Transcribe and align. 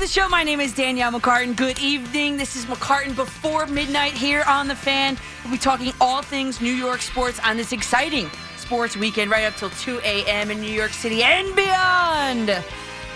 the 0.00 0.06
show. 0.06 0.26
My 0.30 0.44
name 0.44 0.60
is 0.60 0.72
Danielle 0.72 1.12
McCartan. 1.12 1.54
Good 1.54 1.78
evening. 1.78 2.38
This 2.38 2.56
is 2.56 2.64
McCartan 2.64 3.14
before 3.14 3.66
midnight 3.66 4.14
here 4.14 4.42
on 4.48 4.66
The 4.66 4.74
Fan. 4.74 5.18
We'll 5.44 5.52
be 5.52 5.58
talking 5.58 5.92
all 6.00 6.22
things 6.22 6.58
New 6.58 6.72
York 6.72 7.02
sports 7.02 7.38
on 7.40 7.58
this 7.58 7.72
exciting 7.72 8.30
sports 8.56 8.96
weekend 8.96 9.30
right 9.30 9.44
up 9.44 9.56
till 9.56 9.68
2 9.68 10.00
a.m. 10.02 10.50
in 10.50 10.58
New 10.58 10.72
York 10.72 10.92
City 10.92 11.22
and 11.22 11.54
beyond. 11.54 12.48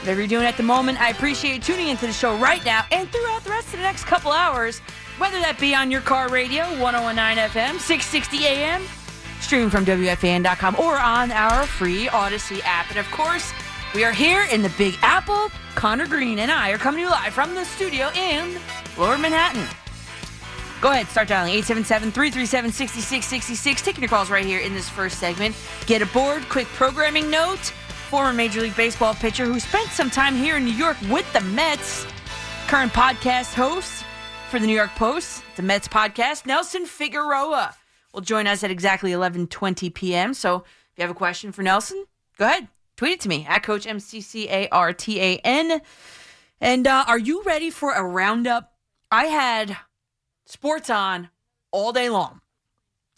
Whatever 0.01 0.21
you're 0.21 0.29
doing 0.29 0.45
at 0.45 0.59
the 0.59 0.63
moment, 0.63 1.01
I 1.01 1.09
appreciate 1.09 1.55
you 1.55 1.61
tuning 1.61 1.89
into 1.89 2.07
the 2.07 2.13
show 2.13 2.37
right 2.37 2.63
now 2.67 2.85
and 2.93 3.11
throughout 3.11 3.45
the 3.45 3.51
rest 3.51 3.69
of 3.69 3.79
the 3.79 3.85
next 3.85 4.05
couple 4.05 4.31
hours, 4.31 4.81
whether 5.17 5.41
that 5.41 5.59
be 5.59 5.75
on 5.75 5.91
your 5.91 6.03
car 6.03 6.29
radio, 6.29 6.65
1019 6.79 7.45
FM, 7.49 7.81
660 7.81 8.45
AM, 8.45 8.83
streaming 9.41 9.71
from 9.71 9.87
WFAN.com, 9.87 10.77
or 10.79 10.99
on 10.99 11.33
our 11.33 11.65
free 11.65 12.09
Audacy 12.09 12.61
app. 12.65 12.91
And 12.91 12.99
of 12.99 13.11
course, 13.11 13.55
we 13.95 14.05
are 14.05 14.13
here 14.13 14.47
in 14.51 14.63
the 14.63 14.73
Big 14.77 14.97
Apple. 15.03 15.51
Connor 15.75 16.07
Green 16.07 16.41
and 16.41 16.51
I 16.51 16.71
are 16.71 16.79
coming 16.79 16.99
to 16.99 17.03
you 17.03 17.11
live 17.11 17.33
from 17.33 17.55
the 17.55 17.65
studio 17.65 18.11
in 18.15 18.59
Lower 18.99 19.19
Manhattan. 19.19 19.67
Go 20.81 20.91
ahead, 20.91 21.07
start 21.07 21.29
dialing 21.29 21.53
877 21.55 22.13
337 22.13 22.73
6666. 22.73 23.83
Taking 23.83 24.03
your 24.03 24.09
calls 24.09 24.31
right 24.31 24.45
here 24.45 24.61
in 24.61 24.75
this 24.75 24.89
first 24.89 25.19
segment. 25.19 25.57
Get 25.87 26.03
aboard. 26.03 26.49
Quick 26.49 26.67
programming 26.69 27.31
note 27.31 27.73
former 28.15 28.33
Major 28.33 28.61
League 28.61 28.77
Baseball 28.77 29.13
pitcher 29.15 29.45
who 29.45 29.59
spent 29.59 29.89
some 29.89 30.09
time 30.09 30.37
here 30.37 30.57
in 30.57 30.65
New 30.65 30.71
York 30.71 30.97
with 31.11 31.31
the 31.33 31.41
Mets, 31.41 32.07
current 32.69 32.93
podcast 32.93 33.55
host 33.55 34.05
for 34.51 34.61
the 34.61 34.67
New 34.69 34.75
York 34.75 34.95
Post, 34.95 35.43
the 35.57 35.63
Mets 35.63 35.89
podcast, 35.89 36.47
Nelson 36.47 36.87
Figueroa 36.87 37.75
will 38.13 38.21
join 38.21 38.47
us 38.47 38.63
at 38.63 38.71
exactly 38.71 39.11
11:20 39.11 39.93
p.m. 39.93 40.33
So, 40.33 40.59
if 40.59 40.99
you 40.99 41.03
have 41.03 41.11
a 41.11 41.15
question 41.15 41.51
for 41.51 41.63
Nelson, 41.63 42.05
go 42.39 42.45
ahead, 42.45 42.69
tweet 42.97 43.13
it 43.13 43.21
to 43.21 43.29
me 43.29 43.47
at 43.49 43.63
Coach 43.63 43.87
M 43.87 44.01
C 44.01 44.21
C 44.21 44.49
A 44.49 44.69
R 44.69 44.93
T 44.93 45.21
A 45.21 45.37
N. 45.39 45.81
And 46.61 46.87
uh, 46.87 47.05
are 47.07 47.19
you 47.19 47.43
ready 47.43 47.71
for 47.71 47.93
a 47.93 48.03
roundup? 48.03 48.73
I 49.11 49.27
had 49.27 49.77
sports 50.47 50.91
on 50.91 51.31
all 51.71 51.93
day 51.93 52.09
long. 52.09 52.41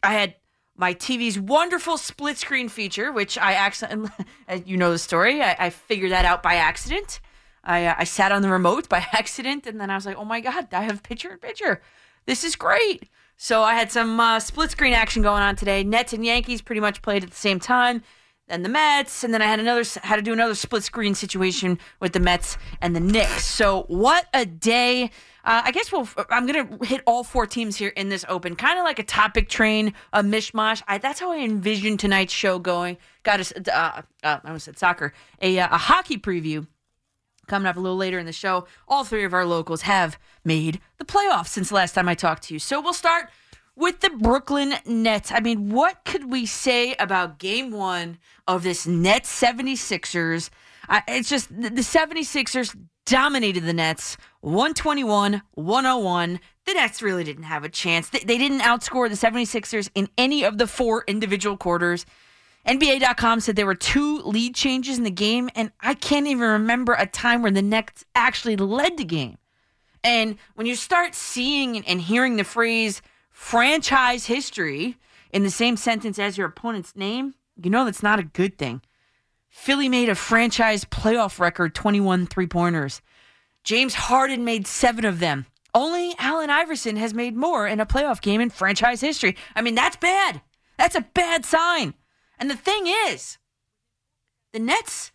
I 0.02 0.12
had 0.12 0.36
my 0.76 0.94
TV's 0.94 1.38
wonderful 1.38 1.96
split 1.96 2.36
screen 2.36 2.68
feature, 2.68 3.12
which 3.12 3.38
I 3.38 3.54
accidentally, 3.54 4.10
you 4.66 4.76
know 4.76 4.90
the 4.90 4.98
story, 4.98 5.42
I, 5.42 5.56
I 5.58 5.70
figured 5.70 6.12
that 6.12 6.24
out 6.24 6.42
by 6.42 6.54
accident. 6.54 7.20
I, 7.64 7.86
uh, 7.86 7.94
I 7.98 8.04
sat 8.04 8.32
on 8.32 8.42
the 8.42 8.50
remote 8.50 8.88
by 8.88 8.98
accident, 9.12 9.66
and 9.66 9.80
then 9.80 9.90
I 9.90 9.94
was 9.94 10.06
like, 10.06 10.16
oh 10.16 10.24
my 10.24 10.40
God, 10.40 10.68
I 10.72 10.82
have 10.82 11.02
picture 11.02 11.32
in 11.32 11.38
picture. 11.38 11.80
This 12.26 12.44
is 12.44 12.56
great. 12.56 13.08
So 13.36 13.62
I 13.62 13.74
had 13.74 13.92
some 13.92 14.18
uh, 14.18 14.40
split 14.40 14.70
screen 14.70 14.92
action 14.92 15.22
going 15.22 15.42
on 15.42 15.56
today. 15.56 15.84
Nets 15.84 16.12
and 16.12 16.24
Yankees 16.24 16.62
pretty 16.62 16.80
much 16.80 17.02
played 17.02 17.22
at 17.22 17.30
the 17.30 17.36
same 17.36 17.60
time. 17.60 18.02
Then 18.48 18.62
the 18.62 18.68
Mets, 18.68 19.24
and 19.24 19.34
then 19.34 19.42
I 19.42 19.46
had 19.46 19.58
another 19.58 19.82
had 20.02 20.16
to 20.16 20.22
do 20.22 20.32
another 20.32 20.54
split 20.54 20.84
screen 20.84 21.16
situation 21.16 21.80
with 21.98 22.12
the 22.12 22.20
Mets 22.20 22.56
and 22.80 22.94
the 22.94 23.00
Knicks. 23.00 23.44
So 23.44 23.82
what 23.88 24.26
a 24.32 24.46
day! 24.46 25.10
Uh, 25.44 25.62
I 25.64 25.72
guess 25.72 25.90
we'll. 25.90 26.08
I'm 26.30 26.46
gonna 26.46 26.78
hit 26.84 27.02
all 27.06 27.24
four 27.24 27.46
teams 27.46 27.76
here 27.76 27.88
in 27.88 28.08
this 28.08 28.24
open, 28.28 28.54
kind 28.54 28.78
of 28.78 28.84
like 28.84 29.00
a 29.00 29.04
topic 29.04 29.48
train, 29.48 29.94
a 30.12 30.22
mishmash. 30.22 30.80
I, 30.86 30.98
that's 30.98 31.18
how 31.18 31.32
I 31.32 31.38
envision 31.38 31.96
tonight's 31.96 32.32
show 32.32 32.60
going. 32.60 32.98
Got 33.24 33.40
a, 33.40 33.76
uh, 33.76 34.02
uh, 34.22 34.40
I 34.44 34.46
almost 34.46 34.66
said 34.66 34.78
soccer, 34.78 35.12
a 35.42 35.58
uh, 35.58 35.68
a 35.72 35.78
hockey 35.78 36.16
preview 36.16 36.68
coming 37.48 37.66
up 37.66 37.76
a 37.76 37.80
little 37.80 37.96
later 37.96 38.18
in 38.18 38.26
the 38.26 38.32
show. 38.32 38.66
All 38.86 39.02
three 39.02 39.24
of 39.24 39.34
our 39.34 39.44
locals 39.44 39.82
have 39.82 40.18
made 40.44 40.80
the 40.98 41.04
playoffs 41.04 41.48
since 41.48 41.72
last 41.72 41.94
time 41.94 42.08
I 42.08 42.14
talked 42.14 42.44
to 42.44 42.54
you. 42.54 42.60
So 42.60 42.80
we'll 42.80 42.92
start 42.92 43.30
with 43.76 44.00
the 44.00 44.10
Brooklyn 44.10 44.74
Nets. 44.86 45.30
I 45.30 45.40
mean, 45.40 45.70
what 45.70 46.04
could 46.04 46.30
we 46.30 46.46
say 46.46 46.94
about 46.98 47.38
game 47.38 47.70
one 47.70 48.18
of 48.48 48.62
this 48.62 48.86
Nets 48.86 49.30
76ers? 49.40 50.50
Uh, 50.88 51.00
it's 51.06 51.28
just 51.28 51.48
the 51.48 51.70
76ers 51.70 52.76
dominated 53.04 53.64
the 53.64 53.72
Nets 53.72 54.16
121 54.40 55.42
101. 55.52 56.40
The 56.64 56.74
Nets 56.74 57.02
really 57.02 57.22
didn't 57.22 57.44
have 57.44 57.64
a 57.64 57.68
chance. 57.68 58.08
They, 58.08 58.20
they 58.20 58.38
didn't 58.38 58.60
outscore 58.60 59.08
the 59.08 59.14
76ers 59.14 59.90
in 59.94 60.08
any 60.18 60.44
of 60.44 60.58
the 60.58 60.66
four 60.66 61.04
individual 61.06 61.56
quarters. 61.56 62.06
NBA.com 62.66 63.40
said 63.40 63.54
there 63.54 63.66
were 63.66 63.76
two 63.76 64.18
lead 64.22 64.56
changes 64.56 64.98
in 64.98 65.04
the 65.04 65.10
game, 65.10 65.48
and 65.54 65.70
I 65.80 65.94
can't 65.94 66.26
even 66.26 66.48
remember 66.48 66.94
a 66.94 67.06
time 67.06 67.42
where 67.42 67.52
the 67.52 67.62
Nets 67.62 68.04
actually 68.16 68.56
led 68.56 68.96
the 68.96 69.04
game. 69.04 69.38
And 70.02 70.36
when 70.54 70.66
you 70.66 70.74
start 70.74 71.14
seeing 71.14 71.86
and 71.86 72.00
hearing 72.00 72.36
the 72.36 72.44
phrase 72.44 73.02
franchise 73.36 74.24
history 74.24 74.96
in 75.30 75.42
the 75.42 75.50
same 75.50 75.76
sentence 75.76 76.18
as 76.18 76.38
your 76.38 76.48
opponent's 76.48 76.96
name, 76.96 77.34
you 77.62 77.68
know 77.68 77.84
that's 77.84 78.02
not 78.02 78.18
a 78.18 78.24
good 78.24 78.56
thing. 78.56 78.80
Philly 79.50 79.90
made 79.90 80.08
a 80.08 80.14
franchise 80.14 80.86
playoff 80.86 81.38
record 81.38 81.74
21 81.74 82.26
three 82.26 82.46
pointers. 82.46 83.02
James 83.62 83.94
Harden 83.94 84.44
made 84.44 84.66
seven 84.66 85.04
of 85.04 85.20
them. 85.20 85.44
Only 85.74 86.14
Allen 86.18 86.48
Iverson 86.48 86.96
has 86.96 87.12
made 87.12 87.36
more 87.36 87.68
in 87.68 87.78
a 87.78 87.84
playoff 87.84 88.22
game 88.22 88.40
in 88.40 88.48
franchise 88.48 89.02
history. 89.02 89.36
I 89.54 89.60
mean, 89.60 89.74
that's 89.74 89.96
bad. 89.96 90.40
That's 90.78 90.96
a 90.96 91.06
bad 91.14 91.44
sign. 91.44 91.92
And 92.38 92.48
the 92.48 92.56
thing 92.56 92.86
is, 92.86 93.36
the 94.52 94.58
Nets 94.58 95.12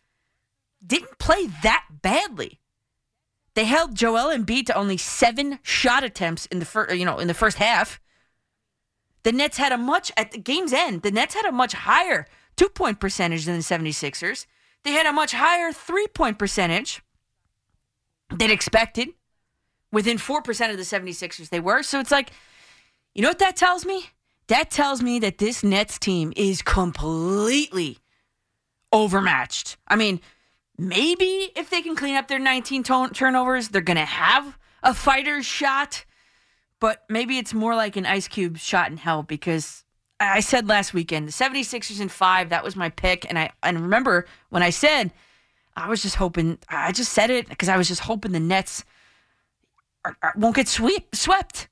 didn't 0.85 1.17
play 1.17 1.47
that 1.63 1.85
badly. 2.03 2.59
They 3.55 3.65
held 3.65 3.95
Joel 3.95 4.31
Embiid 4.33 4.67
to 4.67 4.77
only 4.77 4.97
seven 4.97 5.57
shot 5.63 6.03
attempts 6.03 6.45
in 6.45 6.59
the 6.59 6.65
first, 6.65 6.95
you 6.95 7.03
know, 7.03 7.17
in 7.17 7.27
the 7.27 7.33
first 7.33 7.57
half. 7.57 7.99
The 9.23 9.31
Nets 9.31 9.57
had 9.57 9.71
a 9.71 9.77
much 9.77 10.11
at 10.17 10.31
the 10.31 10.37
game's 10.37 10.73
end. 10.73 11.03
The 11.03 11.11
Nets 11.11 11.35
had 11.35 11.45
a 11.45 11.51
much 11.51 11.73
higher 11.73 12.27
two 12.55 12.69
point 12.69 12.99
percentage 12.99 13.45
than 13.45 13.55
the 13.55 13.61
76ers. 13.61 14.45
They 14.83 14.91
had 14.91 15.05
a 15.05 15.13
much 15.13 15.31
higher 15.33 15.71
three 15.71 16.07
point 16.07 16.39
percentage 16.39 17.01
than 18.29 18.51
expected. 18.51 19.09
Within 19.91 20.17
4% 20.17 20.71
of 20.71 20.77
the 20.77 20.83
76ers, 20.83 21.49
they 21.49 21.59
were. 21.59 21.83
So 21.83 21.99
it's 21.99 22.11
like, 22.11 22.31
you 23.13 23.21
know 23.21 23.27
what 23.27 23.39
that 23.39 23.57
tells 23.57 23.85
me? 23.85 24.05
That 24.47 24.71
tells 24.71 25.01
me 25.01 25.19
that 25.19 25.37
this 25.37 25.63
Nets 25.63 25.99
team 25.99 26.31
is 26.35 26.61
completely 26.61 27.97
overmatched. 28.93 29.77
I 29.87 29.97
mean, 29.97 30.21
maybe 30.77 31.51
if 31.55 31.69
they 31.69 31.81
can 31.81 31.95
clean 31.95 32.15
up 32.15 32.27
their 32.27 32.39
19 32.39 32.83
turnovers, 32.83 33.69
they're 33.69 33.81
going 33.81 33.97
to 33.97 34.05
have 34.05 34.57
a 34.81 34.93
fighter's 34.93 35.45
shot 35.45 36.05
but 36.81 37.03
maybe 37.07 37.37
it's 37.37 37.53
more 37.53 37.75
like 37.75 37.95
an 37.95 38.05
ice 38.05 38.27
cube 38.27 38.57
shot 38.57 38.91
in 38.91 38.97
hell 38.97 39.23
because 39.23 39.85
I 40.19 40.41
said 40.41 40.67
last 40.67 40.93
weekend 40.93 41.27
the 41.27 41.31
76ers 41.31 42.01
in 42.01 42.09
five, 42.09 42.49
that 42.49 42.63
was 42.63 42.75
my 42.75 42.89
pick. 42.89 43.25
And 43.29 43.39
I 43.39 43.51
and 43.63 43.79
remember 43.79 44.25
when 44.49 44.63
I 44.63 44.71
said 44.71 45.13
I 45.77 45.87
was 45.87 46.01
just 46.01 46.15
hoping 46.15 46.57
I 46.67 46.91
just 46.91 47.13
said 47.13 47.29
it 47.29 47.47
because 47.47 47.69
I 47.69 47.77
was 47.77 47.87
just 47.87 48.01
hoping 48.01 48.33
the 48.33 48.39
Nets 48.39 48.83
are, 50.03 50.17
are, 50.21 50.33
won't 50.35 50.55
get 50.55 50.67
sweep, 50.67 51.15
swept. 51.15 51.69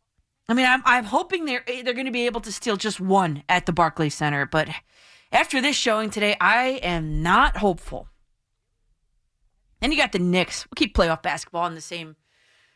I 0.48 0.54
mean, 0.54 0.66
I'm 0.66 0.84
I'm 0.86 1.06
hoping 1.06 1.46
they're 1.46 1.64
eh, 1.68 1.82
they're 1.84 1.94
going 1.94 2.06
to 2.06 2.12
be 2.12 2.28
able 2.28 2.42
to 2.42 2.52
steal 2.52 2.78
just 2.78 3.00
one 3.00 3.44
at 3.50 3.66
the 3.66 3.74
Barclays 3.74 4.14
Center, 4.14 4.46
but 4.46 4.70
after 5.32 5.60
this 5.60 5.76
showing 5.76 6.12
today, 6.12 6.36
I 6.40 6.80
am 6.84 7.22
not 7.22 7.58
hopeful. 7.58 8.08
Then 9.80 9.92
you 9.92 9.98
got 9.98 10.12
the 10.12 10.20
Knicks. 10.20 10.66
We'll 10.66 10.76
keep 10.76 10.96
playoff 10.96 11.24
basketball 11.24 11.66
in 11.66 11.76
the 11.76 11.82
same 11.82 12.16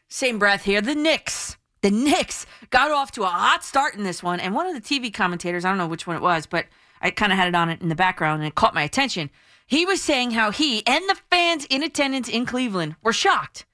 same 0.09 0.39
breath 0.39 0.63
here. 0.63 0.81
The 0.81 0.95
Knicks 0.95 1.57
the 1.83 1.91
Knicks 1.91 2.45
got 2.69 2.91
off 2.91 3.11
to 3.11 3.23
a 3.23 3.27
hot 3.27 3.63
start 3.63 3.93
in 3.93 4.03
this 4.03 4.23
one, 4.23 4.39
and 4.39 4.55
one 4.55 4.65
of 4.65 4.73
the 4.73 4.81
TV 4.81 5.13
commentators, 5.13 5.65
I 5.65 5.69
don't 5.69 5.77
know 5.77 5.85
which 5.85 6.07
one 6.07 6.15
it 6.15 6.21
was, 6.21 6.47
but 6.47 6.65
I 7.01 7.11
kind 7.11 7.33
of 7.33 7.37
had 7.37 7.49
it 7.49 7.55
on 7.55 7.69
it 7.69 7.81
in 7.81 7.89
the 7.89 7.95
background 7.95 8.41
and 8.41 8.47
it 8.47 8.55
caught 8.55 8.73
my 8.73 8.83
attention. 8.83 9.29
He 9.67 9.85
was 9.85 10.01
saying 10.01 10.31
how 10.31 10.51
he 10.51 10.85
and 10.87 11.03
the 11.09 11.17
fans 11.29 11.65
in 11.69 11.83
attendance 11.83 12.29
in 12.29 12.45
Cleveland 12.45 12.95
were 13.03 13.11
shocked 13.11 13.65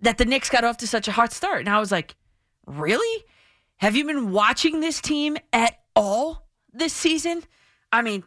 that 0.00 0.18
the 0.18 0.26
Knicks 0.26 0.50
got 0.50 0.64
off 0.64 0.76
to 0.78 0.86
such 0.86 1.08
a 1.08 1.12
hot 1.12 1.32
start. 1.32 1.60
And 1.60 1.70
I 1.70 1.80
was 1.80 1.90
like, 1.90 2.14
really? 2.66 3.24
Have 3.78 3.96
you 3.96 4.04
been 4.04 4.30
watching 4.30 4.80
this 4.80 5.00
team 5.00 5.38
at 5.52 5.78
all 5.96 6.46
this 6.72 6.92
season? 6.92 7.44
I 7.90 8.02
mean, 8.02 8.24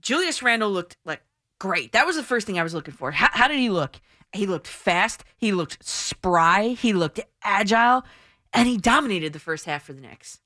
Julius 0.00 0.42
Randle 0.42 0.70
looked 0.70 0.96
like 1.04 1.22
great. 1.58 1.92
That 1.92 2.06
was 2.06 2.14
the 2.14 2.22
first 2.22 2.46
thing 2.46 2.60
I 2.60 2.62
was 2.62 2.74
looking 2.74 2.94
for. 2.94 3.10
How, 3.10 3.28
how 3.32 3.48
did 3.48 3.58
he 3.58 3.70
look? 3.70 3.96
He 4.32 4.46
looked 4.46 4.68
fast. 4.68 5.24
He 5.36 5.50
looked 5.50 5.84
spry. 5.84 6.68
He 6.68 6.92
looked 6.92 7.18
agile 7.42 8.04
and 8.52 8.68
he 8.68 8.76
dominated 8.76 9.32
the 9.32 9.38
first 9.38 9.64
half 9.66 9.84
for 9.84 9.92
the 9.92 10.00
Knicks. 10.00 10.40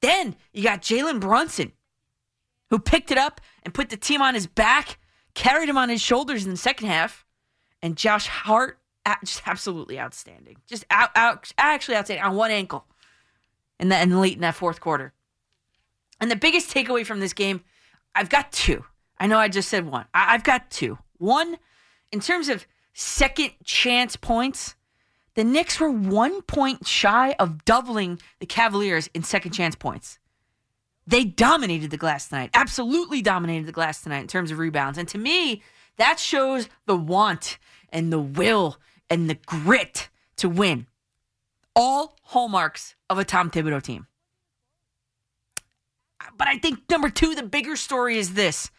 Then 0.00 0.36
you 0.52 0.62
got 0.62 0.82
Jalen 0.82 1.20
Brunson, 1.20 1.72
who 2.70 2.78
picked 2.78 3.10
it 3.10 3.18
up 3.18 3.40
and 3.62 3.74
put 3.74 3.88
the 3.88 3.96
team 3.96 4.22
on 4.22 4.34
his 4.34 4.46
back, 4.46 4.98
carried 5.34 5.68
him 5.68 5.78
on 5.78 5.88
his 5.88 6.00
shoulders 6.00 6.44
in 6.44 6.50
the 6.50 6.56
second 6.56 6.88
half, 6.88 7.24
and 7.82 7.96
Josh 7.96 8.26
Hart, 8.26 8.78
just 9.24 9.42
absolutely 9.46 9.98
outstanding, 9.98 10.56
just 10.66 10.84
out, 10.90 11.10
out 11.14 11.50
actually 11.58 11.96
outstanding 11.96 12.24
on 12.24 12.36
one 12.36 12.50
ankle, 12.50 12.84
and 13.78 13.90
then 13.90 14.20
late 14.20 14.34
in 14.34 14.40
that 14.40 14.54
fourth 14.54 14.80
quarter. 14.80 15.12
And 16.20 16.30
the 16.30 16.36
biggest 16.36 16.72
takeaway 16.72 17.06
from 17.06 17.20
this 17.20 17.32
game, 17.32 17.62
I've 18.14 18.28
got 18.28 18.52
two. 18.52 18.84
I 19.18 19.26
know 19.26 19.38
I 19.38 19.48
just 19.48 19.68
said 19.68 19.86
one. 19.86 20.06
I, 20.12 20.34
I've 20.34 20.44
got 20.44 20.70
two. 20.70 20.98
One, 21.18 21.56
in 22.12 22.20
terms 22.20 22.48
of 22.48 22.66
second 22.92 23.52
chance 23.64 24.16
points, 24.16 24.74
the 25.38 25.44
Knicks 25.44 25.78
were 25.78 25.88
one 25.88 26.42
point 26.42 26.84
shy 26.84 27.30
of 27.38 27.64
doubling 27.64 28.20
the 28.40 28.44
Cavaliers 28.44 29.08
in 29.14 29.22
second 29.22 29.52
chance 29.52 29.76
points. 29.76 30.18
They 31.06 31.22
dominated 31.22 31.92
the 31.92 31.96
glass 31.96 32.26
tonight, 32.26 32.50
absolutely 32.54 33.22
dominated 33.22 33.66
the 33.66 33.72
glass 33.72 34.02
tonight 34.02 34.22
in 34.22 34.26
terms 34.26 34.50
of 34.50 34.58
rebounds. 34.58 34.98
And 34.98 35.06
to 35.06 35.16
me, 35.16 35.62
that 35.96 36.18
shows 36.18 36.68
the 36.86 36.96
want 36.96 37.60
and 37.90 38.12
the 38.12 38.18
will 38.18 38.78
and 39.08 39.30
the 39.30 39.38
grit 39.46 40.08
to 40.38 40.48
win. 40.48 40.88
All 41.76 42.16
hallmarks 42.24 42.96
of 43.08 43.20
a 43.20 43.24
Tom 43.24 43.48
Thibodeau 43.48 43.80
team. 43.80 44.08
But 46.36 46.48
I 46.48 46.58
think 46.58 46.80
number 46.90 47.10
two, 47.10 47.36
the 47.36 47.44
bigger 47.44 47.76
story 47.76 48.18
is 48.18 48.34
this 48.34 48.72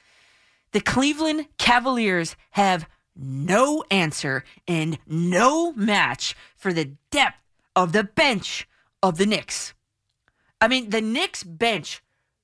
the 0.73 0.81
Cleveland 0.81 1.47
Cavaliers 1.57 2.35
have 2.51 2.85
no 3.19 3.83
answer 3.91 4.43
and 4.67 4.97
no 5.05 5.73
match 5.73 6.35
for 6.55 6.73
the 6.73 6.91
depth 7.11 7.37
of 7.75 7.91
the 7.91 8.03
bench 8.03 8.67
of 9.03 9.17
the 9.17 9.25
Knicks. 9.25 9.73
I 10.61 10.67
mean, 10.67 10.89
the 10.89 11.01
Knicks 11.01 11.43
bench 11.43 12.01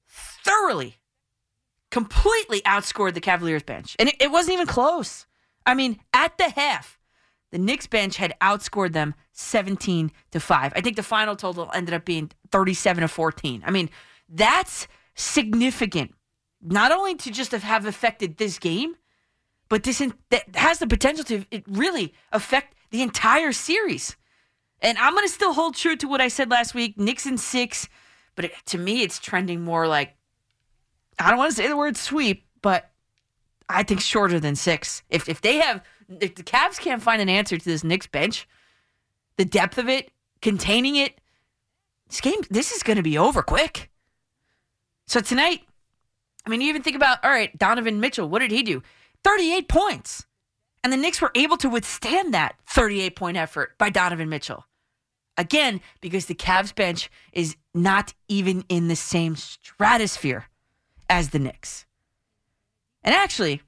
thoroughly, 0.07 0.97
completely 1.91 2.61
outscored 2.61 3.13
the 3.13 3.21
Cavaliers 3.21 3.63
bench. 3.63 3.95
And 3.99 4.09
it, 4.09 4.15
it 4.19 4.31
wasn't 4.31 4.53
even 4.53 4.67
close. 4.67 5.25
I 5.65 5.73
mean, 5.73 5.99
at 6.13 6.37
the 6.37 6.49
half, 6.49 6.99
the 7.51 7.57
Knicks 7.57 7.87
bench 7.87 8.17
had 8.17 8.35
outscored 8.41 8.93
them 8.93 9.15
17 9.33 10.11
to 10.31 10.39
5. 10.39 10.73
I 10.75 10.81
think 10.81 10.95
the 10.95 11.03
final 11.03 11.35
total 11.35 11.71
ended 11.73 11.93
up 11.93 12.05
being 12.05 12.31
37 12.51 13.01
to 13.01 13.07
14. 13.07 13.63
I 13.65 13.71
mean, 13.71 13.89
that's 14.29 14.87
significant. 15.15 16.13
Not 16.61 16.91
only 16.91 17.15
to 17.15 17.31
just 17.31 17.51
have 17.51 17.85
affected 17.85 18.37
this 18.37 18.59
game, 18.59 18.95
but 19.75 19.83
this 19.83 19.99
in, 19.99 20.13
that 20.29 20.55
has 20.55 20.79
the 20.79 20.87
potential 20.87 21.25
to 21.25 21.43
it 21.51 21.65
really 21.67 22.13
affect 22.31 22.75
the 22.91 23.01
entire 23.01 23.51
series. 23.51 24.15
And 24.79 24.97
I'm 24.97 25.13
going 25.13 25.27
to 25.27 25.33
still 25.33 25.51
hold 25.51 25.75
true 25.75 25.97
to 25.97 26.07
what 26.07 26.21
I 26.21 26.29
said 26.29 26.49
last 26.49 26.73
week. 26.73 26.95
In 26.97 27.37
six, 27.37 27.89
but 28.37 28.45
it, 28.45 28.53
to 28.67 28.77
me, 28.77 29.03
it's 29.03 29.19
trending 29.19 29.59
more 29.59 29.85
like 29.85 30.15
I 31.19 31.27
don't 31.27 31.37
want 31.37 31.51
to 31.51 31.57
say 31.57 31.67
the 31.67 31.75
word 31.75 31.97
sweep, 31.97 32.45
but 32.61 32.89
I 33.67 33.83
think 33.83 33.99
shorter 33.99 34.39
than 34.39 34.55
six. 34.55 35.03
If 35.09 35.27
if 35.27 35.41
they 35.41 35.57
have, 35.57 35.83
if 36.21 36.35
the 36.35 36.43
Cavs 36.43 36.79
can't 36.79 37.03
find 37.03 37.21
an 37.21 37.27
answer 37.27 37.57
to 37.57 37.65
this 37.65 37.83
Knicks 37.83 38.07
bench, 38.07 38.47
the 39.35 39.43
depth 39.43 39.77
of 39.77 39.89
it, 39.89 40.09
containing 40.41 40.95
it, 40.95 41.19
this 42.07 42.21
game, 42.21 42.39
this 42.49 42.71
is 42.71 42.81
going 42.81 42.95
to 42.95 43.03
be 43.03 43.17
over 43.17 43.43
quick. 43.43 43.91
So 45.05 45.19
tonight, 45.19 45.63
I 46.45 46.49
mean, 46.49 46.61
you 46.61 46.69
even 46.69 46.81
think 46.81 46.95
about 46.95 47.21
all 47.25 47.29
right, 47.29 47.57
Donovan 47.57 47.99
Mitchell. 47.99 48.29
What 48.29 48.39
did 48.39 48.51
he 48.51 48.63
do? 48.63 48.81
38 49.25 49.67
points. 49.67 50.25
And 50.83 50.93
the 50.93 50.97
Knicks 50.97 51.19
were 51.19 51.31
able 51.33 51.57
to 51.57 51.67
withstand 51.67 52.33
that 52.33 52.57
38 52.67 53.15
point 53.15 53.37
effort 53.37 53.75
by 53.79 53.89
Donovan 53.89 54.29
Mitchell. 54.29 54.65
Again, 55.35 55.81
because 55.99 56.27
the 56.27 56.35
Cavs 56.35 56.73
bench 56.73 57.09
is 57.33 57.57
not 57.73 58.13
even 58.29 58.63
in 58.69 58.87
the 58.87 58.95
same 58.95 59.35
stratosphere 59.35 60.45
as 61.09 61.31
the 61.31 61.39
Knicks. 61.39 61.87
And 63.03 63.15
actually, 63.15 63.63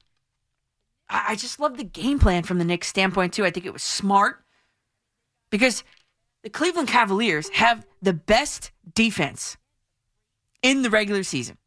I 1.09 1.35
just 1.35 1.59
love 1.59 1.77
the 1.77 1.83
game 1.83 2.19
plan 2.19 2.43
from 2.43 2.59
the 2.59 2.65
Knicks 2.65 2.87
standpoint, 2.87 3.33
too. 3.33 3.43
I 3.43 3.49
think 3.49 3.65
it 3.65 3.73
was 3.73 3.83
smart 3.83 4.43
because 5.49 5.83
the 6.43 6.49
Cleveland 6.51 6.87
Cavaliers 6.87 7.49
have 7.49 7.85
the 7.99 8.13
best 8.13 8.71
defense 8.93 9.57
in 10.61 10.83
the 10.83 10.89
regular 10.91 11.23
season. 11.23 11.57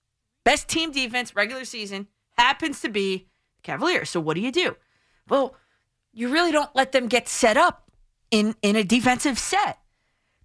Best 0.45 0.69
team 0.69 0.93
defense, 0.93 1.35
regular 1.35 1.65
season, 1.65 2.07
happens 2.39 2.81
to 2.81 2.89
be 2.89 3.27
Cavaliers. 3.63 4.11
So 4.11 4.21
what 4.21 4.35
do 4.35 4.41
you 4.41 4.53
do? 4.53 4.77
Well, 5.29 5.55
you 6.13 6.29
really 6.29 6.53
don't 6.53 6.75
let 6.75 6.93
them 6.93 7.09
get 7.09 7.29
set 7.29 7.57
up 7.57 7.91
in 8.31 8.55
in 8.63 8.77
a 8.77 8.85
defensive 8.85 9.39
set. 9.39 9.79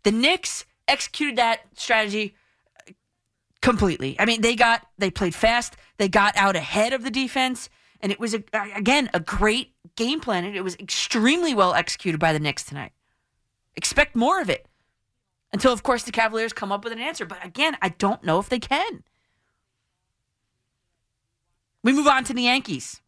The 0.04 0.12
Knicks 0.12 0.66
executed 0.88 1.38
that 1.38 1.62
strategy 1.76 2.36
uh, 2.88 2.92
completely. 3.62 4.16
I 4.20 4.26
mean, 4.26 4.42
they 4.42 4.56
got 4.56 4.86
they 4.98 5.10
played 5.10 5.36
fast. 5.36 5.76
They 5.98 6.08
got 6.08 6.36
out 6.38 6.56
ahead 6.56 6.94
of 6.94 7.04
the 7.04 7.12
defense, 7.12 7.70
and 8.02 8.12
it 8.12 8.20
was 8.20 8.34
a, 8.34 8.44
again 8.76 9.10
a 9.14 9.20
great 9.20 9.74
game 9.96 10.20
plan. 10.20 10.46
And 10.46 10.56
it 10.56 10.64
was 10.64 10.76
extremely 10.76 11.54
well 11.54 11.74
executed 11.74 12.20
by 12.20 12.34
the 12.34 12.40
Knicks 12.40 12.64
tonight. 12.64 12.92
Expect 13.76 14.16
more 14.16 14.42
of 14.42 14.50
it 14.50 14.68
until, 15.52 15.72
of 15.72 15.84
course, 15.84 16.04
the 16.04 16.12
Cavaliers 16.12 16.54
come 16.54 16.72
up 16.72 16.84
with 16.84 16.94
an 16.94 17.00
answer. 17.00 17.26
But 17.26 17.44
again, 17.44 17.78
I 17.82 17.90
don't 17.90 18.24
know 18.24 18.40
if 18.40 18.50
they 18.50 18.60
can. 18.60 19.04
We 21.84 21.94
move 21.94 22.08
on 22.08 22.24
to 22.26 22.34
the 22.34 22.44
Yankees. 22.44 23.02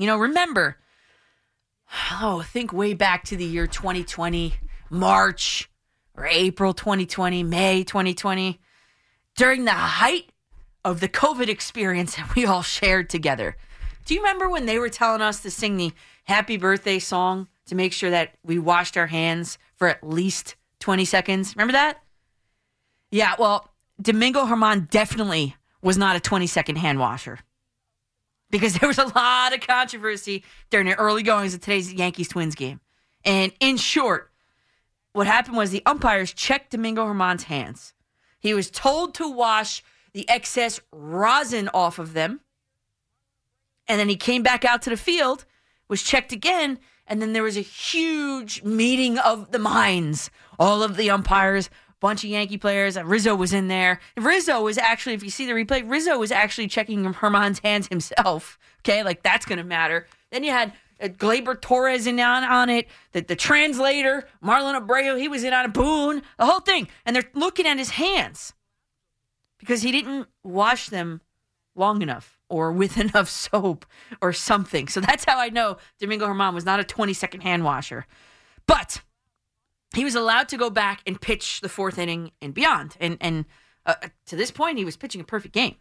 You 0.00 0.06
know, 0.06 0.16
remember, 0.16 0.78
oh, 2.22 2.40
think 2.40 2.72
way 2.72 2.94
back 2.94 3.22
to 3.24 3.36
the 3.36 3.44
year 3.44 3.66
2020, 3.66 4.54
March 4.88 5.70
or 6.16 6.26
April 6.26 6.72
2020, 6.72 7.42
May 7.42 7.84
2020, 7.84 8.58
during 9.36 9.66
the 9.66 9.72
height 9.72 10.32
of 10.86 11.00
the 11.00 11.08
COVID 11.08 11.48
experience 11.48 12.16
that 12.16 12.34
we 12.34 12.46
all 12.46 12.62
shared 12.62 13.10
together. 13.10 13.58
Do 14.06 14.14
you 14.14 14.20
remember 14.20 14.48
when 14.48 14.64
they 14.64 14.78
were 14.78 14.88
telling 14.88 15.20
us 15.20 15.42
to 15.42 15.50
sing 15.50 15.76
the 15.76 15.92
happy 16.24 16.56
birthday 16.56 16.98
song 16.98 17.48
to 17.66 17.74
make 17.74 17.92
sure 17.92 18.10
that 18.10 18.32
we 18.42 18.58
washed 18.58 18.96
our 18.96 19.08
hands 19.08 19.58
for 19.76 19.86
at 19.86 20.02
least 20.02 20.56
20 20.78 21.04
seconds? 21.04 21.54
Remember 21.54 21.72
that? 21.72 22.02
Yeah, 23.10 23.34
well, 23.38 23.68
Domingo 24.00 24.46
Germán 24.46 24.88
definitely 24.88 25.56
was 25.82 25.98
not 25.98 26.16
a 26.16 26.20
20 26.20 26.46
second 26.46 26.76
hand 26.76 26.98
washer 26.98 27.40
because 28.50 28.74
there 28.78 28.88
was 28.88 28.98
a 28.98 29.06
lot 29.06 29.54
of 29.54 29.60
controversy 29.60 30.44
during 30.70 30.86
the 30.86 30.96
early 30.96 31.22
goings 31.22 31.54
of 31.54 31.60
today's 31.60 31.92
Yankees 31.92 32.28
Twins 32.28 32.54
game. 32.54 32.80
And 33.24 33.52
in 33.60 33.76
short, 33.76 34.30
what 35.12 35.26
happened 35.26 35.56
was 35.56 35.70
the 35.70 35.84
umpires 35.86 36.32
checked 36.32 36.70
Domingo 36.70 37.06
Germán's 37.06 37.44
hands. 37.44 37.94
He 38.38 38.54
was 38.54 38.70
told 38.70 39.14
to 39.14 39.30
wash 39.30 39.82
the 40.12 40.28
excess 40.28 40.80
rosin 40.92 41.68
off 41.74 41.98
of 41.98 42.14
them. 42.14 42.40
And 43.86 43.98
then 43.98 44.08
he 44.08 44.16
came 44.16 44.42
back 44.42 44.64
out 44.64 44.82
to 44.82 44.90
the 44.90 44.96
field, 44.96 45.44
was 45.88 46.02
checked 46.02 46.32
again, 46.32 46.78
and 47.06 47.20
then 47.20 47.32
there 47.32 47.42
was 47.42 47.56
a 47.56 47.62
huge 47.62 48.62
meeting 48.62 49.18
of 49.18 49.50
the 49.50 49.58
minds. 49.58 50.30
All 50.58 50.82
of 50.82 50.96
the 50.96 51.10
umpires 51.10 51.68
bunch 52.00 52.24
of 52.24 52.30
Yankee 52.30 52.58
players. 52.58 52.96
Rizzo 52.96 53.34
was 53.34 53.52
in 53.52 53.68
there. 53.68 54.00
Rizzo 54.16 54.62
was 54.62 54.78
actually, 54.78 55.14
if 55.14 55.22
you 55.22 55.30
see 55.30 55.46
the 55.46 55.52
replay, 55.52 55.88
Rizzo 55.88 56.18
was 56.18 56.32
actually 56.32 56.66
checking 56.66 57.04
Germán's 57.04 57.60
hands 57.60 57.88
himself. 57.88 58.58
Okay, 58.80 59.02
like 59.02 59.22
that's 59.22 59.46
going 59.46 59.58
to 59.58 59.64
matter. 59.64 60.06
Then 60.30 60.42
you 60.42 60.50
had 60.50 60.72
uh, 61.00 61.08
Gleyber 61.08 61.60
Torres 61.60 62.06
in 62.06 62.18
on, 62.18 62.44
on 62.44 62.70
it. 62.70 62.88
The, 63.12 63.20
the 63.20 63.36
translator, 63.36 64.26
Marlon 64.42 64.80
Abreu, 64.80 65.18
he 65.18 65.28
was 65.28 65.44
in 65.44 65.52
on 65.52 65.64
a 65.64 65.68
Boone, 65.68 66.22
the 66.38 66.46
whole 66.46 66.60
thing. 66.60 66.88
And 67.04 67.14
they're 67.14 67.30
looking 67.34 67.66
at 67.66 67.78
his 67.78 67.90
hands 67.90 68.54
because 69.58 69.82
he 69.82 69.92
didn't 69.92 70.28
wash 70.42 70.88
them 70.88 71.20
long 71.76 72.02
enough 72.02 72.38
or 72.48 72.72
with 72.72 72.98
enough 72.98 73.28
soap 73.28 73.86
or 74.20 74.32
something. 74.32 74.88
So 74.88 75.00
that's 75.00 75.24
how 75.24 75.38
I 75.38 75.50
know 75.50 75.76
Domingo 75.98 76.26
Germán 76.26 76.54
was 76.54 76.64
not 76.64 76.80
a 76.80 76.84
20 76.84 77.12
second 77.12 77.42
hand 77.42 77.64
washer. 77.64 78.06
But 78.66 79.02
he 79.94 80.04
was 80.04 80.14
allowed 80.14 80.48
to 80.48 80.56
go 80.56 80.70
back 80.70 81.02
and 81.06 81.20
pitch 81.20 81.60
the 81.60 81.68
fourth 81.68 81.98
inning 81.98 82.30
and 82.40 82.54
beyond. 82.54 82.96
And 83.00 83.16
and 83.20 83.44
uh, 83.86 83.94
to 84.26 84.36
this 84.36 84.50
point, 84.50 84.78
he 84.78 84.84
was 84.84 84.96
pitching 84.96 85.20
a 85.20 85.24
perfect 85.24 85.54
game. 85.54 85.76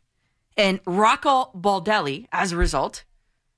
And 0.58 0.80
Rocco 0.86 1.52
Baldelli, 1.56 2.28
as 2.32 2.52
a 2.52 2.58
result 2.58 3.04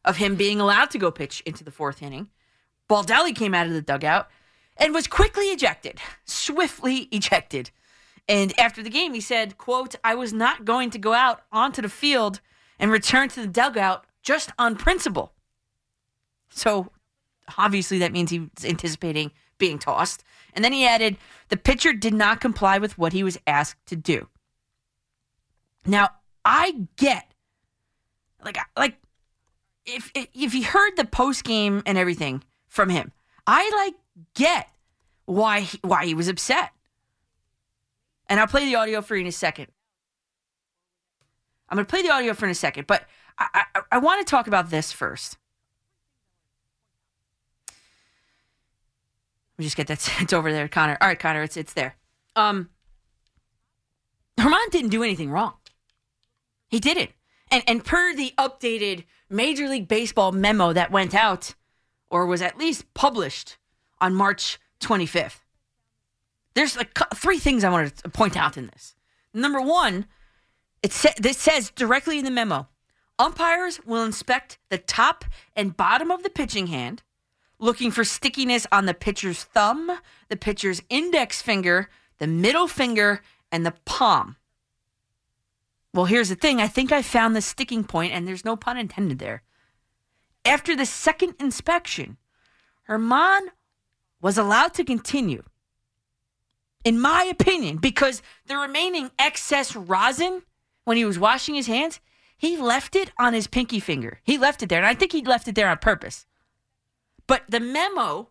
of 0.04 0.18
him 0.18 0.36
being 0.36 0.60
allowed 0.60 0.92
to 0.92 0.98
go 0.98 1.12
pitch 1.12 1.42
into 1.46 1.64
the 1.64 1.72
fourth 1.72 2.02
inning, 2.02 2.30
Baldelli 2.90 3.36
came 3.36 3.54
out 3.54 3.68
of 3.68 3.74
the 3.74 3.82
dugout 3.82 4.30
and 4.78 4.94
was 4.94 5.08
quickly 5.08 5.46
ejected, 5.46 6.00
swiftly 6.26 7.08
ejected. 7.12 7.72
And 8.28 8.58
after 8.60 8.84
the 8.84 8.90
game, 8.90 9.14
he 9.14 9.22
said, 9.22 9.58
"quote 9.58 9.96
I 10.04 10.16
was 10.16 10.34
not 10.34 10.66
going 10.66 10.90
to 10.92 11.00
go 11.00 11.14
out 11.14 11.44
onto 11.52 11.82
the 11.82 11.90
field 11.90 12.42
and 12.78 12.92
return 12.92 13.30
to 13.30 13.42
the 13.42 13.48
dugout 13.48 14.06
just 14.22 14.52
on 14.60 14.76
principle." 14.76 15.34
So 16.50 16.92
obviously, 17.58 18.00
that 18.00 18.12
means 18.12 18.32
he's 18.32 18.50
anticipating 18.66 19.32
being 19.58 19.80
tossed. 19.80 20.24
And 20.54 20.64
then 20.64 20.74
he 20.74 20.86
added, 20.86 21.18
the 21.50 21.58
pitcher 21.58 21.94
did 21.94 22.14
not 22.14 22.42
comply 22.42 22.78
with 22.78 22.98
what 22.98 23.14
he 23.14 23.24
was 23.24 23.38
asked 23.48 23.86
to 23.88 23.96
do. 23.96 24.28
Now, 25.86 26.10
I 26.44 26.88
get 26.96 27.32
like 28.44 28.58
like 28.76 28.98
if 29.86 30.12
if 30.16 30.54
you 30.54 30.64
heard 30.64 30.96
the 30.96 31.06
post 31.06 31.44
game 31.44 31.84
and 31.86 31.98
everything 31.98 32.44
from 32.68 32.90
him, 32.90 33.12
I 33.48 33.70
like 33.76 33.96
get 34.36 34.70
why 35.26 35.62
he, 35.62 35.80
why 35.84 36.06
he 36.06 36.14
was 36.14 36.28
upset. 36.28 36.72
And 38.28 38.40
I'll 38.40 38.48
play 38.48 38.66
the 38.66 38.76
audio 38.76 39.02
for 39.02 39.16
you 39.16 39.22
in 39.22 39.28
a 39.28 39.32
second. 39.32 39.68
I'm 41.70 41.76
going 41.76 41.86
to 41.86 41.90
play 41.90 42.02
the 42.02 42.12
audio 42.12 42.34
for 42.34 42.46
in 42.46 42.52
a 42.52 42.56
second, 42.56 42.86
but 42.86 43.06
I, 43.38 43.64
I, 43.74 43.82
I 43.94 43.98
want 44.00 44.26
to 44.26 44.30
talk 44.30 44.48
about 44.48 44.70
this 44.70 44.92
first. 44.92 45.38
Just 49.62 49.78
get 49.78 49.88
that 49.88 50.08
It's 50.20 50.34
over 50.34 50.52
there, 50.52 50.68
Connor. 50.68 50.98
All 51.02 51.08
right, 51.08 51.20
Connor, 51.20 51.44
it's 51.44 51.58
it's 51.58 51.74
there. 51.74 51.96
Um, 52.36 52.70
Germán 54.40 54.70
didn't 54.72 54.90
do 54.90 55.04
anything 55.04 55.32
wrong. 55.32 55.54
He 56.68 56.80
didn't. 56.80 57.12
And 57.50 57.64
and 57.68 57.84
per 57.84 58.16
the 58.16 58.34
updated 58.38 59.06
Major 59.30 59.68
League 59.68 59.88
Baseball 59.88 60.32
memo 60.32 60.74
that 60.74 60.92
went 60.92 61.14
out, 61.14 61.56
or 62.10 62.26
was 62.26 62.42
at 62.42 62.58
least 62.58 62.94
published 62.94 63.58
on 64.00 64.16
March 64.16 64.60
25th, 64.80 65.40
there's 66.54 66.76
like 66.76 66.98
three 67.16 67.40
things 67.40 67.64
I 67.64 67.70
wanted 67.70 67.98
to 67.98 68.10
point 68.10 68.36
out 68.36 68.58
in 68.58 68.68
this. 68.68 68.96
Number 69.34 69.62
one, 69.62 70.06
it 70.82 70.92
sa- 70.92 71.10
this 71.18 71.38
says 71.38 71.72
directly 71.72 72.18
in 72.18 72.26
the 72.26 72.32
memo, 72.32 72.68
umpires 73.20 73.80
will 73.86 74.04
inspect 74.04 74.58
the 74.70 74.78
top 74.78 75.26
and 75.56 75.78
bottom 75.78 76.12
of 76.12 76.24
the 76.24 76.30
pitching 76.30 76.68
hand 76.68 77.04
looking 77.62 77.92
for 77.92 78.04
stickiness 78.04 78.68
on 78.72 78.88
the 78.88 78.94
pitcher's 78.94 79.44
thumb, 79.44 79.90
the 80.28 80.36
pitcher's 80.36 80.82
index 80.90 81.42
finger, 81.42 81.90
the 82.18 82.28
middle 82.28 82.68
finger, 82.68 83.22
and 83.52 83.66
the 83.66 83.76
palm. 83.86 84.36
Well, 85.94 86.06
here's 86.06 86.30
the 86.30 86.36
thing 86.36 86.60
I 86.60 86.68
think 86.68 86.92
I 86.92 87.02
found 87.02 87.36
the 87.36 87.42
sticking 87.42 87.84
point, 87.84 88.14
and 88.14 88.28
there's 88.28 88.44
no 88.44 88.56
pun 88.56 88.78
intended 88.78 89.20
there. 89.20 89.44
After 90.44 90.76
the 90.76 90.86
second 90.86 91.36
inspection, 91.40 92.18
Germán 92.90 93.42
was 94.22 94.38
allowed 94.38 94.74
to 94.76 94.84
continue. 94.84 95.44
In 96.84 97.00
my 97.00 97.24
opinion, 97.24 97.78
because 97.78 98.24
the 98.48 98.58
remaining 98.58 99.12
excess 99.20 99.76
rosin 99.76 100.42
when 100.84 100.98
he 100.98 101.06
was 101.06 101.20
washing 101.20 101.54
his 101.54 101.68
hands, 101.68 102.00
he 102.36 102.58
left 102.58 102.96
it 102.96 103.12
on 103.20 103.34
his 103.34 103.46
pinky 103.46 103.80
finger. 103.80 104.20
He 104.24 104.40
left 104.40 104.64
it 104.64 104.70
there, 104.70 104.80
and 104.80 104.88
I 104.88 104.96
think 104.96 105.12
he 105.12 105.22
left 105.22 105.48
it 105.48 105.54
there 105.54 105.70
on 105.70 105.78
purpose. 105.78 106.26
But 107.32 107.46
the 107.48 107.62
memo 107.62 108.28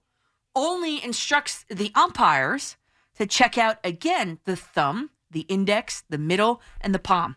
only 0.55 1.03
instructs 1.03 1.65
the 1.71 1.91
umpires 1.95 2.77
to 3.17 3.25
check 3.25 3.57
out 3.57 3.79
again 3.83 4.41
the 4.45 4.57
thumb, 4.57 5.09
the 5.31 5.47
index, 5.49 6.05
the 6.11 6.19
middle, 6.19 6.61
and 6.83 6.95
the 6.95 6.99
palm, 6.99 7.37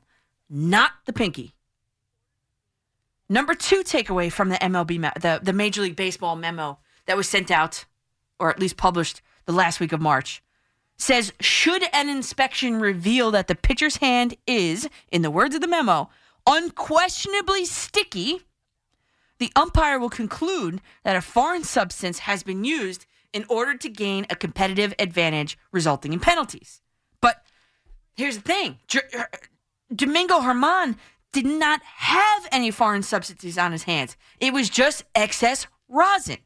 not 0.49 0.91
the 1.05 1.13
pinky. 1.13 1.53
Number 3.29 3.53
two 3.55 3.81
takeaway 3.81 4.29
from 4.29 4.49
the 4.49 4.57
MLB, 4.57 5.21
the, 5.21 5.39
the 5.41 5.53
Major 5.53 5.83
League 5.83 5.95
Baseball 5.95 6.35
memo 6.35 6.79
that 7.05 7.15
was 7.15 7.29
sent 7.29 7.49
out, 7.49 7.85
or 8.41 8.49
at 8.49 8.59
least 8.59 8.75
published 8.75 9.21
the 9.45 9.53
last 9.53 9.79
week 9.79 9.93
of 9.93 10.01
March, 10.01 10.43
says 10.97 11.31
should 11.39 11.85
an 11.93 12.09
inspection 12.09 12.81
reveal 12.81 13.31
that 13.31 13.47
the 13.47 13.55
pitcher's 13.55 13.95
hand 13.95 14.35
is, 14.45 14.89
in 15.13 15.21
the 15.21 15.31
words 15.31 15.55
of 15.55 15.61
the 15.61 15.67
memo, 15.67 16.09
unquestionably 16.45 17.63
sticky, 17.63 18.41
the 19.39 19.51
umpire 19.55 19.99
will 19.99 20.09
conclude 20.09 20.81
that 21.03 21.15
a 21.15 21.21
foreign 21.21 21.63
substance 21.63 22.19
has 22.19 22.43
been 22.43 22.63
used 22.63 23.05
in 23.33 23.45
order 23.49 23.75
to 23.75 23.89
gain 23.89 24.25
a 24.29 24.35
competitive 24.35 24.93
advantage, 24.99 25.57
resulting 25.71 26.13
in 26.13 26.19
penalties. 26.19 26.81
But 27.19 27.43
here's 28.15 28.37
the 28.37 28.43
thing 28.43 28.79
uh, 28.95 29.23
Domingo 29.93 30.39
Germán 30.39 30.97
did 31.31 31.45
not 31.45 31.81
have 31.83 32.47
any 32.51 32.71
foreign 32.71 33.03
substances 33.03 33.57
on 33.57 33.71
his 33.71 33.83
hands, 33.83 34.15
it 34.39 34.53
was 34.53 34.69
just 34.69 35.03
excess 35.15 35.67
rosin. 35.89 36.37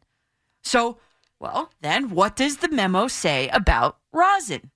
So, 0.63 0.98
well, 1.39 1.72
then 1.82 2.10
what 2.10 2.36
does 2.36 2.58
the 2.58 2.70
memo 2.70 3.08
say 3.08 3.50
about 3.50 3.98
rosin? 4.12 4.72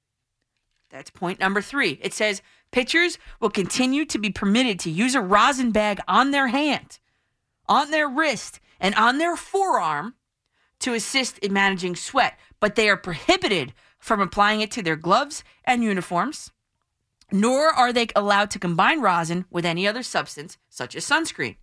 That's 0.90 1.10
point 1.10 1.40
number 1.40 1.62
three. 1.62 2.00
It 2.02 2.14
says 2.14 2.42
pitchers 2.72 3.18
will 3.40 3.50
continue 3.50 4.06
to 4.06 4.20
be 4.20 4.30
permitted 4.30 4.80
to 4.82 4.92
use 4.92 5.16
a 5.16 5.22
rosin 5.22 5.72
bag 5.72 6.00
on 6.08 6.32
their 6.32 6.48
hand, 6.48 7.00
on 7.72 7.90
their 7.90 8.10
wrist, 8.10 8.60
and 8.82 8.94
on 8.96 9.18
their 9.18 9.38
forearm 9.38 10.14
to 10.80 10.94
assist 10.94 11.38
in 11.38 11.54
managing 11.54 11.96
sweat, 11.96 12.38
but 12.60 12.76
they 12.76 12.90
are 12.90 12.98
prohibited 12.98 13.74
from 13.98 14.20
applying 14.20 14.60
it 14.60 14.72
to 14.72 14.84
their 14.84 14.98
gloves 14.98 15.42
and 15.64 15.82
uniforms, 15.82 16.52
nor 17.32 17.70
are 17.70 17.94
they 17.94 18.08
allowed 18.14 18.52
to 18.52 18.60
combine 18.60 19.00
rosin 19.00 19.46
with 19.50 19.66
any 19.66 19.88
other 19.88 20.04
substance, 20.04 20.58
such 20.70 20.98
as 20.98 21.06
sunscreen. 21.06 21.56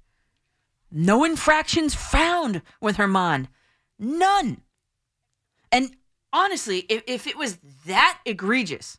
No 0.90 1.24
infractions 1.24 1.94
found 1.94 2.62
with 2.80 2.96
Germán. 2.96 3.48
None. 3.98 4.62
And 5.70 5.94
honestly, 6.32 6.86
if, 6.88 7.02
if 7.06 7.26
it 7.26 7.36
was 7.36 7.58
that 7.84 8.18
egregious, 8.24 8.98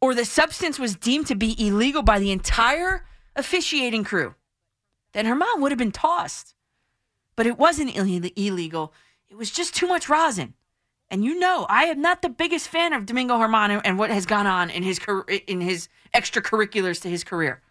or 0.00 0.12
the 0.12 0.24
substance 0.24 0.80
was 0.80 0.96
deemed 0.96 1.28
to 1.28 1.36
be 1.36 1.54
illegal 1.64 2.02
by 2.02 2.18
the 2.18 2.32
entire 2.32 3.06
officiating 3.36 4.02
crew, 4.02 4.34
then 5.12 5.26
Germán 5.26 5.60
would 5.60 5.72
have 5.72 5.78
been 5.78 5.92
tossed. 5.92 6.54
But 7.36 7.46
it 7.46 7.58
wasn't 7.58 7.96
illegal. 7.96 8.92
It 9.28 9.36
was 9.36 9.50
just 9.50 9.74
too 9.74 9.86
much 9.86 10.08
rosin. 10.08 10.54
And 11.10 11.24
you 11.24 11.38
know, 11.38 11.66
I 11.68 11.84
am 11.84 12.00
not 12.00 12.22
the 12.22 12.28
biggest 12.28 12.68
fan 12.68 12.92
of 12.92 13.06
Domingo 13.06 13.38
Germán 13.38 13.80
and 13.84 13.98
what 13.98 14.10
has 14.10 14.26
gone 14.26 14.46
on 14.46 14.70
in 14.70 14.82
his 14.82 14.98
in 15.46 15.60
his 15.60 15.88
extracurriculars 16.14 17.00
to 17.02 17.08
his 17.08 17.24
career. 17.24 17.62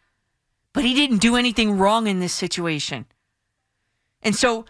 But 0.73 0.83
he 0.83 0.93
didn't 0.93 1.17
do 1.17 1.35
anything 1.35 1.77
wrong 1.77 2.07
in 2.07 2.19
this 2.19 2.33
situation. 2.33 3.05
And 4.21 4.35
so 4.35 4.65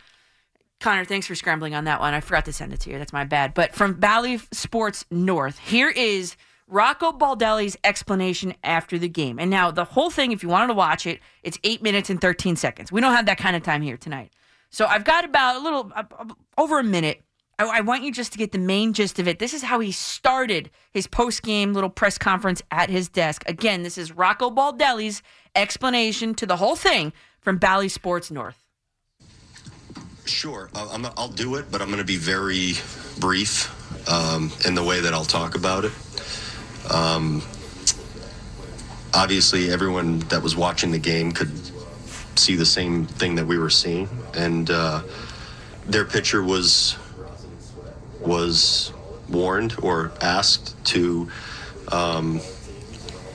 Connor, 0.82 1.06
thanks 1.06 1.28
for 1.28 1.36
scrambling 1.36 1.75
on 1.75 1.84
that 1.86 2.00
one. 2.00 2.13
I 2.13 2.22
forgot 2.22 2.46
to 2.46 2.54
send 2.54 2.74
it 2.74 2.80
to 2.82 2.90
you. 2.90 2.98
That's 2.98 3.13
my 3.13 3.24
bad. 3.24 3.54
But 3.54 3.75
from 3.75 3.94
Bally 3.94 4.40
Sports 4.51 5.06
North, 5.12 5.60
here 5.60 5.90
is 5.90 6.36
Rocco 6.72 7.12
Baldelli's 7.12 7.78
explanation 7.84 8.54
after 8.63 8.98
the 8.98 9.10
game. 9.10 9.38
And 9.40 9.51
now 9.51 9.72
the 9.72 9.84
whole 9.84 10.10
thing, 10.10 10.32
if 10.32 10.42
you 10.42 10.48
wanted 10.48 10.68
to 10.68 10.74
watch 10.74 11.06
it, 11.06 11.20
it's 11.44 11.60
eight 11.66 11.84
minutes 11.84 12.10
and 12.10 12.20
13 12.20 12.56
seconds. 12.56 12.92
We 12.94 13.01
don't 13.01 13.13
have 13.13 13.25
that 13.25 13.38
kind 13.38 13.58
of 13.58 13.62
time 13.62 13.82
here 13.82 13.98
tonight. 13.98 14.32
So 14.70 14.86
I've 14.86 15.04
got 15.04 15.25
about 15.25 15.58
a 15.58 15.60
little 15.60 15.92
uh, 15.94 16.04
over 16.58 16.80
a 16.80 16.84
minute. 16.84 17.22
I, 17.60 17.66
I 17.66 17.82
want 17.82 18.04
you 18.04 18.12
just 18.13 18.32
to 18.32 18.38
get 18.38 18.54
the 18.54 18.58
main 18.58 18.94
gist 18.94 19.20
of 19.20 19.28
it. 19.28 19.38
This 19.38 19.54
is 19.54 19.63
how 19.63 19.82
he 19.82 19.92
started 19.92 20.72
his 20.94 21.08
post 21.08 21.44
game 21.44 21.74
little 21.74 21.90
press 21.90 22.18
conference 22.18 22.63
at 22.72 22.90
his 22.90 23.10
desk. 23.10 23.44
Again, 23.48 23.84
this 23.84 23.98
is 23.98 24.13
Rocco 24.13 24.50
Baldelli's 24.50 25.22
explanation 25.56 26.34
to 26.36 26.46
the 26.46 26.56
whole 26.56 26.78
thing 26.78 27.12
from 27.42 27.58
Bally 27.58 27.90
Sports 27.90 28.32
North. 28.32 28.63
Sure, 30.24 30.70
i 30.74 31.12
will 31.18 31.28
do 31.28 31.56
it, 31.56 31.66
but 31.70 31.82
I'm 31.82 31.88
going 31.88 32.00
to 32.00 32.06
be 32.06 32.16
very 32.16 32.75
brief 33.20 33.70
um, 34.10 34.51
in 34.66 34.75
the 34.75 34.84
way 34.84 35.01
that 35.01 35.13
I'll 35.13 35.25
talk 35.25 35.56
about 35.56 35.84
it. 35.84 35.92
Um, 36.90 37.42
obviously, 39.14 39.72
everyone 39.72 40.20
that 40.30 40.42
was 40.42 40.56
watching 40.56 40.92
the 40.92 41.00
game 41.00 41.32
could 41.32 41.52
see 42.36 42.56
the 42.56 42.66
same 42.66 43.06
thing 43.06 43.36
that 43.36 43.46
we 43.46 43.58
were 43.58 43.70
seeing, 43.70 44.10
and 44.36 44.70
uh, 44.70 45.04
their 45.86 46.06
pitcher 46.06 46.44
was 46.44 46.98
was 48.20 48.94
warned 49.30 49.76
or 49.82 50.12
asked 50.22 50.84
to 50.86 51.30
um, 51.92 52.40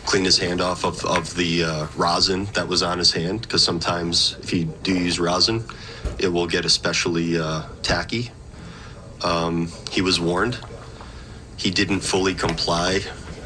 clean 0.05 0.25
his 0.25 0.39
hand 0.39 0.61
off 0.61 0.85
of, 0.85 1.05
of 1.05 1.35
the 1.35 1.65
uh, 1.65 1.87
rosin 1.97 2.45
that 2.55 2.69
was 2.69 2.83
on 2.83 2.99
his 2.99 3.13
hand 3.13 3.43
because 3.43 3.65
sometimes 3.65 4.37
if 4.43 4.53
you 4.53 4.65
do 4.85 4.95
use 4.95 5.19
rosin 5.19 5.65
it 6.19 6.29
will 6.29 6.47
get 6.47 6.65
especially 6.65 7.39
uh, 7.39 7.63
tacky. 7.83 8.31
Um, 9.23 9.71
he 9.91 10.03
was 10.03 10.21
warned. 10.21 10.59
He 11.57 11.71
didn't 11.71 12.01
fully 12.01 12.35
comply, 12.35 13.01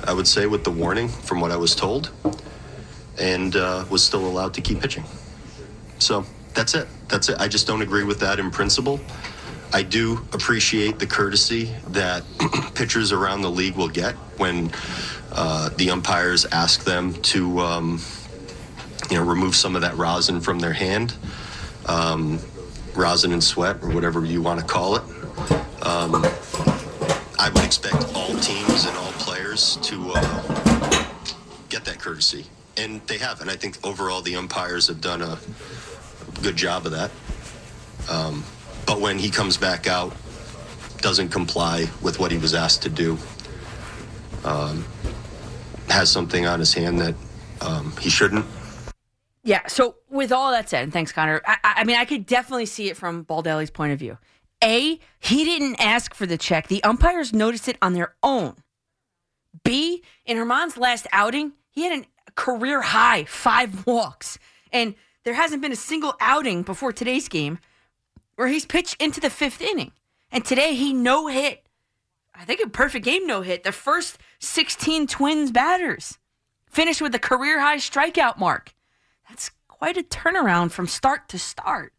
I 0.04 0.12
would 0.12 0.26
say, 0.26 0.47
with 0.47 0.64
the 0.64 0.71
warning 0.71 1.09
from 1.09 1.40
what 1.40 1.50
I 1.50 1.57
was 1.57 1.75
told, 1.75 2.11
and 3.19 3.57
uh, 3.57 3.85
was 3.90 4.04
still 4.04 4.26
allowed 4.26 4.54
to 4.54 4.61
keep 4.61 4.80
pitching. 4.80 5.04
So 5.99 6.25
that's 6.54 6.75
it. 6.75 6.88
That's 7.09 7.28
it. 7.28 7.37
I 7.38 7.49
just 7.49 7.66
don't 7.66 7.83
agree 7.83 8.04
with 8.04 8.21
that 8.21 8.38
in 8.38 8.50
principle. 8.50 9.00
I 9.73 9.83
do 9.83 10.26
appreciate 10.33 10.99
the 10.99 11.07
courtesy 11.07 11.73
that 11.88 12.25
pitchers 12.75 13.12
around 13.12 13.42
the 13.42 13.50
league 13.50 13.76
will 13.76 13.88
get 13.88 14.14
when 14.37 14.73
uh, 15.33 15.69
the 15.76 15.90
umpires 15.90 16.45
ask 16.47 16.85
them 16.85 17.14
to, 17.23 17.61
um, 17.61 18.00
you 19.11 19.16
know, 19.16 19.25
remove 19.25 19.54
some 19.54 19.76
of 19.76 19.83
that 19.83 19.97
rosin 19.97 20.40
from 20.40 20.59
their 20.59 20.73
hand. 20.73 21.14
Um, 21.87 22.40
rosin 22.95 23.33
and 23.33 23.42
sweat, 23.42 23.83
or 23.83 23.90
whatever 23.90 24.25
you 24.25 24.42
want 24.42 24.61
to 24.61 24.66
call 24.66 24.97
it. 24.97 25.02
Um, 25.83 26.25
I 27.38 27.50
would 27.54 27.64
expect 27.64 28.14
all 28.14 28.35
teams 28.38 28.85
and 28.87 28.97
all 28.97 29.12
players 29.12 29.29
to 29.57 30.12
uh, 30.14 31.04
get 31.69 31.85
that 31.85 31.99
courtesy, 31.99 32.47
and 32.76 33.00
they 33.07 33.19
have. 33.19 33.40
And 33.40 33.50
I 33.50 33.57
think 33.57 33.85
overall 33.85 34.23
the 34.23 34.37
umpires 34.37 34.87
have 34.88 35.00
done 35.00 35.23
a 35.23 35.38
good 36.42 36.57
job 36.57 36.87
of 36.87 36.92
that. 36.92 37.11
Um, 38.09 38.45
but 38.87 39.00
when 39.00 39.19
he 39.19 39.30
comes 39.30 39.57
back 39.57 39.87
out, 39.87 40.14
doesn't 40.99 41.30
comply 41.30 41.87
with 42.02 42.19
what 42.21 42.30
he 42.30 42.38
was 42.38 42.54
asked 42.54 42.83
to 42.83 42.88
do, 42.88 43.19
um, 44.45 44.85
has 45.88 46.11
something 46.11 46.47
on 46.47 46.61
his 46.61 46.73
hand 46.73 47.00
that 47.00 47.14
um, 47.61 47.92
he 48.00 48.09
shouldn't 48.09 48.47
yeah. 49.42 49.66
So 49.69 49.97
with 50.11 50.33
all 50.33 50.50
that 50.50 50.69
said, 50.69 50.85
and 50.85 50.92
thanks, 50.92 51.12
Connor. 51.12 51.40
I, 51.47 51.57
I 51.62 51.85
mean, 51.85 51.97
I 51.97 52.04
could 52.04 52.26
definitely 52.26 52.66
see 52.66 52.90
it 52.90 52.97
from 52.97 53.25
Baldelli's 53.25 53.71
point 53.71 53.92
of 53.92 53.99
view. 53.99 54.19
A, 54.62 55.00
he 55.19 55.45
didn't 55.45 55.80
ask 55.80 56.14
for 56.14 56.26
the 56.26 56.37
check. 56.37 56.69
The 56.69 56.83
umpires 56.85 57.33
noticed 57.33 57.66
it 57.66 57.78
on 57.80 57.95
their 57.95 58.14
own. 58.23 58.57
B, 59.64 60.02
in 60.25 60.37
Germán's 60.37 60.76
last 60.76 61.07
outing, 61.12 61.52
he 61.71 61.85
had 61.85 62.04
a 62.28 62.33
career 62.33 62.83
high 62.83 63.25
five 63.25 63.87
walks. 63.87 64.38
And 64.73 64.95
there 65.25 65.35
hasn't 65.35 65.62
been 65.62 65.73
a 65.73 65.76
single 65.76 66.14
outing 66.21 66.62
before 66.62 66.92
today's 66.92 67.28
game 67.28 67.59
where 68.37 68.49
he's 68.49 68.64
pitched 68.64 69.00
into 69.00 69.21
the 69.21 69.30
fifth 69.30 69.61
inning. 69.61 69.92
And 70.33 70.45
today 70.45 70.75
he 70.75 70.92
no 70.92 71.26
hit. 71.26 71.66
I 72.35 72.45
think 72.45 72.61
a 72.64 72.69
perfect 72.69 73.04
game 73.04 73.26
no 73.26 73.42
hit. 73.42 73.64
The 73.64 73.73
first 73.73 74.19
16 74.38 75.07
Twins 75.09 75.50
batters 75.50 76.19
finished 76.66 77.02
with 77.02 77.14
a 77.14 77.19
career 77.19 77.61
high 77.61 77.76
strikeout 77.76 78.38
mark. 78.38 78.75
That's 79.28 79.50
quite 79.69 79.97
a 79.97 80.02
turnaround 80.02 80.71
from 80.71 80.87
start 80.87 81.28
to 81.30 81.38
start. 81.38 81.92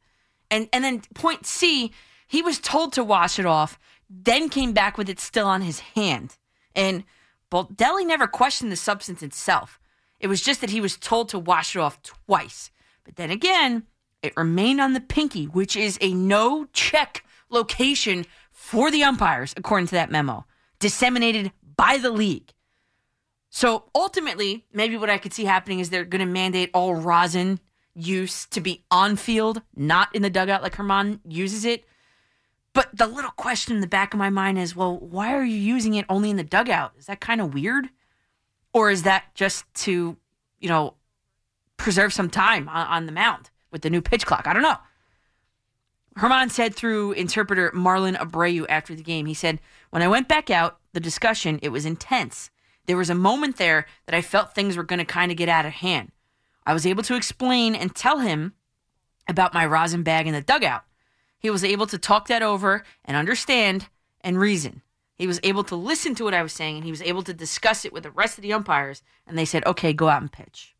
And 0.49 0.67
and 0.73 0.83
then 0.83 1.01
point 1.13 1.45
C, 1.45 1.91
he 2.27 2.41
was 2.41 2.59
told 2.59 2.93
to 2.93 3.03
wash 3.03 3.37
it 3.37 3.45
off, 3.45 3.77
then 4.09 4.49
came 4.49 4.73
back 4.73 4.97
with 4.97 5.09
it 5.09 5.19
still 5.19 5.47
on 5.47 5.61
his 5.61 5.79
hand. 5.79 6.37
And 6.73 7.03
Baldelli 7.51 8.05
never 8.05 8.27
questioned 8.27 8.71
the 8.71 8.77
substance 8.77 9.21
itself. 9.21 9.79
It 10.19 10.27
was 10.27 10.41
just 10.41 10.61
that 10.61 10.69
he 10.69 10.81
was 10.81 10.97
told 10.97 11.29
to 11.29 11.39
wash 11.39 11.75
it 11.75 11.79
off 11.79 12.01
twice. 12.01 12.71
But 13.03 13.15
then 13.17 13.29
again, 13.29 13.83
it 14.21 14.37
remained 14.37 14.79
on 14.79 14.93
the 14.93 15.01
pinky, 15.01 15.45
which 15.45 15.75
is 15.75 15.97
a 15.99 16.13
no 16.13 16.65
check 16.73 17.25
location 17.49 18.25
for 18.51 18.89
the 18.89 19.03
umpires, 19.03 19.53
according 19.57 19.87
to 19.87 19.95
that 19.95 20.11
memo, 20.11 20.45
disseminated 20.79 21.51
by 21.75 21.97
the 21.97 22.11
league. 22.11 22.53
So 23.49 23.85
ultimately, 23.93 24.65
maybe 24.71 24.95
what 24.95 25.09
I 25.09 25.17
could 25.17 25.33
see 25.33 25.43
happening 25.43 25.79
is 25.79 25.89
they're 25.89 26.05
going 26.05 26.25
to 26.25 26.31
mandate 26.31 26.69
all 26.73 26.95
rosin 26.95 27.59
use 27.93 28.45
to 28.47 28.61
be 28.61 28.85
on 28.89 29.17
field, 29.17 29.61
not 29.75 30.15
in 30.15 30.21
the 30.21 30.29
dugout 30.29 30.61
like 30.61 30.75
Germán 30.75 31.19
uses 31.27 31.65
it. 31.65 31.83
But 32.73 32.89
the 32.93 33.07
little 33.07 33.31
question 33.31 33.75
in 33.75 33.81
the 33.81 33.87
back 33.87 34.13
of 34.13 34.17
my 34.17 34.29
mind 34.29 34.57
is 34.57 34.75
well, 34.75 34.97
why 34.97 35.33
are 35.33 35.43
you 35.43 35.57
using 35.57 35.93
it 35.95 36.05
only 36.07 36.29
in 36.29 36.37
the 36.37 36.43
dugout? 36.43 36.93
Is 36.97 37.07
that 37.07 37.19
kind 37.19 37.41
of 37.41 37.53
weird? 37.53 37.89
Or 38.73 38.89
is 38.89 39.03
that 39.03 39.35
just 39.35 39.65
to, 39.75 40.15
you 40.59 40.69
know, 40.69 40.93
preserve 41.75 42.13
some 42.13 42.29
time 42.29 42.69
on, 42.69 42.87
on 42.87 43.05
the 43.05 43.11
mound 43.11 43.49
with 43.71 43.81
the 43.81 43.89
new 43.89 44.01
pitch 44.01 44.25
clock? 44.25 44.47
I 44.47 44.53
don't 44.53 44.61
know. 44.61 44.77
Germán 46.17 46.49
said 46.49 46.75
through 46.75 47.13
interpreter 47.13 47.71
Marlon 47.71 48.17
Abreu 48.17 48.65
after 48.69 48.95
the 48.95 49.03
game, 49.03 49.25
he 49.25 49.33
said, 49.33 49.59
When 49.89 50.01
I 50.01 50.07
went 50.07 50.27
back 50.27 50.49
out, 50.49 50.79
the 50.93 50.99
discussion, 50.99 51.59
it 51.61 51.69
was 51.69 51.85
intense. 51.85 52.49
There 52.85 52.97
was 52.97 53.09
a 53.09 53.15
moment 53.15 53.57
there 53.57 53.85
that 54.05 54.15
I 54.15 54.21
felt 54.21 54.53
things 54.53 54.75
were 54.75 54.83
going 54.83 54.99
to 54.99 55.05
kind 55.05 55.31
of 55.31 55.37
get 55.37 55.49
out 55.49 55.65
of 55.65 55.73
hand. 55.73 56.11
I 56.65 56.73
was 56.73 56.85
able 56.85 57.03
to 57.03 57.15
explain 57.15 57.75
and 57.75 57.95
tell 57.95 58.19
him 58.19 58.53
about 59.27 59.53
my 59.53 59.65
rosin 59.65 60.03
bag 60.03 60.27
in 60.27 60.33
the 60.33 60.41
dugout. 60.41 60.83
He 61.41 61.49
was 61.49 61.63
able 61.63 61.87
to 61.87 61.97
talk 61.97 62.27
that 62.27 62.43
over 62.43 62.83
and 63.03 63.17
understand 63.17 63.87
and 64.21 64.39
reason. 64.39 64.83
He 65.15 65.27
was 65.27 65.39
able 65.43 65.63
to 65.65 65.75
listen 65.75 66.15
to 66.15 66.23
what 66.23 66.33
I 66.33 66.43
was 66.43 66.53
saying 66.53 66.77
and 66.77 66.85
he 66.85 66.91
was 66.91 67.01
able 67.01 67.23
to 67.23 67.33
discuss 67.33 67.83
it 67.83 67.91
with 67.91 68.03
the 68.03 68.11
rest 68.11 68.37
of 68.37 68.43
the 68.43 68.53
umpires. 68.53 69.01
And 69.25 69.37
they 69.37 69.45
said, 69.45 69.65
okay, 69.65 69.91
go 69.91 70.07
out 70.07 70.21
and 70.21 70.31
pitch. 70.31 70.75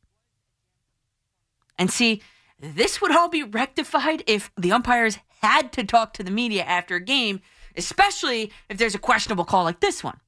And 1.78 1.92
see, 1.92 2.22
this 2.60 3.02
would 3.02 3.16
all 3.16 3.28
be 3.28 3.44
rectified 3.44 4.24
if 4.28 4.52
the 4.56 4.72
umpires 4.72 5.18
had 5.42 5.72
to 5.74 5.84
talk 5.84 6.14
to 6.14 6.24
the 6.24 6.32
media 6.32 6.64
after 6.64 6.96
a 6.96 7.02
game, 7.02 7.42
especially 7.76 8.52
if 8.70 8.78
there's 8.78 8.96
a 8.96 9.00
questionable 9.00 9.46
call 9.46 9.64
like 9.64 9.80
this 9.80 10.04
one, 10.04 10.20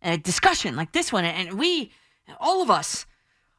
a 0.00 0.16
discussion 0.16 0.76
like 0.76 0.92
this 0.92 1.12
one. 1.12 1.24
And 1.24 1.58
we, 1.58 1.90
all 2.38 2.62
of 2.62 2.70
us, 2.70 3.04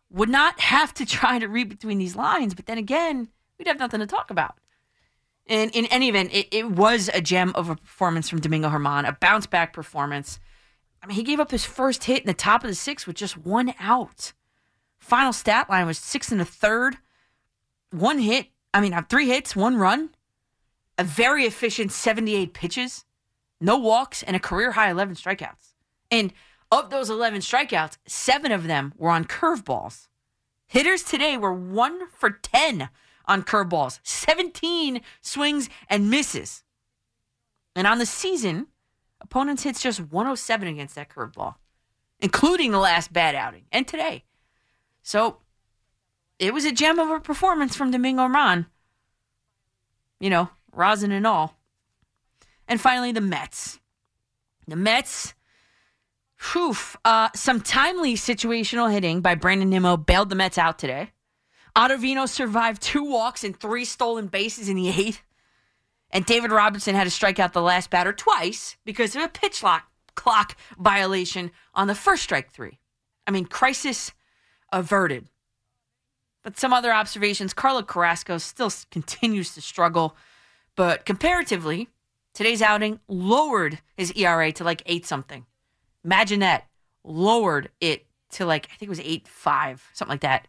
would 0.10 0.30
not 0.30 0.60
have 0.62 0.94
to 0.94 1.06
try 1.06 1.38
to 1.40 1.48
read 1.48 1.68
between 1.68 1.98
these 1.98 2.16
lines. 2.16 2.54
But 2.54 2.66
then 2.66 2.78
again, 2.78 3.28
we'd 3.58 3.68
have 3.68 3.80
nothing 3.80 4.00
to 4.00 4.08
talk 4.08 4.32
about. 4.32 4.56
And 5.48 5.72
in 5.76 5.86
any 5.88 6.10
event, 6.10 6.34
it, 6.34 6.48
it 6.52 6.72
was 6.72 7.10
a 7.14 7.22
gem 7.22 7.52
of 7.56 7.70
a 7.70 7.76
performance 7.76 8.30
from 8.30 8.40
Domingo 8.40 8.70
Germán, 8.70 9.08
a 9.08 9.18
bounce 9.20 9.48
back 9.48 9.74
performance. 9.74 10.40
I 11.02 11.08
mean, 11.08 11.16
he 11.16 11.24
gave 11.24 11.40
up 11.40 11.52
his 11.52 11.66
first 11.66 12.06
hit 12.06 12.22
in 12.22 12.28
the 12.28 12.34
top 12.34 12.64
of 12.64 12.70
the 12.70 12.76
sixth 12.76 13.08
with 13.08 13.16
just 13.16 13.38
one 13.38 13.74
out. 13.80 14.34
Final 15.00 15.34
stat 15.34 15.70
line 15.70 15.88
was 15.88 15.98
six 15.98 16.32
and 16.32 16.40
a 16.40 16.46
third, 16.46 16.98
one 17.90 18.20
hit. 18.20 18.48
I 18.74 18.82
mean, 18.82 18.96
three 19.10 19.28
hits, 19.28 19.56
one 19.56 19.76
run, 19.76 20.12
a 20.98 21.04
very 21.04 21.46
efficient 21.46 21.92
78 21.92 22.54
pitches, 22.54 23.06
no 23.60 23.78
walks, 23.78 24.24
and 24.24 24.36
a 24.36 24.40
career 24.40 24.72
high 24.74 24.92
11 24.92 25.16
strikeouts. 25.16 25.74
And 26.10 26.32
of 26.72 26.90
those 26.90 27.10
11 27.10 27.42
strikeouts, 27.42 27.98
seven 28.06 28.52
of 28.52 28.68
them 28.68 28.94
were 28.98 29.10
on 29.10 29.26
curveballs. 29.26 30.08
Hitters 30.68 31.04
today 31.04 31.38
were 31.38 31.54
one 31.54 32.08
for 32.10 32.30
10 32.30 32.90
on 33.26 33.44
curveballs, 33.44 34.00
17 34.04 35.02
swings 35.22 35.70
and 35.90 36.10
misses. 36.10 36.64
And 37.76 37.88
on 37.88 38.00
the 38.00 38.06
season, 38.06 38.68
opponents 39.22 39.64
hits 39.64 39.82
just 39.82 40.00
107 40.00 40.68
against 40.68 40.96
that 40.96 41.10
curveball, 41.10 41.56
including 42.20 42.72
the 42.72 42.80
last 42.80 43.14
bad 43.14 43.36
outing 43.36 43.64
and 43.72 43.88
today. 43.88 44.24
So 45.02 45.38
it 46.40 46.54
was 46.54 46.66
a 46.66 46.72
gem 46.72 47.00
of 47.00 47.10
a 47.10 47.20
performance 47.20 47.76
from 47.76 47.92
Domingo 47.92 48.28
Germán. 48.28 48.66
You 50.20 50.30
know, 50.30 50.50
rosin 50.74 51.12
and 51.12 51.26
all. 51.26 51.58
And 52.68 52.80
finally, 52.80 53.12
the 53.12 53.22
Mets. 53.22 53.80
The 54.68 54.76
Mets 54.76 55.34
Whew. 56.54 56.76
Uh, 57.06 57.30
some 57.36 57.62
timely 57.62 58.16
situational 58.16 58.92
hitting 58.92 59.22
by 59.22 59.36
Brandon 59.36 59.70
Nimmo 59.70 59.96
bailed 59.96 60.30
the 60.30 60.36
Mets 60.36 60.58
out 60.58 60.80
today. 60.80 61.12
Ottavino 61.76 62.28
survived 62.28 62.82
two 62.82 63.04
walks 63.04 63.44
and 63.44 63.58
three 63.58 63.86
stolen 63.86 64.28
bases 64.28 64.70
in 64.70 64.76
the 64.76 64.90
eighth. 64.90 65.22
And 66.12 66.26
David 66.26 66.52
Robertson 66.52 66.96
had 66.96 67.06
to 67.06 67.10
strike 67.10 67.40
out 67.40 67.54
the 67.54 67.62
last 67.62 67.90
batter 67.90 68.12
twice 68.12 68.76
because 68.84 69.16
of 69.16 69.22
a 69.22 69.30
pitch 69.30 69.64
lock 69.64 69.88
clock 70.16 70.58
violation 70.78 71.52
on 71.74 71.88
the 71.88 71.96
first 71.96 72.24
strike 72.24 72.52
three. 72.52 72.80
I 73.26 73.32
mean, 73.32 73.46
crisis 73.46 74.12
averted. 74.74 75.28
But 76.44 76.60
some 76.60 76.74
other 76.74 76.92
observations 76.92 77.54
Carlos 77.54 77.86
Carrasco 77.88 78.38
still 78.38 78.72
continues 78.90 79.54
to 79.56 79.62
struggle, 79.62 80.18
but 80.76 81.06
comparatively, 81.06 81.88
today's 82.34 82.62
outing 82.62 83.00
lowered 83.08 83.80
his 83.96 84.12
ERA 84.14 84.52
to 84.54 84.64
like 84.64 84.82
eight 84.86 85.06
something. 85.06 85.46
Imagine 86.04 86.40
that. 86.40 86.66
Lowered 87.04 87.70
it 87.80 88.06
to 88.32 88.46
like, 88.46 88.66
I 88.66 88.76
think 88.76 88.88
it 88.88 88.90
was 88.90 89.00
8 89.00 89.28
5, 89.28 89.90
something 89.94 90.14
like 90.14 90.22
that. 90.22 90.48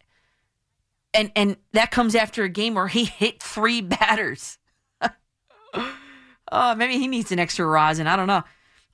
And 1.14 1.30
and 1.36 1.56
that 1.72 1.90
comes 1.90 2.14
after 2.14 2.42
a 2.42 2.48
game 2.48 2.74
where 2.74 2.88
he 2.88 3.04
hit 3.04 3.42
three 3.42 3.80
batters. 3.80 4.58
oh, 6.52 6.74
maybe 6.74 6.98
he 6.98 7.08
needs 7.08 7.32
an 7.32 7.38
extra 7.38 7.66
rosin. 7.66 8.06
I 8.06 8.16
don't 8.16 8.26
know. 8.26 8.44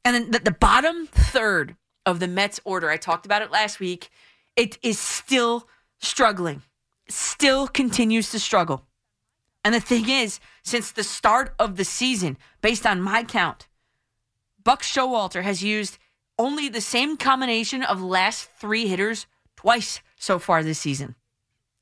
And 0.04 0.14
then 0.14 0.30
the, 0.30 0.38
the 0.38 0.50
bottom 0.50 1.06
third 1.06 1.76
of 2.06 2.20
the 2.20 2.28
Mets 2.28 2.60
order, 2.64 2.90
I 2.90 2.96
talked 2.96 3.26
about 3.26 3.42
it 3.42 3.50
last 3.50 3.80
week, 3.80 4.10
it 4.56 4.78
is 4.82 4.98
still 4.98 5.68
struggling, 5.98 6.62
still 7.08 7.68
continues 7.68 8.30
to 8.30 8.38
struggle. 8.38 8.86
And 9.64 9.74
the 9.74 9.80
thing 9.80 10.08
is, 10.08 10.40
since 10.62 10.90
the 10.90 11.04
start 11.04 11.54
of 11.58 11.76
the 11.76 11.84
season, 11.84 12.38
based 12.62 12.86
on 12.86 13.02
my 13.02 13.24
count, 13.24 13.68
Buck 14.64 14.82
Showalter 14.82 15.42
has 15.42 15.62
used 15.62 15.98
only 16.38 16.68
the 16.68 16.80
same 16.80 17.16
combination 17.16 17.82
of 17.82 18.00
last 18.00 18.48
three 18.58 18.86
hitters 18.86 19.26
twice 19.56 20.00
so 20.16 20.38
far 20.38 20.62
this 20.62 20.78
season. 20.78 21.16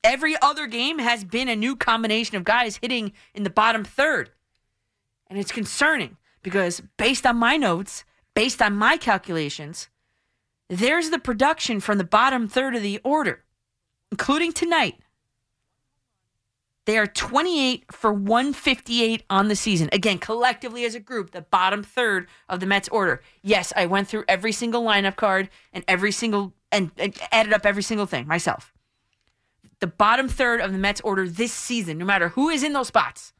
Every 0.03 0.35
other 0.41 0.67
game 0.67 0.99
has 0.99 1.23
been 1.23 1.49
a 1.49 1.55
new 1.55 1.75
combination 1.75 2.37
of 2.37 2.43
guys 2.43 2.77
hitting 2.77 3.13
in 3.33 3.43
the 3.43 3.49
bottom 3.49 3.83
third. 3.83 4.31
And 5.27 5.37
it's 5.37 5.51
concerning 5.51 6.17
because, 6.43 6.81
based 6.97 7.25
on 7.25 7.37
my 7.37 7.57
notes, 7.57 8.05
based 8.33 8.61
on 8.61 8.75
my 8.75 8.97
calculations, 8.97 9.89
there's 10.69 11.09
the 11.09 11.19
production 11.19 11.79
from 11.79 11.97
the 11.97 12.03
bottom 12.03 12.47
third 12.47 12.75
of 12.75 12.81
the 12.81 12.99
order, 13.03 13.43
including 14.11 14.53
tonight. 14.53 14.95
They 16.85 16.97
are 16.97 17.07
28 17.07 17.91
for 17.91 18.13
158 18.13 19.23
on 19.29 19.49
the 19.49 19.57
season. 19.57 19.89
Again, 19.91 20.19
collectively 20.19 20.85
as 20.85 20.95
a 20.95 21.01
group, 21.01 21.31
the 21.31 21.41
bottom 21.41 21.83
third 21.83 22.27
of 22.47 22.61
the 22.61 22.65
Mets 22.65 22.87
order. 22.87 23.21
Yes, 23.41 23.73
I 23.75 23.87
went 23.87 24.07
through 24.07 24.23
every 24.29 24.53
single 24.53 24.83
lineup 24.83 25.17
card 25.17 25.49
and 25.73 25.83
every 25.85 26.13
single 26.13 26.53
and, 26.71 26.91
and 26.97 27.13
added 27.33 27.51
up 27.51 27.65
every 27.65 27.83
single 27.83 28.05
thing 28.05 28.25
myself. 28.25 28.73
The 29.79 29.87
bottom 29.87 30.27
third 30.27 30.59
of 30.59 30.71
the 30.71 30.77
Mets 30.77 31.01
order 31.01 31.27
this 31.27 31.53
season, 31.53 31.97
no 31.97 32.05
matter 32.05 32.29
who 32.29 32.49
is 32.49 32.63
in 32.63 32.73
those 32.73 32.87
spots, 32.87 33.33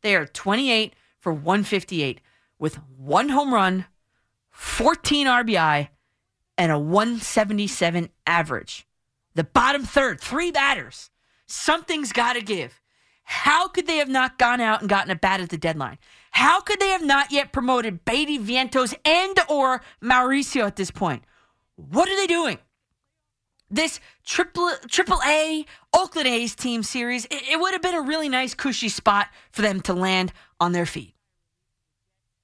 they 0.00 0.16
are 0.16 0.26
28 0.26 0.94
for 1.20 1.32
158 1.32 2.20
with 2.58 2.76
one 2.96 3.30
home 3.30 3.52
run, 3.52 3.86
14 4.50 5.26
RBI, 5.26 5.88
and 6.56 6.72
a 6.72 6.78
177 6.78 8.08
average. 8.26 8.86
The 9.34 9.44
bottom 9.44 9.84
third, 9.84 10.20
three 10.20 10.50
batters. 10.50 11.10
Something's 11.46 12.12
got 12.12 12.34
to 12.34 12.40
give. 12.40 12.80
How 13.24 13.68
could 13.68 13.86
they 13.86 13.96
have 13.96 14.08
not 14.08 14.38
gone 14.38 14.60
out 14.60 14.80
and 14.80 14.88
gotten 14.88 15.10
a 15.10 15.16
bat 15.16 15.40
at 15.40 15.48
the 15.48 15.56
deadline? 15.56 15.98
How 16.30 16.60
could 16.60 16.78
they 16.78 16.88
have 16.88 17.04
not 17.04 17.32
yet 17.32 17.52
promoted 17.52 18.04
Baty 18.04 18.38
Vientos 18.38 18.94
and 19.04 19.38
or 19.48 19.82
Mauricio 20.02 20.66
at 20.66 20.76
this 20.76 20.90
point? 20.90 21.24
What 21.76 22.08
are 22.08 22.16
they 22.16 22.26
doing? 22.26 22.58
This 23.70 23.98
triple 24.24 24.70
triple 24.88 25.20
A 25.26 25.64
Oakland 25.92 26.28
A's 26.28 26.54
team 26.54 26.82
series, 26.82 27.24
it, 27.26 27.42
it 27.50 27.60
would 27.60 27.72
have 27.72 27.82
been 27.82 27.94
a 27.94 28.02
really 28.02 28.28
nice 28.28 28.54
cushy 28.54 28.88
spot 28.88 29.28
for 29.50 29.62
them 29.62 29.80
to 29.82 29.92
land 29.92 30.32
on 30.60 30.72
their 30.72 30.86
feet. 30.86 31.14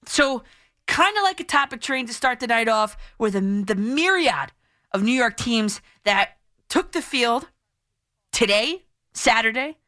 So, 0.06 0.42
kind 0.86 1.16
of 1.16 1.22
like 1.22 1.40
a 1.40 1.44
topic 1.44 1.80
train 1.80 2.06
to 2.06 2.12
start 2.12 2.40
the 2.40 2.46
night 2.46 2.68
off 2.68 2.96
with 3.18 3.34
a, 3.36 3.40
the 3.40 3.74
myriad 3.74 4.52
of 4.92 5.02
New 5.02 5.12
York 5.12 5.36
teams 5.36 5.80
that 6.04 6.36
took 6.68 6.92
the 6.92 7.02
field 7.02 7.48
today, 8.32 8.84
Saturday, 9.12 9.78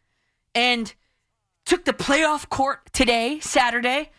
and 0.55 0.95
took 1.65 1.85
the 1.85 1.93
playoff 1.93 2.49
court 2.49 2.93
today, 2.93 3.41
Saturday. 3.41 4.11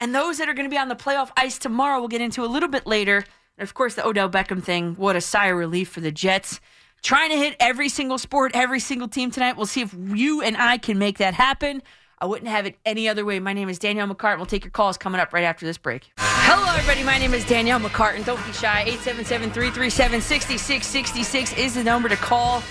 And 0.00 0.14
those 0.14 0.38
that 0.38 0.48
are 0.48 0.54
going 0.54 0.68
to 0.68 0.74
be 0.74 0.78
on 0.78 0.88
the 0.88 0.96
playoff 0.96 1.30
ice 1.36 1.58
tomorrow, 1.58 1.98
we'll 1.98 2.08
get 2.08 2.20
into 2.20 2.44
a 2.44 2.46
little 2.46 2.68
bit 2.68 2.86
later. 2.86 3.24
And 3.56 3.66
of 3.66 3.74
course, 3.74 3.94
the 3.94 4.06
Odell 4.06 4.28
Beckham 4.28 4.62
thing, 4.62 4.94
what 4.96 5.16
a 5.16 5.20
sigh 5.20 5.46
of 5.46 5.56
relief 5.56 5.88
for 5.88 6.00
the 6.00 6.12
Jets. 6.12 6.60
Trying 7.04 7.32
to 7.32 7.36
hit 7.36 7.54
every 7.60 7.90
single 7.90 8.16
sport, 8.16 8.52
every 8.54 8.80
single 8.80 9.08
team 9.08 9.30
tonight. 9.30 9.58
We'll 9.58 9.66
see 9.66 9.82
if 9.82 9.94
you 10.14 10.40
and 10.40 10.56
I 10.56 10.78
can 10.78 10.98
make 10.98 11.18
that 11.18 11.34
happen. 11.34 11.82
I 12.18 12.24
wouldn't 12.24 12.48
have 12.48 12.64
it 12.64 12.78
any 12.86 13.10
other 13.10 13.26
way. 13.26 13.38
My 13.40 13.52
name 13.52 13.68
is 13.68 13.78
Danielle 13.78 14.08
McCartan. 14.08 14.38
We'll 14.38 14.46
take 14.46 14.64
your 14.64 14.70
calls 14.70 14.96
coming 14.96 15.20
up 15.20 15.34
right 15.34 15.44
after 15.44 15.66
this 15.66 15.76
break. 15.76 16.10
Hello, 16.16 16.64
everybody. 16.74 17.04
My 17.04 17.18
name 17.18 17.34
is 17.34 17.44
Danielle 17.44 17.78
McCartan. 17.78 18.24
Don't 18.24 18.42
be 18.46 18.52
shy. 18.52 18.84
877 18.86 19.50
337 19.50 20.22
6666 20.22 21.58
is 21.58 21.74
the 21.74 21.84
number 21.84 22.08
to 22.08 22.16
call. 22.16 22.62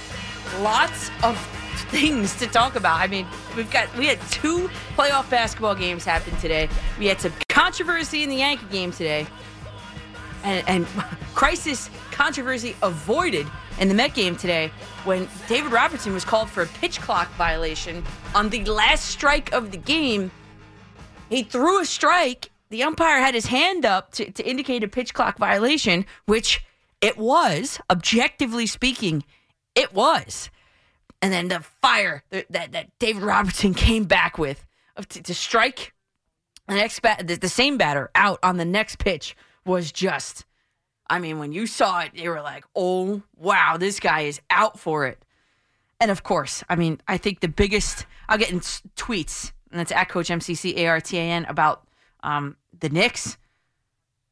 Lots 0.61 1.11
of 1.21 1.37
things 1.91 2.35
to 2.37 2.47
talk 2.47 2.75
about. 2.75 2.99
I 2.99 3.05
mean, 3.05 3.27
we've 3.55 3.69
got 3.69 3.95
we 3.95 4.07
had 4.07 4.19
two 4.31 4.67
playoff 4.97 5.29
basketball 5.29 5.75
games 5.75 6.05
happen 6.05 6.35
today. 6.37 6.69
We 6.97 7.05
had 7.05 7.21
some 7.21 7.33
controversy 7.49 8.23
in 8.23 8.29
the 8.29 8.37
Yankee 8.37 8.65
game 8.71 8.91
today, 8.91 9.27
and, 10.43 10.67
and 10.67 10.85
crisis 11.35 11.89
controversy 12.11 12.75
avoided 12.83 13.47
in 13.79 13.87
the 13.87 13.93
Met 13.93 14.13
game 14.13 14.35
today 14.35 14.71
when 15.03 15.27
David 15.47 15.71
Robertson 15.71 16.13
was 16.13 16.23
called 16.23 16.49
for 16.49 16.63
a 16.63 16.67
pitch 16.67 16.99
clock 17.01 17.29
violation 17.31 18.03
on 18.35 18.49
the 18.49 18.63
last 18.65 19.05
strike 19.05 19.51
of 19.53 19.71
the 19.71 19.77
game. 19.77 20.31
He 21.29 21.43
threw 21.43 21.81
a 21.81 21.85
strike. 21.85 22.51
The 22.69 22.83
umpire 22.83 23.19
had 23.19 23.33
his 23.33 23.47
hand 23.47 23.85
up 23.85 24.11
to, 24.13 24.31
to 24.31 24.47
indicate 24.47 24.83
a 24.83 24.87
pitch 24.87 25.13
clock 25.13 25.37
violation, 25.37 26.05
which 26.25 26.63
it 27.01 27.17
was, 27.17 27.79
objectively 27.89 28.65
speaking, 28.65 29.23
it 29.75 29.93
was. 29.93 30.49
And 31.21 31.31
then 31.31 31.47
the 31.47 31.61
fire 31.61 32.23
that, 32.31 32.71
that, 32.71 32.99
David 32.99 33.23
Robertson 33.23 33.73
came 33.73 34.05
back 34.05 34.37
with 34.37 34.65
to, 35.09 35.21
to 35.21 35.33
strike 35.33 35.93
the 36.67 36.75
next 36.75 37.01
bat, 37.01 37.27
the, 37.27 37.35
the 37.35 37.49
same 37.49 37.77
batter 37.77 38.09
out 38.15 38.39
on 38.43 38.57
the 38.57 38.65
next 38.65 38.99
pitch 38.99 39.35
was 39.65 39.91
just 39.91 40.45
I 41.09 41.19
mean, 41.19 41.37
when 41.37 41.51
you 41.51 41.67
saw 41.67 41.99
it, 41.99 42.11
you 42.15 42.29
were 42.29 42.41
like, 42.41 42.65
oh, 42.75 43.21
wow, 43.37 43.77
this 43.77 43.99
guy 43.99 44.21
is 44.21 44.41
out 44.49 44.79
for 44.79 45.05
it. 45.05 45.23
And 45.99 46.09
of 46.09 46.23
course, 46.23 46.63
I 46.69 46.75
mean, 46.75 46.99
I 47.07 47.17
think 47.17 47.39
the 47.39 47.47
biggest, 47.47 48.05
I'll 48.27 48.37
get 48.37 48.51
in 48.51 48.61
tweets, 48.61 49.51
and 49.69 49.79
that's 49.79 49.91
at 49.91 50.09
Coach 50.09 50.29
MCC 50.29 50.75
ARTAN 50.75 51.45
about 51.47 51.87
um, 52.23 52.57
the 52.79 52.89
Knicks. 52.89 53.37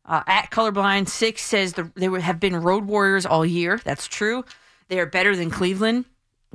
Uh, 0.05 0.23
at 0.25 0.49
Colorblind 0.49 1.07
Six 1.07 1.43
says 1.43 1.73
the, 1.73 1.91
they 1.95 2.07
have 2.19 2.39
been 2.39 2.55
road 2.55 2.85
warriors 2.85 3.25
all 3.25 3.45
year. 3.45 3.79
That's 3.83 4.07
true. 4.07 4.43
They 4.87 4.99
are 4.99 5.05
better 5.05 5.35
than 5.35 5.51
Cleveland 5.51 6.05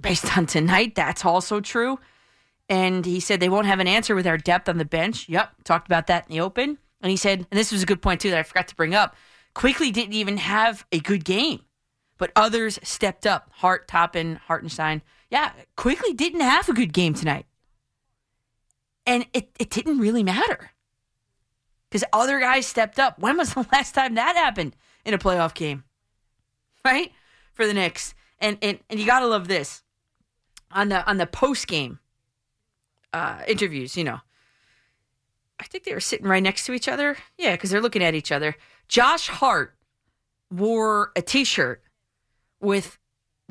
based 0.00 0.36
on 0.36 0.46
tonight. 0.46 0.96
That's 0.96 1.24
also 1.24 1.60
true. 1.60 2.00
And 2.68 3.06
he 3.06 3.20
said 3.20 3.38
they 3.38 3.48
won't 3.48 3.66
have 3.66 3.78
an 3.78 3.86
answer 3.86 4.16
with 4.16 4.26
our 4.26 4.38
depth 4.38 4.68
on 4.68 4.78
the 4.78 4.84
bench. 4.84 5.28
Yep, 5.28 5.62
talked 5.62 5.86
about 5.86 6.08
that 6.08 6.26
in 6.26 6.34
the 6.34 6.40
open. 6.40 6.78
And 7.06 7.10
he 7.12 7.16
said, 7.16 7.46
and 7.48 7.56
this 7.56 7.70
was 7.70 7.84
a 7.84 7.86
good 7.86 8.02
point 8.02 8.20
too 8.20 8.30
that 8.30 8.38
I 8.40 8.42
forgot 8.42 8.66
to 8.66 8.74
bring 8.74 8.92
up. 8.92 9.14
Quickley 9.54 9.92
didn't 9.92 10.14
even 10.14 10.38
have 10.38 10.84
a 10.90 10.98
good 10.98 11.24
game, 11.24 11.60
but 12.18 12.32
others 12.34 12.80
stepped 12.82 13.28
up. 13.28 13.48
Hart, 13.52 13.86
Toppin, 13.86 14.40
Hartenstein. 14.48 15.02
Yeah, 15.30 15.52
Quickley 15.76 16.14
didn't 16.14 16.40
have 16.40 16.68
a 16.68 16.72
good 16.72 16.92
game 16.92 17.14
tonight. 17.14 17.46
And 19.06 19.24
it, 19.32 19.50
it 19.60 19.70
didn't 19.70 20.00
really 20.00 20.24
matter 20.24 20.72
because 21.88 22.02
other 22.12 22.40
guys 22.40 22.66
stepped 22.66 22.98
up. 22.98 23.20
When 23.20 23.36
was 23.36 23.54
the 23.54 23.64
last 23.70 23.94
time 23.94 24.16
that 24.16 24.34
happened 24.34 24.74
in 25.04 25.14
a 25.14 25.18
playoff 25.18 25.54
game? 25.54 25.84
Right? 26.84 27.12
For 27.52 27.68
the 27.68 27.72
Knicks. 27.74 28.16
And 28.40 28.58
and, 28.62 28.80
and 28.90 28.98
you 28.98 29.06
gotta 29.06 29.28
love 29.28 29.46
this. 29.46 29.84
On 30.72 30.88
the 30.88 31.08
on 31.08 31.18
the 31.18 31.26
post 31.28 31.68
game 31.68 32.00
uh, 33.12 33.42
interviews, 33.46 33.96
you 33.96 34.02
know. 34.02 34.18
I 35.58 35.64
think 35.64 35.84
they 35.84 35.94
were 35.94 36.00
sitting 36.00 36.26
right 36.26 36.42
next 36.42 36.66
to 36.66 36.72
each 36.72 36.88
other. 36.88 37.16
Yeah, 37.38 37.52
because 37.52 37.70
they're 37.70 37.80
looking 37.80 38.04
at 38.04 38.14
each 38.14 38.30
other. 38.32 38.56
Josh 38.88 39.28
Hart 39.28 39.74
wore 40.50 41.12
a 41.16 41.22
T-shirt 41.22 41.82
with 42.60 42.98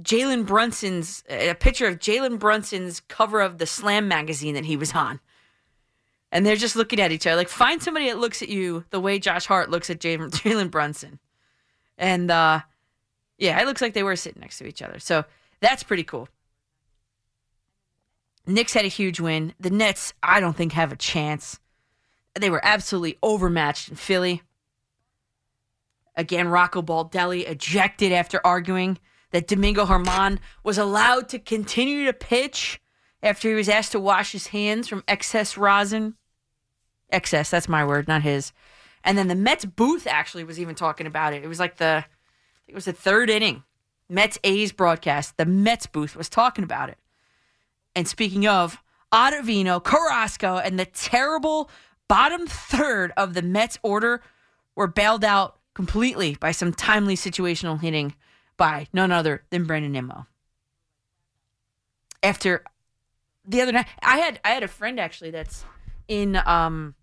Jalen 0.02 0.46
Brunson's 0.46 1.24
a 1.30 1.54
picture 1.56 1.88
of 1.88 2.00
Jalen 2.00 2.38
Brunson's 2.38 3.00
cover 3.02 3.42
of 3.42 3.58
the 3.58 3.66
Slam 3.66 4.08
magazine 4.08 4.54
that 4.56 4.66
he 4.66 4.78
was 4.78 4.94
on. 4.94 5.20
And 6.32 6.46
they're 6.46 6.56
just 6.56 6.76
looking 6.76 7.00
at 7.00 7.12
each 7.12 7.26
other. 7.26 7.38
Like, 7.38 7.50
find 7.50 7.82
somebody 7.82 8.08
that 8.08 8.18
looks 8.18 8.42
at 8.42 8.50
you 8.50 8.84
the 8.90 9.00
way 9.00 9.20
Josh 9.20 9.46
Hart 9.46 9.70
looks 9.70 9.90
at 9.90 10.00
Jalen 10.00 10.70
Brunson. 10.72 11.20
And 11.98 12.30
uh, 12.30 12.62
yeah, 13.38 13.60
it 13.62 13.66
looks 13.66 13.82
like 13.82 13.94
they 13.94 14.04
were 14.04 14.16
sitting 14.16 14.42
next 14.42 14.58
to 14.58 14.66
each 14.66 14.82
other. 14.82 15.00
So 15.00 15.24
that's 15.62 15.84
pretty 15.84 16.04
cool. 16.04 16.28
Knicks 18.46 18.74
had 18.74 18.86
a 18.86 18.90
huge 18.90 19.20
win. 19.20 19.54
The 19.60 19.70
Nets, 19.70 20.14
I 20.22 20.40
don't 20.40 20.56
think, 20.56 20.74
have 20.74 20.92
a 20.92 20.98
chance. 20.98 21.60
They 22.40 22.50
were 22.50 22.64
absolutely 22.64 23.18
overmatched 23.24 23.90
in 23.90 23.96
Philly. 23.96 24.42
Again, 26.16 26.48
Rocco 26.48 26.82
Baldelli 26.82 27.48
ejected 27.48 28.12
after 28.12 28.40
arguing 28.46 28.98
that 29.32 29.48
Domingo 29.48 29.86
Germán 29.86 30.40
was 30.64 30.78
allowed 30.78 31.28
to 31.30 31.40
continue 31.40 32.06
to 32.06 32.14
pitch 32.14 32.82
after 33.22 33.50
he 33.50 33.56
was 33.56 33.68
asked 33.68 33.92
to 33.92 34.00
wash 34.00 34.32
his 34.32 34.48
hands 34.48 34.88
from 34.88 35.04
excess 35.08 35.58
rosin. 35.58 36.16
Excess, 37.10 37.50
that's 37.50 37.68
my 37.68 37.86
word, 37.86 38.08
not 38.08 38.22
his. 38.22 38.54
And 39.04 39.18
then 39.18 39.28
the 39.28 39.36
Mets 39.36 39.66
booth 39.66 40.08
actually 40.08 40.44
was 40.44 40.60
even 40.60 40.76
talking 40.76 41.08
about 41.08 41.34
it. 41.34 41.44
It 41.44 41.48
was 41.48 41.60
like 41.60 41.78
the 41.78 42.06
it 42.68 42.74
was 42.74 42.86
the 42.86 42.94
third 42.94 43.30
inning. 43.30 43.64
Mets 44.10 44.40
A's 44.44 44.72
broadcast. 44.72 45.38
The 45.38 45.46
Mets 45.46 45.86
booth 45.86 46.16
was 46.16 46.30
talking 46.30 46.64
about 46.64 46.90
it. 46.90 46.98
And 47.96 48.08
speaking 48.08 48.48
of 48.48 48.82
Ottavino, 49.12 49.84
Carrasco, 49.84 50.58
and 50.58 50.80
the 50.80 50.86
terrible 50.86 51.70
bottom 52.08 52.48
third 52.48 53.12
of 53.18 53.34
the 53.34 53.42
Mets 53.42 53.78
order 53.84 54.22
were 54.76 54.88
bailed 54.88 55.24
out 55.24 55.58
completely 55.74 56.36
by 56.36 56.52
some 56.52 56.74
timely 56.74 57.16
situational 57.16 57.80
hitting 57.80 58.16
by 58.58 58.88
none 58.94 59.12
other 59.12 59.44
than 59.50 59.66
Brandon 59.66 59.92
Nimmo. 59.92 60.28
After 62.24 62.64
the 63.46 63.62
other 63.62 63.72
night, 63.72 63.88
I 64.02 64.18
had 64.18 64.40
I 64.44 64.50
had 64.50 64.64
a 64.64 64.68
friend 64.68 65.00
actually 65.00 65.32
that's 65.32 65.66
in 66.08 66.36
um 66.46 66.96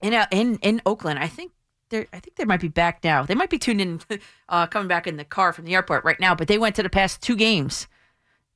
in 0.00 0.14
in 0.30 0.56
in 0.56 0.82
Oakland. 0.86 1.18
I 1.18 1.28
think 1.28 1.52
they 1.90 2.06
I 2.12 2.20
think 2.20 2.36
they 2.36 2.44
might 2.44 2.60
be 2.60 2.68
back 2.68 3.04
now. 3.04 3.24
They 3.24 3.34
might 3.34 3.50
be 3.50 3.58
tuned 3.58 3.80
in, 3.80 4.00
uh, 4.48 4.66
coming 4.66 4.88
back 4.88 5.06
in 5.06 5.16
the 5.16 5.24
car 5.24 5.52
from 5.52 5.64
the 5.64 5.74
airport 5.74 6.04
right 6.04 6.18
now. 6.20 6.34
But 6.34 6.48
they 6.48 6.58
went 6.58 6.76
to 6.76 6.82
the 6.82 6.90
past 6.90 7.20
two 7.20 7.36
games 7.36 7.86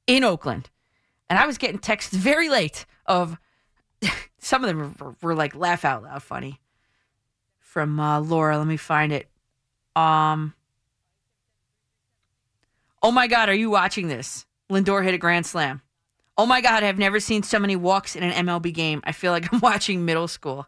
in 0.07 0.25
Oakland, 0.25 0.71
and 1.29 1.39
I 1.39 1.47
was 1.47 1.59
getting 1.59 1.79
texts 1.79 2.15
very 2.15 2.49
late 2.49 2.87
of 3.07 3.37
some 4.39 4.65
of 4.65 4.69
them 4.69 4.95
were, 4.99 5.17
were 5.23 5.35
like 5.35 5.55
laugh 5.55 5.85
out 5.85 6.03
loud 6.03 6.23
funny 6.23 6.61
from 7.59 7.99
uh, 8.01 8.21
Laura. 8.21 8.59
Let 8.59 8.67
me 8.67 8.77
find 8.77 9.13
it. 9.13 9.29
Um. 9.95 10.55
Oh 13.03 13.11
my 13.11 13.27
God, 13.27 13.49
are 13.49 13.55
you 13.55 13.71
watching 13.71 14.09
this? 14.09 14.47
Lindor 14.71 15.05
hit 15.05 15.15
a 15.15 15.19
grand 15.19 15.47
slam. 15.47 15.83
Oh 16.39 16.47
my 16.47 16.61
God, 16.61 16.83
I've 16.83 16.99
never 16.99 17.21
seen 17.21 17.43
so 17.43 17.59
many 17.59 17.77
walks 17.77 18.15
in 18.15 18.23
an 18.23 18.47
MLB 18.47 18.73
game. 18.75 19.01
I 19.05 19.13
feel 19.13 19.33
like 19.33 19.53
I'm 19.53 19.61
watching 19.61 20.05
middle 20.05 20.29
school. 20.29 20.67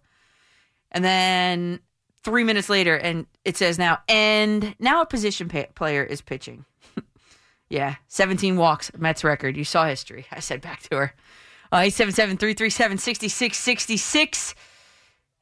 And 0.90 1.04
then 1.04 1.80
three 2.22 2.44
minutes 2.44 2.68
later, 2.68 2.96
and 2.96 3.26
it 3.44 3.56
says 3.56 3.78
now, 3.78 3.98
and 4.08 4.74
now 4.78 5.02
a 5.02 5.06
position 5.06 5.48
pay- 5.48 5.68
player 5.74 6.02
is 6.02 6.20
pitching. 6.20 6.64
yeah, 7.68 7.96
17 8.08 8.56
walks, 8.56 8.90
Mets 8.96 9.24
record. 9.24 9.56
You 9.56 9.64
saw 9.64 9.86
history. 9.86 10.26
I 10.32 10.40
said 10.40 10.60
back 10.60 10.82
to 10.84 10.96
her. 10.96 11.14
Uh, 11.72 11.84
877 11.84 12.36
337 12.38 12.98
6666. 12.98 14.54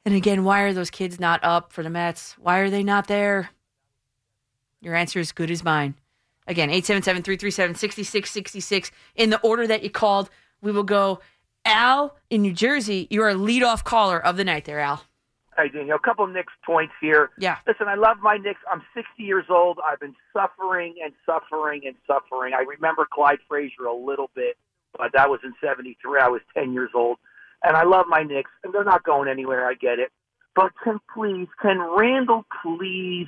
And 0.05 0.15
again, 0.15 0.43
why 0.43 0.61
are 0.61 0.73
those 0.73 0.89
kids 0.89 1.19
not 1.19 1.39
up 1.43 1.71
for 1.71 1.83
the 1.83 1.89
Mets? 1.89 2.35
Why 2.37 2.59
are 2.59 2.69
they 2.69 2.83
not 2.83 3.07
there? 3.07 3.49
Your 4.81 4.95
answer 4.95 5.19
is 5.19 5.31
good 5.31 5.51
as 5.51 5.63
mine. 5.63 5.95
Again, 6.47 6.69
877 6.69 7.23
337 7.23 7.75
6666. 7.75 8.91
In 9.15 9.29
the 9.29 9.39
order 9.41 9.67
that 9.67 9.83
you 9.83 9.89
called, 9.89 10.29
we 10.61 10.71
will 10.71 10.83
go 10.83 11.19
Al 11.65 12.15
in 12.29 12.41
New 12.41 12.53
Jersey. 12.53 13.07
You 13.09 13.21
are 13.23 13.29
a 13.29 13.35
leadoff 13.35 13.83
caller 13.83 14.17
of 14.23 14.37
the 14.37 14.45
night 14.45 14.65
there, 14.65 14.79
Al. 14.79 15.03
Hey, 15.57 15.69
Daniel, 15.69 15.97
a 15.97 15.99
couple 15.99 16.23
of 16.23 16.31
Knicks 16.31 16.53
points 16.63 16.93
here. 17.01 17.31
Yeah. 17.39 17.57
Listen, 17.65 17.87
I 17.87 17.95
love 17.95 18.17
my 18.21 18.37
Knicks. 18.37 18.59
I'm 18.71 18.83
60 18.93 19.23
years 19.23 19.45
old. 19.49 19.79
I've 19.83 19.99
been 19.99 20.15
suffering 20.31 20.95
and 21.03 21.13
suffering 21.25 21.81
and 21.85 21.95
suffering. 22.05 22.53
I 22.53 22.61
remember 22.61 23.07
Clyde 23.11 23.39
Frazier 23.47 23.85
a 23.85 23.95
little 23.95 24.29
bit, 24.35 24.55
but 24.97 25.11
that 25.13 25.29
was 25.29 25.39
in 25.43 25.53
73. 25.61 26.19
I 26.19 26.27
was 26.27 26.41
10 26.55 26.73
years 26.73 26.91
old 26.93 27.17
and 27.63 27.75
I 27.75 27.83
love 27.83 28.05
my 28.07 28.23
Knicks, 28.23 28.51
and 28.63 28.73
they're 28.73 28.83
not 28.83 29.03
going 29.03 29.29
anywhere. 29.29 29.67
I 29.67 29.73
get 29.73 29.99
it, 29.99 30.11
but 30.55 30.71
can 30.83 30.99
please, 31.13 31.47
can 31.61 31.79
Randle 31.79 32.45
please 32.61 33.27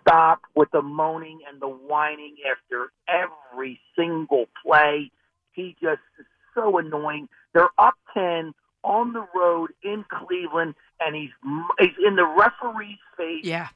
stop 0.00 0.42
with 0.54 0.70
the 0.72 0.82
moaning 0.82 1.40
and 1.48 1.60
the 1.60 1.68
whining 1.68 2.36
after 2.50 2.92
every 3.08 3.80
single 3.96 4.46
play? 4.64 5.10
He 5.52 5.76
just 5.80 6.00
is 6.18 6.26
so 6.54 6.78
annoying. 6.78 7.28
They're 7.54 7.70
up 7.78 7.94
ten 8.14 8.52
on 8.82 9.12
the 9.12 9.24
road 9.34 9.70
in 9.82 10.04
Cleveland, 10.10 10.74
and 11.00 11.14
he's 11.14 11.30
he's 11.78 12.06
in 12.06 12.16
the 12.16 12.26
referee's 12.26 12.98
face 13.16 13.44
yeah. 13.44 13.68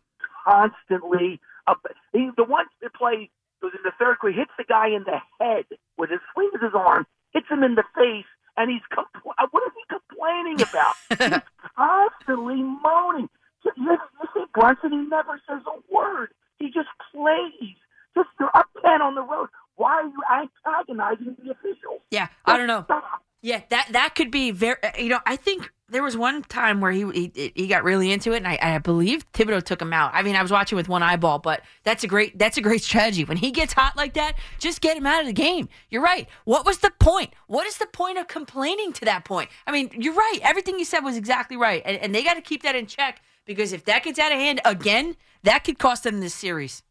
constantly. 0.45 1.41
Up, 1.69 1.85
he, 2.13 2.31
the 2.37 2.45
one 2.45 2.67
that 2.81 2.95
play 2.95 3.31
was 3.63 3.73
in 3.75 3.83
the 3.85 3.93
third 3.99 4.19
quarter, 4.19 4.37
hits 4.37 4.53
the 4.59 4.65
guy 4.65 4.89
in 4.89 5.05
the 5.05 5.19
head 5.41 5.65
with 5.99 6.11
his 6.11 6.21
swings 6.33 6.53
his 6.61 6.75
arm, 6.75 7.07
hits 7.37 7.51
him 7.51 7.63
in 7.63 7.75
the 7.75 7.85
face, 7.95 8.25
and 8.57 8.71
he's 8.71 8.81
compl- 8.91 9.37
uh, 9.39 9.47
what 9.51 9.63
is 9.67 9.73
he 9.77 9.85
complaining 9.93 10.63
about? 10.63 10.97
he's 11.11 11.43
constantly 11.77 12.63
moaning. 12.63 13.29
You, 13.65 13.73
you, 13.77 13.99
see 14.33 14.45
Brunson, 14.55 14.93
he 14.93 14.99
never 15.09 15.41
says 15.49 15.61
a 15.67 15.95
word. 15.95 16.31
He 16.59 16.67
just 16.67 16.89
plays. 17.13 17.77
Just 18.15 18.29
they're 18.39 18.57
up 18.57 18.69
ten 18.83 19.03
on 19.03 19.15
the 19.15 19.23
road. 19.23 19.49
Why 19.75 20.01
are 20.01 20.05
you 20.05 20.49
antagonizing 20.65 21.37
the 21.45 21.51
officials? 21.51 22.01
Yeah, 22.11 22.29
I 22.47 22.57
don't 22.57 22.67
know. 22.67 22.85
Stop. 22.85 23.05
Yeah, 23.43 23.61
that 23.69 23.89
that 23.91 24.15
could 24.15 24.31
be 24.31 24.51
very. 24.51 24.77
Uh, 24.83 24.93
you 24.99 25.11
know, 25.11 25.21
I 25.27 25.37
think 25.37 25.71
there 25.89 26.03
was 26.03 26.17
one 26.17 26.43
time 26.43 26.81
where 26.81 26.91
he 26.91 27.05
he, 27.13 27.53
he 27.55 27.67
got 27.67 27.85
really 27.85 28.11
into 28.11 28.33
it, 28.33 28.39
and 28.39 28.49
I, 28.49 28.59
I 28.61 28.79
believe 28.79 29.31
Thibodeau 29.33 29.63
took 29.63 29.81
him 29.81 29.93
out. 29.93 30.11
I 30.15 30.23
mean, 30.23 30.35
I 30.35 30.43
was 30.43 30.51
watching 30.51 30.77
with 30.77 30.89
one 30.89 31.03
eyeball, 31.03 31.39
but 31.39 31.63
that's 31.85 32.03
a 32.03 32.09
great 32.09 32.39
that's 32.39 32.57
a 32.57 32.61
great 32.61 32.83
strategy. 32.83 33.25
When 33.25 33.37
he 33.37 33.51
gets 33.51 33.73
hot 33.73 33.97
like 33.97 34.15
that, 34.15 34.35
just 34.59 34.81
get 34.81 34.97
him 34.97 35.07
out 35.07 35.21
of 35.21 35.27
the 35.27 35.33
game. 35.33 35.69
You're 35.91 36.03
right. 36.03 36.29
What 36.45 36.67
was 36.67 36.79
the 36.79 36.93
point? 36.99 37.33
What 37.47 37.67
is 37.67 37.79
the 37.79 37.87
point 37.87 38.19
of 38.19 38.27
complaining 38.27 38.93
to 38.95 39.05
that 39.05 39.25
point? 39.25 39.49
I 39.67 39.73
mean, 39.73 39.91
you're 39.97 40.15
right. 40.15 40.39
Everything 40.43 40.79
you 40.79 40.85
said 40.85 41.01
was 41.01 41.17
exactly 41.17 41.57
right, 41.57 41.83
and, 41.85 41.97
and 41.99 42.15
they 42.15 42.25
got 42.25 42.35
to 42.35 42.43
keep 42.43 42.63
that 42.65 42.75
in 42.75 42.87
check 42.87 43.23
because 43.45 43.73
if 43.73 43.85
that 43.85 44.03
gets 44.03 44.19
out 44.19 44.33
of 44.33 44.39
hand 44.39 44.61
again, 44.65 45.17
that 45.45 45.63
could 45.63 45.79
cost 45.79 46.03
them 46.03 46.21
this 46.21 46.35
series. 46.35 46.83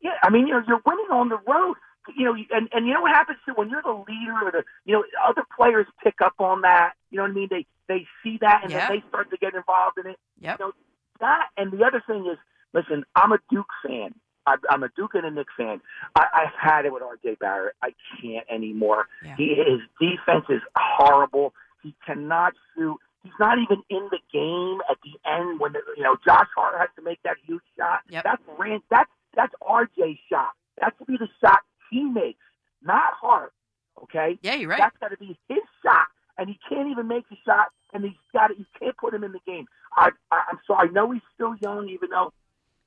Yeah, 0.00 0.12
I 0.22 0.30
mean, 0.30 0.46
you 0.46 0.52
know, 0.52 0.62
you're 0.68 0.82
winning 0.86 1.08
on 1.10 1.28
the 1.28 1.38
road. 1.46 1.76
You 2.16 2.26
know, 2.26 2.34
and 2.50 2.68
and 2.72 2.86
you 2.86 2.92
know 2.92 3.00
what 3.00 3.12
happens 3.12 3.38
to 3.46 3.54
when 3.54 3.70
you're 3.70 3.80
the 3.82 4.04
leader 4.06 4.34
or 4.44 4.52
the 4.52 4.62
you 4.84 4.92
know 4.92 5.02
other 5.26 5.42
players 5.56 5.86
pick 6.04 6.20
up 6.22 6.34
on 6.38 6.60
that. 6.60 6.92
You 7.10 7.16
know 7.16 7.22
what 7.22 7.30
I 7.30 7.34
mean? 7.34 7.48
They 7.50 7.66
they 7.88 8.06
see 8.22 8.38
that 8.40 8.62
and 8.62 8.72
Yeah. 8.72 8.88
then 8.88 8.96
they 9.02 9.08
start 9.08 9.30
to 9.30 9.36
get 9.36 9.54
involved 9.54 9.98
in 9.98 10.06
it. 10.10 10.18
Yep. 10.40 10.58
You 10.58 10.66
know, 10.66 10.72
that 11.20 11.48
and 11.56 11.72
the 11.72 11.84
other 11.84 12.02
thing 12.06 12.26
is, 12.30 12.38
listen, 12.72 13.04
I'm 13.14 13.32
a 13.32 13.38
Duke 13.50 13.68
fan. 13.86 14.14
I, 14.46 14.56
I'm 14.68 14.82
a 14.82 14.88
Duke 14.90 15.14
and 15.14 15.24
a 15.24 15.30
Knicks 15.30 15.52
fan. 15.56 15.80
I, 16.16 16.26
I've 16.34 16.52
had 16.60 16.84
it 16.84 16.92
with 16.92 17.02
R.J. 17.02 17.36
Barrett. 17.40 17.76
I 17.82 17.94
can't 18.20 18.44
anymore. 18.50 19.06
Yeah. 19.24 19.36
He, 19.36 19.54
his 19.54 19.80
defense 19.98 20.44
is 20.50 20.60
horrible. 20.76 21.54
He 21.82 21.94
cannot 22.04 22.52
shoot. 22.76 22.98
He's 23.22 23.32
not 23.40 23.56
even 23.58 23.82
in 23.88 24.06
the 24.10 24.18
game 24.30 24.80
at 24.90 24.98
the 25.02 25.18
end 25.30 25.58
when 25.60 25.72
the, 25.72 25.80
you 25.96 26.02
know 26.02 26.16
Josh 26.26 26.48
Hart 26.54 26.74
has 26.78 26.90
to 26.96 27.02
make 27.02 27.22
that 27.24 27.36
huge 27.46 27.62
shot. 27.78 28.00
Yep. 28.10 28.24
That's 28.24 28.42
Rand. 28.58 28.82
That's 28.90 29.08
that's 29.34 29.54
R.J.'s 29.62 30.18
shot. 30.28 30.50
That 30.80 30.92
should 30.98 31.06
be 31.06 31.16
the 31.16 31.28
shot 31.40 31.60
he 31.90 32.04
makes, 32.04 32.42
not 32.82 33.14
Hart. 33.14 33.52
Okay. 34.02 34.38
Yeah, 34.42 34.56
you're 34.56 34.68
right. 34.68 34.78
That's 34.78 34.96
got 34.98 35.08
to 35.08 35.16
be 35.16 35.38
his 35.48 35.58
shot, 35.82 36.06
and 36.38 36.48
he 36.48 36.58
can't 36.68 36.88
even 36.88 37.08
make 37.08 37.28
the 37.28 37.36
shot, 37.44 37.68
and 37.92 38.04
he's 38.04 38.12
got 38.32 38.50
it. 38.50 38.58
You 38.58 38.66
can't 38.78 38.96
put 38.96 39.14
him 39.14 39.24
in 39.24 39.32
the 39.32 39.40
game. 39.46 39.66
I, 39.96 40.10
I 40.30 40.42
I'm 40.50 40.58
sorry. 40.66 40.88
I 40.88 40.92
know 40.92 41.10
he's 41.10 41.22
still 41.34 41.54
young, 41.60 41.88
even 41.88 42.10
though 42.10 42.32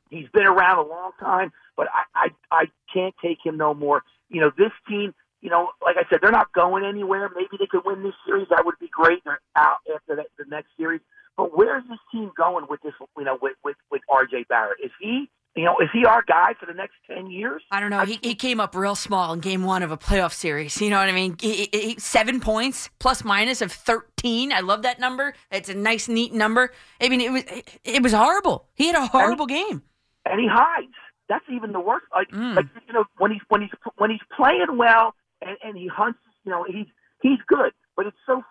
he's 0.09 0.29
been 0.33 0.45
around 0.45 0.79
a 0.79 0.87
long 0.87 1.11
time, 1.19 1.51
but 1.75 1.87
I, 1.93 2.27
I 2.27 2.29
I 2.51 2.65
can't 2.93 3.15
take 3.21 3.37
him 3.43 3.57
no 3.57 3.73
more. 3.73 4.03
You 4.29 4.41
know, 4.41 4.51
this 4.57 4.71
team. 4.87 5.13
You 5.39 5.51
know, 5.51 5.69
like 5.83 5.97
I 5.97 6.09
said, 6.09 6.19
they're 6.21 6.31
not 6.31 6.51
going 6.51 6.83
anywhere. 6.83 7.29
Maybe 7.33 7.57
they 7.59 7.67
could 7.67 7.85
win 7.85 8.01
this 8.01 8.15
series. 8.25 8.47
That 8.49 8.65
would 8.65 8.79
be 8.79 8.87
great. 8.87 9.23
They're 9.23 9.39
out 9.55 9.77
after 9.93 10.15
the, 10.15 10.25
the 10.39 10.49
next 10.49 10.69
series. 10.75 10.99
But 11.37 11.55
where's 11.55 11.83
this 11.87 11.99
team 12.11 12.31
going 12.35 12.65
with 12.67 12.81
this? 12.81 12.93
You 13.15 13.23
know, 13.23 13.37
with 13.39 13.55
with 13.63 13.77
with 13.91 14.01
R.J. 14.09 14.45
Barrett? 14.49 14.79
Is 14.83 14.91
he? 14.99 15.29
You 15.57 15.63
know, 15.65 15.77
is 15.79 15.89
he 15.91 16.05
our 16.05 16.21
guy 16.21 16.53
for 16.59 16.65
the 16.67 16.73
next 16.73 16.93
ten 17.07 17.31
years? 17.31 17.63
I 17.71 17.79
don't 17.79 17.89
know. 17.89 18.05
He, 18.05 18.19
he 18.21 18.35
came 18.35 18.59
up 18.59 18.75
real 18.75 18.93
small 18.95 19.33
in 19.33 19.39
game 19.39 19.63
one 19.63 19.81
of 19.83 19.91
a 19.91 19.97
playoff 19.97 20.31
series. 20.31 20.79
You 20.79 20.89
know 20.91 20.97
what 20.99 21.09
I 21.09 21.11
mean? 21.11 21.35
He, 21.41 21.67
he- 21.73 21.95
seven 21.99 22.39
points 22.39 22.89
plus 22.99 23.23
minus 23.23 23.61
of 23.61 23.71
13. 23.71 24.53
I 24.53 24.59
love 24.61 24.83
that 24.83 24.99
number. 24.99 25.33
It's 25.51 25.67
a 25.69 25.73
nice, 25.73 26.07
neat 26.07 26.31
number. 26.31 26.71
I 27.01 27.09
mean, 27.09 27.21
it 27.21 27.31
was 27.31 27.43
it 27.83 28.03
was 28.03 28.13
horrible. 28.13 28.67
He 28.75 28.85
had 28.87 28.95
a 28.95 29.07
horrible 29.07 29.47
game. 29.47 29.81
and 30.25 30.39
he 30.39 30.47
hides. 30.47 30.93
That's 31.29 31.45
even 31.51 31.71
the 31.73 31.79
worst. 31.81 32.05
Like, 32.13 32.29
Mm. 32.29 32.55
like 32.55 32.65
you 32.87 32.93
know, 32.93 33.05
when 33.17 33.31
he's 33.31 33.41
when 33.49 33.61
he's 33.61 33.71
when 33.97 34.11
he's 34.11 34.21
playing 34.35 34.77
well 34.77 35.13
and, 35.41 35.57
and 35.63 35.75
he 35.77 35.87
hunts, 35.87 36.19
you 36.45 36.51
know, 36.51 36.63
he's 36.65 36.85
he's 37.21 37.39
good. 37.47 37.71
But 37.95 38.05
it's 38.05 38.17
so 38.27 38.43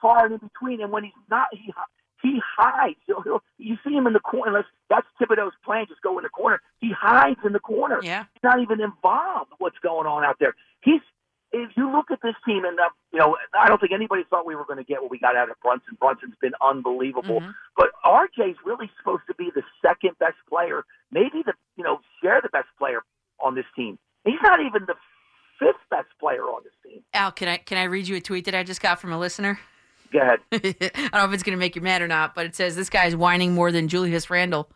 far 0.00 0.26
in 0.26 0.38
between. 0.38 0.80
And 0.80 0.90
when 0.90 1.04
he's 1.04 1.12
not, 1.30 1.48
he 1.52 1.72
he 2.24 2.40
hides. 2.56 2.96
He'll, 3.06 3.22
he'll, 3.22 3.42
you 3.58 3.76
see 3.86 3.94
him 3.94 4.06
in 4.08 4.12
the 4.14 4.20
corner. 4.20 4.48
Unless 4.48 4.64
that's 4.90 5.06
Thibodeau's 5.20 5.54
plan, 5.64 5.86
just 5.88 6.02
go 6.02 6.18
in 6.18 6.24
the 6.24 6.28
corner. 6.30 6.60
He 6.80 6.90
hides 6.90 7.38
in 7.44 7.52
the 7.52 7.60
corner. 7.60 8.00
Yeah. 8.02 8.24
He's 8.34 8.42
not 8.42 8.60
even 8.60 8.80
involved. 8.80 9.50
with 9.52 9.60
What's 9.60 9.78
going 9.78 10.06
on 10.06 10.24
out 10.24 10.36
there? 10.40 10.54
He's. 10.82 11.00
If 11.56 11.70
you 11.76 11.88
look 11.88 12.10
at 12.10 12.18
this 12.20 12.34
team, 12.44 12.64
and 12.64 12.76
uh, 12.80 12.88
you 13.12 13.20
know, 13.20 13.36
I 13.56 13.68
don't 13.68 13.80
think 13.80 13.92
anybody 13.92 14.24
thought 14.28 14.44
we 14.44 14.56
were 14.56 14.64
going 14.64 14.78
to 14.78 14.82
get 14.84 15.00
what 15.00 15.08
we 15.12 15.20
got 15.20 15.36
out 15.36 15.48
of 15.48 15.56
Brunson. 15.62 15.96
Brunson's 16.00 16.34
been 16.40 16.54
unbelievable. 16.60 17.40
Mhm. 17.42 17.54
But 17.76 17.90
RJ's 18.04 18.56
really 18.64 18.90
supposed 18.98 19.22
to 19.28 19.34
be 19.36 19.52
the 19.54 19.62
second 19.80 20.18
best 20.18 20.34
player, 20.48 20.84
maybe 21.12 21.44
the 21.46 21.52
you 21.76 21.84
know 21.84 22.00
share 22.20 22.40
the 22.42 22.48
best 22.48 22.66
player 22.76 23.02
on 23.38 23.54
this 23.54 23.66
team. 23.76 24.00
He's 24.24 24.40
not 24.42 24.58
even 24.58 24.84
the 24.86 24.96
fifth 25.60 25.76
best 25.90 26.08
player 26.18 26.42
on 26.42 26.62
this 26.64 26.72
team. 26.84 27.04
Al, 27.14 27.30
can 27.30 27.46
I 27.46 27.58
can 27.58 27.78
I 27.78 27.84
read 27.84 28.08
you 28.08 28.16
a 28.16 28.20
tweet 28.20 28.46
that 28.46 28.54
I 28.56 28.64
just 28.64 28.80
got 28.82 29.00
from 29.00 29.12
a 29.12 29.18
listener? 29.18 29.60
Go 30.14 30.20
ahead. 30.20 30.38
I 30.52 30.58
don't 31.10 31.12
know 31.12 31.24
if 31.24 31.32
it's 31.34 31.42
going 31.42 31.56
to 31.56 31.60
make 31.60 31.74
you 31.76 31.82
mad 31.82 32.00
or 32.00 32.08
not, 32.08 32.34
but 32.34 32.46
it 32.46 32.54
says 32.54 32.76
this 32.76 32.88
guy's 32.88 33.14
whining 33.16 33.52
more 33.52 33.70
than 33.72 33.88
Julius 33.88 34.30
Randle. 34.30 34.70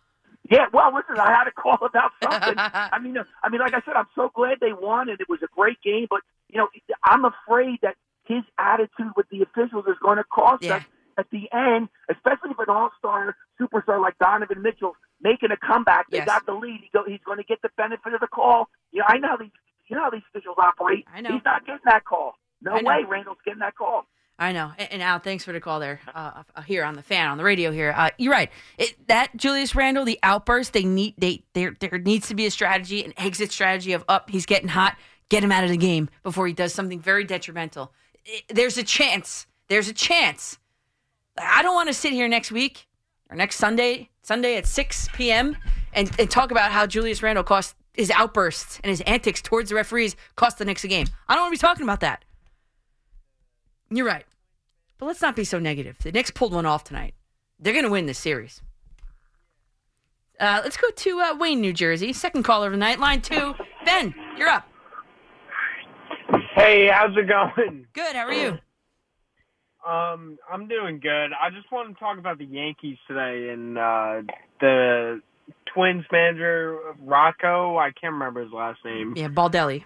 Yeah, 0.50 0.66
well, 0.72 0.92
listen, 0.94 1.18
I 1.20 1.30
had 1.30 1.46
a 1.46 1.52
call 1.52 1.78
about 1.80 2.10
something. 2.22 2.54
I 2.58 2.98
mean, 3.00 3.16
I 3.44 3.48
mean, 3.48 3.60
like 3.60 3.72
I 3.74 3.80
said, 3.84 3.94
I'm 3.96 4.08
so 4.14 4.30
glad 4.34 4.58
they 4.60 4.72
won, 4.72 5.08
and 5.08 5.20
it 5.20 5.28
was 5.28 5.40
a 5.42 5.48
great 5.54 5.80
game. 5.82 6.06
But 6.10 6.20
you 6.48 6.58
know, 6.58 6.68
I'm 7.04 7.24
afraid 7.24 7.78
that 7.82 7.94
his 8.24 8.42
attitude 8.58 9.12
with 9.16 9.26
the 9.30 9.42
officials 9.42 9.84
is 9.86 9.96
going 10.02 10.16
to 10.18 10.24
cost 10.24 10.62
Yeah. 10.62 10.76
us 10.76 10.82
at 11.18 11.26
the 11.30 11.48
end, 11.52 11.88
especially 12.10 12.50
if 12.50 12.58
an 12.58 12.66
all-star 12.68 13.34
superstar 13.60 14.00
like 14.00 14.18
Donovan 14.18 14.62
Mitchell 14.62 14.94
making 15.20 15.50
a 15.50 15.56
comeback. 15.56 16.10
They 16.10 16.18
Yes. 16.18 16.26
got 16.26 16.46
the 16.46 16.52
lead. 16.54 16.80
He 16.82 16.90
go, 16.92 17.04
he's 17.06 17.20
going 17.24 17.38
to 17.38 17.44
get 17.44 17.60
the 17.62 17.70
benefit 17.76 18.14
of 18.14 18.20
the 18.20 18.28
call. 18.28 18.68
Yeah, 18.92 19.02
I 19.06 19.18
know 19.18 19.28
how 19.28 19.36
these. 19.36 19.50
You 19.88 19.96
know 19.96 20.02
how 20.02 20.10
these 20.10 20.22
officials 20.34 20.56
operate. 20.58 21.06
I 21.14 21.20
know. 21.22 21.30
He's 21.32 21.44
not 21.46 21.64
getting 21.64 21.80
that 21.86 22.04
call. 22.04 22.34
No 22.60 22.74
way, 22.82 23.04
Randle's 23.08 23.38
getting 23.44 23.60
that 23.60 23.74
call. 23.76 24.06
I 24.40 24.52
know. 24.52 24.70
And, 24.78 25.02
Al, 25.02 25.18
thanks 25.18 25.44
for 25.44 25.52
the 25.52 25.60
call 25.60 25.80
there. 25.80 26.00
Uh, 26.14 26.44
uh, 26.54 26.62
here 26.62 26.84
on 26.84 26.94
the 26.94 27.02
fan 27.02 27.28
on 27.28 27.38
the 27.38 27.44
radio 27.44 27.72
here. 27.72 27.92
Uh, 27.96 28.10
you're 28.18 28.32
right. 28.32 28.50
It, 28.78 28.94
that 29.08 29.36
Julius 29.36 29.74
Randle, 29.74 30.04
the 30.04 30.18
outburst, 30.22 30.72
they 30.72 30.84
need 30.84 31.14
they 31.18 31.42
there 31.54 31.74
there 31.80 31.98
needs 31.98 32.28
to 32.28 32.34
be 32.36 32.46
a 32.46 32.50
strategy, 32.50 33.04
an 33.04 33.12
exit 33.16 33.50
strategy 33.50 33.92
of 33.94 34.04
up. 34.08 34.30
He's 34.30 34.46
getting 34.46 34.68
hot. 34.68 34.96
Get 35.28 35.42
him 35.42 35.50
out 35.50 35.64
of 35.64 35.70
the 35.70 35.76
game 35.76 36.08
before 36.22 36.46
he 36.46 36.52
does 36.52 36.72
something 36.72 37.00
very 37.00 37.24
detrimental. 37.24 37.92
I- 38.26 38.42
there's 38.48 38.78
a 38.78 38.84
chance. 38.84 39.46
There's 39.66 39.88
a 39.88 39.92
chance. 39.92 40.58
I 41.36 41.62
don't 41.62 41.74
want 41.74 41.88
to 41.88 41.94
sit 41.94 42.12
here 42.12 42.28
next 42.28 42.52
week 42.52 42.86
or 43.30 43.36
next 43.36 43.56
Sunday, 43.56 44.08
Sunday 44.22 44.56
at 44.56 44.66
6 44.66 45.08
p.m. 45.14 45.56
and, 45.92 46.10
and 46.18 46.30
talk 46.30 46.50
about 46.50 46.70
how 46.72 46.86
Julius 46.86 47.22
Randle 47.22 47.44
cost 47.44 47.74
his 47.92 48.10
outbursts 48.10 48.80
and 48.82 48.90
his 48.90 49.00
antics 49.02 49.42
towards 49.42 49.68
the 49.68 49.74
referees 49.74 50.16
cost 50.36 50.58
the 50.58 50.64
Knicks 50.64 50.84
a 50.84 50.88
game. 50.88 51.06
I 51.28 51.34
don't 51.34 51.42
want 51.44 51.54
to 51.54 51.58
be 51.58 51.66
talking 51.66 51.82
about 51.82 52.00
that. 52.00 52.24
You're 53.90 54.06
right. 54.06 54.24
But 54.98 55.06
let's 55.06 55.22
not 55.22 55.36
be 55.36 55.44
so 55.44 55.58
negative. 55.58 55.96
The 55.98 56.12
Knicks 56.12 56.30
pulled 56.30 56.52
one 56.52 56.66
off 56.66 56.84
tonight. 56.84 57.14
They're 57.58 57.72
going 57.72 57.84
to 57.84 57.90
win 57.90 58.06
this 58.06 58.18
series. 58.18 58.62
Uh, 60.38 60.60
let's 60.62 60.76
go 60.76 60.90
to 60.90 61.20
uh, 61.20 61.36
Wayne, 61.36 61.60
New 61.60 61.72
Jersey. 61.72 62.12
Second 62.12 62.44
caller 62.44 62.66
of 62.66 62.72
the 62.72 62.78
night. 62.78 63.00
Line 63.00 63.20
two. 63.20 63.54
Ben, 63.84 64.14
you're 64.36 64.48
up. 64.48 64.66
Hey, 66.54 66.88
how's 66.92 67.16
it 67.16 67.28
going? 67.28 67.86
Good. 67.92 68.14
How 68.14 68.26
are 68.26 68.32
you? 68.32 68.58
Um, 69.88 70.38
I'm 70.52 70.68
doing 70.68 71.00
good. 71.00 71.30
I 71.32 71.50
just 71.50 71.70
want 71.72 71.94
to 71.94 71.98
talk 71.98 72.18
about 72.18 72.38
the 72.38 72.44
Yankees 72.44 72.98
today 73.06 73.50
and 73.50 73.78
uh, 73.78 74.22
the 74.60 75.20
Twins 75.72 76.04
manager 76.12 76.78
Rocco. 77.00 77.78
I 77.78 77.90
can't 77.90 78.12
remember 78.12 78.42
his 78.42 78.52
last 78.52 78.84
name. 78.84 79.14
Yeah, 79.16 79.28
Baldelli. 79.28 79.84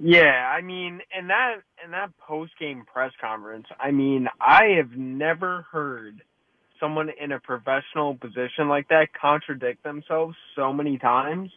Yeah, 0.00 0.50
I 0.56 0.62
mean, 0.62 1.00
and 1.14 1.28
that 1.28 1.56
in 1.84 1.90
that 1.92 2.10
post 2.18 2.52
game 2.58 2.84
press 2.92 3.12
conference, 3.20 3.66
I 3.78 3.90
mean, 3.90 4.28
I 4.40 4.76
have 4.76 4.92
never 4.96 5.66
heard 5.72 6.22
someone 6.78 7.10
in 7.20 7.32
a 7.32 7.40
professional 7.40 8.14
position 8.14 8.68
like 8.68 8.88
that 8.88 9.08
contradict 9.20 9.82
themselves 9.82 10.34
so 10.56 10.72
many 10.72 10.98
times. 10.98 11.50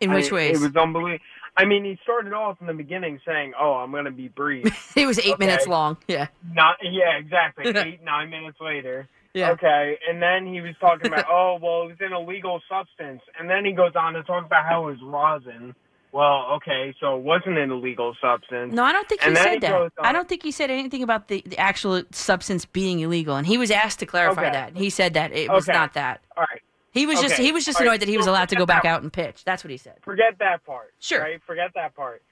In 0.00 0.10
I- 0.10 0.14
which 0.14 0.30
ways? 0.30 0.60
It 0.60 0.64
was 0.64 0.76
unbelievable. 0.76 1.24
I 1.56 1.64
mean, 1.64 1.84
he 1.84 1.98
started 2.04 2.32
off 2.32 2.58
in 2.60 2.68
the 2.68 2.72
beginning 2.74 3.20
saying, 3.26 3.52
"Oh, 3.58 3.72
I'm 3.74 3.90
going 3.90 4.04
to 4.04 4.12
be 4.12 4.28
brief." 4.28 4.92
It 4.96 5.06
was 5.06 5.18
eight 5.18 5.32
Okay. 5.34 5.44
minutes 5.46 5.66
long. 5.66 5.96
Yeah. 6.06 6.28
Not 6.52 6.76
yeah, 6.82 7.18
exactly. 7.18 7.66
Eight 7.76 8.02
nine 8.04 8.30
minutes 8.30 8.58
later. 8.60 9.08
Yeah. 9.34 9.50
Okay, 9.52 9.98
and 10.08 10.22
then 10.22 10.46
he 10.46 10.60
was 10.60 10.74
talking 10.80 11.06
about, 11.08 11.26
oh 11.30 11.58
well, 11.60 11.82
it 11.82 11.86
was 11.88 11.96
an 12.00 12.12
illegal 12.12 12.60
substance, 12.68 13.22
and 13.38 13.48
then 13.50 13.64
he 13.64 13.72
goes 13.72 13.92
on 13.96 14.14
to 14.14 14.22
talk 14.22 14.44
about 14.46 14.64
how 14.64 14.88
it 14.88 14.92
was 14.92 15.02
rosin. 15.02 15.74
Well, 16.12 16.52
okay, 16.56 16.94
so 17.00 17.16
it 17.16 17.22
wasn't 17.22 17.58
an 17.58 17.70
illegal 17.70 18.14
substance. 18.20 18.72
No, 18.74 18.82
I 18.82 18.92
don't 18.92 19.08
think 19.08 19.20
he 19.20 19.26
And 19.28 19.36
then 19.36 19.44
said 19.44 19.54
he 19.54 19.58
that. 19.60 19.92
I 20.00 20.12
don't 20.12 20.28
think 20.28 20.42
he 20.42 20.50
said 20.50 20.70
anything 20.70 21.02
about 21.02 21.28
the, 21.28 21.42
the 21.44 21.58
actual 21.58 22.02
substance 22.12 22.64
being 22.64 23.00
illegal. 23.00 23.36
And 23.36 23.46
he 23.46 23.58
was 23.58 23.70
asked 23.70 23.98
to 24.00 24.06
clarify 24.06 24.42
Okay. 24.44 24.52
that. 24.52 24.76
He 24.76 24.88
said 24.90 25.14
that 25.14 25.32
it 25.32 25.50
was 25.50 25.68
Okay. 25.68 25.76
not 25.76 25.94
that. 25.94 26.22
All 26.36 26.44
right, 26.50 26.62
He 26.92 27.06
was 27.06 27.20
just 27.20 27.36
he 27.36 27.52
was 27.52 27.64
just 27.64 27.78
All 27.78 27.84
right. 27.84 27.88
annoyed 27.92 28.00
that 28.00 28.08
he 28.08 28.16
was 28.16 28.24
So 28.26 28.32
allowed 28.32 28.48
to 28.48 28.56
go 28.56 28.64
back 28.66 28.84
out 28.86 29.02
and 29.02 29.12
pitch. 29.12 29.44
That's 29.44 29.62
what 29.62 29.70
he 29.70 29.76
said. 29.76 29.98
forget 30.02 30.38
that 30.38 30.64
part. 30.64 30.94
Sure. 30.98 31.20
Right, 31.20 31.40
forget 31.46 31.70
that 31.74 31.94
part. 31.94 32.22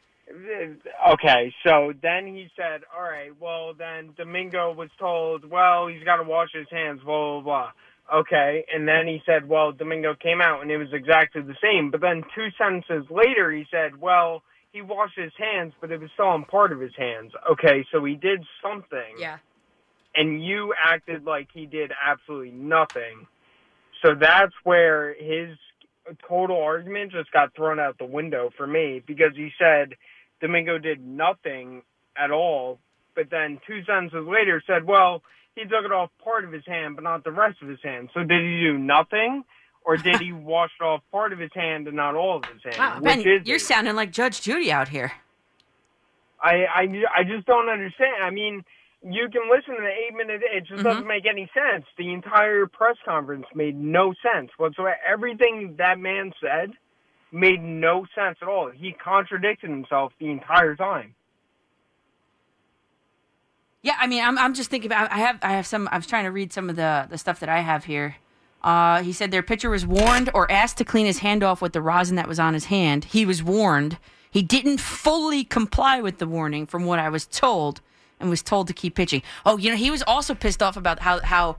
Okay, 1.12 1.54
so 1.64 1.92
then 2.02 2.26
he 2.26 2.48
said, 2.56 2.80
all 2.96 3.02
right, 3.04 3.30
well 3.38 3.74
then 3.74 4.12
Domingo 4.16 4.72
was 4.72 4.88
told, 4.98 5.48
well 5.48 5.86
he's 5.86 6.02
got 6.02 6.16
to 6.16 6.24
wash 6.24 6.48
his 6.52 6.66
hands, 6.70 7.00
blah 7.04 7.34
blah 7.34 7.42
blah. 7.42 7.70
Okay, 8.14 8.64
and 8.72 8.86
then 8.86 9.06
he 9.06 9.20
said, 9.26 9.48
well 9.48 9.72
Domingo 9.72 10.14
came 10.14 10.40
out 10.40 10.62
and 10.62 10.70
it 10.70 10.78
was 10.78 10.92
exactly 10.92 11.42
the 11.42 11.56
same. 11.62 11.90
But 11.90 12.00
then 12.00 12.22
two 12.34 12.48
sentences 12.56 13.04
later 13.10 13.50
he 13.52 13.66
said, 13.70 14.00
well 14.00 14.42
he 14.72 14.82
washed 14.82 15.16
his 15.18 15.32
hands, 15.38 15.72
but 15.80 15.90
it 15.90 16.00
was 16.00 16.10
still 16.14 16.26
on 16.26 16.44
part 16.44 16.70
of 16.72 16.80
his 16.80 16.92
hands. 16.96 17.32
Okay, 17.50 17.84
so 17.90 18.04
he 18.04 18.14
did 18.14 18.44
something. 18.62 19.16
Yeah. 19.18 19.38
and 20.14 20.44
you 20.44 20.72
acted 20.78 21.24
like 21.24 21.48
he 21.52 21.66
did 21.66 21.92
absolutely 22.04 22.52
nothing. 22.52 23.26
So 24.02 24.14
that's 24.14 24.52
where 24.64 25.14
his 25.14 25.56
total 26.28 26.60
argument 26.62 27.12
just 27.12 27.32
got 27.32 27.54
thrown 27.56 27.80
out 27.80 27.98
the 27.98 28.04
window 28.06 28.50
for 28.56 28.66
me 28.66 29.02
because 29.06 29.32
he 29.34 29.50
said 29.58 29.94
Domingo 30.40 30.78
did 30.78 31.04
nothing 31.04 31.82
at 32.16 32.30
all, 32.30 32.78
but 33.14 33.30
then 33.30 33.58
two 33.66 33.82
sentences 33.84 34.26
later 34.26 34.62
said, 34.66 34.84
well, 34.84 35.22
he 35.56 35.62
took 35.64 35.84
it 35.84 35.90
off 35.92 36.10
part 36.22 36.44
of 36.44 36.52
his 36.52 36.64
hand, 36.66 36.94
but 36.94 37.02
not 37.02 37.24
the 37.24 37.32
rest 37.32 37.60
of 37.62 37.68
his 37.68 37.78
hand. 37.82 38.10
So 38.14 38.20
did 38.20 38.42
he 38.42 38.60
do 38.60 38.78
nothing, 38.78 39.42
or 39.84 39.96
did 39.96 40.20
he 40.20 40.32
wash 40.52 40.70
off 40.80 41.00
part 41.10 41.32
of 41.32 41.38
his 41.40 41.50
hand 41.54 41.88
and 41.88 41.96
not 41.96 42.14
all 42.14 42.36
of 42.36 42.44
his 42.44 42.62
hand? 42.62 42.76
Wow, 42.78 43.00
Ben, 43.00 43.20
you're 43.44 43.56
it? 43.56 43.60
sounding 43.62 43.96
like 43.96 44.12
Judge 44.12 44.40
Judy 44.42 44.70
out 44.70 44.88
here. 44.88 45.12
I, 46.40 46.66
I 46.66 46.80
I 47.20 47.24
just 47.24 47.46
don't 47.46 47.68
understand. 47.68 48.22
I 48.22 48.30
mean, 48.30 48.62
you 49.02 49.28
can 49.32 49.42
listen 49.50 49.74
to 49.74 49.80
the 49.80 49.88
eight 49.88 50.14
minute. 50.14 50.42
It 50.44 50.66
just 50.66 50.80
Mhm. 50.80 50.84
doesn't 50.84 51.06
make 51.06 51.24
any 51.26 51.50
sense. 51.54 51.86
The 51.96 52.12
entire 52.12 52.66
press 52.66 52.96
conference 53.04 53.46
made 53.54 53.74
no 53.74 54.12
sense 54.22 54.50
whatsoever. 54.58 54.96
Everything 55.06 55.76
that 55.78 55.98
man 55.98 56.32
said 56.40 56.72
made 57.32 57.62
no 57.62 58.06
sense 58.14 58.38
at 58.42 58.48
all. 58.48 58.70
He 58.70 58.92
contradicted 58.92 59.70
himself 59.70 60.12
the 60.18 60.30
entire 60.30 60.76
time. 60.76 61.14
Yeah, 63.86 63.94
I 64.00 64.08
mean, 64.08 64.20
I'm, 64.24 64.36
I'm 64.36 64.52
just 64.52 64.68
thinking 64.68 64.90
about. 64.90 65.12
I 65.12 65.18
have 65.18 65.38
I 65.42 65.52
have 65.52 65.64
some. 65.64 65.88
I 65.92 65.96
was 65.96 66.08
trying 66.08 66.24
to 66.24 66.32
read 66.32 66.52
some 66.52 66.68
of 66.68 66.74
the 66.74 67.06
the 67.08 67.16
stuff 67.16 67.38
that 67.38 67.48
I 67.48 67.60
have 67.60 67.84
here. 67.84 68.16
Uh, 68.60 69.00
he 69.04 69.12
said 69.12 69.30
their 69.30 69.44
pitcher 69.44 69.70
was 69.70 69.86
warned 69.86 70.28
or 70.34 70.50
asked 70.50 70.76
to 70.78 70.84
clean 70.84 71.06
his 71.06 71.18
hand 71.18 71.44
off 71.44 71.62
with 71.62 71.72
the 71.72 71.80
rosin 71.80 72.16
that 72.16 72.26
was 72.26 72.40
on 72.40 72.52
his 72.52 72.64
hand. 72.64 73.04
He 73.04 73.24
was 73.24 73.44
warned. 73.44 73.98
He 74.28 74.42
didn't 74.42 74.78
fully 74.80 75.44
comply 75.44 76.00
with 76.00 76.18
the 76.18 76.26
warning, 76.26 76.66
from 76.66 76.84
what 76.84 76.98
I 76.98 77.08
was 77.08 77.26
told, 77.26 77.80
and 78.18 78.28
was 78.28 78.42
told 78.42 78.66
to 78.66 78.72
keep 78.74 78.96
pitching. 78.96 79.22
Oh, 79.44 79.56
you 79.56 79.70
know, 79.70 79.76
he 79.76 79.92
was 79.92 80.02
also 80.02 80.34
pissed 80.34 80.64
off 80.64 80.76
about 80.76 80.98
how 80.98 81.20
how 81.20 81.56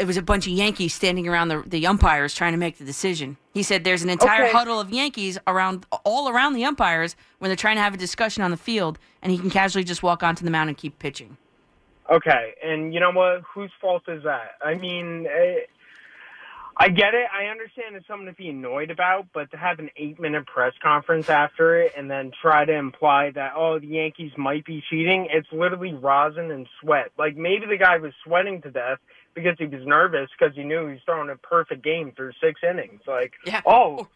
it 0.00 0.04
was 0.06 0.16
a 0.16 0.22
bunch 0.22 0.48
of 0.48 0.52
Yankees 0.52 0.92
standing 0.94 1.28
around 1.28 1.46
the 1.46 1.62
the 1.64 1.86
umpires 1.86 2.34
trying 2.34 2.54
to 2.54 2.58
make 2.58 2.78
the 2.78 2.84
decision. 2.84 3.36
He 3.54 3.62
said 3.62 3.84
there's 3.84 4.02
an 4.02 4.10
entire 4.10 4.46
Okay. 4.46 4.52
huddle 4.52 4.80
of 4.80 4.90
Yankees 4.90 5.38
around 5.46 5.86
all 6.04 6.28
around 6.28 6.54
the 6.54 6.64
umpires 6.64 7.14
when 7.38 7.48
they're 7.50 7.56
trying 7.56 7.76
to 7.76 7.82
have 7.82 7.94
a 7.94 7.98
discussion 7.98 8.42
on 8.42 8.50
the 8.50 8.56
field, 8.56 8.98
and 9.22 9.30
he 9.30 9.38
can 9.38 9.48
casually 9.50 9.84
just 9.84 10.02
walk 10.02 10.24
onto 10.24 10.44
the 10.44 10.50
mound 10.50 10.70
and 10.70 10.76
keep 10.76 10.98
pitching. 10.98 11.36
Okay, 12.10 12.54
and 12.64 12.94
you 12.94 13.00
know 13.00 13.10
what? 13.12 13.42
Whose 13.54 13.70
fault 13.80 14.04
is 14.08 14.24
that? 14.24 14.52
I 14.64 14.74
mean, 14.74 15.26
eh, 15.26 15.60
I 16.80 16.88
get 16.88 17.12
it. 17.12 17.26
I 17.32 17.46
understand 17.50 17.96
it's 17.96 18.06
something 18.06 18.26
to 18.26 18.32
be 18.32 18.48
annoyed 18.48 18.90
about, 18.90 19.26
but 19.34 19.50
to 19.50 19.56
have 19.56 19.78
an 19.80 19.90
eight-minute 19.96 20.46
press 20.46 20.72
conference 20.82 21.28
after 21.28 21.80
it 21.80 21.92
and 21.96 22.08
then 22.10 22.30
try 22.40 22.64
to 22.64 22.72
imply 22.72 23.30
that 23.34 23.52
oh, 23.56 23.78
the 23.78 23.88
Yankees 23.88 24.32
might 24.36 24.64
be 24.64 24.82
cheating, 24.88 25.26
it's 25.30 25.48
literally 25.52 25.92
rosin 25.92 26.50
and 26.50 26.66
sweat. 26.80 27.10
Like 27.18 27.36
maybe 27.36 27.66
the 27.66 27.76
guy 27.76 27.98
was 27.98 28.12
sweating 28.24 28.62
to 28.62 28.70
death 28.70 28.98
because 29.34 29.56
he 29.58 29.66
was 29.66 29.84
nervous 29.84 30.30
because 30.38 30.54
he 30.54 30.62
knew 30.62 30.86
he 30.86 30.92
was 30.94 31.02
throwing 31.04 31.30
a 31.30 31.36
perfect 31.36 31.82
game 31.82 32.12
through 32.16 32.32
six 32.40 32.60
innings. 32.68 33.00
Like, 33.06 33.32
Yeah. 33.44 33.60
oh. 33.66 34.08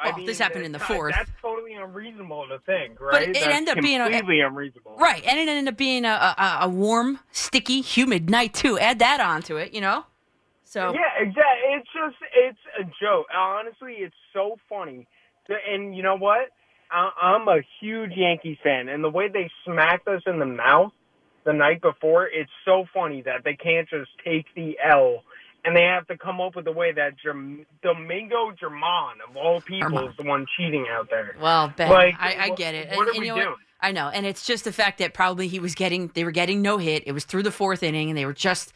I 0.00 0.08
Well, 0.08 0.16
mean, 0.16 0.26
this 0.26 0.38
happened 0.38 0.62
uh, 0.62 0.66
in 0.66 0.72
the 0.72 0.78
fourth. 0.78 1.14
That's 1.16 1.30
totally 1.42 1.74
unreasonable 1.74 2.46
to 2.48 2.58
think, 2.60 3.00
right? 3.00 3.12
But 3.12 3.22
it 3.22 3.34
That's 3.34 3.46
ended 3.46 3.76
up 3.76 3.82
being 3.82 4.00
a- 4.00 4.04
completely 4.04 4.40
unreasonable. 4.40 4.96
Right, 4.98 5.22
and 5.24 5.38
it 5.38 5.48
ended 5.48 5.72
up 5.72 5.78
being 5.78 6.04
a, 6.04 6.34
a, 6.38 6.58
a 6.62 6.68
warm, 6.68 7.20
sticky, 7.32 7.80
humid 7.82 8.30
night 8.30 8.54
too. 8.54 8.78
Add 8.78 8.98
that 9.00 9.20
onto 9.20 9.56
it, 9.56 9.74
you 9.74 9.80
know. 9.80 10.04
So 10.64 10.92
Yeah, 10.92 11.00
exactly. 11.18 11.74
It's 11.74 11.88
just 11.92 12.16
it's 12.34 12.58
a 12.78 12.84
joke. 13.00 13.26
Honestly, 13.34 13.94
it's 13.98 14.14
so 14.32 14.56
funny. 14.68 15.06
And 15.48 15.96
you 15.96 16.02
know 16.02 16.16
what? 16.16 16.48
I, 16.90 17.10
I'm 17.20 17.48
a 17.48 17.60
huge 17.80 18.12
Yankees 18.16 18.58
fan, 18.62 18.88
and 18.88 19.02
the 19.04 19.10
way 19.10 19.28
they 19.28 19.50
smacked 19.64 20.08
us 20.08 20.22
in 20.26 20.38
the 20.38 20.46
mouth 20.46 20.92
the 21.44 21.52
night 21.52 21.80
before, 21.80 22.26
it's 22.26 22.50
so 22.64 22.84
funny 22.92 23.22
that 23.22 23.44
they 23.44 23.54
can't 23.54 23.88
just 23.88 24.10
take 24.24 24.46
the 24.54 24.76
L. 24.84 25.22
And 25.64 25.76
they 25.76 25.82
have 25.82 26.06
to 26.06 26.16
come 26.16 26.40
up 26.40 26.56
with 26.56 26.66
a 26.66 26.72
way 26.72 26.92
that 26.92 27.18
Germ- 27.22 27.66
Domingo 27.82 28.52
Germán, 28.52 29.14
of 29.28 29.36
all 29.36 29.60
people, 29.60 30.08
is 30.08 30.16
the 30.16 30.24
one 30.24 30.46
cheating 30.56 30.86
out 30.90 31.08
there. 31.10 31.36
well, 31.40 31.72
Ben, 31.76 31.90
Like, 31.90 32.14
I, 32.18 32.36
I 32.44 32.50
get 32.50 32.74
it. 32.74 32.88
what 32.96 33.00
and, 33.00 33.08
are 33.08 33.10
and 33.10 33.20
we 33.20 33.42
doing? 33.42 33.56
I 33.82 33.92
know, 33.92 34.08
and 34.08 34.26
it's 34.26 34.46
just 34.46 34.64
the 34.64 34.72
fact 34.72 34.98
that 34.98 35.14
probably 35.14 35.48
he 35.48 35.58
was 35.58 35.74
getting, 35.74 36.10
they 36.14 36.24
were 36.24 36.30
getting 36.30 36.60
no 36.60 36.78
hit. 36.78 37.02
It 37.06 37.12
was 37.12 37.24
through 37.24 37.42
the 37.44 37.50
fourth 37.50 37.82
inning, 37.82 38.10
and 38.10 38.16
they 38.16 38.26
were 38.26 38.34
just 38.34 38.72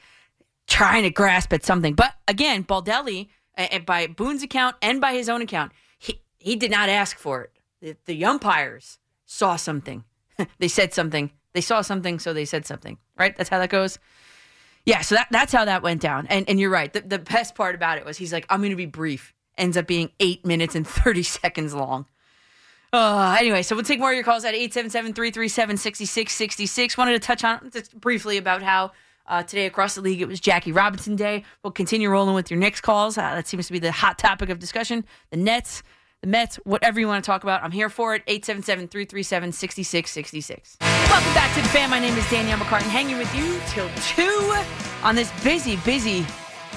trying 0.66 1.02
to 1.02 1.10
grasp 1.10 1.52
at 1.52 1.64
something. 1.64 1.94
But 1.94 2.14
again, 2.26 2.64
Baldelli, 2.64 3.28
uh, 3.56 3.78
by 3.80 4.06
Boone's 4.06 4.42
account 4.42 4.76
and 4.82 5.00
by 5.00 5.12
his 5.12 5.28
own 5.28 5.42
account, 5.42 5.72
he 5.98 6.22
he 6.38 6.56
did 6.56 6.70
not 6.70 6.88
ask 6.88 7.18
for 7.18 7.42
it. 7.42 7.52
The, 7.80 7.96
the 8.06 8.24
umpires 8.24 8.98
saw 9.26 9.56
something. 9.56 10.04
they 10.58 10.68
said 10.68 10.94
something. 10.94 11.30
They 11.52 11.60
saw 11.60 11.82
something, 11.82 12.18
so 12.18 12.32
they 12.32 12.44
said 12.44 12.66
something. 12.66 12.98
Right? 13.18 13.36
That's 13.36 13.50
how 13.50 13.58
that 13.58 13.70
goes. 13.70 13.98
Yeah, 14.86 15.00
so 15.00 15.14
that, 15.14 15.28
that's 15.30 15.50
how 15.52 15.64
that 15.64 15.82
went 15.82 16.02
down. 16.02 16.26
And 16.28 16.46
and 16.48 16.60
you're 16.60 16.70
right. 16.70 16.92
The, 16.92 17.00
the 17.00 17.18
best 17.18 17.54
part 17.54 17.74
about 17.74 17.96
it 17.98 18.04
was 18.04 18.18
he's 18.18 18.32
like, 18.32 18.46
I'm 18.50 18.60
going 18.60 18.70
to 18.70 18.76
be 18.76 18.86
brief. 18.86 19.32
Ends 19.56 19.76
up 19.76 19.86
being 19.86 20.10
eight 20.20 20.44
minutes 20.44 20.74
and 20.74 20.86
30 20.86 21.22
seconds 21.22 21.74
long. 21.74 22.06
Uh, 22.92 23.36
anyway, 23.40 23.62
so 23.62 23.74
we'll 23.74 23.84
take 23.84 23.98
more 23.98 24.10
of 24.10 24.14
your 24.14 24.22
calls 24.22 24.44
at 24.44 24.54
877-337-6666. 24.54 26.96
Wanted 26.96 27.12
to 27.12 27.18
touch 27.18 27.42
on 27.42 27.70
just 27.72 27.98
briefly 28.00 28.36
about 28.36 28.62
how 28.62 28.92
uh, 29.26 29.42
today 29.42 29.66
across 29.66 29.96
the 29.96 30.00
league 30.00 30.22
it 30.22 30.28
was 30.28 30.38
Jackie 30.38 30.70
Robinson 30.70 31.16
Day. 31.16 31.42
We'll 31.64 31.72
continue 31.72 32.08
rolling 32.08 32.36
with 32.36 32.52
your 32.52 32.60
next 32.60 32.82
calls. 32.82 33.18
Uh, 33.18 33.34
that 33.34 33.48
seems 33.48 33.66
to 33.66 33.72
be 33.72 33.80
the 33.80 33.90
hot 33.90 34.16
topic 34.18 34.48
of 34.48 34.60
discussion. 34.60 35.04
The 35.30 35.38
Nets, 35.38 35.82
the 36.24 36.30
Mets, 36.30 36.56
whatever 36.64 36.98
you 36.98 37.06
want 37.06 37.22
to 37.22 37.26
talk 37.26 37.42
about. 37.42 37.62
I'm 37.62 37.70
here 37.70 37.90
for 37.90 38.14
it. 38.14 38.24
877-337-6666. 38.26 40.80
Welcome 40.80 41.34
back 41.34 41.54
to 41.54 41.60
the 41.60 41.68
fan. 41.68 41.90
My 41.90 41.98
name 41.98 42.16
is 42.16 42.26
Danielle 42.30 42.56
McCartan, 42.56 42.88
hanging 42.88 43.18
with 43.18 43.36
you 43.36 43.60
till 43.68 43.90
2 44.16 44.64
on 45.02 45.14
this 45.14 45.30
busy, 45.44 45.76
busy 45.84 46.24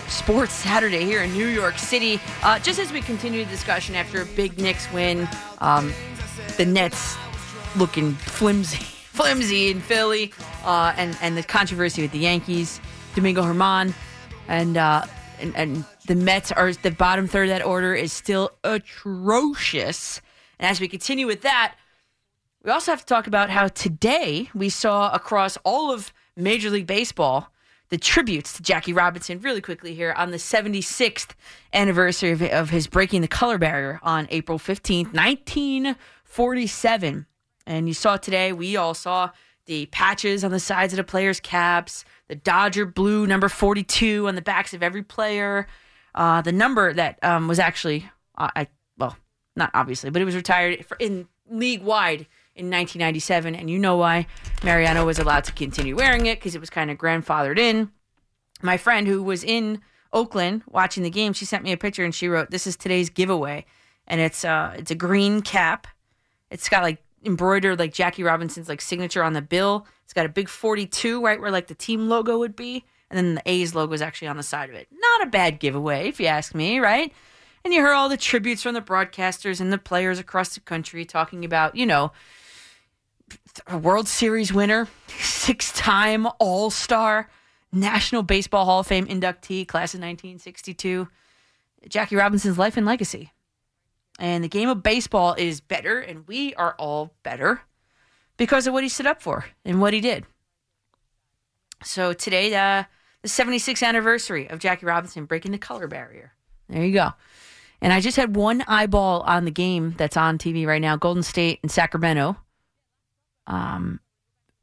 Sports 0.09 0.51
Saturday 0.51 1.05
here 1.05 1.23
in 1.23 1.31
New 1.31 1.47
York 1.47 1.77
City. 1.77 2.19
Uh, 2.43 2.59
just 2.59 2.77
as 2.77 2.91
we 2.91 2.99
continue 2.99 3.45
the 3.45 3.49
discussion 3.49 3.95
after 3.95 4.21
a 4.21 4.25
big 4.25 4.59
Knicks 4.59 4.91
win, 4.91 5.29
um, 5.59 5.93
the 6.57 6.65
Nets 6.65 7.15
looking 7.77 8.15
flimsy, 8.15 8.77
flimsy 8.83 9.71
in 9.71 9.79
Philly, 9.79 10.33
uh, 10.65 10.93
and 10.97 11.17
and 11.21 11.37
the 11.37 11.43
controversy 11.43 12.01
with 12.01 12.11
the 12.11 12.19
Yankees, 12.19 12.81
Domingo 13.15 13.43
Germán, 13.43 13.93
and 14.49 14.75
uh, 14.77 15.05
and, 15.39 15.55
and 15.55 15.85
the 16.07 16.15
Mets 16.15 16.51
are 16.51 16.73
the 16.73 16.91
bottom 16.91 17.27
third 17.27 17.49
of 17.49 17.57
that 17.57 17.65
order 17.65 17.93
is 17.93 18.11
still 18.11 18.51
atrocious. 18.63 20.21
And 20.59 20.69
as 20.69 20.81
we 20.81 20.87
continue 20.87 21.27
with 21.27 21.41
that, 21.41 21.75
we 22.63 22.71
also 22.71 22.91
have 22.91 23.01
to 23.01 23.05
talk 23.05 23.27
about 23.27 23.49
how 23.49 23.67
today 23.67 24.49
we 24.55 24.69
saw 24.69 25.11
across 25.11 25.57
all 25.63 25.93
of 25.93 26.11
Major 26.35 26.69
League 26.69 26.87
Baseball 26.87 27.51
the 27.89 27.97
tributes 27.97 28.53
to 28.53 28.63
Jackie 28.63 28.93
Robinson 28.93 29.39
really 29.39 29.61
quickly 29.61 29.93
here 29.93 30.13
on 30.17 30.31
the 30.31 30.37
76th 30.37 31.31
anniversary 31.73 32.31
of, 32.31 32.41
of 32.41 32.69
his 32.69 32.87
breaking 32.87 33.21
the 33.21 33.27
color 33.27 33.57
barrier 33.57 33.99
on 34.03 34.27
April 34.29 34.59
15th, 34.59 35.13
1947. 35.13 37.25
And 37.65 37.87
you 37.87 37.93
saw 37.93 38.17
today, 38.17 38.51
we 38.51 38.75
all 38.75 38.93
saw 38.93 39.31
the 39.65 39.85
patches 39.87 40.43
on 40.43 40.51
the 40.51 40.59
sides 40.59 40.93
of 40.93 40.97
the 40.97 41.03
players' 41.03 41.39
caps, 41.39 42.05
the 42.27 42.35
Dodger 42.35 42.85
blue 42.85 43.27
number 43.27 43.49
42 43.49 44.27
on 44.27 44.35
the 44.35 44.41
backs 44.41 44.73
of 44.73 44.83
every 44.83 45.03
player, 45.03 45.67
uh, 46.17 46.41
the 46.41 46.51
number 46.51 46.91
that 46.93 47.23
um, 47.23 47.47
was 47.47 47.59
actually, 47.59 48.09
uh, 48.37 48.49
I 48.55 48.67
well, 48.97 49.15
not 49.55 49.69
obviously, 49.75 50.09
but 50.09 50.21
it 50.21 50.25
was 50.25 50.35
retired 50.35 50.83
in 50.99 51.27
league 51.49 51.83
wide 51.83 52.21
in 52.55 52.71
1997, 52.71 53.53
and 53.53 53.69
you 53.69 53.77
know 53.77 53.97
why 53.97 54.25
Mariano 54.63 55.05
was 55.05 55.19
allowed 55.19 55.43
to 55.43 55.51
continue 55.51 55.95
wearing 55.95 56.25
it 56.25 56.39
because 56.39 56.55
it 56.55 56.59
was 56.59 56.71
kind 56.71 56.89
of 56.89 56.97
grandfathered 56.97 57.59
in. 57.59 57.91
My 58.63 58.77
friend 58.77 59.07
who 59.07 59.21
was 59.21 59.43
in 59.43 59.81
Oakland 60.11 60.63
watching 60.67 61.03
the 61.03 61.11
game, 61.11 61.33
she 61.33 61.45
sent 61.45 61.63
me 61.63 61.71
a 61.71 61.77
picture 61.77 62.03
and 62.03 62.15
she 62.15 62.27
wrote, 62.27 62.49
"This 62.49 62.65
is 62.65 62.75
today's 62.75 63.11
giveaway," 63.11 63.65
and 64.07 64.19
it's 64.19 64.43
uh 64.43 64.73
it's 64.75 64.89
a 64.89 64.95
green 64.95 65.43
cap. 65.43 65.85
It's 66.49 66.67
got 66.67 66.81
like 66.81 66.97
embroidered 67.23 67.77
like 67.77 67.93
Jackie 67.93 68.23
Robinson's 68.23 68.69
like 68.69 68.81
signature 68.81 69.21
on 69.21 69.33
the 69.33 69.41
bill. 69.43 69.85
It's 70.03 70.13
got 70.13 70.25
a 70.25 70.29
big 70.29 70.49
42 70.49 71.23
right 71.23 71.39
where 71.39 71.51
like 71.51 71.67
the 71.67 71.75
team 71.75 72.09
logo 72.09 72.39
would 72.39 72.55
be, 72.55 72.85
and 73.09 73.17
then 73.17 73.35
the 73.35 73.41
A's 73.45 73.73
logo 73.73 73.93
is 73.93 74.01
actually 74.01 74.27
on 74.27 74.37
the 74.37 74.43
side 74.43 74.69
of 74.69 74.75
it. 74.75 74.87
Not 74.91 75.27
a 75.27 75.29
bad 75.29 75.59
giveaway 75.59 76.09
if 76.09 76.19
you 76.19 76.27
ask 76.27 76.53
me, 76.53 76.79
right? 76.79 77.13
And 77.63 77.73
you 77.73 77.81
heard 77.81 77.93
all 77.93 78.09
the 78.09 78.17
tributes 78.17 78.63
from 78.63 78.73
the 78.73 78.81
broadcasters 78.81 79.59
and 79.59 79.71
the 79.71 79.77
players 79.77 80.19
across 80.19 80.53
the 80.53 80.59
country 80.59 81.05
talking 81.05 81.43
about, 81.43 81.75
you 81.75 81.85
know, 81.85 82.11
a 83.67 83.77
World 83.77 84.07
Series 84.07 84.53
winner, 84.53 84.87
six 85.07 85.71
time 85.73 86.27
All 86.39 86.69
Star, 86.69 87.29
National 87.71 88.23
Baseball 88.23 88.65
Hall 88.65 88.79
of 88.79 88.87
Fame 88.87 89.05
inductee, 89.07 89.67
class 89.67 89.93
of 89.93 89.99
1962, 89.99 91.07
Jackie 91.89 92.15
Robinson's 92.15 92.57
life 92.57 92.77
and 92.77 92.85
legacy. 92.85 93.33
And 94.19 94.43
the 94.43 94.49
game 94.49 94.69
of 94.69 94.81
baseball 94.81 95.35
is 95.37 95.61
better, 95.61 95.99
and 95.99 96.27
we 96.27 96.53
are 96.55 96.75
all 96.79 97.13
better 97.23 97.61
because 98.35 98.65
of 98.65 98.73
what 98.73 98.83
he 98.83 98.89
stood 98.89 99.05
up 99.05 99.21
for 99.21 99.45
and 99.63 99.79
what 99.79 99.93
he 99.93 100.01
did. 100.01 100.25
So 101.83 102.13
today, 102.13 102.55
uh, 102.55 102.85
the 103.27 103.43
76th 103.43 103.83
anniversary 103.85 104.49
of 104.49 104.59
Jackie 104.59 104.85
Robinson 104.85 105.25
breaking 105.25 105.51
the 105.51 105.57
color 105.57 105.87
barrier. 105.87 106.33
There 106.69 106.83
you 106.85 106.93
go. 106.93 107.11
And 107.81 107.91
I 107.91 107.99
just 107.99 108.15
had 108.15 108.35
one 108.35 108.63
eyeball 108.67 109.21
on 109.21 109.45
the 109.45 109.51
game 109.51 109.93
that's 109.97 110.15
on 110.17 110.37
TV 110.37 110.65
right 110.65 110.81
now 110.81 110.95
Golden 110.95 111.23
State 111.23 111.59
and 111.61 111.69
Sacramento. 111.69 112.37
Um, 113.45 113.99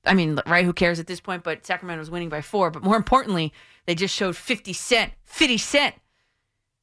I 0.05 0.15
mean, 0.15 0.39
right? 0.47 0.65
Who 0.65 0.73
cares 0.73 0.99
at 0.99 1.07
this 1.07 1.21
point? 1.21 1.45
But 1.45 1.65
Sacramento's 1.65 2.11
winning 2.11 2.31
by 2.31 2.41
four. 2.41 2.71
But 2.71 2.83
more 2.83 2.97
importantly, 2.97 3.53
they 3.87 3.95
just 3.95 4.15
showed 4.15 4.37
50 4.37 4.73
Cent, 4.73 5.13
50 5.25 5.59
Cent 5.59 5.95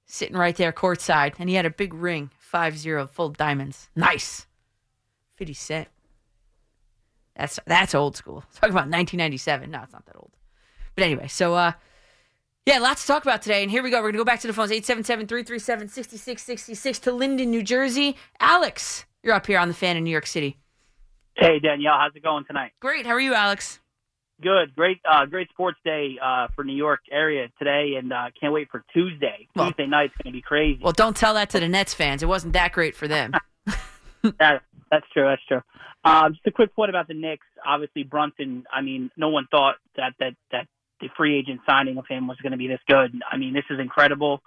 sitting 0.05 0.38
right 0.38 0.55
there 0.55 0.71
courtside. 0.71 1.34
And 1.39 1.49
he 1.49 1.55
had 1.55 1.65
a 1.65 1.71
big 1.71 1.93
ring, 1.93 2.29
5 2.38 2.77
0, 2.77 3.07
full 3.07 3.29
diamonds. 3.29 3.89
Nice. 3.95 4.45
50 5.36 5.53
Cent. 5.53 5.88
That's 7.36 7.59
that's 7.65 7.95
old 7.95 8.15
school. 8.15 8.43
Talking 8.53 8.71
about 8.71 8.88
1997. 8.89 9.71
No, 9.71 9.82
it's 9.82 9.93
not 9.93 10.05
that 10.05 10.15
old. 10.15 10.32
But 10.96 11.04
anyway, 11.04 11.28
so 11.28 11.56
uh, 11.56 11.74
yeah, 12.66 12.80
lots 12.80 13.02
to 13.02 13.08
talk 13.08 13.24
about 13.24 13.42
today. 13.42 13.64
And 13.64 13.72
here 13.72 13.84
we 13.84 13.89
go. 13.89 13.98
We're 13.98 14.12
going 14.12 14.14
to 14.14 14.20
go 14.20 14.26
back 14.26 14.42
to 14.42 14.48
the 14.48 14.54
phones 14.54 14.72
877 14.72 15.28
337 15.28 15.88
6666 15.88 17.00
to 17.00 17.12
Linden, 17.12 17.50
New 17.50 17.64
Jersey. 17.64 18.16
Alex, 18.39 19.06
you're 19.24 19.34
up 19.34 19.48
here 19.48 19.60
on 19.60 19.68
the 19.68 19.74
fan 19.74 19.98
in 19.98 20.04
New 20.04 20.12
York 20.12 20.28
City. 20.28 20.58
Hey 21.36 21.60
Danielle, 21.60 21.96
how's 21.98 22.16
it 22.16 22.24
going 22.24 22.46
tonight? 22.46 22.72
Great. 22.80 23.06
How 23.06 23.14
are 23.14 23.20
you, 23.20 23.34
Alex? 23.34 23.80
Good, 24.42 24.76
great, 24.76 25.00
uh, 25.10 25.26
great 25.28 25.50
sports 25.50 25.78
day 25.86 26.18
uh, 26.22 26.48
for 26.56 26.64
New 26.64 26.76
York 26.76 27.02
area 27.12 27.48
today, 27.60 27.94
and 27.98 28.12
uh, 28.12 28.26
can't 28.39 28.52
wait 28.52 28.70
for 28.72 28.84
Tuesday. 28.92 29.48
Well- 29.56 29.68
Tuesday 29.68 29.86
night's 29.86 30.14
going 30.22 30.34
to 30.34 30.38
be 30.38 30.42
crazy. 30.42 30.80
Well, 30.84 30.94
don't 30.94 31.16
tell 31.16 31.36
that 31.36 31.52
to 31.52 31.60
the 31.60 31.68
Nets 31.68 31.94
fans. 31.94 32.24
It 32.24 32.26
wasn't 32.26 32.54
that 32.54 32.74
great 32.74 32.96
for 32.96 33.08
them. 33.08 33.34
that, 34.39 34.64
that's 34.89 35.06
true. 35.14 35.26
That's 35.26 35.46
true. 35.48 35.62
Um, 36.04 36.34
just 36.34 36.46
a 36.48 36.52
quick 36.52 36.76
point 36.76 36.89
about 36.89 37.08
the 37.08 37.14
Knicks. 37.14 37.46
Obviously, 37.66 38.04
Brunson. 38.04 38.66
I 38.74 38.82
mean, 38.82 39.12
no 39.16 39.30
one 39.30 39.48
thought 39.52 39.76
that 39.96 40.14
that 40.20 40.34
that 40.52 40.68
the 41.02 41.10
free 41.18 41.38
agent 41.38 41.62
signing 41.68 41.97
of 41.97 42.06
him 42.08 42.28
was 42.28 42.38
going 42.38 42.52
to 42.52 42.58
be 42.58 42.68
this 42.68 42.80
good. 42.88 43.22
I 43.30 43.38
mean, 43.38 43.54
this 43.54 43.66
is 43.70 43.80
incredible. 43.80 44.41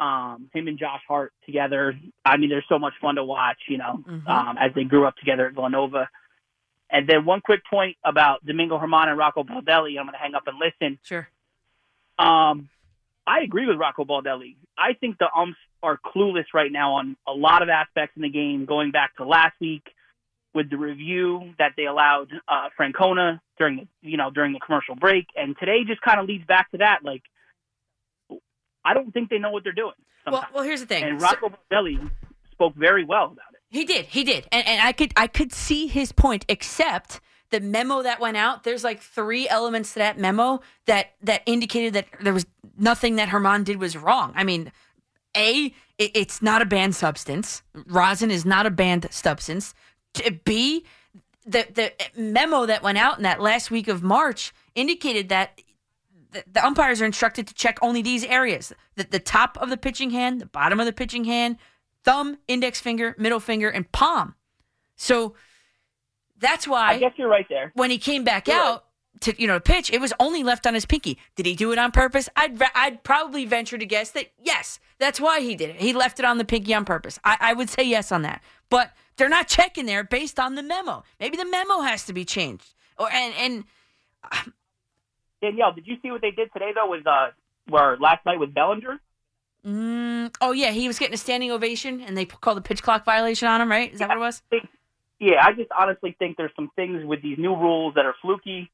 Um, 0.00 0.50
him 0.52 0.66
and 0.68 0.78
Josh 0.78 1.02
Hart 1.06 1.32
together. 1.46 1.96
I 2.24 2.36
mean, 2.36 2.48
they're 2.50 2.64
so 2.68 2.78
much 2.78 2.94
fun 3.00 3.16
to 3.16 3.24
watch. 3.24 3.58
You 3.68 3.78
know, 3.78 4.02
Mhm. 4.06 4.28
um, 4.28 4.58
as 4.58 4.72
they 4.74 4.84
grew 4.84 5.06
up 5.06 5.16
together 5.16 5.46
at 5.46 5.54
Villanova. 5.54 6.08
And 6.90 7.06
then 7.08 7.24
one 7.24 7.40
quick 7.40 7.62
point 7.70 7.96
about 8.04 8.44
Domingo 8.44 8.78
Germán 8.78 9.08
and 9.08 9.16
Rocco 9.16 9.44
Baldelli. 9.44 9.98
I'm 9.98 10.04
going 10.06 10.12
to 10.12 10.18
hang 10.18 10.34
up 10.34 10.46
and 10.46 10.58
listen. 10.58 10.98
Sure. 11.04 11.26
Um, 12.18 12.68
I 13.26 13.40
agree 13.40 13.66
with 13.66 13.76
Rocco 13.78 14.04
Baldelli. 14.04 14.56
I 14.76 14.94
think 14.94 15.18
the 15.18 15.28
umps 15.34 15.58
are 15.82 15.98
clueless 15.98 16.46
right 16.52 16.70
now 16.70 16.94
on 16.94 17.16
a 17.26 17.32
lot 17.32 17.62
of 17.62 17.68
aspects 17.68 18.16
in 18.16 18.22
the 18.22 18.28
game. 18.28 18.66
Going 18.66 18.90
back 18.90 19.16
to 19.16 19.24
last 19.24 19.54
week 19.60 19.94
with 20.54 20.70
the 20.70 20.76
review 20.76 21.54
that 21.58 21.72
they 21.76 21.86
allowed 21.86 22.28
uh, 22.48 22.68
Francona 22.78 23.40
during 23.58 23.76
the 24.02 24.10
you 24.10 24.16
know 24.16 24.30
during 24.30 24.52
the 24.52 24.60
commercial 24.60 24.94
break, 24.94 25.26
and 25.36 25.56
today 25.58 25.78
just 25.86 26.00
kind 26.02 26.20
of 26.20 26.26
leads 26.26 26.44
back 26.46 26.70
to 26.72 26.78
that. 26.78 26.98
Like, 27.02 27.22
I 28.84 28.94
don't 28.94 29.12
think 29.12 29.30
they 29.30 29.38
know 29.38 29.50
what 29.50 29.64
they're 29.64 29.72
doing. 29.72 29.92
Well, 30.26 30.34
Sometimes. 30.36 30.54
well, 30.54 30.64
here's 30.64 30.80
the 30.80 30.86
thing. 30.86 31.04
and 31.04 31.20
So- 31.20 31.26
Rocco 31.26 31.52
Baldelli 31.70 32.10
spoke 32.52 32.74
very 32.76 33.04
well 33.04 33.24
about 33.26 33.52
it. 33.54 33.60
He 33.70 33.84
did. 33.84 34.06
He 34.06 34.22
did. 34.24 34.46
And 34.52 34.66
and 34.66 34.80
I 34.86 34.92
could 34.92 35.12
I 35.16 35.26
could 35.26 35.52
see 35.52 35.86
his 35.86 36.12
point 36.12 36.44
except 36.48 37.20
the 37.50 37.60
memo 37.60 38.02
that 38.02 38.18
went 38.20 38.36
out, 38.36 38.64
there's 38.64 38.82
like 38.84 39.00
three 39.00 39.48
elements 39.48 39.92
to 39.94 39.98
that 40.00 40.18
memo 40.18 40.60
that 40.86 41.12
that 41.22 41.42
indicated 41.46 41.94
that 41.94 42.06
there 42.20 42.32
was 42.34 42.46
nothing 42.76 43.16
that 43.16 43.28
Germán 43.28 43.64
did 43.64 43.78
was 43.78 43.96
wrong. 43.96 44.32
I 44.34 44.44
mean, 44.44 44.72
A, 45.36 45.66
it, 45.98 46.10
it's 46.14 46.42
not 46.42 46.60
a 46.62 46.66
banned 46.66 46.94
substance. 46.96 47.62
Rosin 47.74 48.30
is 48.30 48.44
not 48.44 48.66
a 48.66 48.70
banned 48.70 49.06
substance. 49.10 49.74
B, 50.44 50.84
the 51.44 51.66
the 51.74 51.92
memo 52.20 52.66
that 52.66 52.82
went 52.82 52.98
out 52.98 53.16
in 53.16 53.22
that 53.24 53.40
last 53.40 53.70
week 53.70 53.88
of 53.88 54.02
March 54.02 54.52
indicated 54.74 55.28
that 55.28 55.60
the, 56.30 56.44
the 56.50 56.64
umpires 56.64 57.02
are 57.02 57.04
instructed 57.04 57.46
to 57.48 57.54
check 57.54 57.78
only 57.82 58.02
these 58.02 58.24
areas: 58.24 58.72
the, 58.96 59.04
the 59.04 59.18
top 59.18 59.58
of 59.60 59.70
the 59.70 59.76
pitching 59.76 60.10
hand, 60.10 60.40
the 60.40 60.46
bottom 60.46 60.80
of 60.80 60.86
the 60.86 60.92
pitching 60.92 61.24
hand, 61.24 61.56
thumb, 62.04 62.38
index 62.48 62.80
finger, 62.80 63.14
middle 63.18 63.40
finger, 63.40 63.68
and 63.68 63.90
palm. 63.92 64.34
So 64.96 65.34
that's 66.38 66.66
why 66.66 66.90
I 66.90 66.98
guess 66.98 67.12
you're 67.16 67.28
right 67.28 67.46
there. 67.48 67.72
when 67.74 67.90
he 67.90 67.98
came 67.98 68.24
back 68.24 68.48
You're 68.48 68.56
out 68.56 68.84
to 69.20 69.40
you 69.40 69.46
know 69.46 69.60
pitch, 69.60 69.90
it 69.92 70.00
was 70.00 70.12
only 70.20 70.42
left 70.42 70.66
on 70.66 70.74
his 70.74 70.84
pinky. 70.84 71.18
Did 71.36 71.46
he 71.46 71.54
do 71.54 71.72
it 71.72 71.78
on 71.78 71.90
purpose? 71.90 72.28
I'd 72.36 72.60
I'd 72.74 73.02
probably 73.02 73.44
venture 73.44 73.78
to 73.78 73.86
guess 73.86 74.10
that 74.12 74.32
yes, 74.42 74.78
that's 74.98 75.20
why 75.20 75.40
he 75.40 75.54
did 75.54 75.70
it. 75.70 75.76
He 75.76 75.92
left 75.92 76.18
it 76.18 76.24
on 76.24 76.38
the 76.38 76.44
pinky 76.44 76.74
on 76.74 76.84
purpose. 76.84 77.18
I, 77.24 77.36
I 77.40 77.52
would 77.54 77.68
say 77.68 77.82
yes 77.82 78.12
on 78.12 78.22
that, 78.22 78.42
but 78.70 78.92
they're 79.16 79.28
not 79.28 79.48
checking 79.48 79.86
there 79.86 80.04
based 80.04 80.38
on 80.38 80.54
the 80.54 80.62
memo. 80.62 81.04
Maybe 81.20 81.36
the 81.36 81.44
memo 81.44 81.80
has 81.80 82.04
to 82.06 82.12
be 82.12 82.24
changed. 82.24 82.74
Or 82.98 83.10
and 83.10 83.34
and 83.34 83.64
Danielle, 85.42 85.72
did 85.72 85.86
you 85.86 85.96
see 86.02 86.10
what 86.10 86.20
they 86.20 86.30
did 86.30 86.52
today 86.52 86.72
though? 86.74 86.90
With 86.90 87.06
uh, 87.06 87.28
where 87.68 87.96
last 87.98 88.24
night 88.24 88.38
with 88.38 88.54
Bellinger? 88.54 89.00
mm, 89.66 90.34
oh 90.40 90.52
yeah, 90.52 90.70
he 90.70 90.86
was 90.86 90.98
getting 90.98 91.14
a 91.14 91.18
standing 91.18 91.50
ovation, 91.50 92.00
and 92.00 92.16
they 92.16 92.24
called 92.24 92.58
a 92.58 92.62
pitch 92.62 92.82
clock 92.82 93.04
violation 93.04 93.48
on 93.48 93.60
him. 93.60 93.70
Right? 93.70 93.92
Is 93.92 93.98
that 93.98 94.08
what 94.08 94.18
it 94.18 94.20
was? 94.20 94.42
think, 94.50 94.68
yeah, 95.18 95.44
I 95.44 95.52
just 95.52 95.70
honestly 95.76 96.16
think 96.18 96.36
there's 96.36 96.52
some 96.56 96.70
things 96.76 97.04
with 97.04 97.22
these 97.22 97.38
new 97.38 97.54
rules 97.54 97.94
that 97.94 98.04
are 98.06 98.14
fluky. 98.22 98.70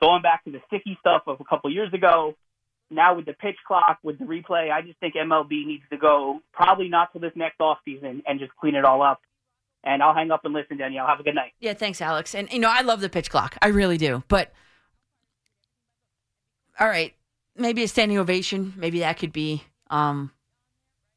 Going 0.00 0.20
back 0.20 0.44
to 0.44 0.50
the 0.50 0.60
sticky 0.66 0.98
stuff 1.00 1.22
of 1.26 1.40
a 1.40 1.44
couple 1.44 1.70
years 1.70 1.92
ago, 1.94 2.34
now 2.90 3.14
with 3.14 3.24
the 3.24 3.32
pitch 3.32 3.56
clock, 3.66 3.98
with 4.02 4.18
the 4.18 4.26
replay, 4.26 4.70
I 4.70 4.82
just 4.82 4.98
think 4.98 5.14
MLB 5.14 5.66
needs 5.66 5.84
to 5.90 5.96
go 5.96 6.40
probably 6.52 6.88
not 6.88 7.12
till 7.12 7.22
this 7.22 7.32
next 7.34 7.60
off 7.60 7.78
season 7.84 8.22
and 8.26 8.38
just 8.38 8.54
clean 8.56 8.74
it 8.74 8.84
all 8.84 9.00
up. 9.00 9.20
And 9.86 10.02
I'll 10.02 10.12
hang 10.12 10.32
up 10.32 10.44
and 10.44 10.52
listen, 10.52 10.76
Danielle. 10.76 11.06
Have 11.06 11.20
a 11.20 11.22
good 11.22 11.36
night. 11.36 11.52
Yeah, 11.60 11.72
thanks, 11.72 12.02
Alex. 12.02 12.34
And 12.34 12.52
you 12.52 12.58
know, 12.58 12.68
I 12.70 12.82
love 12.82 13.00
the 13.00 13.08
pitch 13.08 13.30
clock. 13.30 13.56
I 13.62 13.68
really 13.68 13.96
do. 13.96 14.24
But 14.26 14.52
all 16.78 16.88
right, 16.88 17.14
maybe 17.56 17.84
a 17.84 17.88
standing 17.88 18.18
ovation. 18.18 18.74
Maybe 18.76 18.98
that 18.98 19.18
could 19.18 19.32
be 19.32 19.62
um, 19.88 20.32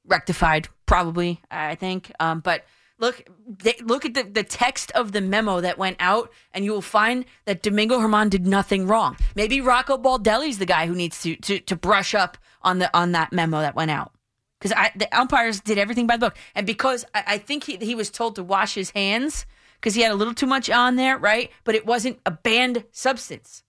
rectified. 0.06 0.70
Probably, 0.86 1.42
I 1.50 1.76
think. 1.76 2.12
Um, 2.20 2.42
but 2.42 2.64
look, 3.00 3.28
they, 3.48 3.76
look 3.82 4.06
at 4.06 4.14
the, 4.14 4.24
the 4.24 4.44
text 4.44 4.92
of 4.92 5.14
the 5.14 5.22
memo 5.22 5.62
that 5.62 5.80
went 5.80 5.98
out, 6.00 6.32
and 6.54 6.64
you 6.64 6.72
will 6.72 6.82
find 6.82 7.26
that 7.46 7.64
Domingo 7.64 7.98
Germán 7.98 8.30
did 8.30 8.46
nothing 8.46 8.86
wrong. 8.86 9.18
Maybe 9.36 9.62
Rocco 9.62 9.98
Baldelli's 9.98 10.60
the 10.60 10.66
guy 10.68 10.86
who 10.86 10.94
needs 10.94 11.22
to 11.24 11.36
to, 11.38 11.60
to 11.60 11.76
brush 11.76 12.14
up 12.14 12.38
on 12.62 12.78
the 12.78 12.96
on 12.96 13.14
that 13.14 13.34
memo 13.34 13.62
that 13.62 13.76
went 13.76 13.92
out. 13.92 14.14
Because 14.60 14.76
the 14.96 15.08
umpires 15.18 15.62
did 15.62 15.78
everything 15.78 16.06
by 16.06 16.18
the 16.18 16.28
book, 16.28 16.38
and 16.54 16.68
because 16.68 17.06
I, 17.16 17.24
I 17.28 17.38
think 17.38 17.64
he, 17.64 17.78
he 17.78 17.96
was 17.96 18.10
told 18.10 18.36
to 18.36 18.44
wash 18.44 18.74
his 18.74 18.92
hands 18.92 19.46
because 19.80 19.96
he 19.96 20.02
had 20.02 20.12
a 20.12 20.16
little 20.16 20.34
too 20.34 20.46
much 20.46 20.70
on 20.70 20.98
there, 20.98 21.18
right? 21.18 21.50
But 21.64 21.76
it 21.76 21.86
wasn't 21.86 22.20
a 22.26 22.32
banned 22.32 22.84
substance. 22.92 23.64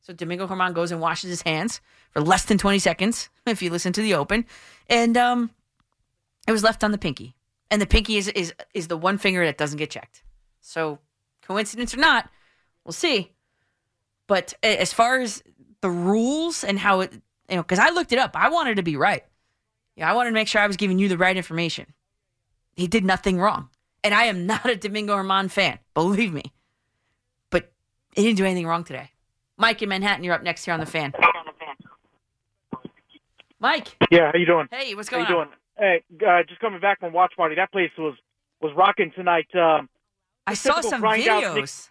So 0.00 0.12
Domingo 0.12 0.46
Germán 0.46 0.74
goes 0.74 0.92
and 0.92 1.00
washes 1.00 1.30
his 1.30 1.42
hands 1.42 1.80
for 2.10 2.20
less 2.20 2.44
than 2.44 2.58
20 2.58 2.78
seconds, 2.78 3.28
if 3.46 3.62
you 3.62 3.70
listen 3.70 3.92
to 3.94 4.02
the 4.02 4.14
open. 4.14 4.46
And 4.88 5.16
um, 5.16 5.50
it 6.46 6.52
was 6.52 6.62
left 6.62 6.84
on 6.84 6.92
the 6.92 6.98
pinky. 6.98 7.34
And 7.70 7.80
the 7.80 7.86
pinky 7.86 8.16
is, 8.16 8.28
is, 8.28 8.54
is 8.74 8.88
the 8.88 8.96
one 8.96 9.18
finger 9.18 9.44
that 9.44 9.58
doesn't 9.58 9.78
get 9.78 9.90
checked. 9.90 10.22
So, 10.60 10.98
coincidence 11.42 11.94
or 11.94 11.98
not, 11.98 12.28
we'll 12.84 12.92
see. 12.92 13.32
But 14.26 14.54
as 14.62 14.92
far 14.92 15.20
as 15.20 15.42
the 15.80 15.90
rules 15.90 16.64
and 16.64 16.78
how 16.78 17.00
it, 17.00 17.12
you 17.48 17.56
know, 17.56 17.62
because 17.62 17.78
I 17.78 17.90
looked 17.90 18.12
it 18.12 18.18
up, 18.18 18.36
I 18.36 18.48
wanted 18.48 18.76
to 18.76 18.82
be 18.82 18.96
right. 18.96 19.24
Yeah, 19.96 20.10
I 20.10 20.14
wanted 20.14 20.30
to 20.30 20.34
make 20.34 20.48
sure 20.48 20.60
I 20.60 20.66
was 20.66 20.76
giving 20.76 20.98
you 20.98 21.08
the 21.08 21.18
right 21.18 21.36
information. 21.36 21.86
He 22.74 22.86
did 22.86 23.04
nothing 23.04 23.38
wrong. 23.38 23.68
And 24.02 24.14
I 24.14 24.24
am 24.24 24.46
not 24.52 24.68
a 24.68 24.76
Domingo 24.76 25.16
Germán 25.16 25.50
fan, 25.50 25.78
believe 25.94 26.32
me. 26.32 26.52
But 27.50 27.72
he 28.14 28.22
didn't 28.22 28.38
do 28.38 28.44
anything 28.44 28.66
wrong 28.66 28.84
today. 28.84 29.10
Mike 29.56 29.82
in 29.82 29.88
Manhattan, 29.90 30.24
you're 30.24 30.34
up 30.34 30.42
next 30.42 30.64
here 30.64 30.72
on 30.74 30.80
the 30.80 30.86
fan. 30.86 31.12
Mike, 33.58 33.88
Yeah, 34.10 34.30
how 34.32 34.38
you 34.38 34.46
doing? 34.46 34.68
hey, 34.70 34.94
what's 34.94 35.10
How 35.10 35.18
going 35.18 35.28
you 35.28 35.36
on? 35.36 35.46
doing? 35.46 35.56
Hey, 35.76 36.02
uh, 36.26 36.42
just 36.48 36.60
coming 36.60 36.80
back 36.80 37.00
from 37.00 37.12
watch 37.12 37.32
party. 37.36 37.54
That 37.56 37.70
place 37.72 37.90
was 37.98 38.14
was 38.62 38.72
rocking 38.76 39.12
tonight. 39.14 39.48
Um, 39.54 39.88
I 40.46 40.54
saw 40.54 40.80
some 40.80 41.02
videos. 41.02 41.88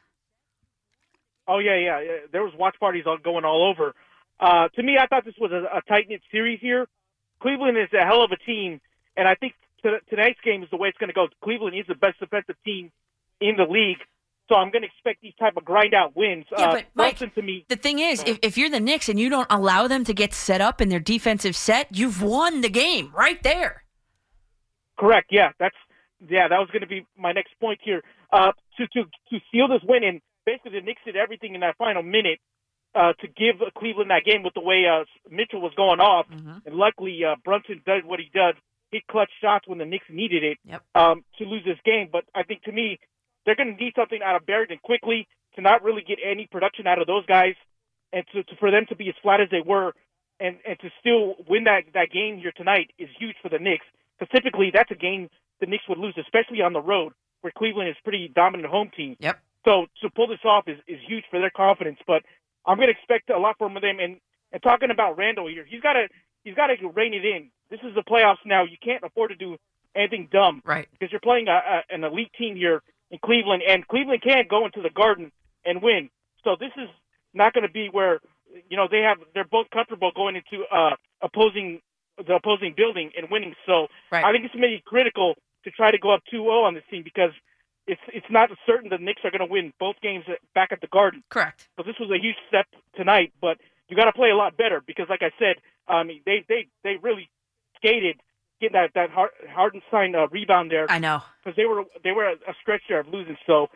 Oh 1.47 1.59
yeah, 1.59 1.75
yeah, 1.77 1.99
yeah. 2.01 2.11
There 2.31 2.43
was 2.43 2.53
watch 2.57 2.75
parties 2.79 3.03
all 3.07 3.17
going 3.23 3.45
all 3.45 3.69
over. 3.69 3.93
Uh, 4.39 4.67
to 4.69 4.83
me, 4.83 4.97
I 4.99 5.07
thought 5.07 5.25
this 5.25 5.35
was 5.39 5.51
a, 5.51 5.77
a 5.77 5.81
tight 5.87 6.07
knit 6.09 6.21
series 6.31 6.59
here. 6.59 6.87
Cleveland 7.41 7.77
is 7.77 7.89
a 7.93 8.05
hell 8.05 8.23
of 8.23 8.31
a 8.31 8.37
team, 8.37 8.81
and 9.15 9.27
I 9.27 9.35
think 9.35 9.53
t- 9.81 9.89
tonight's 10.09 10.39
game 10.43 10.63
is 10.63 10.69
the 10.69 10.77
way 10.77 10.89
it's 10.89 10.97
going 10.97 11.09
to 11.09 11.13
go. 11.13 11.27
Cleveland 11.43 11.75
is 11.77 11.85
the 11.87 11.95
best 11.95 12.19
defensive 12.19 12.55
team 12.65 12.91
in 13.39 13.55
the 13.55 13.63
league, 13.63 13.99
so 14.49 14.55
I'm 14.55 14.71
going 14.71 14.81
to 14.81 14.87
expect 14.87 15.21
these 15.21 15.33
type 15.39 15.55
of 15.55 15.63
grind 15.63 15.93
out 15.93 16.15
wins. 16.15 16.45
Yeah, 16.51 16.65
uh, 16.65 16.71
but 16.73 16.85
Mike, 16.95 17.17
to 17.17 17.41
me, 17.41 17.65
The 17.69 17.75
thing 17.75 17.99
is, 17.99 18.23
if, 18.25 18.39
if 18.41 18.57
you're 18.57 18.69
the 18.69 18.79
Knicks 18.79 19.07
and 19.07 19.19
you 19.19 19.29
don't 19.29 19.47
allow 19.49 19.87
them 19.87 20.03
to 20.05 20.13
get 20.13 20.33
set 20.33 20.59
up 20.59 20.81
in 20.81 20.89
their 20.89 20.99
defensive 20.99 21.55
set, 21.55 21.87
you've 21.95 22.21
won 22.21 22.61
the 22.61 22.69
game 22.69 23.11
right 23.15 23.41
there. 23.43 23.83
Correct. 24.97 25.27
Yeah, 25.31 25.51
that's 25.59 25.77
yeah. 26.27 26.49
That 26.49 26.59
was 26.59 26.67
going 26.73 26.81
to 26.81 26.87
be 26.87 27.05
my 27.17 27.31
next 27.31 27.57
point 27.61 27.79
here. 27.81 28.03
Uh, 28.33 28.51
to 28.77 28.87
to 28.87 29.03
to 29.03 29.39
seal 29.51 29.69
this 29.69 29.81
win, 29.87 30.03
and 30.03 30.19
basically 30.45 30.71
the 30.71 30.81
Knicks 30.81 31.01
did 31.05 31.15
everything 31.15 31.55
in 31.55 31.61
that 31.61 31.77
final 31.77 32.03
minute 32.03 32.39
uh, 32.95 33.13
to 33.21 33.27
give 33.27 33.55
Cleveland 33.77 34.09
that 34.09 34.25
game 34.25 34.43
with 34.43 34.53
the 34.53 34.61
way 34.61 34.85
uh, 34.87 35.05
Mitchell 35.29 35.61
was 35.61 35.73
going 35.75 35.99
off, 35.99 36.27
Mhm. 36.29 36.65
and 36.65 36.75
luckily 36.75 37.23
uh, 37.23 37.35
Brunson 37.43 37.81
did 37.85 38.03
what 38.05 38.19
he 38.19 38.29
did, 38.33 38.55
hit 38.91 39.05
clutch 39.07 39.29
shots 39.41 39.67
when 39.67 39.77
the 39.77 39.85
Knicks 39.85 40.05
needed 40.09 40.43
it 40.43 40.57
Yep. 40.65 40.81
um, 40.95 41.23
to 41.37 41.45
lose 41.45 41.63
this 41.63 41.79
game. 41.85 42.09
But 42.11 42.25
I 42.33 42.43
think 42.43 42.63
to 42.63 42.71
me, 42.71 42.97
they're 43.45 43.55
going 43.55 43.75
to 43.75 43.83
need 43.83 43.93
something 43.95 44.21
out 44.23 44.35
of 44.35 44.45
Barrett 44.45 44.71
and 44.71 44.81
Quickley 44.81 45.27
to 45.55 45.61
not 45.61 45.83
really 45.83 46.01
get 46.01 46.17
any 46.23 46.47
production 46.47 46.87
out 46.87 46.99
of 46.99 47.07
those 47.07 47.25
guys, 47.27 47.55
and 48.11 48.25
to, 48.33 48.43
to 48.43 48.55
for 48.55 48.71
them 48.71 48.85
to 48.87 48.95
be 48.95 49.07
as 49.09 49.15
flat 49.21 49.39
as 49.39 49.49
they 49.51 49.61
were, 49.61 49.93
and 50.39 50.57
and 50.65 50.79
to 50.79 50.89
still 50.99 51.35
win 51.47 51.65
that 51.65 51.83
that 51.93 52.09
game 52.11 52.37
here 52.39 52.51
tonight 52.55 52.91
is 52.97 53.09
huge 53.19 53.35
for 53.41 53.49
the 53.49 53.59
Knicks. 53.59 53.85
Because 54.17 54.31
typically 54.33 54.71
that's 54.73 54.89
a 54.91 54.95
game 54.95 55.29
the 55.59 55.67
Knicks 55.67 55.87
would 55.87 55.99
lose, 55.99 56.15
especially 56.17 56.61
on 56.61 56.73
the 56.73 56.81
road, 56.81 57.13
where 57.41 57.51
Cleveland 57.55 57.89
is 57.89 57.95
pretty 58.03 58.27
dominant 58.29 58.69
home 58.69 58.89
team. 58.95 59.15
Yep. 59.19 59.39
So 59.65 59.85
to 60.01 60.09
pull 60.09 60.27
this 60.27 60.39
off 60.45 60.67
is, 60.67 60.79
is 60.87 60.99
huge 61.05 61.25
for 61.29 61.39
their 61.39 61.49
confidence. 61.51 61.99
But 62.07 62.23
I'm 62.69 62.77
going 62.77 62.87
to 62.87 62.91
expect 62.97 63.29
a 63.29 63.39
lot 63.39 63.55
from 63.57 63.73
them. 63.73 63.99
And 63.99 64.17
and 64.51 64.63
talking 64.63 64.91
about 64.91 65.17
Randle 65.17 65.47
here, 65.47 65.65
he's 65.67 65.81
got 65.81 65.93
to 65.93 66.07
he's 66.43 66.55
got 66.55 66.67
to 66.67 66.75
rein 66.89 67.13
it 67.13 67.25
in. 67.25 67.49
This 67.69 67.79
is 67.83 67.93
the 67.95 68.03
playoffs 68.03 68.43
now. 68.45 68.63
You 68.63 68.77
can't 68.83 69.03
afford 69.03 69.29
to 69.31 69.35
do 69.35 69.57
anything 69.95 70.29
dumb 70.31 70.61
Right. 70.65 70.87
because 70.91 71.11
you're 71.11 71.19
playing 71.21 71.47
a, 71.47 71.51
a, 71.75 71.93
an 71.95 72.03
elite 72.03 72.31
team 72.37 72.55
here 72.55 72.81
in 73.11 73.19
Cleveland, 73.25 73.63
and 73.67 73.87
Cleveland 73.87 74.21
can't 74.23 74.47
go 74.47 74.65
into 74.65 74.81
the 74.81 74.89
Garden 74.91 75.31
and 75.65 75.81
win. 75.81 76.09
So 76.43 76.55
this 76.59 76.71
is 76.77 76.89
not 77.33 77.53
going 77.53 77.65
to 77.67 77.71
be 77.73 77.89
where 77.91 78.19
you 78.69 78.77
know 78.77 78.87
they 78.89 79.01
have 79.01 79.17
they're 79.33 79.45
both 79.49 79.69
comfortable 79.71 80.11
going 80.15 80.35
into 80.35 80.63
uh, 80.71 80.95
opposing 81.21 81.81
the 82.17 82.35
opposing 82.35 82.73
building 82.75 83.11
and 83.17 83.27
winning. 83.31 83.55
So 83.65 83.87
Right. 84.11 84.23
I 84.25 84.31
think 84.31 84.45
it's 84.45 84.55
maybe 84.55 84.81
critical 84.85 85.35
to 85.63 85.71
try 85.71 85.91
to 85.91 85.97
go 85.97 86.11
up 86.13 86.21
2-0 86.33 86.47
on 86.63 86.73
this 86.73 86.83
team 86.89 87.03
because 87.03 87.31
it's 87.89 88.01
it's 88.13 88.29
not 88.29 88.49
certain 88.65 88.89
the 88.89 88.97
Knicks 88.97 89.21
are 89.23 89.31
going 89.31 89.45
to 89.45 89.51
win 89.51 89.73
both 89.79 89.95
games 90.01 90.25
back 90.53 90.69
at 90.71 90.79
the 90.81 90.87
Garden. 90.87 91.23
Correct. 91.29 91.67
So 91.77 91.83
this 91.83 91.95
was 91.99 92.09
a 92.11 92.21
huge 92.21 92.37
step 92.47 92.67
tonight, 92.95 93.33
but 93.41 93.57
you 93.87 93.97
got 93.97 94.05
to 94.05 94.13
play 94.13 94.29
a 94.29 94.35
lot 94.35 94.55
better 94.55 94.81
because, 94.85 95.07
like 95.09 95.23
I 95.23 95.31
said, 95.39 95.55
I 95.87 96.03
mean 96.03 96.21
they 96.25 96.45
they 96.47 96.67
they 96.83 96.95
really 97.01 97.29
skated 97.75 98.21
getting 98.61 98.73
that 98.73 98.91
that 98.93 99.09
hard 99.09 99.31
Hartenstein 99.49 100.15
uh, 100.15 100.27
rebound 100.27 100.71
there 100.71 100.85
I 100.89 100.99
know. 100.99 101.21
because 101.43 101.55
they 101.55 101.65
were 101.65 101.83
they 102.03 102.11
were 102.11 102.27
a, 102.29 102.33
a 102.33 102.53
stretch 102.61 102.83
there 102.87 102.99
of 102.99 103.07
losing. 103.07 103.37
So 103.47 103.67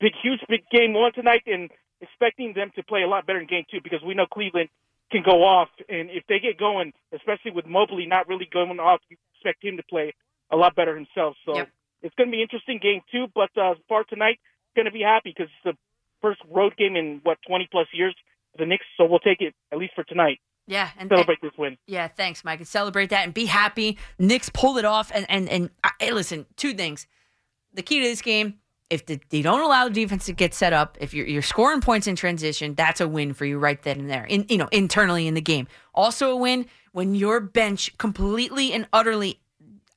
big, 0.00 0.12
huge, 0.22 0.40
big 0.48 0.68
game 0.70 0.92
one 0.92 1.12
tonight, 1.12 1.42
and 1.46 1.70
expecting 2.00 2.52
them 2.54 2.70
to 2.76 2.82
play 2.82 3.02
a 3.02 3.08
lot 3.08 3.26
better 3.26 3.40
in 3.40 3.46
game 3.46 3.64
two 3.70 3.80
because 3.82 4.02
we 4.06 4.14
know 4.14 4.26
Cleveland 4.26 4.68
can 5.10 5.22
go 5.24 5.44
off, 5.44 5.68
and 5.88 6.10
if 6.10 6.24
they 6.28 6.38
get 6.38 6.58
going, 6.58 6.92
especially 7.12 7.50
with 7.50 7.66
Mobley 7.66 8.06
not 8.06 8.28
really 8.28 8.48
going 8.50 8.80
off, 8.80 9.00
you 9.08 9.16
expect 9.34 9.62
him 9.62 9.76
to 9.76 9.82
play 9.84 10.14
a 10.50 10.56
lot 10.56 10.74
better 10.74 10.94
himself. 10.94 11.36
So 11.44 11.56
Yep. 11.56 11.68
It's 12.02 12.14
going 12.16 12.28
to 12.28 12.32
be 12.32 12.42
interesting 12.42 12.78
game 12.82 13.00
two. 13.10 13.26
But 13.34 13.50
uh, 13.56 13.74
for 13.88 14.04
tonight, 14.04 14.38
going 14.74 14.86
to 14.86 14.92
be 14.92 15.02
happy 15.02 15.34
because 15.36 15.50
it's 15.64 15.76
the 15.76 15.78
first 16.20 16.40
road 16.50 16.76
game 16.76 16.96
in 16.96 17.20
what 17.22 17.38
20 17.46 17.68
plus 17.70 17.86
years 17.92 18.14
for 18.52 18.58
the 18.58 18.66
Knicks. 18.66 18.84
So 18.96 19.06
we'll 19.06 19.20
take 19.20 19.40
it 19.40 19.54
at 19.72 19.78
least 19.78 19.94
for 19.94 20.04
tonight. 20.04 20.40
Yeah, 20.66 20.90
and 20.96 21.10
Celebrate 21.10 21.40
this 21.42 21.52
win. 21.58 21.76
Yeah, 21.86 22.06
thanks, 22.08 22.44
Mike. 22.44 22.60
And 22.60 22.68
celebrate 22.68 23.10
that 23.10 23.24
and 23.24 23.34
be 23.34 23.46
happy. 23.46 23.98
Knicks 24.18 24.48
pulled 24.48 24.78
it 24.78 24.84
off. 24.84 25.10
And 25.12 25.26
and 25.28 25.48
and 25.48 25.70
hey, 25.98 26.12
listen, 26.12 26.46
two 26.56 26.72
things. 26.72 27.06
The 27.74 27.82
key 27.82 28.00
to 28.00 28.08
this 28.08 28.22
game: 28.22 28.58
if 28.88 29.06
the, 29.06 29.20
you 29.30 29.42
don't 29.42 29.60
allow 29.60 29.88
the 29.88 29.94
defense 29.94 30.26
to 30.26 30.32
get 30.32 30.54
set 30.54 30.72
up, 30.72 30.96
if 31.00 31.14
you're, 31.14 31.26
you're 31.26 31.42
scoring 31.42 31.80
points 31.80 32.06
in 32.06 32.14
transition, 32.14 32.74
that's 32.74 33.00
a 33.00 33.08
win 33.08 33.34
for 33.34 33.44
you 33.44 33.58
right 33.58 33.82
then 33.82 34.00
and 34.00 34.10
there. 34.10 34.24
In 34.24 34.46
you 34.48 34.58
know 34.58 34.68
internally 34.70 35.26
in 35.26 35.34
the 35.34 35.40
game. 35.40 35.66
Also 35.94 36.30
a 36.30 36.36
win 36.36 36.66
when 36.92 37.14
your 37.14 37.40
bench 37.40 37.96
completely 37.98 38.72
and 38.72 38.86
utterly 38.92 39.40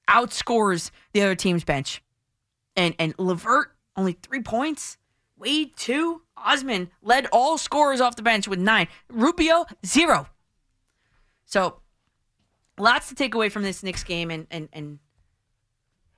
outscores 0.08 0.92
the 1.14 1.22
other 1.22 1.36
team's 1.36 1.64
bench. 1.64 2.02
And 2.76 2.96
and 3.00 3.14
LeVert 3.18 3.76
only 3.96 4.14
three 4.14 4.42
points. 4.42 4.98
Wade 5.38 5.76
two. 5.76 6.22
Osman 6.38 6.92
led 7.02 7.28
all 7.32 7.58
scorers 7.58 8.02
off 8.02 8.16
the 8.16 8.22
bench 8.22 8.48
with 8.48 8.60
nine. 8.60 8.88
Rubio 9.10 9.66
zero. 9.86 10.28
So 11.46 11.80
lots 12.78 13.10
to 13.10 13.16
take 13.16 13.34
away 13.34 13.50
from 13.50 13.64
this 13.64 13.84
Knicks 13.84 14.04
game 14.04 14.30
and 14.32 14.48
and 14.52 14.70
and 14.74 15.00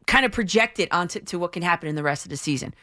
kind 0.08 0.26
of 0.26 0.32
project 0.32 0.80
it 0.80 0.92
onto 0.92 1.20
to 1.20 1.38
what 1.38 1.52
can 1.52 1.62
happen 1.62 1.88
in 1.88 1.96
the 1.96 2.04
rest 2.04 2.26
of 2.26 2.30
the 2.30 2.38
season. 2.38 2.74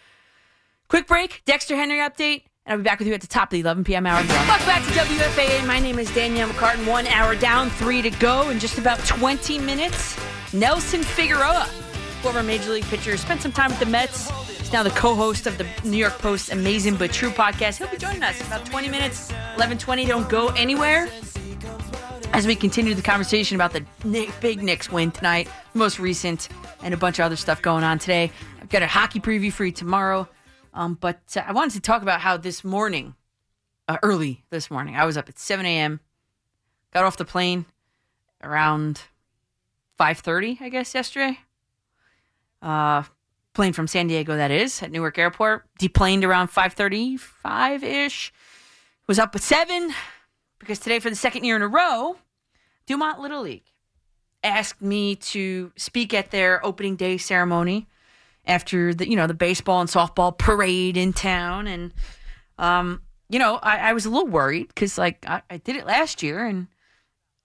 Quick 0.89 1.07
break, 1.07 1.43
Dexter 1.47 1.75
Henry 1.75 1.99
update, 1.99 2.45
and 2.67 2.73
I'll 2.73 2.77
be 2.79 2.85
back 2.85 2.99
with 2.99 3.09
you 3.09 3.15
at 3.15 3.23
the 3.23 3.27
top 3.27 3.49
of 3.49 3.51
the 3.53 3.61
11 3.61 3.85
p.m. 3.85 4.07
hour. 4.07 4.23
Welcome 4.23 4.67
back 4.67 4.85
to 4.85 4.91
WFAN. 4.91 5.67
My 5.67 5.81
name 5.81 5.99
is 5.99 6.15
Danielle 6.15 6.51
McCartan. 6.51 6.87
One 6.87 7.07
hour 7.07 7.35
down, 7.35 7.71
three 7.71 8.03
to 8.03 8.11
go 8.11 8.51
in 8.51 8.59
just 8.59 8.79
about 8.79 8.99
20 9.01 9.59
minutes. 9.59 10.19
Nelson 10.55 11.03
Figueroa, 11.03 11.67
former 12.23 12.45
Major 12.45 12.71
League 12.71 12.85
pitcher, 12.85 13.17
spent 13.17 13.43
some 13.43 13.51
time 13.51 13.71
with 13.71 13.81
the 13.81 13.87
Mets. 13.87 14.31
He's 14.57 14.73
now 14.73 14.85
the 14.85 14.91
co-host 14.91 15.49
of 15.49 15.59
the 15.59 15.67
New 15.83 15.97
York 15.97 16.17
Post 16.19 16.53
Amazing 16.53 16.95
But 16.95 17.13
True 17.13 17.31
podcast. 17.31 17.79
He'll 17.79 17.89
be 17.89 17.97
joining 17.97 18.23
us 18.23 18.41
in 18.41 18.47
about 18.47 18.65
20 18.65 18.89
minutes, 18.89 19.33
11:20. 19.57 20.07
Don't 20.07 20.29
go 20.29 20.49
anywhere 20.51 21.09
as 22.33 22.47
we 22.47 22.55
continue 22.55 22.95
the 22.95 23.03
conversation 23.03 23.57
about 23.57 23.73
the 23.73 23.85
big 24.41 24.63
Knicks 24.63 24.93
win 24.93 25.11
tonight, 25.11 25.49
most 25.75 25.99
recent, 25.99 26.49
and 26.85 26.95
a 26.95 26.97
bunch 26.97 27.19
of 27.19 27.25
other 27.25 27.37
stuff 27.37 27.61
going 27.61 27.83
on 27.83 27.99
today. 27.99 28.31
I've 28.63 28.69
got 28.69 28.83
a 28.83 28.87
hockey 28.87 29.19
preview 29.19 29.53
for 29.53 29.65
you 29.65 29.73
tomorrow, 29.73 30.29
um, 30.73 30.95
but 31.01 31.37
uh, 31.37 31.43
I 31.45 31.53
wanted 31.53 31.73
to 31.73 31.81
talk 31.81 32.03
about 32.03 32.21
how 32.21 32.37
this 32.37 32.63
morning, 32.63 33.17
uh, 33.89 33.99
early 34.05 34.45
this 34.51 34.71
morning, 34.71 34.95
I 34.95 35.05
was 35.05 35.17
up 35.17 35.29
at 35.29 35.37
7 35.37 35.67
a.m., 35.67 35.99
got 36.93 37.03
off 37.03 37.17
the 37.17 37.25
plane 37.25 37.67
around 38.41 39.03
5:30, 39.99 40.59
I 40.61 40.69
guess, 40.69 40.95
yesterday. 40.95 41.39
Uh, 42.61 43.05
plane 43.53 43.73
from 43.73 43.87
San 43.87 44.07
Diego, 44.07 44.37
that 44.37 44.51
is, 44.51 44.83
at 44.83 44.91
Newark 44.91 45.19
Airport. 45.19 45.67
Deplaned 45.79 46.25
around 46.25 46.49
5:35 46.49 47.83
ish. 47.83 48.33
Was 49.07 49.19
up 49.19 49.35
at 49.35 49.43
seven 49.43 49.93
because 50.59 50.79
today, 50.79 50.99
for 50.99 51.11
the 51.11 51.17
second 51.17 51.45
year 51.45 51.57
in 51.57 51.63
a 51.63 51.69
row, 51.69 52.17
Dumont 52.87 53.21
Little 53.21 53.43
League 53.43 53.65
asked 54.43 54.83
me 54.83 55.17
to 55.17 55.73
speak 55.77 56.13
at 56.13 56.31
their 56.31 56.65
opening 56.65 56.97
day 56.97 57.17
ceremony 57.17 57.89
after 58.47 58.95
the 58.95 59.09
you 59.09 59.17
know 59.17 59.27
the 59.27 59.35
baseball 59.35 59.81
and 59.81 59.91
softball 59.91 60.37
parade 60.37 60.97
in 60.97 61.13
town, 61.13 61.67
and 61.67 61.93
um, 62.59 63.03
you 63.29 63.39
know 63.39 63.59
I, 63.63 63.91
I 63.91 63.93
was 63.93 64.07
a 64.07 64.11
little 64.11 64.29
worried 64.29 64.69
because 64.69 64.99
like 64.99 65.25
I, 65.27 65.43
I 65.51 65.57
did 65.59 65.77
it 65.77 65.87
last 65.87 66.23
year 66.23 66.47
and 66.47 66.69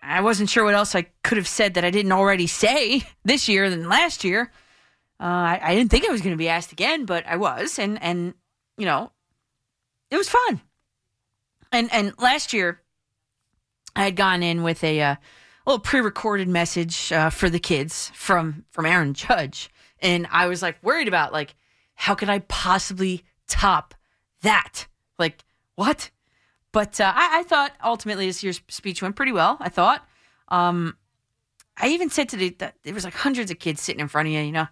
I 0.01 0.21
wasn't 0.21 0.49
sure 0.49 0.63
what 0.63 0.75
else 0.75 0.95
I 0.95 1.07
could 1.23 1.37
have 1.37 1.47
said 1.47 1.73
that 1.73 1.85
I 1.85 1.91
didn't 1.91 2.11
already 2.11 2.47
say 2.47 3.03
this 3.23 3.47
year 3.47 3.69
than 3.69 3.89
last 3.89 4.23
year. 4.23 4.51
Uh, 5.19 5.23
I, 5.23 5.59
I 5.61 5.75
didn't 5.75 5.91
think 5.91 6.07
I 6.07 6.11
was 6.11 6.21
going 6.21 6.33
to 6.33 6.37
be 6.37 6.49
asked 6.49 6.71
again, 6.71 7.05
but 7.05 7.25
I 7.27 7.35
was, 7.35 7.77
and 7.77 8.01
and 8.01 8.33
you 8.77 8.85
know 8.85 9.11
it 10.09 10.17
was 10.17 10.29
fun. 10.29 10.61
And 11.71 11.89
and 11.91 12.13
last 12.19 12.53
year 12.53 12.81
I 13.95 14.03
had 14.05 14.15
gone 14.15 14.43
in 14.43 14.63
with 14.63 14.83
a, 14.83 15.01
uh, 15.01 15.15
little 15.65 15.79
pre-recorded 15.79 16.47
message 16.47 17.11
uh, 17.11 17.29
for 17.29 17.49
the 17.49 17.59
kids 17.59 18.11
from 18.15 18.65
from 18.71 18.85
Aaron 18.85 19.13
Judge, 19.13 19.69
and 19.99 20.27
I 20.31 20.47
was 20.47 20.61
like 20.61 20.81
worried 20.81 21.07
about 21.07 21.33
like 21.33 21.55
how 21.95 22.15
could 22.15 22.29
I 22.29 22.39
possibly 22.39 23.23
top 23.47 23.93
that? 24.41 24.87
Like 25.17 25.43
what? 25.75 26.11
But 26.71 26.99
uh, 27.01 27.11
I, 27.15 27.39
I 27.39 27.43
thought 27.43 27.73
ultimately 27.83 28.27
this 28.27 28.43
year's 28.43 28.61
speech 28.67 29.01
went 29.01 29.15
pretty 29.15 29.31
well. 29.31 29.57
I 29.59 29.69
thought. 29.69 30.07
Um, 30.49 30.97
I 31.77 31.89
even 31.89 32.09
said 32.09 32.29
to 32.29 32.37
the 32.37 32.49
that 32.59 32.75
there 32.83 32.93
was 32.93 33.03
like 33.05 33.13
hundreds 33.13 33.51
of 33.51 33.59
kids 33.59 33.81
sitting 33.81 34.01
in 34.01 34.07
front 34.07 34.27
of 34.27 34.33
you. 34.33 34.41
You 34.41 34.51
know, 34.51 34.67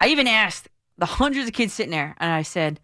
I 0.00 0.08
even 0.08 0.26
asked 0.26 0.68
the 0.98 1.06
hundreds 1.06 1.46
of 1.46 1.52
kids 1.52 1.72
sitting 1.72 1.90
there, 1.90 2.16
and 2.18 2.32
I 2.32 2.42
said, 2.42 2.80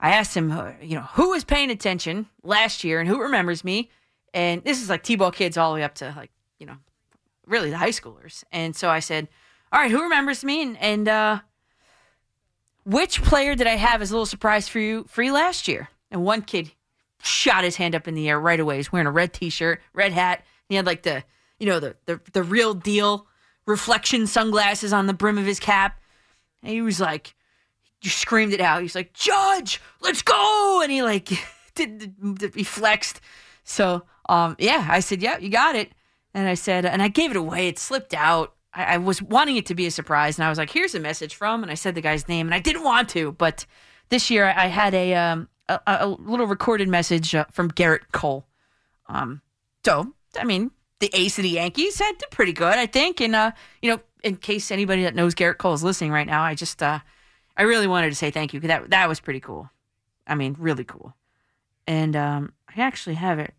I 0.00 0.10
asked 0.10 0.36
him, 0.36 0.50
uh, 0.50 0.72
you 0.80 0.96
know, 0.96 1.02
who 1.12 1.30
was 1.30 1.44
paying 1.44 1.70
attention 1.70 2.26
last 2.42 2.84
year 2.84 3.00
and 3.00 3.08
who 3.08 3.20
remembers 3.20 3.62
me. 3.62 3.90
And 4.32 4.64
this 4.64 4.82
is 4.82 4.88
like 4.88 5.02
T-ball 5.02 5.30
kids 5.30 5.58
all 5.58 5.72
the 5.72 5.76
way 5.76 5.84
up 5.84 5.94
to 5.96 6.14
like, 6.16 6.30
you 6.58 6.66
know, 6.66 6.76
really 7.46 7.70
the 7.70 7.76
high 7.76 7.90
schoolers. 7.90 8.44
And 8.50 8.74
so 8.74 8.88
I 8.88 9.00
said, 9.00 9.28
all 9.72 9.80
right, 9.80 9.90
who 9.90 10.02
remembers 10.02 10.42
me? 10.42 10.62
And, 10.62 10.78
and 10.78 11.08
uh, 11.08 11.40
which 12.84 13.22
player 13.22 13.54
did 13.54 13.66
I 13.66 13.76
have 13.76 14.00
as 14.00 14.10
a 14.10 14.14
little 14.14 14.26
surprise 14.26 14.68
for 14.68 14.78
you 14.78 15.04
free 15.04 15.30
last 15.30 15.68
year? 15.68 15.88
And 16.10 16.24
one 16.24 16.42
kid 16.42 16.72
shot 17.22 17.64
his 17.64 17.76
hand 17.76 17.94
up 17.94 18.08
in 18.08 18.14
the 18.14 18.28
air 18.28 18.40
right 18.40 18.60
away. 18.60 18.76
He's 18.76 18.92
wearing 18.92 19.06
a 19.06 19.12
red 19.12 19.32
T-shirt, 19.32 19.80
red 19.92 20.12
hat. 20.12 20.44
He 20.68 20.74
had 20.74 20.86
like 20.86 21.02
the, 21.02 21.24
you 21.58 21.66
know, 21.66 21.80
the 21.80 21.96
the, 22.06 22.20
the 22.32 22.42
real 22.42 22.74
deal 22.74 23.26
reflection 23.66 24.26
sunglasses 24.26 24.92
on 24.92 25.06
the 25.06 25.14
brim 25.14 25.38
of 25.38 25.46
his 25.46 25.60
cap. 25.60 26.00
And 26.62 26.72
he 26.72 26.82
was 26.82 27.00
like, 27.00 27.34
just 28.00 28.18
screamed 28.18 28.52
it 28.52 28.60
out. 28.60 28.82
He's 28.82 28.94
like, 28.94 29.12
Judge, 29.12 29.80
let's 30.00 30.22
go. 30.22 30.80
And 30.82 30.90
he 30.90 31.02
like 31.02 31.28
did, 31.74 32.38
did 32.38 32.54
he 32.54 32.64
flexed. 32.64 33.20
So 33.64 34.02
um 34.28 34.56
yeah, 34.58 34.86
I 34.90 35.00
said, 35.00 35.22
Yeah, 35.22 35.38
you 35.38 35.50
got 35.50 35.76
it. 35.76 35.92
And 36.34 36.48
I 36.48 36.54
said, 36.54 36.84
and 36.84 37.02
I 37.02 37.08
gave 37.08 37.32
it 37.32 37.36
away. 37.36 37.68
It 37.68 37.78
slipped 37.78 38.14
out. 38.14 38.54
I, 38.72 38.94
I 38.94 38.98
was 38.98 39.20
wanting 39.20 39.56
it 39.56 39.66
to 39.66 39.74
be 39.74 39.86
a 39.86 39.90
surprise, 39.90 40.38
and 40.38 40.44
I 40.44 40.48
was 40.48 40.58
like, 40.58 40.70
"Here's 40.70 40.94
a 40.94 41.00
message 41.00 41.34
from," 41.34 41.62
and 41.62 41.72
I 41.72 41.74
said 41.74 41.94
the 41.94 42.00
guy's 42.00 42.28
name, 42.28 42.46
and 42.46 42.54
I 42.54 42.60
didn't 42.60 42.84
want 42.84 43.08
to, 43.10 43.32
but 43.32 43.66
this 44.10 44.30
year 44.30 44.52
I 44.56 44.66
had 44.66 44.94
a 44.94 45.14
um 45.14 45.48
a, 45.70 45.80
a 45.86 46.08
little 46.08 46.46
recorded 46.46 46.88
message 46.88 47.34
uh, 47.34 47.44
from 47.50 47.70
Gerrit 47.70 48.12
Cole. 48.12 48.46
Um, 49.08 49.42
so 49.84 50.14
I 50.38 50.44
mean, 50.44 50.70
the 51.00 51.10
ace 51.12 51.38
of 51.38 51.42
the 51.42 51.50
Yankees 51.50 51.98
had 51.98 52.18
did 52.18 52.30
pretty 52.30 52.52
good, 52.52 52.74
I 52.74 52.86
think, 52.86 53.20
and 53.20 53.34
uh, 53.34 53.52
you 53.82 53.90
know, 53.90 54.00
in 54.22 54.36
case 54.36 54.70
anybody 54.70 55.02
that 55.04 55.14
knows 55.14 55.34
Gerrit 55.34 55.58
Cole 55.58 55.74
is 55.74 55.82
listening 55.82 56.12
right 56.12 56.26
now, 56.26 56.42
I 56.42 56.54
just 56.54 56.82
uh, 56.82 57.00
I 57.56 57.62
really 57.62 57.86
wanted 57.86 58.10
to 58.10 58.16
say 58.16 58.30
thank 58.30 58.52
you 58.52 58.60
because 58.60 58.68
that 58.68 58.90
that 58.90 59.08
was 59.08 59.20
pretty 59.20 59.40
cool. 59.40 59.70
I 60.26 60.34
mean, 60.34 60.56
really 60.58 60.84
cool. 60.84 61.14
And 61.86 62.14
um, 62.14 62.52
I 62.68 62.82
actually 62.82 63.16
have 63.16 63.38
it. 63.38 63.54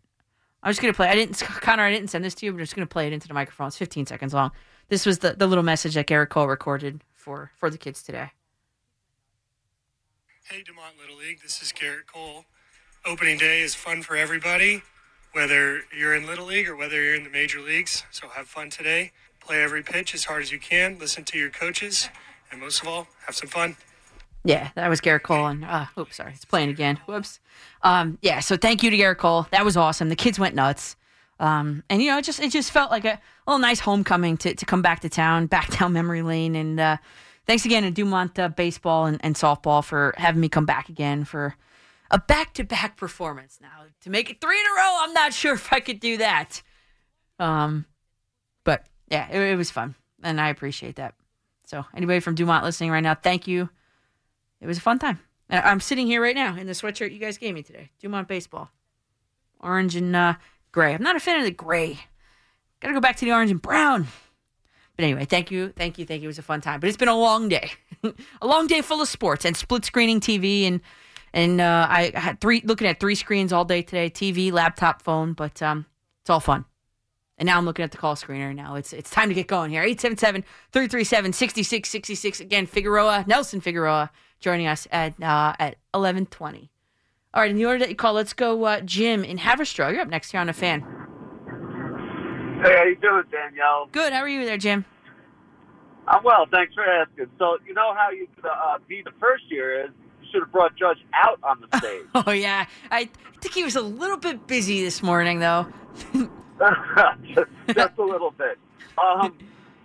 I 0.62 0.68
was 0.68 0.78
gonna 0.78 0.92
play. 0.92 1.08
I 1.08 1.14
didn't, 1.14 1.38
Connor. 1.40 1.82
I 1.82 1.90
didn't 1.90 2.08
send 2.08 2.24
this 2.24 2.34
to 2.36 2.46
you. 2.46 2.52
but 2.52 2.56
I'm 2.56 2.62
just 2.62 2.76
gonna 2.76 2.86
play 2.86 3.06
it 3.06 3.12
into 3.12 3.28
the 3.28 3.34
microphone. 3.34 3.68
It's 3.68 3.76
15 3.76 4.06
seconds 4.06 4.32
long. 4.32 4.52
This 4.88 5.06
was 5.06 5.18
the, 5.18 5.32
the 5.32 5.46
little 5.46 5.64
message 5.64 5.94
that 5.94 6.06
Gerrit 6.06 6.28
Cole 6.28 6.46
recorded 6.46 7.02
for 7.12 7.50
for 7.56 7.70
the 7.70 7.78
kids 7.78 8.02
today. 8.02 8.30
Hey, 10.50 10.62
Dumont 10.64 10.94
Little 11.00 11.16
League. 11.16 11.40
This 11.40 11.62
is 11.62 11.72
Gerrit 11.72 12.06
Cole. 12.12 12.44
Opening 13.06 13.38
day 13.38 13.62
is 13.62 13.76
fun 13.76 14.02
for 14.02 14.16
everybody, 14.16 14.82
whether 15.32 15.82
you're 15.96 16.14
in 16.14 16.26
Little 16.26 16.46
League 16.46 16.68
or 16.68 16.74
whether 16.74 17.00
you're 17.00 17.14
in 17.14 17.22
the 17.22 17.30
major 17.30 17.60
leagues. 17.60 18.04
So 18.10 18.28
have 18.28 18.48
fun 18.48 18.68
today. 18.68 19.12
Play 19.40 19.62
every 19.62 19.82
pitch 19.82 20.14
as 20.14 20.24
hard 20.24 20.42
as 20.42 20.50
you 20.50 20.58
can. 20.58 20.98
Listen 20.98 21.22
to 21.24 21.38
your 21.38 21.48
coaches, 21.48 22.08
and 22.50 22.60
most 22.60 22.82
of 22.82 22.88
all, 22.88 23.06
have 23.24 23.36
some 23.36 23.48
fun. 23.48 23.76
Yeah, 24.44 24.70
that 24.74 24.88
was 24.88 25.00
Gerrit 25.00 25.22
Cole. 25.22 25.46
And 25.46 25.64
uh, 25.64 25.86
oops, 25.96 26.16
sorry, 26.16 26.32
it's 26.34 26.44
playing 26.44 26.70
again. 26.70 26.98
Whoops. 27.06 27.38
Um, 27.82 28.18
yeah, 28.20 28.40
so 28.40 28.56
thank 28.56 28.82
you 28.82 28.90
to 28.90 28.96
Gerrit 28.96 29.18
Cole. 29.18 29.46
That 29.52 29.64
was 29.64 29.76
awesome. 29.76 30.08
The 30.08 30.16
kids 30.16 30.40
went 30.40 30.56
nuts. 30.56 30.96
Um, 31.38 31.84
and 31.88 32.02
you 32.02 32.10
know, 32.10 32.18
it 32.18 32.24
just 32.24 32.40
it 32.40 32.50
just 32.50 32.72
felt 32.72 32.90
like 32.90 33.04
a 33.04 33.20
little 33.46 33.60
nice 33.60 33.78
homecoming 33.80 34.36
to, 34.38 34.54
to 34.54 34.66
come 34.66 34.82
back 34.82 35.00
to 35.00 35.08
town, 35.08 35.46
back 35.46 35.70
down 35.78 35.92
memory 35.92 36.22
lane. 36.22 36.56
And 36.56 36.80
uh, 36.80 36.96
thanks 37.46 37.64
again 37.64 37.82
to 37.82 37.90
Dumont 37.90 38.38
uh, 38.38 38.48
baseball 38.48 39.06
and, 39.06 39.18
and 39.22 39.34
softball 39.34 39.84
for 39.84 40.14
having 40.16 40.40
me 40.40 40.48
come 40.48 40.66
back 40.66 40.88
again 40.88 41.24
for 41.24 41.56
a 42.10 42.18
back 42.18 42.54
to 42.54 42.64
back 42.64 42.96
performance. 42.96 43.58
Now 43.60 43.86
to 44.02 44.10
make 44.10 44.30
it 44.30 44.40
three 44.40 44.58
in 44.58 44.66
a 44.66 44.76
row, 44.76 44.96
I'm 45.00 45.12
not 45.12 45.32
sure 45.32 45.54
if 45.54 45.72
I 45.72 45.80
could 45.80 46.00
do 46.00 46.18
that. 46.18 46.62
Um, 47.38 47.86
but 48.64 48.86
yeah, 49.08 49.28
it, 49.30 49.40
it 49.40 49.56
was 49.56 49.70
fun, 49.70 49.94
and 50.22 50.40
I 50.40 50.48
appreciate 50.48 50.96
that. 50.96 51.14
So 51.64 51.84
anybody 51.94 52.20
from 52.20 52.34
Dumont 52.34 52.64
listening 52.64 52.90
right 52.90 53.00
now, 53.00 53.14
thank 53.14 53.46
you. 53.46 53.70
It 54.60 54.66
was 54.66 54.78
a 54.78 54.82
fun 54.82 54.98
time. 54.98 55.18
I'm 55.50 55.80
sitting 55.80 56.06
here 56.06 56.22
right 56.22 56.34
now 56.34 56.56
in 56.56 56.66
the 56.66 56.72
sweatshirt 56.72 57.12
you 57.12 57.18
guys 57.18 57.36
gave 57.36 57.54
me 57.54 57.62
today. 57.62 57.90
Dumont 58.00 58.26
baseball, 58.26 58.70
orange 59.60 59.96
and 59.96 60.14
uh, 60.16 60.34
gray. 60.70 60.94
I'm 60.94 61.02
not 61.02 61.16
a 61.16 61.20
fan 61.20 61.38
of 61.38 61.44
the 61.44 61.50
gray. 61.50 61.98
Got 62.80 62.88
to 62.88 62.94
go 62.94 63.00
back 63.00 63.16
to 63.16 63.24
the 63.24 63.32
orange 63.32 63.50
and 63.50 63.60
brown. 63.60 64.08
But 65.02 65.06
anyway, 65.06 65.24
thank 65.24 65.50
you, 65.50 65.70
thank 65.70 65.98
you, 65.98 66.06
thank 66.06 66.22
you. 66.22 66.26
It 66.26 66.28
was 66.28 66.38
a 66.38 66.42
fun 66.42 66.60
time. 66.60 66.78
But 66.78 66.86
it's 66.86 66.96
been 66.96 67.08
a 67.08 67.18
long 67.18 67.48
day, 67.48 67.72
a 68.40 68.46
long 68.46 68.68
day 68.68 68.82
full 68.82 69.02
of 69.02 69.08
sports 69.08 69.44
and 69.44 69.56
split 69.56 69.84
screening 69.84 70.20
TV 70.20 70.62
and 70.62 70.80
and 71.32 71.60
uh, 71.60 71.88
I 71.90 72.12
had 72.14 72.40
three 72.40 72.62
looking 72.64 72.86
at 72.86 73.00
three 73.00 73.16
screens 73.16 73.52
all 73.52 73.64
day 73.64 73.82
today: 73.82 74.10
TV, 74.10 74.52
laptop, 74.52 75.02
phone. 75.02 75.32
But 75.32 75.60
um, 75.60 75.86
it's 76.20 76.30
all 76.30 76.38
fun. 76.38 76.66
And 77.36 77.48
now 77.48 77.58
I'm 77.58 77.64
looking 77.64 77.82
at 77.82 77.90
the 77.90 77.98
call 77.98 78.14
screener. 78.14 78.54
Now 78.54 78.76
it's 78.76 78.92
it's 78.92 79.10
time 79.10 79.28
to 79.28 79.34
get 79.34 79.48
going 79.48 79.72
here. 79.72 79.82
877-337-6666. 79.82 82.38
Again, 82.38 82.66
Figueroa, 82.66 83.24
Nelson 83.26 83.60
Figueroa, 83.60 84.08
joining 84.38 84.68
us 84.68 84.86
at 84.92 85.20
uh, 85.20 85.54
at 85.58 85.78
11:20. 85.94 86.68
All 87.34 87.42
right, 87.42 87.50
in 87.50 87.56
the 87.56 87.66
order 87.66 87.80
that 87.80 87.88
you 87.88 87.96
call, 87.96 88.12
let's 88.12 88.34
go. 88.34 88.62
Uh, 88.62 88.82
Jim 88.82 89.24
in 89.24 89.38
Haverstraw. 89.38 89.90
You're 89.90 90.02
up 90.02 90.06
next 90.06 90.30
here 90.30 90.40
on 90.40 90.48
a 90.48 90.52
fan. 90.52 90.82
Hey, 92.62 92.76
how 92.76 92.84
you 92.84 92.94
doing, 92.94 93.24
Danielle? 93.32 93.88
Good. 93.90 94.12
How 94.12 94.20
are 94.20 94.28
you 94.28 94.44
there, 94.44 94.56
Jim? 94.56 94.84
I'm 96.08 96.22
well. 96.24 96.46
Thanks 96.50 96.74
for 96.74 96.84
asking. 96.84 97.26
So 97.38 97.58
you 97.66 97.74
know 97.74 97.94
how 97.94 98.10
you 98.10 98.26
could 98.34 98.46
uh, 98.46 98.78
be 98.88 99.02
the 99.02 99.12
first 99.20 99.44
year 99.50 99.84
is 99.84 99.90
you 100.22 100.28
should 100.32 100.42
have 100.42 100.52
brought 100.52 100.76
Judge 100.76 100.98
out 101.14 101.38
on 101.42 101.62
the 101.70 101.78
stage. 101.78 102.02
Oh 102.26 102.32
yeah, 102.32 102.66
I 102.90 103.08
think 103.40 103.54
he 103.54 103.64
was 103.64 103.76
a 103.76 103.80
little 103.82 104.16
bit 104.16 104.46
busy 104.46 104.82
this 104.82 105.02
morning 105.02 105.38
though. 105.40 105.66
just, 106.12 107.50
just 107.74 107.98
a 107.98 108.02
little 108.04 108.30
bit. 108.32 108.58
Um, 109.02 109.36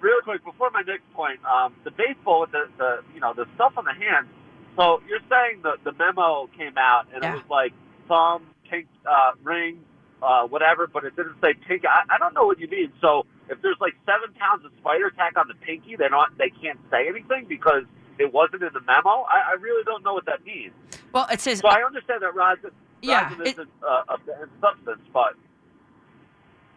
real 0.02 0.20
quick 0.24 0.44
before 0.44 0.70
my 0.72 0.82
next 0.82 1.12
point, 1.14 1.40
um, 1.46 1.74
the 1.84 1.92
baseball 1.92 2.42
with 2.42 2.52
the, 2.52 2.68
the 2.78 3.04
you 3.14 3.20
know 3.20 3.34
the 3.34 3.46
stuff 3.56 3.74
on 3.78 3.86
the 3.86 3.94
hand. 3.94 4.28
So 4.76 5.02
you're 5.08 5.20
saying 5.30 5.62
the 5.64 5.76
the 5.84 5.92
memo 5.94 6.50
came 6.58 6.78
out 6.78 7.08
and 7.14 7.24
Yeah. 7.24 7.32
it 7.32 7.36
was 7.36 7.44
like 7.50 7.74
thumb, 8.08 8.44
pink 8.70 8.88
uh, 9.10 9.32
ring, 9.44 9.80
uh, 10.22 10.44
whatever, 10.48 10.88
but 10.88 11.04
it 11.04 11.16
didn't 11.16 11.36
say 11.42 11.54
pink. 11.68 11.84
I, 11.86 12.02
I 12.14 12.18
don't 12.18 12.34
know 12.34 12.46
what 12.46 12.60
you 12.60 12.68
mean. 12.68 12.92
So 13.02 13.26
if 13.50 13.62
there's 13.62 13.78
like 13.80 13.94
seven 14.06 14.34
pounds 14.36 14.66
of 14.66 14.72
spider 14.80 15.10
tack 15.12 15.38
on 15.38 15.48
the 15.48 15.54
pinky, 15.56 15.96
they're 15.96 16.10
not 16.10 16.38
they 16.38 16.50
can't 16.50 16.80
say 16.92 17.08
anything 17.08 17.46
because 17.48 17.84
it 18.20 18.34
wasn't 18.34 18.64
in 18.64 18.70
the 18.74 18.82
memo. 18.82 19.26
I, 19.32 19.52
I 19.52 19.56
really 19.60 19.84
don't 19.84 20.04
know 20.04 20.14
what 20.14 20.26
that 20.26 20.44
means. 20.46 20.74
Well, 21.14 21.28
it 21.32 21.40
says 21.42 21.60
So 21.60 21.68
I 21.68 21.84
understand 21.86 22.22
that 22.24 22.34
rosin, 22.36 22.72
Yeah, 23.02 23.34
isn't 23.44 23.70
uh, 23.88 24.04
a 24.10 24.18
banned 24.18 24.50
substance, 24.62 25.02
but 25.14 25.36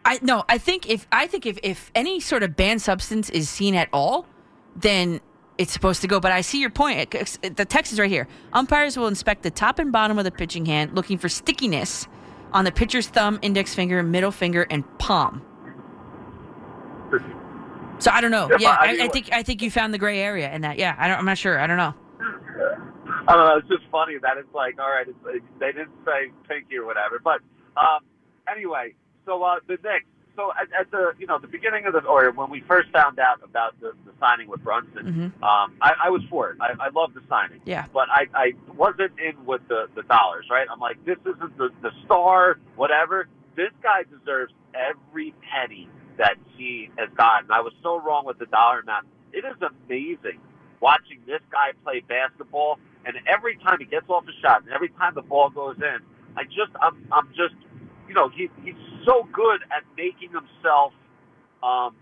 I 0.05 0.19
no, 0.21 0.43
I 0.49 0.57
think 0.57 0.89
if 0.89 1.07
I 1.11 1.27
think 1.27 1.45
if 1.45 1.59
if 1.63 1.91
any 1.95 2.19
sort 2.19 2.43
of 2.43 2.55
banned 2.55 2.81
substance 2.81 3.29
is 3.29 3.49
seen 3.49 3.75
at 3.75 3.89
all, 3.93 4.25
then 4.75 5.21
it's 5.57 5.71
supposed 5.71 6.01
to 6.01 6.07
go. 6.07 6.19
But 6.19 6.31
I 6.31 6.41
see 6.41 6.59
your 6.59 6.69
point. 6.71 7.13
It- 7.13 7.55
The 7.55 7.65
text 7.65 7.91
is 7.93 7.99
right 7.99 8.09
here. 8.09 8.27
Umpires 8.53 8.97
will 8.97 9.07
inspect 9.07 9.43
the 9.43 9.51
top 9.51 9.77
and 9.79 9.91
bottom 9.91 10.17
of 10.17 10.23
the 10.23 10.31
pitching 10.31 10.65
hand, 10.65 10.95
looking 10.95 11.17
for 11.17 11.29
stickiness 11.29 12.07
on 12.51 12.65
the 12.65 12.71
pitcher's 12.71 13.07
thumb, 13.07 13.37
index 13.41 13.75
finger, 13.75 14.01
middle 14.01 14.31
finger, 14.31 14.65
and 14.69 14.83
palm. 14.97 15.41
So 17.99 18.09
I 18.11 18.19
don't 18.21 18.31
know. 18.31 18.49
Yeah, 18.59 18.77
I 18.79 18.97
I, 19.01 19.03
I 19.03 19.07
think 19.09 19.29
I 19.31 19.43
think 19.43 19.61
you 19.61 19.69
found 19.69 19.93
the 19.93 19.97
gray 19.99 20.19
area 20.19 20.51
in 20.53 20.61
that. 20.61 20.77
Yeah, 20.79 20.95
I 20.97 21.07
don't, 21.07 21.19
I'm 21.19 21.25
not 21.25 21.37
sure. 21.37 21.59
I 21.59 21.67
don't 21.67 21.77
know. 21.77 21.93
I 23.27 23.35
don't 23.35 23.45
know. 23.47 23.57
It's 23.57 23.67
just 23.67 23.83
funny 23.91 24.17
that 24.21 24.37
it's 24.37 24.51
like, 24.53 24.79
all 24.79 24.89
right, 24.89 25.05
like, 25.23 25.43
they 25.59 25.67
didn't 25.71 25.91
say 26.05 26.31
pinky 26.49 26.77
or 26.77 26.85
whatever. 26.85 27.19
But 27.23 27.41
um, 27.77 27.99
anyway, 28.51 28.95
so 29.25 29.41
uh, 29.43 29.55
the 29.67 29.73
Knicks. 29.83 30.05
So 30.35 30.51
at, 30.59 30.67
at 30.79 30.89
the 30.91 31.11
you 31.19 31.27
know 31.27 31.37
the 31.39 31.47
beginning 31.47 31.85
of 31.85 31.93
the 31.93 31.99
or 32.05 32.31
when 32.31 32.49
we 32.49 32.61
first 32.61 32.89
found 32.91 33.19
out 33.19 33.41
about 33.43 33.79
the, 33.81 33.91
the 34.05 34.11
signing 34.19 34.47
with 34.47 34.63
Brunson, 34.63 35.33
Mhm. 35.39 35.43
um, 35.45 35.73
I, 35.81 35.93
I 36.05 36.09
was 36.09 36.21
for 36.29 36.51
it. 36.51 36.57
I, 36.61 36.71
I 36.79 36.89
love 36.89 37.13
the 37.13 37.21
signing. 37.29 37.59
Yeah. 37.65 37.85
But 37.93 38.07
I, 38.09 38.27
I 38.33 38.53
wasn't 38.75 39.11
in 39.19 39.45
with 39.45 39.61
the, 39.67 39.87
the 39.93 40.03
dollars, 40.03 40.47
right? 40.49 40.65
I'm 40.71 40.79
like, 40.79 41.03
this 41.05 41.17
isn't 41.25 41.57
the, 41.57 41.69
the 41.81 41.91
star, 42.05 42.57
whatever. 42.77 43.27
This 43.57 43.71
guy 43.83 44.03
deserves 44.03 44.53
every 44.73 45.33
penny 45.51 45.89
that 46.17 46.35
he 46.57 46.89
has 46.97 47.09
gotten. 47.17 47.51
I 47.51 47.61
was 47.61 47.73
so 47.83 47.99
wrong 47.99 48.25
with 48.25 48.39
the 48.39 48.45
dollar 48.47 48.79
amount. 48.81 49.07
It 49.33 49.45
is 49.45 49.55
amazing 49.61 50.39
watching 50.81 51.19
this 51.27 51.41
guy 51.51 51.71
play 51.83 52.01
basketball, 52.01 52.79
and 53.05 53.15
every 53.27 53.55
time 53.57 53.77
he 53.79 53.85
gets 53.85 54.09
off 54.09 54.25
a 54.27 54.35
shot, 54.41 54.63
and 54.63 54.71
every 54.73 54.89
time 54.89 55.13
the 55.15 55.21
ball 55.21 55.49
goes 55.49 55.77
in, 55.77 55.99
I 56.37 56.43
just, 56.45 56.71
I'm, 56.81 57.07
I'm 57.11 57.29
just, 57.29 57.55
you 58.07 58.13
know, 58.13 58.29
he, 58.29 58.49
he's 58.63 58.75
so 59.05 59.27
good 59.31 59.61
at 59.75 59.83
making 59.95 60.31
himself, 60.31 60.93
um, 61.63 61.95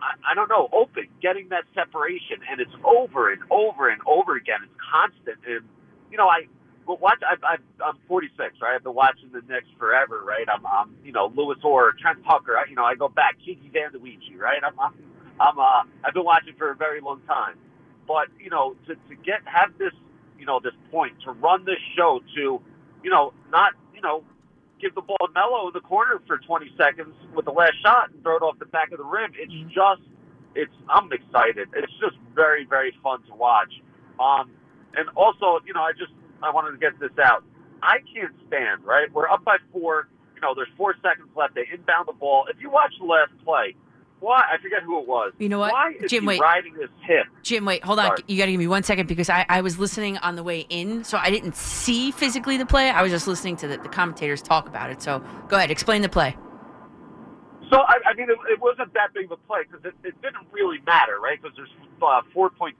I, 0.00 0.14
I 0.30 0.34
don't 0.34 0.48
know, 0.48 0.68
open, 0.72 1.06
getting 1.22 1.48
that 1.50 1.64
separation, 1.74 2.38
and 2.50 2.60
it's 2.60 2.74
over 2.84 3.32
and 3.32 3.42
over 3.50 3.88
and 3.88 4.00
over 4.06 4.36
again. 4.36 4.60
It's 4.64 4.74
constant, 4.92 5.38
and 5.46 5.64
you 6.10 6.18
know, 6.18 6.28
I. 6.28 6.46
But 6.86 7.00
watch, 7.00 7.20
I, 7.22 7.36
I, 7.46 7.56
I'm 7.84 7.98
46, 8.08 8.56
right? 8.60 8.74
I've 8.76 8.84
been 8.84 8.94
watching 8.94 9.30
the 9.32 9.40
Knicks 9.48 9.68
forever, 9.78 10.22
right? 10.26 10.46
I'm, 10.52 10.66
I'm 10.66 10.94
you 11.04 11.12
know, 11.12 11.32
Louis 11.34 11.56
Orr, 11.64 11.92
Trent 12.00 12.18
Tucker. 12.24 12.56
I, 12.56 12.68
you 12.68 12.76
know, 12.76 12.84
I 12.84 12.94
go 12.94 13.08
back, 13.08 13.36
Kiki 13.44 13.70
Van 13.72 13.92
de 13.92 13.98
right? 14.38 14.62
I'm, 14.64 14.78
I'm, 14.78 14.92
I'm, 15.40 15.58
uh, 15.58 15.82
I've 16.04 16.14
been 16.14 16.24
watching 16.24 16.54
for 16.58 16.70
a 16.70 16.76
very 16.76 17.00
long 17.00 17.20
time. 17.26 17.56
But 18.06 18.28
you 18.38 18.50
know, 18.50 18.76
to, 18.86 18.94
to 18.94 19.14
get 19.24 19.40
have 19.46 19.76
this, 19.78 19.92
you 20.38 20.46
know, 20.46 20.60
this 20.62 20.74
point 20.90 21.14
to 21.24 21.32
run 21.32 21.64
this 21.64 21.80
show 21.96 22.20
to, 22.36 22.60
you 23.02 23.10
know, 23.10 23.32
not, 23.50 23.72
you 23.94 24.02
know, 24.02 24.24
give 24.80 24.94
the 24.94 25.00
ball 25.00 25.16
to 25.26 25.32
Melo 25.32 25.68
in 25.68 25.72
the 25.72 25.80
corner 25.80 26.20
for 26.26 26.38
20 26.38 26.70
seconds 26.76 27.14
with 27.34 27.46
the 27.46 27.50
last 27.52 27.74
shot 27.82 28.10
and 28.10 28.22
throw 28.22 28.36
it 28.36 28.42
off 28.42 28.58
the 28.58 28.66
back 28.66 28.92
of 28.92 28.98
the 28.98 29.04
rim. 29.04 29.32
It's 29.36 29.52
just, 29.72 30.02
it's. 30.54 30.72
I'm 30.88 31.10
excited. 31.12 31.68
It's 31.74 31.92
just 32.00 32.16
very, 32.34 32.66
very 32.66 32.94
fun 33.02 33.22
to 33.28 33.34
watch. 33.34 33.72
Um, 34.20 34.50
and 34.96 35.08
also, 35.16 35.60
you 35.66 35.72
know, 35.72 35.82
I 35.82 35.92
just 35.92 36.12
I 36.44 36.50
wanted 36.50 36.72
to 36.72 36.78
get 36.78 36.98
this 37.00 37.10
out. 37.24 37.42
I 37.82 37.98
can't 38.14 38.32
stand 38.46 38.84
right. 38.84 39.12
We're 39.12 39.28
up 39.28 39.44
by 39.44 39.56
four. 39.72 40.08
You 40.34 40.40
know, 40.40 40.54
there's 40.54 40.68
four 40.76 40.94
seconds 41.02 41.28
left. 41.36 41.54
They 41.54 41.64
inbound 41.72 42.08
the 42.08 42.12
ball. 42.12 42.46
If 42.48 42.60
you 42.60 42.70
watch 42.70 42.92
the 42.98 43.06
last 43.06 43.32
play, 43.44 43.74
why 44.20 44.40
I 44.52 44.56
forget 44.62 44.82
who 44.82 45.00
it 45.00 45.06
was. 45.06 45.32
You 45.38 45.48
know 45.48 45.58
what? 45.58 45.72
Why 45.72 45.92
is 46.00 46.10
Jim, 46.10 46.22
he 46.22 46.28
wait. 46.28 46.40
riding 46.40 46.74
his 46.74 46.88
hip? 47.02 47.26
Jim, 47.42 47.64
wait, 47.64 47.84
hold 47.84 47.98
on. 47.98 48.06
Sorry. 48.06 48.20
You 48.26 48.38
got 48.38 48.46
to 48.46 48.52
give 48.52 48.58
me 48.58 48.66
one 48.68 48.82
second 48.82 49.06
because 49.06 49.28
I, 49.28 49.44
I 49.48 49.60
was 49.60 49.78
listening 49.78 50.16
on 50.18 50.36
the 50.36 50.42
way 50.42 50.66
in, 50.70 51.04
so 51.04 51.18
I 51.18 51.30
didn't 51.30 51.56
see 51.56 52.10
physically 52.10 52.56
the 52.56 52.64
play. 52.66 52.88
I 52.90 53.02
was 53.02 53.10
just 53.12 53.26
listening 53.26 53.56
to 53.56 53.68
the, 53.68 53.76
the 53.78 53.88
commentators 53.88 54.40
talk 54.40 54.66
about 54.66 54.90
it. 54.90 55.02
So 55.02 55.22
go 55.48 55.56
ahead, 55.56 55.70
explain 55.70 56.00
the 56.02 56.08
play. 56.08 56.36
So 57.70 57.78
I, 57.80 57.94
I 58.10 58.14
mean, 58.14 58.28
it, 58.30 58.38
it 58.52 58.60
wasn't 58.60 58.92
that 58.94 59.12
big 59.14 59.26
of 59.26 59.32
a 59.32 59.36
play 59.48 59.60
because 59.68 59.84
it, 59.84 59.94
it 60.06 60.20
didn't 60.22 60.46
really 60.52 60.78
matter, 60.86 61.18
right? 61.20 61.40
Because 61.40 61.56
there's 61.56 61.70
uh, 62.02 62.20
4.6 62.34 62.72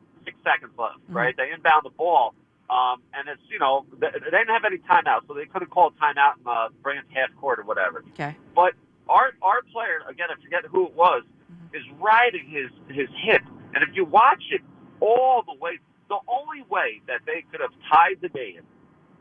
seconds 0.44 0.72
left, 0.78 0.98
Mm-hmm. 1.04 1.16
right? 1.16 1.34
They 1.36 1.50
inbound 1.54 1.84
the 1.84 1.90
ball, 1.90 2.34
um, 2.70 3.02
and 3.12 3.28
it's 3.28 3.42
you 3.50 3.58
know 3.58 3.84
they, 3.98 4.08
they 4.12 4.30
didn't 4.30 4.48
have 4.48 4.64
any 4.64 4.78
timeouts, 4.78 5.26
so 5.28 5.34
they 5.34 5.46
couldn't 5.46 5.70
call 5.70 5.90
timeout 5.92 6.38
and 6.38 6.46
uh, 6.46 6.68
bring 6.82 6.98
it 6.98 7.04
to 7.08 7.14
half 7.14 7.30
court 7.40 7.58
or 7.58 7.64
whatever. 7.64 8.02
Okay. 8.14 8.36
But 8.54 8.72
our 9.08 9.32
our 9.42 9.62
player, 9.72 10.00
again, 10.08 10.28
I 10.30 10.40
forget 10.42 10.64
who 10.66 10.86
it 10.86 10.94
was, 10.94 11.22
Mm-hmm. 11.52 11.76
is 11.76 11.82
riding 12.00 12.48
his 12.48 12.70
his 12.88 13.08
hip, 13.22 13.42
and 13.74 13.84
if 13.84 13.90
you 13.94 14.04
watch 14.06 14.42
it 14.50 14.62
all 15.00 15.42
the 15.46 15.54
way, 15.60 15.78
the 16.08 16.16
only 16.26 16.64
way 16.70 17.02
that 17.06 17.20
they 17.26 17.44
could 17.50 17.60
have 17.60 17.72
tied 17.90 18.16
the 18.22 18.30
game 18.30 18.62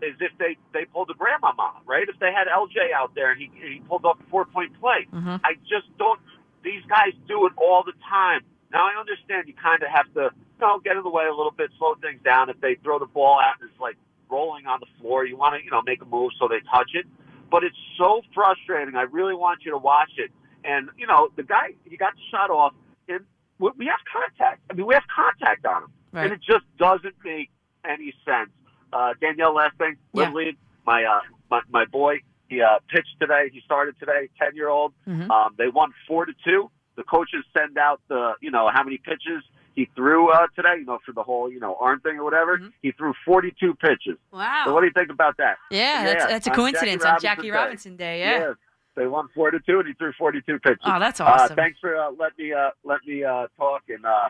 is 0.01 0.15
if 0.21 0.31
they 0.39 0.55
they 0.71 0.85
pulled 0.85 1.09
the 1.09 1.13
grandmama, 1.15 1.73
right? 1.85 2.07
If 2.07 2.17
they 2.19 2.31
had 2.31 2.47
LJ 2.47 2.93
out 2.95 3.13
there 3.13 3.31
and 3.31 3.39
he 3.41 3.51
he 3.55 3.81
pulled 3.89 4.05
off 4.05 4.17
a 4.25 4.29
four 4.29 4.45
point 4.45 4.71
play. 4.79 5.05
Mhm. 5.13 5.41
I 5.43 5.55
just 5.67 5.87
don't. 5.97 6.19
These 6.63 6.83
guys 6.87 7.11
do 7.27 7.45
it 7.45 7.51
all 7.57 7.83
the 7.85 7.91
time. 8.09 8.39
Now 8.71 8.87
I 8.87 8.97
understand 8.97 9.47
you 9.49 9.53
kind 9.53 9.83
of 9.83 9.89
have 9.89 10.07
to, 10.13 10.31
you 10.59 10.67
know, 10.67 10.79
get 10.79 10.95
in 10.97 11.03
the 11.03 11.09
way 11.09 11.25
a 11.25 11.35
little 11.35 11.51
bit, 11.55 11.71
slow 11.77 11.95
things 11.95 12.21
down. 12.23 12.49
If 12.49 12.59
they 12.61 12.75
throw 12.75 12.99
the 12.99 13.05
ball 13.05 13.39
out 13.39 13.55
and 13.61 13.69
it's 13.69 13.79
like 13.79 13.97
rolling 14.29 14.65
on 14.65 14.79
the 14.79 14.87
floor, 15.01 15.25
you 15.25 15.37
want 15.37 15.55
to, 15.59 15.63
you 15.63 15.71
know, 15.71 15.81
make 15.85 16.01
a 16.01 16.05
move 16.05 16.31
so 16.39 16.47
they 16.47 16.59
touch 16.71 16.91
it. 16.93 17.05
But 17.51 17.63
it's 17.63 17.77
so 17.97 18.21
frustrating. 18.33 18.95
I 18.95 19.03
really 19.03 19.35
want 19.35 19.59
you 19.63 19.71
to 19.71 19.77
watch 19.77 20.11
it. 20.17 20.31
And 20.63 20.89
you 20.97 21.07
know, 21.07 21.29
the 21.35 21.43
guy 21.43 21.73
he 21.85 21.97
got 21.97 22.13
the 22.15 22.21
shot 22.31 22.49
off, 22.49 22.73
and 23.09 23.19
we 23.59 23.85
have 23.85 23.99
contact. 24.11 24.61
I 24.69 24.73
mean, 24.73 24.85
we 24.87 24.93
have 24.93 25.03
contact 25.13 25.65
on 25.65 25.83
him, 25.83 25.89
Right. 26.13 26.23
and 26.25 26.33
it 26.33 26.39
just 26.41 26.63
doesn't 26.79 27.15
make 27.23 27.49
any 27.85 28.13
sense. 28.25 28.49
Uh, 28.93 29.13
Danielle, 29.19 29.53
last 29.53 29.77
thing, 29.77 29.97
Yeah. 30.13 30.31
League, 30.31 30.57
my 30.85 31.03
uh, 31.03 31.19
my 31.51 31.61
my 31.69 31.85
boy, 31.85 32.21
he 32.47 32.61
uh, 32.61 32.79
pitched 32.87 33.19
today. 33.19 33.49
He 33.51 33.59
started 33.65 33.99
today, 33.99 34.29
ten 34.41 34.55
year 34.55 34.69
old. 34.69 34.93
Mhm. 35.07 35.29
Um, 35.29 35.53
they 35.57 35.67
won 35.67 35.91
four 36.07 36.25
to 36.25 36.33
two. 36.45 36.71
The 36.95 37.03
coaches 37.03 37.43
send 37.55 37.77
out 37.77 37.99
the 38.07 38.33
you 38.39 38.49
know 38.51 38.69
how 38.73 38.83
many 38.83 38.97
pitches 38.99 39.43
he 39.76 39.89
threw 39.95 40.30
uh, 40.32 40.47
today. 40.55 40.76
You 40.80 40.86
know 40.86 40.99
for 41.05 41.11
the 41.13 41.24
whole 41.24 41.51
you 41.51 41.59
know 41.59 41.76
arm 41.80 41.99
thing 42.01 42.17
or 42.17 42.24
whatever. 42.24 42.57
Mhm. 42.57 42.71
He 42.82 42.91
threw 42.91 43.13
forty 43.26 43.53
two 43.59 43.74
pitches. 43.76 44.17
Wow. 44.32 44.63
So 44.65 44.74
what 44.74 44.82
do 44.82 44.88
you 44.88 44.93
think 44.93 45.09
about 45.11 45.38
that? 45.38 45.57
yeah, 45.71 46.03
that's, 46.05 46.24
Yeah, 46.24 46.28
that's 46.30 46.47
a 46.47 46.49
on 46.51 46.55
coincidence 46.55 47.03
Jackie 47.03 47.07
on 47.07 47.21
Robinson 47.21 47.28
Jackie 47.28 47.47
Day. 47.49 47.51
Robinson 47.51 47.95
Day. 47.95 48.19
Yeah. 48.19 48.53
They 48.95 49.07
won 49.07 49.28
four 49.34 49.49
to 49.49 49.59
two, 49.59 49.80
and 49.80 49.88
he 49.88 49.93
threw 49.95 50.13
forty 50.13 50.41
two 50.41 50.59
pitches. 50.59 50.80
Oh, 50.84 50.99
that's 50.99 51.19
awesome. 51.19 51.53
Uh, 51.53 51.55
thanks 51.55 51.80
for 51.80 51.95
uh, 51.97 52.11
let 52.11 52.38
me 52.38 52.53
uh, 52.53 52.69
let 52.84 52.99
me 53.07 53.24
uh, 53.24 53.47
talk 53.57 53.82
and 53.89 54.05
uh, 54.05 54.30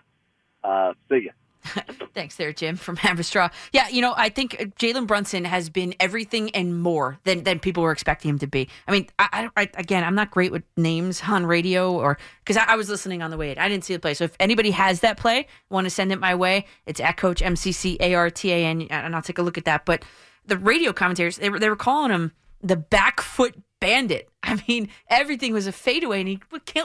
uh, 0.63 0.93
see 1.09 1.23
you. 1.25 1.31
Thanks 2.13 2.35
there, 2.35 2.53
Jim 2.53 2.75
from 2.75 2.97
Haverstraw. 2.97 3.51
Yeah, 3.71 3.87
you 3.87 4.01
know, 4.01 4.13
I 4.15 4.29
think 4.29 4.55
uh, 4.59 4.65
Jalen 4.79 5.07
Brunson 5.07 5.45
has 5.45 5.69
been 5.69 5.95
everything 5.99 6.49
and 6.51 6.81
more 6.81 7.19
than, 7.23 7.43
than 7.43 7.59
people 7.59 7.83
were 7.83 7.91
expecting 7.91 8.29
him 8.29 8.39
to 8.39 8.47
be. 8.47 8.69
I 8.87 8.91
mean, 8.91 9.07
I, 9.17 9.49
I, 9.55 9.69
again, 9.75 10.03
I'm 10.03 10.15
not 10.15 10.31
great 10.31 10.51
with 10.51 10.63
names 10.77 11.21
on 11.27 11.45
radio 11.45 11.93
or 11.93 12.17
because 12.43 12.57
I, 12.57 12.65
I, 12.65 12.75
was 12.75 12.89
listening 12.89 13.21
on 13.21 13.31
the 13.31 13.37
way 13.37 13.51
in. 13.51 13.57
I 13.57 13.69
didn't 13.69 13.85
see 13.85 13.93
the 13.93 13.99
play. 13.99 14.13
So 14.13 14.25
if 14.25 14.35
anybody 14.39 14.71
has 14.71 14.99
that 14.99 15.17
play, 15.17 15.47
want 15.69 15.85
to 15.85 15.89
send 15.89 16.11
it 16.11 16.19
my 16.19 16.35
way, 16.35 16.65
it's 16.85 16.99
at 16.99 17.17
Coach 17.17 17.41
MCC 17.41 17.97
ARTAN, 17.99 18.87
and 18.89 19.15
I'll 19.15 19.21
take 19.21 19.37
a 19.37 19.43
look 19.43 19.57
at 19.57 19.65
that. 19.65 19.85
But 19.85 20.03
the 20.45 20.57
radio 20.57 20.91
commentators, 20.93 21.37
they 21.37 21.49
were, 21.49 21.59
they 21.59 21.69
were 21.69 21.75
calling 21.75 22.11
him 22.11 22.33
the 22.61 22.75
back 22.75 23.21
foot 23.21 23.55
bandit. 23.79 24.29
I 24.43 24.61
mean, 24.67 24.89
everything 25.07 25.53
was 25.53 25.67
a 25.67 25.71
fadeaway 25.71 26.19
and 26.19 26.29
he 26.29 26.39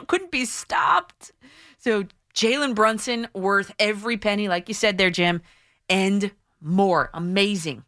couldn't 0.06 0.30
be 0.30 0.44
stopped. 0.44 1.32
So 1.78 2.04
Jalen 2.38 2.76
Brunson 2.76 3.26
worth 3.34 3.74
every 3.80 4.16
penny, 4.16 4.46
like 4.46 4.68
you 4.68 4.74
said 4.74 4.96
there, 4.96 5.10
Jim, 5.10 5.42
and 5.90 6.30
more. 6.60 7.10
Amazing. 7.12 7.82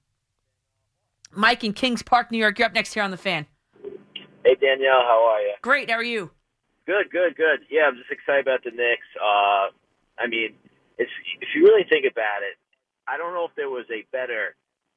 Mike 1.31 1.63
in 1.63 1.73
Kings 1.73 2.03
Park, 2.03 2.33
New 2.33 2.39
York. 2.39 2.59
You're 2.59 2.67
up 2.67 2.75
next 2.75 2.93
here 2.93 3.05
on 3.05 3.13
the 3.13 3.17
fan. 3.17 3.47
Hey 4.45 4.57
Danielle, 4.61 5.07
how 5.07 5.23
are 5.31 5.41
you? 5.41 5.55
Great. 5.63 5.89
How 5.89 5.99
are 5.99 6.03
you? 6.03 6.33
Good, 6.85 7.13
good, 7.13 7.37
good. 7.37 7.61
Yeah, 7.71 7.83
I'm 7.87 7.95
just 7.95 8.11
excited 8.11 8.43
about 8.43 8.65
the 8.65 8.73
Knicks. 8.73 9.07
Uh, 9.23 9.71
I 10.19 10.27
mean, 10.27 10.57
it's, 10.99 11.13
if 11.41 11.51
you 11.55 11.63
really 11.63 11.87
think 11.89 12.05
about 12.11 12.43
it, 12.43 12.59
I 13.07 13.19
don't 13.19 13.33
know 13.33 13.45
if 13.45 13.55
there 13.55 13.71
was 13.71 13.87
a 13.93 14.05
better 14.11 14.57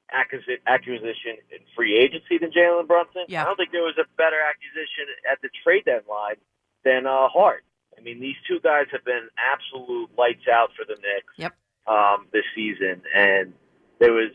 acquisition 0.09 1.37
in 1.53 1.59
free 1.75 1.99
agency 1.99 2.39
than 2.41 2.49
Jalen 2.49 2.87
Brunson. 2.87 3.25
Yeah. 3.27 3.43
I 3.43 3.45
don't 3.45 3.57
think 3.57 3.71
there 3.71 3.83
was 3.83 3.99
a 4.01 4.09
better 4.17 4.41
acquisition 4.41 5.13
at 5.31 5.37
the 5.43 5.49
trade 5.63 5.85
deadline 5.85 6.41
than 6.83 7.05
uh, 7.05 7.27
Hart. 7.29 7.63
I 8.03 8.05
mean, 8.05 8.19
these 8.19 8.35
two 8.45 8.59
guys 8.59 8.87
have 8.91 9.05
been 9.05 9.29
absolute 9.39 10.09
lights 10.17 10.43
out 10.51 10.71
for 10.75 10.83
the 10.83 10.99
Knicks 10.99 11.33
yep. 11.37 11.55
um, 11.87 12.27
this 12.33 12.43
season, 12.53 13.01
and 13.15 13.53
there 13.99 14.11
was, 14.11 14.31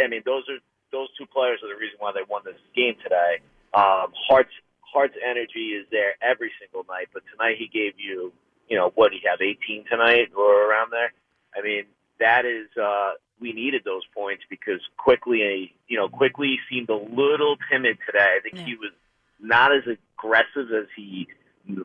I 0.00 0.08
mean, 0.08 0.22
those 0.24 0.44
are 0.48 0.56
those 0.90 1.08
two 1.18 1.26
players 1.26 1.60
are 1.62 1.68
the 1.68 1.78
reason 1.78 1.98
why 1.98 2.12
they 2.12 2.24
won 2.26 2.40
this 2.46 2.56
game 2.74 2.94
today. 3.02 3.44
Um, 3.74 4.08
Hart's 4.26 4.56
Hart's 4.80 5.16
energy 5.20 5.76
is 5.76 5.86
there 5.90 6.14
every 6.22 6.50
single 6.58 6.84
night, 6.88 7.08
but 7.12 7.22
tonight 7.30 7.56
he 7.58 7.68
gave 7.68 8.00
you, 8.00 8.32
you 8.68 8.78
know, 8.78 8.90
what 8.94 9.12
he 9.12 9.20
have 9.28 9.42
18 9.42 9.84
tonight 9.84 10.32
or 10.34 10.70
around 10.70 10.90
there. 10.90 11.12
I 11.54 11.60
mean, 11.60 11.84
that 12.20 12.46
is 12.46 12.68
uh, 12.80 13.12
we 13.38 13.52
needed 13.52 13.82
those 13.84 14.02
points 14.14 14.44
because 14.48 14.80
Quickley, 14.96 15.74
you 15.88 15.98
know, 15.98 16.08
Quickley 16.08 16.58
seemed 16.70 16.88
a 16.88 16.96
little 16.96 17.56
timid 17.70 17.98
today. 18.06 18.38
I 18.38 18.40
think 18.40 18.56
yeah. 18.56 18.64
he 18.64 18.74
was 18.76 18.92
not 19.38 19.76
as 19.76 19.84
aggressive 19.84 20.72
as 20.72 20.86
he 20.96 21.28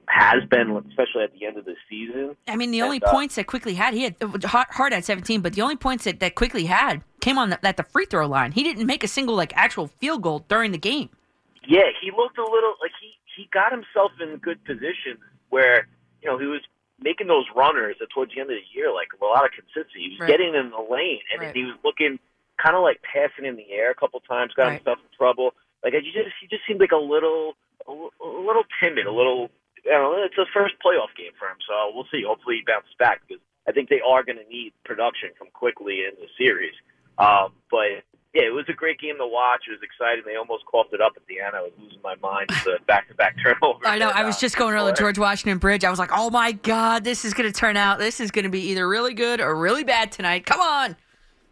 has 0.08 0.44
been, 0.50 0.72
especially 0.90 1.24
at 1.24 1.34
the 1.34 1.46
end 1.46 1.58
of 1.58 1.66
the 1.66 1.76
season. 1.90 2.36
I 2.48 2.56
mean, 2.56 2.72
the 2.72 2.82
only 2.82 3.02
uh, 3.02 3.12
points 3.12 3.36
that 3.36 3.48
Quickley 3.48 3.76
had, 3.76 3.94
he 3.94 4.04
had 4.04 4.16
Hart 4.44 4.94
at 4.94 5.06
17, 5.06 5.42
but 5.42 5.54
the 5.54 5.62
only 5.62 5.76
points 5.76 6.06
that, 6.06 6.20
that 6.20 6.36
Quickley 6.36 6.66
had 6.66 7.04
came 7.22 7.38
on 7.38 7.50
the, 7.50 7.66
at 7.66 7.78
the 7.78 7.84
free 7.84 8.06
throw 8.06 8.28
line. 8.28 8.52
He 8.52 8.64
didn't 8.64 8.86
make 8.86 9.04
a 9.04 9.08
single 9.08 9.36
like 9.36 9.56
actual 9.56 9.88
field 9.88 10.22
goal 10.22 10.46
during 10.48 10.72
the 10.72 10.78
game. 10.78 11.10
Yeah, 11.68 11.90
he 12.02 12.12
looked 12.12 12.38
a 12.38 12.44
little 12.44 12.76
like 12.82 12.92
he 13.02 13.14
he 13.36 13.50
got 13.52 13.72
himself 13.72 14.12
in 14.22 14.38
good 14.38 14.64
position 14.66 15.18
where 15.50 15.88
you 16.22 16.30
know 16.30 16.38
he 16.38 16.46
was 16.46 16.62
making 17.02 17.28
those 17.28 17.46
runners 17.56 17.98
towards 18.14 18.34
the 18.34 18.40
end 18.40 18.50
of 18.50 18.56
the 18.56 18.78
year 18.78 18.94
like 18.94 19.10
a 19.20 19.26
lot 19.26 19.44
of 19.44 19.52
consistency. 19.52 20.00
He 20.00 20.10
was 20.12 20.20
right. 20.22 20.30
getting 20.30 20.54
in 20.56 20.70
the 20.70 20.86
lane 20.90 21.20
and 21.34 21.42
right. 21.42 21.56
he 21.56 21.64
was 21.64 21.76
looking 21.84 22.20
kind 22.62 22.76
of 22.76 22.84
like 22.84 23.02
passing 23.02 23.46
in 23.46 23.56
the 23.56 23.72
air 23.72 23.92
a 23.92 23.96
couple 23.96 24.20
times, 24.22 24.54
got 24.56 24.68
right. 24.68 24.78
himself 24.78 25.00
in 25.00 25.18
trouble. 25.18 25.52
Like 25.84 25.94
he 25.94 26.12
just 26.14 26.30
he 26.40 26.48
just 26.48 26.64
seemed 26.68 26.80
like 26.80 26.94
a 26.94 27.02
little 27.02 27.54
a, 27.88 27.92
a 27.92 28.42
little 28.46 28.64
timid, 28.80 29.06
a 29.06 29.12
little 29.12 29.50
you 29.86 29.92
know, 29.92 30.16
it's 30.26 30.36
the 30.36 30.48
first 30.54 30.76
playoff 30.84 31.14
game 31.16 31.32
for 31.38 31.48
him, 31.48 31.58
so 31.68 31.94
we'll 31.94 32.10
see. 32.12 32.24
Hopefully, 32.26 32.58
he 32.58 32.64
bounces 32.66 32.94
back 32.98 33.22
because 33.28 33.42
I 33.68 33.72
think 33.72 33.90
they 33.90 34.02
are 34.02 34.24
going 34.24 34.38
to 34.38 34.50
need 34.50 34.74
production 34.84 35.30
from 35.38 35.48
Quickley 35.54 36.06
in 36.06 36.18
the 36.20 36.28
series. 36.38 36.74
Um, 37.18 37.54
but 37.70 38.04
yeah, 38.34 38.44
it 38.44 38.54
was 38.54 38.66
a 38.68 38.74
great 38.74 39.00
game 39.00 39.16
to 39.18 39.28
watch. 39.28 39.64
It 39.68 39.72
was 39.72 39.80
exciting. 39.82 40.24
They 40.26 40.36
almost 40.36 40.66
coughed 40.66 40.94
it 40.94 41.00
up 41.00 41.14
at 41.16 41.26
the 41.28 41.40
end. 41.40 41.56
I 41.56 41.62
was 41.62 41.72
losing 41.80 42.02
my 42.04 42.16
mind 42.16 42.48
with 42.50 42.64
the 42.66 42.80
back-to-back 42.88 43.38
turnovers. 43.42 43.84
I 43.86 43.98
know. 43.98 44.10
I 44.10 44.26
was 44.26 44.40
just 44.40 44.58
going 44.58 44.76
over 44.76 44.92
the 44.92 44.98
George 44.98 45.18
Washington 45.18 45.58
Bridge. 45.58 45.86
I 45.86 45.90
was 45.90 46.00
like, 46.00 46.12
"Oh 46.12 46.30
my 46.30 46.52
God, 46.52 47.04
this 47.04 47.24
is 47.24 47.34
going 47.34 47.52
to 47.52 47.58
turn 47.58 47.78
out. 47.78 48.00
This 48.00 48.20
is 48.20 48.32
going 48.32 48.44
to 48.44 48.50
be 48.50 48.62
either 48.72 48.88
really 48.88 49.14
good 49.14 49.40
or 49.40 49.56
really 49.56 49.84
bad 49.84 50.12
tonight. 50.12 50.46
Come 50.46 50.60
on!" 50.60 50.98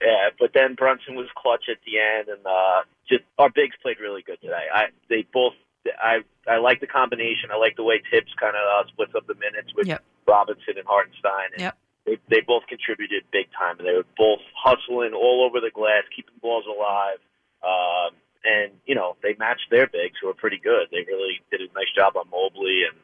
Yeah, 0.01 0.29
but 0.37 0.51
then 0.53 0.75
Brunson 0.75 1.15
was 1.15 1.27
clutch 1.37 1.65
at 1.71 1.77
the 1.85 1.97
end, 1.97 2.27
and 2.27 2.45
uh, 2.45 2.81
just 3.07 3.23
our 3.39 3.49
bigs 3.49 3.75
played 3.81 3.97
really 4.01 4.21
good 4.21 4.41
today. 4.41 4.65
I 4.73 4.87
they 5.09 5.25
both 5.33 5.53
I 5.85 6.23
I 6.47 6.57
like 6.57 6.79
the 6.79 6.87
combination. 6.87 7.51
I 7.51 7.57
like 7.57 7.75
the 7.75 7.83
way 7.83 8.01
Thibs 8.11 8.31
kind 8.39 8.55
of 8.55 8.63
uh, 8.63 8.87
splits 8.89 9.13
up 9.15 9.27
the 9.27 9.35
minutes 9.35 9.73
with 9.75 9.87
yep. 9.87 10.03
Robinson 10.27 10.77
and 10.77 10.87
Hartenstein. 10.87 11.51
And 11.53 11.61
yep. 11.61 11.77
They 12.05 12.17
they 12.29 12.41
both 12.41 12.63
contributed 12.67 13.23
big 13.31 13.47
time, 13.57 13.79
and 13.79 13.87
they 13.87 13.93
were 13.93 14.07
both 14.17 14.39
hustling 14.55 15.13
all 15.13 15.45
over 15.47 15.59
the 15.59 15.71
glass, 15.71 16.03
keeping 16.15 16.35
balls 16.41 16.65
alive. 16.67 17.19
Um, 17.63 18.15
and 18.43 18.71
you 18.85 18.95
know 18.95 19.15
they 19.23 19.35
matched 19.39 19.67
their 19.71 19.87
bigs, 19.87 20.15
who 20.21 20.27
were 20.27 20.33
pretty 20.33 20.59
good. 20.61 20.87
They 20.91 21.03
really 21.07 21.39
did 21.51 21.61
a 21.61 21.67
nice 21.73 21.91
job 21.95 22.17
on 22.17 22.29
Mobley 22.29 22.83
and 22.87 22.99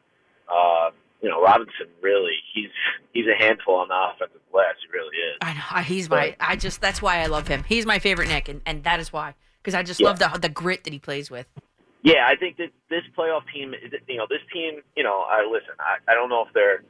uh, 0.48 0.90
you 1.22 1.28
know 1.28 1.40
Robinson. 1.42 1.88
Really, 2.02 2.36
he's 2.52 2.70
he's 3.12 3.26
a 3.26 3.36
handful 3.36 3.76
on 3.76 3.88
the 3.88 3.96
offensive 3.96 4.40
glass. 4.52 4.74
He 4.84 4.92
really 4.92 5.16
is. 5.16 5.38
I 5.40 5.54
know. 5.54 5.82
He's 5.82 6.10
my. 6.10 6.36
I 6.38 6.56
just 6.56 6.80
that's 6.80 7.00
why 7.00 7.20
I 7.20 7.26
love 7.26 7.48
him. 7.48 7.64
He's 7.64 7.86
my 7.86 7.98
favorite 7.98 8.28
Knick, 8.28 8.48
and, 8.48 8.60
and 8.66 8.84
that 8.84 9.00
is 9.00 9.12
why 9.12 9.34
because 9.62 9.74
I 9.74 9.82
just 9.82 10.00
Yeah. 10.00 10.08
love 10.08 10.18
the 10.18 10.28
the 10.38 10.48
grit 10.48 10.84
that 10.84 10.92
he 10.92 10.98
plays 10.98 11.30
with. 11.30 11.46
Yeah, 12.02 12.26
I 12.26 12.36
think 12.36 12.56
that 12.56 12.70
this 12.88 13.02
playoff 13.16 13.42
team, 13.52 13.74
you 14.08 14.16
know, 14.16 14.26
this 14.28 14.40
team, 14.52 14.80
you 14.96 15.04
know, 15.04 15.20
I 15.20 15.44
listen. 15.44 15.74
I, 15.78 15.98
I 16.10 16.14
don't 16.14 16.30
know 16.30 16.44
if 16.46 16.52
they're 16.54 16.82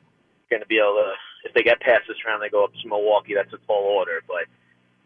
going 0.49 0.63
to 0.63 0.69
be 0.69 0.79
able 0.79 1.03
to. 1.03 1.13
If 1.45 1.55
they 1.55 1.63
get 1.63 1.81
past 1.81 2.03
this 2.07 2.19
round, 2.27 2.43
they 2.43 2.49
go 2.49 2.65
up 2.65 2.73
to 2.73 2.89
Milwaukee. 2.89 3.35
That's 3.35 3.53
a 3.53 3.59
tall 3.67 3.83
order, 3.83 4.21
but 4.29 4.45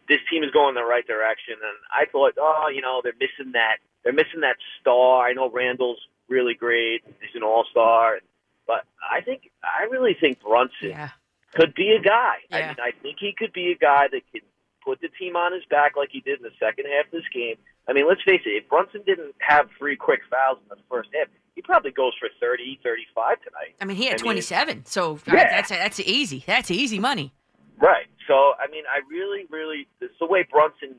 this 0.07 0.19
team 0.29 0.43
is 0.43 0.51
going 0.51 0.69
in 0.69 0.75
the 0.75 0.83
right 0.83 1.05
direction. 1.07 1.55
And 1.55 1.77
I 1.91 2.05
thought, 2.11 2.33
oh, 2.37 2.69
you 2.73 2.81
know, 2.81 3.01
they're 3.03 3.13
missing 3.19 3.53
that. 3.53 3.77
They're 4.03 4.13
missing 4.13 4.41
that 4.41 4.57
star. 4.81 5.25
I 5.25 5.33
know 5.33 5.49
Randle's 5.49 5.97
really 6.29 6.53
great. 6.53 7.03
He's 7.21 7.35
an 7.35 7.43
all 7.43 7.65
star, 7.71 8.19
but 8.67 8.85
I 9.09 9.21
think 9.21 9.49
I 9.63 9.85
really 9.89 10.15
think 10.19 10.41
Brunson 10.41 10.89
Yeah. 10.89 11.09
could 11.53 11.73
be 11.73 11.91
a 11.91 12.01
guy. 12.01 12.35
I 12.51 12.67
mean, 12.67 12.77
I 12.83 12.91
think 13.01 13.17
he 13.19 13.33
could 13.35 13.53
be 13.53 13.71
a 13.71 13.77
guy 13.77 14.07
that 14.11 14.21
can 14.31 14.41
put 14.83 15.01
the 15.01 15.07
team 15.07 15.35
on 15.35 15.53
his 15.53 15.63
back 15.69 15.95
like 15.97 16.09
he 16.11 16.19
did 16.19 16.37
in 16.39 16.43
the 16.43 16.53
second 16.59 16.85
half 16.85 17.05
of 17.05 17.11
this 17.11 17.27
game. 17.33 17.55
I 17.87 17.93
mean, 17.93 18.07
let's 18.07 18.21
face 18.23 18.41
it, 18.45 18.49
if 18.63 18.69
Brunson 18.69 19.01
didn't 19.05 19.35
have 19.39 19.69
three 19.77 19.95
quick 19.95 20.21
fouls 20.29 20.57
in 20.63 20.69
the 20.69 20.81
first 20.89 21.09
half, 21.13 21.27
he 21.55 21.61
probably 21.61 21.91
goes 21.91 22.13
for 22.19 22.27
30, 22.39 22.79
35 22.83 23.37
tonight. 23.41 23.75
I 23.79 23.85
mean, 23.85 23.95
he 23.97 24.05
had 24.05 24.13
I 24.21 24.23
mean, 24.23 24.41
27, 24.41 24.85
so 24.85 25.19
Yeah. 25.27 25.49
that's 25.49 25.69
that's 25.69 25.99
easy. 26.01 26.43
That's 26.45 26.71
easy 26.71 26.99
money. 26.99 27.33
Right. 27.77 28.07
So, 28.27 28.53
I 28.59 28.67
mean, 28.71 28.83
I 28.89 28.99
really, 29.09 29.45
really, 29.49 29.87
it's 30.01 30.17
the 30.19 30.25
way 30.25 30.45
Brunson, 30.49 30.95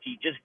he 0.00 0.18
just 0.22 0.38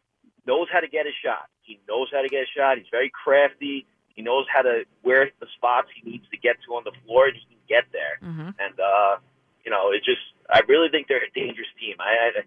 knows 0.46 0.68
how 0.72 0.80
to 0.80 0.88
get 0.88 1.06
a 1.08 1.12
shot. 1.26 1.50
He 1.64 1.80
knows 1.88 2.08
how 2.12 2.22
to 2.22 2.30
get 2.30 2.44
a 2.44 2.52
shot. 2.56 2.78
He's 2.78 2.88
very 2.92 3.10
crafty. 3.12 3.86
He 4.16 4.22
knows 4.22 4.46
how 4.54 4.62
to, 4.62 4.84
where 5.02 5.32
the 5.40 5.48
spots 5.58 5.88
he 5.96 6.10
needs 6.10 6.26
to 6.32 6.38
get 6.38 6.58
to 6.68 6.76
on 6.76 6.84
the 6.84 6.92
floor, 7.06 7.28
and 7.28 7.36
he 7.36 7.46
can 7.50 7.64
get 7.68 7.86
there. 7.92 8.20
hmm 8.22 8.52
And, 8.60 8.80
uh, 8.80 9.18
you 9.66 9.72
know, 9.72 9.92
it 9.92 10.04
just, 10.06 10.22
I 10.50 10.62
really 10.68 10.90
think 10.90 11.08
they're 11.08 11.24
a 11.24 11.32
dangerous 11.34 11.68
team. 11.80 11.96
I, 12.00 12.40
I, 12.40 12.42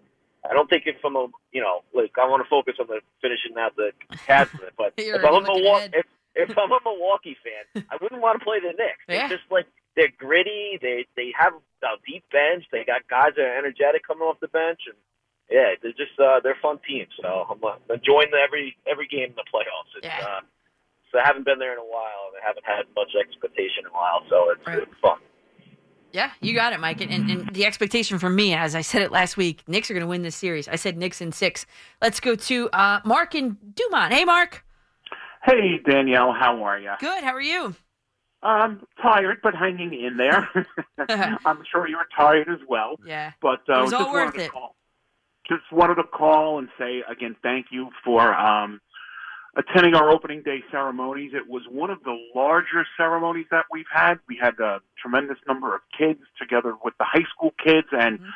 I 0.49 0.53
don't 0.53 0.69
think 0.69 0.83
if 0.85 0.97
I'm 1.05 1.15
a, 1.15 1.27
you 1.51 1.61
know, 1.61 1.83
like 1.93 2.11
I 2.19 2.27
want 2.27 2.43
to 2.43 2.49
focus 2.49 2.75
on 2.79 2.87
the 2.87 2.99
finishing 3.21 3.55
out 3.57 3.75
the 3.75 3.91
Cavs, 4.27 4.49
but 4.77 4.93
if 4.97 5.23
I'm 5.23 5.35
a 5.35 5.41
Milwaukee, 5.41 5.91
if, 5.93 6.05
if 6.35 6.57
I'm 6.57 6.71
a 6.71 6.79
Milwaukee 6.83 7.37
fan, 7.43 7.85
I 7.91 7.97
wouldn't 8.01 8.21
want 8.21 8.39
to 8.39 8.43
play 8.43 8.59
the 8.59 8.75
Knicks. 8.75 9.03
Yeah. 9.07 9.27
They're 9.27 9.37
just 9.37 9.49
like 9.51 9.67
they're 9.95 10.11
gritty. 10.17 10.79
They 10.81 11.05
they 11.15 11.31
have 11.37 11.53
a 11.53 11.95
deep 12.05 12.23
bench. 12.31 12.65
They 12.71 12.83
got 12.83 13.07
guys 13.07 13.33
that 13.37 13.43
are 13.45 13.57
energetic 13.57 14.05
coming 14.05 14.23
off 14.23 14.39
the 14.41 14.47
bench, 14.49 14.81
and 14.87 14.97
yeah, 15.49 15.75
they're 15.81 15.95
just 15.95 16.19
uh, 16.19 16.39
they're 16.43 16.57
fun 16.61 16.79
team. 16.87 17.07
So 17.21 17.27
I'm 17.49 17.63
uh, 17.63 17.77
enjoying 17.93 18.31
the, 18.31 18.39
every 18.43 18.75
every 18.89 19.07
game 19.07 19.31
in 19.31 19.35
the 19.39 19.47
playoffs. 19.47 19.95
It's, 19.95 20.05
Yeah. 20.05 20.19
uh, 20.27 20.41
so 21.11 21.19
I 21.19 21.27
haven't 21.27 21.45
been 21.45 21.59
there 21.59 21.73
in 21.73 21.77
a 21.79 21.85
while, 21.85 22.33
and 22.33 22.41
I 22.41 22.47
haven't 22.47 22.65
had 22.65 22.89
much 22.97 23.13
expectation 23.13 23.85
in 23.85 23.93
a 23.93 23.93
while, 23.93 24.25
so 24.29 24.49
it's, 24.49 24.65
Right. 24.65 24.79
it's 24.81 24.97
fun. 24.99 25.19
Yeah, 26.13 26.29
you 26.41 26.53
got 26.53 26.73
it, 26.73 26.79
Mike. 26.79 27.01
And, 27.01 27.11
and, 27.11 27.29
and 27.29 27.55
the 27.55 27.65
expectation 27.65 28.19
from 28.19 28.35
me, 28.35 28.53
as 28.53 28.75
I 28.75 28.81
said 28.81 29.01
it 29.01 29.11
last 29.11 29.35
week, 29.35 29.63
Knicks 29.67 29.89
are 29.89 29.95
going 29.95 30.01
to 30.01 30.07
win 30.07 30.21
this 30.21 30.35
series. 30.35 30.67
I 30.67 30.75
said 30.75 30.95
Knicks 30.95 31.21
in 31.21 31.31
six. 31.31 31.65
Let's 32.03 32.19
go 32.19 32.35
to 32.35 32.69
uh, 32.69 32.99
Mark 33.03 33.33
in 33.33 33.57
Dumont. 33.73 34.13
Hey, 34.13 34.23
Mark. 34.23 34.63
Hey, 35.43 35.79
Danielle, 35.83 36.31
how 36.31 36.63
are 36.63 36.79
you? 36.79 36.91
Good. 36.99 37.23
How 37.23 37.33
are 37.33 37.41
you? 37.41 37.75
I'm 38.43 38.85
tired, 39.01 39.39
but 39.41 39.55
hanging 39.55 39.93
in 39.93 40.17
there. 40.17 40.47
I'm 41.45 41.63
sure 41.71 41.87
you're 41.87 42.07
tired 42.15 42.47
as 42.47 42.59
well. 42.67 42.97
Yeah. 43.05 43.31
But 43.41 43.61
uh, 43.67 43.79
It 43.79 43.83
was 43.83 43.93
all 43.93 44.13
worth 44.13 44.37
it. 44.37 44.51
Call, 44.51 44.75
just 45.47 45.63
wanted 45.71 45.95
to 45.95 46.03
call 46.03 46.59
and 46.59 46.69
say 46.77 47.03
again, 47.09 47.35
thank 47.41 47.67
you 47.71 47.89
for 48.03 48.33
um, 48.35 48.81
attending 49.55 49.93
our 49.95 50.09
opening 50.09 50.41
day 50.41 50.63
ceremonies. 50.71 51.31
It 51.33 51.47
was 51.47 51.63
one 51.69 51.89
of 51.89 52.03
the 52.03 52.17
larger 52.33 52.85
ceremonies 52.97 53.45
that 53.51 53.65
we've 53.71 53.85
had. 53.93 54.15
We 54.27 54.35
had 54.41 54.59
a 54.59 54.81
tremendous 54.99 55.37
number 55.47 55.75
of 55.75 55.81
kids 55.97 56.21
together 56.39 56.75
with 56.83 56.95
the 56.97 57.05
high 57.05 57.25
school 57.35 57.53
kids, 57.63 57.87
and 57.91 58.19
Mhm. 58.19 58.31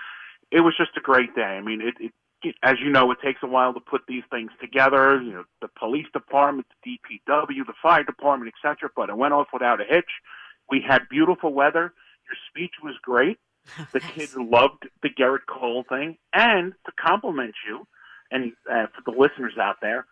it 0.51 0.61
was 0.61 0.75
just 0.77 0.95
a 0.97 1.01
great 1.01 1.33
day. 1.35 1.57
I 1.57 1.61
mean, 1.61 1.81
it, 1.81 1.95
it 1.99 2.13
as 2.61 2.79
you 2.79 2.89
know, 2.91 3.09
it 3.11 3.17
takes 3.19 3.41
a 3.41 3.47
while 3.47 3.73
to 3.73 3.79
put 3.79 4.05
these 4.07 4.23
things 4.29 4.51
together. 4.61 5.19
You 5.19 5.31
know, 5.33 5.43
the 5.59 5.67
police 5.69 6.05
department, 6.13 6.67
the 6.83 6.99
DPW, 6.99 7.65
the 7.65 7.73
fire 7.81 8.03
department, 8.03 8.53
etc. 8.55 8.91
But 8.95 9.09
it 9.09 9.17
went 9.17 9.33
off 9.33 9.47
without 9.51 9.81
a 9.81 9.85
hitch. 9.85 10.21
We 10.69 10.81
had 10.87 11.09
beautiful 11.09 11.51
weather. 11.51 11.93
Your 12.29 12.37
speech 12.49 12.75
was 12.83 12.95
great. 13.01 13.39
The 13.91 13.99
kids 14.01 14.35
loved 14.37 14.87
the 15.01 15.09
Gerrit 15.09 15.45
Cole 15.47 15.83
thing, 15.89 16.17
and 16.31 16.73
to 16.85 16.91
compliment 16.93 17.55
you, 17.67 17.87
and 18.31 18.53
uh, 18.71 18.85
for 18.95 19.11
the 19.11 19.17
listeners 19.17 19.57
out 19.57 19.77
there, 19.81 20.05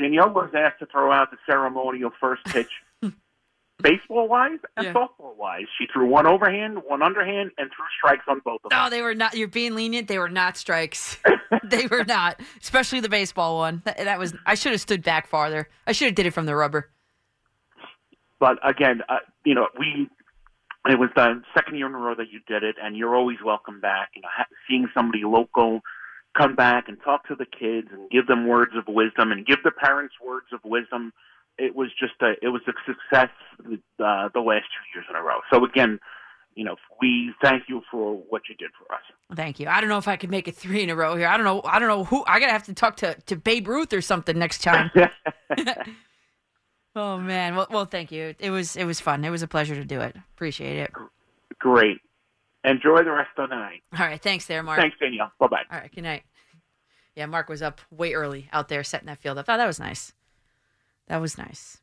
Danielle 0.00 0.30
was 0.30 0.50
asked 0.54 0.78
to 0.80 0.86
throw 0.86 1.12
out 1.12 1.30
the 1.30 1.36
ceremonial 1.46 2.10
first 2.20 2.44
pitch, 2.46 2.70
baseball 3.82 4.28
wise 4.28 4.58
and 4.76 4.86
Yeah. 4.86 4.92
softball 4.92 5.36
wise. 5.36 5.66
She 5.78 5.86
threw 5.92 6.06
one 6.06 6.26
overhand, 6.26 6.78
one 6.86 7.02
underhand, 7.02 7.50
and 7.58 7.70
threw 7.74 7.84
strikes 7.98 8.24
on 8.28 8.40
both 8.44 8.60
of 8.64 8.70
them. 8.70 8.78
No, 8.78 8.90
they 8.90 9.02
were 9.02 9.14
not. 9.14 9.34
You're 9.36 9.48
being 9.48 9.74
lenient. 9.74 10.08
They 10.08 10.18
were 10.18 10.28
not 10.28 10.56
strikes. 10.56 11.18
they 11.64 11.86
were 11.88 12.04
not, 12.04 12.40
especially 12.60 13.00
the 13.00 13.08
baseball 13.08 13.58
one. 13.58 13.82
That, 13.84 13.98
that 13.98 14.18
was. 14.18 14.34
I 14.46 14.54
should 14.54 14.72
have 14.72 14.80
stood 14.80 15.02
back 15.02 15.26
farther. 15.26 15.68
I 15.86 15.92
should 15.92 16.06
have 16.06 16.14
did 16.14 16.26
it 16.26 16.32
from 16.32 16.46
the 16.46 16.54
rubber. 16.56 16.90
But 18.38 18.58
again, 18.68 19.02
uh, 19.08 19.18
you 19.44 19.54
know, 19.54 19.68
we 19.78 20.08
it 20.88 20.98
was 20.98 21.10
the 21.14 21.42
second 21.54 21.76
year 21.76 21.86
in 21.86 21.94
a 21.94 21.98
row 21.98 22.14
that 22.14 22.30
you 22.32 22.40
did 22.48 22.64
it, 22.64 22.76
and 22.82 22.96
you're 22.96 23.14
always 23.14 23.38
welcome 23.44 23.80
back. 23.80 24.10
You 24.16 24.22
know, 24.22 24.28
ha- 24.36 24.46
seeing 24.68 24.88
somebody 24.94 25.22
local 25.24 25.80
come 26.36 26.54
back 26.54 26.88
and 26.88 26.98
talk 27.02 27.26
to 27.28 27.34
the 27.34 27.46
kids 27.46 27.88
and 27.92 28.10
give 28.10 28.26
them 28.26 28.46
words 28.46 28.72
of 28.76 28.92
wisdom 28.92 29.32
and 29.32 29.46
give 29.46 29.58
the 29.64 29.70
parents 29.70 30.14
words 30.24 30.46
of 30.52 30.60
wisdom. 30.64 31.12
It 31.58 31.76
was 31.76 31.88
just 31.98 32.14
a 32.22 32.32
it 32.42 32.48
was 32.48 32.62
a 32.66 32.72
success 32.86 33.30
uh, 33.62 34.28
the 34.32 34.40
last 34.40 34.64
two 34.72 34.84
years 34.94 35.06
in 35.08 35.16
a 35.16 35.22
row. 35.22 35.40
So 35.52 35.64
again, 35.64 36.00
you 36.54 36.64
know, 36.64 36.76
we 37.00 37.32
thank 37.42 37.64
you 37.68 37.82
for 37.90 38.14
what 38.28 38.42
you 38.48 38.54
did 38.54 38.70
for 38.78 38.94
us. 38.94 39.02
Thank 39.34 39.60
you. 39.60 39.68
I 39.68 39.80
don't 39.80 39.88
know 39.88 39.98
if 39.98 40.08
I 40.08 40.16
could 40.16 40.30
make 40.30 40.48
it 40.48 40.56
three 40.56 40.82
in 40.82 40.90
a 40.90 40.96
row 40.96 41.16
here. 41.16 41.26
I 41.26 41.36
don't 41.36 41.44
know. 41.44 41.62
I 41.64 41.78
don't 41.78 41.88
know 41.88 42.04
who. 42.04 42.24
I 42.26 42.40
gotta 42.40 42.52
have 42.52 42.64
to 42.64 42.74
talk 42.74 42.96
to 42.98 43.14
to 43.26 43.36
Babe 43.36 43.68
Ruth 43.68 43.92
or 43.92 44.00
something 44.00 44.38
next 44.38 44.62
time. 44.62 44.90
oh 46.96 47.18
man. 47.18 47.56
Well, 47.56 47.66
well, 47.70 47.84
thank 47.84 48.12
you. 48.12 48.34
It 48.38 48.50
was 48.50 48.76
it 48.76 48.84
was 48.84 49.00
fun. 49.00 49.24
It 49.24 49.30
was 49.30 49.42
a 49.42 49.48
pleasure 49.48 49.74
to 49.74 49.84
do 49.84 50.00
it. 50.00 50.16
Appreciate 50.34 50.78
it. 50.78 50.92
Great. 51.58 51.98
Enjoy 52.64 53.02
the 53.02 53.10
rest 53.10 53.30
of 53.38 53.48
the 53.50 53.56
night. 53.56 53.82
All 53.98 54.06
right. 54.06 54.20
Thanks, 54.20 54.46
there, 54.46 54.62
Mark. 54.62 54.78
Thanks, 54.78 54.96
Danielle. 55.00 55.32
Bye 55.40 55.46
bye. 55.48 55.62
All 55.70 55.78
right. 55.78 55.92
Good 55.92 56.04
night. 56.04 56.22
Yeah, 57.16 57.26
Mark 57.26 57.48
was 57.48 57.60
up 57.62 57.80
way 57.90 58.14
early 58.14 58.48
out 58.52 58.68
there 58.68 58.84
setting 58.84 59.06
that 59.06 59.18
field 59.18 59.38
up. 59.38 59.46
Oh, 59.48 59.56
that 59.56 59.66
was 59.66 59.78
nice. 59.78 60.12
That 61.08 61.20
was 61.20 61.36
nice. 61.36 61.78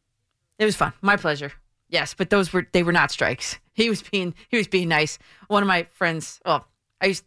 It 0.58 0.66
was 0.66 0.76
fun. 0.76 0.94
My 1.02 1.18
pleasure. 1.18 1.52
Yes, 1.90 2.14
but 2.14 2.30
those 2.30 2.54
were 2.54 2.68
they 2.72 2.84
were 2.84 2.92
not 2.92 3.12
strikes. 3.12 3.58
He 3.80 3.90
was 3.90 4.02
being 4.02 4.34
he 4.50 4.58
was 4.58 4.68
being 4.68 4.90
nice. 4.90 5.18
One 5.48 5.64
of 5.64 5.68
my 5.68 5.88
friends, 5.92 6.42
well, 6.46 6.68
I 7.00 7.06
used 7.06 7.24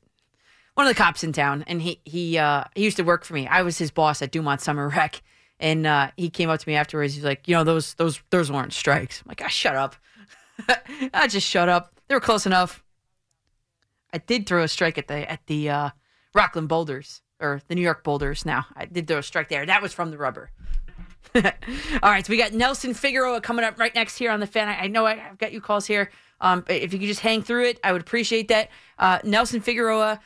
one 0.75 0.87
of 0.87 0.95
the 0.95 1.03
cops 1.03 1.25
in 1.25 1.33
town, 1.33 1.65
and 1.67 1.81
he 1.81 1.99
he 2.05 2.37
uh, 2.37 2.65
he 2.75 2.85
used 2.85 2.99
to 2.99 3.05
work 3.05 3.25
for 3.25 3.33
me. 3.33 3.47
I 3.47 3.63
was 3.63 3.79
his 3.79 3.91
boss 3.91 4.21
at 4.21 4.33
Dumont 4.33 4.61
Summer 4.61 4.91
Rec, 4.91 5.23
and 5.59 5.87
uh, 5.87 6.11
he 6.15 6.29
came 6.29 6.51
up 6.51 6.61
to 6.61 6.69
me 6.69 6.75
afterwards. 6.75 7.15
He's 7.15 7.25
like, 7.25 7.49
you 7.49 7.55
know, 7.55 7.65
those 7.65 7.95
those 7.95 8.21
those 8.29 8.53
weren't 8.53 8.75
strikes. 8.75 9.23
I'm 9.23 9.31
like, 9.31 9.41
ah, 9.43 9.49
shut 9.49 9.77
up. 9.77 9.97
I 11.15 11.27
just 11.31 11.47
shut 11.49 11.71
up. 11.71 11.99
They 12.09 12.15
were 12.15 12.21
close 12.21 12.45
enough. 12.45 12.82
I 14.13 14.19
did 14.19 14.47
throw 14.47 14.63
a 14.63 14.69
strike 14.69 14.99
at 14.99 15.09
the 15.09 15.31
at 15.31 15.47
the 15.47 15.71
uh, 15.71 15.91
Rockland 16.35 16.69
Boulders 16.69 17.23
or 17.41 17.61
the 17.69 17.75
New 17.75 17.83
York 17.83 18.05
Boulders. 18.05 18.45
Now 18.45 18.67
I 18.77 18.87
did 18.87 19.07
throw 19.07 19.19
a 19.19 19.23
strike 19.23 19.49
there. 19.49 19.67
That 19.67 19.83
was 19.83 19.93
from 19.93 20.11
the 20.11 20.19
rubber. 20.19 20.51
All 21.35 21.43
right, 22.03 22.27
so 22.27 22.31
we 22.31 22.37
got 22.37 22.53
Nelson 22.53 22.93
Figueroa 22.93 23.41
coming 23.41 23.65
up 23.65 23.79
right 23.79 23.95
next 23.95 24.19
here 24.19 24.31
on 24.31 24.41
the 24.41 24.47
fan. 24.47 24.69
I, 24.69 24.83
I 24.83 24.87
know 24.89 25.07
I, 25.07 25.13
I've 25.31 25.39
got 25.39 25.53
you 25.53 25.63
calls 25.63 25.87
here. 25.87 26.11
Um, 26.43 26.65
if 26.69 26.93
you 26.93 26.99
could 26.99 27.09
just 27.09 27.21
hang 27.21 27.43
through 27.43 27.67
it, 27.67 27.81
I 27.83 27.93
would 27.93 28.03
appreciate 28.03 28.49
that. 28.49 28.69
Uh, 28.99 29.19
Nelson 29.25 29.61
Figueroa 29.61 30.21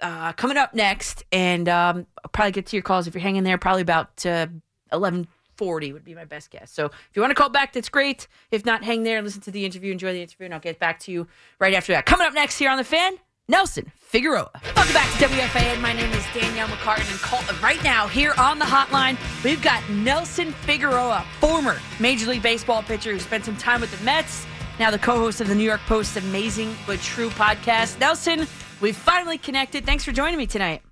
uh, 0.00 0.32
coming 0.34 0.56
up 0.56 0.74
next, 0.74 1.24
and 1.32 1.68
um, 1.68 2.06
I'll 2.22 2.30
probably 2.30 2.52
get 2.52 2.66
to 2.66 2.76
your 2.76 2.82
calls 2.82 3.06
if 3.06 3.14
you're 3.14 3.22
hanging 3.22 3.42
there. 3.42 3.58
Probably 3.58 3.82
about 3.82 4.24
uh, 4.24 4.46
eleven 4.92 5.26
forty 5.56 5.92
would 5.92 6.04
be 6.04 6.14
my 6.14 6.24
best 6.24 6.50
guess. 6.50 6.70
So 6.70 6.86
if 6.86 7.10
you 7.14 7.22
want 7.22 7.30
to 7.30 7.34
call 7.34 7.48
back, 7.48 7.72
that's 7.72 7.88
great. 7.88 8.28
If 8.50 8.64
not, 8.64 8.84
hang 8.84 9.02
there 9.02 9.18
and 9.18 9.24
listen 9.24 9.40
to 9.42 9.50
the 9.50 9.64
interview. 9.64 9.90
Enjoy 9.90 10.12
the 10.12 10.22
interview, 10.22 10.44
and 10.44 10.54
I'll 10.54 10.60
get 10.60 10.78
back 10.78 11.00
to 11.00 11.12
you 11.12 11.26
right 11.58 11.74
after 11.74 11.92
that. 11.92 12.06
Coming 12.06 12.26
up 12.26 12.34
next 12.34 12.58
here 12.58 12.70
on 12.70 12.76
the 12.76 12.84
fan. 12.84 13.16
Nelson 13.48 13.92
Figueroa. 14.00 14.50
Welcome 14.74 14.94
back 14.94 15.18
to 15.18 15.26
WFAN. 15.26 15.80
My 15.82 15.92
name 15.92 16.10
is 16.12 16.24
Danielle 16.32 16.68
McCartan, 16.68 17.50
and 17.50 17.62
right 17.62 17.82
now 17.84 18.06
here 18.06 18.32
on 18.38 18.58
the 18.58 18.64
hotline, 18.64 19.18
we've 19.44 19.60
got 19.60 19.86
Nelson 19.90 20.52
Figueroa, 20.52 21.26
former 21.40 21.78
Major 22.00 22.30
League 22.30 22.42
Baseball 22.42 22.82
pitcher 22.82 23.12
who 23.12 23.18
spent 23.18 23.44
some 23.44 23.56
time 23.56 23.82
with 23.82 23.96
the 23.96 24.02
Mets, 24.02 24.46
now 24.78 24.90
the 24.90 24.98
co-host 24.98 25.42
of 25.42 25.48
the 25.48 25.54
New 25.54 25.64
York 25.64 25.80
Post's 25.86 26.16
Amazing 26.16 26.74
but 26.86 27.00
True 27.00 27.28
podcast. 27.30 27.98
Nelson, 28.00 28.46
we've 28.80 28.96
finally 28.96 29.36
connected. 29.36 29.84
Thanks 29.84 30.04
for 30.04 30.12
joining 30.12 30.38
me 30.38 30.46
tonight. 30.46 30.83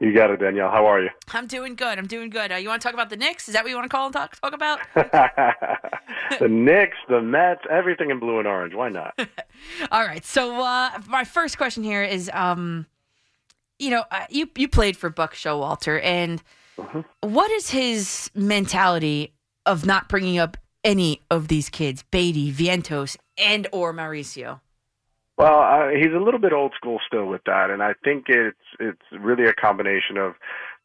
You 0.00 0.14
got 0.14 0.30
it, 0.30 0.38
Danielle. 0.38 0.70
How 0.70 0.86
are 0.86 1.02
you? 1.02 1.10
I'm 1.32 1.48
doing 1.48 1.74
good. 1.74 1.98
I'm 1.98 2.06
doing 2.06 2.30
good. 2.30 2.52
Uh, 2.52 2.56
you 2.56 2.68
want 2.68 2.80
to 2.80 2.86
talk 2.86 2.94
about 2.94 3.10
the 3.10 3.16
Knicks? 3.16 3.48
Is 3.48 3.54
that 3.54 3.64
what 3.64 3.70
you 3.70 3.76
want 3.76 3.90
to 3.90 3.96
call 3.96 4.06
and 4.06 4.12
talk 4.12 4.40
talk 4.40 4.52
about? 4.52 4.78
the 4.94 6.48
Knicks, 6.48 6.96
the 7.08 7.20
Mets, 7.20 7.62
everything 7.68 8.10
in 8.10 8.20
blue 8.20 8.38
and 8.38 8.46
orange. 8.46 8.74
Why 8.74 8.90
not? 8.90 9.18
All 9.90 10.04
right. 10.04 10.24
So 10.24 10.62
uh, 10.62 11.00
my 11.08 11.24
first 11.24 11.58
question 11.58 11.82
here 11.82 12.04
is, 12.04 12.30
um, 12.32 12.86
you 13.80 13.90
know, 13.90 14.04
uh, 14.12 14.26
you 14.30 14.48
you 14.56 14.68
played 14.68 14.96
for 14.96 15.10
Buck 15.10 15.34
Showalter, 15.34 16.00
and 16.02 16.42
what 17.22 17.50
is 17.50 17.70
his 17.70 18.30
mentality 18.34 19.32
of 19.66 19.84
not 19.84 20.08
bringing 20.08 20.38
up 20.38 20.56
any 20.84 21.22
of 21.28 21.48
these 21.48 21.68
kids, 21.68 22.04
Baty, 22.12 22.52
Vientos, 22.52 23.16
and 23.36 23.66
or 23.72 23.92
Mauricio? 23.92 24.60
Well, 25.38 25.60
uh, 25.60 25.90
he's 25.90 26.12
a 26.12 26.18
little 26.18 26.40
bit 26.40 26.52
old 26.52 26.72
school 26.74 26.98
still 27.06 27.26
with 27.26 27.44
that, 27.46 27.70
and 27.70 27.80
I 27.80 27.94
think 28.04 28.24
it's 28.28 28.56
it's 28.80 29.02
really 29.12 29.44
a 29.44 29.52
combination 29.52 30.16
of 30.16 30.34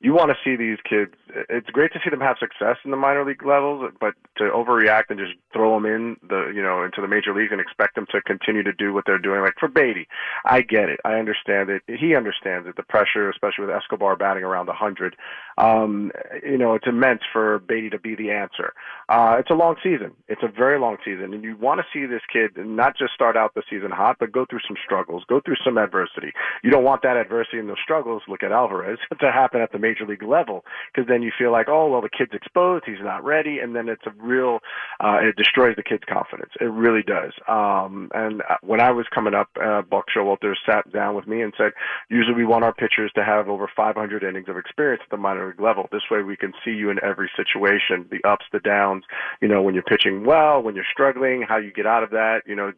you 0.04 0.14
want 0.14 0.32
to 0.32 0.38
see 0.44 0.58
these 0.58 0.78
kids. 0.88 1.14
It's 1.50 1.70
great 1.70 1.94
to 1.94 2.00
see 2.04 2.10
them 2.10 2.20
have 2.20 2.36
success 2.38 2.76
in 2.84 2.92
the 2.92 2.98
minor 2.98 3.26
league 3.26 3.46
levels, 3.46 3.90
but 4.02 4.14
to 4.36 4.44
overreact 4.44 5.06
and 5.10 5.18
just 5.18 5.32
throw 5.54 5.74
them 5.74 5.86
in 5.86 6.18
the 6.28 6.52
you 6.54 6.62
know 6.62 6.84
into 6.84 7.00
the 7.02 7.08
major 7.08 7.34
leagues 7.34 7.54
and 7.54 7.62
expect 7.62 7.96
them 7.96 8.06
to 8.12 8.22
continue 8.22 8.64
to 8.64 8.74
do 8.74 8.94
what 8.94 9.06
they're 9.08 9.18
doing. 9.18 9.40
Like 9.40 9.56
for 9.58 9.70
Baty, 9.70 10.08
I 10.44 10.62
get 10.62 10.90
it, 10.90 11.00
I 11.06 11.14
understand 11.14 11.70
it. 11.70 11.84
He 11.88 12.16
understands 12.16 12.68
it. 12.68 12.76
The 12.76 12.84
pressure, 12.84 13.30
especially 13.30 13.66
with 13.66 13.76
Escobar 13.76 14.18
batting 14.18 14.44
around 14.44 14.68
hundred, 14.74 15.16
um, 15.58 16.12
you 16.44 16.58
know, 16.58 16.74
it's 16.74 16.88
immense 16.88 17.22
for 17.32 17.60
Baty 17.60 17.90
to 17.92 18.00
be 18.00 18.14
the 18.14 18.32
answer. 18.32 18.74
Uh, 19.08 19.38
it's 19.40 19.52
a 19.52 19.56
long 19.56 19.76
season. 19.82 20.12
It's 20.28 20.44
a 20.44 20.50
very 20.50 20.80
long 20.80 20.98
season, 21.06 21.34
and 21.34 21.44
you 21.46 21.56
want 21.56 21.80
to 21.80 21.86
see 21.94 22.06
this 22.06 22.24
kid 22.32 22.58
not 22.58 22.98
just 22.98 23.14
start 23.14 23.38
out 23.38 23.54
the 23.54 23.64
season 23.70 23.92
hot, 23.92 24.18
but 24.20 24.34
go 24.34 24.46
through 24.50 24.62
some 24.68 24.76
struggles, 24.84 25.24
go 25.30 25.40
through 25.40 25.58
some 25.64 25.78
adversity. 25.78 26.34
You 26.62 26.72
don't 26.72 26.84
want 26.84 27.04
that 27.04 27.16
adversity 27.16 27.60
and 27.60 27.70
those 27.70 27.82
struggles. 27.82 28.24
Look 28.28 28.44
at 28.44 28.52
Alvarez 28.52 29.00
to 29.22 29.32
happen 29.32 29.62
at 29.62 29.72
the 29.72 29.80
major 29.80 29.93
league 30.02 30.24
level, 30.24 30.64
because 30.94 31.08
then 31.08 31.22
you 31.22 31.32
feel 31.38 31.52
like, 31.52 31.68
oh 31.70 31.90
well, 31.90 32.02
the 32.02 32.10
kid's 32.10 32.34
exposed, 32.34 32.86
he's 32.86 33.02
not 33.02 33.24
ready, 33.24 33.60
and 33.60 33.76
then 33.76 33.90
it's 33.90 34.06
a 34.06 34.12
real, 34.18 34.60
uh, 35.00 35.18
it 35.22 35.36
destroys 35.36 35.76
the 35.76 35.84
kid's 35.84 36.04
confidence. 36.08 36.52
It 36.60 36.66
really 36.66 37.04
does. 37.04 37.34
Um, 37.48 38.10
and 38.14 38.42
uh, 38.50 38.58
when 38.62 38.82
I 38.82 38.92
was 38.92 39.06
coming 39.14 39.34
up, 39.34 39.50
uh, 39.62 39.82
Buck 39.82 40.06
Showalter 40.16 40.54
sat 40.66 40.92
down 40.92 41.16
with 41.16 41.28
me 41.28 41.42
and 41.42 41.54
said, 41.58 41.72
usually 42.10 42.36
we 42.36 42.46
want 42.46 42.64
our 42.64 42.74
pitchers 42.74 43.12
to 43.16 43.24
have 43.24 43.50
over 43.50 43.70
500 43.76 44.24
innings 44.24 44.50
of 44.50 44.58
experience 44.58 45.02
at 45.04 45.10
the 45.10 45.18
minor 45.18 45.48
league 45.48 45.62
level. 45.62 45.88
This 45.92 46.04
way 46.10 46.22
we 46.22 46.38
can 46.38 46.54
see 46.64 46.72
you 46.72 46.90
in 46.90 47.04
every 47.04 47.30
situation, 47.36 48.08
the 48.12 48.28
ups, 48.28 48.46
the 48.52 48.60
downs, 48.60 49.04
you 49.42 49.48
know, 49.48 49.62
when 49.62 49.74
you're 49.74 49.84
pitching 49.84 50.26
well, 50.26 50.62
when 50.62 50.76
you're 50.76 50.86
struggling, 50.92 51.46
how 51.48 51.58
you 51.58 51.72
get 51.72 51.86
out 51.86 52.04
of 52.04 52.12
that, 52.12 52.42
you 52.46 52.56
know, 52.56 52.72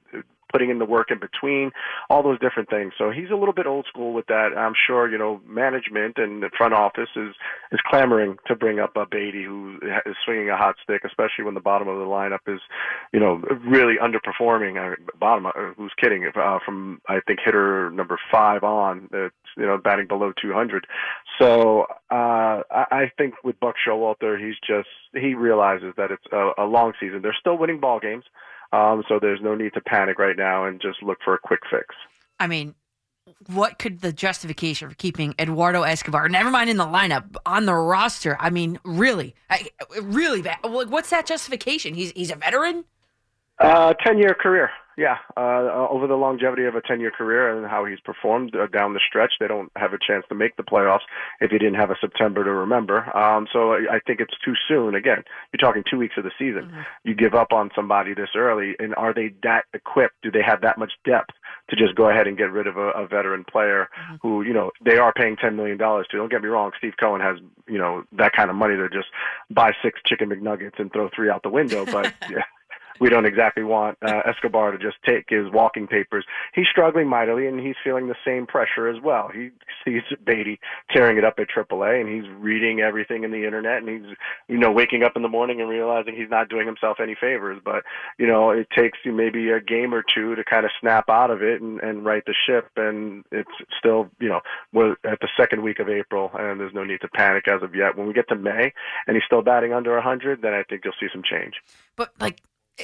putting 0.52 0.70
in 0.70 0.80
the 0.80 0.86
work 0.86 1.12
in 1.12 1.20
between, 1.20 1.72
all 2.10 2.24
those 2.24 2.40
different 2.40 2.70
things. 2.70 2.94
So 2.98 3.12
he's 3.12 3.30
a 3.32 3.36
little 3.36 3.54
bit 3.54 3.66
old 3.66 3.86
school 3.88 4.14
with 4.14 4.28
that. 4.28 4.50
I'm 4.58 4.74
sure, 4.88 5.10
you 5.10 5.18
know, 5.18 5.42
management 5.48 6.18
and 6.18 6.42
the 6.44 6.50
front 6.58 6.74
office 6.74 7.10
is 7.16 7.34
is 7.72 7.80
clamoring 7.90 8.38
to 8.48 8.56
bring 8.56 8.80
up 8.80 8.96
a 8.96 9.06
Baty 9.06 9.44
who 9.44 9.80
is 10.06 10.16
swinging 10.24 10.50
a 10.50 10.58
hot 10.58 10.76
stick, 10.84 11.02
especially 11.06 11.46
when 11.46 11.54
the 11.54 11.60
bottom 11.60 11.88
of 11.88 11.98
the 11.98 12.06
lineup 12.06 12.48
is, 12.48 12.60
you 13.14 13.20
know, 13.20 13.42
really 13.66 13.96
underperforming. 14.02 14.76
Uh, 14.78 14.96
bottom, 15.20 15.46
uh, 15.46 15.52
who's 15.78 15.94
kidding? 16.02 16.30
Uh, 16.36 16.60
from 16.66 17.02
I 17.08 17.20
think 17.26 17.40
hitter 17.44 17.90
number 17.92 18.18
five 18.32 18.64
on, 18.64 19.10
that's 19.12 19.34
you 19.58 19.66
know 19.66 19.78
batting 19.78 20.08
below 20.08 20.34
200. 20.42 20.88
So 21.40 21.86
uh, 22.12 22.62
I, 22.72 22.86
I 22.92 23.12
think 23.18 23.36
with 23.44 23.60
Buck 23.60 23.76
Showalter, 23.86 24.40
he's 24.40 24.56
just 24.68 24.90
he 25.14 25.34
realizes 25.34 25.94
that 25.98 26.12
it's 26.12 26.26
a, 26.32 26.64
a 26.64 26.66
long 26.66 26.94
season. 27.00 27.22
They're 27.22 27.36
still 27.40 27.58
winning 27.58 27.80
ball 27.80 28.00
games. 28.00 28.24
Um, 28.72 29.04
so 29.08 29.20
there's 29.20 29.42
no 29.42 29.56
need 29.56 29.74
to 29.74 29.82
panic 29.82 30.20
right 30.20 30.38
now 30.38 30.66
and 30.66 30.82
just 30.82 31.02
look 31.04 31.20
for 31.24 31.34
a 31.34 31.40
quick 31.40 31.62
fix. 31.70 31.96
I 32.40 32.48
mean, 32.48 32.76
what 33.48 33.80
could 33.80 34.02
the 34.02 34.14
justification 34.14 34.90
for 34.90 34.96
keeping 34.96 35.34
Eduardo 35.40 35.82
Escobar, 35.84 36.30
never 36.30 36.52
mind 36.52 36.70
in 36.70 36.78
the 36.78 36.86
lineup, 36.86 37.36
on 37.46 37.66
the 37.66 37.74
roster? 37.74 38.38
I 38.40 38.50
mean, 38.50 38.80
really, 38.84 39.36
I, 39.50 39.70
really. 40.02 40.44
What's 40.64 41.10
that 41.10 41.26
justification? 41.26 41.94
He's 41.94 42.12
he's 42.12 42.32
a 42.32 42.36
veteran. 42.36 42.86
Uh, 43.60 43.94
ten 44.04 44.18
year 44.18 44.34
career. 44.34 44.70
Yeah, 44.98 45.18
uh, 45.36 45.88
over 45.90 46.08
the 46.08 46.16
longevity 46.16 46.64
of 46.66 46.76
a 46.76 46.82
10 46.82 47.02
year 47.02 47.12
career 47.12 47.56
and 47.56 47.70
how 47.70 47.84
he's 47.84 48.00
performed 48.00 48.56
uh, 48.56 48.68
down 48.68 48.94
the 48.94 49.02
stretch, 49.06 49.34
they 49.40 49.48
don't 49.48 49.70
have 49.76 49.92
a 49.92 49.98
chance 49.98 50.24
to 50.30 50.36
make 50.36 50.56
the 50.56 50.64
playoffs 50.64 51.04
if 51.42 51.52
he 51.52 51.58
didn't 51.58 51.76
have 51.76 51.92
a 51.92 51.98
September 52.00 52.46
to 52.46 52.52
remember. 52.52 53.16
Um, 53.16 53.46
so 53.52 53.74
I, 53.74 53.96
I 53.96 54.00
think 54.08 54.22
it's 54.22 54.34
too 54.44 54.54
soon. 54.70 54.96
Again, 54.96 55.24
you're 55.52 55.60
talking 55.60 55.84
two 55.90 55.98
weeks 55.98 56.16
of 56.18 56.24
the 56.24 56.32
season. 56.40 56.68
Mm-hmm. 56.68 56.82
You 57.04 57.14
give 57.14 57.34
up 57.34 57.52
on 57.52 57.72
somebody 57.76 58.14
this 58.14 58.30
early, 58.36 58.76
and 58.80 58.96
are 58.96 59.14
they 59.14 59.34
that 59.44 59.66
equipped? 59.74 60.16
Do 60.24 60.32
they 60.32 60.44
have 60.44 60.62
that 60.62 60.78
much 60.78 60.94
depth 61.04 61.36
to 61.70 61.76
just 61.76 61.96
go 61.96 62.10
ahead 62.10 62.28
and 62.28 62.38
get 62.38 62.52
rid 62.52 62.68
of 62.68 62.78
a, 62.78 62.92
a 62.92 63.06
veteran 63.06 63.44
player 63.44 63.90
mm-hmm. 64.00 64.16
who, 64.22 64.44
you 64.44 64.54
know, 64.54 64.72
they 64.86 64.98
are 64.98 65.12
paying 65.12 65.36
$10 65.36 65.56
million 65.56 65.78
to? 65.78 66.06
Don't 66.14 66.32
get 66.32 66.42
me 66.42 66.48
wrong, 66.48 66.72
Steve 66.78 66.94
Cohen 66.98 67.20
has, 67.20 67.38
you 67.68 67.78
know, 67.78 68.04
that 68.14 68.32
kind 68.32 68.50
of 68.50 68.56
money 68.56 68.78
to 68.78 68.88
just 68.88 69.08
buy 69.52 69.74
six 69.84 70.00
chicken 70.06 70.30
McNuggets 70.30 70.80
and 70.80 70.92
throw 70.94 71.10
three 71.14 71.30
out 71.30 71.44
the 71.44 71.50
window, 71.50 71.84
but 71.86 72.14
yeah. 72.30 72.44
We 73.06 73.12
don't 73.12 73.28
exactly 73.28 73.62
want 73.62 74.00
uh, 74.02 74.22
Escobar 74.26 74.72
to 74.72 74.80
just 74.80 74.98
take 75.08 75.26
his 75.30 75.46
walking 75.54 75.86
papers. 75.86 76.26
He's 76.56 76.66
struggling 76.72 77.08
mightily, 77.08 77.46
and 77.46 77.60
he's 77.60 77.76
feeling 77.84 78.08
the 78.08 78.16
same 78.26 78.48
pressure 78.48 78.88
as 78.88 79.00
well. 79.00 79.30
He 79.32 79.52
sees 79.86 80.02
Baty 80.26 80.60
tearing 80.90 81.16
it 81.20 81.24
up 81.24 81.36
at 81.38 81.48
AAA, 81.48 82.02
and 82.02 82.10
he's 82.10 82.28
reading 82.40 82.80
everything 82.80 83.24
in 83.24 83.30
the 83.30 83.46
internet, 83.46 83.84
and 83.84 83.90
he's 83.90 84.16
you 84.48 84.58
know 84.58 84.72
waking 84.72 85.04
up 85.04 85.12
in 85.16 85.22
the 85.22 85.30
morning 85.30 85.62
and 85.62 85.70
realizing 85.70 86.16
he's 86.16 86.32
not 86.32 86.50
doing 86.50 86.66
himself 86.66 86.98
any 87.00 87.14
favors. 87.14 87.62
But 87.64 87.84
you 88.18 88.26
know, 88.26 88.50
it 88.50 88.70
takes 88.76 88.98
maybe 89.06 89.52
a 89.52 89.62
game 89.62 89.94
or 89.94 90.02
two 90.04 90.34
to 90.34 90.44
kind 90.44 90.66
of 90.66 90.72
snap 90.82 91.08
out 91.08 91.30
of 91.30 91.44
it 91.44 91.62
and, 91.62 91.80
and 91.82 92.04
right 92.04 92.24
the 92.26 92.34
ship, 92.48 92.72
and 92.76 93.24
it's 93.32 93.52
still 93.78 94.10
you 94.20 94.30
know 94.30 94.40
we're 94.74 94.94
at 95.04 95.20
the 95.20 95.30
second 95.38 95.62
week 95.62 95.78
of 95.78 95.90
April, 95.90 96.32
and 96.34 96.60
there's 96.60 96.74
no 96.74 96.84
need 96.84 97.02
to 97.02 97.08
panic 97.10 97.48
as 97.48 97.62
of 97.62 97.76
yet. 97.76 97.96
When 97.96 98.08
we 98.08 98.14
get 98.14 98.28
to 98.30 98.36
May, 98.36 98.74
and 99.06 99.16
he's 99.16 99.26
still 99.28 99.44
batting 99.44 99.74
under 99.74 99.94
100, 99.94 100.42
then 100.42 100.56
I 100.56 100.64
think 100.64 100.82
you'll 100.84 100.96
see 101.00 101.10
some 101.14 101.22
change. 101.22 101.54
But 101.96 102.12
like, 102.20 102.42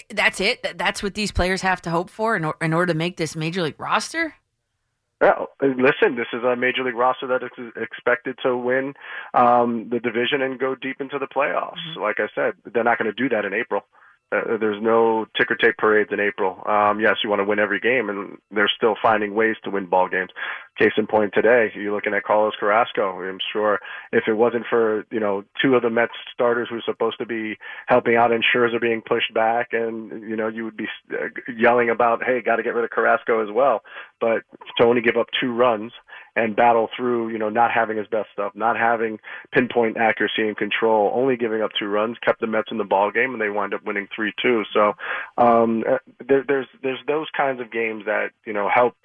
that's 0.10 0.40
it. 0.40 0.78
That's 0.78 1.04
what 1.04 1.16
these 1.16 1.32
players 1.32 1.62
have 1.62 1.82
to 1.84 1.90
hope 1.90 2.10
for 2.10 2.36
in, 2.36 2.46
or- 2.46 2.58
in 2.62 2.74
order 2.74 2.94
to 2.94 2.98
make 2.98 3.18
this 3.18 3.36
major 3.36 3.62
league 3.62 3.80
roster. 3.80 4.36
Well, 5.20 5.50
listen, 5.62 6.16
this 6.16 6.28
is 6.34 6.44
a 6.44 6.56
major 6.56 6.84
league 6.84 6.96
roster 6.96 7.28
that 7.28 7.44
is 7.44 7.72
expected 7.76 8.40
to 8.42 8.58
win 8.58 8.96
um, 9.36 9.88
the 9.92 10.00
division 10.00 10.42
and 10.42 10.60
go 10.60 10.74
deep 10.74 11.00
into 11.00 11.20
the 11.20 11.28
playoffs. 11.28 11.78
Mm-hmm. 11.90 12.02
Like 12.02 12.20
I 12.20 12.28
said, 12.34 12.54
they're 12.74 12.84
not 12.84 12.98
going 12.98 13.14
to 13.14 13.14
do 13.14 13.30
that 13.30 13.46
in 13.46 13.54
April. 13.54 13.84
Uh, 14.32 14.58
there's 14.58 14.82
no 14.82 15.26
ticker 15.38 15.56
tape 15.56 15.78
parades 15.78 16.12
in 16.14 16.20
April. 16.20 16.64
Um, 16.66 17.02
yes, 17.02 17.16
you 17.22 17.30
want 17.30 17.42
to 17.42 17.46
win 17.46 17.60
every 17.60 17.82
game, 17.82 18.10
and 18.10 18.38
they're 18.50 18.72
still 18.74 18.96
finding 19.02 19.36
ways 19.36 19.58
to 19.64 19.70
win 19.70 19.88
ball 19.88 20.08
games. 20.08 20.30
Case 20.80 20.94
in 20.98 21.06
point, 21.06 21.34
today 21.34 21.70
you're 21.76 21.94
looking 21.94 22.14
at 22.14 22.24
Carlos 22.24 22.54
Carrasco. 22.58 23.22
I'm 23.22 23.40
sure 23.52 23.80
if 24.14 24.24
it 24.28 24.34
wasn't 24.34 24.66
for 24.70 25.06
you 25.12 25.20
know 25.20 25.44
two 25.62 25.76
of 25.76 25.82
the 25.82 25.90
Mets 25.90 26.14
starters 26.34 26.70
who 26.70 26.78
are 26.78 26.84
supposed 26.86 27.18
to 27.20 27.26
be 27.26 27.58
helping 27.88 28.16
out, 28.16 28.32
and 28.32 28.44
Scherzer 28.44 28.80
being 28.80 29.02
pushed 29.02 29.34
back, 29.34 29.70
and 29.74 30.22
you 30.22 30.38
know 30.38 30.48
you 30.48 30.64
would 30.64 30.78
be 30.78 30.88
uh, 31.12 31.28
yelling 31.54 31.90
about, 31.90 32.24
hey, 32.24 32.42
got 32.42 32.56
to 32.56 32.64
get 32.64 32.74
rid 32.74 32.86
of 32.86 32.90
Carrasco 32.90 33.44
as 33.44 33.54
well. 33.54 33.82
But 34.22 34.44
to 34.78 34.86
only 34.86 35.02
give 35.02 35.18
up 35.18 35.28
two 35.42 35.54
runs 35.54 35.92
and 36.36 36.56
battle 36.56 36.90
through, 36.96 37.30
you 37.30 37.38
know, 37.38 37.50
not 37.50 37.72
having 37.72 37.98
his 37.98 38.08
best 38.08 38.30
stuff, 38.34 38.54
not 38.56 38.78
having 38.78 39.20
pinpoint 39.52 39.98
accuracy 39.98 40.48
and 40.48 40.56
control, 40.56 41.12
only 41.14 41.36
giving 41.36 41.62
up 41.62 41.72
two 41.78 41.88
runs, 41.88 42.18
kept 42.24 42.40
the 42.40 42.48
Mets 42.48 42.70
in 42.72 42.78
the 42.78 42.84
ball 42.84 43.12
game, 43.12 43.34
and 43.34 43.42
they 43.42 43.50
wind 43.50 43.74
up 43.74 43.84
winning 43.86 44.08
three 44.16 44.34
two. 44.42 44.64
So 44.74 44.94
um, 45.38 45.84
uh, 45.90 45.98
there, 46.26 46.44
there's 46.48 46.68
there's 46.82 47.00
those 47.08 47.28
kinds 47.36 47.60
of 47.60 47.72
games 47.72 48.06
that 48.06 48.30
you 48.46 48.54
know 48.54 48.70
help 48.74 48.96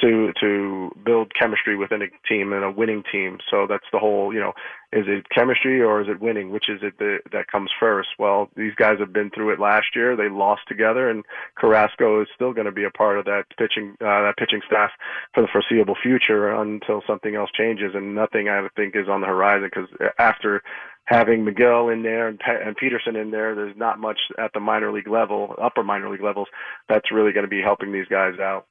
to 0.00 0.32
to 0.40 0.90
build 1.04 1.32
chemistry 1.38 1.76
within 1.76 2.02
a 2.02 2.06
team 2.28 2.52
and 2.52 2.64
a 2.64 2.70
winning 2.70 3.02
team. 3.10 3.38
So 3.50 3.66
that's 3.68 3.86
the 3.92 3.98
whole, 3.98 4.34
you 4.34 4.40
know, 4.40 4.52
is 4.92 5.04
it 5.06 5.26
chemistry 5.30 5.80
or 5.80 6.00
is 6.00 6.08
it 6.08 6.20
winning? 6.20 6.50
Which 6.50 6.68
is 6.68 6.80
it 6.82 6.98
that, 6.98 7.20
that 7.32 7.46
comes 7.48 7.70
first? 7.78 8.08
Well, 8.18 8.48
these 8.56 8.74
guys 8.74 8.98
have 8.98 9.12
been 9.12 9.30
through 9.30 9.52
it 9.52 9.60
last 9.60 9.86
year. 9.94 10.16
They 10.16 10.28
lost 10.28 10.62
together, 10.66 11.08
and 11.08 11.24
Carrasco 11.56 12.22
is 12.22 12.28
still 12.34 12.52
going 12.52 12.66
to 12.66 12.72
be 12.72 12.84
a 12.84 12.90
part 12.90 13.18
of 13.18 13.24
that 13.26 13.44
pitching 13.56 13.96
uh, 14.00 14.22
that 14.26 14.34
pitching 14.36 14.62
staff 14.66 14.90
for 15.32 15.42
the 15.42 15.48
foreseeable 15.52 15.96
future 16.02 16.50
until 16.50 17.02
something 17.06 17.36
else 17.36 17.50
changes. 17.56 17.92
And 17.94 18.14
nothing 18.14 18.48
I 18.48 18.66
think 18.76 18.96
is 18.96 19.08
on 19.08 19.20
the 19.20 19.28
horizon 19.28 19.70
because 19.72 19.88
after 20.18 20.62
having 21.06 21.44
Megill 21.44 21.92
in 21.92 22.02
there 22.02 22.28
and, 22.28 22.38
Pe- 22.38 22.66
and 22.66 22.76
Peterson 22.76 23.14
in 23.14 23.30
there, 23.30 23.54
there's 23.54 23.76
not 23.76 23.98
much 23.98 24.18
at 24.38 24.52
the 24.54 24.60
minor 24.60 24.90
league 24.90 25.08
level, 25.08 25.54
upper 25.60 25.82
minor 25.82 26.10
league 26.10 26.22
levels, 26.22 26.48
that's 26.88 27.12
really 27.12 27.32
going 27.32 27.44
to 27.44 27.50
be 27.50 27.60
helping 27.60 27.92
these 27.92 28.08
guys 28.08 28.38
out 28.40 28.66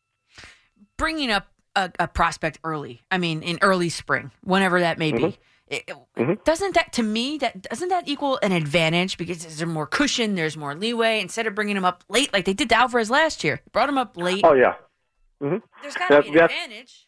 bringing 0.98 1.32
up 1.32 1.48
a, 1.76 1.91
a, 2.00 2.08
prospect 2.08 2.60
early. 2.64 3.02
I 3.10 3.18
mean, 3.18 3.41
in 3.41 3.60
early 3.62 3.89
spring, 3.89 4.32
whenever 4.44 4.80
that 4.80 4.98
may 4.98 5.12
mm-hmm. 5.12 5.28
be. 5.28 5.38
It, 5.68 5.88
mm-hmm. 5.88 6.34
Doesn't 6.44 6.76
that, 6.76 6.94
to 6.94 7.04
me, 7.04 7.38
that 7.39 7.64
doesn't 7.64 7.89
that 7.89 8.08
equal 8.08 8.38
an 8.44 8.52
advantage 8.52 9.18
because 9.18 9.44
there's 9.44 9.66
more 9.66 9.88
cushion, 9.88 10.36
there's 10.36 10.56
more 10.56 10.76
leeway 10.76 11.20
instead 11.20 11.48
of 11.48 11.56
bringing 11.56 11.78
him 11.78 11.86
up 11.86 12.04
late 12.10 12.32
like 12.32 12.46
they 12.46 12.54
did 12.54 12.70
to 12.70 12.76
Alvarez 12.76 13.10
last 13.10 13.44
year. 13.44 13.62
Brought 13.72 13.89
him 13.89 13.98
up 13.98 14.16
late. 14.18 14.41
Oh 14.44 14.54
yeah. 14.54 14.76
Mm-hmm. 15.41 15.58
There's 15.82 15.96
got 15.96 16.10
to 16.10 16.22
be 16.22 16.38
an 16.38 16.44
advantage 16.44 17.08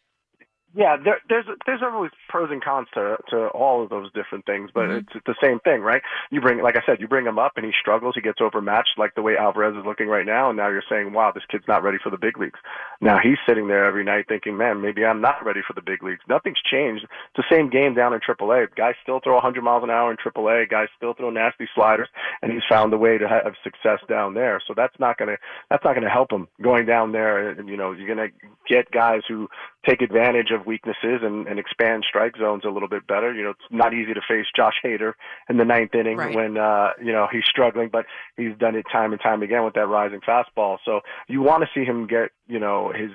yeah, 0.76 0.98
there, 1.02 1.22
there's 1.30 1.46
there's 1.66 1.82
always 1.82 2.12
pros 2.28 2.50
and 2.52 2.62
cons 2.62 2.88
to 2.96 3.16
to 3.30 3.48
all 3.48 3.82
of 3.82 3.90
those 3.90 4.12
different 4.12 4.46
things, 4.46 4.70
but 4.74 4.90
mm-hmm. 4.90 5.08
it's 5.16 5.26
the 5.26 5.36
same 5.42 5.60
thing, 5.62 5.80
right? 5.80 6.02
You 6.32 6.42
bring, 6.42 6.62
like 6.62 6.76
I 6.76 6.82
said, 6.86 7.00
you 7.00 7.08
bring 7.08 7.26
him 7.26 7.40
up 7.40 7.54
and 7.56 7.66
he 7.66 7.72
struggles, 7.80 8.14
he 8.16 8.22
gets 8.22 8.42
overmatched, 8.42 8.98
like 8.98 9.16
the 9.16 9.22
way 9.22 9.38
Alvarez 9.38 9.78
is 9.78 9.86
looking 9.86 10.08
right 10.08 10.26
now, 10.26 10.50
and 10.50 10.58
now 10.58 10.68
you're 10.68 10.84
saying, 10.90 11.14
wow, 11.14 11.32
this 11.32 11.46
kid's 11.50 11.64
not 11.68 11.82
ready 11.82 11.98
for 12.04 12.10
the 12.10 12.18
big 12.18 12.38
leagues. 12.38 12.60
Now 13.00 13.20
he's 13.24 13.38
sitting 13.48 13.70
there 13.70 13.86
every 13.86 14.04
night 14.04 14.26
thinking, 14.28 14.58
man, 14.58 14.82
maybe 14.82 15.06
I'm 15.06 15.22
not 15.22 15.46
ready 15.46 15.62
for 15.66 15.74
the 15.74 15.82
big 15.82 16.04
leagues. 16.04 16.22
Nothing's 16.28 16.62
changed. 16.70 17.04
It's 17.04 17.38
the 17.38 17.56
same 17.56 17.70
game 17.70 17.94
down 17.94 18.14
in 18.14 18.20
AAA. 18.20 18.76
Guys 18.76 18.96
still 19.02 19.22
throw 19.24 19.36
100 19.36 19.64
miles 19.64 19.84
an 19.84 19.90
hour 19.90 20.12
in 20.12 20.18
AAA. 20.18 20.70
Guys 20.70 20.88
still 20.98 21.14
throw 21.14 21.30
nasty 21.30 21.70
sliders, 21.74 22.10
and 22.42 22.52
he's 22.52 22.64
found 22.68 22.94
a 22.94 22.98
way 22.98 23.18
to 23.18 23.28
have 23.30 23.54
success 23.64 24.00
down 24.10 24.34
there. 24.34 24.62
So 24.68 24.74
that's 24.76 25.00
not 25.00 25.18
gonna 25.18 25.38
that's 25.70 25.86
not 25.86 25.96
gonna 25.96 26.10
help 26.10 26.32
him 26.32 26.50
going 26.62 26.86
down 26.86 27.14
there. 27.14 27.50
And 27.50 27.70
you 27.70 27.78
know, 27.78 27.94
you're 27.94 28.14
gonna 28.14 28.30
get 28.68 28.92
guys 28.92 29.22
who 29.28 29.48
take 29.88 30.02
advantage 30.02 30.52
of 30.52 30.65
weaknesses 30.66 31.22
and, 31.22 31.48
and 31.48 31.60
expand 31.60 32.06
strike 32.08 32.36
zones 32.38 32.64
a 32.66 32.70
little 32.70 32.90
bit 32.90 33.08
better. 33.08 33.34
You 33.34 33.44
know, 33.44 33.50
it's 33.52 33.72
not 33.72 33.94
easy 33.94 34.14
to 34.14 34.22
face 34.28 34.46
Josh 34.56 34.76
Hader 34.84 35.14
in 35.50 35.58
the 35.58 35.66
ninth 35.66 35.96
inning 35.96 36.18
right. 36.18 36.36
when 36.36 36.58
uh, 36.58 36.90
you 37.02 37.12
know 37.12 37.28
he's 37.32 37.46
struggling, 37.46 37.90
but 37.90 38.06
he's 38.38 38.56
done 38.58 38.76
it 38.76 38.86
time 38.92 39.12
and 39.12 39.22
time 39.22 39.44
again 39.44 39.64
with 39.64 39.76
that 39.76 39.88
rising 39.88 40.22
fastball. 40.22 40.78
So 40.86 41.02
you 41.28 41.42
want 41.42 41.64
to 41.64 41.70
see 41.74 41.86
him 41.86 42.08
get 42.08 42.32
you 42.48 42.60
know 42.60 42.92
his 42.96 43.12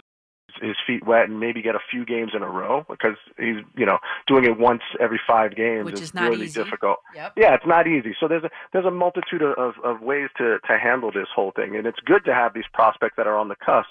his 0.61 0.77
feet 0.87 1.07
wet 1.07 1.29
and 1.29 1.41
maybe 1.41 1.63
get 1.63 1.75
a 1.75 1.81
few 1.91 2.05
games 2.05 2.33
in 2.35 2.43
a 2.43 2.49
row 2.49 2.85
because 2.89 3.17
he's 3.39 3.57
you 3.77 3.87
know 3.87 3.99
doing 4.27 4.45
it 4.45 4.59
once 4.59 4.83
every 5.01 5.21
five 5.27 5.55
games 5.57 5.85
Which 5.85 5.95
is, 5.95 6.03
is 6.03 6.15
not 6.15 6.31
really 6.31 6.47
easy. 6.47 6.63
difficult. 6.63 6.99
Yep. 7.15 7.33
Yeah, 7.37 7.55
it's 7.55 7.67
not 7.67 7.87
easy. 7.87 8.15
So 8.21 8.29
there's 8.29 8.45
a 8.45 8.51
there's 8.73 8.87
a 8.87 8.91
multitude 8.91 9.43
of, 9.43 9.75
of 9.83 10.01
ways 10.01 10.29
to 10.39 10.59
to 10.67 10.79
handle 10.79 11.11
this 11.11 11.29
whole 11.35 11.53
thing, 11.53 11.77
and 11.77 11.87
it's 11.87 12.01
good 12.05 12.25
to 12.27 12.35
have 12.35 12.55
these 12.55 12.65
prospects 12.73 13.15
that 13.17 13.27
are 13.27 13.37
on 13.37 13.49
the 13.49 13.57
cusp. 13.57 13.89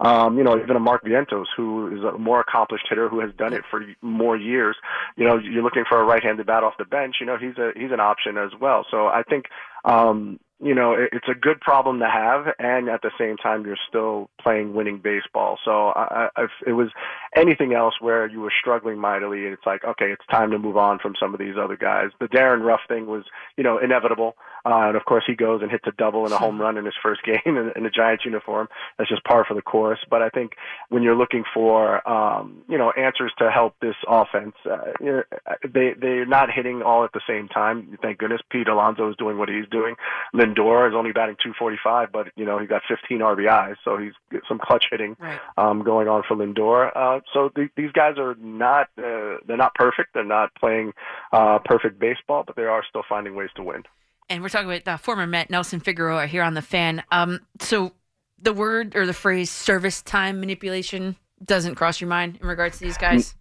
Um, 0.00 0.38
you 0.38 0.44
know, 0.44 0.58
even 0.58 0.76
a 0.76 0.80
Mark 0.80 1.04
Vientos 1.04 1.46
who 1.56 1.96
is 1.96 2.04
a 2.04 2.18
more 2.18 2.40
accomplished 2.40 2.86
hitter 2.88 3.08
who 3.08 3.20
has 3.20 3.30
done 3.36 3.52
it 3.52 3.62
for 3.70 3.84
more 4.00 4.36
years. 4.36 4.76
You 5.16 5.26
know, 5.26 5.38
you're 5.38 5.62
looking 5.62 5.84
for 5.88 6.00
a 6.00 6.04
right-handed 6.04 6.46
bat 6.46 6.64
off 6.64 6.74
the 6.78 6.84
bench. 6.84 7.16
You 7.20 7.26
know, 7.26 7.36
he's 7.36 7.56
a 7.58 7.72
he's 7.76 7.92
an 7.92 8.00
option 8.00 8.38
as 8.38 8.50
well. 8.60 8.86
So 8.90 9.06
I 9.06 9.22
think 9.22 9.46
um, 9.84 10.38
you 10.62 10.74
know, 10.74 10.92
it's 10.92 11.28
a 11.28 11.34
good 11.34 11.60
problem 11.60 11.98
to 11.98 12.08
have, 12.08 12.46
and 12.58 12.88
at 12.88 13.02
the 13.02 13.10
same 13.18 13.36
time, 13.36 13.66
you're 13.66 13.76
still 13.88 14.30
playing 14.40 14.74
winning 14.74 14.98
baseball. 14.98 15.58
So, 15.64 15.88
I, 15.88 16.28
I, 16.36 16.44
if 16.44 16.50
it 16.66 16.72
was 16.72 16.88
anything 17.34 17.74
else 17.74 17.94
where 18.00 18.28
you 18.28 18.40
were 18.40 18.52
struggling 18.60 18.98
mightily, 18.98 19.40
it's 19.40 19.66
like, 19.66 19.84
okay, 19.84 20.12
it's 20.12 20.24
time 20.30 20.52
to 20.52 20.58
move 20.58 20.76
on 20.76 21.00
from 21.00 21.14
some 21.18 21.34
of 21.34 21.40
these 21.40 21.56
other 21.60 21.76
guys. 21.76 22.10
The 22.20 22.28
Darin 22.28 22.62
Ruf 22.62 22.80
thing 22.86 23.06
was, 23.06 23.24
you 23.56 23.64
know, 23.64 23.78
inevitable, 23.78 24.36
uh, 24.64 24.88
and 24.88 24.96
of 24.96 25.04
course, 25.04 25.24
he 25.26 25.34
goes 25.34 25.62
and 25.62 25.70
hits 25.70 25.84
a 25.86 25.92
double 25.92 26.24
and 26.24 26.32
a 26.32 26.38
home 26.38 26.60
run 26.60 26.76
in 26.76 26.84
his 26.84 26.94
first 27.02 27.22
game 27.24 27.40
in, 27.46 27.72
in 27.76 27.82
the 27.82 27.90
Giants 27.90 28.24
uniform. 28.24 28.68
That's 28.98 29.10
just 29.10 29.24
par 29.24 29.44
for 29.46 29.54
the 29.54 29.62
course. 29.62 29.98
But 30.08 30.22
I 30.22 30.28
think 30.28 30.52
when 30.88 31.02
you're 31.02 31.16
looking 31.16 31.44
for, 31.52 32.06
um, 32.08 32.62
you 32.68 32.78
know, 32.78 32.90
answers 32.92 33.32
to 33.38 33.50
help 33.50 33.74
this 33.80 33.96
offense, 34.06 34.54
uh, 34.70 34.92
they 35.00 35.94
they're 35.98 36.26
not 36.26 36.50
hitting 36.50 36.82
all 36.82 37.04
at 37.04 37.12
the 37.12 37.20
same 37.26 37.48
time. 37.48 37.98
Thank 38.02 38.18
goodness, 38.18 38.40
Pete 38.50 38.68
Alonso 38.68 39.10
is 39.10 39.16
doing 39.16 39.38
what 39.38 39.48
he's 39.48 39.68
doing. 39.70 39.96
Lindor 40.34 40.88
is 40.88 40.94
only 40.94 41.12
batting 41.12 41.36
245, 41.42 42.12
but 42.12 42.28
you 42.36 42.44
know 42.44 42.58
he 42.58 42.66
got 42.66 42.82
15 42.88 43.18
RBIs, 43.18 43.76
so 43.84 43.96
he's 43.96 44.12
some 44.48 44.58
clutch 44.62 44.86
hitting 44.90 45.16
right. 45.18 45.40
um, 45.56 45.82
going 45.82 46.08
on 46.08 46.22
for 46.26 46.36
Lindor. 46.36 46.90
Uh, 46.94 47.20
so 47.32 47.48
th- 47.50 47.70
these 47.76 47.92
guys 47.92 48.16
are 48.18 48.34
not 48.36 48.88
uh, 48.98 49.38
they're 49.46 49.56
not 49.56 49.74
perfect. 49.74 50.14
They're 50.14 50.24
not 50.24 50.54
playing 50.54 50.92
uh, 51.32 51.58
perfect 51.64 51.98
baseball, 51.98 52.44
but 52.46 52.56
they 52.56 52.62
are 52.62 52.82
still 52.88 53.02
finding 53.08 53.34
ways 53.34 53.50
to 53.56 53.62
win. 53.62 53.84
And 54.28 54.42
we're 54.42 54.48
talking 54.48 54.70
about 54.70 54.84
the 54.84 54.96
former 54.96 55.26
Met 55.26 55.50
Nelson 55.50 55.80
Figueroa 55.80 56.26
here 56.26 56.42
on 56.42 56.54
the 56.54 56.62
fan. 56.62 57.02
Um, 57.10 57.40
so 57.60 57.92
the 58.40 58.52
word 58.52 58.96
or 58.96 59.06
the 59.06 59.12
phrase 59.12 59.50
service 59.50 60.02
time 60.02 60.40
manipulation 60.40 61.16
doesn't 61.44 61.74
cross 61.74 62.00
your 62.00 62.08
mind 62.08 62.38
in 62.40 62.46
regards 62.46 62.78
to 62.78 62.84
these 62.84 62.98
guys. 62.98 63.34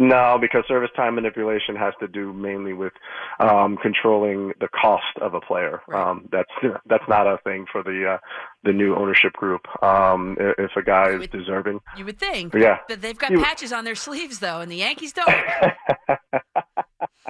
No, 0.00 0.38
because 0.40 0.64
service 0.66 0.88
time 0.96 1.16
manipulation 1.16 1.76
has 1.76 1.92
to 2.00 2.08
do 2.08 2.32
mainly 2.32 2.72
with 2.72 2.94
um, 3.38 3.76
controlling 3.76 4.54
the 4.58 4.68
cost 4.68 5.18
of 5.20 5.34
a 5.34 5.42
player. 5.42 5.82
Right. 5.86 6.08
Um, 6.08 6.26
that's 6.32 6.48
that's 6.86 7.04
not 7.06 7.26
a 7.26 7.36
thing 7.44 7.66
for 7.70 7.82
the 7.82 8.14
uh, 8.14 8.18
the 8.64 8.72
new 8.72 8.96
ownership 8.96 9.34
group. 9.34 9.60
Um, 9.84 10.38
if 10.40 10.70
a 10.74 10.82
guy 10.82 11.10
is 11.10 11.28
deserving, 11.28 11.80
you 11.98 12.06
would 12.06 12.18
think. 12.18 12.54
Yeah, 12.54 12.78
but 12.88 13.02
they've 13.02 13.18
got 13.18 13.30
you, 13.30 13.42
patches 13.42 13.74
on 13.74 13.84
their 13.84 13.94
sleeves 13.94 14.38
though, 14.38 14.62
and 14.62 14.72
the 14.72 14.76
Yankees 14.76 15.12
don't. 15.12 15.28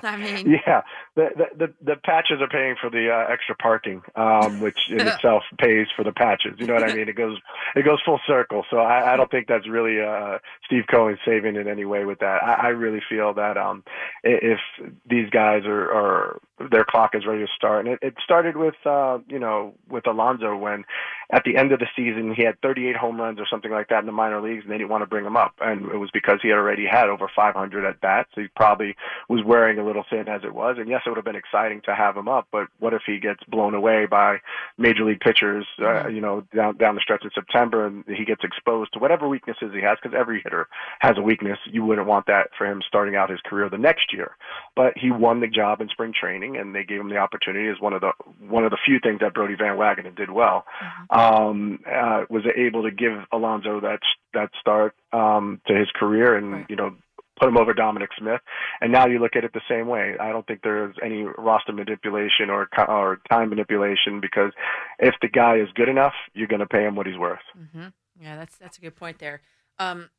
I 0.05 0.17
mean, 0.17 0.61
yeah, 0.65 0.83
the, 1.17 1.47
the 1.57 1.75
the 1.83 1.97
patches 1.97 2.41
are 2.41 2.49
paying 2.49 2.77
for 2.81 2.89
the 2.89 3.11
uh, 3.11 3.33
extra 3.33 3.55
parking, 3.57 4.03
um, 4.15 4.61
which 4.61 4.79
in 4.91 5.01
itself 5.07 5.43
pays 5.59 5.89
for 5.97 6.05
the 6.05 6.13
patches. 6.13 6.55
You 6.59 6.67
know 6.67 6.75
what 6.75 6.89
I 6.89 6.95
mean? 6.95 7.09
It 7.09 7.17
goes 7.17 7.39
it 7.75 7.85
goes 7.85 7.99
full 8.05 8.21
circle. 8.27 8.65
So 8.71 8.79
I, 8.79 9.15
I 9.15 9.17
don't 9.17 9.31
think 9.31 9.49
that's 9.49 9.69
really 9.69 10.01
uh, 10.01 10.39
Steve 10.67 10.85
Cohen 10.91 11.19
saving 11.25 11.57
in 11.57 11.69
any 11.69 11.85
way 11.85 12.05
with 12.05 12.21
that. 12.21 12.43
I, 12.43 12.53
I 12.53 12.69
really 12.69 13.03
feel 13.09 13.35
that 13.35 13.57
um, 13.57 13.83
if 14.23 14.61
these 15.09 15.29
guys 15.31 15.65
are, 15.67 15.93
are 15.93 16.41
their 16.71 16.85
clock 16.85 17.15
is 17.15 17.27
ready 17.27 17.41
to 17.41 17.53
start. 17.57 17.87
And 17.87 17.95
it, 17.95 18.01
it 18.03 18.15
started 18.23 18.57
with 18.57 18.75
uh, 18.85 19.19
you 19.29 19.39
know 19.39 19.75
with 19.89 20.07
Alonso 20.07 20.57
when 20.57 20.85
at 21.33 21.45
the 21.45 21.57
end 21.57 21.73
of 21.73 21.79
the 21.79 21.87
season 21.97 22.35
he 22.35 22.43
had 22.43 22.61
38 22.61 22.97
home 22.97 23.21
runs 23.21 23.39
or 23.41 23.47
something 23.51 23.71
like 23.71 23.89
that 23.89 24.01
in 24.01 24.07
the 24.07 24.13
minor 24.13 24.41
leagues, 24.41 24.65
and 24.65 24.73
they 24.73 24.79
didn't 24.79 24.91
want 24.91 25.03
to 25.03 25.07
bring 25.07 25.25
him 25.25 25.37
up, 25.37 25.55
and 25.61 25.91
it 25.91 25.97
was 25.97 26.11
because 26.13 26.39
he 26.43 26.49
had 26.49 26.59
already 26.59 26.87
had 26.87 27.09
over 27.09 27.31
500 27.35 27.85
at 27.85 28.01
bats. 28.01 28.31
So 28.35 28.43
he 28.43 28.49
probably 28.55 28.97
was 29.29 29.43
wearing 29.45 29.79
a 29.79 29.85
little 29.85 30.05
thin 30.09 30.29
as 30.29 30.43
it 30.45 30.55
was. 30.55 30.77
And 30.79 30.89
yes, 30.89 31.00
it 31.05 31.11
would 31.11 31.17
have 31.17 31.25
been 31.25 31.37
exciting 31.37 31.81
to 31.85 31.95
have 31.95 32.17
him 32.17 32.29
up, 32.29 32.49
but 32.51 32.69
what 32.79 32.95
if 32.95 33.03
he 33.07 33.19
gets 33.19 33.43
blown 33.45 33.75
away 33.75 34.07
by 34.07 34.39
major 34.79 35.05
league 35.05 35.21
pitchers? 35.21 35.67
Uh, 35.81 36.09
you 36.09 36.21
know, 36.21 36.43
down 36.55 36.77
down 36.77 36.95
the 36.95 37.01
stretch 37.01 37.25
in 37.25 37.31
September, 37.35 37.87
and 37.87 38.05
he 38.07 38.25
gets 38.25 38.43
exposed 38.45 38.93
to 38.93 38.99
whatever 38.99 39.29
weaknesses 39.29 39.73
he 39.75 39.81
has, 39.81 39.99
because 40.03 40.17
every 40.19 40.41
hitter 40.43 40.69
has 41.01 41.17
a 41.19 41.23
weakness. 41.23 41.59
You 41.67 41.85
wouldn't 41.85 42.07
want 42.07 42.27
that 42.27 42.51
for 42.57 42.67
him 42.67 42.83
starting 42.87 43.17
out 43.17 43.31
his 43.31 43.41
career 43.45 43.69
the 43.69 43.79
next 43.79 44.13
year. 44.13 44.37
But 44.77 44.95
he 44.97 45.11
won 45.11 45.41
the 45.41 45.47
job 45.47 45.81
in 45.81 45.89
spring 45.89 46.13
training, 46.19 46.57
and 46.57 46.75
they 46.75 46.85
gave 46.85 47.01
him 47.01 47.09
the 47.09 47.19
opportunity 47.19 47.69
as 47.69 47.81
one 47.81 47.93
of 47.93 48.01
the 48.01 48.13
one 48.49 48.65
of 48.65 48.71
the 48.71 48.79
few 48.85 48.99
things 49.01 49.21
that 49.21 49.35
Brodie 49.35 49.57
Van 49.57 49.77
Wagenen 49.77 50.17
did 50.17 50.31
well. 50.31 50.65
Um, 51.11 51.81
uh, 51.87 52.25
was 52.29 52.45
able 52.57 52.83
to 52.83 52.91
give 52.91 53.13
Alonso 53.33 53.81
that 53.81 54.01
that 54.35 54.51
start 54.61 54.95
um, 55.13 55.61
to 55.67 55.75
his 55.75 55.89
career, 55.95 56.37
and 56.37 56.67
you 56.69 56.77
know 56.77 56.95
put 57.41 57.49
him 57.49 57.57
over 57.57 57.73
Dominic 57.73 58.11
Smith. 58.19 58.41
And 58.81 58.93
now 58.93 59.07
you 59.07 59.19
look 59.19 59.35
at 59.37 59.45
it 59.45 59.53
the 59.53 59.61
same 59.69 59.89
way. 59.89 60.15
I 60.21 60.31
don't 60.31 60.47
think 60.47 60.61
there's 60.63 60.95
any 61.05 61.23
roster 61.39 61.73
manipulation 61.73 62.51
or 62.51 62.69
or 62.89 63.21
time 63.31 63.49
manipulation 63.51 64.21
because 64.21 64.53
if 64.99 65.15
the 65.23 65.29
guy 65.29 65.57
is 65.57 65.69
good 65.75 65.89
enough, 65.89 66.15
you're 66.35 66.49
going 66.49 66.61
to 66.61 66.67
pay 66.67 66.85
him 66.85 66.95
what 66.95 67.07
he's 67.07 67.19
worth. 67.19 67.41
hmm 67.73 67.87
Yeah, 68.21 68.37
that's 68.37 68.57
that's 68.57 68.79
a 68.79 68.81
good 68.81 68.97
point 68.97 69.19
there. 69.19 69.41
Um, 69.79 70.11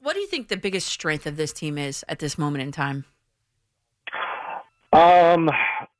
what 0.00 0.14
do 0.14 0.20
you 0.20 0.28
think 0.28 0.48
the 0.48 0.56
biggest 0.56 0.86
strength 0.86 1.26
of 1.26 1.36
this 1.36 1.52
team 1.52 1.76
is 1.76 2.04
at 2.08 2.20
this 2.20 2.38
moment 2.38 2.62
in 2.62 2.70
time? 2.70 3.04
Um, 4.92 5.50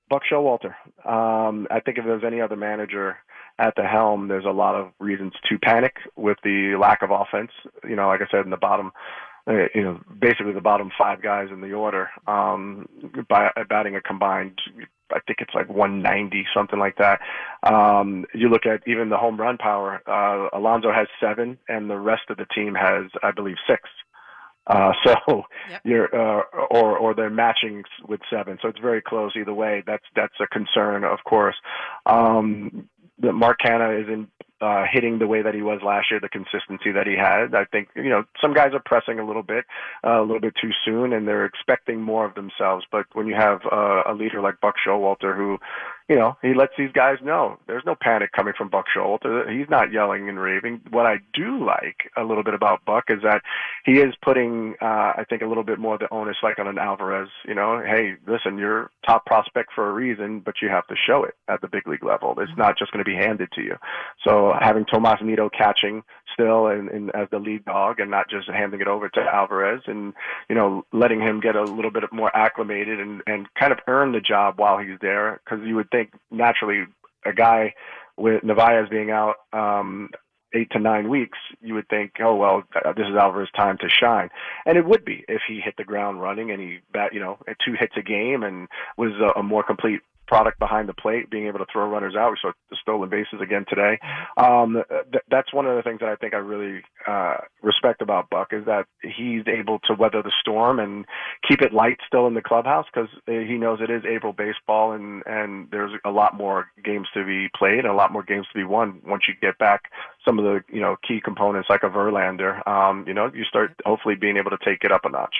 Buck 0.08 0.22
Showalter. 0.30 0.74
Um, 1.04 1.66
I 1.70 1.80
think 1.80 1.98
if 1.98 2.04
there's 2.04 2.24
any 2.24 2.40
other 2.40 2.56
manager 2.56 3.16
at 3.58 3.74
the 3.76 3.82
helm, 3.82 4.28
there's 4.28 4.44
a 4.44 4.50
lot 4.50 4.74
of 4.74 4.92
reasons 5.00 5.32
to 5.48 5.58
panic 5.58 5.96
with 6.16 6.38
the 6.44 6.76
lack 6.80 7.02
of 7.02 7.10
offense. 7.10 7.50
You 7.84 7.96
know, 7.96 8.06
like 8.06 8.20
I 8.22 8.26
said, 8.30 8.44
in 8.44 8.50
the 8.50 8.56
bottom, 8.56 8.92
you 9.48 9.82
know, 9.82 10.00
basically 10.20 10.52
the 10.52 10.60
bottom 10.60 10.90
five 10.98 11.22
guys 11.22 11.48
in 11.50 11.60
the 11.60 11.72
order, 11.72 12.10
um, 12.26 12.88
by 13.28 13.50
batting 13.68 13.96
a 13.96 14.00
combined, 14.00 14.60
I 15.10 15.20
think 15.26 15.38
it's 15.40 15.54
like 15.54 15.68
190, 15.68 16.46
something 16.54 16.78
like 16.78 16.96
that. 16.98 17.20
Um, 17.62 18.26
you 18.34 18.48
look 18.48 18.66
at 18.66 18.82
even 18.86 19.08
the 19.08 19.16
home 19.16 19.38
run 19.38 19.56
power. 19.56 20.02
Uh, 20.06 20.56
Alonso 20.56 20.92
has 20.92 21.06
seven, 21.20 21.58
and 21.68 21.88
the 21.88 21.98
rest 21.98 22.22
of 22.28 22.36
the 22.36 22.46
team 22.54 22.74
has, 22.74 23.04
I 23.22 23.30
believe, 23.30 23.56
six. 23.66 23.82
Uh, 24.66 24.92
so 25.04 25.44
you're, 25.82 26.14
uh, 26.14 26.42
or, 26.70 26.98
or 26.98 27.14
they're 27.14 27.30
matching 27.30 27.84
with 28.06 28.20
seven. 28.30 28.58
So 28.60 28.68
it's 28.68 28.80
very 28.80 29.00
close 29.00 29.32
either 29.34 29.54
way. 29.54 29.82
That's, 29.86 30.04
that's 30.14 30.34
a 30.40 30.46
concern, 30.46 31.04
of 31.04 31.18
course. 31.24 31.56
Um, 32.04 32.88
that 33.20 33.32
Mark 33.32 33.60
Canha 33.64 34.02
isn't, 34.02 34.28
uh, 34.60 34.84
hitting 34.90 35.18
the 35.18 35.26
way 35.26 35.42
that 35.42 35.54
he 35.54 35.62
was 35.62 35.80
last 35.84 36.10
year, 36.10 36.20
the 36.20 36.28
consistency 36.28 36.90
that 36.92 37.06
he 37.06 37.16
had. 37.16 37.54
I 37.54 37.64
think, 37.64 37.88
you 37.94 38.08
know, 38.08 38.24
some 38.40 38.54
guys 38.54 38.72
are 38.72 38.82
pressing 38.84 39.18
a 39.18 39.26
little 39.26 39.42
bit, 39.42 39.64
uh, 40.04 40.20
a 40.20 40.22
little 40.22 40.40
bit 40.40 40.54
too 40.60 40.70
soon 40.84 41.12
and 41.12 41.26
they're 41.28 41.44
expecting 41.44 42.00
more 42.00 42.24
of 42.24 42.34
themselves. 42.34 42.84
But 42.90 43.06
when 43.12 43.26
you 43.26 43.34
have, 43.34 43.60
uh, 43.70 44.02
a 44.06 44.14
leader 44.14 44.40
like 44.40 44.60
Buck 44.60 44.74
Showalter 44.84 45.36
who, 45.36 45.58
you 46.08 46.16
know, 46.16 46.36
he 46.40 46.54
lets 46.54 46.72
these 46.78 46.90
guys 46.92 47.18
know 47.22 47.58
there's 47.66 47.84
no 47.84 47.94
panic 48.00 48.32
coming 48.32 48.54
from 48.56 48.70
Buck 48.70 48.86
Showalter. 48.94 49.50
He's 49.50 49.68
not 49.68 49.92
yelling 49.92 50.28
and 50.28 50.40
raving. 50.40 50.80
What 50.90 51.04
I 51.04 51.16
do 51.34 51.64
like 51.64 52.10
a 52.16 52.22
little 52.22 52.42
bit 52.42 52.54
about 52.54 52.84
Buck 52.86 53.04
is 53.08 53.18
that 53.22 53.42
he 53.84 54.00
is 54.00 54.14
putting, 54.22 54.74
uh, 54.80 55.12
I 55.16 55.24
think, 55.28 55.42
a 55.42 55.46
little 55.46 55.64
bit 55.64 55.78
more 55.78 55.94
of 55.94 56.00
the 56.00 56.12
onus 56.12 56.36
like 56.42 56.58
on 56.58 56.66
an 56.66 56.78
Alvarez. 56.78 57.28
You 57.46 57.54
know, 57.54 57.82
hey, 57.84 58.14
listen, 58.26 58.56
you're 58.56 58.90
top 59.06 59.26
prospect 59.26 59.70
for 59.74 59.90
a 59.90 59.92
reason, 59.92 60.40
but 60.40 60.54
you 60.62 60.70
have 60.70 60.86
to 60.86 60.94
show 61.06 61.24
it 61.24 61.34
at 61.46 61.60
the 61.60 61.68
big 61.68 61.86
league 61.86 62.04
level. 62.04 62.34
It's 62.38 62.52
not 62.56 62.78
just 62.78 62.90
going 62.90 63.04
to 63.04 63.08
be 63.08 63.16
handed 63.16 63.50
to 63.52 63.62
you. 63.62 63.76
So 64.26 64.54
having 64.58 64.86
Tomas 64.86 65.20
Nido 65.22 65.50
catching 65.50 66.02
still 66.32 66.66
and, 66.66 66.88
and 66.88 67.14
as 67.14 67.28
the 67.30 67.38
lead 67.38 67.64
dog 67.64 68.00
and 68.00 68.10
not 68.10 68.28
just 68.30 68.48
handing 68.48 68.80
it 68.80 68.88
over 68.88 69.08
to 69.08 69.20
Alvarez 69.20 69.82
and, 69.86 70.14
you 70.48 70.54
know, 70.54 70.84
letting 70.92 71.20
him 71.20 71.40
get 71.40 71.56
a 71.56 71.64
little 71.64 71.90
bit 71.90 72.04
more 72.12 72.34
acclimated 72.36 73.00
and, 73.00 73.22
and 73.26 73.46
kind 73.54 73.72
of 73.72 73.78
earn 73.86 74.12
the 74.12 74.20
job 74.20 74.58
while 74.58 74.78
he's 74.78 74.98
there. 75.00 75.40
Cause 75.48 75.58
you 75.64 75.76
would 75.76 75.90
think 75.90 76.12
naturally 76.30 76.86
a 77.24 77.32
guy 77.32 77.74
with 78.16 78.42
Narváez 78.42 78.90
being 78.90 79.10
out, 79.10 79.36
um, 79.52 80.10
eight 80.54 80.70
to 80.70 80.78
nine 80.78 81.08
weeks, 81.08 81.38
you 81.60 81.74
would 81.74 81.88
think, 81.88 82.12
oh 82.20 82.34
well, 82.34 82.62
uh, 82.74 82.92
this 82.92 83.06
is 83.06 83.14
Alvarez's 83.14 83.52
time 83.56 83.78
to 83.78 83.88
shine, 83.88 84.30
and 84.66 84.78
it 84.78 84.86
would 84.86 85.04
be 85.04 85.24
if 85.28 85.42
he 85.46 85.60
hit 85.60 85.74
the 85.76 85.84
ground 85.84 86.20
running 86.20 86.50
and 86.50 86.60
he 86.60 86.78
bat, 86.92 87.12
you 87.12 87.20
know, 87.20 87.38
two 87.64 87.74
hits 87.78 87.94
a 87.96 88.02
game 88.02 88.42
and 88.42 88.68
was 88.96 89.12
a, 89.20 89.40
a 89.40 89.42
more 89.42 89.62
complete 89.62 90.00
product 90.28 90.58
behind 90.58 90.88
the 90.88 90.94
plate, 90.94 91.30
being 91.30 91.46
able 91.46 91.58
to 91.58 91.66
throw 91.72 91.88
runners 91.88 92.14
out. 92.14 92.30
We 92.30 92.36
saw 92.40 92.52
the 92.70 92.76
stolen 92.80 93.08
bases 93.08 93.40
again 93.42 93.64
today. 93.68 93.98
Um, 94.36 94.82
th- 95.10 95.24
that's 95.30 95.52
one 95.52 95.66
of 95.66 95.74
the 95.74 95.82
things 95.82 96.00
that 96.00 96.08
I 96.08 96.16
think 96.16 96.34
I 96.34 96.36
really 96.36 96.82
uh, 97.06 97.38
respect 97.62 98.02
about 98.02 98.30
Buck 98.30 98.52
is 98.52 98.66
that 98.66 98.86
he's 99.02 99.42
able 99.48 99.80
to 99.86 99.94
weather 99.94 100.22
the 100.22 100.32
storm 100.40 100.78
and 100.78 101.06
keep 101.48 101.62
it 101.62 101.72
light 101.72 101.98
still 102.06 102.26
in 102.26 102.34
the 102.34 102.42
clubhouse 102.42 102.86
because 102.92 103.08
he 103.26 103.56
knows 103.56 103.80
it 103.80 103.90
is 103.90 104.04
April 104.04 104.32
baseball 104.32 104.92
and 104.92 105.22
and 105.26 105.68
there's 105.70 105.92
a 106.04 106.10
lot 106.10 106.36
more 106.36 106.66
games 106.84 107.08
to 107.14 107.24
be 107.24 107.48
played 107.56 107.80
and 107.80 107.88
a 107.88 107.94
lot 107.94 108.12
more 108.12 108.22
games 108.22 108.46
to 108.52 108.58
be 108.58 108.64
won 108.64 109.00
once 109.06 109.24
you 109.26 109.34
get 109.40 109.58
back 109.58 109.90
some 110.24 110.38
of 110.38 110.44
the 110.44 110.62
you 110.72 110.80
know 110.80 110.96
key 111.06 111.20
components 111.22 111.70
like 111.70 111.82
a 111.82 111.88
Verlander. 111.88 112.66
Um, 112.68 113.04
you 113.06 113.14
know, 113.14 113.30
you 113.32 113.44
start 113.44 113.74
hopefully 113.84 114.14
being 114.14 114.36
able 114.36 114.50
to 114.50 114.58
take 114.64 114.84
it 114.84 114.92
up 114.92 115.04
a 115.04 115.10
notch. 115.10 115.34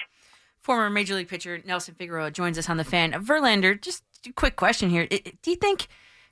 Former 0.61 0.91
Major 0.91 1.15
League 1.15 1.29
pitcher 1.29 1.61
Nelson 1.65 1.95
Figueroa 1.95 2.31
joins 2.31 2.59
us 2.59 2.69
on 2.69 2.77
the 2.77 2.85
fan. 2.85 3.13
Verlander, 3.13 3.81
just 3.81 4.03
a 4.27 4.33
quick 4.33 4.57
question 4.57 4.91
here. 4.91 5.07
Do 5.07 5.51
you 5.51 5.57
think, 5.57 5.89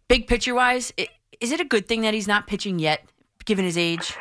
big 0.09 0.27
picture 0.27 0.55
wise, 0.55 0.93
is 1.41 1.53
it 1.53 1.61
a 1.61 1.65
good 1.65 1.87
thing 1.87 2.03
that 2.03 2.15
he's 2.15 2.29
not 2.29 2.47
pitching 2.47 2.79
yet, 2.79 3.05
given 3.45 3.65
his 3.65 3.79
age? 3.79 4.15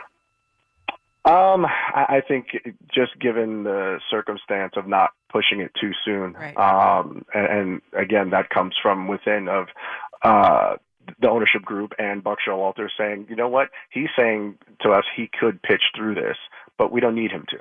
Um, 1.25 1.65
I, 1.65 2.21
think 2.27 2.49
just 2.93 3.17
given 3.19 3.63
the 3.63 3.99
circumstance 4.11 4.73
of 4.77 4.87
not 4.87 5.09
pushing 5.29 5.59
it 5.59 5.71
too 5.79 5.91
soon, 6.05 6.33
Right. 6.33 6.55
um, 6.55 7.25
and, 7.33 7.47
and 7.47 7.81
again, 7.93 8.29
that 8.29 8.51
comes 8.51 8.75
from 8.79 9.07
within 9.07 9.47
of 9.47 9.65
uh, 10.21 10.75
the 11.19 11.27
ownership 11.27 11.63
group 11.63 11.93
and 11.97 12.23
Buck 12.23 12.37
Showalter 12.47 12.89
saying, 12.95 13.25
you 13.27 13.35
know 13.35 13.47
what, 13.47 13.69
he's 13.89 14.09
saying 14.15 14.59
to 14.81 14.91
us 14.91 15.03
he 15.15 15.27
could 15.39 15.61
pitch 15.63 15.81
through 15.95 16.13
this, 16.13 16.37
but 16.77 16.91
we 16.91 17.01
don't 17.01 17.15
need 17.15 17.31
him 17.31 17.45
to. 17.49 17.57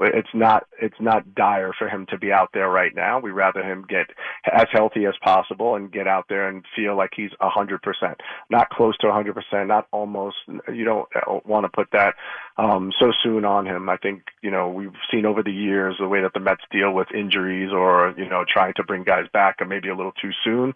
It's 0.00 0.28
not 0.32 0.66
it's 0.80 1.00
not 1.00 1.34
dire 1.34 1.72
for 1.76 1.88
him 1.88 2.06
to 2.10 2.18
be 2.18 2.32
out 2.32 2.50
there 2.54 2.68
right 2.68 2.94
now. 2.94 3.18
We'd 3.18 3.32
rather 3.32 3.62
him 3.62 3.84
get 3.88 4.06
as 4.50 4.66
healthy 4.72 5.06
as 5.06 5.14
possible 5.22 5.74
and 5.74 5.90
get 5.90 6.06
out 6.06 6.26
there 6.28 6.48
and 6.48 6.64
feel 6.76 6.96
like 6.96 7.10
he's 7.16 7.30
a 7.40 7.48
hundred 7.48 7.82
percent, 7.82 8.20
not 8.48 8.70
close 8.70 8.96
to 8.98 9.08
a 9.08 9.12
hundred 9.12 9.34
percent, 9.34 9.68
not 9.68 9.88
almost. 9.90 10.36
You 10.72 10.84
don't 10.84 11.08
want 11.46 11.64
to 11.64 11.68
put 11.68 11.88
that 11.92 12.14
um, 12.58 12.92
so 12.98 13.12
soon 13.22 13.44
on 13.44 13.66
him. 13.66 13.88
I 13.88 13.96
think 13.96 14.22
you 14.42 14.50
know 14.50 14.68
we've 14.68 14.92
seen 15.10 15.26
over 15.26 15.42
the 15.42 15.52
years 15.52 15.96
the 15.98 16.08
way 16.08 16.22
that 16.22 16.32
the 16.32 16.40
Mets 16.40 16.62
deal 16.70 16.92
with 16.92 17.08
injuries 17.12 17.70
or 17.72 18.14
you 18.16 18.28
know 18.28 18.44
trying 18.52 18.74
to 18.76 18.84
bring 18.84 19.04
guys 19.04 19.26
back 19.32 19.56
and 19.60 19.68
maybe 19.68 19.88
a 19.88 19.96
little 19.96 20.12
too 20.12 20.30
soon. 20.44 20.74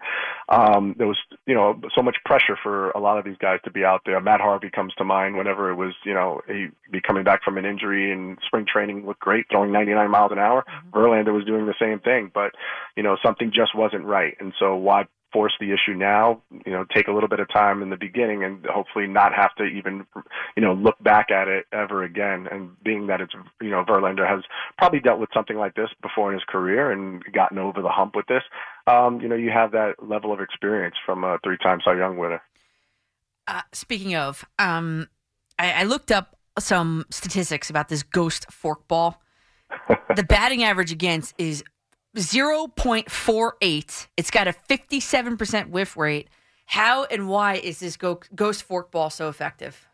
Um, 0.48 0.94
there 0.98 1.06
was 1.06 1.18
you 1.46 1.54
know 1.54 1.80
so 1.94 2.02
much 2.02 2.16
pressure 2.24 2.58
for 2.60 2.90
a 2.90 3.00
lot 3.00 3.18
of 3.18 3.24
these 3.24 3.36
guys 3.38 3.60
to 3.64 3.70
be 3.70 3.84
out 3.84 4.02
there. 4.04 4.20
Matt 4.20 4.40
Harvey 4.40 4.70
comes 4.70 4.94
to 4.94 5.04
mind 5.04 5.36
whenever 5.36 5.70
it 5.70 5.76
was 5.76 5.94
you 6.04 6.14
know 6.14 6.40
he 6.48 6.68
be 6.90 7.00
coming 7.00 7.24
back 7.24 7.42
from 7.44 7.58
an 7.58 7.64
injury 7.64 8.12
and 8.12 8.38
spring 8.46 8.66
training 8.70 9.04
looked 9.12 9.20
great, 9.20 9.46
throwing 9.50 9.72
99 9.72 10.10
miles 10.10 10.32
an 10.32 10.38
hour. 10.38 10.64
Verlander 10.90 11.34
was 11.34 11.44
doing 11.44 11.66
the 11.66 11.74
same 11.78 12.00
thing, 12.00 12.30
but 12.32 12.52
you 12.96 13.02
know 13.02 13.16
something 13.22 13.52
just 13.54 13.74
wasn't 13.74 14.04
right, 14.04 14.36
and 14.40 14.54
so 14.58 14.74
why 14.76 15.06
force 15.32 15.54
the 15.58 15.72
issue 15.72 15.94
now? 15.94 16.42
You 16.66 16.72
know, 16.72 16.84
take 16.94 17.08
a 17.08 17.12
little 17.12 17.28
bit 17.28 17.40
of 17.40 17.48
time 17.50 17.82
in 17.82 17.90
the 17.90 17.96
beginning, 17.96 18.44
and 18.44 18.64
hopefully 18.66 19.06
not 19.06 19.34
have 19.34 19.54
to 19.56 19.64
even 19.64 20.06
you 20.56 20.62
know 20.62 20.72
look 20.72 21.02
back 21.02 21.30
at 21.30 21.48
it 21.48 21.66
ever 21.72 22.02
again. 22.02 22.48
And 22.50 22.70
being 22.82 23.06
that 23.08 23.20
it's 23.20 23.34
you 23.60 23.70
know 23.70 23.84
Verlander 23.84 24.28
has 24.28 24.44
probably 24.78 25.00
dealt 25.00 25.20
with 25.20 25.30
something 25.34 25.56
like 25.56 25.74
this 25.74 25.90
before 26.00 26.32
in 26.32 26.38
his 26.38 26.44
career 26.48 26.90
and 26.90 27.22
gotten 27.32 27.58
over 27.58 27.82
the 27.82 27.90
hump 27.90 28.16
with 28.16 28.26
this. 28.26 28.42
Um, 28.86 29.20
you 29.20 29.28
know, 29.28 29.36
you 29.36 29.50
have 29.50 29.72
that 29.72 29.94
level 30.02 30.32
of 30.32 30.40
experience 30.40 30.96
from 31.04 31.22
a 31.22 31.38
three-time 31.44 31.80
Cy 31.84 31.96
Young 31.96 32.16
winner. 32.16 32.42
Uh, 33.46 33.62
speaking 33.72 34.14
of, 34.14 34.44
um, 34.58 35.08
I, 35.58 35.72
I 35.72 35.82
looked 35.84 36.10
up 36.10 36.36
some 36.58 37.04
statistics 37.10 37.70
about 37.70 37.88
this 37.88 38.02
ghost 38.02 38.46
forkball. 38.50 39.16
the 40.16 40.22
batting 40.22 40.62
average 40.62 40.92
against 40.92 41.34
is 41.38 41.64
0.48. 42.16 44.06
It's 44.16 44.30
got 44.30 44.48
a 44.48 44.54
57% 44.68 45.70
whiff 45.70 45.96
rate. 45.96 46.28
How 46.66 47.04
and 47.04 47.28
why 47.28 47.54
is 47.54 47.80
this 47.80 47.96
go- 47.96 48.20
ghost 48.34 48.66
forkball 48.68 49.10
so 49.12 49.28
effective? 49.28 49.88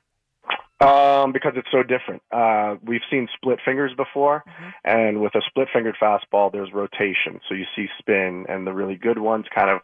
Um, 0.80 1.32
because 1.32 1.54
it's 1.56 1.68
so 1.72 1.82
different. 1.82 2.22
Uh, 2.30 2.76
we've 2.84 3.00
seen 3.10 3.26
split 3.34 3.58
fingers 3.64 3.90
before, 3.96 4.44
and 4.84 5.20
with 5.20 5.34
a 5.34 5.42
split 5.48 5.66
fingered 5.72 5.96
fastball, 6.00 6.52
there's 6.52 6.72
rotation. 6.72 7.40
So 7.48 7.56
you 7.56 7.64
see 7.74 7.88
spin, 7.98 8.46
and 8.48 8.64
the 8.64 8.72
really 8.72 8.94
good 8.94 9.18
ones 9.18 9.46
kind 9.52 9.70
of 9.70 9.80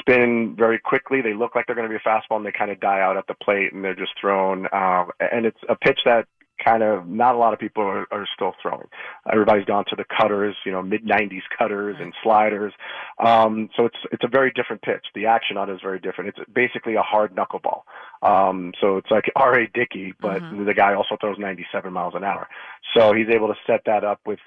spin 0.00 0.54
very 0.58 0.78
quickly. 0.78 1.20
They 1.20 1.34
look 1.34 1.54
like 1.54 1.66
they're 1.66 1.76
going 1.76 1.88
to 1.88 1.92
be 1.92 2.00
a 2.02 2.08
fastball, 2.08 2.36
and 2.36 2.46
they 2.46 2.52
kind 2.52 2.70
of 2.70 2.80
die 2.80 3.00
out 3.00 3.16
at 3.16 3.26
the 3.26 3.34
plate, 3.34 3.72
and 3.72 3.84
they're 3.84 3.94
just 3.94 4.12
thrown. 4.20 4.66
Um, 4.72 5.10
and 5.20 5.46
it's 5.46 5.60
a 5.68 5.76
pitch 5.76 6.00
that 6.04 6.26
kind 6.64 6.82
of 6.82 7.06
not 7.06 7.34
a 7.34 7.38
lot 7.38 7.52
of 7.52 7.58
people 7.58 7.82
are, 7.82 8.06
are 8.10 8.26
still 8.34 8.52
throwing. 8.60 8.86
Everybody's 9.32 9.64
gone 9.64 9.84
to 9.88 9.96
the 9.96 10.04
cutters, 10.04 10.56
you 10.64 10.72
know, 10.72 10.82
mid 10.82 11.04
90s 11.04 11.42
cutters 11.56 11.96
and 12.00 12.12
sliders. 12.22 12.72
Um, 13.18 13.68
so 13.76 13.86
it's 13.86 13.96
it's 14.12 14.24
a 14.24 14.28
very 14.28 14.50
different 14.52 14.82
pitch. 14.82 15.04
The 15.14 15.26
action 15.26 15.56
on 15.56 15.70
it 15.70 15.74
is 15.74 15.80
very 15.82 15.98
different. 15.98 16.34
It's 16.36 16.50
basically 16.52 16.94
a 16.94 17.02
hard 17.02 17.34
knuckleball. 17.34 17.82
Um, 18.22 18.72
so 18.80 18.96
it's 18.98 19.10
like 19.10 19.24
R.A. 19.36 19.66
Dickey, 19.72 20.14
but 20.20 20.42
Mhm. 20.42 20.66
the 20.66 20.74
guy 20.74 20.94
also 20.94 21.16
throws 21.20 21.38
97 21.38 21.92
miles 21.92 22.14
an 22.14 22.24
hour. 22.24 22.48
So 22.94 23.12
he's 23.14 23.28
able 23.32 23.48
to 23.48 23.54
set 23.66 23.82
that 23.86 24.04
up 24.04 24.20
with 24.26 24.38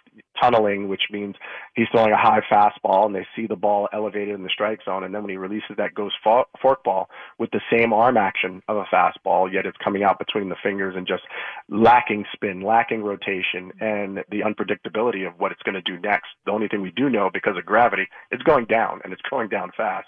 tunneling, 0.41 0.87
which 0.89 1.03
means 1.11 1.35
he's 1.75 1.87
throwing 1.91 2.11
a 2.11 2.17
high 2.17 2.41
fastball 2.51 3.05
and 3.05 3.15
they 3.15 3.25
see 3.35 3.47
the 3.47 3.55
ball 3.55 3.87
elevated 3.93 4.35
in 4.35 4.43
the 4.43 4.49
strike 4.49 4.79
zone. 4.83 5.03
And 5.03 5.13
then 5.13 5.21
when 5.23 5.29
he 5.29 5.37
releases 5.37 5.77
that 5.77 5.93
goes 5.95 6.11
for- 6.23 6.45
forkball 6.63 7.05
with 7.39 7.51
the 7.51 7.61
same 7.71 7.93
arm 7.93 8.17
action 8.17 8.61
of 8.67 8.77
a 8.77 8.83
fastball, 8.93 9.51
yet 9.51 9.65
it's 9.65 9.77
coming 9.77 10.03
out 10.03 10.19
between 10.19 10.49
the 10.49 10.55
fingers 10.61 10.95
and 10.95 11.07
just 11.07 11.23
lacking 11.69 12.02
spin, 12.33 12.61
lacking 12.61 13.03
rotation, 13.03 13.71
and 13.79 14.23
the 14.29 14.41
unpredictability 14.41 15.27
of 15.27 15.39
what 15.39 15.51
it's 15.51 15.61
going 15.63 15.75
to 15.75 15.81
do 15.81 15.99
next. 15.99 16.27
The 16.45 16.51
only 16.51 16.67
thing 16.67 16.81
we 16.81 16.91
do 16.91 17.09
know 17.09 17.29
because 17.33 17.57
of 17.57 17.65
gravity, 17.65 18.07
it's 18.31 18.43
going 18.43 18.65
down 18.65 19.01
and 19.03 19.13
it's 19.13 19.21
going 19.29 19.49
down 19.49 19.71
fast. 19.75 20.07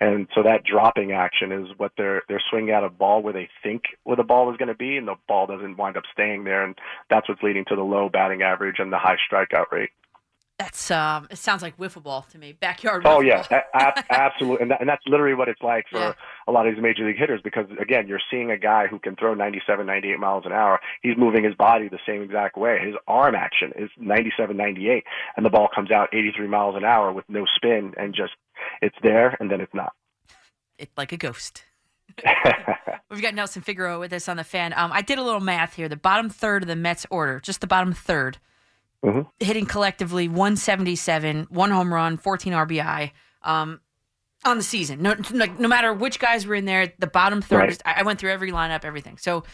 And 0.00 0.28
so 0.34 0.42
that 0.42 0.64
dropping 0.64 1.12
action 1.12 1.52
is 1.52 1.68
what 1.76 1.92
they're 1.96 2.22
they're 2.28 2.42
swinging 2.50 2.70
at 2.70 2.84
a 2.84 2.90
ball 2.90 3.22
where 3.22 3.32
they 3.32 3.48
think 3.62 3.84
where 4.04 4.16
the 4.16 4.22
ball 4.22 4.50
is 4.50 4.56
going 4.56 4.68
to 4.68 4.74
be, 4.74 4.96
and 4.96 5.08
the 5.08 5.16
ball 5.28 5.46
doesn't 5.46 5.76
wind 5.76 5.96
up 5.96 6.04
staying 6.12 6.44
there, 6.44 6.64
and 6.64 6.76
that's 7.08 7.28
what's 7.28 7.42
leading 7.42 7.64
to 7.66 7.76
the 7.76 7.82
low 7.82 8.08
batting 8.08 8.42
average 8.42 8.76
and 8.78 8.92
the 8.92 8.98
high 8.98 9.16
strikeout 9.30 9.70
rate. 9.72 9.90
That's 10.58 10.90
um. 10.90 11.28
It 11.30 11.36
sounds 11.36 11.60
like 11.60 11.76
wiffle 11.76 12.02
ball 12.02 12.22
to 12.30 12.38
me. 12.38 12.52
Backyard. 12.52 13.02
Oh 13.04 13.20
yeah, 13.20 13.44
a- 13.50 14.04
absolutely, 14.10 14.62
and, 14.62 14.70
that, 14.70 14.80
and 14.80 14.88
that's 14.88 15.02
literally 15.06 15.34
what 15.34 15.48
it's 15.48 15.60
like 15.60 15.84
for 15.90 15.98
Yeah. 15.98 16.12
a 16.48 16.52
lot 16.52 16.66
of 16.66 16.74
these 16.74 16.82
major 16.82 17.06
league 17.06 17.18
hitters. 17.18 17.42
Because 17.44 17.66
again, 17.78 18.08
you're 18.08 18.20
seeing 18.30 18.50
a 18.50 18.56
guy 18.56 18.86
who 18.86 18.98
can 18.98 19.16
throw 19.16 19.34
97, 19.34 19.84
98 19.84 20.18
miles 20.18 20.44
an 20.46 20.52
hour. 20.52 20.80
He's 21.02 21.16
moving 21.18 21.44
his 21.44 21.54
body 21.54 21.88
the 21.88 21.98
same 22.06 22.22
exact 22.22 22.56
way. 22.56 22.78
His 22.82 22.94
arm 23.06 23.34
action 23.34 23.72
is 23.76 23.90
97, 23.98 24.56
98, 24.56 25.04
and 25.36 25.44
the 25.44 25.50
ball 25.50 25.68
comes 25.74 25.90
out 25.90 26.08
83 26.14 26.46
miles 26.48 26.74
an 26.74 26.84
hour 26.84 27.12
with 27.12 27.26
no 27.28 27.44
spin, 27.54 27.92
and 27.98 28.14
just 28.14 28.32
it's 28.80 28.96
there 29.02 29.36
and 29.38 29.50
then 29.50 29.60
it's 29.60 29.74
not. 29.74 29.92
It's 30.78 30.96
like 30.96 31.12
a 31.12 31.18
ghost. 31.18 31.64
We've 33.10 33.20
got 33.22 33.34
Nelson 33.34 33.60
Figueroa 33.62 33.98
with 33.98 34.12
us 34.12 34.26
on 34.28 34.36
the 34.38 34.44
fan. 34.44 34.72
Um, 34.74 34.90
I 34.92 35.02
did 35.02 35.18
a 35.18 35.22
little 35.22 35.40
math 35.40 35.74
here. 35.74 35.88
The 35.88 35.96
bottom 35.96 36.30
third 36.30 36.62
of 36.62 36.68
the 36.68 36.76
Mets 36.76 37.04
order, 37.10 37.40
just 37.40 37.60
the 37.60 37.66
bottom 37.66 37.92
3rd 37.92 38.36
Mhm. 39.04 39.26
hitting 39.40 39.66
collectively 39.66 40.28
177, 40.28 41.46
one 41.50 41.70
home 41.70 41.92
run, 41.92 42.16
14 42.16 42.52
RBI 42.52 43.12
um, 43.42 43.80
on 44.44 44.56
the 44.56 44.62
season. 44.62 45.02
No, 45.02 45.14
like, 45.32 45.58
no 45.60 45.68
matter 45.68 45.92
which 45.92 46.18
guys 46.18 46.46
were 46.46 46.54
in 46.54 46.64
there, 46.64 46.92
the 46.98 47.06
bottom 47.06 47.40
third. 47.42 47.58
Right. 47.58 47.68
Just, 47.70 47.82
I 47.84 48.02
went 48.02 48.18
through 48.18 48.30
every 48.32 48.50
lineup, 48.52 48.84
everything. 48.84 49.18
So 49.18 49.44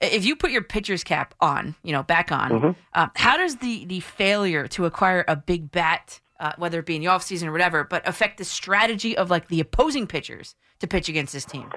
if 0.00 0.24
you 0.24 0.36
put 0.36 0.50
your 0.50 0.62
pitcher's 0.62 1.02
cap 1.04 1.34
on, 1.40 1.74
you 1.82 1.92
know, 1.92 2.02
back 2.02 2.30
on, 2.32 2.50
Mhm. 2.50 2.76
um, 2.94 3.10
how 3.16 3.36
does 3.36 3.56
the 3.56 3.84
the 3.86 4.00
failure 4.00 4.68
to 4.68 4.84
acquire 4.86 5.24
a 5.26 5.36
big 5.36 5.70
bat, 5.70 6.20
uh, 6.40 6.52
whether 6.56 6.78
it 6.80 6.86
be 6.86 6.94
in 6.96 7.00
the 7.02 7.08
offseason 7.08 7.46
or 7.48 7.52
whatever, 7.52 7.84
but 7.84 8.06
affect 8.06 8.38
the 8.38 8.44
strategy 8.44 9.16
of 9.16 9.30
like 9.30 9.48
the 9.48 9.60
opposing 9.60 10.06
pitchers 10.06 10.54
to 10.80 10.86
pitch 10.86 11.08
against 11.08 11.32
this 11.32 11.44
team? 11.44 11.70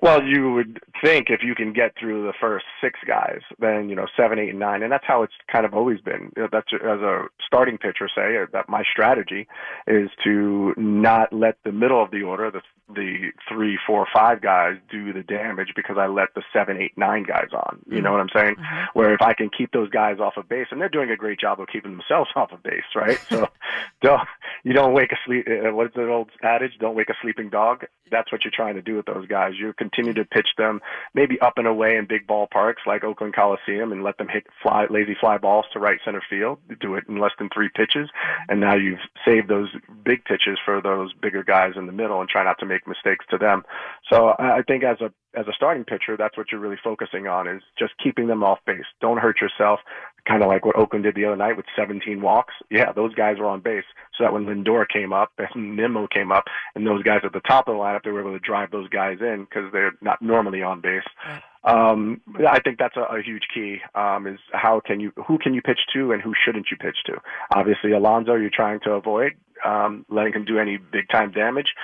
Well, 0.00 0.22
you 0.22 0.52
would 0.52 0.80
think 1.02 1.26
if 1.28 1.40
you 1.42 1.54
can 1.54 1.72
get 1.72 1.94
through 1.98 2.24
the 2.24 2.32
first 2.40 2.66
six 2.80 3.00
guys, 3.06 3.40
then 3.58 3.88
you 3.88 3.96
know 3.96 4.06
seven, 4.16 4.38
eight, 4.38 4.50
and 4.50 4.58
nine, 4.58 4.82
and 4.82 4.92
that's 4.92 5.04
how 5.06 5.22
it's 5.22 5.32
kind 5.50 5.66
of 5.66 5.74
always 5.74 6.00
been. 6.00 6.32
You 6.36 6.42
know, 6.42 6.48
That's 6.50 6.68
as 6.72 7.00
a 7.00 7.26
starting 7.44 7.78
pitcher 7.78 8.08
say 8.14 8.36
uh, 8.36 8.46
that 8.52 8.68
my 8.68 8.84
strategy 8.90 9.48
is 9.86 10.10
to 10.24 10.74
not 10.76 11.32
let 11.32 11.56
the 11.64 11.72
middle 11.72 12.02
of 12.02 12.10
the 12.10 12.22
order, 12.22 12.50
the 12.50 12.62
the 12.94 13.32
three, 13.48 13.78
four, 13.86 14.06
five 14.14 14.40
guys 14.40 14.76
do 14.90 15.12
the 15.12 15.22
damage 15.22 15.72
because 15.76 15.96
I 15.98 16.06
let 16.06 16.28
the 16.34 16.42
seven, 16.52 16.78
eight, 16.78 16.96
nine 16.96 17.22
guys 17.22 17.48
on. 17.52 17.80
You 17.86 18.00
know 18.00 18.12
what 18.12 18.20
I'm 18.20 18.30
saying? 18.34 18.56
Where 18.94 19.12
if 19.12 19.20
I 19.20 19.34
can 19.34 19.50
keep 19.50 19.72
those 19.72 19.90
guys 19.90 20.20
off 20.20 20.38
of 20.38 20.48
base, 20.48 20.68
and 20.70 20.80
they're 20.80 20.88
doing 20.88 21.10
a 21.10 21.16
great 21.16 21.38
job 21.38 21.60
of 21.60 21.68
keeping 21.68 21.92
themselves 21.92 22.30
off 22.36 22.52
of 22.52 22.62
base, 22.62 22.88
right? 22.94 23.18
So 23.28 23.48
don't 24.02 24.22
you 24.64 24.72
don't 24.72 24.94
wake 24.94 25.12
a 25.12 25.16
sleep. 25.26 25.46
Uh, 25.48 25.74
what's 25.74 25.94
the 25.94 26.08
old 26.08 26.30
adage? 26.42 26.72
Don't 26.80 26.94
wake 26.94 27.10
a 27.10 27.14
sleeping 27.20 27.50
dog. 27.50 27.84
That's 28.10 28.32
what 28.32 28.44
you're 28.44 28.52
trying 28.54 28.76
to 28.76 28.82
do 28.82 28.96
with 28.96 29.06
those 29.06 29.26
guys. 29.26 29.52
You 29.58 29.74
continue 29.90 30.14
to 30.14 30.24
pitch 30.24 30.48
them 30.56 30.80
maybe 31.14 31.40
up 31.40 31.54
and 31.56 31.66
away 31.66 31.96
in 31.96 32.06
big 32.06 32.26
ballparks 32.26 32.86
like 32.86 33.04
Oakland 33.04 33.34
Coliseum 33.34 33.92
and 33.92 34.02
let 34.02 34.18
them 34.18 34.28
hit 34.28 34.46
fly 34.62 34.86
lazy 34.90 35.16
fly 35.18 35.38
balls 35.38 35.66
to 35.72 35.78
right 35.78 35.98
center 36.04 36.22
field. 36.28 36.58
Do 36.80 36.94
it 36.94 37.04
in 37.08 37.18
less 37.18 37.32
than 37.38 37.48
three 37.52 37.68
pitches, 37.74 38.08
and 38.48 38.60
now 38.60 38.74
you've 38.74 38.98
saved 39.24 39.48
those 39.48 39.68
big 40.04 40.24
pitches 40.24 40.58
for 40.64 40.80
those 40.80 41.12
bigger 41.14 41.42
guys 41.42 41.72
in 41.76 41.86
the 41.86 41.92
middle 41.92 42.20
and 42.20 42.28
try 42.28 42.44
not 42.44 42.58
to 42.60 42.66
make 42.66 42.86
mistakes 42.86 43.24
to 43.30 43.38
them. 43.38 43.64
So 44.10 44.34
I 44.38 44.62
think 44.66 44.84
as 44.84 45.00
a 45.00 45.12
as 45.38 45.46
a 45.46 45.52
starting 45.52 45.84
pitcher, 45.84 46.16
that's 46.16 46.36
what 46.36 46.50
you're 46.50 46.60
really 46.60 46.78
focusing 46.82 47.26
on 47.26 47.46
is 47.46 47.62
just 47.78 47.92
keeping 48.02 48.26
them 48.26 48.42
off 48.42 48.58
base. 48.66 48.86
Don't 49.00 49.18
hurt 49.18 49.40
yourself. 49.40 49.80
Kind 50.28 50.42
of 50.42 50.48
like 50.48 50.64
what 50.66 50.76
Oakland 50.76 51.04
did 51.04 51.14
the 51.14 51.24
other 51.24 51.36
night 51.36 51.56
with 51.56 51.66
17 51.76 52.20
walks. 52.20 52.54
Yeah, 52.70 52.92
those 52.92 53.14
guys 53.14 53.38
were 53.38 53.46
on 53.46 53.60
base. 53.60 53.84
So 54.16 54.24
that 54.24 54.32
when 54.32 54.44
Lindor 54.44 54.86
came 54.86 55.12
up 55.12 55.32
and 55.38 55.76
Nimmo 55.76 56.06
came 56.06 56.30
up, 56.30 56.44
and 56.74 56.86
those 56.86 57.02
guys 57.02 57.20
at 57.24 57.32
the 57.32 57.40
top 57.40 57.68
of 57.68 57.74
the 57.74 57.78
lineup, 57.78 58.02
they 58.04 58.10
were 58.10 58.20
able 58.20 58.32
to 58.32 58.38
drive 58.38 58.70
those 58.70 58.88
guys 58.88 59.18
in 59.20 59.46
because 59.48 59.72
they're 59.72 59.94
not 60.00 60.20
normally 60.20 60.62
on 60.62 60.80
base. 60.80 61.02
Um, 61.64 62.20
I 62.48 62.60
think 62.60 62.78
that's 62.78 62.96
a, 62.96 63.16
a 63.16 63.22
huge 63.22 63.44
key. 63.52 63.78
Um, 63.94 64.26
is 64.26 64.38
how 64.52 64.80
can 64.84 65.00
you 65.00 65.12
who 65.26 65.38
can 65.38 65.54
you 65.54 65.62
pitch 65.62 65.80
to 65.94 66.12
and 66.12 66.22
who 66.22 66.32
shouldn't 66.44 66.66
you 66.70 66.76
pitch 66.76 66.96
to? 67.06 67.14
Obviously, 67.54 67.92
Alonso, 67.92 68.34
you're 68.34 68.50
trying 68.52 68.80
to 68.80 68.92
avoid 68.92 69.32
um, 69.64 70.04
letting 70.08 70.32
him 70.32 70.44
do 70.44 70.58
any 70.58 70.76
big 70.76 71.08
time 71.10 71.32
damage. 71.32 71.74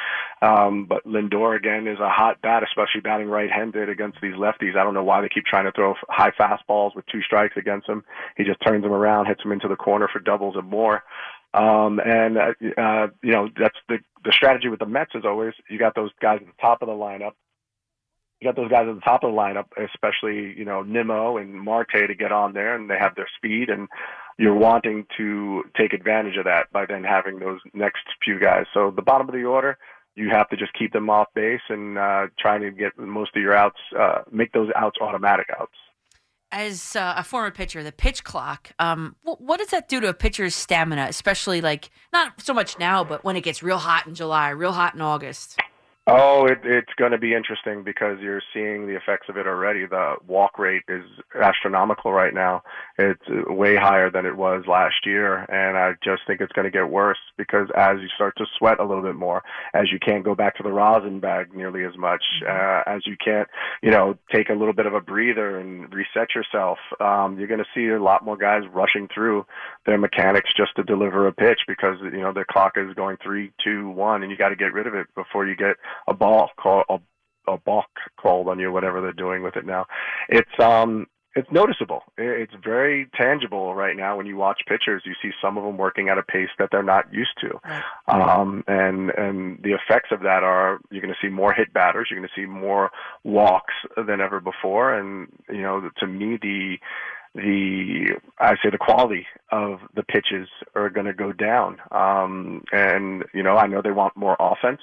Um, 0.43 0.87
but 0.87 1.05
Lindor 1.05 1.57
again 1.57 1.87
is 1.87 1.99
a 2.01 2.09
hot 2.09 2.41
bat, 2.43 2.63
especially 2.63 3.01
batting 3.01 3.29
right-handed 3.29 3.89
against 3.89 4.21
these 4.21 4.35
lefties. 4.35 4.77
I 4.77 4.85
don't 4.85 4.95
know 4.95 5.05
why 5.05 5.21
they 5.21 5.29
keep 5.29 5.45
trying 5.45 5.65
to 5.65 5.73
throw 5.73 5.95
high 6.09 6.33
fastballs 6.33 6.95
with 6.95 7.07
two 7.07 7.23
strikes 7.23 7.57
against 7.57 7.89
him. 7.89 8.05
He 8.37 8.45
just 8.45 8.61
turns 8.67 8.83
them 8.83 8.93
around, 8.93 9.27
hits 9.27 9.43
them 9.43 9.53
into 9.53 9.69
the 9.69 9.77
corner 9.77 10.09
for 10.13 10.19
doubles 10.19 10.57
and 10.57 10.69
more. 10.69 11.03
Um, 11.55 12.01
and 12.05 12.37
uh, 12.37 12.53
uh, 12.77 13.07
you 13.23 13.31
know 13.31 13.49
that's 13.57 13.79
the 13.89 13.99
the 14.25 14.33
strategy 14.33 14.69
with 14.69 14.81
the 14.81 14.87
Mets 14.87 15.13
is 15.15 15.25
always 15.25 15.55
you 15.71 15.79
got 15.79 15.95
those 15.95 16.11
guys 16.21 16.41
at 16.41 16.47
the 16.47 16.61
top 16.61 16.83
of 16.83 16.89
the 16.89 16.95
lineup. 16.95 17.33
You 18.41 18.49
got 18.49 18.57
those 18.57 18.71
guys 18.71 18.89
at 18.89 18.95
the 18.97 19.01
top 19.01 19.23
of 19.23 19.31
the 19.31 19.37
lineup, 19.37 19.67
especially 19.79 20.53
you 20.59 20.65
know 20.65 20.83
Nimmo 20.83 21.37
and 21.37 21.55
Marte 21.55 22.09
to 22.09 22.15
get 22.15 22.33
on 22.33 22.55
there, 22.55 22.75
and 22.75 22.91
they 22.91 22.99
have 22.99 23.15
their 23.15 23.29
speed, 23.37 23.71
and 23.71 23.89
you're 24.39 24.55
wanting 24.55 25.07
to 25.17 25.65
take 25.77 25.93
advantage 25.93 26.37
of 26.37 26.45
that 26.45 26.73
by 26.73 26.87
then 26.87 27.05
having 27.05 27.39
those 27.39 27.61
next 27.73 28.03
few 28.25 28.39
guys. 28.41 28.67
So 28.75 28.91
the 28.91 29.03
bottom 29.03 29.29
of 29.29 29.35
the 29.35 29.45
order, 29.45 29.79
you 30.17 30.31
have 30.31 30.49
to 30.51 30.57
just 30.57 30.73
keep 30.79 30.93
them 30.93 31.11
off 31.11 31.29
base 31.35 31.61
and 31.69 31.99
uh, 31.99 32.27
trying 32.39 32.61
to 32.63 32.71
get 32.71 32.99
most 32.99 33.37
of 33.37 33.43
your 33.43 33.55
outs, 33.55 33.79
uh, 33.99 34.23
make 34.31 34.53
those 34.53 34.71
outs 34.77 34.99
automatic 35.01 35.47
outs. 35.59 35.73
As 36.53 36.95
uh, 36.95 37.15
a 37.17 37.25
former 37.25 37.51
pitcher, 37.51 37.83
the 37.83 37.91
pitch 37.91 38.23
clock, 38.23 38.73
um, 38.79 39.17
wh- 39.25 39.41
what 39.41 39.59
does 39.59 39.69
that 39.69 39.89
do 39.89 40.01
to 40.01 40.09
a 40.09 40.15
pitcher's 40.15 40.55
stamina, 40.55 41.07
especially 41.09 41.61
like 41.61 41.91
not 42.13 42.41
so 42.41 42.55
much 42.55 42.79
now, 42.79 43.03
but 43.03 43.25
when 43.25 43.35
it 43.35 43.41
gets 43.41 43.61
real 43.63 43.79
hot 43.79 44.07
in 44.07 44.15
July, 44.15 44.51
real 44.51 44.73
hot 44.73 44.95
in 44.95 45.01
August? 45.01 45.59
Oh, 46.07 46.45
it, 46.45 46.59
it's 46.65 46.93
going 46.99 47.13
to 47.13 47.19
be 47.19 47.33
interesting 47.33 47.83
because 47.83 48.19
you're 48.21 48.43
seeing 48.53 48.87
the 48.87 48.95
effects 48.95 49.31
of 49.31 49.39
it 49.39 49.47
already. 49.47 49.87
The 49.87 50.17
walk 50.27 50.59
rate 50.59 50.83
is 50.87 51.05
astronomical 51.35 52.13
right 52.13 52.35
now. 52.35 52.63
It's 52.99 53.23
uh, 53.27 53.51
way 53.51 53.75
higher 53.77 54.11
than 54.11 54.27
it 54.27 54.37
was 54.37 54.65
last 54.69 55.07
year, 55.07 55.39
and 55.51 55.79
I 55.79 55.93
just 56.05 56.21
think 56.27 56.43
it's 56.43 56.53
going 56.53 56.67
to 56.67 56.71
get 56.71 56.91
worse 56.91 57.17
because 57.39 57.69
as 57.75 58.01
you 58.03 58.09
start 58.15 58.35
to 58.37 58.45
sweat 58.59 58.81
a 58.81 58.85
little 58.85 59.03
bit 59.03 59.15
more, 59.15 59.43
as 59.73 59.91
you 59.91 59.99
can't 59.99 60.27
go 60.27 60.35
back 60.35 60.57
to 60.57 60.63
the 60.63 60.73
rosin 60.73 61.21
bag 61.21 61.55
nearly 61.55 61.85
as 61.85 61.97
much, 61.97 62.23
uh, 62.47 62.83
as 62.87 63.07
you 63.07 63.17
can't, 63.25 63.49
you 63.83 63.91
know, 63.91 64.19
take 64.31 64.51
a 64.51 64.55
little 64.55 64.75
bit 64.75 64.85
of 64.85 64.93
a 64.93 65.01
breather 65.01 65.59
and 65.59 65.91
reset 65.95 66.35
yourself, 66.35 66.77
um, 67.01 67.39
you're 67.39 67.49
going 67.49 67.65
to 67.65 67.75
see 67.75 67.89
a 67.89 68.03
lot 68.03 68.23
more 68.23 68.37
guys 68.37 68.63
rushing 68.75 69.09
through 69.09 69.47
their 69.87 69.97
mechanics 69.97 70.51
just 70.55 70.77
to 70.77 70.83
deliver 70.83 71.27
a 71.27 71.33
pitch 71.33 71.61
because 71.67 71.97
you 72.03 72.21
know 72.21 72.35
their 72.35 72.45
clock 72.45 72.75
is 72.77 72.93
going 72.93 73.17
three, 73.23 73.53
two, 73.65 73.89
one, 73.89 74.23
and 74.23 74.31
you 74.31 74.37
got 74.37 74.51
to 74.51 74.57
get 74.57 74.75
rid 74.75 74.87
of 74.87 74.95
it 74.95 75.07
before 75.15 75.47
you 75.47 75.57
get 75.57 75.77
a 76.09 76.15
ball 76.15 76.51
call 76.61 76.85
a, 76.89 76.99
a 77.51 77.59
balk 77.59 77.89
called 78.21 78.49
on 78.49 78.59
you, 78.59 78.73
whatever 78.73 79.01
they're 79.01 79.13
doing 79.13 79.43
with 79.43 79.57
it 79.57 79.67
now. 79.67 79.87
It's 80.29 80.59
um 80.61 81.07
it's 81.37 81.51
noticeable. 81.51 82.05
It's 82.17 82.53
very 82.63 83.09
tangible 83.21 83.75
right 83.75 83.97
now 83.97 84.17
when 84.17 84.27
you 84.27 84.37
watch 84.37 84.61
pitchers. 84.69 85.03
You 85.05 85.15
see 85.21 85.31
some 85.43 85.59
of 85.59 85.65
them 85.65 85.77
working 85.77 86.09
at 86.09 86.17
a 86.17 86.23
pace 86.23 86.51
that 86.59 86.69
they're 86.71 86.83
not 86.83 87.13
used 87.13 87.37
to, 87.41 87.61
um, 88.07 88.63
and 88.69 89.11
and 89.11 89.59
the 89.63 89.73
effects 89.73 90.11
of 90.13 90.21
that 90.21 90.45
are 90.45 90.79
you're 90.91 91.03
going 91.03 91.15
to 91.15 91.27
see 91.27 91.31
more 91.31 91.53
hit 91.53 91.73
batters. 91.73 92.09
You're 92.11 92.21
going 92.21 92.31
to 92.33 92.41
see 92.41 92.47
more 92.47 92.91
walks 93.25 93.75
than 93.97 94.21
ever 94.21 94.41
before, 94.41 94.95
and 94.95 95.27
you 95.49 95.63
know 95.63 95.91
to 95.99 96.07
me 96.07 96.39
the 96.41 96.77
the 97.35 98.15
I 98.39 98.55
say 98.63 98.71
the 98.71 98.79
quality 98.79 99.27
of 99.51 99.81
the 99.97 100.05
pitches 100.05 100.49
are 100.77 100.89
going 100.89 101.07
to 101.07 101.13
go 101.13 101.33
down. 101.33 101.79
Um, 101.91 102.63
and 102.73 103.25
you 103.35 103.43
know 103.43 103.57
I 103.57 103.67
know 103.67 103.83
they 103.83 103.91
want 103.91 104.17
more 104.17 104.37
offense. 104.39 104.81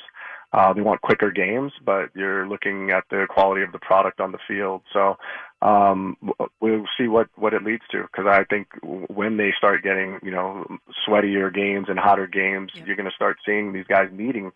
Uh, 0.54 0.74
they 0.74 0.82
want 0.82 1.02
quicker 1.02 1.32
games, 1.32 1.72
but 1.86 2.10
you're 2.16 2.48
looking 2.48 2.92
at 2.92 3.04
the 3.10 3.26
quality 3.30 3.62
of 3.62 3.72
the 3.72 3.80
product 3.80 4.20
on 4.20 4.32
the 4.32 4.40
field. 4.48 4.82
So 4.92 5.18
um, 5.62 6.18
we'll 6.60 6.86
see 6.98 7.08
what, 7.08 7.28
what 7.36 7.54
it 7.54 7.64
leads 7.64 7.84
to 7.92 8.04
because 8.04 8.26
I 8.28 8.44
think 8.46 8.68
when 8.82 9.38
they 9.38 9.54
start 9.58 9.84
getting 9.84 10.20
you 10.24 10.32
know 10.32 10.66
sweatier 11.08 11.54
games 11.54 11.88
and 11.88 12.00
hotter 12.00 12.28
games, 12.28 12.72
you're 12.86 12.96
going 12.96 13.10
to 13.10 13.16
start 13.16 13.38
seeing 13.46 13.72
these 13.72 13.86
guys 13.88 14.10
needing 14.12 14.52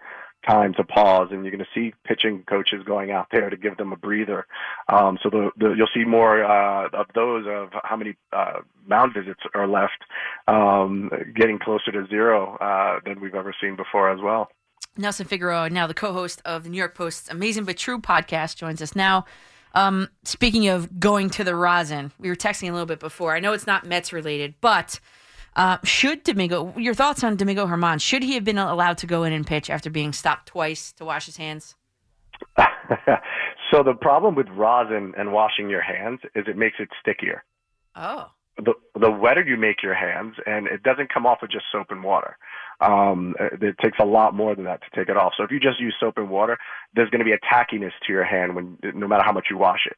time 0.48 0.74
to 0.76 0.84
pause, 0.84 1.30
and 1.32 1.44
you're 1.44 1.52
going 1.52 1.64
to 1.64 1.80
see 1.80 1.94
pitching 2.04 2.44
coaches 2.48 2.84
going 2.86 3.12
out 3.12 3.28
there 3.32 3.50
to 3.50 3.58
give 3.58 3.78
them 3.78 3.92
a 3.92 3.96
breather. 3.96 4.46
Um, 4.88 5.18
so 5.24 5.30
the, 5.30 5.50
the, 5.58 5.74
you'll 5.78 5.90
see 5.94 6.06
more 6.06 6.44
uh, 6.44 6.88
of 6.94 7.08
those 7.16 7.46
of 7.48 7.70
how 7.84 7.96
many 7.96 8.16
uh, 8.32 8.60
mound 8.88 9.14
visits 9.14 9.40
are 9.54 9.68
left, 9.68 10.04
um, 10.48 11.10
getting 11.36 11.60
closer 11.60 11.92
to 11.92 12.06
zero 12.08 12.58
uh, 12.58 13.00
than 13.06 13.22
we've 13.22 13.36
ever 13.36 13.56
seen 13.62 13.76
before 13.76 14.12
as 14.12 14.20
well. 14.22 14.50
Nelson 14.98 15.26
Figueroa, 15.26 15.70
now 15.70 15.88
the 15.88 15.94
co-host 15.94 16.42
of 16.46 16.64
the 16.64 16.70
New 16.70 16.78
York 16.78 16.96
Post's 16.96 17.30
Amazing 17.30 17.66
but 17.66 17.78
True 17.78 18.00
podcast, 18.00 18.56
joins 18.56 18.82
us 18.82 18.96
now. 18.96 19.26
Um, 19.74 20.10
speaking 20.24 20.68
of 20.70 21.00
going 21.00 21.30
to 21.32 21.44
the 21.44 21.56
rosin, 21.56 22.12
we 22.18 22.30
were 22.30 22.36
texting 22.36 22.70
a 22.70 22.72
little 22.72 22.86
bit 22.86 23.00
before. 23.00 23.36
I 23.36 23.40
know 23.40 23.52
it's 23.52 23.68
not 23.68 23.86
Mets 23.86 24.14
related, 24.14 24.56
but 24.62 25.00
uh, 25.56 25.78
should 25.84 26.24
Domingo, 26.24 26.74
your 26.78 26.94
thoughts 26.94 27.24
on 27.24 27.36
Domingo 27.36 27.66
Germán? 27.68 28.02
Should 28.02 28.24
he 28.24 28.36
have 28.36 28.46
been 28.46 28.58
allowed 28.58 28.98
to 29.00 29.08
go 29.08 29.24
in 29.24 29.34
and 29.34 29.46
pitch 29.46 29.70
after 29.70 29.90
being 29.90 30.14
stopped 30.14 30.48
twice 30.48 30.94
to 30.94 31.06
wash 31.06 31.26
his 31.26 31.38
hands? 31.38 31.76
so 33.72 33.84
the 33.84 33.94
problem 34.00 34.36
with 34.36 34.48
rosin 34.50 35.14
and 35.18 35.32
washing 35.32 35.70
your 35.70 35.82
hands 35.82 36.20
is 36.36 36.46
it 36.48 36.58
makes 36.58 36.78
it 36.80 36.90
stickier. 37.02 37.44
Oh. 37.96 38.32
The 38.58 38.74
the 39.00 39.12
wetter 39.12 39.44
you 39.44 39.58
make 39.58 39.84
your 39.84 39.94
hands, 39.94 40.36
and 40.46 40.68
it 40.68 40.82
doesn't 40.84 41.14
come 41.14 41.26
off 41.26 41.40
with 41.42 41.52
just 41.52 41.66
soap 41.72 41.88
and 41.90 42.04
water. 42.04 42.38
Um, 42.80 43.36
it 43.40 43.76
takes 43.82 44.00
a 44.00 44.06
lot 44.06 44.34
more 44.34 44.56
than 44.56 44.66
that 44.66 44.82
to 44.82 44.98
take 44.98 45.10
it 45.10 45.18
off. 45.18 45.34
So 45.36 45.44
if 45.44 45.52
you 45.52 45.60
just 45.60 45.80
use 45.80 45.96
soap 46.00 46.18
and 46.18 46.30
water, 46.30 46.58
there's 46.94 47.10
going 47.10 47.20
to 47.20 47.26
be 47.26 47.34
a 47.34 47.40
tackiness 47.40 47.92
to 48.06 48.14
your 48.14 48.26
hand 48.26 48.56
when, 48.56 48.78
no 48.94 49.08
matter 49.08 49.24
how 49.24 49.32
much 49.32 49.48
you 49.50 49.58
wash 49.58 49.86
it. 49.86 49.98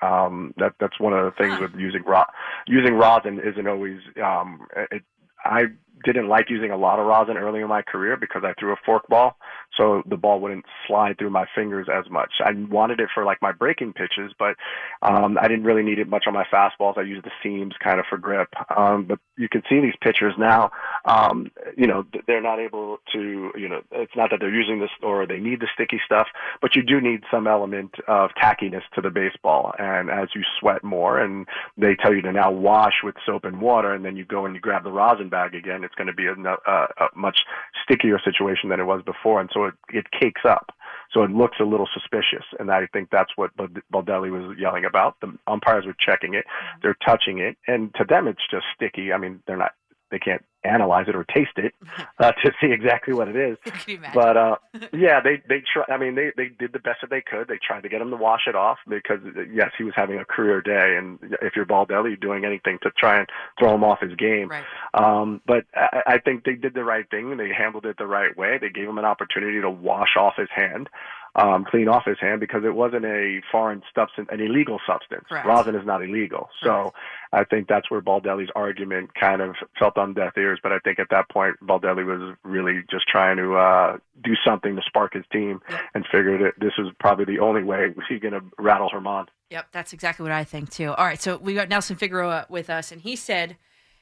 Um, 0.00 0.54
that 0.58 0.74
that's 0.80 0.98
one 1.00 1.12
of 1.12 1.24
the 1.24 1.32
things 1.32 1.58
with 1.60 1.72
using 1.76 2.02
ro- 2.04 2.22
using 2.66 2.94
rosin 2.94 3.40
isn't 3.40 3.66
always. 3.66 3.98
Um, 4.22 4.66
it, 4.90 5.02
I 5.44 5.62
didn't 6.04 6.28
like 6.28 6.50
using 6.50 6.70
a 6.70 6.76
lot 6.76 6.98
of 6.98 7.06
rosin 7.06 7.36
early 7.36 7.60
in 7.60 7.68
my 7.68 7.82
career 7.82 8.16
because 8.16 8.42
I 8.44 8.54
threw 8.58 8.72
a 8.72 8.76
fork 8.84 9.06
ball, 9.08 9.36
so 9.76 10.02
the 10.06 10.16
ball 10.16 10.40
wouldn't 10.40 10.64
slide 10.86 11.18
through 11.18 11.30
my 11.30 11.46
fingers 11.54 11.88
as 11.92 12.10
much. 12.10 12.30
I 12.44 12.52
wanted 12.52 13.00
it 13.00 13.08
for 13.14 13.24
like 13.24 13.40
my 13.42 13.52
breaking 13.52 13.92
pitches, 13.92 14.32
but 14.38 14.56
um, 15.02 15.38
I 15.40 15.48
didn't 15.48 15.64
really 15.64 15.82
need 15.82 15.98
it 15.98 16.08
much 16.08 16.24
on 16.26 16.34
my 16.34 16.44
fastballs. 16.52 16.98
I 16.98 17.02
used 17.02 17.24
the 17.24 17.30
seams 17.42 17.74
kind 17.82 18.00
of 18.00 18.06
for 18.08 18.18
grip. 18.18 18.48
Um, 18.76 19.04
but 19.04 19.18
you 19.36 19.48
can 19.48 19.62
see 19.68 19.80
these 19.80 19.94
pitchers 20.00 20.34
now, 20.38 20.70
um, 21.04 21.50
you 21.76 21.86
know, 21.86 22.04
they're 22.26 22.42
not 22.42 22.58
able 22.58 22.98
to, 23.12 23.52
you 23.56 23.68
know, 23.68 23.80
it's 23.92 24.16
not 24.16 24.30
that 24.30 24.40
they're 24.40 24.54
using 24.54 24.80
this 24.80 24.90
or 25.02 25.26
they 25.26 25.38
need 25.38 25.60
the 25.60 25.68
sticky 25.74 26.00
stuff, 26.04 26.26
but 26.60 26.74
you 26.74 26.82
do 26.82 27.00
need 27.00 27.22
some 27.30 27.46
element 27.46 27.94
of 28.08 28.30
tackiness 28.42 28.82
to 28.94 29.00
the 29.00 29.10
baseball. 29.10 29.72
And 29.78 30.10
as 30.10 30.28
you 30.34 30.42
sweat 30.58 30.82
more, 30.82 31.18
and 31.18 31.46
they 31.76 31.94
tell 31.94 32.14
you 32.14 32.22
to 32.22 32.32
now 32.32 32.50
wash 32.50 32.94
with 33.04 33.14
soap 33.24 33.44
and 33.44 33.60
water, 33.60 33.94
and 33.94 34.04
then 34.04 34.16
you 34.16 34.24
go 34.24 34.46
and 34.46 34.54
you 34.54 34.60
grab 34.60 34.84
the 34.84 34.92
rosin 34.92 35.28
bag 35.28 35.54
again 35.54 35.84
it's 35.88 35.94
going 35.94 36.06
to 36.06 36.12
be 36.12 36.26
a, 36.26 36.34
a, 36.34 36.56
uh, 36.66 36.86
a 37.00 37.06
much 37.16 37.40
stickier 37.82 38.18
situation 38.22 38.68
than 38.68 38.78
it 38.78 38.84
was 38.84 39.02
before, 39.02 39.40
and 39.40 39.50
so 39.52 39.64
it 39.64 39.74
it 39.90 40.06
cakes 40.10 40.42
up. 40.44 40.70
So 41.12 41.22
it 41.22 41.30
looks 41.30 41.56
a 41.58 41.64
little 41.64 41.88
suspicious, 41.92 42.44
and 42.58 42.70
I 42.70 42.86
think 42.92 43.08
that's 43.10 43.32
what 43.36 43.56
Baldelli 43.56 44.30
was 44.30 44.56
yelling 44.58 44.84
about. 44.84 45.16
The 45.20 45.32
umpires 45.46 45.86
were 45.86 45.96
checking 45.98 46.34
it, 46.34 46.44
mm-hmm. 46.44 46.80
they're 46.82 46.98
touching 47.04 47.38
it, 47.38 47.56
and 47.66 47.94
to 47.94 48.04
them 48.04 48.28
it's 48.28 48.46
just 48.50 48.66
sticky. 48.74 49.12
I 49.12 49.18
mean, 49.18 49.42
they're 49.46 49.56
not 49.56 49.72
they 50.10 50.18
can't 50.18 50.44
analyze 50.64 51.06
it 51.08 51.14
or 51.14 51.24
taste 51.24 51.56
it 51.56 51.72
uh, 52.18 52.32
to 52.32 52.52
see 52.60 52.72
exactly 52.72 53.14
what 53.14 53.28
it 53.28 53.36
is. 53.36 53.56
but 54.14 54.36
uh, 54.36 54.56
yeah, 54.92 55.20
they 55.20 55.42
they 55.48 55.62
try. 55.72 55.84
I 55.88 55.98
mean, 55.98 56.14
they 56.14 56.32
they 56.36 56.48
did 56.48 56.72
the 56.72 56.78
best 56.78 57.00
that 57.02 57.10
they 57.10 57.22
could. 57.22 57.48
They 57.48 57.58
tried 57.58 57.82
to 57.82 57.88
get 57.88 58.00
him 58.00 58.10
to 58.10 58.16
wash 58.16 58.42
it 58.46 58.54
off 58.54 58.78
because 58.88 59.20
yes, 59.52 59.70
he 59.76 59.84
was 59.84 59.94
having 59.96 60.18
a 60.18 60.24
career 60.24 60.60
day, 60.60 60.96
and 60.96 61.18
if 61.42 61.54
you're 61.54 61.66
Baldelli, 61.66 62.08
you're 62.08 62.16
doing 62.16 62.44
anything 62.44 62.78
to 62.82 62.90
try 62.90 63.18
and 63.18 63.28
throw 63.58 63.74
him 63.74 63.84
off 63.84 64.00
his 64.00 64.14
game. 64.14 64.48
Right. 64.48 64.64
Um, 64.94 65.40
but 65.46 65.64
I, 65.74 66.02
I 66.06 66.18
think 66.18 66.44
they 66.44 66.54
did 66.54 66.74
the 66.74 66.84
right 66.84 67.08
thing. 67.10 67.36
They 67.36 67.52
handled 67.52 67.86
it 67.86 67.96
the 67.98 68.06
right 68.06 68.36
way. 68.36 68.58
They 68.60 68.70
gave 68.70 68.88
him 68.88 68.98
an 68.98 69.04
opportunity 69.04 69.60
to 69.60 69.70
wash 69.70 70.16
off 70.18 70.34
his 70.36 70.48
hand 70.54 70.88
um, 71.34 71.64
clean 71.64 71.88
off 71.88 72.04
his 72.04 72.18
hand 72.18 72.40
because 72.40 72.64
it 72.64 72.74
wasn't 72.74 73.04
a 73.04 73.40
foreign 73.50 73.82
substance, 73.94 74.28
an 74.30 74.40
illegal 74.40 74.80
substance. 74.86 75.24
Rosin 75.44 75.74
is 75.74 75.86
not 75.86 76.02
illegal. 76.02 76.48
So 76.62 76.92
I 77.32 77.44
think 77.44 77.68
that's 77.68 77.90
where 77.90 78.00
Baldelli's 78.00 78.50
argument 78.56 79.14
kind 79.14 79.40
of 79.40 79.54
felt 79.78 79.98
on 79.98 80.14
deaf 80.14 80.36
ears. 80.36 80.58
But 80.62 80.72
I 80.72 80.78
think 80.80 80.98
at 80.98 81.08
that 81.10 81.28
point, 81.28 81.56
Baldelli 81.62 82.04
was 82.04 82.36
really 82.42 82.82
just 82.90 83.06
trying 83.08 83.36
to 83.36 83.56
uh, 83.56 83.98
do 84.24 84.34
something 84.44 84.74
to 84.76 84.82
spark 84.82 85.14
his 85.14 85.24
team 85.30 85.60
and 85.94 86.04
figured 86.10 86.40
that 86.40 86.54
this 86.58 86.72
was 86.78 86.92
probably 86.98 87.24
the 87.24 87.38
only 87.38 87.62
way 87.62 87.94
he 88.08 88.18
going 88.18 88.34
to 88.34 88.42
rattle 88.58 88.90
Germán. 88.90 89.26
Yep, 89.50 89.68
that's 89.72 89.92
exactly 89.92 90.24
what 90.24 90.32
I 90.32 90.44
think 90.44 90.70
too. 90.70 90.92
All 90.92 91.04
right, 91.04 91.20
so 91.20 91.36
we 91.38 91.54
got 91.54 91.68
Nelson 91.68 91.96
Figueroa 91.96 92.46
with 92.48 92.70
us, 92.70 92.92
and 92.92 93.00
he 93.00 93.16
said. 93.16 93.56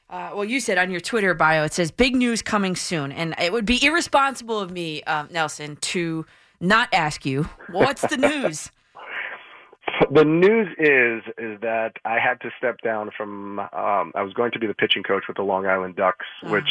Uh, 0.09 0.31
well, 0.33 0.45
you 0.45 0.61
said 0.61 0.77
on 0.77 0.89
your 0.89 1.01
Twitter 1.01 1.33
bio, 1.33 1.65
it 1.65 1.73
says 1.73 1.91
big 1.91 2.15
news 2.15 2.41
coming 2.41 2.77
soon. 2.77 3.11
And 3.11 3.35
it 3.41 3.51
would 3.51 3.65
be 3.65 3.85
irresponsible 3.85 4.57
of 4.57 4.71
me, 4.71 5.03
um, 5.03 5.27
Nelson, 5.29 5.75
to 5.75 6.25
not 6.59 6.89
ask 6.93 7.25
you 7.25 7.43
what's 7.69 8.01
the 8.01 8.17
news. 8.17 8.71
the 10.11 10.25
news 10.25 10.67
is 10.77 11.23
is 11.37 11.59
that 11.61 11.93
I 12.05 12.19
had 12.19 12.39
to 12.41 12.49
step 12.57 12.81
down 12.83 13.09
from. 13.15 13.59
Um, 13.59 14.11
I 14.15 14.21
was 14.23 14.33
going 14.33 14.51
to 14.51 14.59
be 14.59 14.67
the 14.67 14.73
pitching 14.73 15.03
coach 15.03 15.23
with 15.27 15.37
the 15.37 15.43
Long 15.43 15.65
Island 15.65 15.95
Ducks, 15.95 16.25
Oh. 16.43 16.51
which 16.51 16.69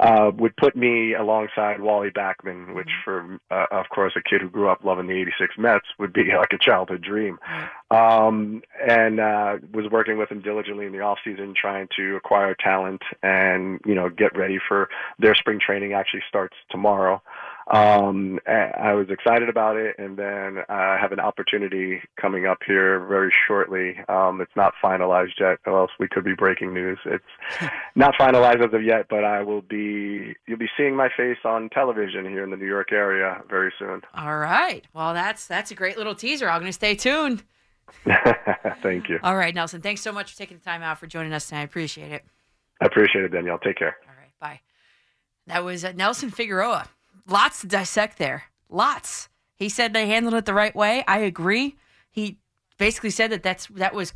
uh, 0.00 0.30
would 0.36 0.56
put 0.56 0.74
me 0.74 1.14
alongside 1.14 1.80
Wally 1.80 2.10
Backman, 2.10 2.74
which 2.74 2.88
for 3.04 3.38
uh, 3.50 3.66
of 3.70 3.86
course 3.90 4.14
a 4.16 4.22
kid 4.28 4.40
who 4.40 4.48
grew 4.48 4.68
up 4.68 4.82
loving 4.84 5.06
the 5.06 5.12
'86 5.14 5.54
Mets 5.58 5.86
would 5.98 6.12
be 6.12 6.24
like 6.36 6.52
a 6.52 6.58
childhood 6.58 7.02
dream. 7.02 7.38
Um, 7.90 8.62
and 8.88 9.20
uh, 9.20 9.58
was 9.72 9.86
working 9.90 10.16
with 10.18 10.30
him 10.30 10.40
diligently 10.40 10.86
in 10.86 10.92
the 10.92 11.00
off 11.00 11.18
season, 11.24 11.54
trying 11.60 11.88
to 11.96 12.16
acquire 12.16 12.54
talent 12.58 13.02
and 13.22 13.80
you 13.86 13.94
know 13.94 14.08
get 14.08 14.36
ready 14.36 14.58
for 14.66 14.88
their 15.18 15.34
spring 15.34 15.60
training. 15.64 15.92
Actually 15.92 16.22
starts 16.28 16.56
tomorrow. 16.70 17.22
Um, 17.68 18.40
I 18.46 18.94
was 18.94 19.06
excited 19.10 19.48
about 19.48 19.76
it, 19.76 19.96
and 19.98 20.16
then 20.16 20.64
I 20.68 20.98
have 21.00 21.12
an 21.12 21.20
opportunity 21.20 22.00
coming 22.20 22.46
up 22.46 22.58
here 22.66 23.04
very 23.06 23.32
shortly. 23.46 23.96
Um, 24.08 24.40
it's 24.40 24.54
not 24.56 24.74
finalized 24.82 25.38
yet, 25.38 25.58
or 25.66 25.78
else 25.78 25.90
we 26.00 26.08
could 26.08 26.24
be 26.24 26.34
breaking 26.34 26.74
news. 26.74 26.98
It's 27.04 27.24
not 27.94 28.14
finalized 28.18 28.66
as 28.66 28.74
of 28.74 28.82
yet, 28.82 29.06
but 29.08 29.24
I 29.24 29.42
will 29.42 29.62
be. 29.62 30.34
You'll 30.46 30.58
be 30.58 30.70
seeing 30.76 30.96
my 30.96 31.08
face 31.16 31.38
on 31.44 31.68
television 31.70 32.24
here 32.24 32.42
in 32.42 32.50
the 32.50 32.56
New 32.56 32.66
York 32.66 32.92
area 32.92 33.42
very 33.48 33.72
soon. 33.78 34.02
All 34.14 34.38
right. 34.38 34.84
Well, 34.92 35.14
that's 35.14 35.46
that's 35.46 35.70
a 35.70 35.74
great 35.74 35.96
little 35.96 36.14
teaser. 36.14 36.48
I'm 36.48 36.60
going 36.60 36.70
to 36.70 36.72
stay 36.72 36.94
tuned. 36.94 37.44
Thank 38.82 39.08
you. 39.08 39.18
All 39.22 39.36
right, 39.36 39.54
Nelson. 39.54 39.80
Thanks 39.80 40.00
so 40.00 40.12
much 40.12 40.32
for 40.32 40.38
taking 40.38 40.58
the 40.58 40.64
time 40.64 40.82
out 40.82 40.98
for 40.98 41.06
joining 41.06 41.32
us 41.32 41.48
tonight. 41.48 41.60
I 41.60 41.64
appreciate 41.64 42.12
it. 42.12 42.24
I 42.80 42.86
appreciate 42.86 43.24
it, 43.24 43.28
Danielle. 43.28 43.58
Take 43.58 43.76
care. 43.76 43.96
All 44.08 44.14
right. 44.16 44.32
Bye. 44.40 44.60
That 45.46 45.64
was 45.64 45.84
uh, 45.84 45.92
Nelson 45.92 46.30
Figueroa. 46.30 46.88
Lots 47.26 47.60
to 47.60 47.66
dissect 47.66 48.18
there. 48.18 48.44
Lots. 48.68 49.28
He 49.54 49.68
said 49.68 49.92
they 49.92 50.06
handled 50.06 50.34
it 50.34 50.46
the 50.46 50.54
right 50.54 50.74
way. 50.74 51.04
I 51.06 51.18
agree. 51.18 51.76
He 52.10 52.38
basically 52.78 53.10
said 53.10 53.30
that 53.30 53.42
that's 53.42 53.66
that 53.66 53.94
was 53.94 54.14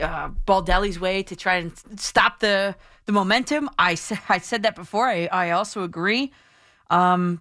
uh, 0.00 0.30
Baldelli's 0.46 0.98
way 0.98 1.22
to 1.24 1.36
try 1.36 1.56
and 1.56 1.72
stop 1.96 2.40
the 2.40 2.74
the 3.04 3.12
momentum. 3.12 3.68
I 3.78 3.90
I 4.28 4.38
said 4.38 4.62
that 4.62 4.74
before. 4.74 5.06
I 5.06 5.26
I 5.26 5.50
also 5.50 5.82
agree. 5.82 6.32
Um, 6.90 7.40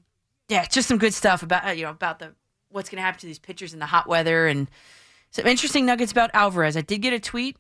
yeah, 0.50 0.66
just 0.66 0.88
some 0.88 0.98
good 0.98 1.14
stuff 1.14 1.44
about 1.44 1.78
you 1.78 1.84
know 1.84 1.92
about 1.92 2.20
the 2.20 2.34
what's 2.70 2.90
going 2.90 2.98
to 2.98 3.04
happen 3.04 3.20
to 3.22 3.28
these 3.28 3.40
pitchers 3.40 3.74
in 3.74 3.80
the 3.80 3.86
hot 3.86 4.08
weather 4.08 4.48
and 4.48 4.70
some 5.32 5.48
interesting 5.48 5.86
nuggets 5.86 6.12
about 6.12 6.30
Alvarez. 6.34 6.76
I 6.76 6.82
did 6.82 7.02
get 7.02 7.14
a 7.14 7.20
tweet 7.20 7.58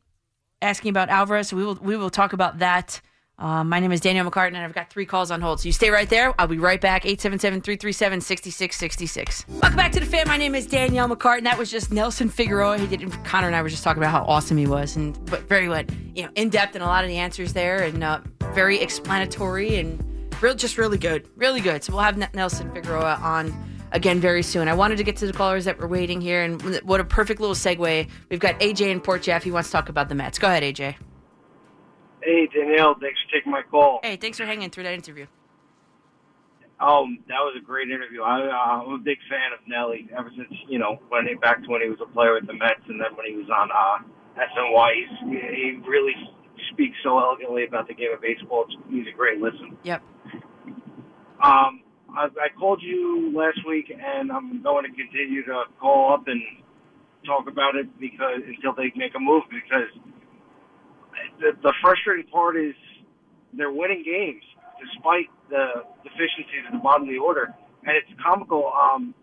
asking 0.61 0.89
about 0.89 1.09
Alvarez. 1.09 1.49
So 1.49 1.57
we 1.57 1.65
will 1.65 1.75
we 1.75 1.97
will 1.97 2.09
talk 2.09 2.33
about 2.33 2.59
that. 2.59 3.01
Uh, 3.37 3.65
my 3.65 3.81
name 3.81 3.91
is 3.91 3.99
Danielle 3.99 4.31
McCartan, 4.31 4.47
and 4.49 4.57
I've 4.59 4.73
got 4.73 4.89
three 4.89 5.05
calls 5.05 5.29
on 5.29 5.41
hold. 5.41 5.59
So 5.59 5.67
you 5.67 5.73
stay 5.73 5.89
right 5.89 6.09
there. 6.09 6.33
I'll 6.39 6.47
be 6.47 6.57
right 6.57 6.79
back. 6.79 7.03
877-337-6666. 7.03 9.49
Welcome 9.61 9.75
back 9.75 9.91
to 9.91 9.99
the 9.99 10.05
fan. 10.05 10.25
My 10.27 10.37
name 10.37 10.55
is 10.55 10.65
Danielle 10.65 11.09
McCartan. 11.09 11.43
That 11.43 11.57
was 11.57 11.69
just 11.69 11.91
Nelson 11.91 12.29
Figueroa. 12.29 12.77
He 12.77 12.87
did. 12.87 13.11
Connor 13.25 13.47
and 13.47 13.55
I 13.55 13.61
were 13.61 13.67
just 13.67 13.83
talking 13.83 14.01
about 14.01 14.11
how 14.11 14.23
awesome 14.23 14.55
he 14.55 14.67
was, 14.67 14.95
and 14.95 15.19
but 15.25 15.41
very 15.49 15.67
what 15.67 15.89
you 16.15 16.23
know 16.23 16.29
in 16.35 16.47
depth 16.49 16.75
and 16.75 16.83
a 16.83 16.87
lot 16.87 17.03
of 17.03 17.09
the 17.09 17.17
answers 17.17 17.51
there, 17.51 17.83
and 17.83 18.01
uh, 18.03 18.21
very 18.53 18.79
explanatory 18.79 19.75
and 19.77 20.01
real, 20.41 20.55
just 20.55 20.77
really 20.77 20.97
good, 20.97 21.27
really 21.35 21.59
good. 21.59 21.83
So 21.83 21.91
we'll 21.91 22.03
have 22.03 22.17
Nelson 22.33 22.73
Figueroa 22.73 23.19
on 23.21 23.53
again 23.91 24.21
very 24.21 24.43
soon. 24.43 24.69
I 24.69 24.73
wanted 24.73 24.95
to 24.97 25.03
get 25.03 25.17
to 25.17 25.27
the 25.27 25.33
callers 25.33 25.65
that 25.65 25.77
were 25.77 25.89
waiting 25.89 26.21
here, 26.21 26.41
and 26.43 26.61
what 26.83 27.01
a 27.01 27.03
perfect 27.03 27.41
little 27.41 27.55
segue. 27.55 28.07
We've 28.29 28.39
got 28.39 28.57
AJ 28.61 28.91
in 28.91 29.01
Port 29.01 29.23
Jeff. 29.23 29.43
He 29.43 29.51
wants 29.51 29.67
to 29.69 29.73
talk 29.73 29.89
about 29.89 30.07
the 30.07 30.15
Mets. 30.15 30.39
Go 30.39 30.47
ahead, 30.47 30.63
AJ. 30.63 30.95
Hey, 32.25 32.49
Danielle, 32.51 32.95
thanks 32.99 33.19
for 33.21 33.37
taking 33.37 33.51
my 33.51 33.61
call. 33.61 33.99
Hey, 34.01 34.15
thanks 34.15 34.39
for 34.39 34.45
hanging 34.45 34.71
through 34.71 34.83
that 34.83 34.95
interview. 34.95 35.27
Um, 36.81 37.19
that 37.29 37.37
was 37.39 37.55
a 37.55 37.63
great 37.63 37.89
interview. 37.89 38.23
I, 38.23 38.41
uh, 38.49 38.81
I'm 38.81 38.93
a 38.93 38.97
big 38.97 39.19
fan 39.29 39.53
of 39.53 39.61
Nelly 39.67 40.09
ever 40.17 40.31
since 40.35 40.49
you 40.67 40.79
know 40.79 40.99
when 41.09 41.27
he, 41.27 41.35
back 41.35 41.63
to 41.63 41.69
when 41.69 41.81
he 41.81 41.87
was 41.87 41.99
a 42.01 42.11
player 42.11 42.33
with 42.33 42.47
the 42.47 42.53
Mets, 42.53 42.81
and 42.89 42.99
then 42.99 43.15
when 43.15 43.29
he 43.29 43.37
was 43.37 43.47
on 43.47 43.69
uh, 43.69 44.01
SNY. 44.41 44.89
He's, 44.97 45.39
he 45.53 45.79
really 45.87 46.17
speaks 46.73 46.97
so 47.03 47.19
elegantly 47.19 47.63
about 47.63 47.87
the 47.87 47.93
game 47.93 48.09
of 48.11 48.21
baseball. 48.21 48.65
It's, 48.67 48.75
he's 48.89 49.05
a 49.07 49.15
great 49.15 49.39
listen. 49.39 49.77
Yep. 49.83 50.01
Um, 51.45 51.85
I, 52.09 52.27
I 52.41 52.49
called 52.57 52.81
you 52.81 53.31
last 53.37 53.59
week, 53.67 53.93
and 53.93 54.31
I'm 54.31 54.63
going 54.63 54.83
to 54.83 54.91
continue 54.91 55.45
to 55.45 55.63
call 55.79 56.11
up 56.13 56.27
and 56.27 56.41
talk 57.23 57.47
about 57.47 57.75
it 57.75 57.87
because 57.99 58.41
until 58.45 58.73
they 58.73 58.91
make 58.97 59.13
a 59.15 59.19
move. 59.19 59.43
Because 59.47 59.93
the, 61.39 61.51
the 61.61 61.73
frustrating 61.81 62.27
part 62.27 62.57
is 62.57 62.75
they're 63.53 63.71
winning 63.71 64.03
games 64.03 64.43
despite 64.79 65.29
the 65.49 65.83
deficiencies 66.03 66.63
at 66.67 66.73
the 66.73 66.79
bottom 66.79 67.03
of 67.03 67.09
the 67.09 67.17
order. 67.17 67.53
and 67.83 67.95
it's 67.95 68.09
comical. 68.21 68.71
Um, 68.73 69.13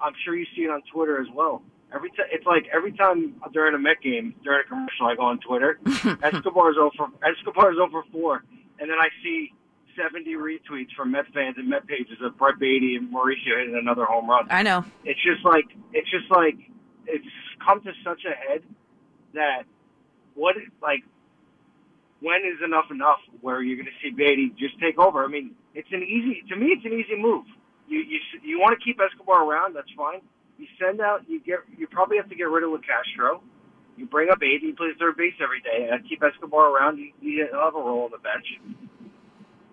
I'm 0.00 0.12
sure 0.24 0.36
you 0.36 0.46
see 0.56 0.62
it 0.62 0.70
on 0.70 0.82
Twitter 0.92 1.20
as 1.20 1.28
well. 1.34 1.62
Every 1.94 2.10
time 2.10 2.26
it's 2.32 2.44
like 2.46 2.64
every 2.74 2.92
time 2.92 3.36
during 3.52 3.74
a 3.74 3.78
Met 3.78 4.00
game, 4.02 4.34
during 4.42 4.62
a 4.66 4.68
commercial, 4.68 5.06
I 5.06 5.14
go 5.14 5.22
on 5.22 5.38
Twitter. 5.38 5.78
Escobar's 6.22 6.76
over 6.76 7.10
Escobar's 7.22 7.76
over 7.80 8.02
four, 8.10 8.42
and 8.80 8.90
then 8.90 8.98
I 8.98 9.08
see 9.22 9.52
70 9.96 10.34
retweets 10.34 10.90
from 10.96 11.12
Met 11.12 11.26
fans 11.32 11.54
and 11.56 11.68
Met 11.68 11.86
pages 11.86 12.18
of 12.20 12.36
Brett 12.36 12.58
Baty 12.58 12.96
and 12.96 13.14
Mauricio 13.14 13.58
hitting 13.58 13.78
another 13.80 14.04
home 14.06 14.28
run. 14.28 14.48
I 14.50 14.62
know. 14.64 14.84
It's 15.04 15.22
just 15.22 15.44
like 15.44 15.66
it's 15.92 16.10
just 16.10 16.28
like 16.30 16.56
it's 17.06 17.24
come 17.64 17.80
to 17.82 17.92
such 18.02 18.22
a 18.24 18.34
head 18.34 18.62
that 19.34 19.62
what 20.34 20.56
like 20.82 21.04
when 22.24 22.40
is 22.40 22.56
enough 22.64 22.88
enough 22.90 23.20
where 23.42 23.60
you're 23.60 23.76
going 23.76 23.86
to 23.86 23.98
see 24.00 24.10
Baty 24.10 24.50
just 24.58 24.80
take 24.80 24.98
over? 24.98 25.24
I 25.24 25.28
mean, 25.28 25.52
it's 25.74 25.92
an 25.92 26.02
easy 26.02 26.42
to 26.48 26.56
me. 26.56 26.72
It's 26.72 26.84
an 26.84 26.92
easy 26.92 27.20
move. 27.20 27.44
You 27.86 28.00
you 28.00 28.18
you 28.42 28.58
want 28.58 28.78
to 28.78 28.82
keep 28.82 28.98
Escobar 28.98 29.44
around? 29.44 29.76
That's 29.76 29.92
fine. 29.94 30.20
You 30.58 30.66
send 30.80 31.00
out. 31.00 31.28
You 31.28 31.40
get. 31.40 31.60
You 31.76 31.86
probably 31.86 32.16
have 32.16 32.28
to 32.30 32.34
get 32.34 32.48
rid 32.48 32.64
of 32.64 32.70
Castro. 32.80 33.42
You 33.96 34.06
bring 34.06 34.30
up 34.30 34.40
Baty. 34.40 34.66
He 34.66 34.72
plays 34.72 34.94
third 34.98 35.16
base 35.16 35.34
every 35.42 35.60
day, 35.60 35.88
and 35.92 36.08
keep 36.08 36.22
Escobar 36.24 36.74
around. 36.74 36.98
You, 36.98 37.12
you 37.20 37.48
have 37.52 37.74
a 37.74 37.78
role 37.78 38.04
on 38.04 38.10
the 38.10 38.18
bench. 38.18 38.46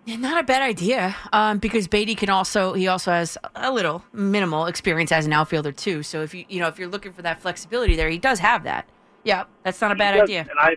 Yeah, 0.06 0.18
not 0.18 0.40
a 0.40 0.44
bad 0.44 0.62
idea. 0.62 1.16
Um, 1.32 1.60
because 1.60 1.88
Baty 1.88 2.16
can 2.16 2.30
also 2.30 2.74
he 2.74 2.88
also 2.88 3.12
has 3.12 3.38
a 3.56 3.72
little 3.72 4.04
minimal 4.12 4.66
experience 4.66 5.12
as 5.12 5.26
an 5.26 5.32
outfielder 5.32 5.72
too. 5.72 6.04
So 6.04 6.22
if 6.22 6.34
you 6.34 6.44
you 6.50 6.60
know 6.60 6.68
if 6.68 6.78
you're 6.78 6.90
looking 6.90 7.14
for 7.14 7.22
that 7.22 7.40
flexibility 7.40 7.96
there, 7.96 8.10
he 8.10 8.18
does 8.18 8.40
have 8.40 8.64
that. 8.66 8.90
Yeah, 9.24 9.46
that's 9.64 9.80
not 9.80 9.92
a 9.92 9.96
bad 9.96 10.14
does, 10.14 10.24
idea. 10.24 10.42
And 10.42 10.60
I 10.60 10.76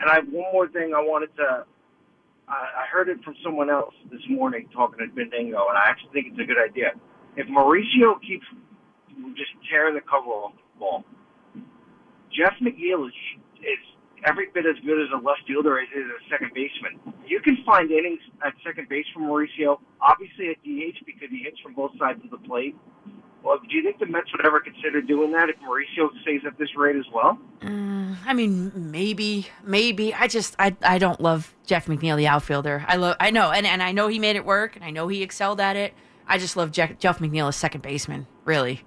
and 0.00 0.10
I 0.10 0.16
have 0.16 0.28
one 0.32 0.52
more 0.52 0.68
thing 0.68 0.92
I 0.94 1.00
wanted 1.00 1.34
to. 1.36 1.64
I, 2.48 2.82
heard 2.90 3.08
it 3.08 3.22
from 3.22 3.36
someone 3.44 3.70
else 3.70 3.94
this 4.10 4.22
morning 4.28 4.66
talking 4.74 4.98
to 4.98 5.06
Bendingo, 5.06 5.70
and 5.70 5.78
I 5.78 5.86
actually 5.86 6.10
think 6.12 6.26
it's 6.34 6.40
a 6.40 6.44
good 6.44 6.58
idea. 6.58 6.90
If 7.36 7.46
Mauricio 7.46 8.18
keeps 8.26 8.44
just 9.38 9.54
tearing 9.70 9.94
the 9.94 10.00
cover 10.00 10.26
off 10.26 10.54
the 10.58 10.80
ball, 10.80 11.04
Jeff 12.34 12.54
McNeil 12.60 13.06
is 13.06 13.14
is 13.62 13.78
every 14.26 14.48
bit 14.52 14.66
as 14.66 14.74
good 14.84 14.98
as 14.98 15.08
a 15.14 15.20
left 15.22 15.46
fielder 15.46 15.78
as 15.78 15.86
a 15.94 16.18
second 16.28 16.50
baseman. 16.52 16.98
You 17.26 17.40
can 17.40 17.58
find 17.64 17.90
innings 17.90 18.20
at 18.44 18.52
second 18.66 18.88
base 18.88 19.06
from 19.14 19.24
Mauricio, 19.24 19.78
obviously 20.02 20.50
at 20.50 20.58
DH 20.64 21.06
because 21.06 21.30
he 21.30 21.44
hits 21.44 21.60
from 21.62 21.74
both 21.74 21.92
sides 21.98 22.20
of 22.24 22.30
the 22.30 22.42
plate. 22.48 22.74
Well, 23.42 23.58
do 23.58 23.74
you 23.74 23.82
think 23.82 23.98
the 23.98 24.06
Mets 24.06 24.30
would 24.32 24.44
ever 24.44 24.60
consider 24.60 25.00
doing 25.00 25.32
that 25.32 25.48
if 25.48 25.56
Mauricio 25.60 26.10
stays 26.22 26.42
at 26.46 26.58
this 26.58 26.68
rate 26.76 26.96
as 26.96 27.06
well? 27.12 27.38
Mm, 27.60 28.16
I 28.26 28.34
mean, 28.34 28.70
maybe, 28.90 29.46
maybe. 29.64 30.12
I 30.12 30.26
just, 30.28 30.54
I, 30.58 30.76
I 30.82 30.98
don't 30.98 31.20
love 31.20 31.54
Jeff 31.66 31.86
McNeil, 31.86 32.16
the 32.16 32.26
outfielder. 32.26 32.84
I 32.86 32.96
love, 32.96 33.16
I 33.18 33.30
know, 33.30 33.50
and, 33.50 33.66
and 33.66 33.82
I 33.82 33.92
know 33.92 34.08
he 34.08 34.18
made 34.18 34.36
it 34.36 34.44
work, 34.44 34.76
and 34.76 34.84
I 34.84 34.90
know 34.90 35.08
he 35.08 35.22
excelled 35.22 35.60
at 35.60 35.76
it. 35.76 35.94
I 36.26 36.38
just 36.38 36.56
love 36.56 36.70
Jeff, 36.70 36.98
Jeff 36.98 37.18
McNeil 37.18 37.48
as 37.48 37.56
second 37.56 37.82
baseman, 37.82 38.26
really. 38.44 38.82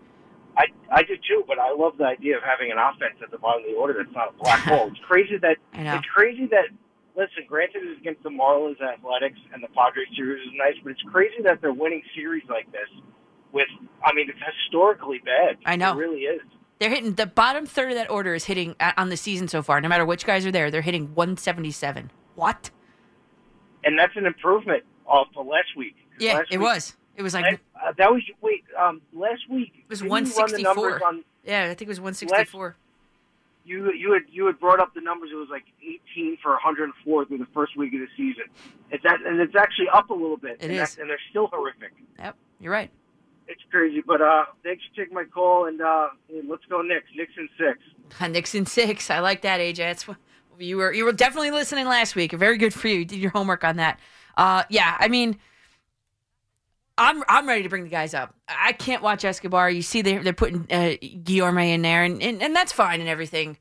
I 0.56 0.66
I 0.92 1.02
do 1.04 1.16
too, 1.18 1.44
but 1.48 1.58
I 1.58 1.74
love 1.74 1.98
the 1.98 2.06
idea 2.06 2.38
of 2.38 2.44
having 2.44 2.72
an 2.72 2.78
offense 2.78 3.18
at 3.24 3.32
the 3.32 3.40
bottom 3.40 3.64
of 3.64 3.70
the 3.72 3.76
order 3.76 3.96
that's 3.98 4.16
not 4.16 4.30
a 4.30 4.44
black 4.44 4.60
hole. 4.70 4.88
It's 4.88 5.00
crazy 5.00 5.38
that 5.38 5.58
I 5.74 5.82
know. 5.84 5.96
it's 5.96 6.06
crazy 6.14 6.46
that 6.48 6.66
listen. 7.18 7.44
Granted, 7.48 7.82
it's 7.84 8.00
against 8.00 8.22
the 8.22 8.30
Marlins 8.30 8.80
Athletics 8.80 9.40
and 9.52 9.64
the 9.64 9.68
Padres 9.70 10.08
series 10.16 10.46
is 10.46 10.54
nice, 10.56 10.76
but 10.84 10.92
it's 10.92 11.02
crazy 11.12 11.42
that 11.44 11.60
they're 11.60 11.74
winning 11.74 12.04
series 12.16 12.44
like 12.50 12.72
this. 12.72 12.88
With 13.54 13.68
I 14.04 14.14
mean, 14.14 14.30
it's 14.30 14.40
historically 14.62 15.20
bad. 15.24 15.58
I 15.66 15.78
know. 15.78 15.94
it 15.94 15.98
really 15.98 16.22
is. 16.24 16.42
They're 16.80 16.90
hitting 16.90 17.14
the 17.14 17.28
bottom 17.28 17.66
third 17.66 17.92
of 17.92 17.96
that 17.96 18.10
order 18.10 18.34
is 18.34 18.44
hitting 18.46 18.76
uh, 18.82 18.92
on 18.98 19.08
the 19.10 19.16
season 19.16 19.48
so 19.48 19.62
far. 19.62 19.80
No 19.80 19.88
matter 19.88 20.06
which 20.06 20.26
guys 20.26 20.46
are 20.46 20.52
there, 20.52 20.70
they're 20.70 20.82
hitting 20.82 21.14
177. 21.16 22.12
What? 22.36 22.72
and 23.86 24.00
that's 24.00 24.16
an 24.16 24.26
improvement 24.26 24.84
off 25.06 25.28
of 25.36 25.46
last 25.46 25.76
week. 25.78 25.96
Yeah, 26.20 26.36
Last 26.36 26.48
it 26.52 26.58
week- 26.58 26.68
was. 26.68 26.96
It 27.16 27.22
was 27.22 27.34
like 27.34 27.44
last- 27.46 27.62
uh, 27.86 27.92
that 27.98 28.12
was 28.12 28.24
wait 28.42 28.64
um 28.80 29.02
last 29.14 29.48
week. 29.50 29.72
it 29.78 29.90
was 29.90 30.00
didn't 30.00 30.10
you 30.10 30.16
run 30.16 30.24
the 30.24 30.30
164. 30.64 31.06
on 31.06 31.24
yeah, 31.44 31.64
I 31.66 31.68
think 31.76 31.82
it 31.82 31.88
was 31.90 32.00
164. 32.00 32.76
you 33.66 33.92
you 33.94 34.14
had 34.14 34.24
you 34.32 34.46
had 34.48 34.60
brought 34.60 34.80
up 34.80 34.94
the 34.96 35.02
numbers. 35.02 35.30
It 35.32 35.36
was 35.36 35.50
like 35.52 35.66
18 36.16 36.38
for 36.42 36.52
104 36.54 37.26
through 37.26 37.38
the 37.38 37.46
first 37.54 37.78
week 37.78 37.94
of 37.94 38.00
the 38.00 38.08
season. 38.18 38.46
It's 38.90 39.04
that, 39.04 39.20
and 39.26 39.40
it's 39.40 39.56
actually 39.56 39.90
up 39.94 40.10
a 40.10 40.14
little 40.14 40.38
bit. 40.38 40.58
It 40.60 40.72
and 40.72 40.74
is. 40.74 40.98
and 40.98 41.08
they're 41.10 41.20
still 41.30 41.48
horrific. 41.48 41.92
Yep, 42.18 42.36
you're 42.60 42.72
right. 42.72 42.90
It's 43.48 43.62
crazy, 43.72 44.02
but 44.06 44.22
uh, 44.22 44.46
thanks 44.64 44.84
for 44.90 45.02
taking 45.02 45.14
my 45.16 45.26
call, 45.26 45.66
and 45.66 45.82
uh, 45.82 46.08
let's 46.48 46.64
go 46.70 46.82
Knicks. 46.82 47.08
Knicks 47.16 47.34
in 47.38 47.50
six. 47.58 47.80
Knicks 48.32 48.56
in 48.56 48.66
six. 48.66 49.10
I 49.10 49.20
like 49.20 49.42
that, 49.42 49.60
AJ. 49.60 49.78
That's 49.78 50.08
what- 50.08 50.18
you 50.60 50.78
were 50.78 50.94
you 50.94 51.04
were 51.04 51.12
definitely 51.12 51.50
listening 51.50 51.88
last 51.88 52.16
week. 52.16 52.32
Very 52.32 52.58
good 52.60 52.76
for 52.76 52.88
you. 52.88 53.00
You 53.00 53.06
did 53.06 53.18
your 53.18 53.32
homework 53.32 53.64
on 53.64 53.78
that. 53.78 54.00
Uh, 54.38 54.64
yeah, 54.70 54.96
I 55.00 55.08
mean, 55.08 55.40
I'm 56.98 57.24
I'm 57.28 57.48
ready 57.48 57.64
to 57.64 57.70
bring 57.70 57.84
the 57.84 57.90
guys 57.90 58.14
up. 58.14 58.36
I 58.48 58.72
can't 58.72 59.02
watch 59.02 59.26
Escobar. 59.26 59.72
You 59.72 59.82
see, 59.82 60.02
they're 60.04 60.22
they're 60.24 60.32
putting 60.32 60.62
uh, 60.72 60.96
Guillorme 61.02 61.74
in 61.74 61.82
there, 61.82 62.04
and, 62.04 62.22
and 62.22 62.42
and 62.42 62.56
that's 62.56 62.72
fine 62.72 63.00
and 63.00 63.10
everything. 63.10 63.58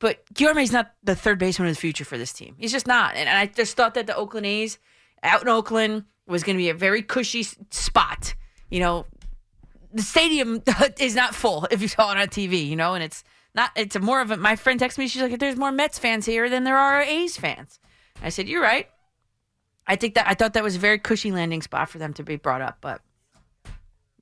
But 0.00 0.24
Guillorme's 0.34 0.72
not 0.72 0.92
the 1.04 1.14
third 1.14 1.38
baseman 1.38 1.68
of 1.68 1.76
the 1.76 1.80
future 1.80 2.04
for 2.04 2.18
this 2.18 2.32
team. 2.32 2.56
He's 2.58 2.72
just 2.72 2.88
not. 2.88 3.14
And, 3.14 3.28
and 3.28 3.38
I 3.38 3.46
just 3.46 3.76
thought 3.76 3.94
that 3.94 4.08
the 4.08 4.16
Oakland 4.16 4.46
A's 4.46 4.78
out 5.22 5.42
in 5.42 5.48
Oakland 5.48 6.06
was 6.26 6.42
going 6.42 6.56
to 6.56 6.58
be 6.60 6.70
a 6.70 6.74
very 6.74 7.02
cushy 7.02 7.44
spot. 7.70 8.34
You 8.68 8.80
know, 8.80 9.06
the 9.92 10.02
stadium 10.02 10.62
is 10.98 11.14
not 11.14 11.34
full 11.34 11.66
if 11.70 11.82
you 11.82 11.88
saw 11.88 12.12
it 12.12 12.18
on 12.18 12.28
TV, 12.28 12.66
you 12.66 12.76
know, 12.76 12.94
and 12.94 13.02
it's 13.02 13.24
not, 13.54 13.70
it's 13.76 13.98
more 13.98 14.20
of 14.20 14.30
a, 14.30 14.36
my 14.36 14.56
friend 14.56 14.80
texted 14.80 14.98
me, 14.98 15.08
she's 15.08 15.22
like, 15.22 15.38
there's 15.38 15.56
more 15.56 15.72
Mets 15.72 15.98
fans 15.98 16.26
here 16.26 16.48
than 16.48 16.64
there 16.64 16.78
are 16.78 17.02
A's 17.02 17.36
fans. 17.36 17.78
I 18.22 18.30
said, 18.30 18.48
you're 18.48 18.62
right. 18.62 18.88
I 19.86 19.96
think 19.96 20.14
that, 20.14 20.26
I 20.28 20.34
thought 20.34 20.54
that 20.54 20.62
was 20.62 20.76
a 20.76 20.78
very 20.78 20.98
cushy 20.98 21.32
landing 21.32 21.62
spot 21.62 21.88
for 21.88 21.98
them 21.98 22.14
to 22.14 22.22
be 22.22 22.36
brought 22.36 22.62
up, 22.62 22.78
but 22.80 23.02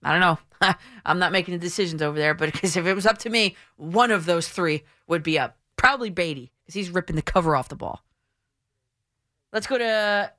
I 0.02 0.12
don't 0.12 0.20
know. 0.20 0.74
I'm 1.06 1.18
not 1.18 1.32
making 1.32 1.52
the 1.52 1.60
decisions 1.60 2.02
over 2.02 2.18
there, 2.18 2.34
but 2.34 2.52
because 2.52 2.76
if 2.76 2.86
it 2.86 2.94
was 2.94 3.06
up 3.06 3.18
to 3.18 3.30
me, 3.30 3.56
one 3.76 4.10
of 4.10 4.26
those 4.26 4.48
three 4.48 4.82
would 5.06 5.22
be 5.22 5.38
up. 5.38 5.56
Probably 5.76 6.10
Baty, 6.10 6.52
because 6.62 6.74
he's 6.74 6.90
ripping 6.90 7.16
the 7.16 7.22
cover 7.22 7.56
off 7.56 7.68
the 7.68 7.76
ball. 7.76 8.02
Let's 9.52 9.66
go 9.66 9.78
to 9.78 10.32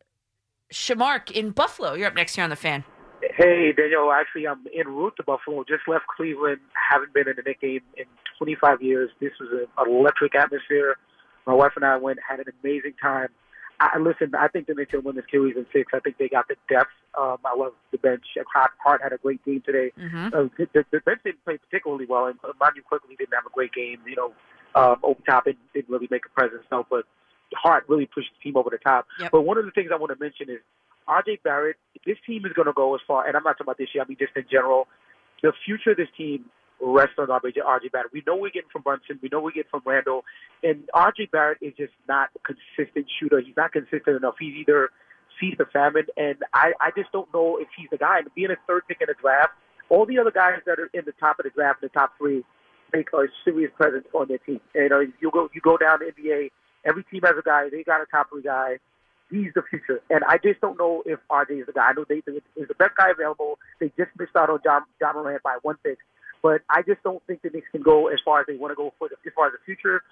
Shamark 0.72 1.32
in 1.32 1.52
Buffalo. 1.52 1.94
You're 1.94 2.08
up 2.08 2.16
next 2.16 2.36
here 2.36 2.44
on 2.44 2.50
the 2.50 2.56
fan. 2.56 2.84
Hey, 3.22 3.72
Daniel. 3.76 4.12
Actually, 4.12 4.48
I'm 4.48 4.66
en 4.78 4.88
route 4.88 5.14
to 5.18 5.24
Buffalo. 5.24 5.64
Just 5.64 5.88
left 5.88 6.06
Cleveland. 6.08 6.60
Haven't 6.74 7.14
been 7.14 7.28
in 7.28 7.36
a 7.38 7.44
Knicks 7.46 7.62
game 7.62 7.82
in 7.98 8.06
25 8.38 8.82
years. 8.82 9.10
This 9.20 9.32
was 9.40 9.50
an 9.52 9.92
electric 9.92 10.36
atmosphere. 10.36 10.98
My 11.46 11.54
wife 11.54 11.74
and 11.76 11.86
I 11.86 11.98
went, 11.98 12.20
had 12.28 12.40
an 12.40 12.46
amazing 12.64 12.94
time. 13.02 13.30
I 13.80 13.98
listen. 13.98 14.34
I 14.36 14.48
think 14.48 14.68
the 14.68 14.76
Knicks 14.76 14.94
will 14.94 15.02
win 15.02 15.16
this 15.16 15.26
series 15.32 15.56
in 15.56 15.66
six. 15.74 15.92
I 15.94 16.00
think 16.00 16.18
they 16.20 16.30
got 16.30 16.48
the 16.48 16.56
depth. 16.70 16.92
Um, 17.18 17.38
I 17.44 17.56
love 17.58 17.74
the 17.92 17.98
bench. 17.98 18.24
Hart, 18.54 18.72
Hart 18.84 19.02
had 19.02 19.12
a 19.12 19.18
great 19.18 19.44
game 19.44 19.64
today. 19.66 19.92
Mm-hmm. 19.98 20.28
Uh, 20.28 20.50
the, 20.58 20.68
the, 20.74 20.86
the 20.92 21.00
bench 21.00 21.22
didn't 21.24 21.44
play 21.44 21.58
particularly 21.58 22.06
well, 22.08 22.28
and 22.28 22.38
uh, 22.44 22.54
Manu 22.60 22.84
Quickley 22.84 23.16
didn't 23.18 23.34
have 23.34 23.46
a 23.46 23.54
great 23.54 23.74
game. 23.74 23.98
You 24.06 24.16
know, 24.16 24.34
um, 24.76 24.98
Obi 25.04 25.24
Toppin 25.28 25.54
didn't, 25.54 25.74
didn't 25.74 25.90
really 25.90 26.08
make 26.12 26.26
a 26.26 26.30
presence, 26.30 26.64
no, 26.72 26.86
but 26.90 27.06
Hart 27.56 27.86
really 27.88 28.06
pushed 28.06 28.30
the 28.38 28.44
team 28.44 28.56
over 28.56 28.70
the 28.70 28.78
top. 28.78 29.08
Yep. 29.20 29.32
But 29.32 29.42
one 29.42 29.58
of 29.58 29.66
the 29.66 29.72
things 29.72 29.90
I 29.92 29.98
want 29.98 30.18
to 30.18 30.24
mention 30.24 30.50
is 30.50 30.62
RJ 31.08 31.44
Barrett. 31.44 31.78
This 32.06 32.18
team 32.26 32.46
is 32.46 32.54
going 32.54 32.68
to 32.68 32.74
go 32.74 32.96
as 32.96 33.02
far, 33.08 33.28
and 33.28 33.36
I'm 33.36 33.44
not 33.44 33.54
talking 33.54 33.66
about 33.66 33.78
this 33.78 33.90
year. 33.94 34.04
I 34.04 34.08
mean 34.08 34.18
just 34.20 34.36
in 34.36 34.46
general. 34.52 34.88
The 35.44 35.54
future 35.66 35.92
of 35.92 35.98
this 35.98 36.10
team 36.18 36.46
rests 36.82 37.16
on 37.18 37.28
RJ, 37.28 37.92
Barrett. 37.92 38.14
We 38.14 38.24
know 38.26 38.36
we're 38.36 38.50
getting 38.50 38.70
from 38.72 38.82
Brunson. 38.82 39.20
We 39.22 39.30
know 39.32 39.40
we're 39.40 39.52
getting 39.52 39.70
from 39.70 39.82
Randle. 39.86 40.24
And 40.64 40.84
RJ 40.94 41.32
Barrett 41.32 41.60
is 41.62 41.74
just 41.78 41.94
not 42.08 42.30
a 42.36 42.40
consistent 42.40 43.06
shooter. 43.20 43.40
He's 43.40 43.56
not 43.56 43.72
consistent 43.72 44.18
enough. 44.18 44.36
He's 44.40 44.56
either 44.56 44.90
feast 45.40 45.60
or 45.60 45.66
famine, 45.72 46.06
and 46.18 46.38
I, 46.54 46.74
I 46.80 46.92
just 46.96 47.12
don't 47.12 47.32
know 47.34 47.58
if 47.58 47.68
he's 47.78 47.88
the 47.90 47.98
guy. 47.98 48.20
And 48.20 48.28
being 48.36 48.52
a 48.52 48.58
third 48.68 48.84
pick 48.88 48.98
in 49.02 49.08
the 49.08 49.16
draft, 49.20 49.54
all 49.90 50.06
the 50.06 50.20
other 50.20 50.32
guys 50.32 50.60
that 50.66 50.80
are 50.80 50.90
in 50.94 51.04
the 51.06 51.14
top 51.20 51.40
of 51.40 51.44
the 51.44 51.50
draft, 51.50 51.82
the 51.82 51.90
top 51.90 52.14
three, 52.18 52.44
make 52.94 53.08
a 53.14 53.26
serious 53.44 53.72
presence 53.76 54.06
on 54.14 54.28
their 54.28 54.38
team. 54.40 54.60
You 54.76 54.90
know, 54.90 55.00
you 55.00 55.32
go 55.32 55.50
you 55.54 55.62
go 55.62 55.78
down 55.78 56.00
to 56.00 56.06
NBA, 56.06 56.52
every 56.86 57.04
team 57.06 57.22
has 57.24 57.36
a 57.38 57.42
guy. 57.42 57.70
They 57.70 57.84
got 57.84 58.02
a 58.02 58.06
top 58.06 58.30
three 58.30 58.44
guy. 58.44 58.78
He's 59.32 59.54
the 59.56 59.64
future, 59.70 60.02
and 60.10 60.24
I 60.26 60.38
just 60.38 60.60
don't 60.60 60.78
know 60.78 61.04
if 61.06 61.20
RJ 61.32 61.62
is 61.62 61.66
the 61.66 61.72
guy. 61.72 61.90
I 61.90 61.94
know 61.94 62.06
they 62.08 62.18
is 62.18 62.68
the 62.68 62.76
best 62.76 62.98
guy 62.98 63.12
available. 63.12 63.58
They 63.80 63.88
just 63.98 64.12
missed 64.20 64.36
out 64.36 64.50
on 64.50 64.60
John 64.64 64.82
John 65.00 65.16
Morant 65.16 65.42
by 65.42 65.58
one 65.62 65.78
pick, 65.84 65.98
but 66.44 66.62
I 66.70 66.82
just 66.82 67.02
don't 67.04 67.24
think 67.28 67.42
the 67.42 67.50
Knicks 67.50 67.68
can 67.72 67.82
go 67.82 68.08
as 68.08 68.20
far 68.26 68.42
as 68.42 68.48
they 68.48 68.58
want 68.58 68.72
to 68.72 68.76
go 68.76 68.94
for 69.00 69.08
the, 69.08 69.16
as 69.26 69.32
far 69.34 69.48
as 69.48 69.54
the 69.54 69.60
future, 69.66 70.04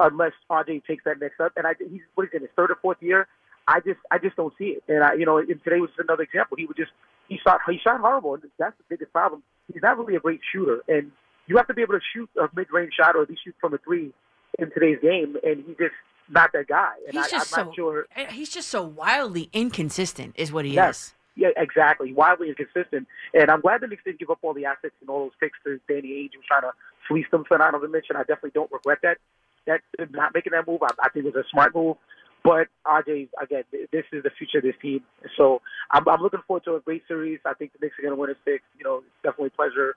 unless 0.00 0.32
RJ 0.50 0.84
takes 0.86 1.04
that 1.04 1.20
next 1.20 1.38
up. 1.40 1.52
And 1.56 1.66
I 1.66 1.74
he's 1.78 2.02
what 2.16 2.24
is 2.24 2.30
it, 2.34 2.42
his 2.42 2.50
third 2.56 2.72
or 2.72 2.78
fourth 2.82 2.98
year. 3.00 3.28
I 3.68 3.80
just 3.80 4.00
I 4.10 4.18
just 4.18 4.34
don't 4.34 4.52
see 4.58 4.76
it. 4.78 4.82
And 4.88 5.04
I 5.04 5.14
you 5.14 5.24
know, 5.24 5.38
and 5.38 5.62
today 5.62 5.78
was 5.78 5.90
another 5.98 6.24
example. 6.24 6.56
He 6.56 6.66
would 6.66 6.76
just 6.76 6.90
he 7.28 7.38
shot 7.38 7.60
he 7.68 7.78
shot 7.78 8.00
horrible, 8.00 8.34
and 8.34 8.42
that's 8.58 8.76
the 8.78 8.84
biggest 8.88 9.12
problem. 9.12 9.42
He's 9.72 9.82
not 9.82 9.98
really 9.98 10.16
a 10.16 10.20
great 10.20 10.40
shooter, 10.52 10.80
and 10.88 11.12
you 11.46 11.56
have 11.58 11.68
to 11.68 11.74
be 11.74 11.82
able 11.82 11.94
to 11.94 12.00
shoot 12.14 12.28
a 12.40 12.48
mid 12.56 12.68
range 12.72 12.94
shot 12.98 13.14
or 13.14 13.22
at 13.22 13.30
least 13.30 13.42
shoot 13.44 13.54
from 13.60 13.74
a 13.74 13.78
three 13.78 14.12
in 14.58 14.70
today's 14.70 14.98
game, 15.02 15.36
and 15.44 15.64
he's 15.66 15.76
just 15.76 15.94
not 16.28 16.52
that 16.52 16.66
guy. 16.66 16.92
And 17.06 17.14
He's 17.14 17.26
I, 17.26 17.30
just 17.30 17.52
I'm 17.58 17.62
so 17.62 17.64
not 17.66 17.74
sure. 17.74 18.06
Eh, 18.16 18.26
he's 18.30 18.48
just 18.50 18.68
so 18.68 18.82
wildly 18.82 19.48
inconsistent, 19.52 20.34
is 20.36 20.52
what 20.52 20.64
he 20.64 20.72
Yes. 20.74 20.98
is. 20.98 21.14
Yeah, 21.36 21.48
exactly. 21.56 22.12
Wildly 22.12 22.48
inconsistent. 22.48 23.06
And 23.32 23.50
I'm 23.50 23.60
glad 23.60 23.80
the 23.80 23.86
Knicks 23.86 24.02
didn't 24.04 24.18
give 24.18 24.28
up 24.30 24.38
all 24.42 24.54
the 24.54 24.64
assets 24.64 24.94
and 25.00 25.08
all 25.08 25.20
those 25.20 25.32
picks 25.38 25.56
to 25.64 25.78
Danny 25.88 26.08
Ainge 26.08 26.32
who 26.34 26.38
was 26.40 26.46
trying 26.48 26.62
to 26.62 26.72
fleece 27.06 27.26
them 27.30 27.44
for 27.46 27.56
to 27.58 27.88
mention. 27.88 28.16
I 28.16 28.20
definitely 28.20 28.50
don't 28.54 28.70
regret 28.72 28.98
that. 29.02 29.18
That 29.66 29.80
not 30.10 30.34
making 30.34 30.52
that 30.52 30.66
move, 30.66 30.82
I, 30.82 30.88
I 31.02 31.08
think 31.10 31.26
it 31.26 31.34
was 31.34 31.44
a 31.44 31.48
smart 31.50 31.74
move. 31.74 31.96
But 32.42 32.68
RJ, 32.86 33.28
again, 33.40 33.64
this 33.92 34.04
is 34.12 34.22
the 34.22 34.30
future 34.30 34.58
of 34.58 34.64
this 34.64 34.74
team. 34.80 35.02
So 35.36 35.60
I'm, 35.90 36.08
I'm 36.08 36.20
looking 36.22 36.40
forward 36.46 36.64
to 36.64 36.74
a 36.76 36.80
great 36.80 37.02
series. 37.06 37.40
I 37.44 37.54
think 37.54 37.72
the 37.72 37.78
Knicks 37.82 37.98
are 37.98 38.02
going 38.02 38.14
to 38.14 38.20
win 38.20 38.30
a 38.30 38.34
six. 38.44 38.64
You 38.78 38.84
know, 38.84 38.96
it's 38.98 39.06
definitely 39.22 39.48
a 39.48 39.56
pleasure 39.56 39.94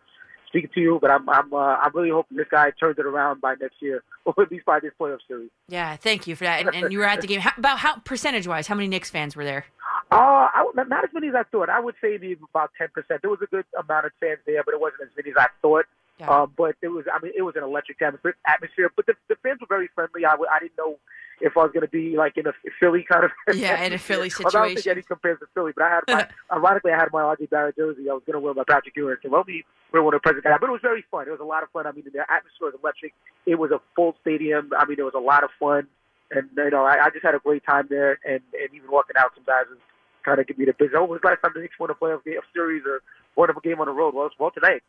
speaking 0.52 0.70
to 0.76 0.80
you, 0.80 1.00
but 1.02 1.10
I'm 1.10 1.28
I'm 1.30 1.54
uh, 1.54 1.58
I'm 1.58 1.92
really 1.94 2.12
hoping 2.12 2.38
this 2.38 2.48
guy 2.52 2.72
turns 2.80 3.00
it 3.00 3.06
around 3.06 3.42
by 3.42 3.56
next 3.60 3.82
year, 3.82 4.04
or 4.26 4.34
at 4.40 4.52
least 4.52 4.66
by 4.66 4.80
this 4.80 4.92
playoff 5.00 5.20
series. 5.28 5.50
Yeah, 5.68 5.96
thank 5.96 6.28
you 6.28 6.36
for 6.36 6.44
that. 6.44 6.66
And, 6.66 6.76
and 6.76 6.92
you 6.92 7.00
were 7.00 7.06
at 7.06 7.22
the 7.22 7.28
game. 7.28 7.40
How, 7.40 7.52
about 7.58 7.80
how 7.80 7.98
percentage 8.00 8.48
wise? 8.48 8.68
How 8.68 8.76
many 8.76 8.88
Knicks 8.88 9.10
fans 9.10 9.36
were 9.36 9.46
there? 9.46 9.66
Uh, 10.12 10.48
I, 10.54 10.66
not 10.76 11.04
as 11.04 11.10
many 11.14 11.30
as 11.30 11.36
I 11.36 11.44
thought. 11.44 11.70
I 11.70 11.80
would 11.80 11.96
say 12.02 12.12
maybe 12.12 12.38
about 12.50 12.72
ten 12.78 12.90
percent. 12.94 13.22
There 13.22 13.32
was 13.32 13.42
a 13.42 13.48
good 13.48 13.66
amount 13.80 14.06
of 14.06 14.12
fans 14.20 14.40
there, 14.46 14.64
but 14.64 14.74
it 14.74 14.80
wasn't 14.80 15.04
as 15.04 15.10
many 15.18 15.32
as 15.32 15.38
I 15.38 15.48
thought. 15.62 15.86
Yeah. 16.20 16.30
Uh, 16.30 16.46
but 16.46 16.76
it 16.84 16.90
was, 16.90 17.06
I 17.12 17.18
mean, 17.24 17.32
it 17.36 17.42
was 17.42 17.56
an 17.56 17.64
electric 17.64 18.00
atmosphere. 18.00 18.36
atmosphere 18.46 18.92
but 18.96 19.08
the, 19.08 19.14
the 19.28 19.36
fans 19.42 19.60
were 19.60 19.66
very 19.68 19.90
friendly. 19.96 20.24
I, 20.24 20.34
I 20.34 20.60
didn't 20.60 20.78
know 20.78 21.00
if 21.42 21.58
I 21.58 21.64
was 21.64 21.72
going 21.74 21.86
to 21.86 21.92
be 21.92 22.16
like 22.16 22.38
in 22.38 22.48
a 22.48 22.54
Philly 22.80 23.06
kind 23.10 23.26
of 23.26 23.32
Yeah, 23.56 23.84
in 23.84 23.94
a 23.94 23.98
Philly 23.98 24.32
Although 24.38 24.48
I 24.48 24.52
don't 24.52 24.68
think 24.70 24.80
situation. 24.80 24.98
any 24.98 25.02
compares 25.04 25.40
to 25.40 25.48
Philly, 25.54 25.74
but 25.76 25.84
I 25.84 25.90
had 25.90 26.02
my, 26.08 26.14
uh-huh. 26.14 26.56
ironically 26.58 26.92
I 26.92 27.00
had 27.00 27.10
my 27.12 27.22
RJ 27.22 27.50
Barrett 27.50 27.76
jersey. 27.76 28.10
I 28.10 28.14
was 28.14 28.24
going 28.26 28.36
to 28.36 28.40
wear 28.40 28.54
my 28.54 28.64
Patrick 28.68 28.96
Ewing. 28.96 29.18
So 29.24 29.30
well, 29.30 29.44
me 29.46 29.64
wear 29.92 30.04
one 30.04 30.14
of 30.14 30.22
the 30.22 30.24
present 30.24 30.44
guy, 30.44 30.58
but 30.60 30.70
it 30.70 30.72
was 30.72 30.82
very 30.82 31.04
fun. 31.12 31.28
It 31.28 31.32
was 31.32 31.40
a 31.42 31.46
lot 31.46 31.64
of 31.64 31.70
fun. 31.72 31.88
I 31.88 31.92
mean, 31.92 32.06
the 32.06 32.22
atmosphere 32.22 32.72
was 32.72 32.76
electric. 32.82 33.14
It 33.46 33.56
was 33.56 33.72
a 33.72 33.82
full 33.96 34.16
stadium. 34.22 34.72
I 34.78 34.86
mean, 34.86 35.00
it 35.00 35.04
was 35.04 35.16
a 35.16 35.20
lot 35.20 35.44
of 35.44 35.50
fun, 35.60 35.88
and 36.32 36.50
you 36.56 36.70
know, 36.70 36.86
I, 36.86 37.06
I 37.06 37.10
just 37.10 37.26
had 37.26 37.36
a 37.36 37.40
great 37.40 37.66
time 37.66 37.88
there. 37.90 38.20
And 38.24 38.42
and 38.54 38.70
even 38.74 38.90
walking 38.90 39.18
out 39.18 39.32
some 39.36 39.44
sometimes 39.46 39.70
was 39.70 39.80
kind 40.24 40.40
of 40.40 40.48
give 40.48 40.58
me 40.58 40.66
the 40.66 40.74
business. 40.74 40.98
Oh, 40.98 41.06
was 41.06 41.20
the 41.22 41.28
last 41.28 41.42
time 41.42 41.52
the 41.56 41.62
Knicks 41.62 41.80
won 41.80 41.90
a 41.90 41.96
playoff 41.96 42.24
game, 42.24 42.38
a 42.38 42.46
series 42.54 42.84
or 42.86 43.02
won 43.36 43.50
a 43.50 43.54
game 43.62 43.80
on 43.80 43.88
the 43.88 43.94
road? 43.94 44.14
Well, 44.14 44.28
it's 44.28 44.36
well 44.40 44.52
tonight. 44.52 44.84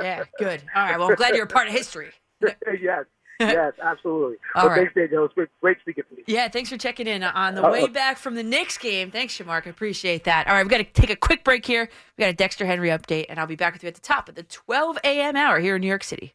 Yeah, 0.00 0.24
good. 0.38 0.62
All 0.74 0.82
right. 0.82 0.98
Well, 0.98 1.08
I'm 1.08 1.14
glad 1.14 1.34
you're 1.34 1.44
a 1.44 1.48
part 1.48 1.68
of 1.68 1.74
history. 1.74 2.10
yes, 2.80 3.04
yes, 3.48 3.72
absolutely. 3.82 4.36
All 4.54 4.64
well, 4.64 4.68
right. 4.68 4.76
thanks, 4.80 4.94
Daniel. 4.94 5.24
It's 5.24 5.34
been 5.34 5.46
great 5.62 5.78
speaking 5.80 6.04
to 6.10 6.16
you. 6.16 6.24
Yeah, 6.26 6.48
thanks 6.48 6.68
for 6.68 6.76
checking 6.76 7.06
in 7.06 7.22
on 7.22 7.54
the 7.54 7.64
Uh-oh. 7.64 7.72
way 7.72 7.88
back 7.88 8.18
from 8.18 8.34
the 8.34 8.42
Knicks 8.42 8.76
game. 8.76 9.10
Thanks, 9.10 9.36
Shamark. 9.36 9.66
I 9.66 9.70
appreciate 9.70 10.24
that. 10.24 10.46
All 10.46 10.52
right, 10.54 10.62
we've 10.62 10.70
got 10.70 10.78
to 10.78 10.84
take 10.84 11.10
a 11.10 11.16
quick 11.16 11.42
break 11.42 11.64
here. 11.64 11.88
We 12.18 12.22
got 12.22 12.30
a 12.30 12.34
Dexter 12.34 12.66
Henry 12.66 12.90
update, 12.90 13.26
and 13.28 13.40
I'll 13.40 13.46
be 13.46 13.56
back 13.56 13.72
with 13.72 13.82
you 13.82 13.88
at 13.88 13.94
the 13.94 14.00
top 14.02 14.28
of 14.28 14.34
the 14.34 14.42
12 14.42 14.98
a.m. 15.04 15.36
hour 15.36 15.58
here 15.58 15.76
in 15.76 15.80
New 15.80 15.88
York 15.88 16.04
City. 16.04 16.34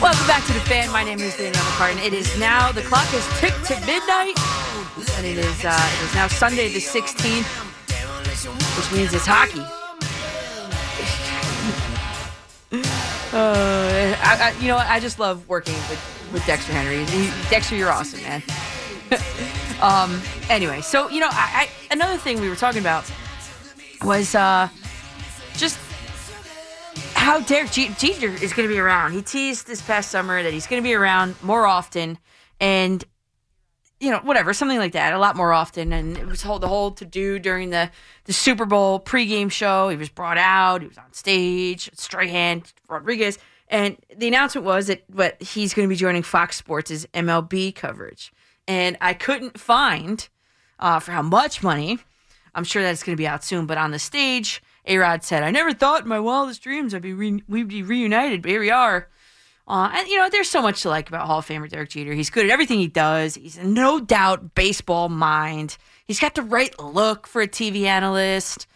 Welcome 0.00 0.28
back 0.28 0.46
to 0.46 0.52
the 0.52 0.60
fan. 0.60 0.92
My 0.92 1.02
name 1.02 1.18
is 1.18 1.36
Danielle 1.36 1.60
McCartan. 1.64 2.06
It 2.06 2.12
is 2.14 2.38
now 2.38 2.70
the 2.70 2.82
clock 2.82 3.06
has 3.08 3.26
ticked 3.40 3.64
to 3.66 3.74
midnight, 3.84 4.38
and 5.16 5.26
it 5.26 5.38
is 5.38 5.64
uh, 5.64 5.90
it 5.98 6.04
is 6.04 6.14
now 6.14 6.28
Sunday 6.28 6.68
the 6.72 6.78
16th, 6.80 7.44
which 8.76 8.92
means 8.98 9.12
it's 9.14 9.26
hockey. 9.26 9.62
Uh, 13.30 14.16
I, 14.22 14.54
I, 14.56 14.60
you 14.60 14.68
know? 14.68 14.78
I 14.78 15.00
just 15.00 15.18
love 15.18 15.46
working 15.48 15.74
with, 15.74 16.28
with 16.32 16.46
Dexter 16.46 16.72
Henry. 16.72 17.04
He- 17.04 17.30
Dexter, 17.50 17.76
you're 17.76 17.90
awesome, 17.90 18.22
man. 18.22 18.42
um. 19.82 20.22
Anyway, 20.48 20.80
so 20.80 21.10
you 21.10 21.20
know, 21.20 21.28
I, 21.30 21.68
I 21.68 21.92
another 21.92 22.16
thing 22.16 22.40
we 22.40 22.48
were 22.48 22.56
talking 22.56 22.80
about 22.80 23.04
was 24.02 24.34
uh, 24.34 24.68
just 25.56 25.78
how 27.14 27.40
Derek 27.40 27.70
Je- 27.70 27.90
Jeter 27.98 28.28
is 28.28 28.54
going 28.54 28.66
to 28.66 28.74
be 28.74 28.78
around. 28.80 29.12
He 29.12 29.20
teased 29.20 29.66
this 29.66 29.82
past 29.82 30.10
summer 30.10 30.42
that 30.42 30.52
he's 30.54 30.66
going 30.66 30.82
to 30.82 30.86
be 30.86 30.94
around 30.94 31.34
more 31.42 31.66
often, 31.66 32.16
and 32.60 33.04
you 34.00 34.10
know, 34.10 34.18
whatever, 34.18 34.52
something 34.52 34.78
like 34.78 34.92
that, 34.92 35.12
a 35.12 35.18
lot 35.18 35.36
more 35.36 35.52
often. 35.52 35.92
And 35.92 36.16
it 36.16 36.26
was 36.26 36.42
whole, 36.42 36.58
the 36.58 36.68
whole 36.68 36.92
to 36.92 37.04
do 37.04 37.38
during 37.38 37.70
the 37.70 37.90
the 38.24 38.32
Super 38.32 38.64
Bowl 38.64 39.00
pregame 39.00 39.50
show. 39.50 39.88
He 39.88 39.96
was 39.96 40.08
brought 40.08 40.38
out. 40.38 40.82
He 40.82 40.88
was 40.88 40.98
on 40.98 41.12
stage. 41.12 41.90
Strahan, 41.94 42.62
Rodriguez, 42.88 43.38
and 43.68 43.96
the 44.16 44.28
announcement 44.28 44.64
was 44.66 44.86
that 44.86 45.04
what 45.08 45.40
he's 45.42 45.74
going 45.74 45.88
to 45.88 45.92
be 45.92 45.96
joining 45.96 46.22
Fox 46.22 46.56
Sports' 46.56 47.06
MLB 47.12 47.74
coverage. 47.74 48.32
And 48.66 48.96
I 49.00 49.14
couldn't 49.14 49.58
find 49.58 50.28
uh, 50.78 51.00
for 51.00 51.12
how 51.12 51.22
much 51.22 51.62
money. 51.62 51.98
I'm 52.54 52.64
sure 52.64 52.82
that's 52.82 53.02
going 53.02 53.16
to 53.16 53.20
be 53.20 53.26
out 53.26 53.44
soon. 53.44 53.66
But 53.66 53.78
on 53.78 53.90
the 53.90 53.98
stage, 53.98 54.62
A 54.86 54.96
Rod 54.98 55.24
said, 55.24 55.42
"I 55.42 55.50
never 55.50 55.72
thought 55.72 56.02
in 56.02 56.08
my 56.08 56.20
wildest 56.20 56.62
dreams 56.62 56.94
I'd 56.94 57.02
be 57.02 57.14
re- 57.14 57.42
we'd 57.48 57.68
be 57.68 57.82
reunited, 57.82 58.42
but 58.42 58.50
here 58.50 58.60
we 58.60 58.70
are." 58.70 59.08
Uh, 59.68 59.90
and 59.94 60.08
you 60.08 60.16
know, 60.16 60.30
there's 60.30 60.48
so 60.48 60.62
much 60.62 60.82
to 60.82 60.88
like 60.88 61.08
about 61.08 61.26
Hall 61.26 61.40
of 61.40 61.46
Famer 61.46 61.68
Derek 61.68 61.90
Jeter. 61.90 62.14
He's 62.14 62.30
good 62.30 62.46
at 62.46 62.50
everything 62.50 62.78
he 62.78 62.88
does. 62.88 63.34
He's 63.34 63.58
no 63.58 64.00
doubt 64.00 64.54
baseball 64.54 65.10
mind. 65.10 65.76
He's 66.06 66.18
got 66.18 66.34
the 66.34 66.42
right 66.42 66.76
look 66.80 67.26
for 67.26 67.42
a 67.42 67.46
TV 67.46 67.82
analyst, 67.82 68.66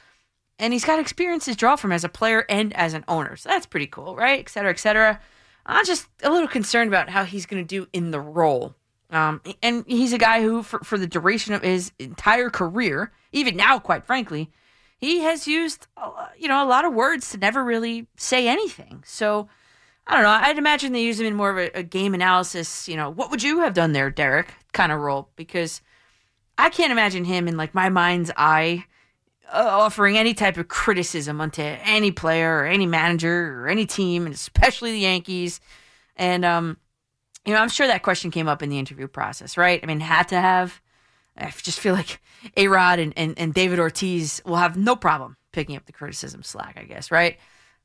and 0.58 0.74
he's 0.74 0.84
got 0.84 1.00
experience 1.00 1.46
to 1.46 1.54
draw 1.54 1.76
from 1.76 1.92
as 1.92 2.04
a 2.04 2.10
player 2.10 2.44
and 2.48 2.74
as 2.74 2.92
an 2.92 3.04
owner. 3.08 3.36
So 3.36 3.48
that's 3.48 3.64
pretty 3.64 3.86
cool, 3.86 4.14
right? 4.14 4.40
Et 4.40 4.48
cetera, 4.50 4.70
et 4.70 4.78
cetera. 4.78 5.18
I'm 5.64 5.86
just 5.86 6.08
a 6.22 6.30
little 6.30 6.48
concerned 6.48 6.88
about 6.88 7.08
how 7.08 7.24
he's 7.24 7.46
going 7.46 7.64
to 7.64 7.66
do 7.66 7.88
in 7.94 8.10
the 8.10 8.20
role. 8.20 8.74
Um, 9.10 9.40
and 9.62 9.84
he's 9.86 10.12
a 10.12 10.18
guy 10.18 10.42
who, 10.42 10.62
for, 10.62 10.80
for 10.80 10.98
the 10.98 11.06
duration 11.06 11.54
of 11.54 11.62
his 11.62 11.92
entire 11.98 12.50
career, 12.50 13.12
even 13.30 13.56
now, 13.56 13.78
quite 13.78 14.04
frankly, 14.04 14.50
he 14.98 15.20
has 15.20 15.46
used, 15.46 15.86
uh, 15.96 16.28
you 16.38 16.48
know, 16.48 16.64
a 16.64 16.68
lot 16.68 16.84
of 16.84 16.92
words 16.92 17.30
to 17.30 17.38
never 17.38 17.64
really 17.64 18.06
say 18.16 18.48
anything. 18.48 19.04
So 19.06 19.48
I 20.06 20.14
don't 20.14 20.24
know. 20.24 20.30
I'd 20.30 20.58
imagine 20.58 20.92
they 20.92 21.02
use 21.02 21.20
him 21.20 21.26
in 21.26 21.34
more 21.34 21.50
of 21.50 21.58
a, 21.58 21.78
a 21.78 21.82
game 21.82 22.14
analysis. 22.14 22.88
You 22.88 22.96
know, 22.96 23.10
what 23.10 23.30
would 23.30 23.42
you 23.42 23.60
have 23.60 23.74
done 23.74 23.92
there, 23.92 24.10
Derek? 24.10 24.52
Kind 24.72 24.90
of 24.90 25.00
role 25.00 25.28
because 25.36 25.80
I 26.58 26.70
can't 26.70 26.92
imagine 26.92 27.24
him 27.24 27.48
in 27.48 27.56
like 27.56 27.74
my 27.74 27.88
mind's 27.88 28.30
eye 28.36 28.84
uh, 29.52 29.68
offering 29.68 30.16
any 30.16 30.34
type 30.34 30.56
of 30.56 30.68
criticism 30.68 31.40
onto 31.40 31.62
any 31.62 32.10
player 32.10 32.58
or 32.58 32.66
any 32.66 32.86
manager 32.86 33.60
or 33.60 33.68
any 33.68 33.86
team, 33.86 34.24
and 34.26 34.34
especially 34.34 34.92
the 34.92 35.00
Yankees. 35.00 35.60
And 36.16 36.44
um, 36.44 36.78
you 37.44 37.52
know, 37.52 37.60
I'm 37.60 37.68
sure 37.68 37.86
that 37.86 38.02
question 38.02 38.30
came 38.30 38.48
up 38.48 38.62
in 38.62 38.70
the 38.70 38.78
interview 38.78 39.08
process, 39.08 39.56
right? 39.56 39.80
I 39.82 39.86
mean, 39.86 40.00
had 40.00 40.28
to 40.28 40.40
have. 40.40 40.80
I 41.36 41.50
just 41.50 41.80
feel 41.80 41.94
like 41.94 42.20
A 42.56 42.68
Rod 42.68 42.98
and, 42.98 43.14
and, 43.16 43.38
and 43.38 43.54
David 43.54 43.78
Ortiz 43.78 44.42
will 44.44 44.56
have 44.56 44.76
no 44.76 44.94
problem 44.94 45.36
picking 45.50 45.76
up 45.76 45.86
the 45.86 45.92
criticism 45.92 46.42
slack, 46.42 46.76
I 46.78 46.84
guess, 46.84 47.10
right? 47.10 47.38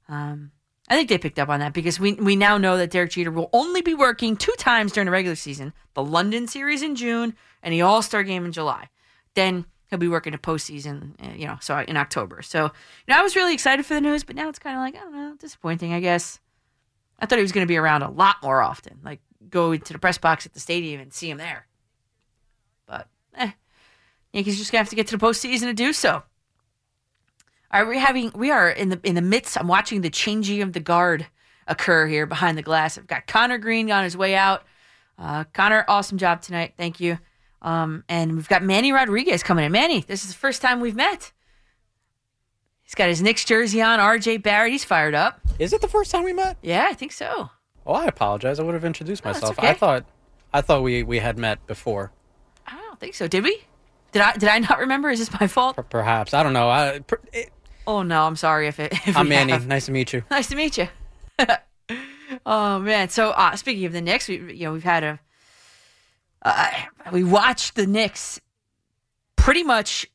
Um, 0.10 0.52
I 0.88 0.96
think 0.96 1.10
they 1.10 1.18
picked 1.18 1.40
up 1.40 1.50
on 1.50 1.60
that 1.60 1.74
because 1.74 2.00
we 2.00 2.14
we 2.14 2.36
now 2.36 2.58
know 2.58 2.78
that 2.78 2.92
Derek 2.92 3.12
Jeter 3.12 3.32
will 3.32 3.50
only 3.52 3.82
be 3.82 3.94
working 3.94 4.38
two 4.38 4.54
times 4.58 4.94
during 4.94 5.06
the 5.06 5.12
regular 5.12 5.36
season: 5.36 5.74
the 5.94 6.04
London 6.04 6.48
series 6.48 6.82
in 6.82 6.96
June 6.96 7.36
and 7.62 7.74
the 7.74 7.82
All 7.82 8.02
Star 8.02 8.24
game 8.24 8.46
in 8.46 8.52
July. 8.52 8.90
Then 9.34 9.66
he'll 9.90 10.00
be 10.00 10.08
working 10.08 10.34
a 10.34 10.38
postseason, 10.38 11.14
uh, 11.22 11.36
you 11.36 11.46
know, 11.46 11.58
so 11.62 11.78
in 11.80 11.98
October. 11.98 12.42
So 12.42 12.64
you 12.64 13.14
know, 13.14 13.20
I 13.20 13.22
was 13.22 13.36
really 13.36 13.54
excited 13.54 13.86
for 13.86 13.94
the 13.94 14.02
news, 14.02 14.24
but 14.24 14.36
now 14.36 14.48
it's 14.50 14.60
kind 14.60 14.76
of 14.76 14.82
like 14.82 14.96
I 14.96 15.00
don't 15.00 15.14
know, 15.14 15.36
disappointing, 15.38 15.94
I 15.94 16.00
guess. 16.00 16.40
I 17.20 17.26
thought 17.26 17.40
he 17.40 17.44
was 17.44 17.52
going 17.52 17.66
to 17.66 17.72
be 17.72 17.78
around 17.78 18.04
a 18.04 18.12
lot 18.12 18.38
more 18.44 18.62
often, 18.62 19.00
like 19.04 19.20
go 19.50 19.76
to 19.76 19.94
the 19.94 20.00
press 20.00 20.18
box 20.18 20.46
at 20.46 20.54
the 20.54 20.60
stadium 20.60 21.02
and 21.02 21.12
see 21.12 21.30
him 21.30 21.38
there. 21.38 21.68
But 22.86 23.08
eh, 23.36 23.52
Yankees 24.34 24.58
just 24.58 24.72
gonna 24.72 24.80
have 24.80 24.90
to 24.90 24.96
get 24.96 25.08
to 25.08 25.18
the 25.18 25.26
postseason 25.26 25.62
to 25.62 25.74
do 25.74 25.94
so. 25.94 26.24
Right, 27.74 27.84
we're 27.86 28.00
having 28.00 28.32
we 28.36 28.50
are 28.52 28.70
in 28.70 28.90
the 28.90 29.00
in 29.04 29.16
the 29.16 29.22
midst. 29.22 29.58
I'm 29.60 29.68
watching 29.68 30.02
the 30.02 30.10
changing 30.10 30.62
of 30.62 30.74
the 30.74 30.80
guard 30.80 31.28
occur 31.68 32.08
here 32.08 32.26
behind 32.26 32.58
the 32.58 32.62
glass. 32.62 32.98
I've 32.98 33.08
got 33.08 33.28
Connor 33.28 33.58
Green 33.58 33.92
on 33.92 34.04
his 34.04 34.16
way 34.16 34.36
out. 34.36 34.64
Uh, 35.20 35.44
Connor, 35.54 35.84
awesome 35.88 36.18
job 36.18 36.42
tonight. 36.42 36.74
Thank 36.78 37.00
you. 37.00 37.18
Um, 37.62 38.04
and 38.08 38.36
we've 38.36 38.48
got 38.48 38.64
Manny 38.64 38.92
Rodriguez 38.92 39.44
coming 39.44 39.66
in. 39.66 39.72
Manny, 39.72 40.02
this 40.02 40.24
is 40.24 40.30
the 40.30 40.38
first 40.38 40.62
time 40.62 40.80
we've 40.80 40.96
met. 40.96 41.34
He's 42.84 42.96
got 42.96 43.10
his 43.10 43.22
Knicks 43.22 43.44
jersey 43.44 43.82
on. 43.82 44.00
RJ 44.00 44.42
Barrett, 44.44 44.72
he's 44.72 44.86
fired 44.86 45.14
up. 45.16 45.42
Is 45.60 45.74
it 45.74 45.82
the 45.82 45.88
first 45.90 46.12
time 46.12 46.24
we 46.24 46.34
met? 46.34 46.58
Yeah, 46.62 46.86
I 46.90 46.94
think 46.94 47.12
so. 47.12 47.50
Oh, 47.86 47.94
I 47.94 48.06
apologize. 48.06 48.60
I 48.60 48.64
would 48.64 48.76
have 48.76 48.86
introduced 48.86 49.24
Oh, 49.26 49.30
myself. 49.30 49.58
okay. 49.60 49.70
I 49.70 49.74
thought, 49.74 50.06
I 50.54 50.62
thought 50.62 50.84
we 50.84 51.04
we 51.04 51.20
had 51.20 51.38
met 51.38 51.66
before. 51.68 52.12
I 52.66 52.76
don't 52.76 53.00
think 53.00 53.14
so. 53.16 53.28
Did 53.28 53.44
we? 53.44 53.62
Did 54.14 54.22
I? 54.22 54.34
Did 54.34 54.48
I 54.50 54.60
not 54.60 54.80
remember? 54.80 55.10
Is 55.10 55.20
this 55.20 55.38
my 55.40 55.48
fault? 55.48 55.76
Per- 55.76 55.84
Perhaps 55.84 56.34
I 56.34 56.44
don't 56.44 56.54
know. 56.54 56.70
I, 56.70 57.02
it, 57.34 57.52
Oh 57.88 58.04
no, 58.04 58.24
I'm 58.24 58.36
sorry 58.36 58.68
if 58.68 58.80
it. 58.80 58.92
If 59.08 59.16
I'm 59.16 59.30
Manny. 59.30 59.54
have. 59.54 59.66
Nice 59.66 59.86
to 59.86 59.92
meet 59.94 60.12
you. 60.12 60.24
Nice 60.30 60.48
to 60.50 60.56
meet 60.56 60.78
you. 60.78 60.90
oh 62.46 62.80
man. 62.80 63.10
So 63.10 63.32
uh, 63.32 63.56
speaking 63.56 63.86
of 63.86 63.94
the 63.94 64.02
Knicks, 64.02 64.28
we 64.28 64.54
you 64.54 64.66
know 64.66 64.74
we've 64.74 64.84
had 64.84 65.04
a 65.04 65.20
uh, 66.44 66.72
we 67.12 67.24
watched 67.24 67.76
the 67.76 67.88
Knicks 67.88 68.40
pretty 69.38 69.64
much 69.64 70.06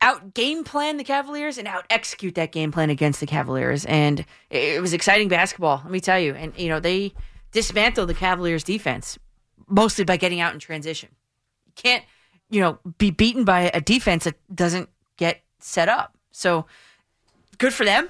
out 0.00 0.32
game 0.32 0.64
plan 0.64 0.96
the 0.96 1.04
Cavaliers 1.04 1.58
and 1.58 1.68
out 1.68 1.84
execute 1.90 2.34
that 2.36 2.52
game 2.52 2.72
plan 2.72 2.88
against 2.88 3.20
the 3.20 3.26
Cavaliers, 3.26 3.84
and 3.84 4.20
it, 4.48 4.76
it 4.76 4.80
was 4.80 4.92
exciting 4.92 5.28
basketball. 5.28 5.80
Let 5.82 5.90
me 5.90 6.00
tell 6.00 6.18
you, 6.18 6.34
and 6.34 6.56
you 6.56 6.68
know 6.68 6.78
they 6.78 7.12
dismantled 7.50 8.08
the 8.08 8.14
Cavaliers 8.14 8.62
defense 8.62 9.18
mostly 9.68 10.04
by 10.04 10.16
getting 10.16 10.40
out 10.40 10.54
in 10.54 10.60
transition. 10.60 11.08
You 11.66 11.72
can't 11.74 12.04
you 12.48 12.60
know 12.60 12.78
be 12.98 13.10
beaten 13.10 13.44
by 13.44 13.72
a 13.74 13.80
defense 13.80 14.24
that 14.24 14.36
doesn't 14.54 14.88
get 15.16 15.42
set 15.58 15.88
up. 15.88 16.16
So 16.32 16.66
good 17.58 17.72
for 17.72 17.84
them 17.84 18.08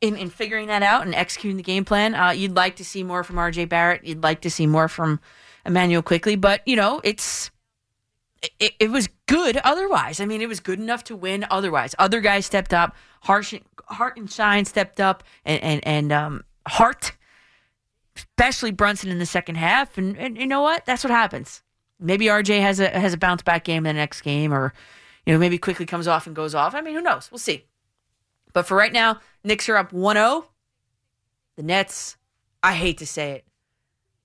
in, 0.00 0.16
in 0.16 0.30
figuring 0.30 0.68
that 0.68 0.82
out 0.82 1.04
and 1.04 1.14
executing 1.14 1.56
the 1.56 1.62
game 1.62 1.84
plan. 1.84 2.14
Uh, 2.14 2.30
you'd 2.30 2.54
like 2.56 2.76
to 2.76 2.84
see 2.84 3.02
more 3.02 3.24
from 3.24 3.36
RJ 3.36 3.68
Barrett. 3.68 4.04
You'd 4.04 4.22
like 4.22 4.42
to 4.42 4.50
see 4.50 4.66
more 4.66 4.88
from 4.88 5.20
Immanuel 5.64 6.02
Quickley, 6.02 6.36
but 6.36 6.62
you 6.66 6.76
know, 6.76 7.00
it's 7.02 7.50
it, 8.60 8.74
it 8.78 8.90
was 8.90 9.08
good 9.26 9.56
otherwise. 9.58 10.20
I 10.20 10.26
mean, 10.26 10.40
it 10.40 10.48
was 10.48 10.60
good 10.60 10.78
enough 10.78 11.04
to 11.04 11.16
win 11.16 11.46
otherwise. 11.50 11.94
Other 11.98 12.20
guys 12.20 12.46
stepped 12.46 12.72
up. 12.72 12.94
Harsh, 13.22 13.54
Hartenstein 13.86 14.64
stepped 14.64 15.00
up, 15.00 15.24
and 15.44 15.62
and, 15.62 15.86
and 15.86 16.12
um, 16.12 16.44
Hart, 16.68 17.12
especially 18.16 18.70
Brunson 18.70 19.10
in 19.10 19.18
the 19.18 19.26
second 19.26 19.56
half. 19.56 19.98
And, 19.98 20.16
and 20.16 20.38
you 20.38 20.46
know 20.46 20.62
what? 20.62 20.84
That's 20.86 21.02
what 21.02 21.10
happens. 21.10 21.62
Maybe 21.98 22.26
RJ 22.26 22.60
has 22.60 22.78
a 22.78 22.88
has 22.90 23.14
a 23.14 23.18
bounce 23.18 23.42
back 23.42 23.64
game 23.64 23.86
in 23.86 23.96
the 23.96 24.00
next 24.00 24.20
game, 24.20 24.52
or 24.52 24.72
you 25.26 25.32
know 25.32 25.38
maybe 25.38 25.58
Quickley 25.58 25.86
comes 25.86 26.08
off 26.08 26.26
and 26.26 26.34
goes 26.34 26.54
off. 26.54 26.74
I 26.74 26.80
mean, 26.80 26.94
who 26.94 27.02
knows? 27.02 27.30
We'll 27.30 27.38
see. 27.38 27.66
But 28.52 28.66
for 28.66 28.76
right 28.76 28.92
now, 28.92 29.20
Knicks 29.44 29.68
are 29.68 29.76
up 29.76 29.92
1-0. 29.92 30.44
The 31.56 31.62
Nets, 31.62 32.16
I 32.62 32.74
hate 32.74 32.98
to 32.98 33.06
say 33.06 33.32
it, 33.32 33.44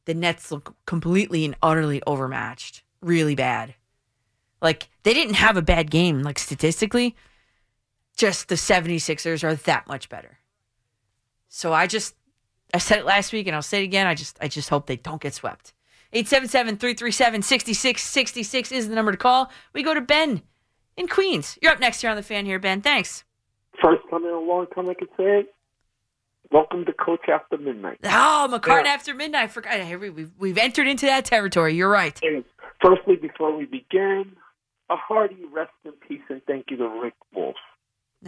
the 0.05 0.13
Nets 0.13 0.51
look 0.51 0.75
completely 0.85 1.45
and 1.45 1.55
utterly 1.61 2.01
overmatched. 2.05 2.83
Really 3.01 3.35
bad. 3.35 3.75
Like 4.61 4.89
they 5.03 5.13
didn't 5.13 5.35
have 5.35 5.57
a 5.57 5.61
bad 5.61 5.91
game, 5.91 6.21
like 6.21 6.39
statistically. 6.39 7.15
Just 8.15 8.49
the 8.49 8.55
76ers 8.55 9.43
are 9.43 9.55
that 9.55 9.87
much 9.87 10.09
better. 10.09 10.39
So 11.47 11.73
I 11.73 11.87
just 11.87 12.15
I 12.73 12.77
said 12.77 12.99
it 12.99 13.05
last 13.05 13.33
week 13.33 13.47
and 13.47 13.55
I'll 13.55 13.61
say 13.61 13.81
it 13.81 13.85
again. 13.85 14.07
I 14.07 14.15
just 14.15 14.37
I 14.41 14.47
just 14.47 14.69
hope 14.69 14.87
they 14.87 14.97
don't 14.97 15.21
get 15.21 15.33
swept. 15.33 15.73
877-337-6666 16.13 18.71
is 18.71 18.89
the 18.89 18.95
number 18.95 19.11
to 19.11 19.17
call. 19.17 19.49
We 19.73 19.81
go 19.81 19.93
to 19.93 20.01
Ben 20.01 20.41
in 20.97 21.07
Queens. 21.07 21.57
You're 21.61 21.71
up 21.71 21.79
next 21.79 22.01
here 22.01 22.09
on 22.09 22.15
the 22.15 22.23
fan 22.23 22.45
here, 22.45 22.59
Ben. 22.59 22.81
Thanks. 22.81 23.23
First 23.81 24.01
time 24.09 24.23
in 24.23 24.31
a 24.31 24.39
long 24.39 24.67
time 24.75 24.89
I 24.89 24.93
could 24.93 25.09
say 25.17 25.39
it. 25.41 25.55
Welcome 26.51 26.83
to 26.85 26.93
Coach 26.93 27.29
After 27.29 27.57
Midnight. 27.57 27.99
Oh, 28.03 28.47
McCartan 28.51 28.83
Yeah. 28.83 28.91
after 28.91 29.13
midnight. 29.13 29.51
Forgot. 29.51 29.79
We- 29.99 30.09
We've, 30.09 30.31
we've 30.37 30.57
entered 30.57 30.87
into 30.87 31.05
that 31.05 31.23
territory. 31.23 31.75
You're 31.75 31.89
right. 31.89 32.19
And 32.23 32.43
firstly, 32.81 33.15
before 33.15 33.55
we 33.55 33.65
begin, 33.65 34.35
a 34.89 34.97
hearty 34.97 35.37
rest 35.53 35.71
in 35.85 35.93
peace 36.05 36.21
and 36.29 36.41
thank 36.45 36.65
you 36.69 36.75
to 36.77 36.89
Rick 37.01 37.13
Wolff. 37.33 37.55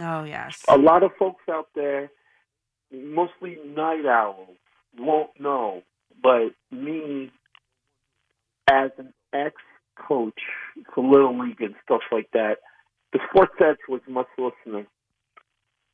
Oh, 0.00 0.24
yes. 0.24 0.62
A 0.68 0.78
lot 0.78 1.02
of 1.02 1.10
folks 1.18 1.42
out 1.50 1.68
there, 1.74 2.10
mostly 2.90 3.58
night 3.66 4.06
owls, 4.06 4.56
won't 4.98 5.30
know, 5.38 5.82
but 6.22 6.52
me, 6.70 7.30
as 8.70 8.90
an 8.96 9.12
ex-coach 9.96 10.38
for 10.94 11.04
Little 11.04 11.38
League 11.38 11.60
and 11.60 11.74
stuff 11.84 12.02
like 12.12 12.30
that, 12.32 12.58
the 13.12 13.20
Sports 13.30 13.54
Edge 13.60 13.78
was 13.88 14.00
must 14.08 14.28
listener. 14.38 14.86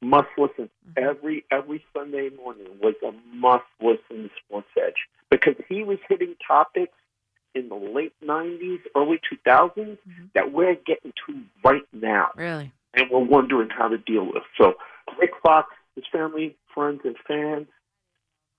Must 0.02 0.28
listen 0.38 0.70
mm-hmm. 0.88 1.04
every 1.04 1.44
every 1.50 1.84
Sunday 1.94 2.30
morning 2.30 2.66
was 2.80 2.94
a 3.06 3.12
must 3.34 3.64
listen 3.82 4.24
to 4.24 4.30
Sports 4.44 4.68
Edge 4.76 4.94
because 5.30 5.56
he 5.68 5.84
was 5.84 5.98
hitting 6.08 6.34
topics 6.46 6.94
in 7.54 7.68
the 7.68 7.74
late 7.74 8.14
'90s, 8.24 8.78
early 8.96 9.20
2000s 9.46 9.76
mm-hmm. 9.76 10.24
that 10.34 10.52
we're 10.52 10.76
getting 10.86 11.12
to 11.26 11.42
right 11.62 11.82
now 11.92 12.30
Really? 12.34 12.72
and 12.94 13.10
we're 13.10 13.18
wondering 13.18 13.68
how 13.68 13.88
to 13.88 13.98
deal 13.98 14.24
with. 14.24 14.44
So, 14.58 14.74
Rick 15.18 15.32
Fox, 15.42 15.68
his 15.96 16.04
family, 16.10 16.56
friends, 16.74 17.00
and 17.04 17.16
fans, 17.28 17.66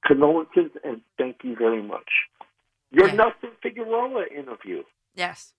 condolences 0.06 0.70
and 0.84 1.02
thank 1.18 1.38
you 1.44 1.56
very 1.56 1.82
much. 1.82 2.10
Your 2.92 3.12
Nelson 3.12 3.52
Figueroa 3.64 4.26
interview, 4.28 4.84
Yes. 5.16 5.54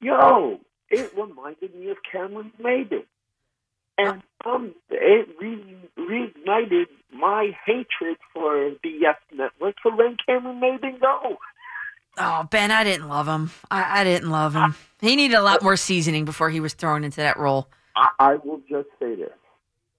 yo, 0.00 0.60
it 0.90 1.12
reminded 1.16 1.74
me 1.74 1.90
of 1.90 1.96
Cameron 2.10 2.52
Maybin. 2.62 3.04
And 3.96 4.22
um, 4.44 4.74
it 4.90 5.28
re- 5.40 5.76
reignited 5.98 6.86
my 7.12 7.50
hatred 7.64 8.16
for 8.32 8.72
the 8.82 8.90
Yes 8.90 9.16
Network 9.32 9.76
for 9.82 9.92
letting 9.92 10.16
Cameron 10.26 10.60
Maybin 10.60 11.00
go. 11.00 11.36
Oh, 12.18 12.42
Ben, 12.50 12.70
I 12.72 12.82
didn't 12.84 13.08
love 13.08 13.26
him. 13.28 13.50
I, 13.70 14.00
I 14.00 14.04
didn't 14.04 14.30
love 14.30 14.54
him. 14.54 14.74
He 15.00 15.14
needed 15.16 15.36
a 15.36 15.42
lot 15.42 15.62
more 15.62 15.76
seasoning 15.76 16.24
before 16.24 16.50
he 16.50 16.60
was 16.60 16.74
thrown 16.74 17.04
into 17.04 17.18
that 17.18 17.38
role. 17.38 17.68
I, 17.96 18.08
I 18.18 18.34
will 18.36 18.60
just 18.68 18.88
say 19.00 19.14
this: 19.14 19.30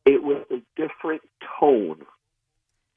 it 0.06 0.22
was 0.24 0.44
a 0.52 0.62
different 0.76 1.22
tone 1.60 2.00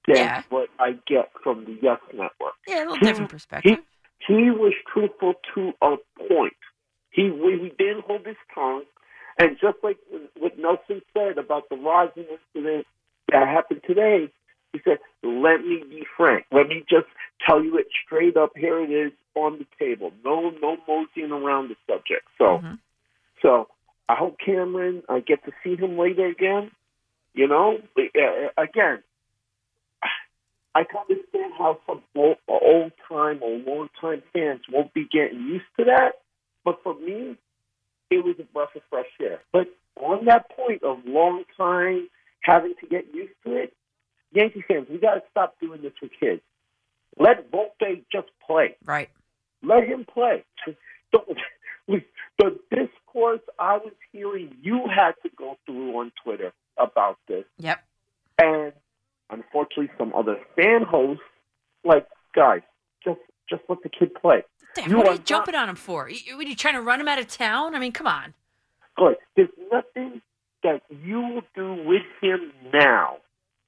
than 0.08 0.16
Yeah. 0.16 0.42
what 0.50 0.68
I 0.80 0.92
get 1.06 1.30
from 1.44 1.64
the 1.64 1.78
Yes 1.80 1.98
Network. 2.12 2.54
Yeah, 2.66 2.78
a 2.78 2.80
little 2.80 2.96
He- 2.96 3.06
different 3.06 3.30
perspective. 3.30 3.78
He 3.78 3.82
he 4.26 4.50
was 4.50 4.72
truthful 4.92 5.34
to 5.54 5.72
a 5.82 5.96
point. 6.28 6.56
He 7.10 7.24
he 7.24 7.72
didn't 7.78 8.04
hold 8.04 8.26
his 8.26 8.36
tongue, 8.54 8.84
and 9.38 9.56
just 9.60 9.78
like 9.82 9.98
what 10.38 10.58
Nelson 10.58 11.02
said 11.14 11.38
about 11.38 11.68
the 11.68 11.76
Rosin 11.76 12.26
incident 12.54 12.86
that 13.30 13.46
happened 13.48 13.82
today, 13.86 14.30
he 14.72 14.80
said, 14.84 14.98
"Let 15.22 15.64
me 15.64 15.82
be 15.88 16.06
frank. 16.16 16.46
Let 16.52 16.68
me 16.68 16.84
just 16.88 17.06
tell 17.46 17.62
you 17.62 17.78
it 17.78 17.88
straight 18.04 18.36
up. 18.36 18.56
Here 18.56 18.80
it 18.80 18.90
is 18.90 19.12
on 19.34 19.58
the 19.58 19.66
table. 19.78 20.12
No 20.24 20.50
no 20.50 20.76
moseying 20.86 21.32
around 21.32 21.68
the 21.68 21.76
subject." 21.86 22.28
So 22.36 22.58
so 23.42 23.68
I 24.08 24.14
hope 24.14 24.38
Cameron. 24.44 25.02
I 25.08 25.20
get 25.20 25.44
to 25.44 25.52
see 25.62 25.76
him 25.76 25.98
later 25.98 26.26
again. 26.26 26.70
You 27.34 27.46
know, 27.46 27.80
Uh, 27.96 28.48
again, 28.56 29.02
I 30.78 30.84
can 30.84 31.00
understand 31.10 31.54
how 31.58 31.80
some 31.88 32.02
old 32.14 32.92
time 33.08 33.40
or 33.42 33.58
long 33.58 33.88
time 34.00 34.22
fans 34.32 34.60
won't 34.70 34.94
be 34.94 35.08
getting 35.10 35.40
used 35.40 35.64
to 35.76 35.86
that. 35.86 36.20
But 36.64 36.78
for 36.84 36.94
me, 36.94 37.36
it 38.10 38.24
was 38.24 38.36
a 38.38 38.44
breath 38.44 38.76
of 38.76 38.82
fresh 38.88 39.08
air. 39.20 39.40
But 39.52 39.66
on 39.96 40.26
that 40.26 40.48
point 40.50 40.84
of 40.84 40.98
long 41.04 41.42
time 41.56 42.08
having 42.42 42.74
to 42.80 42.86
get 42.86 43.12
used 43.12 43.32
to 43.44 43.56
it, 43.56 43.72
Yankee 44.30 44.62
fans, 44.68 44.86
we 44.88 44.98
got 44.98 45.14
to 45.14 45.22
stop 45.32 45.56
doing 45.60 45.82
this 45.82 45.94
with 46.00 46.12
kids. 46.20 46.42
Let 47.18 47.50
Volpe 47.50 48.04
just 48.12 48.28
play. 48.46 48.76
Right. 48.84 49.10
Let 49.64 49.82
him 49.82 50.04
play. 50.04 50.44
Don't, 51.12 51.38
the 52.38 52.56
discourse 52.70 53.40
I 53.58 53.78
was 53.78 53.94
hearing 54.12 54.54
you 54.62 54.84
had 54.86 55.14
to 55.24 55.30
go 55.36 55.58
through 55.66 55.98
on 55.98 56.12
Twitter 56.22 56.52
about 56.76 57.18
this. 57.26 57.46
Yep. 57.58 57.82
And 58.40 58.72
unfortunately, 59.30 59.90
some 59.98 60.12
other 60.14 60.36
fan 60.56 60.82
hosts, 60.82 61.22
like, 61.84 62.06
guys, 62.34 62.60
just 63.04 63.20
just 63.48 63.62
let 63.68 63.82
the 63.82 63.88
kid 63.88 64.14
play. 64.14 64.42
Damn, 64.74 64.90
you 64.90 64.96
what 64.96 65.06
are 65.06 65.10
are 65.10 65.14
you 65.14 65.20
jumping 65.20 65.54
on 65.54 65.68
him 65.68 65.76
for? 65.76 66.08
you, 66.08 66.38
are 66.38 66.42
you 66.42 66.56
trying 66.56 66.74
to 66.74 66.82
run 66.82 67.00
him 67.00 67.08
out 67.08 67.18
of 67.18 67.28
town? 67.28 67.74
I 67.74 67.78
mean, 67.78 67.92
come 67.92 68.06
on. 68.06 68.34
good. 68.96 69.16
There's 69.36 69.48
nothing 69.72 70.20
that 70.62 70.82
you 71.04 71.20
will 71.20 71.42
do 71.54 71.84
with 71.84 72.02
him 72.20 72.52
now 72.72 73.18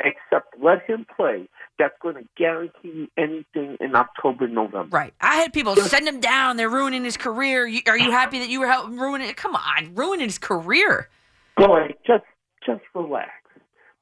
except 0.03 0.55
let 0.62 0.82
him 0.87 1.07
play 1.16 1.49
that's 1.78 1.95
going 2.03 2.15
to 2.15 2.24
guarantee 2.37 2.89
you 2.89 3.09
anything 3.16 3.77
in 3.81 3.95
October, 3.95 4.49
November. 4.49 4.89
Right. 4.97 5.15
I 5.20 5.37
had 5.37 5.53
people 5.53 5.77
send 5.77 6.07
him 6.09 6.20
down. 6.20 6.57
They're 6.57 6.70
ruining 6.70 7.05
his 7.05 7.16
career. 7.16 7.66
You, 7.66 7.82
are 7.87 7.99
you 7.99 8.11
happy 8.11 8.39
that 8.39 8.49
you 8.49 8.61
were 8.61 8.66
helping 8.66 8.99
ruin 8.99 9.20
it? 9.20 9.37
Come 9.37 9.55
on, 9.55 9.95
ruining 9.95 10.27
his 10.27 10.39
career. 10.39 11.09
Boy, 11.57 11.95
just 12.07 12.24
just 12.66 12.82
relax. 12.95 13.31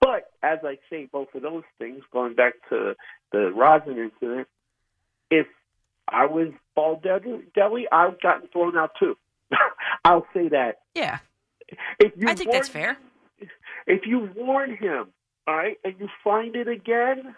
But 0.00 0.27
as 0.42 0.58
I 0.64 0.78
say, 0.90 1.08
both 1.10 1.28
of 1.34 1.42
those 1.42 1.64
things, 1.78 2.02
going 2.12 2.34
back 2.34 2.54
to 2.70 2.94
the 3.32 3.52
Rosin 3.54 3.98
incident, 3.98 4.48
if 5.30 5.46
I 6.08 6.26
was 6.26 6.48
Baldelli, 6.76 7.84
I've 7.92 8.20
gotten 8.20 8.48
thrown 8.48 8.76
out 8.76 8.92
too. 8.98 9.16
I'll 10.04 10.26
say 10.32 10.48
that. 10.48 10.80
Yeah. 10.94 11.18
If 11.98 12.12
you 12.16 12.28
I 12.28 12.34
think 12.34 12.50
that's 12.52 12.72
warn- 12.72 12.96
fair. 12.96 13.48
If 13.86 14.06
you 14.06 14.28
warn 14.36 14.76
him, 14.76 15.08
all 15.46 15.56
right, 15.56 15.78
and 15.84 15.94
you 15.98 16.08
find 16.22 16.54
it 16.56 16.68
again, 16.68 17.34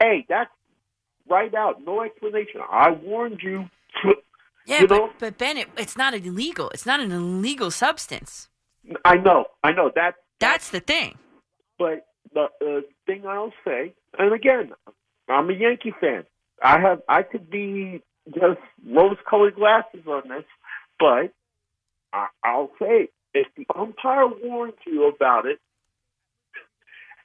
hey, 0.00 0.24
that's 0.28 0.50
right 1.28 1.52
out, 1.54 1.82
no 1.84 2.02
explanation. 2.02 2.60
I 2.70 2.90
warned 2.90 3.40
you. 3.42 3.68
Yeah, 4.66 4.82
you 4.82 4.88
but, 4.88 4.96
know, 4.96 5.10
but 5.18 5.38
Ben, 5.38 5.58
it, 5.58 5.68
it's 5.76 5.96
not 5.96 6.14
illegal. 6.14 6.70
It's 6.70 6.86
not 6.86 7.00
an 7.00 7.12
illegal 7.12 7.70
substance. 7.70 8.48
I 9.04 9.16
know, 9.16 9.46
I 9.62 9.72
know 9.72 9.90
that. 9.94 10.14
That's 10.38 10.70
the 10.70 10.80
thing. 10.80 11.18
But 11.78 12.06
the 12.32 12.48
uh, 12.60 12.80
thing 13.06 13.26
I'll 13.26 13.52
say, 13.64 13.94
and 14.18 14.32
again, 14.32 14.72
I'm 15.28 15.50
a 15.50 15.54
Yankee 15.54 15.94
fan. 16.00 16.24
I 16.62 16.80
have, 16.80 17.02
I 17.08 17.22
could 17.22 17.50
be 17.50 18.02
just 18.28 18.60
rose-colored 18.86 19.56
glasses 19.56 20.06
on 20.06 20.28
this, 20.28 20.44
but 20.98 21.32
I, 22.12 22.28
I'll 22.42 22.70
say, 22.78 23.08
if 23.34 23.48
the 23.56 23.66
umpire 23.74 24.28
warns 24.28 24.74
you 24.86 25.08
about 25.08 25.46
it, 25.46 25.58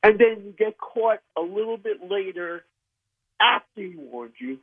and 0.02 0.18
then 0.18 0.44
you 0.46 0.54
get 0.58 0.78
caught 0.78 1.20
a 1.38 1.42
little 1.42 1.78
bit 1.78 2.10
later 2.10 2.64
after 3.40 3.82
he 3.82 3.96
warned 3.98 4.34
you, 4.40 4.60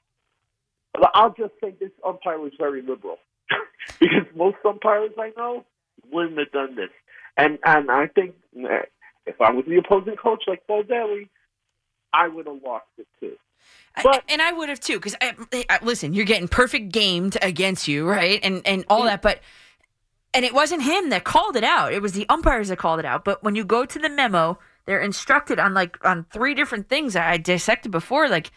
I'll 1.14 1.34
just 1.34 1.52
say 1.62 1.74
this 1.78 1.90
umpire 2.04 2.38
was 2.38 2.52
very 2.58 2.80
liberal 2.80 3.18
because 4.00 4.26
most 4.34 4.56
umpires 4.64 5.12
I 5.18 5.32
know 5.36 5.64
wouldn't 6.10 6.38
have 6.38 6.52
done 6.52 6.76
this. 6.76 6.90
And 7.36 7.58
and 7.64 7.90
I 7.90 8.06
think 8.06 8.34
eh, 8.58 8.82
if 9.26 9.40
I 9.40 9.50
was 9.50 9.64
the 9.66 9.76
opposing 9.76 10.16
coach 10.16 10.44
like 10.46 10.62
Baldelli, 10.68 11.28
I 12.12 12.28
would 12.28 12.46
have 12.46 12.62
lost 12.64 12.86
it 12.98 13.06
too. 13.20 13.36
I, 13.96 14.20
and 14.28 14.42
I 14.42 14.52
would 14.52 14.68
have 14.68 14.80
too, 14.80 14.98
because 14.98 15.16
um, 15.22 15.48
eh, 15.52 15.64
uh, 15.68 15.78
listen, 15.82 16.12
you're 16.12 16.26
getting 16.26 16.48
perfect 16.48 16.92
gamed 16.92 17.38
against 17.40 17.88
you, 17.88 18.06
right? 18.06 18.40
And 18.42 18.62
and 18.66 18.84
all 18.88 19.04
that, 19.04 19.22
but 19.22 19.40
and 20.34 20.44
it 20.44 20.52
wasn't 20.52 20.82
him 20.82 21.10
that 21.10 21.24
called 21.24 21.56
it 21.56 21.64
out; 21.64 21.92
it 21.92 22.02
was 22.02 22.12
the 22.12 22.28
umpires 22.28 22.68
that 22.68 22.78
called 22.78 23.00
it 23.00 23.06
out. 23.06 23.24
But 23.24 23.42
when 23.42 23.54
you 23.54 23.64
go 23.64 23.84
to 23.84 23.98
the 23.98 24.10
memo, 24.10 24.58
they're 24.84 25.00
instructed 25.00 25.58
on 25.58 25.72
like 25.72 25.98
on 26.04 26.26
three 26.30 26.54
different 26.54 26.88
things 26.88 27.16
I 27.16 27.38
dissected 27.38 27.90
before. 27.90 28.28
Like 28.28 28.50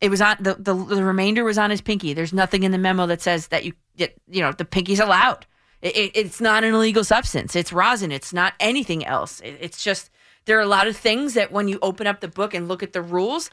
it 0.00 0.10
was 0.10 0.20
on 0.20 0.36
the 0.40 0.54
the, 0.54 0.74
the 0.74 1.04
remainder 1.04 1.44
was 1.44 1.58
on 1.58 1.70
his 1.70 1.80
pinky. 1.80 2.12
There's 2.12 2.32
nothing 2.34 2.62
in 2.62 2.72
the 2.72 2.78
memo 2.78 3.06
that 3.06 3.22
says 3.22 3.48
that 3.48 3.64
you 3.64 3.72
that, 3.96 4.14
you 4.28 4.42
know 4.42 4.52
the 4.52 4.66
pinky's 4.66 5.00
allowed. 5.00 5.46
It, 5.84 5.96
it, 5.96 6.12
it's 6.14 6.40
not 6.40 6.64
an 6.64 6.72
illegal 6.72 7.04
substance. 7.04 7.54
It's 7.54 7.70
rosin. 7.70 8.10
It's 8.10 8.32
not 8.32 8.54
anything 8.58 9.04
else. 9.04 9.40
It, 9.40 9.58
it's 9.60 9.84
just 9.84 10.10
there 10.46 10.56
are 10.56 10.62
a 10.62 10.66
lot 10.66 10.86
of 10.86 10.96
things 10.96 11.34
that 11.34 11.52
when 11.52 11.68
you 11.68 11.78
open 11.82 12.06
up 12.06 12.20
the 12.20 12.28
book 12.28 12.54
and 12.54 12.68
look 12.68 12.82
at 12.82 12.94
the 12.94 13.02
rules, 13.02 13.50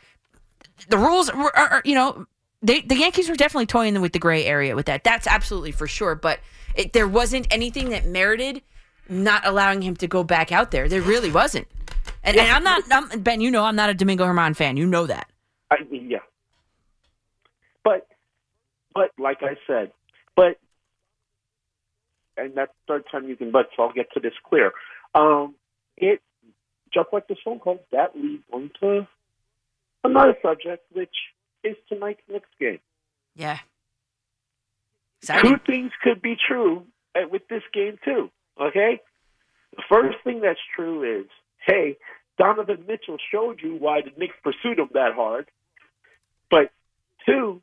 the 0.87 0.97
rules 0.97 1.29
are, 1.29 1.51
are, 1.55 1.81
you 1.83 1.93
know, 1.93 2.25
they, 2.61 2.79
the 2.79 2.95
Yankees 2.95 3.27
were 3.27 3.35
definitely 3.35 3.65
toying 3.65 3.99
with 3.99 4.13
the 4.13 4.19
gray 4.19 4.45
area 4.45 4.77
with 4.77 4.85
that. 4.85 5.03
That's 5.03 5.27
absolutely 5.27 5.73
for 5.73 5.87
sure. 5.87 6.15
But 6.15 6.39
it, 6.73 6.93
there 6.93 7.07
wasn't 7.07 7.47
anything 7.51 7.89
that 7.89 8.05
merited 8.05 8.61
not 9.09 9.45
allowing 9.45 9.81
him 9.81 9.97
to 9.97 10.07
go 10.07 10.23
back 10.23 10.53
out 10.53 10.71
there. 10.71 10.87
There 10.87 11.01
really 11.01 11.31
wasn't. 11.31 11.67
And, 12.23 12.37
and 12.37 12.49
I'm 12.49 12.63
not, 12.63 12.83
I'm, 12.89 13.19
Ben. 13.21 13.41
You 13.41 13.51
know, 13.51 13.65
I'm 13.65 13.75
not 13.75 13.89
a 13.89 13.93
Domingo 13.93 14.25
Germán 14.25 14.55
fan. 14.55 14.77
You 14.77 14.85
know 14.85 15.05
that. 15.05 15.29
I 15.69 15.77
yeah. 15.91 16.19
But, 17.83 18.07
but 18.95 19.11
like 19.19 19.39
I 19.41 19.57
said, 19.67 19.91
but, 20.37 20.57
and 22.37 22.53
that's 22.55 22.71
the 22.87 22.93
third 22.93 23.03
time 23.11 23.27
using 23.27 23.51
but, 23.51 23.69
so 23.75 23.83
I'll 23.83 23.93
get 23.93 24.11
to 24.13 24.19
this 24.19 24.33
clear. 24.47 24.71
Um, 25.13 25.55
it, 25.97 26.21
just 26.93 27.09
like 27.13 27.27
this 27.27 27.37
phone 27.43 27.59
call, 27.59 27.79
that 27.91 28.15
leads 28.15 28.43
on 28.51 28.71
to 28.81 29.07
another 30.03 30.35
subject, 30.41 30.83
which 30.91 31.15
is 31.63 31.75
tonight's 31.87 32.21
Knicks 32.29 32.49
game. 32.59 32.79
Yeah. 33.35 33.59
Two 35.23 35.57
things 35.65 35.91
could 36.01 36.21
be 36.21 36.35
true 36.47 36.85
uh, 37.15 37.27
with 37.29 37.47
this 37.47 37.61
game 37.73 37.97
too. 38.03 38.29
Okay, 38.59 38.99
the 39.75 39.83
first 39.87 40.17
thing 40.23 40.41
that's 40.41 40.59
true 40.75 41.21
is, 41.21 41.27
hey, 41.65 41.97
Donovan 42.37 42.85
Mitchell 42.87 43.17
showed 43.31 43.59
you 43.61 43.75
why 43.75 44.01
the 44.01 44.11
Knicks 44.17 44.35
pursued 44.43 44.79
him 44.79 44.89
that 44.93 45.13
hard. 45.13 45.47
But 46.49 46.71
two, 47.25 47.61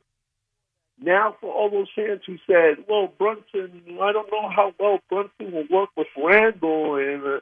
now 1.01 1.35
for 1.39 1.51
all 1.51 1.69
those 1.69 1.87
fans 1.95 2.21
who 2.25 2.37
said, 2.45 2.85
"Well, 2.87 3.11
Brunson, 3.17 3.81
I 4.01 4.11
don't 4.11 4.31
know 4.31 4.49
how 4.49 4.73
well 4.79 4.99
Brunson 5.09 5.51
will 5.51 5.67
work 5.69 5.89
with 5.95 6.07
Randle," 6.17 6.95
and 6.95 7.23
uh, 7.23 7.39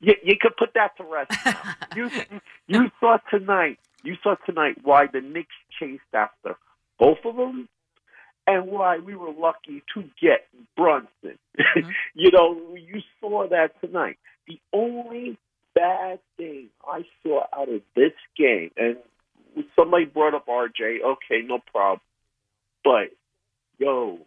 you, 0.00 0.14
you 0.22 0.36
could 0.40 0.56
put 0.56 0.74
that 0.74 0.96
to 0.98 1.04
rest. 1.04 1.32
Now. 1.44 1.74
you 1.96 2.10
you 2.66 2.90
saw 3.00 3.18
tonight. 3.30 3.78
You 4.04 4.16
saw 4.22 4.36
tonight 4.46 4.78
why 4.82 5.06
the 5.12 5.20
Knicks 5.20 5.54
chased 5.78 6.02
after 6.12 6.56
both 6.98 7.18
of 7.24 7.36
them, 7.36 7.68
and 8.46 8.66
why 8.66 8.98
we 8.98 9.14
were 9.16 9.32
lucky 9.32 9.82
to 9.94 10.02
get 10.20 10.46
Brunson. 10.76 11.38
Mm-hmm. 11.58 11.90
you 12.14 12.30
know, 12.32 12.76
you 12.76 13.00
saw 13.20 13.48
that 13.48 13.80
tonight. 13.80 14.18
The 14.46 14.60
only 14.72 15.38
bad 15.74 16.20
thing 16.36 16.68
I 16.86 17.04
saw 17.22 17.42
out 17.54 17.68
of 17.68 17.82
this 17.94 18.12
game, 18.36 18.70
and 18.76 18.96
somebody 19.76 20.04
brought 20.04 20.34
up 20.34 20.46
RJ. 20.46 21.02
Okay, 21.04 21.42
no 21.44 21.58
problem. 21.72 22.00
But 22.84 23.10
yo, 23.78 24.18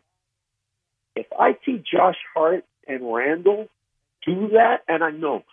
if 1.15 1.27
I 1.37 1.57
see 1.65 1.83
Josh 1.91 2.17
Hart 2.33 2.65
and 2.87 3.13
Randle 3.13 3.67
do 4.25 4.49
that, 4.53 4.81
and 4.87 5.03
I 5.03 5.11
know 5.11 5.43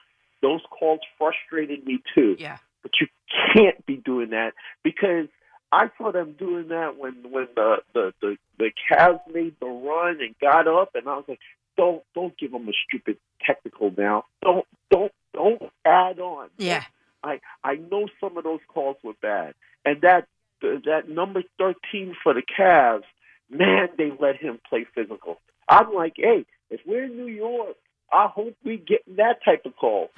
those 0.43 0.61
calls 0.71 1.01
frustrated 1.19 1.85
me 1.85 2.03
too. 2.15 2.37
Yeah. 2.39 2.59
But 2.83 2.93
you 3.01 3.09
can't 3.55 3.85
be 3.87 3.97
doing 3.97 4.31
that 4.31 4.53
because 4.83 5.29
I 5.73 5.91
saw 5.99 6.13
them 6.13 6.35
doing 6.39 6.69
that 6.69 6.97
when 6.97 7.15
when 7.31 7.49
the 7.55 7.77
the 7.93 8.15
the, 8.21 8.37
the 8.59 8.71
Cavs 8.91 9.21
made 9.33 9.57
the 9.61 9.67
run 9.67 10.19
and 10.21 10.35
got 10.41 10.67
up, 10.69 10.95
and 10.95 11.09
I 11.09 11.17
was 11.17 11.25
like, 11.29 11.41
don't 11.77 12.03
don't 12.15 12.37
give 12.39 12.53
them 12.53 12.69
a 12.69 12.73
stupid 12.87 13.19
technical 13.45 13.93
now. 13.97 14.25
Don't 14.43 14.67
don't 14.91 15.13
don't 15.35 15.63
add 15.85 16.19
on. 16.21 16.49
Yeah. 16.57 16.85
I 17.23 17.41
I 17.65 17.77
know 17.77 18.09
some 18.21 18.37
of 18.37 18.45
those 18.45 18.61
calls 18.69 18.97
were 19.03 19.15
bad, 19.21 19.55
and 19.85 20.01
that 20.03 20.27
that 20.61 21.09
number 21.09 21.43
thirteen 21.59 22.15
for 22.23 22.35
the 22.35 22.43
Cavs, 22.43 23.05
man, 23.51 23.89
they 23.97 24.13
let 24.19 24.37
him 24.37 24.59
play 24.69 24.87
physical. 24.95 25.41
I'm 25.69 25.93
like, 25.95 26.15
hey, 26.17 26.47
if 26.71 26.81
we're 26.87 27.05
in 27.05 27.17
New 27.17 27.27
York, 27.27 27.77
I 28.13 28.27
hope 28.27 28.57
we 28.65 28.77
get 28.77 29.03
that 29.17 29.45
type 29.45 29.67
of 29.67 29.77
call 29.77 30.11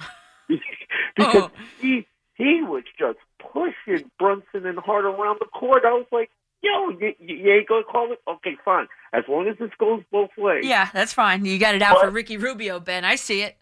because 1.15 1.49
he 1.79 2.07
he 2.35 2.61
was 2.63 2.83
just 2.97 3.19
pushing 3.39 4.09
Brunson 4.17 4.65
and 4.65 4.79
Hart 4.79 5.05
around 5.05 5.39
the 5.39 5.45
court. 5.47 5.83
I 5.85 5.93
was 5.93 6.07
like, 6.11 6.29
yo, 6.61 6.89
you, 6.89 7.13
you 7.19 7.53
ain't 7.53 7.67
gonna 7.67 7.83
call 7.83 8.11
it? 8.11 8.19
Okay, 8.27 8.57
fine. 8.63 8.87
As 9.13 9.23
long 9.27 9.47
as 9.47 9.57
this 9.57 9.71
goes 9.77 10.03
both 10.11 10.31
ways. 10.37 10.65
Yeah, 10.65 10.89
that's 10.93 11.13
fine. 11.13 11.45
You 11.45 11.59
got 11.59 11.75
it 11.75 11.81
out 11.81 11.99
for 11.99 12.09
Ricky 12.09 12.37
Rubio, 12.37 12.79
Ben. 12.79 13.03
I 13.03 13.15
see 13.15 13.41
it. 13.41 13.57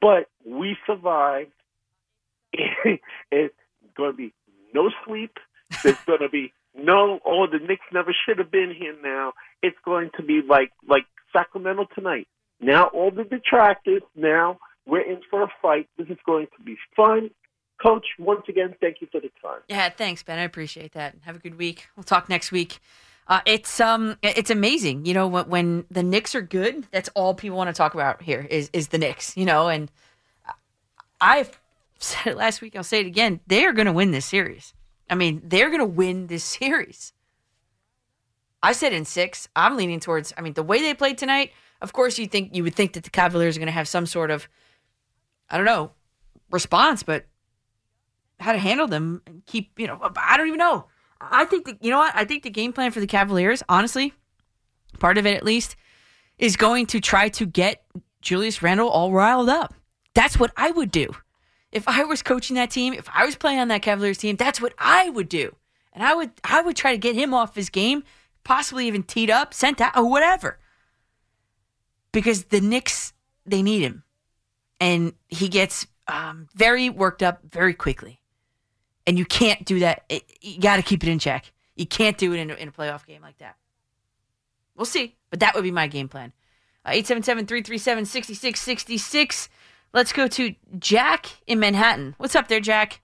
But 0.00 0.28
we 0.44 0.76
survived. 0.86 1.52
it's 2.54 3.54
going 3.96 4.12
to 4.12 4.16
be 4.16 4.32
no 4.72 4.90
sleep. 5.04 5.38
There's 5.82 5.98
going 6.06 6.20
to 6.20 6.28
be 6.28 6.52
no. 6.76 7.20
Oh, 7.24 7.46
the 7.46 7.58
Knicks 7.58 7.86
never 7.92 8.14
should 8.26 8.38
have 8.38 8.50
been 8.50 8.74
here. 8.76 8.94
Now 9.02 9.32
it's 9.62 9.76
going 9.84 10.10
to 10.16 10.22
be 10.22 10.40
like 10.46 10.72
like 10.88 11.06
Sacramento 11.32 11.86
tonight. 11.94 12.28
Now 12.60 12.84
all 12.86 13.10
the 13.10 13.24
detractors. 13.24 14.02
Now 14.14 14.58
we're 14.86 15.00
in 15.00 15.20
for 15.30 15.42
a 15.42 15.48
fight. 15.62 15.88
This 15.98 16.08
is 16.08 16.18
going 16.26 16.46
to 16.56 16.62
be 16.64 16.76
fun. 16.96 17.30
Coach, 17.82 18.06
once 18.18 18.42
again, 18.48 18.74
thank 18.80 19.00
you 19.00 19.08
for 19.10 19.20
the 19.20 19.30
time. 19.42 19.60
Yeah, 19.68 19.88
thanks, 19.88 20.22
Ben. 20.22 20.38
I 20.38 20.42
appreciate 20.42 20.92
that. 20.92 21.16
Have 21.22 21.36
a 21.36 21.38
good 21.40 21.58
week. 21.58 21.88
We'll 21.96 22.04
talk 22.04 22.28
next 22.28 22.52
week. 22.52 22.78
Uh, 23.26 23.40
it's 23.46 23.80
um, 23.80 24.16
it's 24.22 24.50
amazing. 24.50 25.06
You 25.06 25.14
know, 25.14 25.26
when, 25.26 25.48
when 25.48 25.84
the 25.90 26.02
Knicks 26.02 26.34
are 26.34 26.42
good, 26.42 26.86
that's 26.90 27.08
all 27.14 27.34
people 27.34 27.56
want 27.56 27.68
to 27.68 27.74
talk 27.74 27.94
about 27.94 28.22
here 28.22 28.46
is 28.50 28.70
is 28.72 28.88
the 28.88 28.98
Knicks. 28.98 29.36
You 29.36 29.46
know, 29.46 29.68
and 29.68 29.90
I've 31.20 31.58
said 31.98 32.32
it 32.32 32.36
last 32.36 32.60
week. 32.60 32.76
I'll 32.76 32.84
say 32.84 33.00
it 33.00 33.06
again. 33.06 33.40
They 33.46 33.64
are 33.64 33.72
going 33.72 33.86
to 33.86 33.92
win 33.92 34.10
this 34.10 34.26
series. 34.26 34.74
I 35.08 35.14
mean, 35.14 35.42
they're 35.44 35.68
going 35.68 35.80
to 35.80 35.86
win 35.86 36.26
this 36.26 36.44
series. 36.58 37.12
I 38.62 38.72
said 38.72 38.92
in 38.92 39.04
six. 39.04 39.48
I'm 39.54 39.76
leaning 39.76 40.00
towards. 40.00 40.32
I 40.36 40.40
mean, 40.40 40.54
the 40.54 40.62
way 40.62 40.80
they 40.80 40.94
played 40.94 41.18
tonight. 41.18 41.52
Of 41.80 41.92
course, 41.92 42.18
you 42.18 42.26
think 42.26 42.54
you 42.54 42.62
would 42.62 42.74
think 42.74 42.94
that 42.94 43.04
the 43.04 43.10
Cavaliers 43.10 43.56
are 43.56 43.60
going 43.60 43.66
to 43.66 43.72
have 43.72 43.88
some 43.88 44.06
sort 44.06 44.30
of, 44.30 44.48
I 45.50 45.58
don't 45.58 45.66
know, 45.66 45.90
response, 46.50 47.02
but 47.02 47.26
how 48.40 48.52
to 48.52 48.58
handle 48.58 48.86
them 48.86 49.20
and 49.26 49.44
keep, 49.44 49.78
you 49.78 49.86
know, 49.86 49.98
I 50.16 50.38
don't 50.38 50.46
even 50.46 50.58
know. 50.58 50.86
I 51.20 51.44
think 51.44 51.66
that, 51.66 51.82
you 51.82 51.90
know 51.90 51.98
what? 51.98 52.14
I 52.14 52.24
think 52.24 52.42
the 52.42 52.50
game 52.50 52.72
plan 52.72 52.90
for 52.90 53.00
the 53.00 53.06
Cavaliers, 53.06 53.62
honestly, 53.68 54.14
part 54.98 55.18
of 55.18 55.26
it 55.26 55.36
at 55.36 55.44
least, 55.44 55.76
is 56.38 56.56
going 56.56 56.86
to 56.86 57.00
try 57.00 57.28
to 57.30 57.44
get 57.44 57.84
Julius 58.22 58.62
Randle 58.62 58.88
all 58.88 59.12
riled 59.12 59.50
up. 59.50 59.74
That's 60.14 60.38
what 60.38 60.52
I 60.56 60.70
would 60.70 60.90
do. 60.90 61.08
If 61.74 61.88
I 61.88 62.04
was 62.04 62.22
coaching 62.22 62.56
that 62.56 62.70
team, 62.70 62.94
if 62.94 63.08
I 63.12 63.26
was 63.26 63.36
playing 63.36 63.58
on 63.58 63.68
that 63.68 63.82
Cavaliers 63.82 64.18
team, 64.18 64.36
that's 64.36 64.60
what 64.60 64.72
I 64.78 65.10
would 65.10 65.28
do. 65.28 65.54
And 65.92 66.02
I 66.02 66.14
would 66.14 66.30
I 66.42 66.62
would 66.62 66.76
try 66.76 66.92
to 66.92 66.98
get 66.98 67.14
him 67.14 67.34
off 67.34 67.54
his 67.54 67.68
game, 67.68 68.04
possibly 68.44 68.86
even 68.86 69.02
teed 69.02 69.30
up, 69.30 69.52
sent 69.52 69.80
out, 69.80 69.96
or 69.96 70.08
whatever. 70.08 70.58
Because 72.12 72.44
the 72.44 72.60
Knicks, 72.60 73.12
they 73.44 73.62
need 73.62 73.82
him. 73.82 74.04
And 74.80 75.14
he 75.28 75.48
gets 75.48 75.86
um, 76.08 76.48
very 76.54 76.90
worked 76.90 77.22
up 77.22 77.40
very 77.50 77.74
quickly 77.74 78.20
and 79.06 79.18
you 79.18 79.24
can't 79.24 79.64
do 79.64 79.78
that. 79.80 80.04
It, 80.08 80.22
you 80.40 80.60
got 80.60 80.76
to 80.76 80.82
keep 80.82 81.02
it 81.02 81.10
in 81.10 81.18
check. 81.18 81.50
You 81.76 81.86
can't 81.86 82.18
do 82.18 82.32
it 82.32 82.38
in 82.38 82.50
a, 82.50 82.54
in 82.54 82.68
a 82.68 82.72
playoff 82.72 83.04
game 83.06 83.22
like 83.22 83.38
that. 83.38 83.56
We'll 84.76 84.86
see, 84.86 85.16
but 85.30 85.40
that 85.40 85.54
would 85.54 85.64
be 85.64 85.70
my 85.70 85.86
game 85.86 86.08
plan. 86.08 86.32
Uh, 86.84 86.90
877-337-6666. 86.90 89.48
Let's 89.94 90.12
go 90.12 90.26
to 90.26 90.54
Jack 90.76 91.26
in 91.46 91.60
Manhattan. 91.60 92.16
What's 92.18 92.34
up 92.34 92.48
there, 92.48 92.58
Jack? 92.58 93.00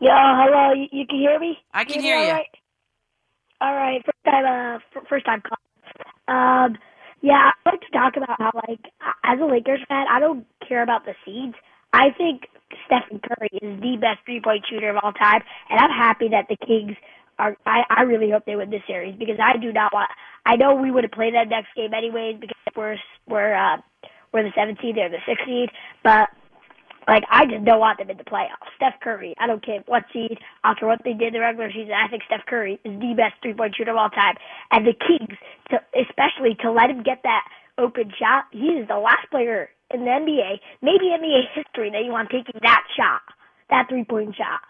Yeah, 0.00 0.18
hello. 0.18 0.74
You, 0.74 0.88
you 0.90 1.06
can 1.06 1.16
hear 1.16 1.38
me? 1.38 1.58
I 1.72 1.84
can 1.84 2.00
hear 2.00 2.16
all 2.16 2.24
you. 2.24 2.32
right? 2.32 2.46
All 3.60 3.74
right, 3.74 4.02
first 4.04 4.24
time, 4.24 4.44
uh, 4.46 5.00
first 5.08 5.26
time 5.26 5.42
call. 5.42 5.58
Um, 6.26 6.76
yeah, 7.22 7.52
I'd 7.64 7.70
like 7.70 7.80
to 7.82 7.90
talk 7.92 8.16
about 8.16 8.36
how, 8.40 8.50
like, 8.66 8.80
as 9.22 9.38
a 9.40 9.44
Lakers 9.44 9.78
fan, 9.88 10.06
I 10.10 10.18
don't 10.18 10.44
care 10.66 10.82
about 10.82 11.04
the 11.04 11.14
seeds. 11.24 11.54
I 11.92 12.10
think 12.18 12.48
Stephen 12.86 13.20
Curry 13.20 13.50
is 13.62 13.80
the 13.80 13.96
best 14.00 14.24
three 14.24 14.40
point 14.40 14.64
shooter 14.68 14.90
of 14.90 14.96
all 15.00 15.12
time, 15.12 15.42
and 15.68 15.78
I'm 15.78 15.90
happy 15.90 16.30
that 16.30 16.46
the 16.48 16.56
Kings 16.66 16.96
are. 17.38 17.56
I, 17.64 17.82
I 17.90 18.02
really 18.02 18.30
hope 18.30 18.44
they 18.44 18.56
win 18.56 18.70
this 18.70 18.82
series 18.88 19.14
because 19.16 19.38
I 19.40 19.56
do 19.56 19.72
not 19.72 19.92
want. 19.92 20.10
I 20.44 20.56
know 20.56 20.74
we 20.74 20.90
would 20.90 21.04
have 21.04 21.12
played 21.12 21.34
that 21.34 21.48
next 21.48 21.68
game 21.76 21.94
anyways 21.94 22.40
because 22.40 22.56
we're 22.74 22.96
we're 23.28 23.54
uh, 23.54 23.76
we're 24.32 24.42
the 24.42 24.50
17th, 24.50 24.94
they're 24.94 25.08
the 25.08 25.18
16th, 25.26 25.70
but 26.02 26.28
like 27.08 27.24
I 27.30 27.46
just 27.46 27.64
don't 27.64 27.80
want 27.80 27.98
them 27.98 28.10
in 28.10 28.16
the 28.16 28.24
playoffs. 28.24 28.70
Steph 28.76 29.00
Curry, 29.02 29.34
I 29.38 29.46
don't 29.46 29.64
care 29.64 29.82
what 29.86 30.04
seed, 30.12 30.38
I 30.62 30.74
what 30.80 31.00
they 31.04 31.12
did 31.12 31.28
in 31.28 31.32
the 31.34 31.40
regular 31.40 31.70
season. 31.72 31.92
I 31.92 32.08
think 32.08 32.22
Steph 32.26 32.46
Curry 32.46 32.78
is 32.84 33.00
the 33.00 33.14
best 33.16 33.34
three 33.42 33.54
point 33.54 33.74
shooter 33.76 33.90
of 33.90 33.96
all 33.96 34.10
time, 34.10 34.36
and 34.70 34.86
the 34.86 34.94
Kings, 34.94 35.36
to, 35.70 35.80
especially 35.98 36.56
to 36.62 36.70
let 36.70 36.90
him 36.90 37.02
get 37.02 37.20
that 37.24 37.44
open 37.78 38.12
shot, 38.18 38.44
he 38.52 38.78
is 38.78 38.88
the 38.88 38.96
last 38.96 39.28
player 39.30 39.70
in 39.92 40.00
the 40.00 40.10
NBA, 40.10 40.60
maybe 40.82 41.10
NBA 41.10 41.50
history, 41.54 41.90
that 41.90 42.04
you 42.04 42.12
want 42.12 42.30
taking 42.30 42.60
that 42.62 42.84
shot, 42.96 43.22
that 43.70 43.88
three 43.88 44.04
point 44.04 44.36
shot. 44.36 44.60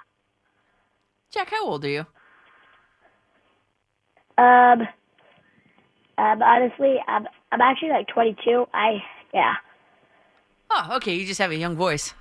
Jack, 1.31 1.51
how 1.51 1.67
old 1.67 1.85
are 1.85 1.89
you? 1.89 2.07
Um, 4.39 4.89
um, 6.17 6.43
honestly, 6.43 6.97
I'm 7.07 7.27
I'm 7.53 7.61
actually 7.61 7.91
like 7.91 8.09
22. 8.09 8.67
I 8.73 9.03
yeah. 9.33 9.55
Oh, 10.71 10.97
okay. 10.97 11.15
You 11.15 11.27
just 11.27 11.39
have 11.41 11.51
a 11.51 11.57
young 11.57 11.77
voice, 11.77 12.15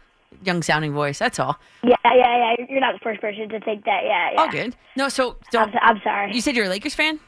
young 0.43 0.63
sounding 0.63 0.93
voice. 0.93 1.19
That's 1.19 1.39
all. 1.39 1.59
Yeah, 1.83 1.95
yeah, 2.03 2.55
yeah. 2.57 2.65
You're 2.69 2.79
not 2.79 2.93
the 2.93 2.99
first 2.99 3.21
person 3.21 3.49
to 3.49 3.59
think 3.59 3.85
that. 3.85 4.01
Yeah, 4.03 4.31
yeah. 4.33 4.45
Oh, 4.47 4.49
good. 4.49 4.75
No, 4.95 5.09
so 5.09 5.37
don't. 5.51 5.75
I'm, 5.75 5.97
I'm 5.97 6.01
sorry. 6.03 6.33
You 6.33 6.41
said 6.41 6.55
you're 6.55 6.65
a 6.65 6.69
Lakers 6.69 6.95
fan. 6.95 7.19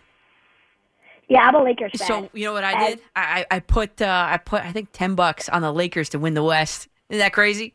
Yeah, 1.30 1.42
I'm 1.42 1.56
a 1.56 1.64
Lakers 1.64 1.92
fan. 1.98 2.08
So 2.08 2.30
you 2.34 2.46
know 2.46 2.54
what 2.54 2.64
I 2.64 2.90
did? 2.90 3.02
I 3.16 3.46
I 3.50 3.60
put 3.60 4.02
uh, 4.02 4.28
I 4.30 4.38
put 4.38 4.64
I 4.64 4.72
think 4.72 4.90
ten 4.92 5.16
bucks 5.16 5.48
on 5.48 5.62
the 5.62 5.72
Lakers 5.72 6.10
to 6.10 6.20
win 6.20 6.34
the 6.34 6.44
West. 6.44 6.90
Isn't 7.10 7.20
that 7.20 7.34
crazy? 7.34 7.74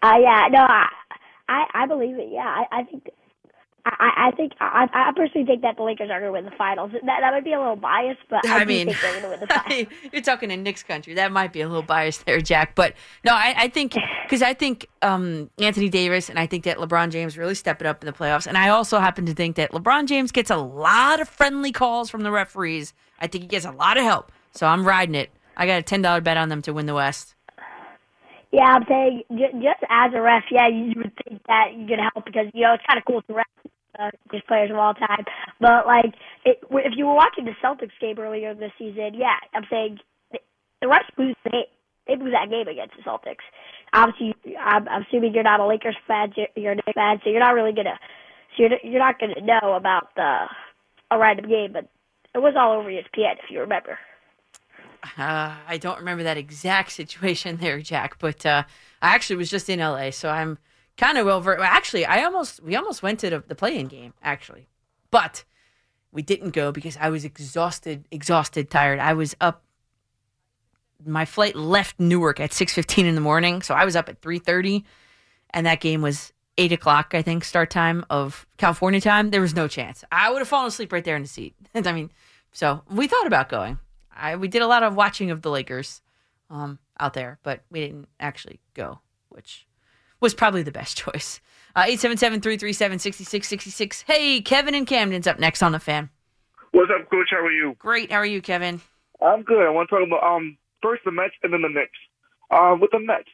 Uh, 0.00 0.16
yeah, 0.20 0.48
no, 0.50 0.60
I, 0.60 0.88
I, 1.48 1.66
I 1.74 1.86
believe 1.86 2.18
it. 2.18 2.28
Yeah, 2.30 2.46
I, 2.46 2.66
I 2.70 2.82
think 2.84 3.10
I, 3.84 4.28
I 4.28 4.36
think, 4.36 4.52
I, 4.60 4.86
I 4.92 5.12
personally 5.16 5.46
think 5.46 5.62
that 5.62 5.76
the 5.76 5.82
Lakers 5.82 6.10
are 6.10 6.20
going 6.20 6.28
to 6.28 6.32
win 6.32 6.44
the 6.44 6.56
finals. 6.56 6.92
That, 6.92 7.02
that 7.04 7.32
might 7.32 7.44
be 7.44 7.52
a 7.52 7.58
little 7.58 7.76
biased, 7.76 8.20
but 8.28 8.46
I, 8.46 8.60
I 8.60 8.64
mean, 8.64 8.88
think 8.88 9.00
they're 9.00 9.20
going 9.20 9.22
to 9.22 9.28
win 9.30 9.40
the 9.40 9.46
finals. 9.54 9.86
You're 10.12 10.22
talking 10.22 10.50
in 10.50 10.62
Knicks 10.62 10.82
country. 10.82 11.14
That 11.14 11.32
might 11.32 11.52
be 11.52 11.60
a 11.60 11.68
little 11.68 11.82
biased 11.82 12.26
there, 12.26 12.40
Jack. 12.40 12.74
But 12.74 12.94
no, 13.24 13.32
I, 13.32 13.54
I 13.56 13.68
think 13.68 13.96
because 14.24 14.42
I 14.42 14.52
think 14.54 14.88
um, 15.02 15.50
Anthony 15.58 15.88
Davis 15.88 16.28
and 16.28 16.38
I 16.38 16.46
think 16.46 16.64
that 16.64 16.78
LeBron 16.78 17.10
James 17.10 17.38
really 17.38 17.54
step 17.54 17.80
it 17.80 17.86
up 17.86 18.02
in 18.02 18.06
the 18.06 18.12
playoffs. 18.12 18.46
And 18.46 18.58
I 18.58 18.68
also 18.68 18.98
happen 18.98 19.26
to 19.26 19.34
think 19.34 19.56
that 19.56 19.72
LeBron 19.72 20.06
James 20.06 20.32
gets 20.32 20.50
a 20.50 20.56
lot 20.56 21.20
of 21.20 21.28
friendly 21.28 21.72
calls 21.72 22.10
from 22.10 22.22
the 22.22 22.30
referees. 22.30 22.92
I 23.20 23.26
think 23.26 23.44
he 23.44 23.48
gets 23.48 23.64
a 23.64 23.72
lot 23.72 23.96
of 23.96 24.04
help. 24.04 24.32
So 24.52 24.66
I'm 24.66 24.86
riding 24.86 25.14
it. 25.14 25.30
I 25.56 25.66
got 25.66 25.78
a 25.78 25.82
ten 25.82 26.02
dollar 26.02 26.20
bet 26.20 26.36
on 26.36 26.48
them 26.48 26.62
to 26.62 26.72
win 26.72 26.86
the 26.86 26.94
West. 26.94 27.34
Yeah, 28.52 28.64
I'm 28.64 28.84
saying 28.88 29.22
just 29.30 29.82
as 29.90 30.12
a 30.14 30.20
ref, 30.20 30.44
yeah, 30.50 30.68
you 30.68 30.94
would 30.96 31.12
think 31.24 31.42
that 31.48 31.74
you 31.76 31.86
could 31.86 31.98
help 32.00 32.24
because 32.24 32.46
you 32.54 32.62
know 32.62 32.74
it's 32.74 32.84
kind 32.86 32.98
of 32.98 33.04
cool 33.04 33.20
to 33.22 33.34
ref 33.34 33.46
uh, 33.98 34.10
just 34.32 34.46
players 34.46 34.70
of 34.70 34.76
all 34.78 34.94
time. 34.94 35.24
But 35.60 35.86
like, 35.86 36.14
it, 36.44 36.58
if 36.70 36.92
you 36.96 37.06
were 37.06 37.14
watching 37.14 37.44
the 37.44 37.52
Celtics 37.62 37.92
game 38.00 38.18
earlier 38.18 38.54
this 38.54 38.72
season, 38.78 39.12
yeah, 39.14 39.36
I'm 39.54 39.64
saying 39.70 39.98
the 40.32 40.86
refs 40.86 41.10
lose 41.18 41.36
the 41.44 41.50
game. 41.50 41.64
They 42.06 42.16
lose 42.16 42.32
that 42.32 42.48
game 42.48 42.68
against 42.68 42.94
the 42.96 43.02
Celtics. 43.02 43.44
Obviously, 43.92 44.34
I'm, 44.56 44.88
I'm 44.88 45.04
assuming 45.08 45.34
you're 45.34 45.42
not 45.42 45.60
a 45.60 45.66
Lakers 45.66 45.96
fan, 46.06 46.32
you're- 46.36 46.72
a 46.72 46.74
Knicks 46.74 46.92
fan, 46.94 47.20
so 47.22 47.28
you're 47.30 47.40
not 47.40 47.54
really 47.54 47.72
gonna, 47.72 47.98
so 48.56 48.62
you're 48.64 48.78
you're 48.82 48.98
not 49.04 49.18
gonna 49.20 49.40
know 49.42 49.74
about 49.74 50.14
the 50.16 50.46
a 51.10 51.18
random 51.18 51.48
game, 51.50 51.72
but 51.74 51.88
it 52.34 52.38
was 52.38 52.54
all 52.58 52.78
over 52.78 52.88
ESPN 52.90 53.34
if 53.44 53.50
you 53.50 53.60
remember. 53.60 53.98
Uh, 55.02 55.54
I 55.66 55.78
don't 55.78 55.98
remember 55.98 56.24
that 56.24 56.36
exact 56.36 56.92
situation 57.00 57.58
there, 57.58 57.80
Jack, 57.80 58.18
but 58.18 58.44
uh, 58.44 58.64
I 59.02 59.14
actually 59.14 59.36
was 59.36 59.50
just 59.50 59.68
in 59.68 59.78
LA, 59.78 60.10
so 60.10 60.28
I'm 60.28 60.58
kind 60.96 61.18
of 61.18 61.26
over. 61.26 61.58
Actually, 61.60 62.04
I 62.04 62.24
almost 62.24 62.62
we 62.62 62.76
almost 62.76 63.02
went 63.02 63.20
to 63.20 63.30
the, 63.30 63.44
the 63.46 63.54
play-in 63.54 63.86
game 63.86 64.14
actually, 64.22 64.68
but 65.10 65.44
we 66.12 66.22
didn't 66.22 66.50
go 66.50 66.72
because 66.72 66.96
I 66.98 67.10
was 67.10 67.24
exhausted, 67.24 68.04
exhausted, 68.10 68.70
tired. 68.70 68.98
I 68.98 69.14
was 69.14 69.36
up. 69.40 69.62
My 71.06 71.24
flight 71.24 71.54
left 71.54 72.00
Newark 72.00 72.40
at 72.40 72.52
six 72.52 72.74
fifteen 72.74 73.06
in 73.06 73.14
the 73.14 73.20
morning, 73.20 73.62
so 73.62 73.74
I 73.74 73.84
was 73.84 73.94
up 73.96 74.08
at 74.08 74.20
three 74.20 74.38
thirty, 74.38 74.84
and 75.50 75.64
that 75.66 75.80
game 75.80 76.02
was 76.02 76.32
eight 76.58 76.72
o'clock, 76.72 77.14
I 77.14 77.22
think, 77.22 77.44
start 77.44 77.70
time 77.70 78.04
of 78.10 78.46
California 78.56 79.00
time. 79.00 79.30
There 79.30 79.40
was 79.40 79.54
no 79.54 79.68
chance. 79.68 80.04
I 80.10 80.30
would 80.30 80.40
have 80.40 80.48
fallen 80.48 80.66
asleep 80.66 80.92
right 80.92 81.04
there 81.04 81.16
in 81.16 81.22
the 81.22 81.28
seat. 81.28 81.54
I 81.74 81.92
mean, 81.92 82.10
so 82.52 82.82
we 82.90 83.06
thought 83.06 83.26
about 83.26 83.48
going. 83.48 83.78
I 84.18 84.36
we 84.36 84.48
did 84.48 84.62
a 84.62 84.66
lot 84.66 84.82
of 84.82 84.94
watching 84.94 85.30
of 85.30 85.42
the 85.42 85.50
Lakers 85.50 86.00
um, 86.50 86.78
out 86.98 87.14
there, 87.14 87.38
but 87.42 87.60
we 87.70 87.80
didn't 87.80 88.08
actually 88.20 88.60
go, 88.74 89.00
which 89.28 89.66
was 90.20 90.34
probably 90.34 90.62
the 90.62 90.72
best 90.72 90.96
choice. 90.98 91.40
Uh, 91.76 91.84
877-337-6666. 91.84 94.04
Hey, 94.06 94.40
Kevin 94.40 94.74
and 94.74 94.86
Camden's 94.86 95.26
up 95.26 95.38
next 95.38 95.62
on 95.62 95.72
the 95.72 95.78
fan. 95.78 96.08
What's 96.72 96.90
up, 96.90 97.10
Coach? 97.10 97.28
How 97.30 97.38
are 97.38 97.52
you? 97.52 97.76
Great. 97.78 98.10
How 98.10 98.18
are 98.18 98.26
you, 98.26 98.42
Kevin? 98.42 98.80
I'm 99.22 99.42
good. 99.42 99.64
I 99.64 99.70
want 99.70 99.88
to 99.88 99.96
talk 99.96 100.06
about 100.06 100.22
um 100.24 100.58
first 100.82 101.02
the 101.04 101.10
Mets 101.10 101.34
and 101.42 101.52
then 101.52 101.62
the 101.62 101.68
Knicks. 101.68 101.98
Um, 102.50 102.80
with 102.80 102.90
the 102.92 103.00
Mets, 103.00 103.28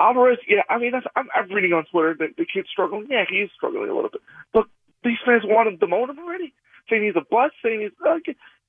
Alvarez. 0.00 0.38
Yeah, 0.48 0.62
I 0.68 0.78
mean 0.78 0.92
that's 0.92 1.06
I'm, 1.16 1.28
I'm 1.34 1.50
reading 1.50 1.72
on 1.72 1.84
Twitter 1.90 2.14
that 2.18 2.36
the 2.36 2.46
kid's 2.46 2.68
struggling. 2.70 3.06
Yeah, 3.10 3.24
he 3.28 3.36
is 3.36 3.50
struggling 3.54 3.90
a 3.90 3.94
little 3.94 4.10
bit, 4.10 4.22
but 4.52 4.64
these 5.04 5.18
fans 5.24 5.42
want 5.44 5.68
him 5.68 5.78
to 5.78 5.86
demote 5.86 6.10
him 6.10 6.18
already, 6.18 6.52
saying 6.88 7.04
he's 7.04 7.16
a 7.16 7.24
bust, 7.30 7.54
saying 7.62 7.80
he's 7.82 7.92
uh, 8.06 8.18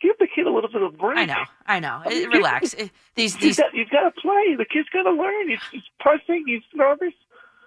give 0.02 0.18
the 0.20 0.28
kid 0.28 0.48
a 0.48 0.52
little 0.52 0.70
bit 0.70 0.82
of 0.82 0.98
break. 0.98 1.18
I 1.18 1.26
know. 1.26 1.44
I 1.68 1.80
know. 1.80 2.02
I 2.06 2.10
mean, 2.10 2.30
Relax. 2.30 2.74
Eh, 2.78 2.88
These 3.16 3.36
He's 3.36 3.42
these 3.44 3.58
got, 3.58 3.72
he's 3.74 3.90
got 3.90 4.04
to 4.04 4.12
play. 4.22 4.56
The 4.58 4.66
kid's 4.66 4.90
got 4.90 5.04
to 5.04 5.12
learn. 5.12 5.50
He's, 5.50 5.60
he's 5.72 5.84
pressing. 6.00 6.44
He's 6.48 6.62
nervous. 6.74 7.14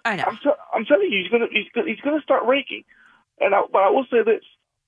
I 0.05 0.17
know. 0.17 0.25
I'm, 0.27 0.37
t- 0.43 0.51
I'm 0.75 0.85
telling 0.85 1.11
you, 1.13 1.23
he's 1.23 1.31
gonna 1.31 1.47
he's 1.53 1.69
gonna, 1.75 1.89
he's 1.89 2.01
gonna 2.01 2.21
start 2.23 2.45
raking. 2.47 2.85
And 3.41 3.55
I, 3.55 3.63
but 3.73 3.83
I 3.83 3.91
will 3.91 4.07
say 4.11 4.23
this: 4.25 4.43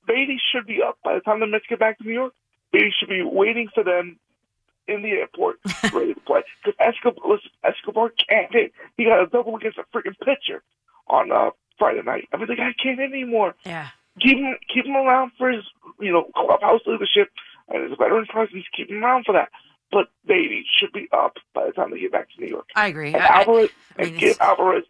Baty 0.06 0.40
should 0.52 0.66
be 0.66 0.82
up 0.82 0.98
by 1.04 1.14
the 1.14 1.20
time 1.20 1.40
the 1.40 1.46
Mets 1.46 1.64
get 1.68 1.78
back 1.78 1.98
to 1.98 2.04
New 2.04 2.12
York. 2.12 2.32
Baty 2.72 2.92
should 2.98 3.08
be 3.08 3.22
waiting 3.22 3.68
for 3.72 3.84
them 3.84 4.18
in 4.88 5.02
the 5.02 5.10
airport, 5.10 5.56
ready 5.92 6.14
to 6.14 6.20
play. 6.20 6.42
Because 6.64 6.76
Escobar, 6.80 7.30
listen, 7.30 7.50
Escobar 7.62 8.12
can't 8.28 8.52
hit. 8.52 8.72
He 8.96 9.04
got 9.04 9.22
a 9.22 9.26
double 9.26 9.54
against 9.56 9.78
a 9.78 9.84
freaking 9.96 10.18
pitcher 10.24 10.62
on 11.06 11.30
uh, 11.30 11.50
Friday 11.78 12.02
night. 12.02 12.28
I 12.32 12.36
mean, 12.36 12.48
the 12.48 12.56
guy 12.56 12.74
can't 12.82 12.98
hit 12.98 13.12
anymore. 13.12 13.54
Yeah. 13.64 13.88
Keep 14.20 14.38
him 14.38 14.54
keep 14.72 14.86
him 14.86 14.96
around 14.96 15.32
for 15.38 15.50
his 15.50 15.64
you 16.00 16.12
know 16.12 16.24
clubhouse 16.36 16.80
leadership 16.86 17.30
and 17.68 17.82
his 17.88 17.98
veteran 17.98 18.26
presence. 18.26 18.64
Keep 18.76 18.90
him 18.90 19.02
around 19.02 19.24
for 19.26 19.32
that. 19.32 19.48
But 19.90 20.06
Baty 20.26 20.64
should 20.78 20.92
be 20.92 21.08
up 21.12 21.34
by 21.54 21.66
the 21.66 21.72
time 21.72 21.90
they 21.90 22.00
get 22.00 22.12
back 22.12 22.28
to 22.34 22.40
New 22.40 22.48
York. 22.48 22.66
I 22.74 22.86
agree. 22.88 23.12
And 23.12 23.22
I- 23.22 23.40
Alvarez 23.40 23.70
I 23.98 24.02
mean, 24.02 24.10
and 24.12 24.18
give 24.20 24.36
Alvarez 24.40 24.84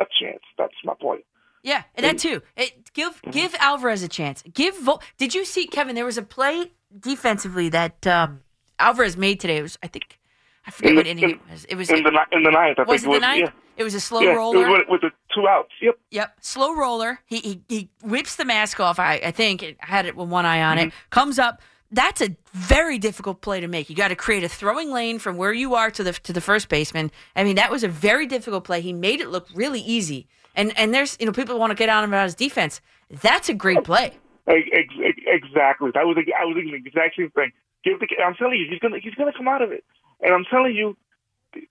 a 0.00 0.06
chance. 0.20 0.40
That's 0.58 0.74
my 0.84 0.94
point. 1.00 1.24
Yeah, 1.62 1.82
and 1.94 2.04
that 2.04 2.18
too. 2.18 2.42
It, 2.56 2.92
give 2.92 3.20
give 3.30 3.54
Alvarez 3.58 4.02
a 4.02 4.08
chance. 4.08 4.42
Give. 4.52 4.76
Vo- 4.78 5.00
Did 5.18 5.34
you 5.34 5.44
see 5.46 5.66
Kevin? 5.66 5.94
There 5.94 6.04
was 6.04 6.18
a 6.18 6.22
play 6.22 6.72
defensively 6.98 7.68
that 7.70 8.06
um, 8.06 8.40
Alvarez 8.78 9.16
made 9.16 9.40
today. 9.40 9.58
It 9.58 9.62
was 9.62 9.78
I 9.82 9.86
think 9.86 10.18
I 10.66 10.70
forget 10.70 10.90
In 10.90 10.96
what 10.96 11.04
the- 11.04 11.10
inning 11.10 11.30
it 11.30 11.40
was. 11.50 11.64
It 11.66 11.74
was 11.76 11.90
in 11.90 12.02
the 12.02 12.10
in 12.32 12.42
the 12.42 12.50
ninth. 12.50 12.78
I 12.78 12.82
was 12.82 13.02
think 13.02 13.14
it 13.14 13.16
it 13.16 13.20
the 13.20 13.26
was, 13.26 13.36
ninth? 13.36 13.40
yeah. 13.54 13.60
It 13.76 13.84
was 13.84 13.94
a 13.94 14.00
slow 14.00 14.20
yeah, 14.20 14.34
roller. 14.34 14.66
It 14.66 14.68
was 14.68 14.86
with, 14.88 15.00
the 15.00 15.10
two 15.34 15.48
outs. 15.48 15.72
Yep. 15.80 15.98
Yep, 16.10 16.36
slow 16.40 16.74
roller. 16.74 17.20
He 17.26 17.38
he, 17.38 17.62
he 17.68 17.88
whips 18.02 18.36
the 18.36 18.44
mask 18.44 18.80
off. 18.80 18.98
I, 18.98 19.14
I 19.24 19.30
think 19.30 19.62
it 19.62 19.76
had 19.80 20.06
it 20.06 20.16
with 20.16 20.28
one 20.28 20.46
eye 20.46 20.62
on 20.62 20.78
it. 20.78 20.88
Mm-hmm. 20.88 21.10
Comes 21.10 21.38
up. 21.38 21.60
That's 21.90 22.20
a 22.20 22.36
very 22.52 22.98
difficult 22.98 23.40
play 23.40 23.60
to 23.60 23.68
make. 23.68 23.88
You 23.88 23.94
got 23.94 24.08
to 24.08 24.16
create 24.16 24.42
a 24.42 24.48
throwing 24.48 24.90
lane 24.90 25.18
from 25.18 25.36
where 25.36 25.52
you 25.52 25.74
are 25.74 25.90
to 25.92 26.02
the 26.02 26.12
to 26.12 26.32
the 26.32 26.40
first 26.40 26.68
baseman. 26.68 27.10
I 27.36 27.44
mean, 27.44 27.56
that 27.56 27.70
was 27.70 27.84
a 27.84 27.88
very 27.88 28.26
difficult 28.26 28.64
play. 28.64 28.80
He 28.80 28.92
made 28.92 29.20
it 29.20 29.28
look 29.28 29.48
really 29.54 29.80
easy. 29.80 30.26
And 30.56 30.76
and 30.78 30.94
there's 30.94 31.16
you 31.18 31.26
know 31.26 31.32
people 31.32 31.58
want 31.58 31.70
to 31.70 31.76
get 31.76 31.88
on 31.88 32.04
him 32.04 32.10
about 32.10 32.24
his 32.24 32.34
defense. 32.34 32.80
That's 33.10 33.48
a 33.48 33.54
great 33.54 33.84
play. 33.84 34.12
Ex- 34.46 34.68
ex- 34.72 35.14
Exactly. 35.26 35.90
That 35.94 36.06
was 36.06 36.16
I 36.16 36.44
was 36.44 36.54
thinking 36.54 36.72
the 36.72 36.88
exact 36.88 37.16
same 37.16 37.30
thing. 37.30 37.52
Give 37.82 37.98
the 37.98 38.06
I'm 38.24 38.34
telling 38.34 38.58
you, 38.58 38.66
he's 38.70 38.78
gonna 38.78 38.98
he's 38.98 39.14
gonna 39.14 39.32
come 39.36 39.48
out 39.48 39.62
of 39.62 39.72
it. 39.72 39.84
And 40.20 40.32
I'm 40.32 40.44
telling 40.50 40.74
you, 40.74 40.96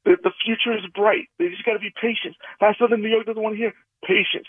the, 0.06 0.18
the 0.24 0.32
future 0.44 0.76
is 0.78 0.86
bright. 0.94 1.28
They 1.40 1.50
just 1.50 1.66
got 1.66 1.74
to 1.74 1.80
be 1.80 1.92
patient. 2.02 2.36
That's 2.60 2.78
something 2.80 3.02
New 3.02 3.10
York 3.10 3.26
doesn't 3.26 3.42
want 3.42 3.54
to 3.56 3.58
hear. 3.58 3.74
Patience. 4.06 4.48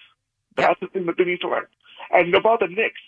That's 0.57 0.79
the 0.81 0.87
thing 0.89 1.07
that 1.07 1.17
they 1.19 1.25
need 1.25 1.41
to 1.41 1.49
learn. 1.49 1.67
And 2.13 2.35
about 2.35 2.61
the 2.61 2.69
Knicks, 2.69 3.01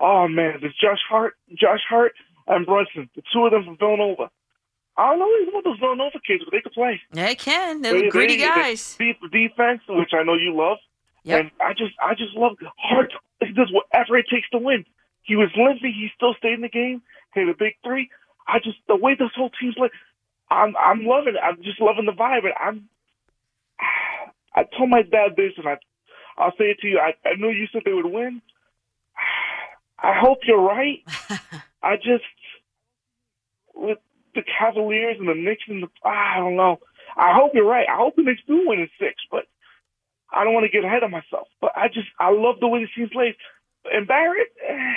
oh 0.00 0.28
man, 0.28 0.58
there's 0.60 0.74
Josh 0.80 1.00
Hart, 1.08 1.34
Josh 1.54 1.82
Hart, 1.88 2.12
and 2.46 2.66
Brunson, 2.66 3.08
the 3.14 3.22
two 3.32 3.44
of 3.44 3.52
them 3.52 3.64
from 3.64 3.76
Villanova. 3.78 4.30
I 4.96 5.10
don't 5.10 5.18
know 5.20 5.30
even 5.42 5.54
what 5.54 5.64
those 5.64 5.78
Villanova 5.78 6.18
kids, 6.26 6.42
but 6.44 6.52
they 6.52 6.60
can 6.60 6.72
play. 6.72 7.00
They 7.12 7.34
can. 7.34 7.80
They're 7.82 8.00
They- 8.02 8.08
gritty 8.08 8.36
they- 8.36 8.44
guys. 8.44 8.96
they- 8.96 9.16
defense, 9.30 9.82
which 9.88 10.10
I 10.12 10.22
know 10.24 10.34
you 10.34 10.54
love. 10.54 10.78
Yep. 11.24 11.40
And 11.40 11.50
I 11.60 11.72
just, 11.74 11.92
I 12.02 12.14
just 12.14 12.34
love 12.34 12.56
Hart. 12.78 13.12
He 13.40 13.52
does 13.52 13.70
whatever 13.72 14.16
it 14.18 14.26
takes 14.30 14.48
to 14.50 14.58
win. 14.58 14.84
He 15.22 15.36
was 15.36 15.48
limping. 15.56 15.92
He 15.92 16.10
still 16.16 16.34
stayed 16.34 16.54
in 16.54 16.60
the 16.62 16.68
game. 16.68 17.02
Hit 17.34 17.48
a 17.48 17.54
big 17.54 17.74
three. 17.84 18.08
I 18.48 18.58
just 18.58 18.78
the 18.88 18.96
way 18.96 19.14
this 19.14 19.30
whole 19.36 19.50
team's 19.60 19.74
playing, 19.76 19.92
I'm, 20.50 20.74
I'm 20.76 21.04
loving 21.04 21.34
it. 21.36 21.40
I'm 21.42 21.62
just 21.62 21.80
loving 21.80 22.06
the 22.06 22.12
vibe. 22.12 22.44
And 22.44 22.54
I'm, 22.60 22.88
I 24.54 24.64
told 24.76 24.90
my 24.90 25.02
dad 25.02 25.36
this, 25.36 25.52
and 25.56 25.68
I, 25.68 25.76
I'll 26.36 26.52
say 26.52 26.70
it 26.70 26.78
to 26.80 26.88
you. 26.88 26.98
I, 26.98 27.12
I 27.28 27.34
knew 27.36 27.50
you 27.50 27.66
said 27.72 27.82
they 27.84 27.92
would 27.92 28.06
win. 28.06 28.42
I 30.02 30.14
hope 30.18 30.38
you're 30.44 30.60
right. 30.60 31.02
I 31.82 31.96
just 31.96 32.24
with 33.74 33.98
the 34.34 34.42
Cavaliers 34.58 35.16
and 35.18 35.28
the 35.28 35.34
Knicks 35.34 35.64
and 35.68 35.82
the 35.82 35.88
I 36.04 36.38
don't 36.38 36.56
know. 36.56 36.80
I 37.16 37.34
hope 37.34 37.52
you're 37.54 37.66
right. 37.66 37.86
I 37.88 37.96
hope 37.96 38.16
the 38.16 38.22
Knicks 38.22 38.42
do 38.46 38.68
win 38.68 38.80
in 38.80 38.88
six, 38.98 39.14
but 39.30 39.44
I 40.32 40.44
don't 40.44 40.54
want 40.54 40.64
to 40.64 40.70
get 40.70 40.84
ahead 40.84 41.02
of 41.02 41.10
myself. 41.10 41.48
But 41.60 41.72
I 41.76 41.88
just 41.88 42.08
I 42.18 42.30
love 42.30 42.60
the 42.60 42.68
way 42.68 42.80
the 42.84 42.88
team 42.94 43.10
plays. 43.10 43.34
And 43.92 44.06
Barrett, 44.06 44.48
eh, 44.66 44.94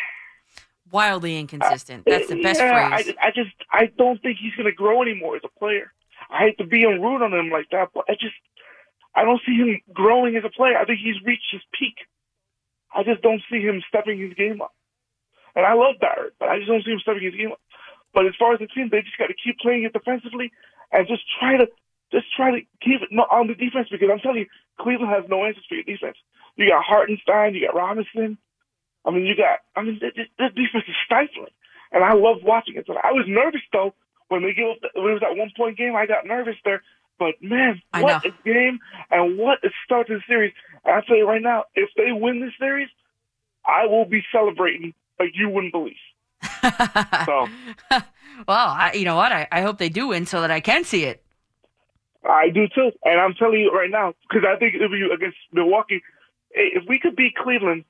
Wildly 0.93 1.39
inconsistent. 1.39 2.07
Uh, 2.07 2.11
That's 2.11 2.29
the 2.29 2.41
best 2.41 2.59
yeah, 2.59 2.87
phrase. 2.87 3.13
I, 3.19 3.27
I 3.27 3.31
just 3.31 3.55
I 3.71 3.89
don't 3.97 4.21
think 4.21 4.37
he's 4.37 4.53
going 4.53 4.69
to 4.69 4.75
grow 4.75 5.01
anymore 5.01 5.35
as 5.35 5.41
a 5.43 5.59
player. 5.59 5.91
I 6.29 6.45
hate 6.45 6.57
to 6.59 6.67
be 6.67 6.85
root 6.85 7.25
on 7.25 7.33
him 7.33 7.49
like 7.49 7.65
that, 7.71 7.89
but 7.95 8.05
I 8.07 8.13
just 8.13 8.37
I 9.15 9.23
don't 9.23 9.41
see 9.43 9.57
him 9.57 9.81
growing 9.91 10.37
as 10.37 10.43
a 10.45 10.53
player. 10.53 10.77
I 10.77 10.85
think 10.85 10.99
he's 10.99 11.17
reached 11.25 11.49
his 11.51 11.61
peak. 11.73 11.97
I 12.93 13.01
just 13.01 13.23
don't 13.23 13.41
see 13.49 13.59
him 13.59 13.81
stepping 13.89 14.21
his 14.21 14.33
game 14.35 14.61
up. 14.61 14.73
And 15.55 15.65
I 15.65 15.73
love 15.73 15.95
Barrett, 15.99 16.33
but 16.39 16.49
I 16.49 16.57
just 16.57 16.69
don't 16.69 16.85
see 16.85 16.91
him 16.91 17.01
stepping 17.01 17.23
his 17.23 17.35
game 17.35 17.51
up. 17.51 17.61
But 18.13 18.27
as 18.27 18.37
far 18.37 18.53
as 18.53 18.59
the 18.59 18.67
team, 18.67 18.89
they 18.91 19.01
just 19.01 19.17
got 19.17 19.33
to 19.33 19.33
keep 19.33 19.57
playing 19.57 19.83
it 19.85 19.93
defensively 19.93 20.51
and 20.91 21.07
just 21.07 21.23
try 21.39 21.57
to 21.57 21.65
just 22.13 22.29
try 22.37 22.51
to 22.51 22.61
keep 22.85 23.01
it 23.01 23.09
no, 23.09 23.25
on 23.33 23.47
the 23.47 23.57
defense 23.57 23.89
because 23.89 24.09
I'm 24.13 24.19
telling 24.21 24.45
you, 24.45 24.49
Cleveland 24.79 25.09
has 25.09 25.25
no 25.27 25.43
answers 25.45 25.65
for 25.67 25.73
your 25.73 25.89
defense. 25.89 26.17
You 26.55 26.69
got 26.69 26.85
Hartenstein, 26.85 27.55
you 27.55 27.65
got 27.65 27.73
Robinson. 27.73 28.37
I 29.05 29.11
mean, 29.11 29.25
you 29.25 29.35
got. 29.35 29.59
I 29.75 29.83
mean, 29.83 29.99
this, 29.99 30.13
this 30.15 30.49
defense 30.55 30.85
is 30.87 30.95
stifling, 31.05 31.53
and 31.91 32.03
I 32.03 32.13
love 32.13 32.37
watching 32.43 32.75
it. 32.75 32.85
So 32.87 32.93
I 32.93 33.11
was 33.11 33.25
nervous 33.27 33.61
though 33.71 33.93
when 34.29 34.43
they 34.43 34.53
gave 34.53 34.71
up. 34.71 34.81
The, 34.81 35.01
when 35.01 35.11
it 35.11 35.13
was 35.13 35.21
that 35.21 35.37
one 35.37 35.51
point 35.55 35.77
game, 35.77 35.95
I 35.95 36.05
got 36.05 36.25
nervous 36.25 36.55
there. 36.63 36.83
But 37.19 37.35
man, 37.41 37.81
I 37.93 38.01
what 38.01 38.23
know. 38.23 38.31
a 38.31 38.47
game 38.47 38.79
and 39.11 39.37
what 39.37 39.63
a 39.63 39.69
start 39.85 40.07
to 40.07 40.15
the 40.15 40.21
series! 40.27 40.53
And 40.85 40.95
I 40.95 41.01
tell 41.01 41.17
you 41.17 41.27
right 41.27 41.41
now, 41.41 41.65
if 41.75 41.89
they 41.95 42.11
win 42.11 42.41
this 42.41 42.53
series, 42.59 42.89
I 43.65 43.85
will 43.85 44.05
be 44.05 44.23
celebrating 44.31 44.93
like 45.19 45.31
you 45.35 45.49
wouldn't 45.49 45.73
believe. 45.73 45.95
so 47.25 47.47
Well, 48.47 48.67
I, 48.67 48.93
you 48.93 49.05
know 49.05 49.15
what? 49.15 49.31
I, 49.31 49.47
I 49.51 49.61
hope 49.61 49.77
they 49.77 49.89
do 49.89 50.07
win 50.07 50.25
so 50.25 50.41
that 50.41 50.51
I 50.51 50.59
can 50.59 50.83
see 50.83 51.05
it. 51.05 51.23
I 52.27 52.49
do 52.49 52.67
too, 52.67 52.91
and 53.03 53.19
I'm 53.19 53.33
telling 53.33 53.59
you 53.59 53.71
right 53.71 53.89
now 53.89 54.13
because 54.27 54.47
I 54.47 54.57
think 54.57 54.75
if 54.75 54.91
you 54.91 55.11
against 55.13 55.37
Milwaukee, 55.51 56.01
if 56.51 56.83
we 56.87 56.97
could 56.97 57.15
beat 57.15 57.35
Cleveland, 57.35 57.83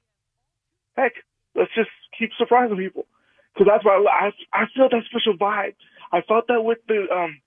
heck, 0.95 1.13
let's 1.55 1.73
just 1.75 1.89
keep 2.17 2.31
surprising 2.37 2.77
people. 2.77 3.05
Because 3.53 3.67
that's 3.69 3.85
why 3.85 4.03
I 4.09 4.31
I 4.51 4.65
feel 4.75 4.89
that 4.89 5.03
special 5.09 5.37
vibe. 5.37 5.75
I 6.11 6.21
felt 6.21 6.47
that 6.47 6.61
with 6.61 6.79
the 6.87 7.05
um 7.11 7.41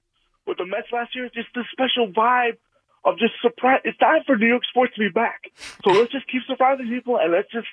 with 0.47 0.59
the 0.59 0.67
Mets 0.67 0.89
last 0.93 1.15
year, 1.15 1.29
just 1.35 1.49
the 1.55 1.65
special 1.73 2.13
vibe 2.13 2.59
of 3.05 3.19
just 3.19 3.35
surprise. 3.43 3.81
It's 3.85 3.99
time 3.99 4.23
for 4.27 4.37
New 4.37 4.47
York 4.47 4.65
sports 4.69 4.95
to 4.95 5.01
be 5.01 5.09
back. 5.09 5.51
So 5.85 5.91
let's 5.91 6.13
just 6.13 6.27
keep 6.31 6.43
surprising 6.47 6.89
people 6.89 7.19
and 7.19 7.33
let's 7.33 7.51
just 7.51 7.67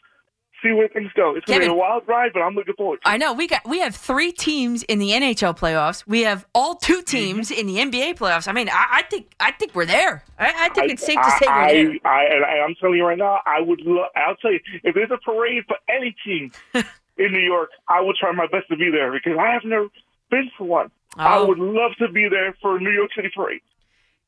see 0.63 0.71
where 0.71 0.87
things 0.87 1.11
go. 1.15 1.35
It's 1.35 1.45
gonna 1.45 1.59
be 1.59 1.65
a 1.67 1.73
wild 1.73 2.03
ride, 2.07 2.31
but 2.33 2.39
I'm 2.41 2.55
looking 2.55 2.73
forward. 2.75 3.01
to 3.03 3.09
it. 3.09 3.13
I 3.13 3.17
know 3.17 3.33
we 3.33 3.47
got 3.47 3.67
we 3.67 3.79
have 3.81 3.95
three 3.95 4.31
teams 4.31 4.81
in 4.83 4.97
the 4.99 5.09
NHL 5.11 5.55
playoffs. 5.57 6.07
We 6.07 6.21
have 6.21 6.45
all 6.55 6.75
two 6.75 6.93
Mm-hmm. 7.03 7.17
teams 7.17 7.51
in 7.51 7.67
the 7.67 7.75
NBA 7.77 8.17
playoffs. 8.17 8.47
I 8.47 8.53
mean, 8.53 8.69
I, 8.69 8.85
I 8.91 9.01
think 9.03 9.33
I 9.39 9.51
think 9.51 9.75
we're 9.75 9.85
there. 9.85 10.23
I, 10.39 10.65
I 10.65 10.69
think 10.69 10.91
it's 10.91 11.05
safe 11.05 11.19
to 11.21 11.31
say 11.31 11.45
I, 11.47 11.65
we're 11.67 11.83
there. 11.91 11.99
I, 12.05 12.09
I, 12.09 12.23
and 12.35 12.45
I, 12.45 12.49
I'm 12.65 12.75
telling 12.79 12.95
you 12.97 13.05
right 13.05 13.17
now, 13.17 13.39
I 13.45 13.59
would. 13.61 13.81
Lo- 13.81 14.07
I'll 14.15 14.35
tell 14.37 14.51
you, 14.53 14.59
if 14.83 14.95
there's 14.95 15.11
a 15.11 15.17
parade 15.17 15.63
for 15.67 15.77
any 15.89 16.15
team 16.25 16.51
in 17.17 17.31
New 17.31 17.39
York, 17.39 17.69
I 17.89 18.01
will 18.01 18.13
try 18.13 18.31
my 18.31 18.47
best 18.47 18.67
to 18.69 18.75
be 18.77 18.89
there 18.89 19.11
because 19.11 19.37
I 19.39 19.51
have 19.51 19.63
never 19.65 19.87
been 20.31 20.49
for 20.57 20.63
one. 20.65 20.89
I 21.17 21.37
Oh. 21.37 21.45
would 21.47 21.59
love 21.59 21.91
to 21.99 22.07
be 22.09 22.27
there 22.29 22.55
for 22.61 22.79
New 22.79 22.89
York 22.91 23.11
City 23.15 23.29
parade. 23.35 23.61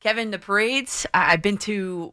Kevin, 0.00 0.30
the 0.30 0.38
parades. 0.38 1.06
I've 1.14 1.42
been 1.42 1.56
to 1.58 2.12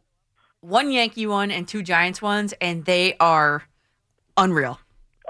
one 0.60 0.90
Yankee 0.90 1.26
one 1.26 1.50
and 1.50 1.68
two 1.68 1.82
Giants 1.82 2.20
ones, 2.22 2.54
and 2.60 2.84
they 2.86 3.16
are 3.20 3.64
unreal. 4.36 4.78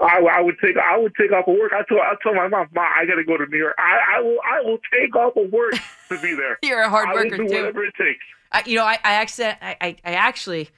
I, 0.01 0.19
I 0.19 0.41
would 0.41 0.55
take. 0.61 0.75
I 0.77 0.97
would 0.97 1.13
take 1.15 1.31
off 1.31 1.47
of 1.47 1.55
work. 1.57 1.71
I 1.71 1.83
told. 1.87 2.01
I 2.01 2.15
told 2.21 2.35
my 2.35 2.47
mom, 2.47 2.67
"Mom, 2.73 2.85
I 2.97 3.05
got 3.05 3.15
to 3.15 3.23
go 3.23 3.37
to 3.37 3.45
New 3.45 3.57
York. 3.57 3.75
I, 3.77 4.17
I 4.17 4.21
will. 4.21 4.37
I 4.43 4.61
will 4.61 4.77
take 4.91 5.15
off 5.15 5.37
of 5.37 5.51
work 5.51 5.73
to 6.09 6.19
be 6.21 6.35
there. 6.35 6.59
You're 6.63 6.81
a 6.81 6.89
hard 6.89 7.07
I 7.07 7.13
worker, 7.13 7.37
too. 7.37 7.43
whatever 7.45 7.85
it 7.85 7.93
takes. 7.97 8.23
I, 8.51 8.63
you 8.65 8.75
know, 8.75 8.83
I, 8.83 8.99
I 9.03 9.13
actually, 9.13 9.45
I, 9.45 9.77
I, 9.81 9.95
I 10.03 10.13
actually, 10.13 10.69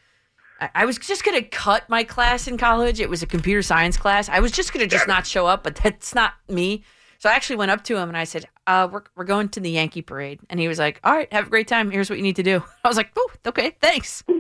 I, 0.62 0.70
I 0.76 0.86
was 0.86 0.98
just 1.00 1.24
gonna 1.24 1.42
cut 1.42 1.90
my 1.90 2.04
class 2.04 2.48
in 2.48 2.58
college. 2.58 3.00
It 3.00 3.10
was 3.10 3.24
a 3.24 3.28
computer 3.28 3.64
science 3.64 3.98
class. 3.98 4.30
I 4.30 4.40
was 4.40 4.52
just 4.52 4.72
gonna 4.72 4.88
just 4.88 5.08
not 5.08 5.26
show 5.26 5.48
up, 5.48 5.64
but 5.64 5.76
that's 5.84 6.14
not 6.14 6.34
me. 6.48 6.84
So 7.20 7.30
I 7.30 7.34
actually 7.34 7.56
went 7.56 7.72
up 7.72 7.84
to 7.86 7.98
him 7.98 8.10
and 8.10 8.18
I 8.18 8.26
said, 8.26 8.46
uh, 8.68 8.88
we're, 8.92 9.04
we're 9.16 9.24
going 9.24 9.50
to 9.50 9.60
the 9.60 9.72
Yankee 9.72 10.04
parade. 10.04 10.40
And 10.50 10.60
he 10.60 10.68
was 10.68 10.78
like, 10.78 11.00
all 11.04 11.14
right, 11.14 11.32
have 11.34 11.48
a 11.48 11.50
great 11.50 11.68
time. 11.68 11.90
Here's 11.90 12.10
what 12.10 12.18
you 12.18 12.24
need 12.24 12.36
to 12.36 12.44
do. 12.44 12.64
I 12.84 12.88
was 12.88 12.98
like, 12.98 13.12
oh, 13.18 13.32
okay, 13.48 13.76
thanks. 13.82 14.24
oh, 14.30 14.34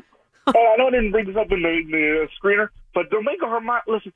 I 0.55 0.77
know 0.77 0.87
I 0.87 0.91
didn't 0.91 1.11
bring 1.11 1.25
this 1.25 1.35
up 1.35 1.51
in 1.51 1.63
the, 1.63 1.69
in 1.69 1.89
the 1.91 2.27
screener, 2.39 2.69
but 2.97 3.11
Domingo 3.11 3.45
Germán, 3.45 3.85
listen, 3.85 4.11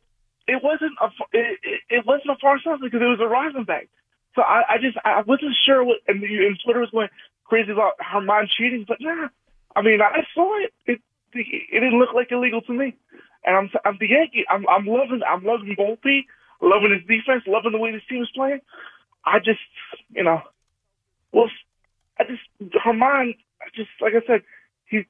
it 0.47 0.57
wasn't 0.63 0.97
a 0.97 1.05
it, 1.37 1.59
it, 1.87 2.03
wasn't 2.03 2.33
a 2.33 2.41
far 2.41 2.57
south 2.65 2.81
because 2.81 2.97
it 2.99 3.13
was 3.13 3.21
a 3.21 3.29
rosin 3.29 3.63
bag. 3.63 3.89
So 4.33 4.41
I, 4.41 4.73
I 4.73 4.77
just 4.81 4.97
I 5.05 5.21
wasn't 5.21 5.53
sure 5.63 5.83
what 5.83 5.97
and, 6.07 6.23
and 6.23 6.57
Twitter 6.65 6.79
was 6.79 6.89
going 6.89 7.09
crazy 7.45 7.69
about 7.69 8.01
Germán 8.01 8.49
cheating, 8.49 8.85
but 8.87 8.97
nah, 8.99 9.29
I 9.75 9.83
mean 9.83 10.01
I 10.01 10.25
saw 10.33 10.57
it. 10.65 10.73
It 10.87 10.99
it 11.33 11.77
didn't 11.77 11.99
look 11.99 12.15
like 12.15 12.31
illegal 12.31 12.61
to 12.61 12.73
me, 12.73 12.97
and 13.45 13.55
I'm 13.55 13.69
I'm 13.85 13.97
the 13.99 14.09
Yankee. 14.09 14.45
I'm 14.49 14.65
I'm 14.67 14.87
loving 14.87 15.21
I'm 15.29 15.45
loving 15.45 15.75
Volpe, 15.77 16.25
loving 16.59 16.97
his 16.97 17.05
defense, 17.05 17.43
loving 17.45 17.73
the 17.73 17.77
way 17.77 17.91
this 17.91 18.01
team 18.09 18.23
is 18.23 18.33
playing. 18.33 18.61
I 19.23 19.37
just 19.37 19.61
you 20.09 20.23
know, 20.23 20.41
well, 21.31 21.51
I 22.19 22.23
just 22.23 22.41
Germán. 22.81 23.37
I 23.61 23.69
just 23.75 23.93
like 24.01 24.13
I 24.17 24.25
said, 24.25 24.41
he's 24.89 25.05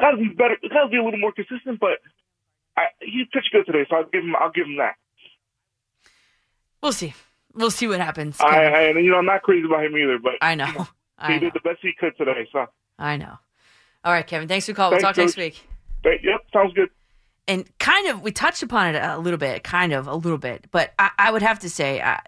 got 0.00 0.10
to 0.10 0.16
be 0.16 0.34
better. 0.34 0.58
Got 0.68 0.82
to 0.82 0.90
be 0.90 0.98
a 0.98 1.04
little 1.04 1.20
more 1.20 1.30
consistent, 1.30 1.78
but. 1.78 2.02
I, 2.76 2.82
he 3.00 3.24
pitched 3.32 3.50
good 3.52 3.66
today, 3.66 3.86
so 3.88 3.96
I'll 3.96 4.04
give 4.04 4.24
him. 4.24 4.34
I'll 4.36 4.50
give 4.50 4.66
him 4.66 4.76
that. 4.78 4.94
We'll 6.82 6.92
see. 6.92 7.14
We'll 7.54 7.70
see 7.70 7.86
what 7.86 8.00
happens. 8.00 8.36
I, 8.40 8.64
I, 8.64 8.80
and 8.82 9.04
you 9.04 9.10
know, 9.10 9.18
I'm 9.18 9.26
not 9.26 9.42
crazy 9.42 9.64
about 9.64 9.84
him 9.84 9.96
either, 9.96 10.18
but 10.18 10.32
I 10.42 10.54
know. 10.54 10.66
you 10.66 10.72
know, 10.74 10.88
I 11.18 11.32
he 11.34 11.38
did 11.38 11.52
the 11.54 11.60
best 11.60 11.78
he 11.82 11.92
could 11.98 12.16
today. 12.16 12.48
So, 12.52 12.66
I 12.98 13.16
know. 13.16 13.38
All 14.04 14.12
right, 14.12 14.26
Kevin. 14.26 14.48
Thanks 14.48 14.66
for 14.66 14.72
the 14.72 14.76
call. 14.76 14.90
We'll 14.90 15.00
talk 15.00 15.16
next 15.16 15.36
week. 15.36 15.66
but, 16.02 16.22
yep, 16.22 16.40
sounds 16.52 16.74
good. 16.74 16.90
and 17.48 17.66
kind 17.78 18.08
of 18.08 18.22
we 18.22 18.32
touched 18.32 18.62
upon 18.62 18.94
it 18.94 19.02
a 19.02 19.18
little 19.18 19.38
bit, 19.38 19.62
kind 19.64 19.92
of 19.92 20.06
a 20.06 20.14
little 20.14 20.36
bit, 20.36 20.66
but 20.72 20.92
I, 20.98 21.10
I 21.16 21.30
would 21.30 21.42
have 21.42 21.60
to 21.60 21.70
say, 21.70 22.00
I, 22.02 22.20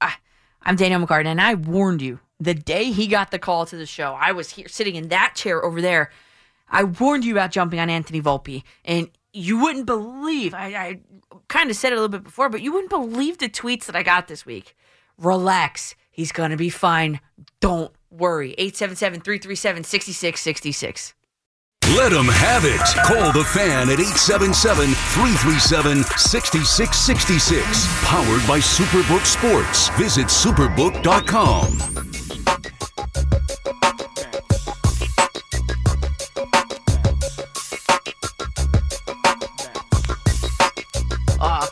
I, 0.00 0.14
I'm 0.62 0.76
Danielle 0.76 1.06
McCartan, 1.06 1.26
and 1.26 1.40
I 1.40 1.54
warned 1.54 2.02
you 2.02 2.18
the 2.40 2.54
day 2.54 2.90
he 2.90 3.06
got 3.06 3.30
the 3.30 3.38
call 3.38 3.66
to 3.66 3.76
the 3.76 3.86
show. 3.86 4.16
I 4.18 4.32
was 4.32 4.50
here 4.50 4.66
sitting 4.66 4.96
in 4.96 5.08
that 5.08 5.34
chair 5.36 5.62
over 5.64 5.80
there. 5.80 6.10
I 6.68 6.84
warned 6.84 7.24
you 7.24 7.34
about 7.34 7.50
jumping 7.52 7.78
on 7.78 7.90
Anthony 7.90 8.20
Volpe, 8.22 8.62
and 8.84 9.08
you 9.32 9.58
wouldn't 9.58 9.86
believe. 9.86 10.54
I, 10.54 10.66
I 10.74 11.00
kind 11.48 11.70
of 11.70 11.76
said 11.76 11.92
it 11.92 11.96
a 11.96 12.00
little 12.00 12.08
bit 12.08 12.24
before, 12.24 12.48
but 12.48 12.62
you 12.62 12.72
wouldn't 12.72 12.90
believe 12.90 13.38
the 13.38 13.48
tweets 13.48 13.86
that 13.86 13.96
I 13.96 14.02
got 14.02 14.28
this 14.28 14.44
week. 14.44 14.76
Relax, 15.18 15.94
he's 16.10 16.32
gonna 16.32 16.56
be 16.56 16.70
fine. 16.70 17.20
Don't 17.60 17.92
worry. 18.10 18.52
877 18.58 19.20
337 19.20 19.84
6666. 19.84 21.14
Let 21.96 22.12
them 22.12 22.26
have 22.26 22.64
it. 22.64 22.80
Call 23.04 23.32
the 23.32 23.44
fan 23.44 23.90
at 23.90 23.98
877 23.98 24.86
337 24.86 26.04
6666. 26.04 28.04
Powered 28.04 28.46
by 28.46 28.60
Superbook 28.60 29.26
Sports. 29.26 29.88
Visit 29.98 30.26
superbook.com. 30.26 31.78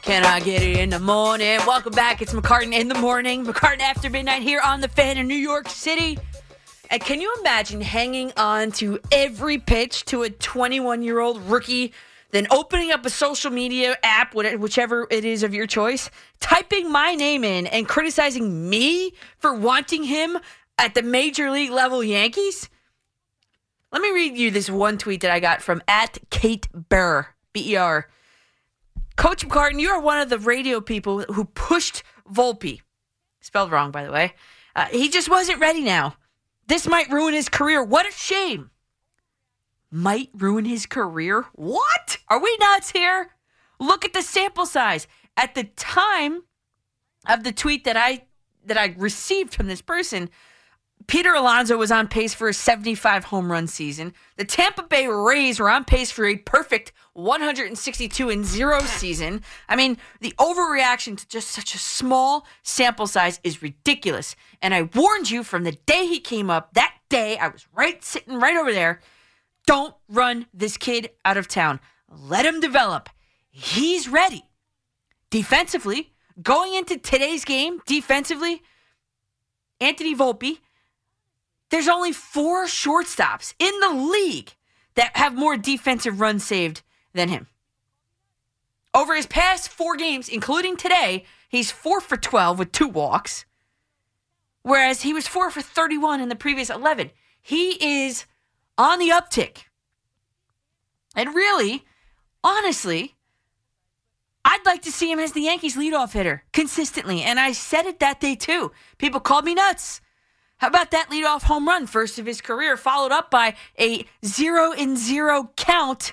can 0.09 0.25
I 0.25 0.41
get 0.41 0.63
it 0.63 0.79
in 0.79 0.89
the 0.89 0.99
morning? 0.99 1.61
Welcome 1.67 1.93
back. 1.93 2.23
It's 2.23 2.33
McCartan 2.33 2.73
in 2.73 2.89
the 2.89 2.95
morning. 2.95 3.45
McCartan 3.45 3.81
after 3.81 4.09
midnight 4.09 4.41
here 4.41 4.59
on 4.65 4.81
the 4.81 4.89
fan 4.89 5.19
in 5.19 5.29
New 5.29 5.35
York 5.35 5.69
City. 5.69 6.19
And 6.89 7.03
can 7.03 7.21
you 7.21 7.31
imagine 7.41 7.83
hanging 7.83 8.33
on 8.39 8.73
to 8.73 9.01
every 9.13 9.59
pitch 9.59 10.07
to 10.07 10.23
a 10.23 10.31
21 10.31 11.03
year 11.03 11.21
old 11.21 11.43
rookie, 11.43 11.93
then 12.31 12.47
opening 12.51 12.91
up 12.91 13.05
a 13.05 13.11
social 13.11 13.51
media 13.51 13.99
app, 14.03 14.35
whichever 14.35 15.07
it 15.11 15.27
is 15.27 15.43
of 15.43 15.53
your 15.53 15.67
choice, 15.67 16.09
typing 16.41 16.91
my 16.91 17.15
name 17.15 17.45
in 17.45 17.67
and 17.67 17.87
criticizing 17.87 18.71
me 18.71 19.13
for 19.37 19.53
wanting 19.53 20.05
him 20.05 20.39
at 20.79 20.95
the 20.95 21.03
major 21.03 21.51
league 21.51 21.71
level 21.71 22.03
Yankees? 22.03 22.71
Let 23.93 24.01
me 24.01 24.11
read 24.11 24.39
you 24.39 24.51
this 24.51 24.71
one 24.71 24.97
tweet 24.97 25.21
that 25.21 25.31
I 25.31 25.39
got 25.39 25.61
from 25.61 25.83
at 25.87 26.17
Kate 26.31 26.67
Burr, 26.73 27.27
B 27.53 27.73
E 27.73 27.77
R. 27.77 28.09
Coach 29.19 29.47
McCartan, 29.47 29.81
you 29.81 29.91
are 29.91 30.01
one 30.01 30.21
of 30.21 30.31
the 30.31 30.39
radio 30.39 30.81
people 30.81 31.23
who 31.25 31.45
pushed 31.45 32.05
Volpe. 32.33 32.83
Spelled 33.41 33.73
wrong, 33.73 33.91
by 33.91 34.05
the 34.05 34.13
way. 34.13 34.35
Uh, 34.77 34.87
he 34.87 35.09
just 35.09 35.29
wasn't 35.29 35.59
ready 35.59 35.83
now. 35.83 36.15
This 36.69 36.87
might 36.87 37.11
ruin 37.11 37.35
his 37.35 37.49
career. 37.49 37.83
What 37.83 38.07
a 38.07 38.13
shame. 38.13 38.71
Might 39.91 40.31
ruin 40.35 40.65
his 40.65 40.87
career? 40.87 41.47
What? 41.55 42.19
Are 42.29 42.41
we 42.41 42.57
nuts 42.61 42.93
here? 42.93 43.31
Look 43.81 44.05
at 44.05 44.13
the 44.13 44.23
sample 44.23 44.67
size. 44.67 45.09
At 45.37 45.57
the 45.57 45.65
time 45.65 46.43
of 47.29 47.43
the 47.43 47.53
tweet 47.53 47.83
that 47.85 47.97
I 47.97 48.27
that 48.67 48.79
I 48.79 48.95
received 48.97 49.53
from 49.53 49.67
this 49.67 49.83
person, 49.83 50.31
Peter 51.07 51.33
Alonso 51.33 51.77
was 51.77 51.91
on 51.91 52.09
pace 52.09 52.35
for 52.35 52.49
a 52.49 52.55
75 52.55 53.25
home 53.25 53.51
run 53.51 53.67
season. 53.67 54.13
The 54.37 54.45
Tampa 54.45 54.83
Bay 54.83 55.07
Rays 55.07 55.59
were 55.59 55.71
on 55.71 55.85
pace 55.85 56.11
for 56.11 56.27
a 56.27 56.37
perfect 56.37 56.93
162 57.15 58.29
and 58.29 58.45
0 58.45 58.81
season. 58.81 59.43
I 59.69 59.77
mean, 59.77 59.97
the 60.21 60.35
overreaction 60.39 61.17
to 61.17 61.29
just 61.29 61.51
such 61.51 61.75
a 61.75 61.79
small 61.79 62.47
sample 62.63 63.07
size 63.07 63.41
is 63.43 63.63
ridiculous. 63.63 64.37
And 64.61 64.75
I 64.75 64.83
warned 64.83 65.31
you 65.31 65.43
from 65.43 65.65
the 65.65 65.73
day 65.73 66.07
he 66.07 66.21
came 66.21 66.51
up, 66.51 66.75
that 66.75 66.95
day 67.09 67.39
I 67.39 67.49
was 67.49 67.67
right 67.75 68.05
sitting 68.05 68.39
right 68.39 68.57
over 68.57 68.73
there. 68.73 69.01
Don't 69.67 69.95
run 70.09 70.47
this 70.53 70.77
kid 70.77 71.11
out 71.25 71.37
of 71.37 71.49
town. 71.49 71.81
Let 72.11 72.45
him 72.45 72.61
develop. 72.61 73.09
He's 73.51 74.09
ready. 74.09 74.45
Defensively, 75.31 76.13
going 76.43 76.75
into 76.75 76.97
today's 76.99 77.45
game, 77.45 77.81
defensively, 77.87 78.63
Anthony 79.81 80.15
Volpe 80.15 80.59
there's 81.71 81.89
only 81.89 82.13
four 82.13 82.67
shortstops 82.67 83.55
in 83.59 83.79
the 83.81 83.91
league 83.91 84.55
that 84.95 85.17
have 85.17 85.35
more 85.35 85.57
defensive 85.57 86.21
runs 86.21 86.45
saved 86.45 86.83
than 87.13 87.29
him. 87.29 87.47
Over 88.95 89.15
his 89.15 89.27
past 89.27 89.69
four 89.69 89.97
games, 89.97 90.29
including 90.29 90.77
today, 90.77 91.25
he's 91.49 91.71
four 91.71 92.01
for 92.01 92.17
12 92.17 92.59
with 92.59 92.73
two 92.73 92.89
walks, 92.89 93.45
whereas 94.63 95.03
he 95.03 95.13
was 95.13 95.29
four 95.29 95.51
for 95.51 95.63
31 95.63 96.21
in 96.21 96.29
the 96.29 96.35
previous 96.35 96.71
11. 96.71 97.11
He 97.41 98.05
is 98.05 98.25
on 98.77 98.99
the 98.99 99.11
uptick. 99.11 99.65
And 101.15 101.35
really, 101.35 101.85
honestly, 102.43 103.17
I'd 104.45 104.65
like 104.65 104.83
to 104.83 104.93
see 104.93 105.11
him 105.13 105.19
as 105.19 105.33
the 105.33 105.43
Yankees 105.43 105.77
leadoff 105.77 106.13
hitter 106.13 106.45
consistently. 106.53 107.23
And 107.23 107.39
I 107.39 107.53
said 107.53 107.87
it 107.87 108.01
that 108.01 108.21
day 108.21 108.35
too. 108.35 108.73
People 108.97 109.21
called 109.21 109.45
me 109.45 109.55
nuts. 109.55 110.01
How 110.59 110.69
about 110.69 110.91
that 110.91 111.09
leadoff 111.11 111.45
home 111.45 111.67
run, 111.69 111.87
first 111.87 112.19
of 112.19 112.27
his 112.27 112.41
career, 112.41 112.77
followed 112.77 113.13
up 113.13 113.31
by 113.31 113.55
a 113.79 114.05
zero 114.25 114.73
in 114.73 114.97
zero 114.97 115.53
count, 115.57 116.13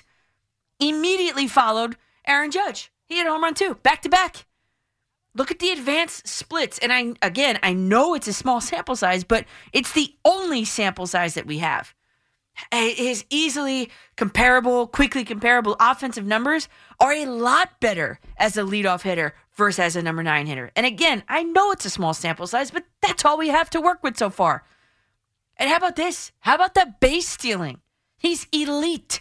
immediately 0.78 1.48
followed 1.48 1.96
Aaron 2.26 2.50
Judge. 2.50 2.92
He 3.06 3.18
had 3.18 3.26
a 3.26 3.30
home 3.30 3.42
run 3.42 3.54
too, 3.54 3.74
back 3.82 4.02
to 4.02 4.08
back. 4.08 4.46
Look 5.34 5.50
at 5.50 5.58
the 5.58 5.70
advanced 5.70 6.26
splits. 6.28 6.78
And 6.78 6.92
I 6.92 7.12
again, 7.22 7.58
I 7.62 7.72
know 7.72 8.14
it's 8.14 8.28
a 8.28 8.32
small 8.32 8.60
sample 8.60 8.96
size, 8.96 9.24
but 9.24 9.44
it's 9.72 9.92
the 9.92 10.14
only 10.24 10.64
sample 10.64 11.06
size 11.06 11.34
that 11.34 11.46
we 11.46 11.58
have. 11.58 11.94
His 12.72 13.24
easily 13.30 13.90
comparable, 14.16 14.86
quickly 14.86 15.24
comparable 15.24 15.76
offensive 15.78 16.24
numbers 16.24 16.68
are 17.00 17.12
a 17.12 17.26
lot 17.26 17.80
better 17.80 18.18
as 18.38 18.56
a 18.56 18.62
leadoff 18.62 19.02
hitter 19.02 19.34
versus 19.54 19.78
as 19.78 19.96
a 19.96 20.02
number 20.02 20.22
nine 20.22 20.46
hitter. 20.46 20.70
And 20.74 20.86
again, 20.86 21.22
I 21.28 21.42
know 21.42 21.70
it's 21.70 21.84
a 21.84 21.90
small 21.90 22.14
sample 22.14 22.46
size, 22.46 22.70
but 22.70 22.84
that's 23.02 23.24
all 23.24 23.38
we 23.38 23.48
have 23.48 23.70
to 23.70 23.80
work 23.80 24.02
with 24.02 24.16
so 24.16 24.30
far. 24.30 24.64
And 25.56 25.70
how 25.70 25.76
about 25.76 25.96
this? 25.96 26.32
How 26.40 26.54
about 26.54 26.74
that 26.74 27.00
base 27.00 27.28
stealing? 27.28 27.80
He's 28.18 28.46
elite. 28.52 29.20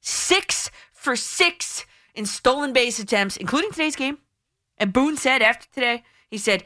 Six 0.00 0.70
for 0.92 1.16
six 1.16 1.84
in 2.14 2.26
stolen 2.26 2.72
base 2.72 2.98
attempts, 2.98 3.36
including 3.36 3.70
today's 3.70 3.96
game. 3.96 4.18
And 4.76 4.92
Boone 4.92 5.16
said 5.16 5.42
after 5.42 5.66
today, 5.72 6.04
he 6.30 6.38
said, 6.38 6.64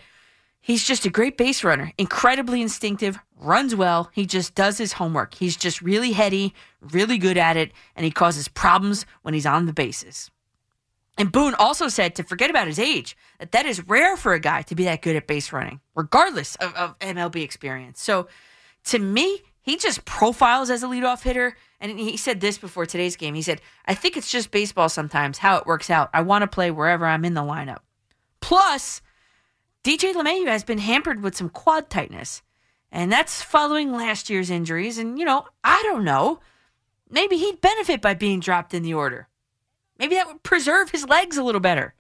he's 0.61 0.85
just 0.85 1.05
a 1.05 1.11
great 1.11 1.37
base 1.37 1.65
runner, 1.65 1.93
incredibly 1.99 2.63
instinctive, 2.63 3.19
runs 3.43 3.75
well. 3.75 4.11
He 4.13 4.27
just 4.27 4.55
does 4.55 4.79
his 4.79 4.95
homework. 4.95 5.35
He's 5.35 5.57
just 5.57 5.83
really 5.83 6.13
heady, 6.13 6.55
really 6.81 7.19
good 7.19 7.37
at 7.37 7.57
it, 7.57 7.73
and 7.97 8.05
he 8.05 8.11
causes 8.11 8.49
problems 8.49 9.07
when 9.23 9.35
he's 9.35 9.47
on 9.47 9.67
the 9.67 9.73
bases. 9.73 10.31
And 11.19 11.31
Boone 11.31 11.55
also 11.55 11.89
said 11.89 12.15
to 12.15 12.23
forget 12.23 12.51
about 12.51 12.67
his 12.67 12.79
age, 12.79 13.17
that 13.39 13.53
that 13.53 13.67
is 13.67 13.87
rare 13.87 14.17
for 14.17 14.33
a 14.33 14.41
guy 14.41 14.63
to 14.63 14.75
be 14.75 14.85
that 14.85 15.03
good 15.03 15.17
at 15.17 15.27
base 15.27 15.53
running, 15.53 15.81
regardless 15.95 16.57
of, 16.57 16.75
of 16.75 16.99
MLB 17.01 17.43
experience. 17.43 18.01
So 18.01 18.29
to 18.85 18.99
me, 18.99 19.43
he 19.61 19.77
just 19.77 20.05
profiles 20.05 20.71
as 20.71 20.83
a 20.83 20.87
leadoff 20.87 21.23
hitter. 21.23 21.57
And 21.81 21.99
he 21.99 22.17
said 22.17 22.41
this 22.41 22.59
before 22.59 22.87
today's 22.87 23.17
game. 23.17 23.35
He 23.35 23.43
said, 23.43 23.61
I 23.87 23.95
think 23.95 24.17
it's 24.17 24.31
just 24.31 24.51
baseball 24.51 24.89
sometimes, 24.89 25.39
how 25.39 25.57
it 25.57 25.67
works 25.67 25.91
out. 25.91 26.11
I 26.13 26.23
want 26.23 26.43
to 26.43 26.49
play 26.49 26.71
wherever 26.71 27.07
I'm 27.07 27.25
in 27.25 27.35
the 27.35 27.43
lineup. 27.43 27.81
Plus, 28.41 29.03
DJ 29.85 30.15
LeMahieu 30.15 30.47
has 30.47 30.65
been 30.65 30.79
hampered 30.79 31.23
with 31.23 31.37
some 31.37 31.49
quad 31.49 31.91
tightness. 31.91 32.43
And 32.93 33.11
that's 33.11 33.43
following 33.43 33.91
last 33.91 34.29
year's 34.29 34.51
injuries. 34.51 34.99
And, 34.99 35.19
you 35.19 35.25
know, 35.25 35.47
I 35.65 35.83
don't 35.85 36.05
know. 36.05 36.41
Maybe 37.09 37.39
he'd 37.39 37.61
benefit 37.61 38.03
by 38.03 38.13
being 38.15 38.39
dropped 38.39 38.75
in 38.75 38.83
the 38.83 38.95
order. 38.95 39.29
Maybe 39.99 40.15
that 40.17 40.27
would 40.27 40.43
preserve 40.43 40.91
his 40.91 41.09
legs 41.09 41.39
a 41.39 41.43
little 41.43 41.61
better. 41.61 41.95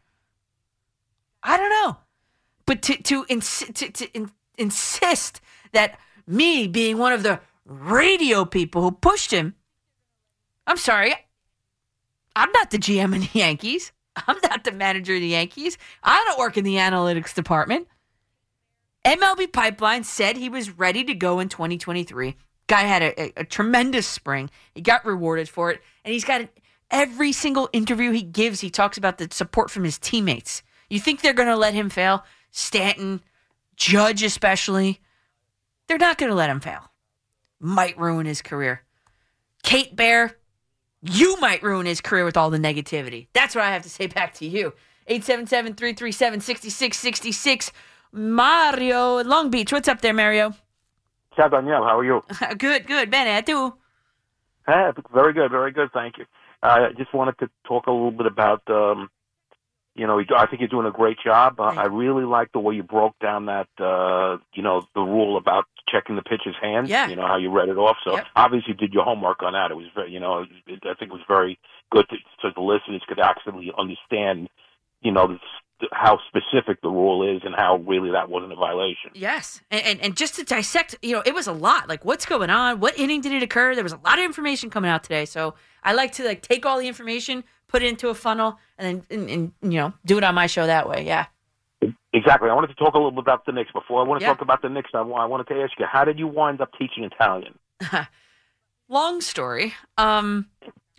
I 1.42 1.56
don't 1.56 1.70
know. 1.70 1.96
But 2.66 2.82
to 2.82 2.96
to, 3.02 3.24
to, 3.24 3.90
to 3.90 4.06
in- 4.12 4.30
insist 4.58 5.40
that 5.72 5.98
me 6.26 6.68
being 6.68 6.98
one 6.98 7.12
of 7.12 7.22
the 7.22 7.40
radio 7.64 8.44
people 8.44 8.82
who 8.82 8.92
pushed 8.92 9.30
him, 9.30 9.54
I'm 10.66 10.76
sorry. 10.76 11.14
I'm 12.36 12.50
not 12.52 12.70
the 12.70 12.78
GM 12.78 13.14
in 13.14 13.22
the 13.22 13.30
Yankees. 13.32 13.92
I'm 14.16 14.36
not 14.42 14.64
the 14.64 14.72
manager 14.72 15.14
of 15.14 15.20
the 15.20 15.28
Yankees. 15.28 15.78
I 16.02 16.22
don't 16.26 16.38
work 16.38 16.56
in 16.56 16.64
the 16.64 16.76
analytics 16.76 17.34
department. 17.34 17.88
MLB 19.04 19.52
Pipeline 19.52 20.04
said 20.04 20.36
he 20.36 20.48
was 20.48 20.70
ready 20.70 21.04
to 21.04 21.14
go 21.14 21.40
in 21.40 21.48
2023. 21.48 22.36
Guy 22.68 22.80
had 22.82 23.02
a, 23.02 23.20
a, 23.20 23.32
a 23.38 23.44
tremendous 23.44 24.06
spring. 24.06 24.48
He 24.74 24.80
got 24.80 25.04
rewarded 25.04 25.48
for 25.48 25.70
it, 25.70 25.80
and 26.04 26.12
he's 26.12 26.24
got 26.24 26.48
every 26.90 27.32
single 27.32 27.68
interview 27.72 28.12
he 28.12 28.22
gives. 28.22 28.60
He 28.60 28.70
talks 28.70 28.96
about 28.96 29.18
the 29.18 29.28
support 29.32 29.70
from 29.70 29.84
his 29.84 29.98
teammates. 29.98 30.62
You 30.88 31.00
think 31.00 31.20
they're 31.20 31.32
going 31.32 31.48
to 31.48 31.56
let 31.56 31.74
him 31.74 31.90
fail? 31.90 32.24
Stanton, 32.50 33.22
Judge, 33.76 34.22
especially. 34.22 35.00
They're 35.88 35.98
not 35.98 36.18
going 36.18 36.30
to 36.30 36.36
let 36.36 36.50
him 36.50 36.60
fail. 36.60 36.90
Might 37.58 37.98
ruin 37.98 38.26
his 38.26 38.42
career. 38.42 38.82
Kate 39.62 39.96
Bear, 39.96 40.36
you 41.02 41.38
might 41.40 41.62
ruin 41.62 41.86
his 41.86 42.00
career 42.00 42.24
with 42.24 42.36
all 42.36 42.50
the 42.50 42.58
negativity. 42.58 43.28
That's 43.32 43.54
what 43.54 43.64
I 43.64 43.70
have 43.72 43.82
to 43.82 43.90
say 43.90 44.06
back 44.06 44.34
to 44.34 44.46
you. 44.46 44.72
877 45.08 45.74
337 45.74 46.40
6666. 46.40 47.72
Mario 48.12 49.22
Long 49.24 49.50
Beach. 49.50 49.72
What's 49.72 49.88
up 49.88 50.00
there, 50.00 50.12
Mario? 50.12 50.54
Ciao, 51.34 51.48
Danielle. 51.48 51.82
How 51.82 51.98
are 51.98 52.04
you? 52.04 52.22
good, 52.58 52.86
good. 52.86 53.10
Bene, 53.10 53.42
tu? 53.42 53.72
Eh, 54.68 54.92
very 55.12 55.32
good, 55.32 55.50
very 55.50 55.72
good. 55.72 55.90
Thank 55.92 56.18
you. 56.18 56.24
Uh, 56.62 56.88
I 56.90 56.92
just 56.96 57.12
wanted 57.12 57.38
to 57.38 57.50
talk 57.66 57.86
a 57.86 57.90
little 57.90 58.12
bit 58.12 58.26
about, 58.26 58.62
um, 58.68 59.10
you 59.94 60.06
know, 60.06 60.20
I 60.36 60.46
think 60.46 60.60
you're 60.60 60.68
doing 60.68 60.86
a 60.86 60.92
great 60.92 61.16
job. 61.24 61.58
Uh, 61.58 61.64
I 61.64 61.86
really 61.86 62.24
like 62.24 62.52
the 62.52 62.60
way 62.60 62.74
you 62.74 62.82
broke 62.82 63.18
down 63.18 63.46
that, 63.46 63.68
uh, 63.80 64.38
you 64.54 64.62
know, 64.62 64.86
the 64.94 65.00
rule 65.00 65.36
about 65.36 65.64
checking 65.88 66.16
the 66.16 66.22
pitcher's 66.22 66.54
hands. 66.60 66.88
Yeah. 66.88 67.08
You 67.08 67.16
know 67.16 67.26
how 67.26 67.36
you 67.36 67.50
read 67.50 67.68
it 67.68 67.76
off. 67.76 67.96
So 68.04 68.20
obviously, 68.36 68.72
you 68.72 68.74
did 68.74 68.94
your 68.94 69.04
homework 69.04 69.42
on 69.42 69.54
that. 69.54 69.70
It 69.70 69.74
was 69.74 69.86
very, 69.94 70.12
you 70.12 70.20
know, 70.20 70.44
it, 70.66 70.82
I 70.84 70.94
think 70.94 71.10
it 71.10 71.14
was 71.14 71.24
very 71.26 71.58
good 71.90 72.08
to, 72.10 72.16
so 72.40 72.48
the 72.54 72.62
listeners 72.62 73.02
could 73.08 73.18
actually 73.18 73.72
understand, 73.76 74.48
you 75.00 75.12
know, 75.12 75.26
the, 75.26 75.38
how 75.92 76.18
specific 76.28 76.80
the 76.82 76.88
rule 76.88 77.36
is 77.36 77.42
and 77.44 77.54
how 77.56 77.76
really 77.86 78.10
that 78.12 78.28
wasn't 78.28 78.52
a 78.52 78.56
violation. 78.56 79.10
Yes. 79.14 79.60
And, 79.70 79.82
and 79.84 80.00
and 80.00 80.16
just 80.16 80.36
to 80.36 80.44
dissect, 80.44 80.96
you 81.02 81.12
know, 81.12 81.22
it 81.26 81.34
was 81.34 81.46
a 81.46 81.52
lot. 81.52 81.88
Like 81.88 82.04
what's 82.04 82.24
going 82.26 82.50
on? 82.50 82.78
What 82.80 82.98
inning 82.98 83.20
did 83.20 83.32
it 83.32 83.42
occur? 83.42 83.74
There 83.74 83.82
was 83.84 83.92
a 83.92 84.00
lot 84.04 84.18
of 84.18 84.24
information 84.24 84.70
coming 84.70 84.90
out 84.90 85.02
today. 85.02 85.24
So 85.24 85.54
I 85.82 85.92
like 85.94 86.12
to 86.12 86.24
like 86.24 86.42
take 86.42 86.64
all 86.64 86.78
the 86.78 86.86
information, 86.88 87.42
put 87.68 87.82
it 87.82 87.86
into 87.88 88.08
a 88.08 88.14
funnel, 88.14 88.58
and 88.78 89.02
then 89.10 89.20
and, 89.20 89.30
and 89.62 89.72
you 89.72 89.78
know, 89.80 89.92
do 90.04 90.18
it 90.18 90.24
on 90.24 90.34
my 90.34 90.46
show 90.46 90.66
that 90.66 90.88
way. 90.88 91.04
Yeah. 91.04 91.26
Exactly. 92.14 92.48
I 92.50 92.54
wanted 92.54 92.68
to 92.68 92.74
talk 92.74 92.94
a 92.94 92.98
little 92.98 93.10
bit 93.10 93.20
about 93.20 93.46
the 93.46 93.52
Knicks. 93.52 93.72
Before 93.72 94.00
I 94.04 94.06
want 94.06 94.20
to 94.20 94.24
Yeah. 94.26 94.32
talk 94.32 94.42
about 94.42 94.62
the 94.62 94.68
Knicks, 94.68 94.90
I, 94.94 94.98
I 94.98 95.24
wanted 95.24 95.48
to 95.48 95.62
ask 95.62 95.72
you, 95.78 95.86
how 95.90 96.04
did 96.04 96.18
you 96.18 96.26
wind 96.28 96.60
up 96.60 96.70
teaching 96.78 97.04
Italian? 97.04 97.58
Long 98.88 99.20
story. 99.20 99.74
Um 99.98 100.46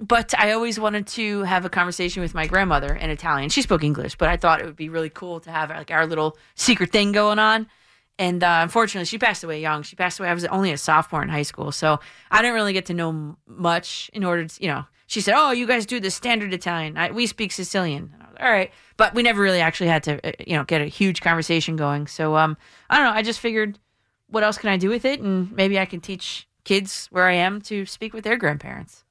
but 0.04 0.38
I 0.38 0.52
always 0.52 0.78
wanted 0.78 1.08
to 1.08 1.44
have 1.44 1.64
a 1.64 1.70
conversation 1.70 2.22
with 2.22 2.34
my 2.34 2.46
grandmother 2.46 2.94
in 2.94 3.10
Italian. 3.10 3.50
She 3.50 3.62
spoke 3.62 3.84
English, 3.84 4.18
but 4.18 4.28
I 4.28 4.36
thought 4.36 4.60
it 4.60 4.66
would 4.66 4.76
be 4.76 4.90
really 4.90 5.10
cool 5.10 5.40
to 5.40 5.50
have 5.50 5.70
like 5.70 5.92
our 5.92 6.06
little 6.06 6.38
secret 6.56 6.92
thing 6.92 7.14
going 7.14 7.40
on. 7.40 7.68
And 8.20 8.44
uh, 8.44 8.60
unfortunately, 8.62 9.06
she 9.06 9.18
passed 9.18 9.44
away 9.44 9.62
young. 9.62 9.82
She 9.82 9.96
passed 9.96 10.20
away. 10.20 10.30
I 10.30 10.34
was 10.34 10.46
only 10.46 10.72
a 10.72 10.78
sophomore 10.78 11.24
in 11.24 11.30
high 11.30 11.44
school, 11.44 11.72
so 11.72 12.00
I 12.30 12.42
didn't 12.42 12.54
really 12.54 12.74
get 12.74 12.86
to 12.88 12.94
know 12.94 13.10
m- 13.10 13.38
much. 13.48 14.12
In 14.14 14.24
order 14.24 14.46
to, 14.46 14.62
you 14.62 14.68
know, 14.68 14.86
she 15.08 15.22
said, 15.22 15.36
"Oh, 15.36 15.52
you 15.52 15.66
guys 15.66 15.86
do 15.86 16.00
the 16.00 16.12
standard 16.12 16.54
Italian. 16.54 16.98
I, 16.98 17.10
we 17.12 17.26
speak 17.26 17.52
Sicilian." 17.52 18.14
All 18.40 18.52
right, 18.52 18.72
but 18.98 19.16
we 19.16 19.24
never 19.24 19.42
really 19.42 19.62
actually 19.62 19.88
had 19.88 20.04
to, 20.04 20.28
uh, 20.28 20.32
you 20.46 20.56
know, 20.58 20.64
get 20.64 20.82
a 20.82 20.86
huge 20.86 21.22
conversation 21.22 21.76
going. 21.76 22.08
So, 22.08 22.36
um, 22.36 22.58
I 22.90 22.98
don't 22.98 23.06
know. 23.06 23.18
I 23.18 23.22
just 23.22 23.40
figured, 23.40 23.80
what 24.28 24.44
else 24.44 24.58
can 24.58 24.70
I 24.70 24.78
do 24.78 24.90
with 24.90 25.06
it? 25.06 25.20
And 25.20 25.52
maybe 25.52 25.80
I 25.80 25.86
can 25.86 26.02
teach 26.02 26.48
kids 26.66 27.08
where 27.12 27.26
I 27.26 27.34
am 27.34 27.62
to 27.62 27.86
speak 27.86 28.14
with 28.14 28.24
their 28.24 28.38
grandparents. 28.38 29.03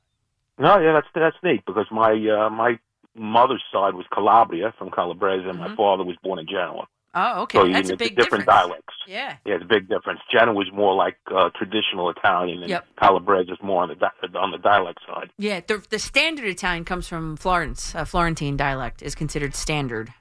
No, 0.58 0.78
yeah, 0.78 0.92
that's 0.92 1.06
that's 1.14 1.36
neat 1.42 1.64
because 1.66 1.86
my 1.90 2.12
uh, 2.12 2.50
my 2.50 2.78
mother's 3.14 3.62
side 3.72 3.94
was 3.94 4.06
Calabria 4.12 4.72
from 4.78 4.90
Calabrese, 4.90 5.48
and 5.48 5.58
my 5.58 5.74
father 5.76 6.04
was 6.04 6.16
born 6.22 6.38
in 6.38 6.46
Genoa. 6.46 6.86
Oh, 7.14 7.42
okay, 7.42 7.58
So 7.58 7.64
you 7.66 7.72
that's 7.74 7.90
a 7.90 7.96
big 7.96 8.16
different 8.16 8.46
difference. 8.46 8.46
dialects. 8.46 8.94
Yeah. 9.06 9.36
Yeah, 9.44 9.56
it's 9.56 9.64
a 9.64 9.66
big 9.66 9.86
difference. 9.86 10.20
Genoa 10.32 10.54
was 10.54 10.68
more 10.72 10.94
like 10.94 11.18
uh, 11.30 11.50
traditional 11.54 12.08
Italian, 12.08 12.60
and 12.62 12.70
Yep. 12.70 12.86
Calabrese 12.98 13.52
is 13.52 13.58
more 13.62 13.82
on 13.82 13.90
the 13.90 13.96
di- 13.96 14.38
on 14.38 14.50
the 14.50 14.56
dialect 14.56 15.00
side. 15.06 15.30
Yeah, 15.36 15.60
the 15.66 15.82
the 15.90 15.98
standard 15.98 16.46
Italian 16.46 16.84
comes 16.86 17.06
from 17.08 17.36
Florence. 17.36 17.94
Uh, 17.94 18.04
Florentine 18.06 18.56
dialect 18.56 19.02
is 19.02 19.14
considered 19.14 19.54
standard. 19.54 20.14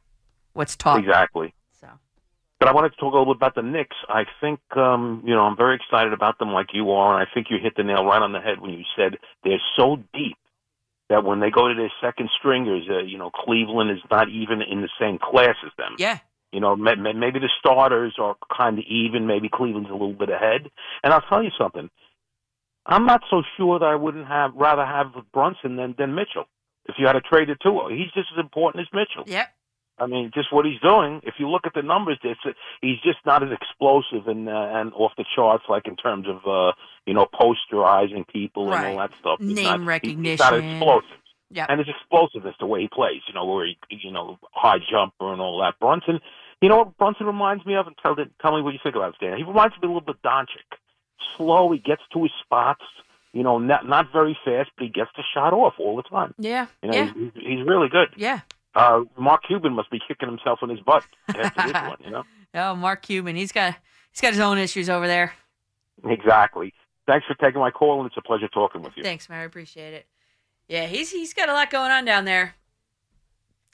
What's 0.53 0.75
taught 0.75 0.99
Exactly. 0.99 1.53
But 2.61 2.69
I 2.69 2.73
wanted 2.73 2.91
to 2.91 2.97
talk 2.97 3.15
a 3.15 3.17
little 3.17 3.33
bit 3.33 3.39
about 3.39 3.55
the 3.55 3.63
Knicks. 3.63 3.95
I 4.07 4.25
think, 4.39 4.59
um, 4.77 5.23
you 5.25 5.33
know, 5.33 5.41
I'm 5.41 5.57
very 5.57 5.75
excited 5.77 6.13
about 6.13 6.37
them 6.37 6.49
like 6.49 6.67
you 6.73 6.91
are, 6.91 7.17
and 7.17 7.27
I 7.27 7.33
think 7.33 7.47
you 7.49 7.57
hit 7.57 7.73
the 7.75 7.81
nail 7.81 8.05
right 8.05 8.21
on 8.21 8.33
the 8.33 8.39
head 8.39 8.61
when 8.61 8.69
you 8.69 8.83
said 8.95 9.17
they're 9.43 9.59
so 9.75 9.97
deep 10.13 10.37
that 11.09 11.23
when 11.23 11.39
they 11.39 11.49
go 11.49 11.67
to 11.67 11.73
their 11.73 11.91
second 11.99 12.29
stringers, 12.37 12.87
uh, 12.87 12.99
you 12.99 13.17
know, 13.17 13.31
Cleveland 13.31 13.89
is 13.89 13.97
not 14.11 14.29
even 14.29 14.61
in 14.61 14.81
the 14.81 14.89
same 14.99 15.17
class 15.17 15.55
as 15.65 15.71
them. 15.79 15.95
Yeah. 15.97 16.19
You 16.51 16.59
know, 16.59 16.75
ma- 16.75 16.93
ma- 16.93 17.13
maybe 17.13 17.39
the 17.39 17.49
starters 17.59 18.13
are 18.19 18.35
kind 18.55 18.77
of 18.77 18.85
even. 18.87 19.25
Maybe 19.25 19.49
Cleveland's 19.49 19.89
a 19.89 19.93
little 19.93 20.13
bit 20.13 20.29
ahead. 20.29 20.69
And 21.03 21.11
I'll 21.11 21.21
tell 21.21 21.41
you 21.41 21.49
something. 21.57 21.89
I'm 22.85 23.07
not 23.07 23.21
so 23.31 23.41
sure 23.57 23.79
that 23.79 23.85
I 23.85 23.95
wouldn't 23.95 24.27
have 24.27 24.53
rather 24.53 24.85
have 24.85 25.07
Brunson 25.33 25.77
than 25.77 25.95
than 25.97 26.13
Mitchell. 26.13 26.45
If 26.85 26.95
you 26.99 27.07
had 27.07 27.13
to 27.13 27.21
trade 27.21 27.49
the 27.49 27.55
two, 27.55 27.87
he's 27.89 28.11
just 28.13 28.29
as 28.37 28.39
important 28.39 28.81
as 28.81 28.93
Mitchell. 28.93 29.23
Yep. 29.25 29.47
I 29.99 30.07
mean, 30.07 30.31
just 30.33 30.51
what 30.51 30.65
he's 30.65 30.79
doing. 30.79 31.21
If 31.23 31.35
you 31.37 31.47
look 31.47 31.67
at 31.67 31.73
the 31.75 31.83
numbers, 31.83 32.17
it's, 32.23 32.39
he's 32.81 32.99
just 33.03 33.19
not 33.25 33.43
as 33.43 33.49
explosive 33.51 34.27
and 34.27 34.49
uh, 34.49 34.69
and 34.73 34.91
off 34.93 35.11
the 35.17 35.25
charts, 35.35 35.65
like 35.69 35.87
in 35.87 35.95
terms 35.95 36.27
of 36.27 36.37
uh, 36.47 36.71
you 37.05 37.13
know 37.13 37.27
posterizing 37.33 38.27
people 38.27 38.73
and 38.73 38.85
all 38.93 38.97
that 38.97 39.11
stuff. 39.19 39.39
He's 39.39 39.55
Name 39.55 39.85
not, 39.85 40.01
he- 40.01 40.09
He's 40.09 40.39
not 40.39 40.53
recognition. 40.53 40.71
explosive. 40.71 41.09
Yep. 41.53 41.67
And 41.69 41.79
his 41.79 41.89
explosiveness, 41.89 42.55
the 42.61 42.65
way 42.65 42.81
he 42.81 42.87
plays, 42.87 43.21
you 43.27 43.33
know, 43.33 43.45
where 43.45 43.65
he, 43.65 43.77
you 43.89 44.11
know, 44.11 44.39
high 44.53 44.77
jumper 44.89 45.33
and 45.33 45.41
all 45.41 45.59
that. 45.59 45.77
Brunson, 45.81 46.21
you 46.61 46.69
know 46.69 46.77
what 46.77 46.97
Brunson 46.97 47.25
reminds 47.25 47.65
me 47.65 47.75
of? 47.75 47.87
And 47.87 47.95
tell, 48.01 48.15
tell 48.15 48.55
me 48.55 48.61
what 48.61 48.71
you 48.73 48.79
think 48.81 48.95
about 48.95 49.15
Stan. 49.15 49.35
He 49.37 49.43
reminds 49.43 49.75
me 49.75 49.79
a 49.83 49.87
little 49.87 49.99
bit 49.99 50.15
of 50.15 50.21
Doncic. 50.21 50.77
Slow, 51.35 51.71
he 51.73 51.79
gets 51.79 52.01
to 52.13 52.23
his 52.23 52.31
spots. 52.43 52.83
You 53.33 53.43
know, 53.43 53.59
not 53.59 53.87
not 53.87 54.11
very 54.11 54.37
fast, 54.43 54.71
but 54.77 54.83
he 54.83 54.89
gets 54.89 55.09
the 55.15 55.23
shot 55.33 55.53
off 55.53 55.73
all 55.77 55.95
the 55.95 56.03
time. 56.03 56.33
Yeah. 56.37 56.67
You 56.83 56.91
know, 56.91 56.97
yeah. 56.97 57.13
he's, 57.13 57.31
he's 57.35 57.67
really 57.67 57.87
good. 57.89 58.09
Yeah. 58.17 58.41
Uh, 58.73 59.01
Mark 59.17 59.41
Cuban 59.47 59.73
must 59.73 59.91
be 59.91 59.99
kicking 60.07 60.29
himself 60.29 60.59
in 60.63 60.69
his 60.69 60.79
butt 60.79 61.03
after 61.27 61.61
this 61.63 61.73
one. 61.81 61.97
You 62.03 62.11
know, 62.11 62.23
Oh, 62.53 62.75
Mark 62.75 63.01
Cuban. 63.01 63.35
He's 63.35 63.51
got 63.51 63.75
he's 64.11 64.21
got 64.21 64.31
his 64.31 64.39
own 64.39 64.57
issues 64.57 64.89
over 64.89 65.07
there. 65.07 65.33
exactly. 66.05 66.73
Thanks 67.07 67.25
for 67.25 67.33
taking 67.35 67.59
my 67.59 67.71
call, 67.71 67.99
and 68.01 68.07
it's 68.07 68.15
a 68.17 68.21
pleasure 68.21 68.47
talking 68.47 68.81
with 68.81 68.93
you. 68.95 69.03
Thanks, 69.03 69.27
man. 69.27 69.39
I 69.39 69.43
appreciate 69.43 69.93
it. 69.93 70.05
Yeah, 70.67 70.85
he's 70.85 71.11
he's 71.11 71.33
got 71.33 71.49
a 71.49 71.53
lot 71.53 71.69
going 71.69 71.91
on 71.91 72.05
down 72.05 72.25
there. 72.25 72.55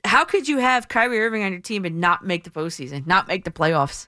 How 0.03 0.23
could 0.25 0.47
you 0.47 0.59
have 0.59 0.87
Kyrie 0.87 1.19
Irving 1.19 1.43
on 1.43 1.51
your 1.51 1.61
team 1.61 1.83
and 1.85 1.99
not 1.99 2.25
make 2.25 2.43
the 2.43 2.49
postseason, 2.49 3.05
not 3.05 3.27
make 3.27 3.43
the 3.43 3.51
playoffs? 3.51 4.07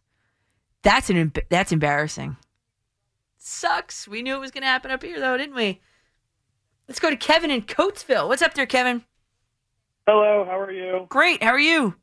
That's 0.81 1.09
an 1.09 1.33
that's 1.49 1.71
embarrassing. 1.71 2.37
Sucks. 3.37 4.07
We 4.07 4.21
knew 4.21 4.35
it 4.35 4.39
was 4.39 4.51
going 4.51 4.61
to 4.63 4.67
happen 4.67 4.91
up 4.91 5.03
here, 5.03 5.19
though, 5.19 5.37
didn't 5.37 5.55
we? 5.55 5.81
Let's 6.87 6.99
go 6.99 7.09
to 7.09 7.15
Kevin 7.15 7.51
in 7.51 7.61
Coatesville. 7.63 8.27
What's 8.27 8.41
up 8.41 8.53
there, 8.53 8.65
Kevin? 8.65 9.03
Hello, 10.11 10.43
how 10.43 10.59
are 10.59 10.71
you? 10.71 11.05
Great. 11.07 11.43
How 11.43 11.51
are 11.51 11.59
you? 11.59 11.93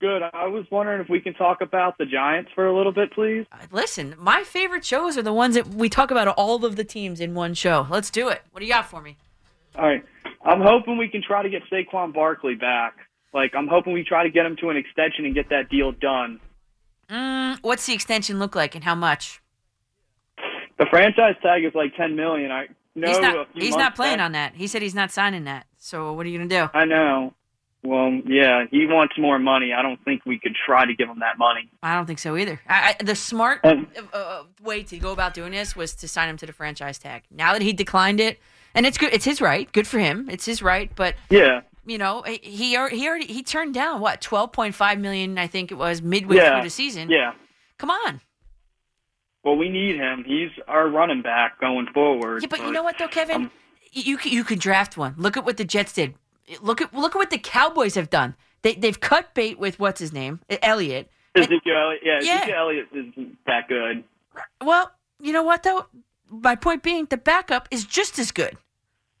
Good. 0.00 0.22
I 0.22 0.46
was 0.46 0.64
wondering 0.70 1.02
if 1.02 1.10
we 1.10 1.20
can 1.20 1.34
talk 1.34 1.60
about 1.60 1.98
the 1.98 2.06
Giants 2.06 2.50
for 2.54 2.66
a 2.66 2.74
little 2.74 2.92
bit, 2.92 3.12
please. 3.12 3.44
Listen, 3.70 4.14
my 4.16 4.42
favorite 4.42 4.86
shows 4.86 5.18
are 5.18 5.22
the 5.22 5.30
ones 5.30 5.54
that 5.54 5.66
we 5.66 5.90
talk 5.90 6.10
about 6.10 6.28
all 6.28 6.64
of 6.64 6.76
the 6.76 6.84
teams 6.84 7.20
in 7.20 7.34
one 7.34 7.52
show. 7.52 7.86
Let's 7.90 8.10
do 8.10 8.30
it. 8.30 8.40
What 8.52 8.60
do 8.60 8.66
you 8.66 8.72
got 8.72 8.86
for 8.86 9.02
me? 9.02 9.18
All 9.76 9.84
right. 9.84 10.02
I'm 10.46 10.62
hoping 10.62 10.96
we 10.96 11.08
can 11.08 11.20
try 11.22 11.42
to 11.42 11.50
get 11.50 11.60
Saquon 11.70 12.14
Barkley 12.14 12.54
back. 12.54 12.94
Like, 13.34 13.54
I'm 13.54 13.68
hoping 13.68 13.92
we 13.92 14.02
try 14.02 14.22
to 14.22 14.30
get 14.30 14.46
him 14.46 14.56
to 14.62 14.70
an 14.70 14.78
extension 14.78 15.26
and 15.26 15.34
get 15.34 15.50
that 15.50 15.68
deal 15.68 15.92
done. 15.92 16.40
Mm, 17.10 17.58
what's 17.60 17.84
the 17.84 17.92
extension 17.92 18.38
look 18.38 18.54
like 18.54 18.74
and 18.74 18.82
how 18.82 18.94
much? 18.94 19.42
The 20.78 20.86
franchise 20.88 21.34
tag 21.42 21.66
is 21.66 21.74
like 21.74 21.94
10 21.98 22.16
million. 22.16 22.50
I 22.50 22.68
know 22.94 23.08
he's 23.08 23.18
not, 23.20 23.48
he's 23.54 23.76
not 23.76 23.94
playing 23.94 24.18
back- 24.18 24.24
on 24.24 24.32
that. 24.32 24.54
He 24.54 24.66
said 24.66 24.82
he's 24.82 24.94
not 24.94 25.10
signing 25.10 25.44
that. 25.44 25.66
So 25.78 26.12
what 26.12 26.26
are 26.26 26.28
you 26.28 26.38
going 26.38 26.48
to 26.48 26.56
do? 26.56 26.70
I 26.72 26.84
know. 26.84 27.34
Well, 27.82 28.18
yeah, 28.26 28.64
he 28.70 28.86
wants 28.86 29.18
more 29.18 29.38
money. 29.38 29.74
I 29.74 29.82
don't 29.82 30.02
think 30.06 30.24
we 30.24 30.38
could 30.38 30.56
try 30.64 30.86
to 30.86 30.94
give 30.94 31.06
him 31.06 31.18
that 31.18 31.36
money. 31.36 31.68
I 31.82 31.94
don't 31.94 32.06
think 32.06 32.18
so 32.18 32.34
either. 32.34 32.58
I, 32.66 32.96
I, 32.98 33.04
the 33.04 33.14
smart 33.14 33.60
uh, 33.62 33.74
uh, 34.14 34.44
way 34.62 34.82
to 34.84 34.98
go 34.98 35.12
about 35.12 35.34
doing 35.34 35.52
this 35.52 35.76
was 35.76 35.94
to 35.96 36.08
sign 36.08 36.30
him 36.30 36.38
to 36.38 36.46
the 36.46 36.54
franchise 36.54 36.98
tag. 36.98 37.24
Now 37.30 37.52
that 37.52 37.60
he 37.60 37.74
declined 37.74 38.20
it, 38.20 38.38
and 38.74 38.86
it's 38.86 38.96
good, 38.96 39.12
it's 39.12 39.26
his 39.26 39.42
right. 39.42 39.70
Good 39.70 39.86
for 39.86 39.98
him. 39.98 40.30
It's 40.30 40.46
his 40.46 40.62
right. 40.62 40.90
But 40.96 41.14
Yeah. 41.28 41.60
you 41.84 41.98
know, 41.98 42.22
he 42.22 42.40
he 42.42 42.76
already 42.78 43.26
he 43.26 43.42
turned 43.42 43.74
down 43.74 44.00
what 44.00 44.22
twelve 44.22 44.52
point 44.52 44.74
five 44.74 44.98
million. 44.98 45.36
I 45.36 45.46
think 45.46 45.70
it 45.70 45.76
was 45.76 46.00
midway 46.00 46.36
yeah. 46.36 46.54
through 46.54 46.64
the 46.64 46.70
season. 46.70 47.10
Yeah. 47.10 47.34
Come 47.76 47.90
on. 47.90 48.22
Well, 49.44 49.56
we 49.56 49.68
need 49.68 49.96
him. 49.96 50.24
He's 50.26 50.50
our 50.66 50.88
running 50.88 51.22
back 51.22 51.60
going 51.60 51.86
forward. 51.92 52.42
Yeah, 52.42 52.48
but 52.50 52.60
you 52.60 52.72
know 52.72 52.82
what 52.82 52.96
though, 52.98 53.08
Kevin? 53.08 53.36
Um, 53.36 53.50
you 53.92 54.18
c- 54.18 54.30
you 54.30 54.42
could 54.44 54.58
draft 54.58 54.96
one. 54.96 55.14
Look 55.18 55.36
at 55.36 55.44
what 55.44 55.56
the 55.58 55.64
Jets 55.64 55.92
did. 55.92 56.14
Look 56.60 56.80
at 56.80 56.92
look 56.94 57.14
at 57.14 57.18
what 57.18 57.30
the 57.30 57.38
Cowboys 57.38 57.94
have 57.94 58.10
done. 58.10 58.34
They 58.62 58.74
they've 58.74 58.98
cut 58.98 59.34
bait 59.34 59.58
with 59.58 59.78
what's 59.78 60.00
his 60.00 60.12
name, 60.12 60.40
Elliott. 60.62 61.10
Ezekiel 61.36 61.60
Elliott, 61.76 62.00
yeah, 62.04 62.20
Yeah. 62.22 62.36
Ezekiel 62.36 62.56
Elliott 62.58 62.88
isn't 62.92 63.38
that 63.46 63.68
good. 63.68 64.04
Well, 64.62 64.90
you 65.20 65.32
know 65.32 65.42
what 65.42 65.62
though? 65.62 65.86
My 66.30 66.56
point 66.56 66.82
being, 66.82 67.04
the 67.06 67.16
backup 67.16 67.68
is 67.70 67.84
just 67.84 68.18
as 68.18 68.30
good. 68.30 68.56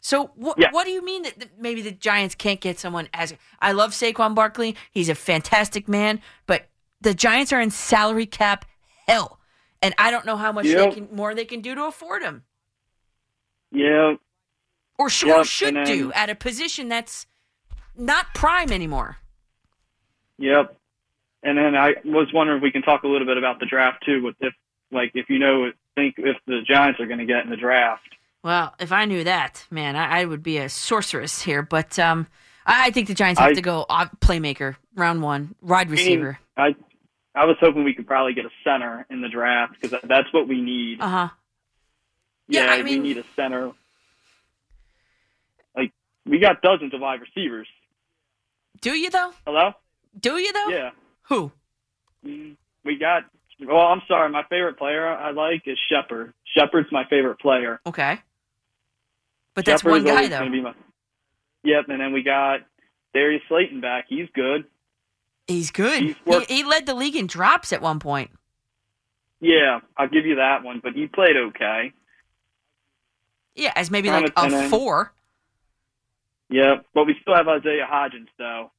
So 0.00 0.32
what? 0.34 0.58
Yeah. 0.58 0.70
What 0.70 0.84
do 0.84 0.90
you 0.90 1.04
mean 1.04 1.22
that 1.24 1.38
that 1.40 1.60
maybe 1.60 1.82
the 1.82 1.92
Giants 1.92 2.34
can't 2.34 2.60
get 2.60 2.78
someone 2.78 3.08
as? 3.14 3.34
I 3.60 3.72
love 3.72 3.92
Saquon 3.92 4.34
Barkley. 4.34 4.76
He's 4.90 5.08
a 5.08 5.14
fantastic 5.14 5.88
man, 5.88 6.20
but 6.46 6.68
the 7.00 7.14
Giants 7.14 7.52
are 7.52 7.60
in 7.60 7.70
salary 7.70 8.26
cap 8.26 8.64
hell, 9.06 9.38
and 9.84 9.94
I 9.98 10.10
don't 10.10 10.26
know 10.26 10.36
how 10.36 10.52
much 10.52 10.66
Yep. 10.66 10.78
they 10.90 10.94
can 10.96 11.08
more 11.16 11.34
they 11.34 11.44
can 11.44 11.60
do 11.60 11.74
to 11.74 11.84
afford 11.84 12.22
him, 12.22 12.42
Yeah. 13.70 14.14
or, 14.98 15.08
sh- 15.10 15.24
Yep, 15.24 15.36
or 15.36 15.44
should 15.44 15.74
then- 15.76 15.86
do 15.86 16.12
at 16.12 16.30
a 16.30 16.34
position 16.34 16.88
that's 16.88 17.26
not 17.96 18.34
prime 18.34 18.70
anymore. 18.72 19.18
Yep. 20.38 20.76
And 21.42 21.58
then 21.58 21.76
I 21.76 21.94
was 22.04 22.32
wondering 22.32 22.58
if 22.58 22.62
we 22.62 22.70
can 22.72 22.82
talk 22.82 23.02
a 23.04 23.08
little 23.08 23.26
bit 23.26 23.36
about 23.36 23.60
the 23.60 23.66
draft 23.66 24.02
too. 24.04 24.22
With 24.22 24.36
if 24.40 24.54
like 24.90 25.12
if 25.14 25.28
you 25.28 25.38
know 25.38 25.70
think 25.94 26.14
if 26.18 26.36
the 26.46 26.62
Giants 26.66 26.98
are 27.00 27.06
going 27.06 27.18
to 27.18 27.26
get 27.26 27.44
in 27.44 27.50
the 27.50 27.56
draft. 27.56 28.02
Well, 28.42 28.74
if 28.78 28.92
I 28.92 29.04
knew 29.04 29.24
that, 29.24 29.66
man, 29.70 29.96
I, 29.96 30.20
I 30.20 30.24
would 30.24 30.42
be 30.42 30.58
a 30.58 30.68
sorceress 30.68 31.42
here. 31.42 31.62
But 31.62 31.98
um, 31.98 32.26
I, 32.66 32.86
I 32.86 32.90
think 32.90 33.08
the 33.08 33.14
Giants 33.14 33.40
have 33.40 33.50
I- 33.50 33.54
to 33.54 33.62
go 33.62 33.86
uh, 33.88 34.06
playmaker, 34.20 34.76
round 34.96 35.22
one, 35.22 35.54
wide 35.60 35.90
receiver. 35.90 36.38
I 36.56 36.74
I 37.34 37.46
was 37.46 37.56
hoping 37.60 37.82
we 37.84 37.94
could 37.94 38.06
probably 38.06 38.32
get 38.34 38.44
a 38.46 38.50
center 38.62 39.06
in 39.10 39.20
the 39.20 39.28
draft 39.28 39.74
because 39.80 40.00
that's 40.04 40.32
what 40.32 40.46
we 40.46 40.60
need. 40.62 41.00
Uh 41.00 41.08
huh. 41.08 41.28
Yeah, 42.48 42.66
yeah, 42.66 42.72
I 42.72 42.82
we 42.82 42.98
need 42.98 43.18
a 43.18 43.24
center. 43.34 43.72
Like 45.76 45.92
we 46.26 46.38
got 46.38 46.62
dozens 46.62 46.94
of 46.94 47.00
wide 47.00 47.20
receivers. 47.20 47.66
Do 48.80 48.92
you 48.92 49.10
though? 49.10 49.32
Hello. 49.46 49.72
Do 50.18 50.36
you 50.36 50.52
though? 50.52 50.68
Yeah. 50.68 50.90
Who? 51.28 51.50
Mm, 52.24 52.56
We 52.84 52.96
got. 52.98 53.24
Well, 53.60 53.78
I'm 53.78 54.02
sorry. 54.08 54.30
My 54.30 54.42
favorite 54.44 54.78
player 54.78 55.06
I 55.08 55.30
like 55.30 55.62
is 55.66 55.78
Shepard. 55.90 56.34
Shepard's 56.56 56.90
my 56.92 57.04
favorite 57.08 57.38
player. 57.38 57.80
Okay. 57.86 58.18
But 59.54 59.64
that's 59.64 59.84
one 59.84 60.04
guy 60.04 60.28
though. 60.28 60.48
my- 60.48 60.74
Yep, 61.62 61.88
and 61.88 62.00
then 62.00 62.12
we 62.12 62.22
got 62.22 62.60
Darius 63.14 63.42
Slayton 63.48 63.80
back. 63.80 64.04
He's 64.08 64.28
good. 64.34 64.64
He's 65.46 65.70
good. 65.70 66.02
He's 66.02 66.16
he, 66.24 66.30
worked- 66.30 66.50
he 66.50 66.64
led 66.64 66.86
the 66.86 66.94
league 66.94 67.16
in 67.16 67.26
drops 67.26 67.72
at 67.72 67.82
one 67.82 67.98
point. 67.98 68.30
Yeah, 69.40 69.80
I'll 69.96 70.08
give 70.08 70.24
you 70.24 70.36
that 70.36 70.62
one. 70.62 70.80
But 70.82 70.94
he 70.94 71.06
played 71.06 71.36
okay. 71.36 71.92
Yeah, 73.54 73.72
as 73.76 73.90
maybe 73.90 74.10
like 74.10 74.32
a 74.36 74.48
then- 74.48 74.70
four. 74.70 75.12
Yeah, 76.50 76.76
but 76.94 77.06
we 77.06 77.16
still 77.20 77.34
have 77.34 77.48
Isaiah 77.48 77.86
Hodgins 77.90 78.28
though. 78.38 78.70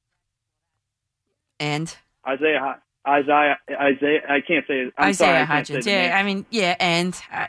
And 1.60 1.96
Isaiah 2.28 2.80
Isaiah 3.08 3.58
Isaiah 3.70 4.22
I 4.30 4.42
can't 4.42 4.66
say. 4.68 4.92
I'm 4.98 5.10
Isaiah 5.10 5.46
sorry, 5.46 5.62
Hodgins. 5.62 5.86
Yeah, 5.86 6.08
name. 6.08 6.14
I 6.14 6.24
mean, 6.24 6.46
yeah, 6.52 6.76
and 6.80 7.20
uh, 7.32 7.48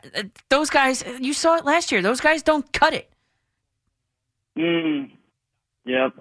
those 0.48 0.70
guys. 0.70 1.04
You 1.20 1.32
saw 1.32 1.56
it 1.56 1.64
last 1.64 1.92
year. 1.92 2.02
Those 2.02 2.20
guys 2.20 2.42
don't 2.42 2.70
cut 2.72 2.94
it. 2.94 3.10
Mm. 4.56 5.10
Yep. 5.84 6.12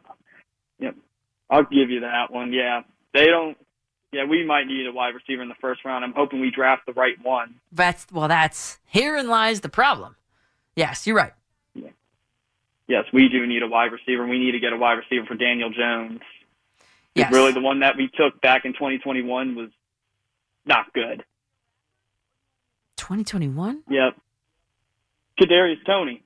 I'll 1.49 1.63
give 1.63 1.89
you 1.89 2.01
that 2.01 2.31
one. 2.31 2.51
Yeah. 2.53 2.81
They 3.13 3.27
don't. 3.27 3.57
Yeah, 4.11 4.25
we 4.25 4.45
might 4.45 4.67
need 4.67 4.87
a 4.87 4.93
wide 4.93 5.13
receiver 5.13 5.41
in 5.41 5.49
the 5.49 5.55
first 5.59 5.83
round. 5.83 6.05
I'm 6.05 6.13
hoping 6.13 6.39
we 6.39 6.49
draft 6.49 6.85
the 6.85 6.93
right 6.93 7.15
one. 7.21 7.55
That's 7.71 8.07
well. 8.11 8.27
That's 8.29 8.79
herein 8.85 9.27
lies 9.27 9.61
the 9.61 9.69
problem. 9.69 10.15
Yes, 10.75 11.05
you're 11.05 11.17
right. 11.17 11.33
Yes, 12.87 13.05
we 13.11 13.29
do 13.29 13.47
need 13.47 13.63
a 13.63 13.67
wide 13.67 13.91
receiver. 13.91 14.27
We 14.27 14.37
need 14.37 14.51
to 14.51 14.59
get 14.59 14.71
a 14.71 14.77
wide 14.77 14.93
receiver 14.93 15.25
for 15.25 15.35
Daniel 15.35 15.71
Jones. 15.71 16.19
Yes. 17.15 17.33
Really, 17.33 17.51
the 17.51 17.61
one 17.61 17.79
that 17.79 17.95
we 17.97 18.09
took 18.09 18.41
back 18.41 18.65
in 18.65 18.73
2021 18.73 19.55
was 19.55 19.69
not 20.65 20.93
good. 20.93 21.23
2021. 22.97 23.83
Yep. 23.89 24.15
Kadarius 25.39 25.83
Toney. 25.85 26.23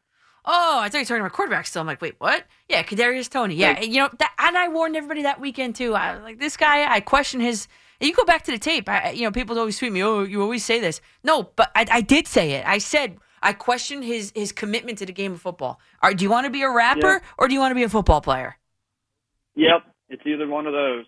Oh, 0.51 0.80
I 0.81 0.89
thought 0.89 0.97
you 0.97 1.01
were 1.01 1.05
talking 1.05 1.21
about 1.21 1.34
quarterback 1.34 1.67
still. 1.67 1.81
I'm 1.81 1.88
like, 1.88 2.01
wait, 2.01 2.15
what? 2.17 2.43
Yeah, 2.67 2.81
Kadarius 2.81 3.30
Toney. 3.30 3.53
Yeah, 3.53 3.73
Like- 3.73 3.88
you 3.88 3.97
know, 3.99 4.09
that, 4.17 4.34
and 4.39 4.57
I 4.57 4.67
warned 4.67 4.95
everybody 4.95 5.21
that 5.23 5.39
weekend 5.39 5.76
too. 5.76 5.93
I 5.93 6.15
was 6.15 6.23
like, 6.23 6.39
this 6.39 6.57
guy, 6.57 6.91
I 6.91 7.01
question 7.01 7.39
his. 7.39 7.67
You 8.01 8.13
go 8.15 8.23
back 8.26 8.43
to 8.45 8.51
the 8.51 8.57
tape. 8.57 8.88
I, 8.89 9.11
you 9.11 9.23
know, 9.23 9.31
people 9.31 9.59
always 9.59 9.77
tweet 9.77 9.91
me, 9.91 10.01
"Oh, 10.01 10.23
you 10.23 10.41
always 10.41 10.63
say 10.65 10.80
this." 10.80 11.01
No, 11.23 11.43
but 11.55 11.69
I, 11.76 11.85
I 11.91 12.01
did 12.01 12.27
say 12.27 12.53
it. 12.53 12.65
I 12.65 12.77
said 12.77 13.17
I 13.43 13.51
questioned 13.53 14.05
his 14.05 14.31
his 14.34 14.51
commitment 14.53 14.97
to 14.99 15.05
the 15.05 15.11
game 15.11 15.34
of 15.34 15.41
football. 15.41 15.80
Or 16.01 16.13
do 16.13 16.23
you 16.23 16.30
want 16.31 16.45
to 16.45 16.49
be 16.49 16.61
a 16.63 16.69
rapper 16.71 17.15
Yeah. 17.15 17.19
or 17.38 17.47
do 17.49 17.53
you 17.53 17.59
want 17.59 17.71
to 17.71 17.76
be 17.76 17.84
a 17.84 17.89
football 17.89 18.21
player? 18.21 18.57
Yep, 19.55 19.84
it's 20.07 20.23
either 20.26 20.47
one 20.47 20.65
of 20.65 20.71
those. 20.73 21.05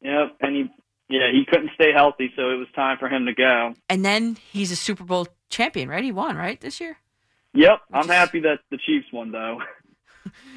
Yep, 0.00 0.36
and 0.40 0.56
he, 0.56 0.62
yeah, 1.10 1.30
he 1.30 1.44
couldn't 1.46 1.70
stay 1.74 1.92
healthy, 1.94 2.32
so 2.34 2.50
it 2.50 2.56
was 2.56 2.68
time 2.74 2.96
for 2.98 3.08
him 3.08 3.26
to 3.26 3.34
go. 3.34 3.74
And 3.90 4.02
then 4.02 4.38
he's 4.50 4.72
a 4.72 4.76
Super 4.76 5.04
Bowl 5.04 5.26
champion, 5.50 5.90
right? 5.90 6.02
He 6.02 6.10
won, 6.12 6.36
right, 6.36 6.58
this 6.58 6.80
year. 6.80 6.96
Yep, 7.54 7.80
I'm 7.92 8.08
happy 8.08 8.40
that 8.40 8.60
the 8.70 8.78
Chiefs 8.78 9.06
won 9.12 9.32
though. 9.32 9.58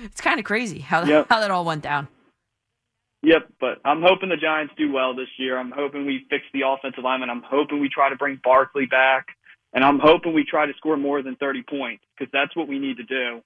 It's 0.03 0.19
kind 0.19 0.39
of 0.39 0.45
crazy 0.45 0.79
how 0.79 1.05
Yep. 1.05 1.27
how 1.29 1.39
that 1.39 1.49
all 1.49 1.63
went 1.63 1.81
down. 1.83 2.09
Yep, 3.23 3.53
but 3.61 3.79
I'm 3.85 4.01
hoping 4.01 4.27
the 4.27 4.35
Giants 4.35 4.73
do 4.77 4.91
well 4.91 5.15
this 5.15 5.29
year. 5.37 5.57
I'm 5.57 5.71
hoping 5.71 6.05
we 6.05 6.25
fix 6.29 6.43
the 6.53 6.61
offensive 6.67 7.01
lineman. 7.03 7.29
I'm 7.29 7.41
hoping 7.43 7.79
we 7.79 7.87
try 7.87 8.09
to 8.09 8.17
bring 8.17 8.39
Barkley 8.43 8.85
back, 8.85 9.27
and 9.73 9.83
I'm 9.85 9.99
hoping 9.99 10.33
we 10.33 10.43
try 10.43 10.65
to 10.65 10.73
score 10.75 10.97
more 10.97 11.21
than 11.21 11.37
30 11.37 11.63
points 11.63 12.03
because 12.17 12.29
that's 12.33 12.53
what 12.57 12.67
we 12.67 12.77
need 12.77 12.97
to 12.97 13.03
do 13.03 13.41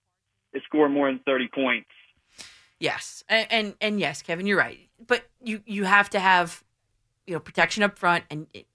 is 0.53 0.63
score 0.63 0.89
more 0.89 1.07
than 1.07 1.19
30 1.25 1.49
points. 1.53 1.89
Yes, 2.79 3.23
and, 3.29 3.47
and 3.51 3.75
and 3.79 3.99
yes, 3.99 4.23
Kevin, 4.23 4.47
you're 4.47 4.57
right. 4.57 4.79
But 5.05 5.27
you 5.43 5.61
you 5.67 5.83
have 5.83 6.09
to 6.11 6.19
have 6.19 6.63
you 7.27 7.35
know 7.35 7.39
protection 7.39 7.83
up 7.83 7.99
front 7.99 8.23
and 8.31 8.47
it, 8.55 8.65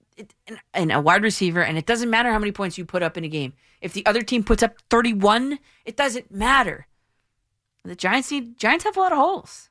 and 0.73 0.91
a 0.91 1.01
wide 1.01 1.23
receiver, 1.23 1.63
and 1.63 1.77
it 1.77 1.85
doesn't 1.85 2.09
matter 2.09 2.31
how 2.31 2.39
many 2.39 2.51
points 2.51 2.77
you 2.77 2.85
put 2.85 3.03
up 3.03 3.17
in 3.17 3.23
a 3.23 3.29
game. 3.29 3.53
If 3.81 3.93
the 3.93 4.05
other 4.05 4.21
team 4.21 4.43
puts 4.43 4.63
up 4.63 4.75
31, 4.89 5.59
it 5.85 5.97
doesn't 5.97 6.31
matter. 6.31 6.87
The 7.83 7.95
Giants 7.95 8.31
need 8.31 8.57
Giants 8.57 8.85
have 8.85 8.95
a 8.95 8.99
lot 8.99 9.11
of 9.11 9.17
holes. 9.17 9.69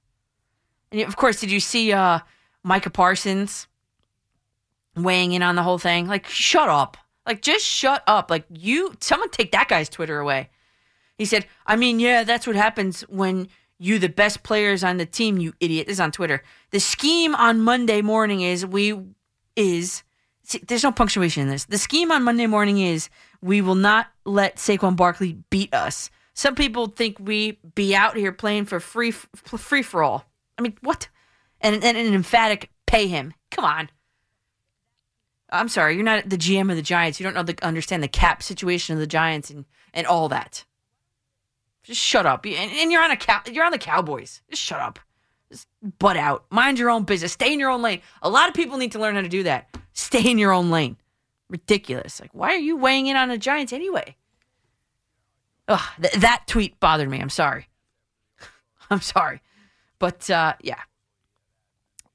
And 0.90 1.01
of 1.02 1.16
course, 1.16 1.40
did 1.40 1.51
you 1.51 1.60
see 1.60 1.93
uh, 1.93 2.20
Micah 2.62 2.90
Parsons 2.90 3.66
weighing 4.94 5.32
in 5.32 5.43
on 5.43 5.56
the 5.56 5.62
whole 5.62 5.78
thing? 5.78 6.06
Like, 6.06 6.28
shut 6.28 6.69
up! 6.69 6.98
Like, 7.27 7.40
just 7.40 7.64
shut 7.64 8.02
up! 8.06 8.31
Like, 8.31 8.44
you, 8.51 8.94
someone 9.01 9.31
take 9.31 9.52
that 9.52 9.69
guy's 9.69 9.89
Twitter 9.89 10.19
away. 10.19 10.51
He 11.16 11.24
said, 11.24 11.47
I 11.66 11.77
mean, 11.77 12.01
yeah, 12.01 12.24
that's 12.24 12.47
what 12.47 12.56
happens 12.56 13.02
when 13.02 13.48
you 13.78 13.98
the 13.98 14.09
best 14.09 14.43
players 14.43 14.85
on 14.85 14.97
the 14.98 15.06
team, 15.06 15.39
you 15.39 15.55
idiot. 15.59 15.86
This 15.86 15.97
is 15.97 16.01
on 16.01 16.12
Twitter. 16.12 16.43
The 16.70 16.81
scheme 16.81 17.35
on 17.35 17.60
Monday 17.60 18.01
morning 18.01 18.40
is 18.40 18.64
we 18.64 18.97
is 19.56 20.02
there's 20.66 20.83
no 20.83 20.93
punctuation 20.93 21.43
in 21.43 21.49
this. 21.49 21.65
The 21.65 21.79
scheme 21.79 22.11
on 22.12 22.23
Monday 22.23 22.47
morning 22.47 22.79
is 22.79 23.09
we 23.41 23.61
will 23.61 23.74
not 23.74 24.09
let 24.24 24.57
Saquon 24.57 24.97
Barkley 24.97 25.39
beat 25.51 25.73
us. 25.74 26.11
Some 26.35 26.55
people 26.55 26.87
think 26.87 27.19
we 27.20 27.59
be 27.74 27.95
out 27.95 28.16
here 28.16 28.33
playing 28.33 28.65
for 28.65 28.81
free 28.81 29.11
free 29.11 29.83
for 29.83 30.03
all. 30.03 30.24
I 30.59 30.62
mean, 30.62 30.77
what? 30.81 31.09
And, 31.61 31.83
and 31.85 31.97
an 31.97 32.15
emphatic 32.15 32.70
pay 32.87 33.07
him. 33.07 33.35
Come 33.51 33.65
on. 33.65 33.91
I'm 35.51 35.69
sorry, 35.69 35.95
you're 35.95 36.05
not 36.05 36.29
the 36.29 36.39
GM 36.39 36.70
of 36.70 36.77
the 36.77 36.83
Giants. 36.83 37.20
You 37.20 37.24
don't 37.24 37.35
know 37.35 37.43
the 37.43 37.57
understand 37.62 38.03
the 38.03 38.09
cap 38.09 38.43
situation 38.43 38.95
of 38.95 39.01
the 39.01 39.07
Giants 39.07 39.51
and 39.51 39.66
and 39.93 40.07
all 40.07 40.29
that. 40.31 40.65
Just 41.83 42.01
shut 42.01 42.27
up. 42.27 42.47
And, 42.47 42.55
and 42.73 42.93
you're 42.93 43.03
on 43.03 43.11
a 43.11 43.16
cow, 43.16 43.43
you're 43.51 43.65
on 43.65 43.73
the 43.73 43.79
Cowboys. 43.79 44.41
Just 44.49 44.62
shut 44.62 44.81
up. 44.81 44.99
Just 45.51 45.69
butt 45.99 46.16
out. 46.16 46.47
Mind 46.51 46.79
your 46.79 46.91
own 46.91 47.05
business. 47.05 47.33
Stay 47.33 47.53
in 47.53 47.61
your 47.61 47.70
own 47.70 47.83
lane. 47.83 48.01
A 48.23 48.31
lot 48.31 48.49
of 48.49 48.55
people 48.55 48.79
need 48.79 48.93
to 48.93 48.99
learn 48.99 49.16
how 49.16 49.20
to 49.20 49.29
do 49.29 49.43
that. 49.43 49.69
Stay 49.93 50.31
in 50.31 50.39
your 50.39 50.52
own 50.52 50.70
lane. 50.70 50.97
Ridiculous. 51.48 52.20
Like, 52.20 52.31
why 52.32 52.48
are 52.51 52.59
you 52.59 52.77
weighing 52.77 53.06
in 53.06 53.16
on 53.16 53.28
the 53.28 53.39
Giants 53.39 53.73
anyway? 53.73 54.16
Ugh, 55.69 55.81
th- 56.01 56.14
that 56.14 56.44
tweet 56.47 56.81
bothered 56.81 57.09
me. 57.09 57.20
I'm 57.20 57.31
sorry. 57.31 57.69
I'm 58.90 59.01
sorry. 59.01 59.43
But 59.98 60.28
uh, 60.31 60.55
yeah. 60.60 60.81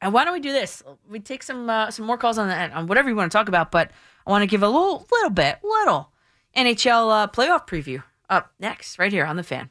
And 0.02 0.14
why 0.14 0.26
don't 0.26 0.34
we 0.34 0.40
do 0.40 0.52
this? 0.52 0.84
We 1.10 1.20
take 1.20 1.41
some 1.41 1.70
uh, 1.70 1.90
some 1.90 2.06
more 2.06 2.18
calls 2.18 2.38
on 2.38 2.48
that 2.49 2.72
on 2.74 2.88
whatever 2.88 3.10
you 3.10 3.16
want 3.16 3.32
to 3.32 3.36
talk 3.36 3.48
about, 3.48 3.72
but 3.72 3.91
I 4.26 4.30
want 4.30 4.44
to 4.44 4.48
give 4.48 4.62
a 4.62 4.70
little 4.70 5.08
little 5.12 5.32
bit, 5.32 5.58
little 5.64 6.12
NHL 6.56 7.12
uh, 7.12 7.28
playoff 7.28 7.68
preview 7.68 8.04
up 8.30 8.52
next, 8.60 8.99
right 8.99 9.12
here 9.12 9.26
on 9.26 9.38
the 9.38 9.44
fan. 9.44 9.70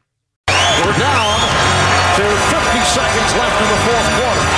We're 0.48 0.98
down 0.98 1.40
to 2.16 2.24
50 2.24 2.80
seconds 2.90 3.32
left 3.36 3.62
in 3.62 3.68
the 3.68 3.80
fourth 3.86 4.08
quarter. 4.20 4.55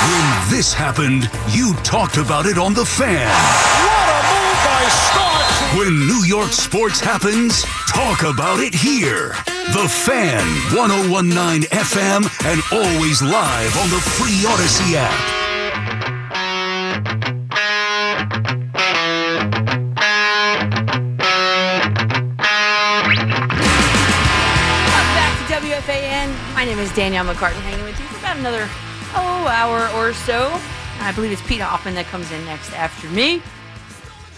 Starks. 0.00 0.10
Yes! 0.10 0.50
When 0.50 0.56
this 0.56 0.72
happened, 0.72 1.30
you 1.50 1.74
talked 1.82 2.16
about 2.16 2.46
it 2.46 2.58
on 2.58 2.74
the 2.74 2.84
fan. 2.84 3.28
What 3.28 4.08
a 4.08 4.20
move 4.32 4.58
by 4.64 4.84
Starks! 4.88 5.78
When 5.78 6.06
New 6.06 6.24
York 6.24 6.52
sports 6.52 7.00
happens, 7.00 7.62
talk 7.88 8.22
about 8.22 8.60
it 8.60 8.74
here. 8.74 9.34
The 9.72 9.88
Fan, 9.88 10.42
1019 10.74 11.62
FM, 11.70 12.26
and 12.44 12.60
always 12.72 13.22
live 13.22 13.76
on 13.78 13.88
the 13.90 14.00
free 14.00 14.42
Audacy 14.42 14.94
app. 14.96 16.20
Back 25.14 25.38
to 25.38 25.54
WFAN. 25.54 26.54
My 26.54 26.64
name 26.64 26.78
is 26.78 26.92
Danielle 26.94 27.24
McCartan, 27.24 27.60
hanging 27.62 27.84
with 27.84 27.98
you 28.00 28.06
for 28.06 28.18
about 28.18 28.38
another 28.38 28.68
oh 29.14 29.46
hour 29.48 29.88
or 29.98 30.12
so. 30.12 30.50
I 31.00 31.12
believe 31.12 31.32
it's 31.32 31.42
Pete 31.42 31.60
Hoffman 31.60 31.94
that 31.94 32.06
comes 32.06 32.30
in 32.30 32.44
next 32.44 32.72
after 32.74 33.08
me. 33.08 33.42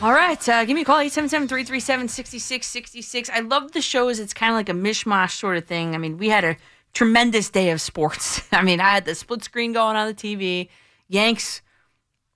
All 0.01 0.12
right, 0.12 0.49
uh, 0.49 0.65
give 0.65 0.74
me 0.74 0.82
a 0.82 0.85
call, 0.85 0.99
877-337-6666. 0.99 3.31
I 3.31 3.39
love 3.40 3.73
the 3.73 3.81
shows. 3.81 4.19
It's 4.19 4.35
kind 4.35 4.51
of 4.51 4.57
like 4.57 4.69
a 4.69 4.73
mishmash 4.73 5.39
sort 5.39 5.57
of 5.57 5.66
thing. 5.66 5.94
I 5.94 5.99
mean, 5.99 6.19
we 6.19 6.28
had 6.28 6.44
a 6.44 6.57
tremendous 6.93 7.51
day 7.51 7.70
of 7.70 7.81
sports. 7.81 8.43
I 8.53 8.62
mean, 8.62 8.81
I 8.81 8.90
had 8.90 9.05
the 9.05 9.15
split 9.15 9.44
screen 9.44 9.73
going 9.73 9.97
on 9.97 10.09
the 10.09 10.15
TV. 10.15 10.69
Yanks, 11.09 11.62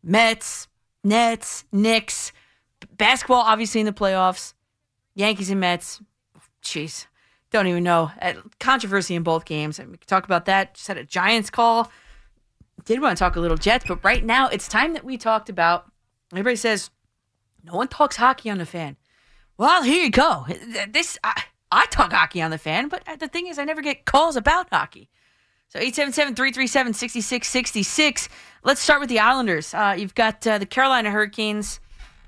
Mets, 0.03 0.69
Nets, 1.03 1.65
Knicks, 1.73 2.33
basketball 2.97 3.41
obviously 3.41 3.81
in 3.81 3.87
the 3.87 3.93
playoffs. 3.93 4.55
Yankees 5.15 5.51
and 5.51 5.61
Mets. 5.61 6.01
Jeez, 6.63 7.07
don't 7.51 7.67
even 7.67 7.85
know. 7.85 8.11
Uh, 8.21 8.35
Controversy 8.61 9.15
in 9.15 9.23
both 9.23 9.45
games. 9.45 9.81
I 9.81 9.85
mean, 9.85 9.93
we 9.93 9.99
can 9.99 10.07
talk 10.07 10.25
about 10.25 10.47
that. 10.47 10.75
Just 10.75 10.89
had 10.89 10.99
a 10.99 11.05
Giants 11.05 11.51
call. 11.51 11.91
Did 12.87 13.03
want 13.03 13.19
to 13.19 13.23
talk 13.23 13.37
a 13.37 13.41
little 13.41 13.57
Jets, 13.57 13.85
but 13.87 14.03
right 14.05 14.25
now 14.25 14.49
it's 14.49 14.69
time 14.69 14.95
that 14.95 15.05
we 15.05 15.19
talked 15.19 15.49
about. 15.49 15.91
Everybody 16.33 16.57
says 16.57 16.91
no 17.65 17.75
one 17.75 17.89
talks 17.89 18.17
hockey 18.17 18.49
on 18.49 18.59
the 18.59 18.67
fan. 18.67 18.97
Well, 19.59 19.83
here 19.83 20.05
you 20.05 20.11
go. 20.11 20.47
This 20.89 21.19
I, 21.25 21.43
I 21.73 21.87
talk 21.87 22.13
hockey 22.13 22.41
on 22.43 22.53
the 22.53 22.59
fan, 22.59 22.89
but 22.89 23.03
the 23.19 23.27
thing 23.27 23.49
is, 23.49 23.59
I 23.59 23.65
never 23.65 23.83
get 23.83 24.05
calls 24.05 24.37
about 24.37 24.69
hockey. 24.71 25.11
So 25.69 25.81
877-337-6666. 25.81 28.29
Let's 28.63 28.81
start 28.81 29.01
with 29.01 29.09
the 29.09 29.19
Islanders. 29.19 29.75
Uh, 29.75 29.97
you've 29.99 30.15
got 30.15 30.47
uh, 30.47 30.59
the 30.59 30.67
Carolina 30.67 31.11
Hurricanes 31.11 31.81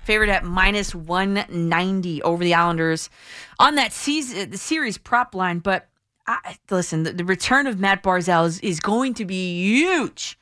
favored 0.03 0.27
at 0.27 0.43
minus 0.43 0.93
190 0.93 2.21
over 2.23 2.43
the 2.43 2.53
Islanders 2.53 3.09
on 3.59 3.75
that 3.75 3.93
season, 3.93 4.49
the 4.49 4.57
series 4.57 4.97
prop 4.97 5.33
line. 5.33 5.59
But 5.59 5.87
I, 6.27 6.57
listen, 6.69 7.03
the, 7.03 7.13
the 7.13 7.23
return 7.23 7.65
of 7.65 7.79
Matt 7.79 8.03
Barzal 8.03 8.45
is, 8.45 8.59
is 8.59 8.81
going 8.81 9.13
to 9.13 9.23
be 9.23 9.61
huge 9.61 10.37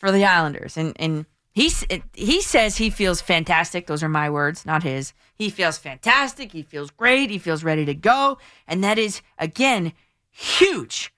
for 0.00 0.10
the 0.10 0.24
Islanders. 0.24 0.76
And, 0.76 0.96
and 0.98 1.26
he, 1.52 1.70
he 2.14 2.40
says 2.40 2.76
he 2.76 2.90
feels 2.90 3.20
fantastic. 3.20 3.86
Those 3.86 4.02
are 4.02 4.08
my 4.08 4.30
words, 4.30 4.66
not 4.66 4.82
his. 4.82 5.12
He 5.34 5.50
feels 5.50 5.78
fantastic. 5.78 6.52
He 6.52 6.62
feels 6.62 6.90
great. 6.90 7.30
He 7.30 7.38
feels 7.38 7.62
ready 7.62 7.84
to 7.84 7.94
go. 7.94 8.38
And 8.66 8.82
that 8.82 8.98
is, 8.98 9.20
again, 9.38 9.92
huge 10.30 11.12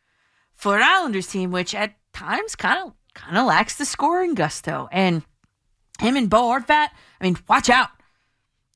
for 0.54 0.76
an 0.76 0.82
Islanders 0.82 1.28
team, 1.28 1.52
which 1.52 1.74
at 1.74 1.94
times 2.12 2.56
kind 2.56 2.84
of 2.84 2.92
kind 3.14 3.36
of 3.36 3.46
lacks 3.46 3.76
the 3.76 3.84
scoring 3.84 4.34
gusto. 4.34 4.88
And 4.90 5.22
him 6.00 6.16
and 6.16 6.28
Bo 6.28 6.42
Horvat, 6.42 6.88
I 7.20 7.24
mean, 7.24 7.36
watch 7.48 7.70
out. 7.70 7.90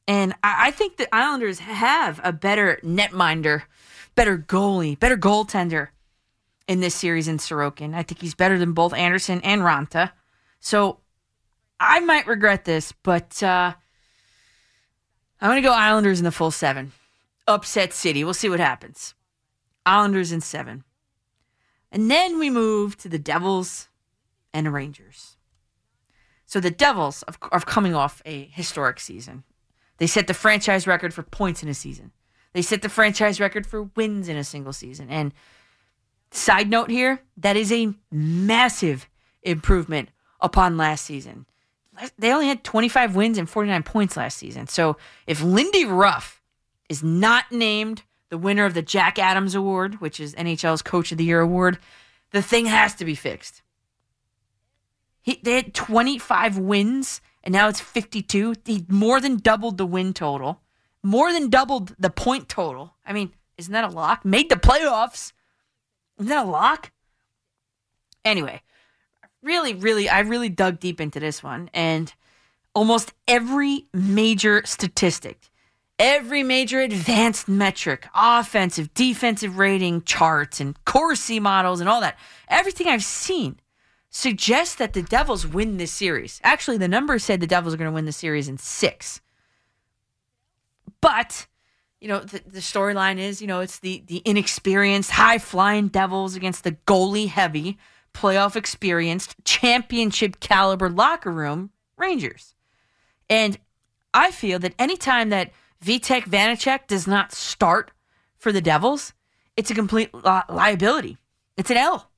And 0.06 0.34
I 0.44 0.70
think 0.70 0.96
the 0.96 1.12
Islanders 1.12 1.58
have 1.58 2.20
a 2.22 2.32
better 2.32 2.78
netminder, 2.84 3.62
better 4.14 4.38
goalie, 4.38 4.96
better 4.98 5.16
goaltender 5.16 5.88
in 6.68 6.80
this 6.80 6.94
series 6.94 7.28
in 7.28 7.38
Sorokin. 7.38 7.94
I 7.94 8.02
think 8.02 8.20
he's 8.20 8.34
better 8.34 8.58
than 8.58 8.72
both 8.72 8.92
Andersen 8.94 9.40
and 9.42 9.62
Raanta. 9.62 10.12
So 10.60 11.00
I 11.78 12.00
might 12.00 12.26
regret 12.26 12.64
this, 12.64 12.92
but 13.02 13.42
uh, 13.42 13.74
I'm 15.40 15.50
going 15.50 15.62
to 15.62 15.68
go 15.68 15.74
Islanders 15.74 16.18
in 16.18 16.24
the 16.24 16.32
full 16.32 16.50
seven. 16.50 16.92
Upset 17.46 17.92
City. 17.92 18.24
We'll 18.24 18.34
see 18.34 18.48
what 18.48 18.60
happens. 18.60 19.14
Islanders 19.84 20.32
in 20.32 20.40
seven. 20.40 20.84
And 21.92 22.10
then 22.10 22.38
we 22.38 22.50
move 22.50 22.96
to 22.98 23.08
the 23.08 23.18
Devils 23.18 23.88
and 24.52 24.72
Rangers. 24.72 25.36
So 26.46 26.60
the 26.60 26.70
Devils 26.70 27.24
are 27.52 27.60
coming 27.60 27.94
off 27.94 28.22
a 28.24 28.44
historic 28.46 29.00
season. 29.00 29.44
They 29.98 30.06
set 30.06 30.26
the 30.26 30.34
franchise 30.34 30.86
record 30.86 31.14
for 31.14 31.22
points 31.22 31.62
in 31.62 31.68
a 31.68 31.74
season. 31.74 32.12
They 32.52 32.62
set 32.62 32.82
the 32.82 32.88
franchise 32.88 33.40
record 33.40 33.66
for 33.66 33.84
wins 33.96 34.28
in 34.28 34.36
a 34.36 34.44
single 34.44 34.72
season. 34.72 35.08
And 35.10 35.32
side 36.30 36.68
note 36.68 36.90
here, 36.90 37.20
that 37.36 37.56
is 37.56 37.72
a 37.72 37.94
massive 38.10 39.08
improvement 39.42 40.10
upon 40.40 40.76
last 40.76 41.04
season. 41.04 41.46
They 42.18 42.32
only 42.32 42.48
had 42.48 42.62
25 42.62 43.16
wins 43.16 43.38
and 43.38 43.48
49 43.48 43.82
points 43.82 44.16
last 44.16 44.36
season. 44.36 44.66
So 44.66 44.96
if 45.26 45.42
Lindy 45.42 45.84
Ruff 45.84 46.42
is 46.88 47.02
not 47.02 47.50
named 47.50 48.02
the 48.28 48.38
winner 48.38 48.64
of 48.64 48.74
the 48.74 48.82
Jack 48.82 49.18
Adams 49.18 49.54
Award, 49.54 50.00
which 50.00 50.20
is 50.20 50.34
NHL's 50.34 50.82
Coach 50.82 51.12
of 51.12 51.18
the 51.18 51.24
Year 51.24 51.40
award, 51.40 51.78
the 52.32 52.42
thing 52.42 52.66
has 52.66 52.94
to 52.96 53.04
be 53.04 53.14
fixed. 53.14 53.62
He, 55.22 55.40
they 55.42 55.54
had 55.54 55.74
25 55.74 56.58
wins, 56.58 57.20
and 57.42 57.52
now 57.52 57.68
it's 57.68 57.80
52. 57.80 58.54
He 58.64 58.84
more 58.88 59.20
than 59.20 59.38
doubled 59.38 59.78
the 59.78 59.86
win 59.86 60.12
total, 60.12 60.60
more 61.02 61.32
than 61.32 61.50
doubled 61.50 61.94
the 61.98 62.10
point 62.10 62.48
total. 62.48 62.94
I 63.04 63.12
mean, 63.12 63.32
isn't 63.56 63.72
that 63.72 63.84
a 63.84 63.88
lock? 63.88 64.24
Made 64.24 64.50
the 64.50 64.56
playoffs. 64.56 65.32
Isn't 66.18 66.28
that 66.28 66.46
a 66.46 66.48
lock? 66.48 66.90
Anyway, 68.24 68.62
really, 69.42 69.74
really, 69.74 70.08
I 70.08 70.20
really 70.20 70.48
dug 70.48 70.80
deep 70.80 71.00
into 71.00 71.20
this 71.20 71.42
one, 71.42 71.70
and 71.72 72.12
almost 72.74 73.12
every 73.28 73.86
major 73.92 74.62
statistic 74.64 75.50
every 75.98 76.42
major 76.42 76.80
advanced 76.80 77.48
metric, 77.48 78.06
offensive, 78.14 78.92
defensive 78.94 79.58
rating 79.58 80.02
charts, 80.02 80.60
and 80.60 80.82
Corsi 80.84 81.40
models, 81.40 81.80
and 81.80 81.88
all 81.88 82.00
that, 82.00 82.18
everything 82.48 82.86
I've 82.86 83.04
seen 83.04 83.60
suggests 84.10 84.74
that 84.76 84.92
the 84.92 85.02
Devils 85.02 85.46
win 85.46 85.76
this 85.76 85.92
series. 85.92 86.40
Actually, 86.42 86.78
the 86.78 86.88
numbers 86.88 87.24
said 87.24 87.40
the 87.40 87.46
Devils 87.46 87.74
are 87.74 87.78
going 87.78 87.90
to 87.90 87.94
win 87.94 88.04
the 88.04 88.12
series 88.12 88.48
in 88.48 88.58
six. 88.58 89.20
But, 91.00 91.46
you 92.06 92.12
know, 92.12 92.20
the, 92.20 92.40
the 92.46 92.60
storyline 92.60 93.18
is, 93.18 93.40
you 93.40 93.48
know, 93.48 93.58
it's 93.58 93.80
the, 93.80 94.00
the 94.06 94.22
inexperienced, 94.24 95.10
high 95.10 95.38
flying 95.38 95.88
Devils 95.88 96.36
against 96.36 96.62
the 96.62 96.76
goalie 96.86 97.26
heavy, 97.26 97.78
playoff 98.14 98.54
experienced, 98.54 99.34
championship 99.42 100.38
caliber 100.38 100.88
locker 100.88 101.32
room 101.32 101.70
Rangers. 101.96 102.54
And 103.28 103.58
I 104.14 104.30
feel 104.30 104.60
that 104.60 104.76
anytime 104.78 105.30
that 105.30 105.50
Vitek 105.84 106.26
Vanecek 106.26 106.86
does 106.86 107.08
not 107.08 107.32
start 107.32 107.90
for 108.38 108.52
the 108.52 108.60
Devils, 108.60 109.12
it's 109.56 109.72
a 109.72 109.74
complete 109.74 110.14
li- 110.14 110.42
liability. 110.48 111.18
It's 111.56 111.72
an 111.72 111.76
L. 111.76 112.12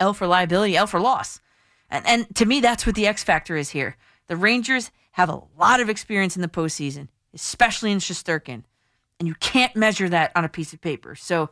L 0.00 0.14
for 0.14 0.26
liability, 0.26 0.76
L 0.76 0.88
for 0.88 0.98
loss. 0.98 1.40
And, 1.88 2.04
and 2.08 2.34
to 2.34 2.44
me, 2.44 2.60
that's 2.60 2.86
what 2.86 2.96
the 2.96 3.06
X 3.06 3.22
factor 3.22 3.56
is 3.56 3.70
here. 3.70 3.96
The 4.26 4.36
Rangers 4.36 4.90
have 5.12 5.28
a 5.28 5.42
lot 5.56 5.78
of 5.78 5.88
experience 5.88 6.34
in 6.34 6.42
the 6.42 6.48
postseason, 6.48 7.06
especially 7.34 7.92
in 7.92 7.98
Shesterkin, 7.98 8.62
and 9.18 9.28
you 9.28 9.34
can't 9.34 9.74
measure 9.76 10.08
that 10.08 10.32
on 10.34 10.44
a 10.44 10.48
piece 10.48 10.72
of 10.72 10.80
paper. 10.80 11.14
So, 11.14 11.50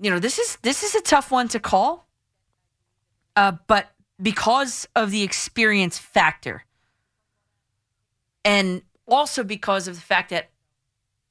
you 0.00 0.10
know, 0.10 0.18
this 0.18 0.38
is 0.38 0.58
this 0.62 0.82
is 0.82 0.94
a 0.94 1.00
tough 1.00 1.30
one 1.30 1.48
to 1.48 1.60
call. 1.60 2.06
Uh, 3.36 3.52
but 3.66 3.88
because 4.22 4.86
of 4.94 5.10
the 5.10 5.22
experience 5.22 5.98
factor, 5.98 6.64
and 8.44 8.82
also 9.08 9.42
because 9.42 9.88
of 9.88 9.94
the 9.96 10.00
fact 10.00 10.30
that 10.30 10.50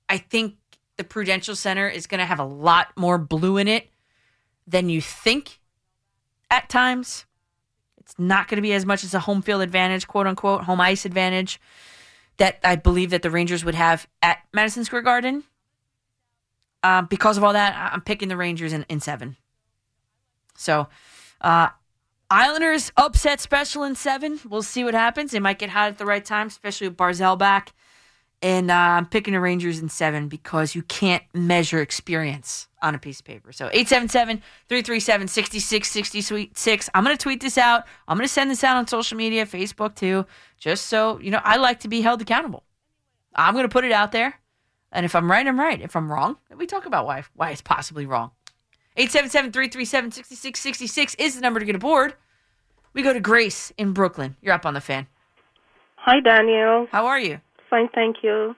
I 0.09 0.17
think 0.17 0.55
the 0.97 1.03
Prudential 1.03 1.55
Center 1.55 1.87
is 1.87 2.07
going 2.07 2.19
to 2.19 2.25
have 2.25 2.39
a 2.39 2.45
lot 2.45 2.89
more 2.97 3.17
blue 3.17 3.57
in 3.57 3.67
it 3.67 3.89
than 4.67 4.89
you 4.89 5.01
think 5.01 5.59
at 6.51 6.69
times. 6.69 7.25
It's 7.97 8.15
not 8.19 8.49
going 8.49 8.57
to 8.57 8.61
be 8.61 8.73
as 8.73 8.85
much 8.85 9.03
as 9.03 9.13
a 9.13 9.19
home 9.19 9.41
field 9.41 9.61
advantage, 9.61 10.07
quote 10.07 10.27
unquote, 10.27 10.63
home 10.63 10.81
ice 10.81 11.05
advantage 11.05 11.59
that 12.37 12.59
I 12.63 12.75
believe 12.75 13.11
that 13.11 13.21
the 13.21 13.29
Rangers 13.29 13.63
would 13.63 13.75
have 13.75 14.07
at 14.21 14.39
Madison 14.53 14.83
Square 14.85 15.03
Garden. 15.03 15.43
Uh, 16.81 17.01
because 17.03 17.37
of 17.37 17.43
all 17.43 17.53
that, 17.53 17.91
I'm 17.93 18.01
picking 18.01 18.27
the 18.27 18.37
Rangers 18.37 18.73
in, 18.73 18.85
in 18.89 18.99
seven. 18.99 19.37
So, 20.55 20.87
uh, 21.41 21.69
Islanders 22.29 22.91
upset 22.97 23.39
special 23.41 23.83
in 23.83 23.95
seven. 23.95 24.39
We'll 24.49 24.63
see 24.63 24.83
what 24.83 24.95
happens. 24.95 25.31
They 25.31 25.39
might 25.39 25.59
get 25.59 25.69
hot 25.69 25.89
at 25.89 25.97
the 25.99 26.05
right 26.05 26.25
time, 26.25 26.47
especially 26.47 26.87
with 26.87 26.97
Barzal 26.97 27.37
back. 27.37 27.73
And 28.41 28.71
uh, 28.71 28.73
I'm 28.73 29.05
picking 29.05 29.33
the 29.35 29.39
Rangers 29.39 29.79
in 29.79 29.87
seven 29.87 30.27
because 30.27 30.75
you 30.75 30.81
can't 30.81 31.23
measure 31.33 31.79
experience 31.79 32.67
on 32.81 32.95
a 32.95 32.99
piece 32.99 33.19
of 33.19 33.25
paper. 33.25 33.51
So 33.51 33.65
877 33.71 34.41
337 34.67 35.27
6666. 35.27 36.89
I'm 36.93 37.03
going 37.03 37.15
to 37.15 37.21
tweet 37.21 37.39
this 37.39 37.57
out. 37.57 37.83
I'm 38.07 38.17
going 38.17 38.27
to 38.27 38.33
send 38.33 38.49
this 38.49 38.63
out 38.63 38.77
on 38.77 38.87
social 38.87 39.15
media, 39.15 39.45
Facebook 39.45 39.95
too, 39.95 40.25
just 40.63 40.85
so, 40.85 41.19
you 41.19 41.29
know, 41.29 41.41
I 41.43 41.57
like 41.57 41.81
to 41.81 41.89
be 41.89 41.99
held 41.99 42.21
accountable. 42.21 42.63
I'm 43.35 43.53
going 43.53 43.65
to 43.65 43.69
put 43.69 43.83
it 43.83 43.91
out 43.91 44.13
there. 44.13 44.39
And 44.93 45.05
if 45.05 45.13
I'm 45.13 45.29
right, 45.29 45.45
I'm 45.45 45.59
right. 45.59 45.81
If 45.81 45.97
I'm 45.97 46.09
wrong, 46.09 46.37
we 46.55 46.65
talk 46.65 46.85
about 46.85 47.05
why, 47.05 47.25
why 47.35 47.51
it's 47.51 47.61
possibly 47.61 48.05
wrong. 48.05 48.31
877-337-6666 48.97 51.15
is 51.19 51.35
the 51.35 51.41
number 51.41 51.59
to 51.59 51.65
get 51.65 51.75
aboard. 51.75 52.13
We 52.93 53.01
go 53.01 53.11
to 53.11 53.19
Grace 53.19 53.73
in 53.77 53.91
Brooklyn. 53.91 54.37
You're 54.41 54.53
up 54.53 54.65
on 54.65 54.73
the 54.73 54.79
fan. 54.79 55.07
Hi, 55.97 56.21
Daniel. 56.21 56.87
How 56.93 57.07
are 57.07 57.19
you? 57.19 57.41
Fine, 57.69 57.89
thank 57.93 58.23
you. 58.23 58.55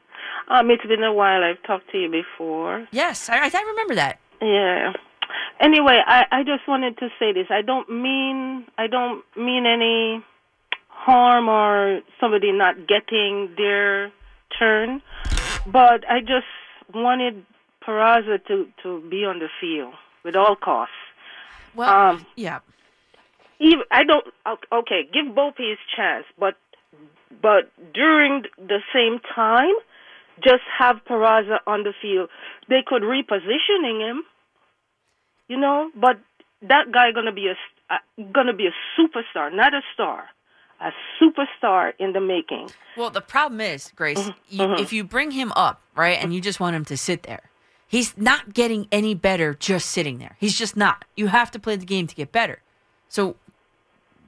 Um, 0.52 0.70
it's 0.70 0.86
been 0.86 1.02
a 1.02 1.12
while. 1.12 1.44
I've 1.44 1.64
talked 1.64 1.90
to 1.92 1.98
you 1.98 2.12
before. 2.12 2.88
Yes, 2.92 3.30
I, 3.30 3.38
I 3.38 3.64
remember 3.68 3.96
that. 3.96 4.20
Yeah. 4.44 4.94
Anyway, 5.60 6.00
I, 6.06 6.26
I 6.32 6.44
just 6.44 6.68
wanted 6.68 7.00
to 7.00 7.10
say 7.18 7.34
this. 7.34 7.48
I 7.50 7.64
don't 7.64 7.90
mean 7.90 8.68
I 8.78 8.86
don't 8.86 9.24
mean 9.36 9.66
any 9.66 10.24
harm 11.06 11.48
or 11.48 12.02
somebody 12.20 12.52
not 12.52 12.88
getting 12.88 13.54
their 13.58 14.12
turn, 14.58 15.02
but 15.68 16.04
I 16.10 16.22
just 16.22 16.50
wanted 16.94 17.46
Peraza 17.86 18.44
to 18.48 18.68
to 18.82 19.08
be 19.10 19.24
on 19.24 19.40
the 19.40 19.50
field 19.62 19.94
with 20.24 20.36
all 20.36 20.56
costs. 20.56 20.96
Well, 21.76 21.90
um, 21.90 22.26
yeah. 22.36 22.60
even 23.60 23.84
I 23.92 24.04
don't 24.04 24.26
okay, 24.72 25.08
give 25.14 25.36
Bope 25.36 25.58
his 25.58 25.78
chance, 25.96 26.26
but 26.40 26.56
but 27.42 27.72
during 27.94 28.44
the 28.58 28.80
same 28.94 29.20
time, 29.36 29.76
just 30.44 30.64
have 30.80 30.98
Peraza 31.08 31.60
on 31.68 31.84
the 31.84 31.94
field. 32.02 32.30
They 32.68 32.82
could 32.86 33.04
repositioning 33.04 34.10
him, 34.10 34.24
you 35.48 35.58
know, 35.58 35.92
but 35.96 36.18
that 36.64 36.92
guy 36.92 37.12
gonna 37.12 37.32
be 37.32 37.48
a 37.48 37.94
uh, 37.94 37.98
gonna 38.34 38.56
be 38.56 38.66
a 38.66 38.74
superstar, 38.98 39.54
not 39.54 39.76
a 39.76 39.82
star, 39.94 40.26
a 40.82 40.92
superstar 41.22 41.94
in 42.00 42.14
the 42.14 42.20
making. 42.22 42.70
Well, 42.98 43.10
the 43.10 43.22
problem 43.22 43.62
is, 43.62 43.92
Grace, 43.96 44.20
Mm-hmm. 44.20 44.32
you, 44.50 44.74
if 44.76 44.92
you 44.94 45.04
bring 45.04 45.32
him 45.32 45.52
up, 45.56 45.82
right, 45.96 46.18
and 46.22 46.34
you 46.34 46.42
just 46.42 46.60
want 46.60 46.76
him 46.76 46.86
to 46.86 46.98
sit 46.98 47.24
there, 47.24 47.50
he's 47.88 48.18
not 48.18 48.54
getting 48.54 48.88
any 48.92 49.14
better 49.16 49.54
just 49.54 49.90
sitting 49.90 50.18
there. 50.20 50.36
He's 50.40 50.58
just 50.58 50.76
not. 50.76 51.06
You 51.16 51.28
have 51.28 51.52
to 51.52 51.60
play 51.60 51.76
the 51.76 51.86
game 51.86 52.08
to 52.08 52.16
get 52.16 52.32
better. 52.32 52.62
So 53.10 53.36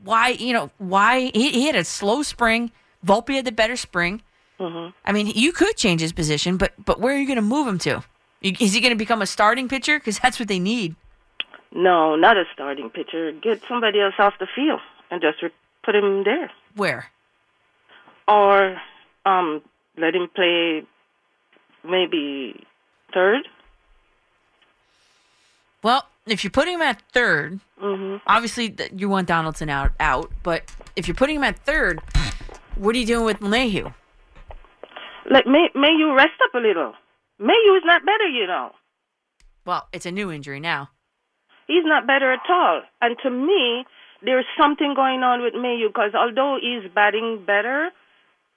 why, 0.04 0.30
you 0.30 0.54
know, 0.54 0.72
why 0.78 1.32
he, 1.34 1.50
he 1.52 1.66
had 1.68 1.76
a 1.76 1.84
slow 1.84 2.24
spring. 2.24 2.72
Volpe 3.06 3.36
had 3.36 3.46
the 3.46 3.52
better 3.52 3.76
spring. 3.76 4.22
Mm-hmm. 4.60 4.92
I 5.06 5.12
mean, 5.12 5.28
you 5.28 5.52
could 5.52 5.76
change 5.78 6.02
his 6.02 6.14
position, 6.14 6.58
but 6.58 6.74
but 6.84 7.00
where 7.00 7.14
are 7.16 7.20
you 7.20 7.28
going 7.28 7.36
to 7.38 7.42
move 7.42 7.68
him 7.68 7.78
to? 7.80 8.04
You- 8.42 8.54
Is 8.60 8.74
he 8.74 8.80
going 8.80 8.92
to 8.92 8.98
become 8.98 9.22
a 9.22 9.28
starting 9.28 9.68
pitcher? 9.68 10.00
Because 10.00 10.20
that's 10.20 10.40
what 10.40 10.48
they 10.48 10.60
need. 10.60 10.96
No, 11.74 12.16
not 12.16 12.38
a 12.38 12.46
starting 12.54 12.90
pitcher. 12.90 13.32
Get 13.34 13.62
somebody 13.68 14.00
else 14.02 14.16
off 14.18 14.34
the 14.40 14.48
field 14.56 14.80
and 15.12 15.22
just 15.22 15.42
re- 15.44 15.52
put 15.88 15.96
him 15.96 16.24
there, 16.26 16.52
Where? 16.76 17.06
or 18.28 18.76
um, 19.26 19.62
let 19.98 20.14
him 20.14 20.28
play 20.36 20.84
maybe 21.84 22.62
third. 23.14 23.48
Well, 25.82 26.04
if 26.26 26.44
you're 26.44 26.52
putting 26.52 26.74
him 26.76 26.82
at 26.82 27.02
3rd 27.14 27.62
Mm-hmm. 27.82 28.18
obviously 28.26 28.76
you 28.96 29.08
want 29.08 29.28
Donaldson 29.28 29.70
out 29.70 29.92
out, 30.00 30.32
but 30.42 30.64
if 30.96 31.08
you're 31.08 31.14
putting 31.16 31.36
him 31.36 31.44
at 31.44 31.60
third, 31.60 32.02
what 32.76 32.96
are 32.96 32.98
you 32.98 33.06
doing 33.06 33.24
with 33.24 33.40
Mayhew? 33.40 33.92
Let 35.30 35.46
may 35.46 35.70
may 35.76 35.92
you 35.96 36.16
rest 36.16 36.34
up 36.44 36.56
a 36.56 36.58
little. 36.58 36.94
Mayhew 37.40 37.76
is 37.76 37.84
not 37.86 38.02
better, 38.04 38.28
you 38.28 38.48
know. 38.48 38.72
Well, 39.64 39.88
it's 39.94 40.08
a 40.08 40.12
new 40.12 40.32
injury 40.32 40.60
now. 40.60 40.90
He's 41.68 41.86
not 41.86 42.08
better 42.08 42.34
at 42.34 42.40
all. 42.50 42.82
And 43.00 43.16
to 43.22 43.30
me, 43.30 43.86
there's 44.22 44.46
something 44.60 44.94
going 44.96 45.24
on 45.24 45.42
with 45.42 45.54
Mayu 45.54 45.88
because 45.88 46.14
although 46.16 46.58
he's 46.62 46.90
batting 46.94 47.44
better, 47.46 47.90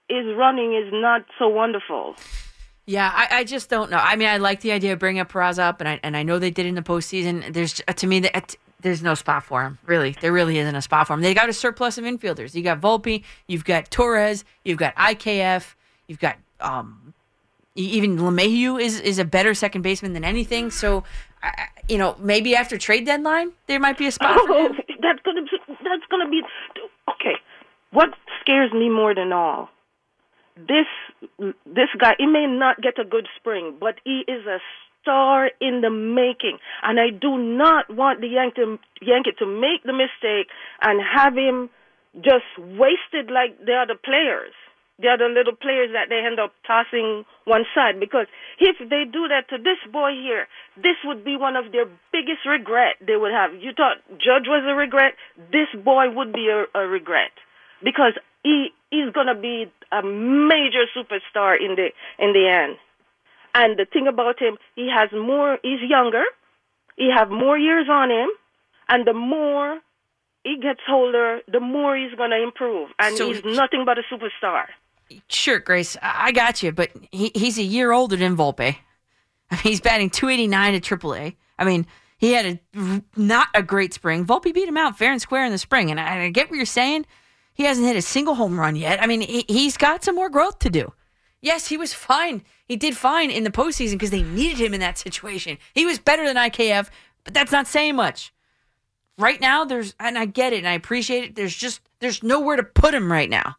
his 0.09 0.27
running 0.37 0.75
is 0.75 0.93
not 0.93 1.23
so 1.39 1.49
wonderful. 1.49 2.17
Yeah, 2.87 3.13
I, 3.15 3.39
I 3.41 3.45
just 3.45 3.71
don't 3.71 3.91
know. 3.91 3.99
I 3.99 4.17
mean, 4.17 4.29
I 4.29 4.39
like 4.39 4.63
the 4.63 4.73
idea 4.73 4.95
of 4.95 4.99
bringing 4.99 5.21
up 5.21 5.31
Peraza 5.31 5.61
up, 5.61 5.81
and 5.81 5.89
I 5.89 6.01
and 6.03 6.17
I 6.17 6.23
know 6.25 6.39
they 6.39 6.51
did 6.51 6.67
in 6.67 6.75
the 6.75 6.83
postseason. 6.83 7.53
There's 7.53 7.75
to 7.75 8.07
me 8.07 8.21
that 8.21 8.57
there's 8.81 9.03
no 9.03 9.15
spot 9.15 9.45
for 9.45 9.63
him. 9.63 9.79
Really, 9.87 10.17
there 10.21 10.33
really 10.33 10.59
isn't 10.59 10.75
a 10.75 10.83
spot 10.83 11.07
for 11.07 11.13
him. 11.15 11.21
They 11.21 11.35
got 11.35 11.49
a 11.49 11.53
surplus 11.53 11.99
of 11.99 12.05
infielders. 12.05 12.55
You 12.55 12.63
got 12.63 12.81
Volpe, 12.81 13.23
you've 13.47 13.65
got 13.65 13.91
Torres, 13.91 14.45
you've 14.65 14.79
got 14.79 14.97
IKF, 14.97 15.75
you've 16.09 16.19
got 16.19 16.37
um, 16.61 17.15
even 17.77 18.17
LeMahieu 18.17 18.81
is 18.81 18.99
is 19.01 19.19
a 19.21 19.25
better 19.25 19.55
second 19.55 19.83
baseman 19.83 20.13
than 20.15 20.25
anything. 20.25 20.71
So, 20.73 21.05
I- 21.43 21.69
you 21.89 21.99
know, 21.99 22.17
maybe 22.19 22.57
after 22.57 22.77
trade 22.79 23.05
deadline 23.07 23.53
there 23.67 23.79
might 23.79 23.99
be 23.99 24.07
a 24.07 24.13
spot 24.13 24.39
for 24.47 24.59
him. 24.59 24.73
that's 25.03 25.21
gonna 25.25 25.43
that's 25.91 26.07
gonna 26.11 26.31
be 26.31 26.43
okay. 27.11 27.35
What 27.91 28.11
scares 28.41 28.73
me 28.73 28.89
more 28.89 29.15
than 29.15 29.33
all, 29.33 29.69
this 30.57 30.87
this 31.67 31.91
guy. 31.99 32.15
He 32.19 32.27
may 32.27 32.47
not 32.47 32.81
get 32.81 32.99
a 32.99 33.05
good 33.05 33.27
spring, 33.39 33.77
but 33.81 33.97
he 34.05 34.23
is 34.29 34.47
a 34.47 34.59
star 35.03 35.51
in 35.61 35.81
the 35.81 35.91
making, 35.91 36.59
and 36.83 37.01
I 37.01 37.11
do 37.11 37.39
not 37.39 37.91
want 37.91 38.21
the 38.21 38.29
Yankee 38.29 38.79
Yankee 39.03 39.33
to 39.39 39.47
make 39.47 39.83
the 39.85 39.93
mistake 39.93 40.49
and 40.83 41.01
have 41.03 41.35
him 41.35 41.71
just 42.17 42.47
wasted 42.59 43.31
like 43.31 43.59
the 43.65 43.75
other 43.75 43.99
players. 43.99 44.53
The 45.01 45.09
other 45.09 45.29
little 45.29 45.57
players 45.57 45.91
that 45.93 46.09
they 46.09 46.21
end 46.21 46.39
up 46.39 46.53
tossing 46.67 47.25
one 47.45 47.65
side 47.75 47.99
because 47.99 48.27
if 48.59 48.77
they 48.79 49.05
do 49.09 49.29
that 49.29 49.49
to 49.49 49.57
this 49.57 49.81
boy 49.91 50.13
here, 50.13 50.47
this 50.77 50.97
would 51.05 51.25
be 51.25 51.37
one 51.37 51.57
of 51.57 51.73
their 51.73 51.87
biggest 52.13 52.45
regret 52.45 52.97
they 53.01 53.17
would 53.17 53.33
have. 53.33 53.55
You 53.55 53.73
thought 53.73 54.05
Judge 54.21 54.45
was 54.47 54.63
a 54.69 54.75
regret, 54.75 55.15
this 55.51 55.69
boy 55.73 56.11
would 56.13 56.33
be 56.33 56.49
a, 56.53 56.69
a 56.79 56.87
regret 56.87 57.33
because 57.83 58.13
he 58.43 58.69
he's 58.91 59.11
gonna 59.13 59.35
be 59.35 59.73
a 59.93 60.03
major 60.03 60.85
superstar 60.97 61.57
in 61.57 61.77
the 61.77 61.89
in 62.19 62.33
the 62.33 62.47
end. 62.49 62.77
And 63.55 63.79
the 63.79 63.85
thing 63.85 64.07
about 64.07 64.39
him, 64.39 64.59
he 64.77 64.89
has 64.95 65.11
more. 65.13 65.59
He's 65.63 65.81
younger. 65.89 66.23
He 66.97 67.11
have 67.11 67.31
more 67.31 67.59
years 67.59 67.89
on 67.91 68.11
him, 68.11 68.29
and 68.89 69.07
the 69.07 69.15
more 69.15 69.81
he 70.45 70.57
gets 70.61 70.81
older, 70.89 71.41
the 71.51 71.61
more 71.61 71.97
he's 71.97 72.15
gonna 72.17 72.37
improve. 72.37 72.91
And 72.99 73.17
So 73.17 73.33
he's 73.33 73.45
nothing 73.45 73.85
but 73.85 73.99
a 73.99 74.03
superstar. 74.03 74.67
Sure, 75.29 75.59
Grace, 75.59 75.97
I 76.03 76.33
got 76.33 76.63
you, 76.63 76.73
but 76.73 76.91
he, 77.11 77.31
he's 77.35 77.59
a 77.59 77.63
year 77.63 77.93
older 77.93 78.17
than 78.17 78.37
Volpe. 78.37 78.77
He's 79.63 79.81
batting 79.81 80.11
289 80.11 80.75
at 80.75 80.83
AAA. 80.83 81.37
I 81.59 81.65
mean, 81.65 81.87
he 82.19 82.33
had 82.33 82.61
a 82.77 83.03
not 83.17 83.49
a 83.55 83.63
great 83.63 83.95
spring. 83.95 84.25
Volpe 84.25 84.55
beat 84.55 84.69
him 84.69 84.77
out 84.77 84.99
fair 84.99 85.11
and 85.11 85.21
square 85.21 85.45
in 85.45 85.53
the 85.53 85.59
spring, 85.59 85.91
and 85.91 85.99
I, 85.99 86.25
I 86.25 86.31
get 86.31 86.51
what 86.51 86.57
you're 86.57 86.67
saying. 86.67 87.07
He 87.55 87.65
hasn't 87.65 87.87
hit 87.87 87.97
a 87.97 88.03
single 88.03 88.35
home 88.35 88.59
run 88.59 88.77
yet. 88.77 89.03
I 89.03 89.07
mean, 89.07 89.23
he, 89.23 89.45
he's 89.49 89.77
got 89.77 90.05
some 90.05 90.15
more 90.15 90.31
growth 90.31 90.59
to 90.61 90.71
do. 90.71 90.93
Yes, 91.43 91.69
he 91.69 91.77
was 91.77 91.93
fine. 91.95 92.43
He 92.67 92.77
did 92.77 92.97
fine 92.97 93.31
in 93.31 93.45
the 93.45 93.51
postseason 93.51 93.93
because 93.93 94.11
they 94.11 94.23
needed 94.23 94.61
him 94.61 94.75
in 94.75 94.81
that 94.81 94.99
situation. 94.99 95.59
He 95.75 95.87
was 95.87 95.99
better 95.99 96.27
than 96.27 96.37
IKF, 96.37 96.89
but 97.25 97.35
that's 97.35 97.53
not 97.53 97.67
saying 97.67 97.97
much. 97.97 98.33
Right 99.19 99.41
now, 99.41 99.65
there's, 99.65 99.95
and 99.99 100.19
I 100.19 100.27
get 100.27 100.53
it 100.53 100.59
and 100.59 100.69
I 100.69 100.73
appreciate 100.73 101.25
it. 101.25 101.35
There's 101.37 101.57
just, 101.57 101.81
there's 102.01 102.23
nowhere 102.23 102.57
to 102.57 102.63
put 102.63 102.95
him 102.95 103.11
right 103.11 103.29
now. 103.29 103.57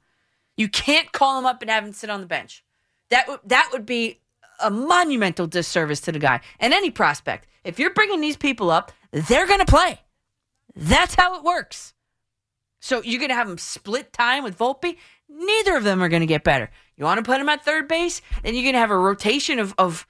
You 0.62 0.70
can't 0.70 1.12
call 1.12 1.40
him 1.40 1.48
up 1.48 1.64
and 1.64 1.72
have 1.72 1.84
him 1.84 1.92
sit 1.92 2.12
on 2.12 2.22
the 2.22 2.28
bench. 2.28 2.64
That 3.10 3.28
would 3.28 3.40
that 3.46 3.70
would 3.74 3.84
be 3.84 4.20
a 4.62 4.70
monumental 4.70 5.48
disservice 5.48 6.00
to 6.02 6.12
the 6.12 6.20
guy 6.20 6.42
and 6.60 6.72
any 6.72 6.92
prospect. 6.92 7.48
If 7.64 7.80
you're 7.80 7.96
bringing 7.96 8.22
these 8.22 8.38
people 8.38 8.70
up, 8.70 8.92
they're 9.10 9.48
going 9.48 9.58
to 9.58 9.66
play. 9.66 10.02
That's 10.76 11.16
how 11.16 11.36
it 11.36 11.44
works. 11.44 11.96
So 12.80 13.02
you're 13.02 13.18
going 13.18 13.30
to 13.30 13.36
have 13.36 13.48
them 13.48 13.58
split 13.58 14.14
time 14.14 14.44
with 14.44 14.56
Volpe. 14.56 14.98
Neither 15.28 15.76
of 15.76 15.84
them 15.84 16.00
are 16.04 16.10
going 16.10 16.22
to 16.22 16.28
get 16.28 16.44
better. 16.44 16.70
You 16.96 17.06
want 17.06 17.18
to 17.18 17.24
put 17.24 17.42
him 17.42 17.50
at 17.50 17.66
third 17.66 17.88
base, 17.88 18.22
then 18.44 18.54
you're 18.54 18.62
going 18.62 18.74
to 18.74 18.80
have 18.80 18.92
a 18.92 18.98
rotation 19.00 19.58
of 19.58 19.74
of 19.80 20.06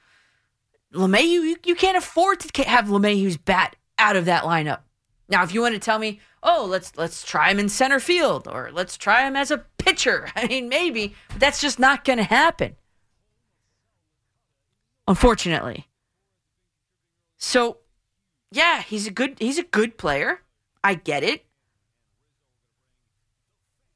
LeMahieu. 0.93 1.23
You, 1.23 1.55
you 1.63 1.75
can't 1.75 1.95
afford 1.95 2.41
to 2.41 2.63
have 2.63 2.87
LeMahieu's 2.87 3.37
bat 3.37 3.77
out 3.97 4.17
of 4.17 4.25
that 4.25 4.43
lineup. 4.43 4.79
Now, 5.29 5.43
if 5.43 5.53
you 5.53 5.61
want 5.61 5.75
to 5.75 5.79
tell 5.79 5.97
me, 5.97 6.19
oh, 6.43 6.65
let's 6.69 6.95
let's 6.97 7.23
try 7.23 7.51
him 7.51 7.59
in 7.59 7.69
center 7.69 7.99
field 7.99 8.47
or 8.47 8.69
let's 8.73 8.97
try 8.97 9.26
him 9.27 9.35
as 9.35 9.51
a 9.51 9.59
pitcher, 9.77 10.30
I 10.35 10.47
mean, 10.47 10.69
maybe, 10.69 11.15
but 11.30 11.39
that's 11.39 11.61
just 11.61 11.80
not 11.80 12.03
going 12.03 12.18
to 12.18 12.23
happen. 12.23 12.76
unfortunately. 15.07 15.88
So, 17.38 17.77
yeah, 18.51 18.81
he's 18.81 19.07
a 19.07 19.11
good 19.11 19.38
he's 19.39 19.57
a 19.57 19.63
good 19.63 19.97
player. 19.97 20.41
I 20.84 20.95
get 20.95 21.23
it. 21.23 21.45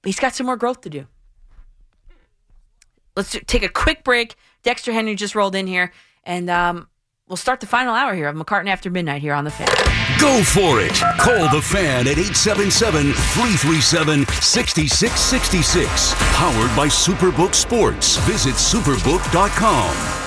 But 0.02 0.10
he's 0.10 0.20
got 0.20 0.36
some 0.36 0.46
more 0.46 0.58
growth 0.58 0.82
to 0.82 0.90
do. 0.90 1.08
Let's 3.16 3.38
take 3.48 3.64
a 3.64 3.70
quick 3.70 4.04
break. 4.04 4.36
Dexter 4.62 4.92
Henry 4.92 5.16
just 5.16 5.36
rolled 5.36 5.56
in 5.56 5.68
here, 5.68 5.94
and 6.24 6.50
um, 6.50 6.90
we'll 7.28 7.38
start 7.38 7.60
the 7.60 7.68
final 7.68 7.94
hour 7.94 8.14
here 8.14 8.28
of 8.28 8.36
McCartan 8.36 8.70
After 8.70 8.90
Midnight 8.90 9.22
here 9.22 9.34
on 9.34 9.44
the 9.44 9.52
fan. 9.52 9.68
Go 10.20 10.44
for 10.44 10.80
it. 10.80 10.94
Call 11.20 11.50
the 11.50 11.62
fan 11.62 12.08
at 12.08 12.18
877 12.18 13.14
337 13.14 14.26
6666. 14.42 16.14
Powered 16.36 16.76
by 16.76 16.88
Superbook 16.88 17.54
Sports. 17.54 18.18
Visit 18.18 18.56
superbook.com. 18.56 20.25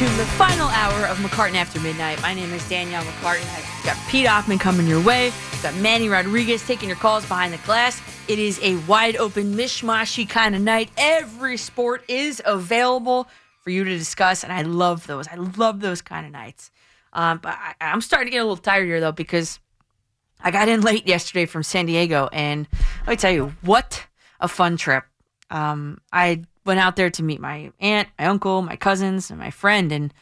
into 0.00 0.16
the 0.16 0.24
final 0.24 0.66
hour 0.68 1.06
of 1.08 1.18
McCartan 1.18 1.56
After 1.56 1.78
Midnight. 1.78 2.22
My 2.22 2.32
name 2.32 2.54
is 2.54 2.66
Danielle 2.70 3.04
McCartan. 3.04 3.44
I've 3.54 3.84
got 3.84 3.98
Pete 4.08 4.26
Hoffman 4.26 4.58
coming 4.58 4.86
your 4.86 5.02
way. 5.02 5.24
We've 5.52 5.62
got 5.62 5.74
Manny 5.74 6.08
Rodriguez 6.08 6.66
taking 6.66 6.88
your 6.88 6.96
calls 6.96 7.26
behind 7.26 7.52
the 7.52 7.58
glass. 7.66 8.00
It 8.26 8.38
is 8.38 8.58
a 8.62 8.76
wide 8.86 9.16
open, 9.16 9.52
mishmashy 9.54 10.26
kind 10.26 10.54
of 10.54 10.62
night. 10.62 10.90
Every 10.96 11.58
sport 11.58 12.02
is 12.08 12.40
available 12.46 13.28
for 13.62 13.68
you 13.68 13.84
to 13.84 13.90
discuss, 13.90 14.42
and 14.42 14.50
I 14.50 14.62
love 14.62 15.06
those. 15.06 15.28
I 15.28 15.34
love 15.34 15.80
those 15.80 16.00
kind 16.00 16.24
of 16.24 16.32
nights. 16.32 16.70
Um, 17.12 17.36
but 17.42 17.58
I, 17.58 17.74
I'm 17.82 18.00
starting 18.00 18.28
to 18.28 18.30
get 18.30 18.38
a 18.38 18.44
little 18.44 18.56
tired 18.56 18.86
here, 18.86 19.00
though, 19.00 19.12
because 19.12 19.58
I 20.40 20.50
got 20.50 20.68
in 20.70 20.80
late 20.80 21.06
yesterday 21.06 21.44
from 21.44 21.62
San 21.62 21.84
Diego, 21.84 22.30
and 22.32 22.66
let 23.00 23.08
me 23.08 23.16
tell 23.16 23.32
you, 23.32 23.54
what 23.60 24.06
a 24.40 24.48
fun 24.48 24.78
trip. 24.78 25.04
Um, 25.50 25.98
I 26.10 26.44
went 26.70 26.78
out 26.78 26.94
there 26.94 27.10
to 27.10 27.22
meet 27.24 27.40
my 27.40 27.72
aunt, 27.80 28.08
my 28.16 28.26
uncle, 28.26 28.62
my 28.62 28.76
cousins, 28.76 29.28
and 29.28 29.40
my 29.40 29.50
friend, 29.50 29.90
and 29.90 30.14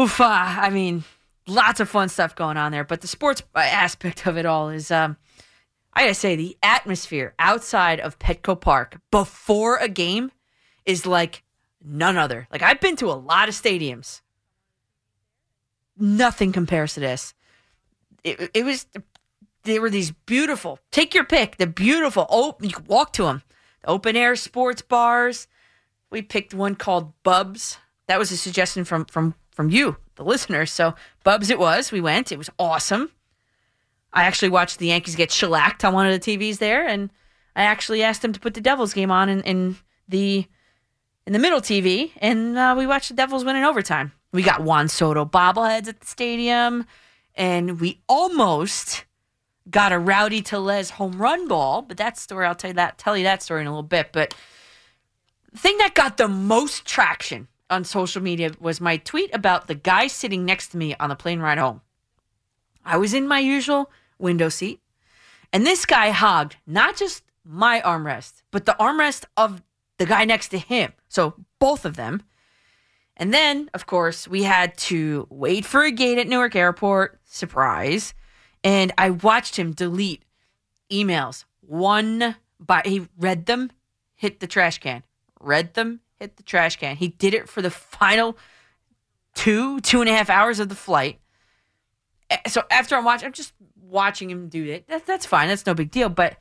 oof, 0.00 0.20
uh, 0.20 0.24
I 0.28 0.70
mean, 0.70 1.02
lots 1.48 1.80
of 1.80 1.88
fun 1.88 2.08
stuff 2.08 2.36
going 2.36 2.56
on 2.56 2.70
there. 2.70 2.84
But 2.84 3.00
the 3.00 3.08
sports 3.08 3.42
aspect 3.56 4.28
of 4.28 4.36
it 4.36 4.46
all 4.46 4.68
is, 4.68 4.92
um, 4.92 5.16
I 5.92 6.02
gotta 6.02 6.14
say, 6.14 6.36
the 6.36 6.56
atmosphere 6.62 7.34
outside 7.40 7.98
of 7.98 8.20
Petco 8.20 8.60
Park 8.60 9.00
before 9.10 9.78
a 9.78 9.88
game 9.88 10.30
is 10.86 11.04
like 11.04 11.42
none 11.84 12.16
other. 12.16 12.46
Like 12.52 12.62
I've 12.62 12.80
been 12.80 12.94
to 12.96 13.06
a 13.10 13.18
lot 13.18 13.48
of 13.48 13.56
stadiums. 13.56 14.20
Nothing 15.98 16.52
compares 16.52 16.94
to 16.94 17.00
this. 17.00 17.34
It, 18.22 18.52
it 18.54 18.64
was 18.64 18.86
there 19.64 19.80
were 19.80 19.90
these 19.90 20.12
beautiful 20.12 20.78
take 20.92 21.12
your 21.12 21.24
pick 21.24 21.56
the 21.56 21.66
beautiful 21.66 22.26
oh 22.30 22.56
you 22.60 22.70
walk 22.86 23.12
to 23.14 23.24
them 23.24 23.42
open 23.84 24.16
air 24.16 24.36
sports 24.36 24.82
bars. 24.82 25.46
We 26.10 26.22
picked 26.22 26.54
one 26.54 26.74
called 26.74 27.12
bubs. 27.22 27.78
That 28.06 28.18
was 28.18 28.32
a 28.32 28.36
suggestion 28.36 28.84
from 28.84 29.04
from 29.04 29.34
from 29.50 29.70
you 29.70 29.96
the 30.20 30.24
listeners 30.24 30.70
so 30.70 30.94
bubs 31.24 31.50
it 31.50 31.58
was. 31.58 31.90
We 31.90 32.00
went. 32.00 32.30
It 32.30 32.38
was 32.38 32.50
awesome. 32.58 33.10
I 34.12 34.24
actually 34.24 34.50
watched 34.50 34.78
the 34.78 34.88
yankees 34.88 35.16
get 35.16 35.30
shellacked 35.30 35.84
on 35.84 35.94
one 35.94 36.06
of 36.06 36.12
the 36.12 36.38
tvs 36.38 36.58
there 36.58 36.86
and 36.86 37.10
i 37.54 37.62
actually 37.62 38.02
asked 38.02 38.22
them 38.22 38.32
to 38.32 38.40
put 38.40 38.54
the 38.54 38.60
devils 38.60 38.92
game 38.92 39.10
on 39.10 39.28
in, 39.28 39.40
in 39.42 39.76
the 40.08 40.46
in 41.26 41.32
the 41.32 41.38
middle 41.38 41.60
tv 41.60 42.10
and 42.16 42.58
uh, 42.58 42.74
we 42.76 42.86
watched 42.86 43.08
the 43.08 43.14
devils 43.14 43.44
win 43.44 43.56
in 43.56 43.64
overtime. 43.64 44.12
We 44.32 44.42
got 44.42 44.62
juan 44.62 44.88
soto 44.88 45.24
bobbleheads 45.24 45.88
at 45.88 46.00
the 46.00 46.06
stadium 46.06 46.86
and 47.34 47.80
we 47.80 48.00
almost 48.08 49.04
got 49.70 49.92
a 49.92 49.98
Rowdy 49.98 50.42
Tellez 50.42 50.90
home 50.90 51.20
run 51.20 51.48
ball, 51.48 51.82
but 51.82 51.96
that 51.96 52.18
story 52.18 52.46
I'll 52.46 52.54
tell 52.54 52.70
you 52.70 52.74
that 52.74 52.98
tell 52.98 53.16
you 53.16 53.24
that 53.24 53.42
story 53.42 53.60
in 53.60 53.66
a 53.66 53.70
little 53.70 53.82
bit. 53.82 54.10
But 54.12 54.34
the 55.52 55.58
thing 55.58 55.78
that 55.78 55.94
got 55.94 56.16
the 56.16 56.28
most 56.28 56.84
traction 56.84 57.48
on 57.68 57.84
social 57.84 58.22
media 58.22 58.52
was 58.60 58.80
my 58.80 58.96
tweet 58.96 59.34
about 59.34 59.68
the 59.68 59.74
guy 59.74 60.06
sitting 60.08 60.44
next 60.44 60.68
to 60.68 60.76
me 60.76 60.94
on 60.98 61.08
the 61.08 61.16
plane 61.16 61.40
ride 61.40 61.58
home. 61.58 61.80
I 62.84 62.96
was 62.96 63.14
in 63.14 63.28
my 63.28 63.38
usual 63.38 63.90
window 64.18 64.48
seat, 64.48 64.80
and 65.52 65.66
this 65.66 65.86
guy 65.86 66.10
hogged 66.10 66.56
not 66.66 66.96
just 66.96 67.22
my 67.44 67.80
armrest, 67.80 68.42
but 68.50 68.66
the 68.66 68.76
armrest 68.78 69.24
of 69.36 69.62
the 69.98 70.06
guy 70.06 70.24
next 70.24 70.48
to 70.48 70.58
him. 70.58 70.92
So 71.08 71.34
both 71.58 71.84
of 71.84 71.96
them. 71.96 72.22
And 73.16 73.34
then, 73.34 73.68
of 73.74 73.86
course, 73.86 74.26
we 74.26 74.44
had 74.44 74.76
to 74.78 75.26
wait 75.28 75.66
for 75.66 75.84
a 75.84 75.90
gate 75.90 76.16
at 76.16 76.26
Newark 76.26 76.56
Airport. 76.56 77.20
Surprise. 77.24 78.14
And 78.62 78.92
I 78.98 79.10
watched 79.10 79.56
him 79.56 79.72
delete 79.72 80.24
emails 80.90 81.44
one 81.60 82.36
by 82.58 82.82
he 82.84 83.08
read 83.16 83.46
them, 83.46 83.70
hit 84.14 84.40
the 84.40 84.46
trash 84.46 84.78
can. 84.78 85.02
Read 85.40 85.74
them, 85.74 86.00
hit 86.18 86.36
the 86.36 86.42
trash 86.42 86.76
can. 86.76 86.96
He 86.96 87.08
did 87.08 87.32
it 87.32 87.48
for 87.48 87.62
the 87.62 87.70
final 87.70 88.36
two, 89.34 89.80
two 89.80 90.00
and 90.00 90.10
a 90.10 90.12
half 90.12 90.28
hours 90.28 90.60
of 90.60 90.68
the 90.68 90.74
flight. 90.74 91.20
So 92.46 92.62
after 92.70 92.96
I'm 92.96 93.04
watching, 93.04 93.26
I'm 93.26 93.32
just 93.32 93.54
watching 93.80 94.30
him 94.30 94.48
do 94.48 94.64
it. 94.64 94.86
That, 94.88 95.06
that's 95.06 95.26
fine. 95.26 95.48
That's 95.48 95.66
no 95.66 95.74
big 95.74 95.90
deal. 95.90 96.08
But 96.08 96.36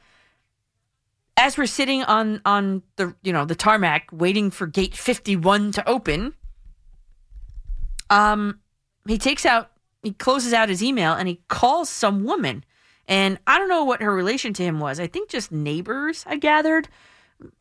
as 1.38 1.58
we're 1.58 1.66
sitting 1.66 2.04
on 2.04 2.42
on 2.46 2.84
the 2.98 3.16
you 3.24 3.32
know 3.32 3.46
the 3.46 3.56
tarmac 3.56 4.10
waiting 4.12 4.52
for 4.52 4.68
gate 4.68 4.96
51 4.96 5.72
to 5.74 5.90
open, 5.90 6.34
um, 8.10 8.60
he 9.08 9.18
takes 9.18 9.46
out 9.46 9.72
he 10.04 10.12
closes 10.14 10.54
out 10.54 10.70
his 10.70 10.84
email 10.84 11.14
and 11.14 11.28
he 11.28 11.42
calls 11.48 11.90
some 11.90 12.24
woman. 12.24 12.64
And 13.08 13.40
I 13.48 13.58
don't 13.58 13.70
know 13.70 13.84
what 13.84 14.02
her 14.02 14.14
relation 14.14 14.54
to 14.54 14.64
him 14.64 14.80
was. 14.80 15.00
I 15.00 15.08
think 15.08 15.30
just 15.30 15.52
neighbors, 15.52 16.24
I 16.28 16.38
gathered. 16.38 16.88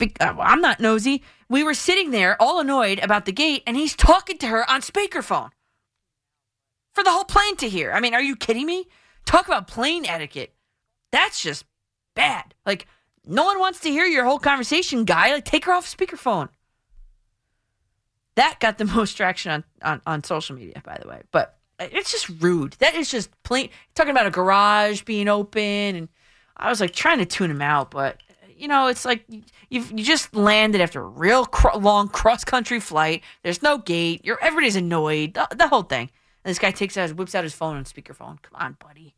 Uh, 0.00 0.06
I'm 0.20 0.60
not 0.60 0.80
nosy. 0.80 1.22
We 1.48 1.64
were 1.64 1.74
sitting 1.74 2.10
there 2.10 2.40
all 2.40 2.60
annoyed 2.60 2.98
about 2.98 3.24
the 3.24 3.32
gate, 3.32 3.62
and 3.66 3.76
he's 3.76 3.96
talking 3.96 4.38
to 4.38 4.46
her 4.48 4.68
on 4.70 4.82
speakerphone 4.82 5.50
for 6.92 7.04
the 7.04 7.10
whole 7.10 7.24
plane 7.24 7.56
to 7.56 7.68
hear. 7.68 7.92
I 7.92 8.00
mean, 8.00 8.14
are 8.14 8.22
you 8.22 8.36
kidding 8.36 8.66
me? 8.66 8.88
Talk 9.24 9.46
about 9.46 9.68
plane 9.68 10.04
etiquette. 10.04 10.54
That's 11.12 11.40
just 11.42 11.64
bad. 12.14 12.54
Like, 12.66 12.86
no 13.24 13.44
one 13.44 13.58
wants 13.58 13.80
to 13.80 13.90
hear 13.90 14.04
your 14.04 14.24
whole 14.24 14.38
conversation, 14.38 15.04
guy. 15.04 15.32
Like, 15.32 15.44
take 15.44 15.64
her 15.66 15.72
off 15.72 15.86
speakerphone. 15.86 16.48
That 18.34 18.58
got 18.60 18.78
the 18.78 18.84
most 18.96 19.14
traction 19.14 19.52
on, 19.52 19.64
on, 19.82 20.00
on 20.06 20.24
social 20.24 20.56
media, 20.56 20.82
by 20.84 20.98
the 21.00 21.08
way. 21.08 21.22
But 21.30 21.57
it's 21.78 22.10
just 22.10 22.28
rude. 22.40 22.74
That 22.80 22.94
is 22.94 23.10
just 23.10 23.30
plain 23.42 23.70
talking 23.94 24.10
about 24.10 24.26
a 24.26 24.30
garage 24.30 25.02
being 25.02 25.28
open, 25.28 25.62
and 25.62 26.08
I 26.56 26.68
was 26.68 26.80
like 26.80 26.92
trying 26.92 27.18
to 27.18 27.26
tune 27.26 27.50
him 27.50 27.62
out, 27.62 27.90
but 27.90 28.20
you 28.56 28.68
know, 28.68 28.88
it's 28.88 29.04
like 29.04 29.24
you 29.28 29.42
you 29.70 30.04
just 30.04 30.34
landed 30.34 30.80
after 30.80 31.00
a 31.00 31.06
real 31.06 31.44
cro- 31.46 31.78
long 31.78 32.08
cross 32.08 32.44
country 32.44 32.80
flight. 32.80 33.22
There's 33.42 33.62
no 33.62 33.78
gate. 33.78 34.24
You're 34.24 34.42
everybody's 34.42 34.76
annoyed. 34.76 35.34
The, 35.34 35.48
the 35.54 35.68
whole 35.68 35.82
thing. 35.82 36.10
And 36.44 36.50
this 36.50 36.58
guy 36.58 36.70
takes 36.70 36.96
out, 36.96 37.12
whips 37.14 37.34
out 37.34 37.44
his 37.44 37.54
phone 37.54 37.76
and 37.76 37.86
speakerphone. 37.86 38.40
Come 38.42 38.54
on, 38.54 38.76
buddy. 38.84 39.14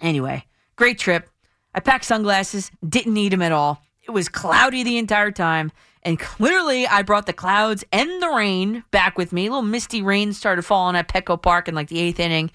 Anyway, 0.00 0.44
great 0.76 0.98
trip. 0.98 1.28
I 1.74 1.80
packed 1.80 2.04
sunglasses. 2.04 2.70
Didn't 2.86 3.14
need 3.14 3.32
them 3.32 3.42
at 3.42 3.52
all. 3.52 3.82
It 4.02 4.10
was 4.10 4.28
cloudy 4.28 4.82
the 4.82 4.98
entire 4.98 5.30
time. 5.30 5.72
And 6.06 6.20
clearly, 6.20 6.86
I 6.86 7.02
brought 7.02 7.26
the 7.26 7.32
clouds 7.32 7.84
and 7.90 8.22
the 8.22 8.28
rain 8.28 8.84
back 8.92 9.18
with 9.18 9.32
me. 9.32 9.48
A 9.48 9.50
little 9.50 9.62
misty 9.62 10.02
rain 10.02 10.32
started 10.32 10.62
falling 10.62 10.94
at 10.94 11.08
Petco 11.08 11.42
Park 11.42 11.66
in 11.66 11.74
like 11.74 11.88
the 11.88 11.98
eighth 11.98 12.20
inning. 12.20 12.52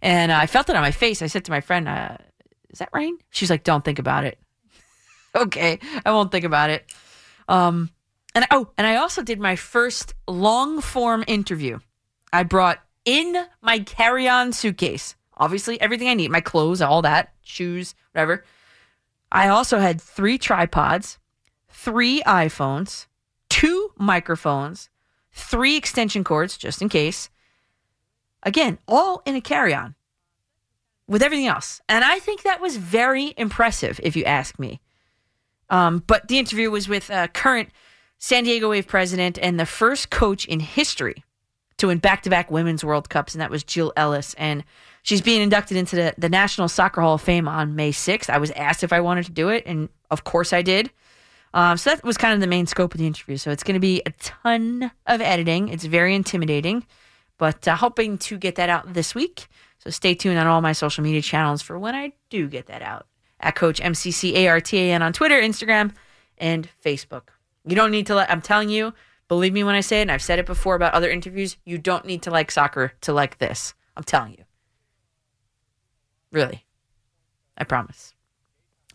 And 0.00 0.32
uh, 0.32 0.38
I 0.38 0.46
felt 0.46 0.70
it 0.70 0.74
on 0.74 0.80
my 0.80 0.90
face. 0.90 1.20
I 1.20 1.26
said 1.26 1.44
to 1.44 1.50
my 1.50 1.60
friend, 1.60 1.86
uh, 1.86 2.16
Is 2.70 2.78
that 2.78 2.88
rain? 2.94 3.18
She's 3.28 3.50
like, 3.50 3.62
Don't 3.62 3.84
think 3.84 3.98
about 3.98 4.24
it. 4.24 4.38
okay, 5.36 5.80
I 6.06 6.12
won't 6.12 6.32
think 6.32 6.46
about 6.46 6.70
it. 6.70 6.90
Um, 7.46 7.90
and 8.34 8.46
oh, 8.50 8.70
and 8.78 8.86
I 8.86 8.96
also 8.96 9.22
did 9.22 9.38
my 9.38 9.54
first 9.54 10.14
long 10.26 10.80
form 10.80 11.24
interview. 11.26 11.80
I 12.32 12.42
brought 12.42 12.80
in 13.04 13.36
my 13.60 13.80
carry 13.80 14.28
on 14.28 14.54
suitcase, 14.54 15.14
obviously, 15.36 15.78
everything 15.78 16.08
I 16.08 16.14
need 16.14 16.30
my 16.30 16.40
clothes, 16.40 16.80
all 16.80 17.02
that, 17.02 17.34
shoes, 17.42 17.94
whatever. 18.12 18.46
I 19.30 19.48
also 19.48 19.78
had 19.78 20.00
three 20.00 20.38
tripods 20.38 21.18
three 21.84 22.22
iPhones, 22.22 23.06
two 23.50 23.92
microphones, 23.98 24.88
three 25.32 25.76
extension 25.76 26.24
cords, 26.24 26.56
just 26.56 26.80
in 26.80 26.88
case. 26.88 27.28
Again, 28.42 28.78
all 28.88 29.22
in 29.26 29.34
a 29.34 29.40
carry 29.40 29.74
on 29.74 29.94
with 31.06 31.22
everything 31.22 31.46
else. 31.46 31.82
And 31.88 32.02
I 32.02 32.18
think 32.18 32.42
that 32.42 32.60
was 32.60 32.78
very 32.78 33.34
impressive, 33.36 34.00
if 34.02 34.16
you 34.16 34.24
ask 34.24 34.58
me. 34.58 34.80
Um, 35.68 36.02
but 36.06 36.28
the 36.28 36.38
interview 36.38 36.70
was 36.70 36.88
with 36.88 37.10
uh, 37.10 37.28
current 37.28 37.68
San 38.18 38.44
Diego 38.44 38.70
Wave 38.70 38.86
president 38.86 39.38
and 39.38 39.60
the 39.60 39.66
first 39.66 40.08
coach 40.08 40.46
in 40.46 40.60
history 40.60 41.22
to 41.76 41.88
win 41.88 41.98
back 41.98 42.22
to 42.22 42.30
back 42.30 42.50
Women's 42.50 42.84
World 42.84 43.10
Cups, 43.10 43.34
and 43.34 43.42
that 43.42 43.50
was 43.50 43.62
Jill 43.62 43.92
Ellis. 43.96 44.34
And 44.34 44.64
she's 45.02 45.20
being 45.20 45.42
inducted 45.42 45.76
into 45.76 45.96
the, 45.96 46.14
the 46.16 46.28
National 46.28 46.68
Soccer 46.68 47.02
Hall 47.02 47.14
of 47.14 47.22
Fame 47.22 47.48
on 47.48 47.76
May 47.76 47.92
6th. 47.92 48.30
I 48.30 48.38
was 48.38 48.50
asked 48.52 48.82
if 48.82 48.92
I 48.92 49.00
wanted 49.00 49.26
to 49.26 49.32
do 49.32 49.48
it, 49.48 49.64
and 49.66 49.88
of 50.10 50.24
course 50.24 50.52
I 50.52 50.62
did. 50.62 50.90
Um, 51.54 51.76
so 51.76 51.90
that 51.90 52.02
was 52.02 52.18
kind 52.18 52.34
of 52.34 52.40
the 52.40 52.48
main 52.48 52.66
scope 52.66 52.94
of 52.94 52.98
the 52.98 53.06
interview. 53.06 53.36
So 53.36 53.52
it's 53.52 53.62
going 53.62 53.74
to 53.74 53.80
be 53.80 54.02
a 54.04 54.10
ton 54.20 54.90
of 55.06 55.20
editing. 55.20 55.68
It's 55.68 55.84
very 55.84 56.14
intimidating, 56.14 56.84
but 57.38 57.66
uh, 57.68 57.76
hoping 57.76 58.18
to 58.18 58.36
get 58.36 58.56
that 58.56 58.68
out 58.68 58.92
this 58.92 59.14
week. 59.14 59.46
So 59.78 59.90
stay 59.90 60.14
tuned 60.14 60.38
on 60.38 60.48
all 60.48 60.60
my 60.60 60.72
social 60.72 61.04
media 61.04 61.22
channels 61.22 61.62
for 61.62 61.78
when 61.78 61.94
I 61.94 62.12
do 62.28 62.48
get 62.48 62.66
that 62.66 62.82
out. 62.82 63.06
At 63.38 63.54
Coach 63.54 63.80
MCCARTAN 63.80 65.00
on 65.00 65.12
Twitter, 65.12 65.40
Instagram, 65.40 65.92
and 66.38 66.68
Facebook. 66.84 67.28
You 67.64 67.76
don't 67.76 67.92
need 67.92 68.08
to 68.08 68.16
let, 68.16 68.30
I'm 68.30 68.42
telling 68.42 68.68
you, 68.68 68.92
believe 69.28 69.52
me 69.52 69.62
when 69.62 69.76
I 69.76 69.80
say 69.80 70.00
it, 70.00 70.02
and 70.02 70.10
I've 70.10 70.22
said 70.22 70.40
it 70.40 70.46
before 70.46 70.74
about 70.74 70.94
other 70.94 71.10
interviews, 71.10 71.56
you 71.64 71.78
don't 71.78 72.04
need 72.04 72.22
to 72.22 72.30
like 72.30 72.50
soccer 72.50 72.92
to 73.02 73.12
like 73.12 73.38
this. 73.38 73.74
I'm 73.96 74.02
telling 74.02 74.32
you. 74.32 74.44
Really. 76.32 76.64
I 77.56 77.62
promise. 77.62 78.12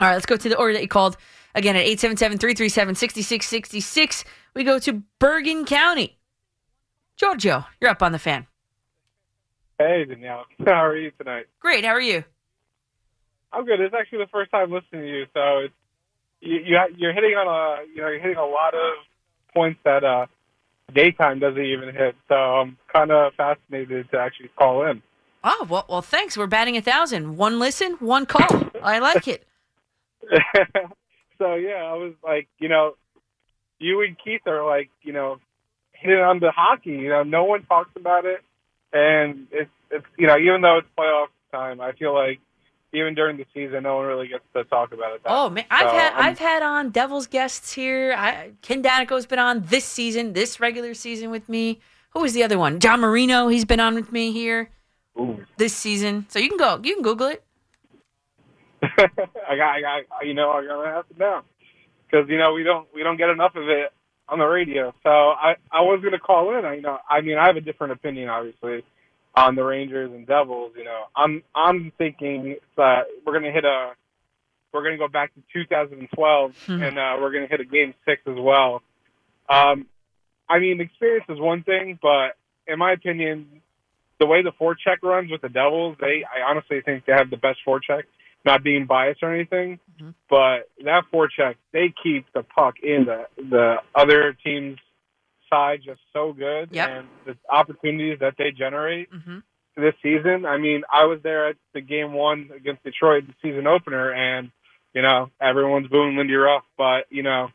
All 0.01 0.07
right, 0.07 0.15
let's 0.15 0.25
go 0.25 0.35
to 0.35 0.49
the 0.49 0.57
order 0.57 0.73
that 0.73 0.81
you 0.81 0.87
called. 0.87 1.15
Again, 1.59 1.75
at 1.75 1.85
877-337-6666, 1.87 4.23
we 4.55 4.63
go 4.63 4.79
to 4.79 5.03
Bergen 5.19 5.65
County. 5.65 6.17
Giorgio, 7.17 7.65
you're 7.81 7.89
up 7.89 8.01
on 8.01 8.13
the 8.13 8.19
fan. 8.19 8.47
Hey, 9.77 10.05
Danielle. 10.05 10.45
How 10.65 10.85
are 10.85 10.95
you 10.95 11.11
tonight? 11.17 11.47
Great. 11.59 11.83
How 11.83 11.91
are 11.91 11.99
you? 11.99 12.23
I'm 13.51 13.65
good. 13.65 13.81
It's 13.81 13.93
actually 13.93 14.19
the 14.19 14.29
first 14.31 14.51
time 14.51 14.71
listening 14.71 15.01
to 15.01 15.09
you, 15.09 15.25
so 15.33 15.57
it's 15.57 15.73
you, 16.39 16.59
you 16.59 16.79
you're 16.95 17.11
hitting 17.11 17.31
on 17.31 17.47
a 17.47 17.83
you 17.93 18.01
know 18.01 18.07
you're 18.07 18.21
hitting 18.21 18.37
a 18.37 18.45
lot 18.45 18.73
of 18.73 18.93
points 19.53 19.81
that 19.83 20.05
uh 20.05 20.27
daytime 20.93 21.39
doesn't 21.39 21.61
even 21.61 21.93
hit. 21.93 22.15
So 22.29 22.35
I'm 22.35 22.77
kind 22.93 23.11
of 23.11 23.33
fascinated 23.33 24.09
to 24.11 24.17
actually 24.17 24.47
call 24.57 24.85
in. 24.85 25.01
Oh, 25.43 25.67
well, 25.69 25.85
well, 25.89 26.01
thanks. 26.01 26.37
We're 26.37 26.47
batting 26.47 26.77
a 26.77 26.81
thousand. 26.81 27.35
One 27.35 27.59
listen, 27.59 27.97
one 27.99 28.25
call. 28.25 28.71
I 28.81 28.99
like 28.99 29.27
it. 29.27 29.45
so 31.39 31.55
yeah, 31.55 31.83
I 31.83 31.93
was 31.93 32.13
like, 32.23 32.47
you 32.59 32.69
know, 32.69 32.93
you 33.79 34.01
and 34.01 34.15
Keith 34.23 34.41
are 34.45 34.63
like, 34.65 34.89
you 35.01 35.13
know, 35.13 35.39
hitting 35.93 36.19
on 36.19 36.39
the 36.39 36.51
hockey. 36.51 36.91
You 36.91 37.09
know, 37.09 37.23
no 37.23 37.45
one 37.45 37.63
talks 37.63 37.89
about 37.95 38.25
it, 38.25 38.41
and 38.93 39.47
it's 39.51 39.71
it's 39.89 40.05
you 40.17 40.27
know, 40.27 40.37
even 40.37 40.61
though 40.61 40.77
it's 40.77 40.87
playoff 40.97 41.27
time, 41.51 41.81
I 41.81 41.93
feel 41.93 42.13
like 42.13 42.39
even 42.93 43.13
during 43.15 43.37
the 43.37 43.45
season, 43.53 43.83
no 43.83 43.97
one 43.97 44.05
really 44.07 44.27
gets 44.27 44.43
to 44.55 44.63
talk 44.65 44.91
about 44.93 45.13
it. 45.15 45.21
Oh 45.25 45.49
man, 45.49 45.65
I've 45.71 45.89
So, 45.89 45.95
had 45.95 46.13
I'm- 46.13 46.25
I've 46.25 46.39
had 46.39 46.63
on 46.63 46.89
Devils 46.91 47.27
guests 47.27 47.73
here. 47.73 48.13
I, 48.17 48.51
Ken 48.61 48.83
Daneyko's 48.83 49.25
been 49.25 49.39
on 49.39 49.63
this 49.65 49.85
season, 49.85 50.33
this 50.33 50.59
regular 50.59 50.93
season 50.93 51.29
with 51.31 51.47
me. 51.49 51.79
Who 52.11 52.21
was 52.21 52.33
the 52.33 52.43
other 52.43 52.57
one? 52.57 52.79
John 52.79 52.99
Marino. 53.01 53.47
He's 53.47 53.65
been 53.65 53.79
on 53.79 53.93
with 53.95 54.11
me 54.11 54.31
here 54.31 54.71
this 55.57 55.75
season. 55.75 56.25
So 56.29 56.39
you 56.39 56.49
can 56.49 56.57
go, 56.57 56.79
you 56.83 56.95
can 56.95 57.03
Google 57.03 57.27
it. 57.27 57.43
I 58.83 59.55
got, 59.55 59.75
I 59.75 59.81
got, 59.81 60.25
you 60.25 60.33
know, 60.33 60.51
I'm 60.51 60.67
gonna 60.67 60.87
have 60.91 61.05
it 61.09 61.17
know 61.19 61.41
because 62.09 62.29
you 62.29 62.37
know 62.37 62.53
we 62.53 62.63
don't 62.63 62.87
we 62.93 63.03
don't 63.03 63.17
get 63.17 63.29
enough 63.29 63.55
of 63.55 63.67
it 63.69 63.91
on 64.27 64.39
the 64.39 64.45
radio. 64.45 64.93
So 65.03 65.09
I 65.09 65.55
I 65.71 65.81
was 65.81 66.01
gonna 66.03 66.19
call 66.19 66.57
in. 66.57 66.65
I 66.65 66.75
you 66.75 66.81
know 66.81 66.97
I 67.09 67.21
mean 67.21 67.37
I 67.37 67.47
have 67.47 67.55
a 67.57 67.61
different 67.61 67.93
opinion 67.93 68.29
obviously 68.29 68.83
on 69.35 69.55
the 69.55 69.63
Rangers 69.63 70.11
and 70.11 70.25
Devils. 70.25 70.73
You 70.77 70.83
know 70.85 71.03
I'm 71.15 71.43
I'm 71.55 71.91
thinking 71.97 72.55
that 72.77 73.03
we're 73.25 73.33
gonna 73.33 73.51
hit 73.51 73.65
a 73.65 73.91
we're 74.73 74.83
gonna 74.83 74.97
go 74.97 75.07
back 75.07 75.33
to 75.33 75.41
2012 75.53 76.55
Hmm. 76.65 76.83
and 76.83 76.97
uh, 76.99 77.17
we're 77.19 77.31
gonna 77.31 77.47
hit 77.47 77.59
a 77.59 77.65
game 77.65 77.93
six 78.05 78.21
as 78.27 78.37
well. 78.37 78.81
Um, 79.49 79.87
I 80.47 80.59
mean 80.59 80.79
experience 80.81 81.25
is 81.29 81.39
one 81.39 81.63
thing, 81.63 81.99
but 82.01 82.37
in 82.67 82.77
my 82.79 82.91
opinion, 82.93 83.61
the 84.19 84.25
way 84.27 84.43
the 84.43 84.51
forecheck 84.51 85.01
runs 85.01 85.31
with 85.31 85.41
the 85.41 85.49
Devils, 85.49 85.97
they 85.99 86.23
I 86.23 86.49
honestly 86.49 86.81
think 86.81 87.05
they 87.05 87.13
have 87.13 87.29
the 87.29 87.37
best 87.37 87.59
forecheck. 87.67 88.03
Not 88.45 88.63
being 88.63 88.85
biased 88.85 89.21
or 89.21 89.33
anything, 89.33 89.79
but 90.29 90.69
that 90.85 91.03
forecheck 91.13 91.55
they 91.73 91.93
keep 92.01 92.25
the 92.33 92.43
puck 92.43 92.75
in 92.81 93.05
the 93.05 93.27
the 93.37 93.77
other 93.93 94.33
team's 94.43 94.77
side 95.49 95.81
just 95.83 95.99
so 96.13 96.31
good, 96.31 96.69
Yep. 96.71 96.89
and 96.89 97.07
the 97.25 97.35
opportunities 97.49 98.19
that 98.19 98.35
they 98.37 98.51
generate 98.51 99.11
Mhm. 99.11 99.43
this 99.75 99.93
season. 100.01 100.45
I 100.45 100.57
mean, 100.57 100.83
I 100.91 101.05
was 101.05 101.21
there 101.21 101.47
at 101.47 101.57
the 101.73 101.81
game 101.81 102.13
one 102.13 102.49
against 102.55 102.83
Detroit, 102.83 103.25
the 103.27 103.33
season 103.41 103.67
opener, 103.67 104.11
and 104.13 104.51
you 104.93 105.01
know 105.01 105.29
everyone's 105.41 105.87
booing 105.87 106.15
Lindy 106.15 106.35
Ruff, 106.35 106.63
but 106.77 107.05
you 107.11 107.23
know 107.23 107.51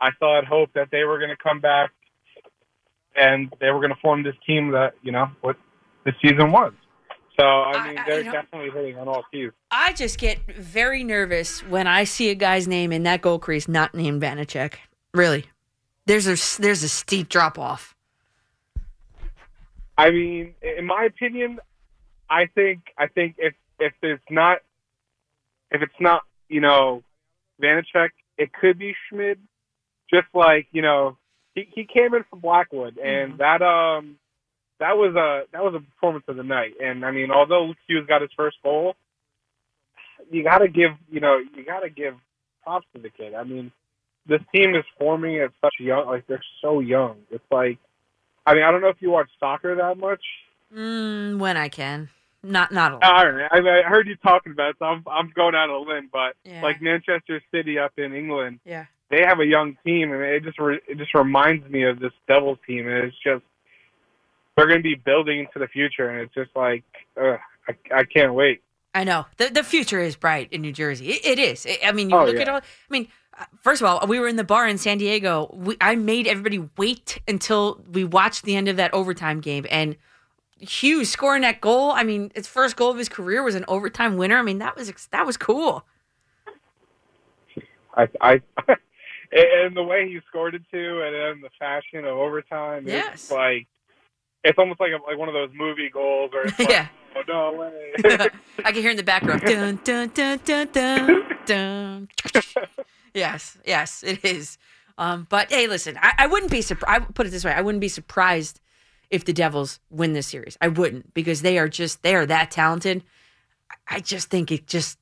I 0.00 0.10
still 0.12 0.34
had 0.34 0.44
hope 0.44 0.72
that 0.72 0.90
they 0.90 1.04
were 1.04 1.18
going 1.18 1.30
to 1.30 1.36
come 1.36 1.60
back 1.60 1.92
and 3.16 3.54
they 3.60 3.70
were 3.70 3.78
going 3.80 3.94
to 3.94 4.00
form 4.00 4.22
this 4.24 4.34
team 4.46 4.72
that 4.72 4.94
you 5.02 5.12
know 5.12 5.30
what 5.42 5.56
the 6.04 6.12
season 6.20 6.50
was. 6.50 6.72
So 7.38 7.44
I 7.44 7.88
mean, 7.88 8.00
they're 8.06 8.18
you 8.18 8.24
know- 8.24 8.32
definitely 8.32 8.70
hitting 8.70 8.98
on 8.98 9.08
all 9.08 9.24
keys. 9.32 9.50
I 9.70 9.92
just 9.92 10.18
get 10.18 10.38
very 10.56 11.02
nervous 11.02 11.60
when 11.62 11.86
I 11.86 12.04
see 12.04 12.30
a 12.30 12.34
guy's 12.34 12.68
name 12.68 12.92
in 12.92 13.02
that 13.04 13.22
goal 13.22 13.38
crease 13.38 13.66
not 13.66 13.94
named 13.94 14.22
Vanecek. 14.22 14.74
Really, 15.12 15.44
there's 16.06 16.26
a 16.26 16.62
there's 16.62 16.82
a 16.82 16.88
steep 16.88 17.28
drop 17.28 17.58
off. 17.58 17.94
I 19.96 20.10
mean, 20.10 20.54
in 20.62 20.86
my 20.86 21.04
opinion, 21.04 21.58
I 22.30 22.46
think 22.46 22.82
I 22.98 23.08
think 23.08 23.36
if 23.38 23.54
if 23.80 23.92
it's 24.02 24.22
not 24.30 24.58
if 25.70 25.82
it's 25.82 26.00
not 26.00 26.22
you 26.48 26.60
know 26.60 27.02
Vanecek, 27.60 28.10
it 28.38 28.52
could 28.52 28.78
be 28.78 28.94
Schmid. 29.08 29.38
Just 30.12 30.26
like 30.34 30.68
you 30.72 30.82
know, 30.82 31.16
he 31.54 31.68
he 31.74 31.84
came 31.84 32.14
in 32.14 32.24
from 32.30 32.40
Blackwood, 32.40 32.98
and 32.98 33.38
that 33.38 33.62
um 33.62 34.16
that 34.80 34.96
was 34.96 35.14
a 35.14 35.42
that 35.52 35.62
was 35.62 35.74
a 35.74 35.80
performance 35.80 36.24
of 36.28 36.36
the 36.36 36.42
night. 36.42 36.74
And 36.82 37.04
I 37.04 37.10
mean, 37.10 37.30
although 37.30 37.64
Luke 37.66 37.76
Hughes 37.86 38.06
got 38.08 38.22
his 38.22 38.30
first 38.36 38.56
goal, 38.62 38.94
you 40.30 40.42
got 40.42 40.58
to 40.58 40.68
give 40.68 40.92
you 41.10 41.20
know 41.20 41.38
you 41.56 41.64
got 41.64 41.80
to 41.80 41.90
give 41.90 42.14
props 42.62 42.86
to 42.94 43.00
the 43.00 43.10
kid. 43.10 43.34
I 43.34 43.44
mean, 43.44 43.72
this 44.26 44.40
team 44.54 44.74
is 44.74 44.84
forming 44.98 45.40
at 45.40 45.50
such 45.60 45.74
young 45.78 46.06
like 46.06 46.26
they're 46.26 46.42
so 46.62 46.80
young. 46.80 47.16
It's 47.30 47.44
like 47.50 47.78
I 48.46 48.54
mean, 48.54 48.62
I 48.62 48.70
don't 48.70 48.80
know 48.80 48.88
if 48.88 49.00
you 49.00 49.10
watch 49.10 49.28
soccer 49.40 49.74
that 49.76 49.96
much. 49.98 50.22
Mm, 50.74 51.38
when 51.38 51.56
I 51.56 51.68
can, 51.68 52.08
not 52.42 52.72
not 52.72 52.92
a 52.92 52.94
lot. 52.96 53.04
I 53.04 53.24
don't 53.24 53.38
know. 53.38 53.48
I, 53.50 53.60
mean, 53.60 53.72
I 53.72 53.88
heard 53.88 54.06
you 54.08 54.16
talking 54.16 54.52
about 54.52 54.70
it, 54.70 54.76
so 54.78 54.86
I'm 54.86 55.04
I'm 55.10 55.30
going 55.34 55.54
out 55.54 55.70
of 55.70 55.86
limb. 55.86 56.10
But 56.12 56.34
Yeah. 56.44 56.62
like 56.62 56.82
Manchester 56.82 57.40
City 57.52 57.78
up 57.78 57.92
in 57.96 58.12
England, 58.12 58.60
Yeah. 58.64 58.86
they 59.10 59.22
have 59.24 59.38
a 59.40 59.46
young 59.46 59.76
team, 59.84 60.12
and 60.12 60.20
it 60.22 60.42
just 60.42 60.58
re- 60.58 60.80
it 60.88 60.98
just 60.98 61.14
reminds 61.14 61.68
me 61.70 61.84
of 61.84 62.00
this 62.00 62.12
Devils 62.26 62.58
team, 62.66 62.88
and 62.88 63.04
it's 63.04 63.16
just 63.22 63.44
they're 64.56 64.66
going 64.66 64.78
to 64.78 64.82
be 64.82 64.94
building 64.94 65.40
into 65.40 65.58
the 65.58 65.68
future, 65.68 66.08
and 66.08 66.20
it's 66.20 66.34
just 66.34 66.50
like 66.56 66.84
ugh, 67.20 67.38
I 67.68 67.74
I 68.00 68.04
can't 68.04 68.34
wait. 68.34 68.62
I 68.94 69.04
know 69.04 69.26
the 69.38 69.48
the 69.48 69.64
future 69.64 70.00
is 70.00 70.16
bright 70.16 70.48
in 70.52 70.62
New 70.62 70.72
Jersey. 70.72 71.10
It, 71.10 71.26
it 71.26 71.38
is. 71.38 71.66
I 71.66 71.88
I 71.88 71.92
mean, 71.92 72.10
you 72.10 72.16
Oh, 72.16 72.24
look 72.24 72.36
yeah. 72.36 72.42
at 72.42 72.48
all. 72.48 72.58
I 72.58 72.62
mean, 72.90 73.08
first 73.62 73.82
of 73.82 73.86
all, 73.88 74.06
we 74.06 74.20
were 74.20 74.28
in 74.28 74.36
the 74.36 74.44
bar 74.44 74.68
in 74.68 74.78
San 74.78 74.98
Diego. 74.98 75.50
We, 75.52 75.76
I 75.80 75.96
made 75.96 76.26
everybody 76.26 76.68
wait 76.76 77.20
until 77.26 77.82
we 77.90 78.04
watched 78.04 78.44
the 78.44 78.54
end 78.54 78.68
of 78.68 78.76
that 78.76 78.94
overtime 78.94 79.40
game, 79.40 79.66
and 79.70 79.96
Hughes 80.60 81.10
scoring 81.10 81.42
that 81.42 81.60
goal. 81.60 81.90
I 81.90 82.04
mean, 82.04 82.30
his 82.34 82.46
first 82.46 82.76
goal 82.76 82.90
of 82.92 82.98
his 82.98 83.08
career 83.08 83.42
was 83.42 83.54
an 83.56 83.64
overtime 83.66 84.16
winner. 84.16 84.38
I 84.38 84.42
mean, 84.42 84.58
that 84.58 84.76
was 84.76 84.92
that 85.10 85.26
was 85.26 85.36
cool. 85.36 85.84
I 87.96 88.08
I 88.20 88.32
and 89.32 89.76
the 89.76 89.82
way 89.82 90.08
he 90.08 90.20
scored 90.28 90.54
it 90.54 90.62
too, 90.70 91.02
and 91.04 91.14
then 91.14 91.40
the 91.42 91.50
fashion 91.58 92.00
of 92.04 92.16
overtime, 92.16 92.86
Yes. 92.86 93.14
it's 93.14 93.30
like 93.32 93.66
it's 94.44 94.58
almost 94.58 94.78
like 94.80 94.90
a, 94.92 95.02
like 95.10 95.18
one 95.18 95.28
of 95.28 95.34
those 95.34 95.50
movie 95.54 95.90
goals, 95.90 96.30
or 96.34 96.44
like, 96.58 96.68
Yeah. 96.70 96.86
oh 97.16 97.22
no 97.26 97.58
way. 97.58 98.28
I 98.64 98.72
can 98.72 98.82
hear 98.82 98.90
in 98.90 98.96
the 98.96 99.02
background. 99.02 99.40
Dun, 99.46 99.80
dun, 99.82 100.10
dun, 100.14 100.38
dun, 100.44 100.68
dun, 100.72 101.26
dun. 101.46 102.08
yes, 103.14 103.58
yes, 103.66 104.02
it 104.02 104.24
is. 104.24 104.58
Um, 104.98 105.26
but 105.28 105.50
hey, 105.50 105.66
listen, 105.66 105.98
I, 106.00 106.12
I 106.18 106.26
wouldn't 106.26 106.52
be 106.52 106.62
surprised. 106.62 107.02
I 107.02 107.04
put 107.12 107.26
it 107.26 107.30
this 107.30 107.44
way: 107.44 107.52
I 107.52 107.60
wouldn't 107.62 107.80
be 107.80 107.88
surprised 107.88 108.60
if 109.10 109.24
the 109.24 109.32
Devils 109.32 109.80
win 109.90 110.12
this 110.12 110.26
series. 110.28 110.56
I 110.60 110.68
wouldn't 110.68 111.14
because 111.14 111.42
they 111.42 111.58
are 111.58 111.68
just 111.68 112.02
they 112.02 112.14
are 112.14 112.26
that 112.26 112.50
talented. 112.50 113.02
I- 113.70 113.96
I 113.96 114.00
just 114.00 114.30
think 114.30 114.52
it 114.52 114.66
just. 114.66 114.98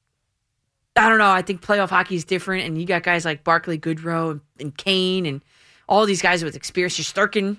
I 0.97 1.09
don't 1.09 1.19
know. 1.19 1.31
I 1.31 1.41
think 1.43 1.63
playoff 1.63 1.89
hockey 1.91 2.17
is 2.17 2.25
different, 2.25 2.65
and 2.67 2.79
you 2.79 2.87
got 2.87 3.03
guys 3.03 3.25
like 3.25 3.45
Barclay, 3.45 3.79
Goodrow, 3.79 4.31
and, 4.33 4.41
and 4.61 4.77
Kane, 4.77 5.25
and 5.27 5.43
all 5.89 6.05
these 6.07 6.21
guys 6.23 6.43
with 6.45 6.55
experience. 6.57 6.99
You're 6.99 7.05
Sturkin. 7.05 7.59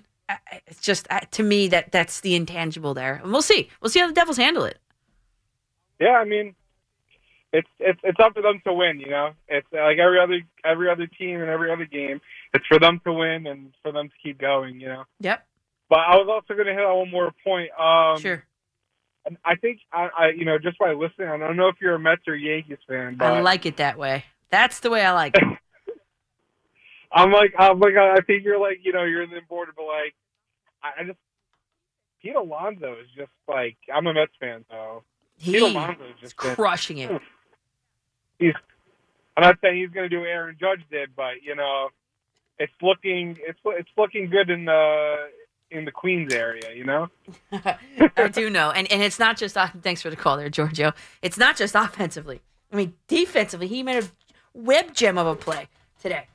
It's 0.67 0.81
just 0.81 1.07
uh, 1.09 1.19
to 1.31 1.43
me 1.43 1.67
that 1.67 1.91
that's 1.91 2.21
the 2.21 2.35
intangible 2.35 2.93
there, 2.93 3.19
and 3.21 3.31
we'll 3.31 3.41
see. 3.41 3.69
We'll 3.81 3.89
see 3.89 3.99
how 3.99 4.07
the 4.07 4.13
Devils 4.13 4.37
handle 4.37 4.63
it. 4.63 4.79
Yeah, 5.99 6.13
I 6.17 6.25
mean, 6.25 6.55
it's 7.51 7.67
it's 7.79 7.99
it's 8.03 8.19
up 8.19 8.33
to 8.35 8.41
them 8.41 8.61
to 8.65 8.73
win. 8.73 8.99
You 8.99 9.09
know, 9.09 9.31
it's 9.47 9.67
like 9.71 9.97
every 9.97 10.19
other 10.19 10.39
every 10.63 10.89
other 10.89 11.07
team 11.07 11.41
and 11.41 11.49
every 11.49 11.71
other 11.71 11.85
game. 11.85 12.21
It's 12.53 12.65
for 12.67 12.79
them 12.79 13.01
to 13.05 13.13
win 13.13 13.47
and 13.47 13.73
for 13.83 13.91
them 13.91 14.07
to 14.09 14.13
keep 14.23 14.39
going. 14.39 14.79
You 14.79 14.87
know. 14.87 15.03
Yep. 15.19 15.45
But 15.89 15.99
I 15.99 16.15
was 16.15 16.27
also 16.29 16.55
going 16.55 16.67
to 16.67 16.73
hit 16.73 16.83
on 16.83 16.97
one 16.97 17.11
more 17.11 17.31
point. 17.43 17.69
Um, 17.77 18.19
Sure. 18.19 18.43
and 19.25 19.37
I 19.45 19.55
think 19.55 19.79
I, 19.91 20.09
I, 20.17 20.29
you 20.29 20.45
know, 20.45 20.57
just 20.57 20.79
by 20.79 20.93
listening, 20.93 21.27
I 21.27 21.37
don't 21.37 21.57
know 21.57 21.67
if 21.67 21.75
you're 21.81 21.95
a 21.95 21.99
Mets 21.99 22.27
or 22.27 22.35
Yankees 22.35 22.77
fan, 22.87 23.15
but 23.17 23.31
I 23.31 23.41
like 23.41 23.65
it 23.65 23.77
that 23.77 23.97
way. 23.99 24.23
That's 24.49 24.79
the 24.79 24.89
way 24.89 25.03
I 25.05 25.11
like 25.11 25.35
it. 25.37 25.43
I'm 27.13 27.31
like, 27.31 27.53
I'm 27.57 27.79
like, 27.79 27.95
I 27.95 28.19
think 28.21 28.43
you're 28.43 28.59
like, 28.59 28.79
you 28.83 28.91
know, 28.91 29.03
you're 29.03 29.21
in 29.21 29.29
the 29.29 29.41
border, 29.47 29.71
but 29.75 29.85
like, 29.85 30.15
I, 30.81 31.03
just 31.03 31.19
Pete 32.21 32.35
Alonso 32.35 32.93
is 32.93 33.07
just 33.15 33.31
like, 33.47 33.77
I'm 33.93 34.07
a 34.07 34.13
Mets 34.13 34.31
fan, 34.39 34.65
so 34.69 35.03
He 35.37 35.53
Pete 35.53 35.61
Alonso 35.61 36.03
is 36.03 36.19
just 36.19 36.37
been- 36.37 36.55
crushing 36.55 36.97
it. 36.97 37.11
Hmm. 37.11 37.17
He's 38.39 38.53
I'm 39.37 39.43
not 39.43 39.57
saying 39.61 39.77
he's 39.77 39.89
going 39.89 40.09
to 40.09 40.09
do 40.09 40.19
what 40.19 40.27
Aaron 40.27 40.57
Judge 40.59 40.81
did, 40.91 41.15
but 41.15 41.43
you 41.43 41.55
know, 41.55 41.89
it's 42.59 42.73
looking 42.81 43.37
it's 43.41 43.59
it's 43.65 43.89
looking 43.97 44.29
good 44.29 44.49
in 44.49 44.65
the 44.65 45.29
in 45.71 45.85
the 45.85 45.91
Queens 45.91 46.33
area. 46.33 46.73
You 46.75 46.83
know. 46.83 47.09
I 47.51 48.27
do 48.31 48.49
know, 48.49 48.71
and 48.71 48.91
and 48.91 49.01
it's 49.01 49.19
not 49.19 49.37
just. 49.37 49.55
Thanks 49.81 50.01
for 50.01 50.09
the 50.09 50.15
call 50.15 50.37
there, 50.37 50.49
Giorgio. 50.49 50.93
It's 51.21 51.37
not 51.37 51.57
just 51.57 51.73
offensively. 51.73 52.41
I 52.71 52.75
mean, 52.75 52.93
defensively, 53.07 53.67
he 53.67 53.81
made 53.81 54.03
a 54.03 54.07
web 54.53 54.93
gem 54.93 55.17
of 55.17 55.25
a 55.27 55.35
play 55.35 55.67
today 55.99 56.27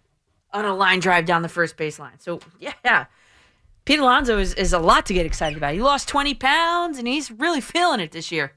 on 0.52 0.64
a 0.64 0.74
line 0.74 1.00
drive 1.00 1.24
down 1.24 1.42
the 1.42 1.48
first 1.48 1.76
baseline. 1.76 2.20
So 2.20 2.40
yeah, 2.60 3.06
Pete 3.84 3.98
Alonso 3.98 4.38
is 4.38 4.54
is 4.54 4.72
a 4.72 4.78
lot 4.78 5.06
to 5.06 5.14
get 5.14 5.26
excited 5.26 5.56
about. 5.56 5.74
He 5.74 5.80
lost 5.80 6.08
twenty 6.08 6.34
pounds, 6.34 6.98
and 6.98 7.06
he's 7.06 7.30
really 7.30 7.60
feeling 7.60 8.00
it 8.00 8.12
this 8.12 8.32
year. 8.32 8.52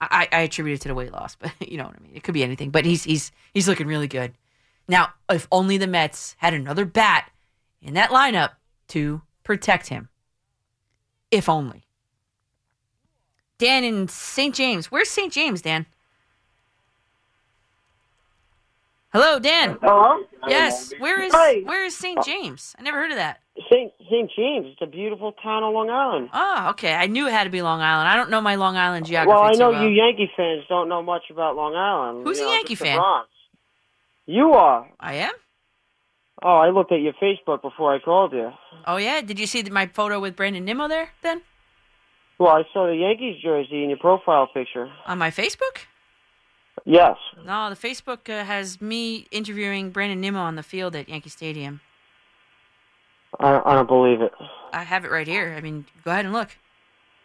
I, 0.00 0.28
I 0.30 0.40
attribute 0.42 0.76
it 0.76 0.82
to 0.82 0.88
the 0.88 0.94
weight 0.94 1.12
loss, 1.12 1.34
but 1.34 1.52
you 1.60 1.76
know 1.76 1.84
what 1.84 1.96
I 1.98 2.02
mean. 2.02 2.12
It 2.14 2.22
could 2.22 2.34
be 2.34 2.44
anything, 2.44 2.70
but 2.70 2.84
he's 2.84 3.04
he's 3.04 3.32
he's 3.52 3.68
looking 3.68 3.86
really 3.86 4.08
good. 4.08 4.34
Now, 4.88 5.12
if 5.28 5.46
only 5.52 5.76
the 5.76 5.86
Mets 5.86 6.34
had 6.38 6.54
another 6.54 6.84
bat 6.84 7.30
in 7.82 7.94
that 7.94 8.10
lineup 8.10 8.52
to 8.88 9.22
protect 9.44 9.88
him. 9.88 10.08
If 11.30 11.48
only. 11.48 11.84
Dan 13.58 13.84
in 13.84 14.08
St. 14.08 14.54
James. 14.54 14.90
Where's 14.90 15.10
St. 15.10 15.32
James, 15.32 15.62
Dan? 15.62 15.86
Hello, 19.12 19.38
Dan. 19.38 19.78
Hello? 19.80 20.22
Yes. 20.48 20.92
Where 20.98 21.20
is 21.22 21.32
Hi. 21.32 21.60
where 21.64 21.84
is 21.84 21.96
St. 21.96 22.22
James? 22.24 22.76
I 22.78 22.82
never 22.82 22.98
heard 22.98 23.10
of 23.10 23.16
that. 23.16 23.40
St. 23.70 23.90
St. 24.10 24.30
James. 24.36 24.66
It's 24.72 24.82
a 24.82 24.86
beautiful 24.86 25.32
town 25.42 25.62
on 25.62 25.72
Long 25.72 25.88
Island. 25.88 26.28
Oh, 26.32 26.66
okay. 26.70 26.94
I 26.94 27.06
knew 27.06 27.26
it 27.26 27.32
had 27.32 27.44
to 27.44 27.50
be 27.50 27.62
Long 27.62 27.80
Island. 27.80 28.06
I 28.08 28.16
don't 28.16 28.28
know 28.30 28.40
my 28.42 28.56
Long 28.56 28.76
Island 28.76 29.06
geography. 29.06 29.34
well, 29.34 29.42
I 29.44 29.52
know 29.52 29.70
well. 29.70 29.82
you 29.82 29.88
Yankee 29.88 30.30
fans 30.36 30.64
don't 30.68 30.88
know 30.90 31.02
much 31.02 31.22
about 31.30 31.56
Long 31.56 31.74
Island. 31.74 32.26
Who's 32.26 32.38
you 32.38 32.44
a 32.44 32.48
know, 32.48 32.54
Yankee 32.54 32.74
fan? 32.74 33.00
You 34.26 34.52
are. 34.52 34.86
I 35.00 35.14
am. 35.14 35.32
Oh, 36.42 36.56
I 36.56 36.68
looked 36.68 36.92
at 36.92 37.00
your 37.00 37.14
Facebook 37.14 37.62
before 37.62 37.94
I 37.94 37.98
called 38.00 38.32
you. 38.32 38.50
Oh 38.86 38.96
yeah. 38.98 39.22
Did 39.22 39.38
you 39.40 39.46
see 39.46 39.62
my 39.64 39.86
photo 39.86 40.20
with 40.20 40.36
Brandon 40.36 40.64
Nimmo 40.66 40.86
there? 40.86 41.10
Then 41.22 41.40
Well, 42.38 42.50
I 42.52 42.62
saw 42.74 42.86
the 42.86 42.94
Yankees 42.96 43.42
jersey 43.42 43.82
in 43.82 43.88
your 43.88 43.98
profile 43.98 44.46
picture. 44.52 44.90
on 45.06 45.16
my 45.18 45.30
Facebook. 45.30 45.87
Yes. 46.84 47.16
No, 47.44 47.70
the 47.70 47.76
Facebook 47.76 48.28
uh, 48.28 48.44
has 48.44 48.80
me 48.80 49.26
interviewing 49.30 49.90
Brandon 49.90 50.20
Nimmo 50.20 50.40
on 50.40 50.56
the 50.56 50.62
field 50.62 50.94
at 50.96 51.08
Yankee 51.08 51.30
Stadium. 51.30 51.80
I, 53.40 53.60
I 53.64 53.74
don't 53.74 53.86
believe 53.88 54.20
it. 54.20 54.32
I 54.72 54.82
have 54.84 55.04
it 55.04 55.10
right 55.10 55.26
here. 55.26 55.54
I 55.56 55.60
mean, 55.60 55.86
go 56.04 56.10
ahead 56.10 56.24
and 56.24 56.34
look. 56.34 56.50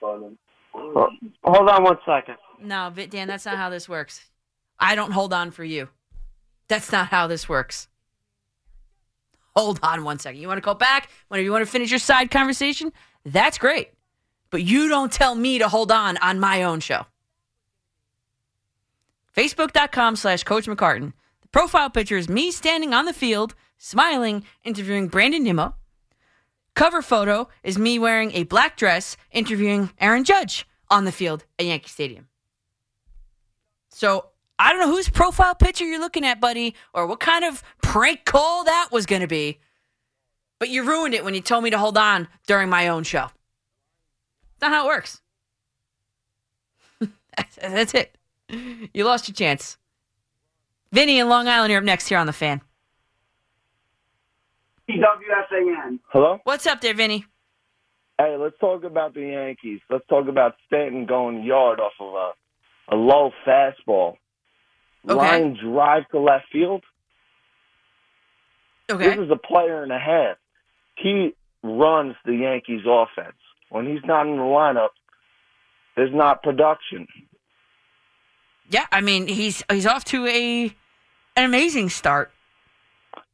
Ho- 0.02 1.10
Hold 1.44 1.70
on 1.70 1.84
one 1.84 1.98
second. 2.06 2.36
No, 2.62 2.92
Dan, 3.10 3.28
that's 3.28 3.46
not 3.46 3.58
how 3.58 3.70
this 3.70 3.88
works. 3.88 4.26
I 4.80 4.96
don't 4.96 5.12
hold 5.12 5.34
on 5.34 5.52
for 5.52 5.64
you. 5.64 5.90
That's 6.68 6.92
not 6.92 7.08
how 7.08 7.28
this 7.28 7.48
works. 7.48 7.88
Hold 9.56 9.80
on 9.84 10.04
one 10.04 10.18
second. 10.20 10.42
You 10.42 10.48
want 10.48 10.58
to 10.58 10.62
call 10.62 10.76
back 10.76 11.10
whenever 11.28 11.44
you 11.44 11.52
want 11.52 11.64
to 11.66 11.70
finish 11.72 11.90
your 11.92 12.00
side 12.00 12.32
conversation? 12.32 12.92
That's 13.26 13.58
great. 13.58 13.90
But 14.50 14.64
you 14.64 14.88
don't 14.90 15.12
tell 15.12 15.36
me 15.36 15.60
to 15.60 15.68
hold 15.68 15.92
on 15.92 16.18
on 16.18 16.40
my 16.40 16.64
own 16.64 16.80
show. 16.80 17.06
Facebook.com 19.36 20.16
slash 20.16 20.44
Coach 20.44 20.68
McCartan. 20.68 21.14
The 21.42 21.48
profile 21.50 21.90
picture 21.90 22.18
is 22.18 22.30
me 22.30 22.52
standing 22.52 22.94
on 22.94 23.06
the 23.06 23.14
field, 23.14 23.56
smiling, 23.78 24.44
interviewing 24.64 25.08
Brandon 25.08 25.44
Nimmo. 25.44 25.76
Cover 26.76 27.02
photo 27.02 27.50
is 27.64 27.78
me 27.78 28.00
wearing 28.00 28.32
a 28.32 28.44
black 28.44 28.78
dress, 28.78 29.16
interviewing 29.32 29.92
Aaron 30.00 30.24
Judge 30.24 30.68
on 30.90 31.06
the 31.06 31.12
field 31.12 31.46
at 31.60 31.66
Yankee 31.66 31.90
Stadium. 31.90 32.28
So 33.90 34.30
I 34.58 34.72
don't 34.72 34.82
know 34.82 34.96
whose 34.96 35.10
profile 35.10 35.56
picture 35.56 35.86
you're 35.86 36.00
looking 36.00 36.26
at, 36.26 36.40
buddy, 36.40 36.76
or 36.94 37.06
what 37.06 37.20
kind 37.20 37.44
of 37.44 37.64
prank 37.82 38.26
call 38.26 38.64
that 38.64 38.90
was 38.92 39.06
going 39.06 39.22
to 39.22 39.28
be. 39.28 39.60
But 40.60 40.70
you 40.70 40.84
ruined 40.84 41.14
it 41.14 41.24
when 41.24 41.34
you 41.34 41.42
told 41.42 41.64
me 41.64 41.70
to 41.72 41.78
hold 41.78 41.98
on 41.98 42.28
during 42.48 42.70
my 42.70 42.88
own 42.88 43.04
show. 43.04 43.30
That's 44.60 44.62
not 44.62 44.72
how 44.72 44.86
it 44.86 44.88
works. 44.88 45.22
that's, 47.38 47.56
that's 47.62 47.94
it. 47.94 48.18
You 48.94 49.06
lost 49.06 49.28
your 49.28 49.34
chance. 49.36 49.78
Vinny 50.92 51.20
in 51.20 51.28
Long 51.28 51.48
Island, 51.48 51.72
you're 51.72 51.80
up 51.80 51.86
next 51.86 52.08
here 52.08 52.18
on 52.18 52.28
the 52.28 52.34
fan. 52.34 52.62
WFAN. 54.90 56.00
Hello? 56.10 56.40
What's 56.44 56.68
up 56.68 56.82
there, 56.82 56.94
Vinny? 56.94 57.26
Hey, 58.20 58.36
let's 58.38 58.58
talk 58.60 58.84
about 58.84 59.14
the 59.14 59.22
Yankees. 59.22 59.80
Let's 59.90 60.06
talk 60.08 60.28
about 60.28 60.56
Stanton 60.68 61.06
going 61.06 61.44
yard 61.44 61.80
off 61.80 61.94
of 62.00 62.14
a, 62.14 62.94
a 62.94 62.96
low 62.96 63.32
fastball. 63.48 64.18
Okay. 65.10 65.16
Line 65.16 65.58
drive 65.62 66.08
to 66.10 66.20
left 66.20 66.46
field. 66.52 66.84
Okay. 68.92 69.10
This 69.10 69.26
is 69.26 69.32
a 69.32 69.36
player 69.38 69.82
and 69.82 69.92
a 69.92 70.00
half. 70.00 70.38
He 70.96 71.34
runs 71.64 72.16
the 72.26 72.36
Yankees 72.36 72.84
offense. 72.88 73.38
When 73.70 73.88
he's 73.88 74.04
not 74.06 74.28
in 74.28 74.38
the 74.38 74.44
lineup, 74.44 74.90
there's 75.96 76.14
not 76.14 76.44
production. 76.44 77.08
Yeah, 78.70 78.86
I 78.92 79.02
mean 79.02 79.28
he's 79.28 79.64
he's 79.70 79.86
off 79.86 80.04
to 80.06 80.26
a 80.28 80.66
an 81.36 81.46
amazing 81.46 81.90
start. 81.90 82.32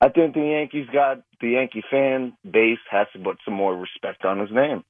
I 0.02 0.10
think 0.10 0.34
the 0.34 0.42
Yankees 0.42 0.88
got 0.92 1.22
the 1.42 1.50
Yankee 1.50 1.84
fan 1.90 2.34
base 2.50 2.80
has 2.90 3.08
to 3.14 3.20
put 3.20 3.38
some 3.46 3.54
more 3.54 3.76
respect 3.76 4.26
on 4.26 4.40
his 4.40 4.50
name. 4.52 4.84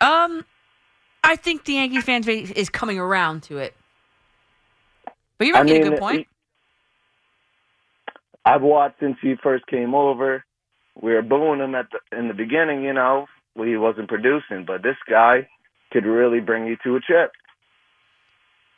Um, 0.00 0.44
I 1.24 1.36
think 1.36 1.64
the 1.64 1.74
Yankee 1.74 2.00
fan 2.00 2.22
base 2.22 2.50
is 2.50 2.68
coming 2.68 2.98
around 2.98 3.42
to 3.44 3.58
it. 3.58 3.74
But 5.38 5.46
you're 5.46 5.56
I 5.56 5.62
making 5.62 5.86
a 5.86 5.90
good 5.90 5.98
point. 5.98 6.26
I've 8.44 8.62
watched 8.62 9.00
since 9.00 9.16
he 9.20 9.34
first 9.42 9.66
came 9.66 9.94
over. 9.94 10.44
We 11.00 11.12
were 11.12 11.22
booing 11.22 11.60
him 11.60 11.74
at 11.74 11.86
the, 11.90 12.16
in 12.16 12.28
the 12.28 12.34
beginning, 12.34 12.84
you 12.84 12.92
know, 12.92 13.26
when 13.54 13.68
he 13.68 13.76
wasn't 13.76 14.08
producing. 14.08 14.64
But 14.66 14.82
this 14.82 14.96
guy 15.08 15.48
could 15.92 16.06
really 16.06 16.40
bring 16.40 16.66
you 16.66 16.76
to 16.84 16.96
a 16.96 17.00
chip. 17.00 17.32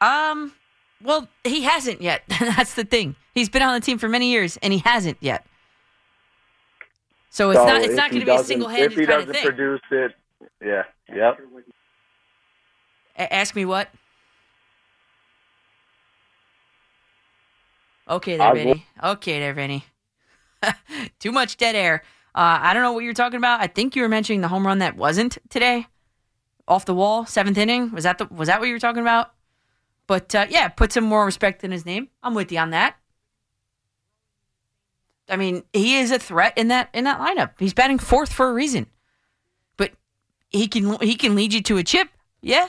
Um, 0.00 0.52
well, 1.02 1.28
he 1.44 1.62
hasn't 1.62 2.00
yet. 2.02 2.22
That's 2.28 2.74
the 2.74 2.84
thing. 2.84 3.16
He's 3.34 3.48
been 3.48 3.62
on 3.62 3.74
the 3.74 3.80
team 3.80 3.98
for 3.98 4.08
many 4.08 4.30
years, 4.30 4.56
and 4.62 4.72
he 4.72 4.80
hasn't 4.80 5.18
yet. 5.20 5.44
So 7.30 7.50
it's 7.50 7.60
So 7.60 7.66
not 7.66 7.82
it's 7.82 7.94
not 7.94 8.10
going 8.10 8.20
to 8.20 8.26
be 8.26 8.32
a 8.32 8.34
doesn't- 8.34 8.46
single 8.46 8.68
If 8.68 8.76
handed 8.76 8.98
he 8.98 9.06
kind 9.06 9.20
of 9.20 9.26
doesn't 9.28 9.34
thing. 9.34 9.44
produce 9.44 9.80
it, 9.90 10.14
yeah, 10.64 10.82
yep. 11.14 11.38
A- 13.16 13.32
ask 13.34 13.54
me 13.54 13.64
what? 13.64 13.88
Okay, 18.08 18.36
there, 18.38 18.54
Vinny. 18.54 18.86
Okay, 19.02 19.38
there, 19.38 19.52
Vinny. 19.52 19.84
Too 21.20 21.30
much 21.30 21.56
dead 21.58 21.76
air. 21.76 22.02
Uh, 22.34 22.58
I 22.62 22.72
don't 22.72 22.82
know 22.82 22.92
what 22.92 23.04
you're 23.04 23.12
talking 23.12 23.36
about. 23.36 23.60
I 23.60 23.66
think 23.66 23.94
you 23.94 24.02
were 24.02 24.08
mentioning 24.08 24.40
the 24.40 24.48
home 24.48 24.66
run 24.66 24.78
that 24.78 24.96
wasn't 24.96 25.36
today, 25.50 25.86
off 26.66 26.86
the 26.86 26.94
wall, 26.94 27.26
seventh 27.26 27.58
inning. 27.58 27.92
Was 27.92 28.04
that 28.04 28.18
the 28.18 28.26
was 28.26 28.48
that 28.48 28.60
what 28.60 28.66
you 28.66 28.74
were 28.74 28.78
talking 28.80 29.02
about? 29.02 29.32
But 30.08 30.34
uh, 30.34 30.46
yeah, 30.48 30.68
put 30.68 30.92
some 30.92 31.04
more 31.04 31.24
respect 31.24 31.62
in 31.62 31.70
his 31.70 31.86
name. 31.86 32.08
I'm 32.22 32.34
with 32.34 32.50
you 32.50 32.58
on 32.58 32.70
that. 32.70 32.96
I 35.28 35.36
mean, 35.36 35.62
he 35.74 35.98
is 35.98 36.10
a 36.10 36.18
threat 36.18 36.54
in 36.56 36.68
that 36.68 36.88
in 36.94 37.04
that 37.04 37.20
lineup. 37.20 37.52
He's 37.58 37.74
batting 37.74 37.98
fourth 37.98 38.32
for 38.32 38.48
a 38.48 38.54
reason. 38.54 38.86
But 39.76 39.92
he 40.48 40.66
can 40.66 40.98
he 41.00 41.14
can 41.14 41.36
lead 41.36 41.52
you 41.52 41.62
to 41.62 41.76
a 41.76 41.84
chip. 41.84 42.08
Yeah. 42.40 42.68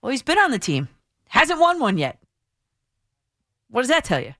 Well, 0.00 0.12
he's 0.12 0.22
been 0.22 0.38
on 0.38 0.52
the 0.52 0.58
team. 0.58 0.88
Hasn't 1.28 1.60
won 1.60 1.80
one 1.80 1.98
yet. 1.98 2.18
What 3.68 3.82
does 3.82 3.88
that 3.88 4.04
tell 4.04 4.20
you? 4.20 4.34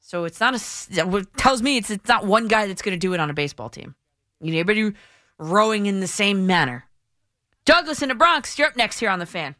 So 0.00 0.24
it's 0.24 0.40
not 0.40 0.54
a 0.54 1.04
what 1.04 1.36
tells 1.36 1.60
me 1.60 1.76
it's 1.76 1.90
it's 1.90 2.08
not 2.08 2.24
one 2.24 2.48
guy 2.48 2.66
that's 2.66 2.80
going 2.80 2.98
to 2.98 3.06
do 3.06 3.12
it 3.12 3.20
on 3.20 3.28
a 3.28 3.34
baseball 3.34 3.68
team. 3.68 3.94
You 4.40 4.50
need 4.50 4.60
everybody 4.60 4.96
rowing 5.38 5.84
in 5.84 6.00
the 6.00 6.06
same 6.06 6.46
manner. 6.46 6.84
Douglas 7.66 8.00
in 8.00 8.08
the 8.08 8.14
Bronx, 8.14 8.58
you're 8.58 8.68
up 8.68 8.76
next 8.76 9.00
here 9.00 9.10
on 9.10 9.18
the 9.18 9.26
fan. 9.26 9.56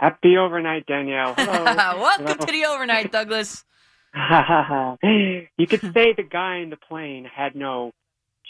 Happy 0.00 0.38
overnight, 0.38 0.86
Danielle. 0.86 1.34
Welcome 1.36 2.38
to 2.38 2.46
the 2.46 2.64
overnight, 2.64 3.12
Douglas. 3.12 3.66
you 4.14 5.66
could 5.66 5.82
say 5.92 6.14
the 6.14 6.26
guy 6.28 6.56
in 6.56 6.70
the 6.70 6.78
plane 6.88 7.26
had 7.26 7.54
no 7.54 7.92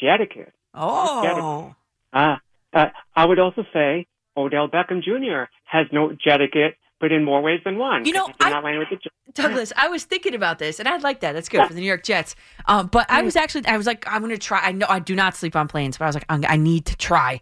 jet 0.01 0.21
etiquette. 0.21 0.53
Oh. 0.75 1.75
Uh, 2.13 2.37
uh, 2.73 2.87
I 3.17 3.25
would 3.25 3.41
also 3.41 3.65
say 3.73 4.07
Odell 4.37 4.69
Beckham 4.69 5.03
Jr. 5.03 5.51
has 5.65 5.89
no 5.91 6.13
jet 6.13 6.41
etiquette, 6.41 6.77
but 7.01 7.11
in 7.11 7.25
more 7.25 7.43
ways 7.43 7.59
than 7.65 7.79
one. 7.79 8.05
You 8.05 8.13
know, 8.13 8.27
He's 8.27 8.37
not 8.39 8.63
playing 8.63 8.79
with 8.79 8.91
the 8.91 8.97
J- 8.97 9.11
Douglas, 9.35 9.73
I 9.77 9.89
was 9.89 10.05
thinking 10.05 10.37
about 10.37 10.61
this, 10.61 10.79
and 10.79 10.89
I 10.89 10.99
like 10.99 11.19
that. 11.19 11.33
That's 11.33 11.49
good 11.49 11.67
for 11.67 11.75
the 11.75 11.81
New 11.81 11.87
York 11.87 12.05
Jets. 12.05 12.37
Um, 12.67 12.87
but 12.87 13.11
I 13.11 13.23
was 13.23 13.35
actually, 13.35 13.67
I 13.67 13.77
was 13.77 13.87
like, 13.89 14.05
I'm 14.07 14.23
going 14.23 14.31
to 14.31 14.39
try. 14.39 14.61
I 14.61 14.71
know 14.71 14.87
I 14.89 15.01
do 15.01 15.17
not 15.17 15.35
sleep 15.35 15.57
on 15.57 15.67
planes, 15.67 15.99
but 15.99 16.05
I 16.05 16.09
was 16.09 16.15
like, 16.15 16.27
I'm, 16.29 16.45
I 16.47 16.57
need 16.57 16.87
to 16.87 16.97
try. 16.97 17.41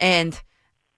And 0.00 0.40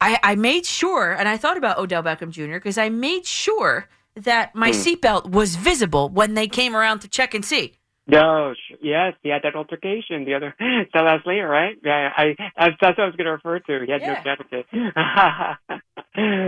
I, 0.02 0.18
I 0.22 0.34
made 0.34 0.66
sure, 0.66 1.12
and 1.12 1.28
I 1.28 1.36
thought 1.36 1.56
about 1.56 1.78
Odell 1.78 2.02
Beckham 2.02 2.30
Jr. 2.30 2.54
because 2.54 2.76
I 2.78 2.88
made 2.88 3.24
sure 3.26 3.86
that 4.16 4.54
my 4.54 4.70
Hmm. 4.70 4.72
seatbelt 4.82 5.30
was 5.30 5.56
visible 5.56 6.08
when 6.08 6.34
they 6.34 6.48
came 6.48 6.74
around 6.76 6.98
to 7.00 7.08
check 7.08 7.34
and 7.34 7.44
see. 7.44 7.74
No, 8.08 8.52
sh- 8.54 8.74
yes, 8.82 9.14
he 9.22 9.28
had 9.28 9.42
that 9.44 9.54
altercation 9.54 10.24
the 10.24 10.34
other 10.34 10.54
the 10.58 11.02
last 11.02 11.24
later, 11.26 11.46
right? 11.48 11.76
Yeah, 11.84 12.12
I, 12.16 12.34
I 12.56 12.70
that's 12.80 12.98
what 12.98 13.00
I 13.00 13.06
was 13.06 13.14
going 13.16 13.26
to 13.26 13.32
refer 13.32 13.60
to. 13.60 13.84
He 13.86 13.92
had 13.92 14.02
Yeah. 14.02 14.20
no 14.24 14.32
etiquette. 14.32 14.66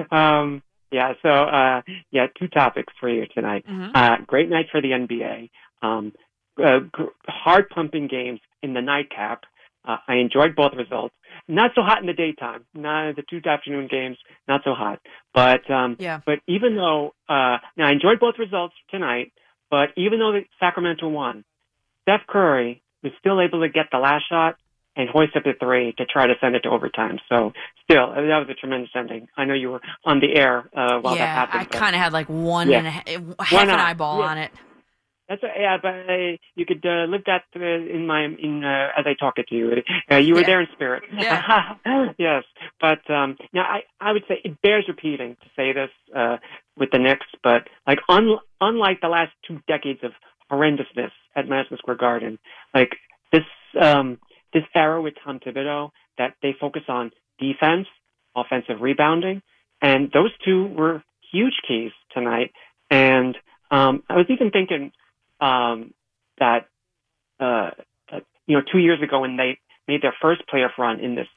um, 0.13 0.63
Yeah. 0.91 1.15
So, 1.23 1.29
uh, 1.31 1.83
yeah, 2.11 2.27
two 2.39 2.49
topics 2.49 2.93
for 3.01 3.09
you 3.09 3.27
tonight. 3.35 3.65
Mhm. 3.69 3.91
Uh, 3.95 4.17
great 4.27 4.49
night 4.49 4.67
for 4.71 4.81
the 4.81 4.93
NBA. 4.93 5.51
Um, 5.83 6.13
uh, 6.63 6.81
gr- 6.93 7.15
hard 7.29 7.69
pumping 7.71 8.07
games 8.09 8.41
in 8.63 8.75
the 8.75 8.81
nightcap. 8.83 9.45
Uh, 9.85 9.97
I 10.09 10.15
enjoyed 10.17 10.57
both 10.57 10.73
results. 10.77 11.15
Not 11.47 11.73
so 11.75 11.83
hot 11.83 12.01
in 12.01 12.07
the 12.07 12.15
daytime. 12.15 12.65
Not 12.75 13.09
in 13.09 13.15
the 13.17 13.23
two 13.29 13.47
afternoon 13.49 13.89
games. 13.91 14.17
Not 14.49 14.63
so 14.65 14.73
hot. 14.75 15.01
But 15.35 15.69
um, 15.71 15.97
Yeah. 15.99 16.21
But 16.25 16.41
even 16.47 16.75
though 16.77 17.15
uh, 17.29 17.59
now 17.77 17.89
I 17.89 17.93
enjoyed 17.93 18.19
both 18.21 18.35
results 18.39 18.75
tonight, 18.91 19.33
but 19.71 19.91
even 19.97 20.19
though 20.19 20.33
the 20.33 20.43
Sacramento 20.59 21.09
won, 21.09 21.45
Steph 22.03 22.23
Curry 22.27 22.83
was 23.03 23.13
still 23.19 23.41
able 23.41 23.61
to 23.61 23.69
get 23.69 23.87
the 23.93 23.99
last 23.99 24.25
shot 24.29 24.57
and 24.97 25.09
hoist 25.09 25.37
up 25.37 25.43
the 25.43 25.53
three 25.61 25.93
to 25.99 26.07
try 26.07 26.27
to 26.27 26.35
send 26.41 26.55
it 26.55 26.61
to 26.61 26.71
overtime. 26.71 27.19
So 27.29 27.53
still, 27.83 28.11
uh, 28.13 28.15
that 28.15 28.39
was 28.39 28.47
a 28.49 28.55
tremendous 28.55 28.91
ending. 28.95 29.27
I 29.37 29.45
know 29.45 29.55
you 29.55 29.71
were 29.73 29.81
on 30.05 30.21
the 30.21 30.35
air 30.37 30.71
uh, 30.75 31.01
while 31.01 31.15
that 31.15 31.21
yeah, 31.21 31.35
happened. 31.35 31.61
I 31.63 31.65
kind 31.65 31.97
of 31.97 32.01
had 32.01 32.13
like 32.13 32.29
one 32.29 32.71
Yeah. 32.71 32.79
and 32.79 32.87
a 32.87 32.91
ha- 32.91 33.45
half 33.45 33.63
an 33.69 33.71
eyeball 33.71 34.21
Yeah. 34.21 34.27
on 34.27 34.39
it. 34.39 34.53
That's 35.29 35.43
a, 35.43 35.49
yeah, 35.59 35.77
but 35.81 35.95
uh, 36.09 36.37
you 36.55 36.67
could 36.67 36.85
uh, 36.85 37.07
live 37.09 37.23
that 37.27 37.45
uh, 37.57 37.61
in 37.65 38.07
my 38.07 38.25
in 38.25 38.63
uh, 38.63 38.89
as 38.99 39.07
I 39.07 39.15
talk 39.19 39.35
it 39.39 39.47
to 39.49 39.55
you. 39.55 39.73
Uh, 40.11 40.17
you 40.17 40.35
were 40.35 40.41
Yeah. 40.41 40.47
there 40.47 40.61
in 40.61 40.67
spirit. 40.75 41.03
Yeah. 41.13 41.75
yes, 42.19 42.45
but 42.81 43.09
um, 43.11 43.37
now 43.53 43.63
I 43.63 43.85
I 44.01 44.13
would 44.13 44.25
say 44.29 44.41
it 44.45 44.61
bears 44.61 44.85
repeating 44.87 45.37
to 45.43 45.47
say 45.57 45.73
this 45.73 45.91
uh, 46.15 46.37
with 46.77 46.91
the 46.91 46.99
Knicks, 46.99 47.27
but 47.43 47.69
like 47.87 48.01
un, 48.09 48.37
unlike 48.61 49.01
the 49.01 49.09
last 49.09 49.33
two 49.49 49.61
decades 49.67 50.01
of 50.03 50.13
horrendousness 50.53 51.11
at 51.35 51.49
Madison 51.49 51.79
Square 51.79 51.97
Garden, 51.97 52.39
like 52.75 52.93
this 53.33 53.45
um, 53.81 54.19
this 54.53 54.65
era 54.75 55.01
with 55.01 55.15
Tom 55.25 55.41
Thibodeau 55.41 55.91
that 56.19 56.35
they 56.43 56.55
focus 56.61 56.83
on 56.89 57.11
defense, 57.39 57.87
offensive 58.37 58.83
rebounding, 58.83 59.41
and 59.81 60.11
those 60.13 60.31
two 60.45 60.67
were 60.67 61.03
huge 61.33 61.55
keys 61.67 61.93
tonight. 62.13 62.53
And 62.91 63.37
um, 63.71 64.03
I 64.11 64.17
was 64.17 64.27
even 64.29 64.51
thinking 64.51 64.93
um, 65.41 65.93
that 66.39 66.69
uh, 67.41 67.71
you 68.47 68.57
know 68.57 68.63
two 68.71 68.79
years 68.79 69.01
ago 69.03 69.21
when 69.21 69.37
they 69.37 69.59
made 69.89 70.03
their 70.03 70.15
first 70.21 70.43
playoff 70.53 70.77
run 70.79 71.01
in 71.01 71.15
this 71.15 71.29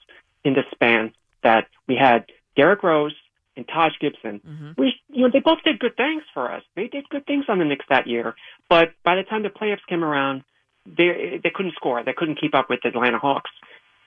in 0.44 0.54
this 0.54 0.66
span, 0.72 1.12
that 1.44 1.68
we 1.88 1.96
had 1.96 2.26
Derrick 2.56 2.84
Rose 2.84 3.16
and 3.56 3.68
Taj 3.68 3.94
Gibson. 4.00 4.76
We 4.78 4.94
you 5.10 5.24
know 5.24 5.30
they 5.32 5.40
both 5.40 5.60
did 5.64 5.80
good 5.80 5.96
things 5.98 6.24
for 6.34 6.52
us. 6.52 6.64
They 6.76 6.88
did 6.88 7.10
good 7.10 7.26
things 7.26 7.46
on 7.50 7.60
the 7.60 7.66
Knicks 7.66 7.86
that 7.90 8.08
year, 8.08 8.36
but 8.70 8.90
by 9.04 9.16
the 9.16 9.24
time 9.24 9.44
the 9.44 9.50
playoffs 9.50 9.86
came 9.90 10.04
around, 10.04 10.44
they 10.86 11.40
they 11.44 11.50
couldn't 11.54 11.76
score. 11.76 12.04
They 12.04 12.14
couldn't 12.14 12.40
keep 12.40 12.56
up 12.56 12.70
with 12.70 12.80
the 12.84 12.90
Atlanta 12.90 13.20
Hawks. 13.20 13.52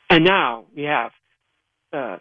And 0.09 0.25
now 0.25 0.65
we 0.75 0.83
have 0.85 1.13
uh, 1.93 2.17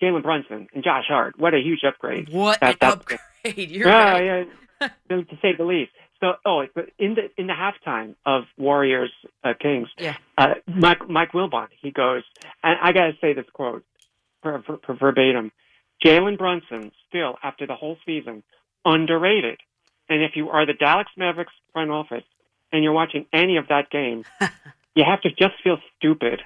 Jalen 0.00 0.22
Brunson 0.22 0.68
and 0.74 0.84
Josh 0.84 1.04
Hart. 1.08 1.34
What 1.38 1.52
a 1.54 1.58
huge 1.58 1.80
upgrade! 1.86 2.28
What 2.30 2.60
That- 2.60 2.76
an 2.80 2.90
upgrade! 2.92 3.20
You're 3.56 3.88
yeah, 3.88 4.10
right. 4.12 4.48
yeah, 4.80 4.86
to 5.10 5.24
say 5.42 5.54
the 5.56 5.64
least. 5.64 5.90
So, 6.24 6.36
oh, 6.46 6.64
but 6.74 6.88
in 6.98 7.16
the 7.16 7.28
in 7.36 7.48
the 7.48 7.52
halftime 7.52 8.14
of 8.24 8.44
Warriors 8.56 9.12
uh, 9.42 9.52
Kings, 9.60 9.88
Yeah. 9.98 10.16
uh, 10.38 10.54
Mike 10.66 11.06
Mike 11.06 11.32
Wilbon, 11.32 11.68
he 11.82 11.90
goes, 11.90 12.22
and 12.62 12.78
I 12.82 12.92
gotta 12.92 13.12
say 13.20 13.34
this 13.34 13.44
quote 13.52 13.84
for, 14.42 14.62
for, 14.62 14.78
for 14.86 14.94
verbatim: 14.94 15.52
Jalen 16.02 16.38
Brunson 16.38 16.92
still 17.08 17.36
after 17.42 17.66
the 17.66 17.74
whole 17.74 17.98
season 18.06 18.42
underrated, 18.86 19.60
and 20.08 20.22
if 20.22 20.34
you 20.34 20.48
are 20.48 20.64
the 20.64 20.72
Dallas 20.72 21.08
Mavericks 21.14 21.52
front 21.74 21.90
office 21.90 22.24
and 22.72 22.82
you're 22.82 22.92
watching 22.94 23.26
any 23.30 23.58
of 23.58 23.68
that 23.68 23.90
game, 23.90 24.24
you 24.94 25.04
have 25.04 25.20
to 25.22 25.28
just 25.28 25.54
feel 25.62 25.76
stupid. 25.98 26.40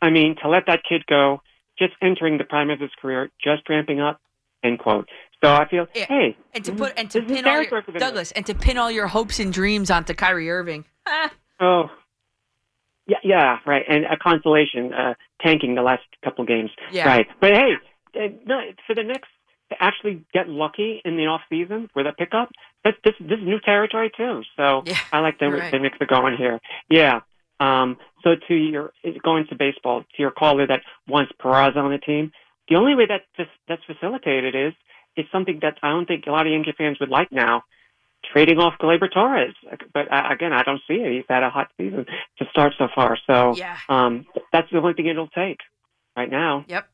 I 0.00 0.10
mean, 0.10 0.36
to 0.42 0.48
let 0.48 0.66
that 0.66 0.82
kid 0.88 1.06
go, 1.06 1.42
just 1.76 1.94
entering 2.00 2.38
the 2.38 2.44
prime 2.44 2.70
of 2.70 2.78
his 2.78 2.90
career, 3.02 3.30
just 3.42 3.68
ramping 3.68 4.00
up. 4.00 4.20
End 4.62 4.78
quote. 4.78 5.08
So 5.42 5.52
I 5.52 5.68
feel, 5.68 5.86
hey, 5.92 6.36
And 6.54 6.64
to 6.64 6.72
put 6.72 6.94
and 6.96 7.10
to 7.10 7.22
pin 7.22 7.46
all 7.46 7.62
your, 7.62 7.82
Douglas 7.98 8.32
and 8.32 8.46
to 8.46 8.54
pin 8.54 8.78
all 8.78 8.90
your 8.90 9.08
hopes 9.08 9.38
and 9.38 9.52
dreams 9.52 9.90
onto 9.90 10.14
Kyrie 10.14 10.50
Irving. 10.50 10.84
Oh, 11.60 11.88
yeah, 13.06 13.18
yeah, 13.22 13.58
right. 13.66 13.84
And 13.88 14.06
a 14.06 14.16
consolation, 14.16 14.92
uh, 14.92 15.14
tanking 15.40 15.74
the 15.74 15.82
last 15.82 16.02
couple 16.24 16.44
games. 16.44 16.70
Yeah. 16.90 17.06
Right. 17.06 17.26
But 17.40 17.52
hey, 17.52 17.72
uh, 18.16 18.28
no, 18.46 18.60
for 18.86 18.94
the 18.94 19.02
Knicks 19.02 19.28
to 19.70 19.76
actually 19.80 20.24
get 20.32 20.48
lucky 20.48 21.02
in 21.04 21.16
the 21.16 21.26
off 21.26 21.42
season 21.48 21.88
with 21.94 22.06
a 22.06 22.12
pickup, 22.12 22.50
that's 22.82 22.96
this 23.04 23.14
this 23.20 23.38
is 23.38 23.44
new 23.44 23.60
territory 23.60 24.10
too. 24.16 24.42
So 24.56 24.82
I 25.12 25.20
like 25.20 25.38
the 25.38 25.48
right. 25.50 25.70
the 25.70 25.78
Knicks 25.78 25.98
are 26.00 26.06
going 26.06 26.36
here. 26.36 26.60
Yeah. 26.88 27.20
Um. 27.60 27.98
So 28.22 28.30
to 28.48 28.54
your 28.54 28.92
going 29.22 29.46
to 29.48 29.54
baseball 29.54 30.00
to 30.00 30.18
your 30.18 30.30
caller 30.30 30.66
that 30.66 30.80
wants 31.06 31.32
Peraza 31.40 31.76
on 31.76 31.90
the 31.90 31.98
team, 31.98 32.32
the 32.68 32.76
only 32.76 32.94
way 32.94 33.06
that 33.06 33.22
this, 33.36 33.48
that's 33.68 33.82
facilitated 33.84 34.54
is 34.54 34.72
it's 35.16 35.30
something 35.32 35.58
that 35.62 35.78
I 35.82 35.90
don't 35.90 36.06
think 36.06 36.26
a 36.26 36.30
lot 36.30 36.46
of 36.46 36.52
Yankee 36.52 36.72
fans 36.76 36.98
would 37.00 37.08
like 37.10 37.30
now 37.32 37.62
trading 38.32 38.58
off 38.58 38.74
Gleyber 38.80 39.12
Torres. 39.12 39.54
But 39.92 40.10
uh, 40.12 40.28
again, 40.30 40.52
I 40.52 40.62
don't 40.62 40.80
see 40.88 40.94
it. 40.94 41.12
He's 41.12 41.24
had 41.28 41.42
a 41.42 41.50
hot 41.50 41.68
season 41.76 42.06
to 42.38 42.44
start 42.50 42.72
so 42.78 42.88
far. 42.94 43.18
So 43.26 43.54
Yeah. 43.56 43.76
um, 43.88 44.26
that's 44.52 44.70
the 44.70 44.78
only 44.78 44.94
thing 44.94 45.06
it'll 45.06 45.28
take 45.28 45.58
right 46.16 46.30
now. 46.30 46.64
Yep. 46.68 46.88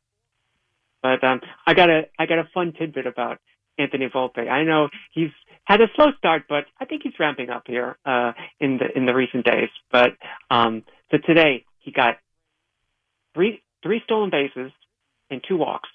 But 1.03 1.25
um, 1.25 1.41
I 1.67 1.75
got 1.75 1.89
a 1.89 2.09
I 2.19 2.27
got 2.27 2.39
a 2.39 2.49
fun 2.53 2.73
tidbit 2.79 3.07
about 3.07 3.39
Anthony 3.79 4.09
Volpe. 4.09 4.49
I 4.51 4.65
know 4.65 4.89
he's 5.13 5.31
had 5.65 5.81
a 5.81 5.87
slow 5.95 6.13
start, 6.19 6.43
but 6.49 6.67
I 6.79 6.85
think 6.85 7.03
he's 7.05 7.19
ramping 7.19 7.49
up 7.49 7.63
here 7.67 7.97
uh, 8.05 8.33
in 8.59 8.77
the 8.79 8.95
in 8.95 9.07
the 9.07 9.15
recent 9.15 9.47
days. 9.47 9.71
But 9.91 10.11
um, 10.51 10.83
so 11.11 11.17
today 11.19 11.65
he 11.79 11.91
got 11.91 12.19
three 13.35 13.63
three 13.83 14.03
stolen 14.05 14.31
bases 14.31 14.73
and 15.31 15.43
two 15.47 15.57
walks. 15.57 15.89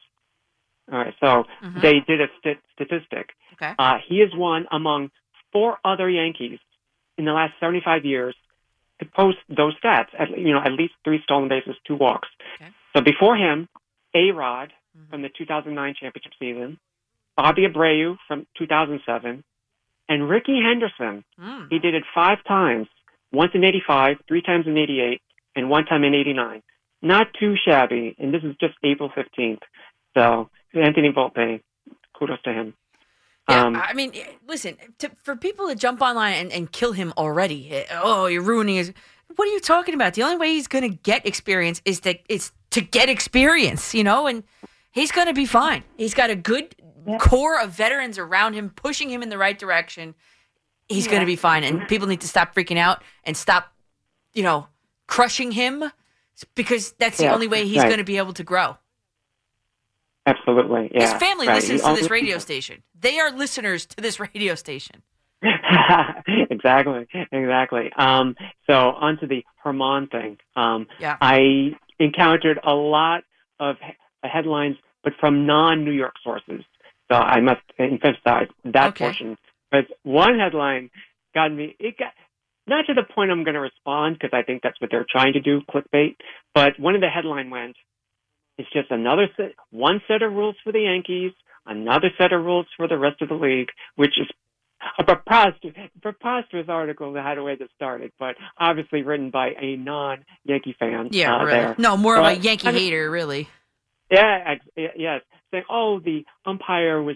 All 0.91 0.99
right, 0.99 1.14
so 1.19 1.45
Mhm. 1.61 1.81
they 1.81 1.99
did 2.01 2.22
a 2.22 2.30
st- 2.38 2.59
statistic. 2.73 3.33
Okay. 3.53 3.73
Uh, 3.80 3.97
he 4.07 4.22
is 4.22 4.33
one 4.35 4.67
among 4.72 5.09
four 5.51 5.80
other 5.83 6.09
Yankees 6.09 6.59
in 7.17 7.25
the 7.25 7.33
last 7.33 7.53
75 7.59 8.05
years 8.05 8.35
to 8.99 9.05
post 9.05 9.38
those 9.49 9.73
stats. 9.80 10.09
At, 10.17 10.38
you 10.38 10.53
know, 10.53 10.59
at 10.61 10.73
least 10.73 10.93
three 11.03 11.22
stolen 11.23 11.47
bases, 11.49 11.75
two 11.85 11.95
walks. 11.95 12.30
So 12.95 13.01
before 13.01 13.35
him, 13.35 13.67
A 14.14 14.31
Rod 14.31 14.72
from 15.09 15.22
the 15.22 15.30
2009 15.30 15.93
championship 15.95 16.33
season, 16.39 16.80
Bobby 17.35 17.67
Abreu 17.67 18.17
from 18.27 18.45
2007, 18.57 19.43
and 20.07 20.30
Rickey 20.30 20.61
Henderson. 20.61 21.23
Mm. 21.39 21.67
He 21.69 21.80
did 21.80 21.95
it 21.95 22.03
five 22.14 22.43
times, 22.45 22.88
once 23.31 23.51
in 23.53 23.64
85, 23.64 24.22
three 24.27 24.41
times 24.41 24.67
in 24.67 24.77
88, 24.77 25.22
and 25.55 25.69
one 25.69 25.85
time 25.85 26.03
in 26.03 26.14
89. 26.14 26.61
Not 27.01 27.33
too 27.33 27.55
shabby, 27.57 28.15
and 28.19 28.33
this 28.33 28.43
is 28.43 28.55
just 28.57 28.75
April 28.83 29.09
15th. 29.09 29.64
So, 30.14 30.49
Anthony 30.76 31.12
Volpe, 31.12 31.62
kudos 32.18 32.42
to 32.44 32.54
him. 32.54 32.74
Yeah, 33.50 33.66
Um, 33.66 33.76
I 33.76 33.94
mean, 33.94 34.12
listen, 34.48 34.78
to, 35.00 35.12
for 35.24 35.36
people 35.36 35.68
to 35.68 35.76
jump 35.76 36.02
online 36.02 36.34
and, 36.34 36.52
and 36.52 36.72
kill 36.72 36.94
him 36.94 37.14
already, 37.18 37.70
eh, 37.72 37.86
oh, 38.02 38.26
you're 38.26 38.42
ruining 38.42 38.76
his. 38.76 38.94
What 39.36 39.48
are 39.48 39.52
you 39.52 39.60
talking 39.60 39.94
about? 39.94 40.14
The 40.14 40.24
only 40.24 40.38
way 40.38 40.54
he's 40.54 40.68
going 40.68 40.90
to 40.90 40.98
get 40.98 41.26
experience 41.26 41.82
is 41.86 42.00
to 42.02 42.18
is 42.30 42.52
to 42.72 42.82
get 42.82 43.10
experience, 43.10 43.94
you 43.94 44.04
know, 44.04 44.28
and 44.28 44.44
he's 44.92 45.12
going 45.12 45.28
to 45.28 45.34
be 45.34 45.45
fine. 45.45 45.84
He's 45.98 46.14
got 46.14 46.30
a 46.30 46.36
good 46.36 46.76
core 47.20 47.60
of 47.60 47.72
veterans 47.72 48.18
around 48.18 48.54
him, 48.54 48.70
pushing 48.70 49.10
him 49.10 49.22
in 49.22 49.30
the 49.30 49.38
right 49.38 49.58
direction. 49.58 50.16
He's 50.88 51.08
going 51.08 51.22
to 51.22 51.26
be 51.26 51.36
fine, 51.36 51.64
and 51.64 51.88
people 51.88 52.08
need 52.08 52.22
to 52.22 52.28
stop 52.28 52.54
freaking 52.54 52.78
out 52.78 53.02
and 53.24 53.36
stop, 53.36 53.74
you 54.34 54.44
know, 54.44 54.68
crushing 55.08 55.52
him 55.52 55.84
because 56.56 56.92
that's 56.94 57.18
the 57.18 57.30
only 57.30 57.48
way 57.48 57.66
he's 57.66 57.78
right. 57.78 57.88
going 57.88 57.98
to 57.98 58.04
be 58.04 58.18
able 58.18 58.34
to 58.34 58.44
grow. 58.44 58.78
Absolutely. 60.26 60.92
Yeah. 60.94 61.02
His 61.02 61.14
family 61.14 61.48
right. 61.48 61.56
listens 61.56 61.82
He 61.82 61.88
to 61.88 61.95
this 62.02 62.10
radio 62.10 62.38
station. 62.40 62.84
They 63.00 63.20
are 63.20 63.32
listeners 63.32 63.86
to 63.88 64.02
this 64.02 64.20
radio 64.20 64.56
station. 64.56 65.04
exactly, 66.50 67.08
exactly. 67.32 67.92
Um, 67.98 68.36
so 68.68 68.74
on 68.74 69.18
to 69.20 69.28
the 69.28 69.44
Germán 69.64 70.10
thing. 70.10 70.38
Um, 70.56 70.88
Yeah. 71.00 71.18
I 71.22 71.76
encountered 72.00 72.60
a 72.64 72.74
lot 72.74 73.24
of 73.60 73.78
he- 73.80 74.28
headlines, 74.28 74.78
but 75.04 75.14
from 75.20 75.45
non-New 75.45 75.92
York 75.92 76.16
sources. 76.24 76.64
So 77.12 77.18
I 77.18 77.40
must 77.42 77.62
emphasize 77.78 78.48
that 78.64 78.88
Okay. 78.90 79.06
portion. 79.06 79.38
Because 79.72 79.86
one 80.04 80.40
headline 80.40 80.90
got 81.36 81.52
me. 81.52 81.76
It 81.80 81.98
got 81.98 82.14
not 82.68 82.88
to 82.88 82.95
the 82.95 83.04
point 83.04 83.30
I'm 83.30 83.44
going 83.44 83.54
to 83.54 83.60
respond 83.60 84.18
because 84.20 84.32
I 84.34 84.42
think 84.42 84.64
that's 84.64 84.80
what 84.82 84.90
they're 84.90 85.06
trying 85.08 85.34
to 85.34 85.40
do, 85.40 85.62
clickbait. 85.70 86.16
But 86.56 86.80
one 86.80 86.95
of 86.95 87.02
the 87.02 87.10
headline 87.10 87.52
went, 87.52 87.76
"It's 88.58 88.72
just 88.72 88.92
another 88.92 89.27
set, 89.38 89.53
one 89.72 90.01
set 90.08 90.22
of 90.22 90.34
rules 90.34 90.56
for 90.64 90.72
the 90.72 90.82
Yankees, 90.82 91.34
another 91.66 92.09
set 92.17 92.34
of 92.34 92.43
rules 92.43 92.67
for 92.77 92.88
the 92.88 92.98
rest 92.98 93.22
of 93.22 93.30
the 93.30 93.35
league," 93.35 93.69
which 93.95 94.17
is 94.19 94.27
a 94.98 95.03
preposterous, 95.03 95.74
preposterous 96.01 96.67
article 96.69 97.14
that 97.14 97.24
had 97.24 97.38
a 97.38 97.43
way 97.43 97.56
to 97.56 97.67
start 97.75 98.01
it, 98.01 98.14
but 98.19 98.35
obviously 98.58 99.01
written 99.03 99.30
by 99.30 99.51
a 99.59 99.75
non-Yankee 99.77 100.75
fan. 100.80 101.09
Yeah, 101.11 101.35
uh, 101.35 101.43
really. 101.43 101.51
there. 101.51 101.75
No, 101.77 101.98
more 101.98 102.17
of 102.17 102.25
a 102.25 102.35
Yankee 102.35 102.67
I 102.67 102.72
mean, 102.72 102.82
hater, 102.82 103.09
really. 103.09 103.50
Yeah, 104.11 104.43
ex- 104.45 104.92
yes. 104.95 105.22
Saying, 105.51 105.64
oh, 105.69 106.00
the 106.00 106.25
umpire 106.45 107.01
was 107.01 107.16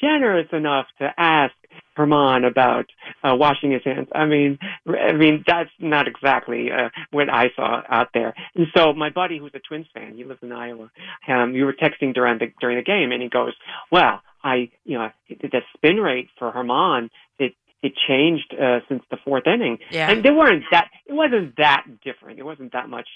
generous 0.00 0.48
enough 0.52 0.86
to 0.98 1.08
ask 1.16 1.54
Germán 1.96 2.46
about 2.46 2.86
uh, 3.22 3.34
washing 3.34 3.70
his 3.70 3.82
hands. 3.84 4.08
I 4.14 4.26
mean, 4.26 4.58
I 4.86 5.12
mean 5.12 5.44
that's 5.46 5.70
not 5.78 6.06
exactly 6.08 6.70
uh, 6.70 6.90
what 7.10 7.28
I 7.28 7.50
saw 7.56 7.82
out 7.88 8.08
there. 8.14 8.34
And 8.54 8.66
so 8.76 8.92
my 8.92 9.10
buddy, 9.10 9.38
who's 9.38 9.52
a 9.54 9.60
Twins 9.60 9.86
fan, 9.94 10.14
he 10.16 10.24
lives 10.24 10.40
in 10.42 10.52
Iowa. 10.52 10.90
Um, 11.28 11.52
we 11.52 11.64
were 11.64 11.72
texting 11.72 12.14
during 12.14 12.38
the 12.38 12.52
during 12.60 12.76
the 12.76 12.82
game, 12.84 13.12
and 13.12 13.22
he 13.22 13.28
goes, 13.28 13.54
"Well, 13.90 14.20
I, 14.44 14.70
you 14.84 14.98
know, 14.98 15.10
the 15.28 15.60
spin 15.74 15.96
rate 15.96 16.28
for 16.38 16.52
Germán, 16.52 17.10
it 17.38 17.54
it 17.82 17.92
changed 18.08 18.54
uh, 18.54 18.80
since 18.88 19.02
the 19.10 19.16
fourth 19.24 19.46
inning, 19.46 19.78
Yeah. 19.90 20.10
and 20.10 20.24
they 20.24 20.30
weren't 20.30 20.64
that. 20.72 20.88
It 21.06 21.12
wasn't 21.12 21.56
that 21.56 21.84
different. 22.04 22.38
It 22.38 22.44
wasn't 22.44 22.72
that 22.72 22.88
much 22.88 23.08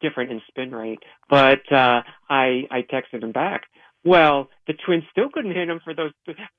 different 0.00 0.30
in 0.30 0.40
spin 0.48 0.74
rate. 0.74 1.00
But 1.28 1.70
uh, 1.72 2.02
I 2.28 2.66
I 2.70 2.82
texted 2.82 3.22
him 3.22 3.32
back. 3.32 3.62
Well, 4.04 4.48
the 4.66 4.74
Twins 4.86 5.04
still 5.10 5.28
couldn't 5.32 5.52
hit 5.54 5.68
him 5.68 5.80
for 5.82 5.94
those 5.94 6.12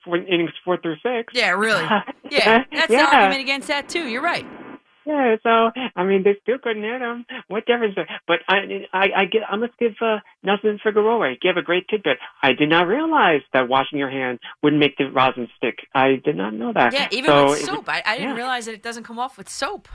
for 0.04 0.18
innings 0.18 0.52
four 0.64 0.78
through 0.82 0.96
six. 1.04 1.34
Yeah, 1.34 1.52
really. 1.52 1.84
Yeah, 2.32 2.64
that's 2.72 2.88
the 2.88 2.98
argument 3.00 3.42
against 3.42 3.68
that 3.68 3.88
too. 3.88 4.08
You're 4.08 4.22
right. 4.24 4.46
Yeah, 5.06 5.36
so 5.44 5.70
I 5.96 6.04
mean, 6.04 6.24
they 6.24 6.36
still 6.42 6.58
couldn't 6.58 6.82
hit 6.82 7.00
him. 7.00 7.24
What 7.48 7.68
difference? 7.68 7.94
But 8.28 8.40
I, 8.50 8.88
I, 8.92 9.06
I 9.16 9.26
get. 9.26 9.44
I 9.48 9.56
must 9.58 9.78
give 9.78 9.92
uh, 10.02 10.18
Nelson 10.42 10.80
Figueroa. 10.84 11.36
give 11.40 11.58
a 11.58 11.62
great 11.62 11.88
tidbit. 11.88 12.18
I 12.42 12.54
did 12.54 12.70
not 12.70 12.88
realize 12.88 13.42
that 13.54 13.70
washing 13.70 14.00
your 14.00 14.10
hands 14.10 14.40
would 14.64 14.74
make 14.74 14.98
the 14.98 15.06
rosin 15.12 15.48
stick. 15.56 15.76
I 15.94 16.16
did 16.26 16.36
not 16.36 16.56
know 16.56 16.74
that. 16.74 16.94
Yeah, 16.94 17.08
even 17.12 17.30
So 17.30 17.50
with 17.52 17.60
it- 17.62 17.66
soap. 17.68 17.88
I, 17.88 18.02
I 18.04 18.16
didn't 18.16 18.32
yeah. 18.32 18.36
realize 18.36 18.66
that 18.66 18.74
it 18.74 18.82
doesn't 18.82 19.04
come 19.04 19.20
off 19.20 19.38
with 19.38 19.48
soap. 19.48 19.88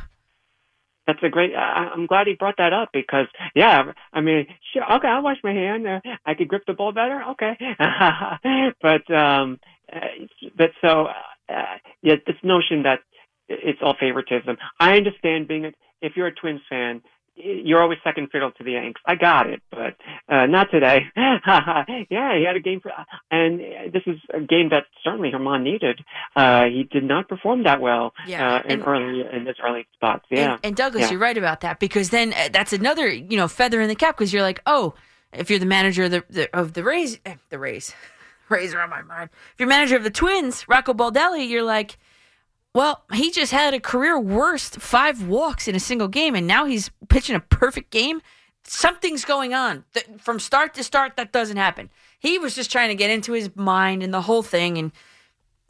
That's 1.10 1.24
a 1.24 1.28
great. 1.28 1.56
I, 1.56 1.90
I'm 1.92 2.06
glad 2.06 2.28
he 2.28 2.34
brought 2.34 2.56
that 2.58 2.72
up 2.72 2.90
because, 2.92 3.26
yeah, 3.56 3.92
I 4.12 4.20
mean, 4.20 4.46
sure, 4.72 4.84
okay, 4.94 5.08
I'll 5.08 5.24
wash 5.24 5.38
my 5.42 5.52
hand. 5.52 5.84
Uh, 5.84 5.98
I 6.24 6.34
could 6.34 6.46
grip 6.46 6.62
the 6.68 6.72
ball 6.72 6.92
better. 6.92 7.20
Okay, 7.30 7.58
but 8.80 9.12
um, 9.12 9.58
uh, 9.92 9.98
but 10.56 10.70
so 10.80 11.08
uh, 11.48 11.64
yeah, 12.02 12.14
this 12.26 12.36
notion 12.44 12.84
that 12.84 13.00
it's 13.48 13.80
all 13.82 13.96
favoritism. 13.98 14.56
I 14.78 14.96
understand 14.96 15.48
being 15.48 15.64
a, 15.64 15.72
if 16.00 16.12
you're 16.14 16.28
a 16.28 16.34
Twins 16.34 16.60
fan, 16.68 17.02
you're 17.36 17.80
always 17.80 17.98
second 18.04 18.28
fiddle 18.30 18.50
to 18.52 18.64
the 18.64 18.72
Yanks. 18.72 19.00
I 19.06 19.14
got 19.14 19.48
it, 19.48 19.62
but 19.70 19.96
uh, 20.28 20.46
not 20.46 20.70
today. 20.70 21.04
yeah, 21.16 22.36
he 22.38 22.44
had 22.46 22.56
a 22.56 22.60
game 22.60 22.80
for, 22.80 22.92
and 23.30 23.60
this 23.92 24.02
is 24.06 24.18
a 24.34 24.40
game 24.40 24.68
that 24.70 24.84
certainly 25.02 25.30
Germán 25.30 25.62
needed. 25.62 26.00
Uh, 26.36 26.64
he 26.64 26.84
did 26.84 27.04
not 27.04 27.28
perform 27.28 27.64
that 27.64 27.80
well 27.80 28.12
Yeah, 28.26 28.56
uh, 28.56 28.62
in 28.64 28.72
and- 28.80 28.86
early 28.86 29.24
in 29.32 29.44
this 29.44 29.56
early 29.64 29.86
spots. 29.94 30.24
Yeah, 30.30 30.52
And, 30.54 30.60
and 30.64 30.76
Douglas, 30.76 31.02
Yeah. 31.04 31.10
you're 31.12 31.20
right 31.20 31.36
about 31.38 31.60
that 31.62 31.78
because 31.80 32.10
then 32.10 32.32
uh, 32.32 32.48
that's 32.52 32.72
another 32.72 33.08
you 33.08 33.36
know 33.36 33.48
feather 33.48 33.80
in 33.80 33.88
the 33.88 33.94
cap 33.94 34.16
because 34.16 34.32
you're 34.32 34.42
like, 34.42 34.60
oh, 34.66 34.94
if 35.32 35.48
you're 35.50 35.58
the 35.58 35.66
manager 35.66 36.04
of 36.04 36.10
the, 36.10 36.24
the 36.28 36.56
of 36.58 36.72
the 36.74 36.84
Rays, 36.84 37.18
eh, 37.24 37.34
the 37.50 37.58
Rays, 37.58 37.94
Rays 38.48 38.74
are 38.74 38.80
on 38.80 38.90
my 38.90 39.02
mind. 39.02 39.30
If 39.54 39.60
you're 39.60 39.68
manager 39.68 39.96
of 39.96 40.02
the 40.04 40.10
Twins, 40.10 40.68
Rocco 40.68 40.92
Baldelli, 40.92 41.48
you're 41.48 41.62
like, 41.62 41.96
well, 42.74 43.04
he 43.12 43.30
just 43.30 43.52
had 43.52 43.74
a 43.74 43.80
career 43.80 44.18
worst 44.18 44.76
five 44.76 45.26
walks 45.26 45.66
in 45.66 45.74
a 45.74 45.80
single 45.80 46.08
game, 46.08 46.34
and 46.34 46.46
now 46.46 46.66
he's 46.66 46.90
pitching 47.08 47.34
a 47.34 47.40
perfect 47.40 47.90
game. 47.90 48.22
Something's 48.62 49.24
going 49.24 49.54
on 49.54 49.84
from 50.18 50.38
start 50.38 50.74
to 50.74 50.84
start. 50.84 51.16
That 51.16 51.32
doesn't 51.32 51.56
happen. 51.56 51.90
He 52.18 52.38
was 52.38 52.54
just 52.54 52.70
trying 52.70 52.90
to 52.90 52.94
get 52.94 53.10
into 53.10 53.32
his 53.32 53.50
mind 53.56 54.02
and 54.02 54.14
the 54.14 54.22
whole 54.22 54.42
thing, 54.42 54.78
and 54.78 54.92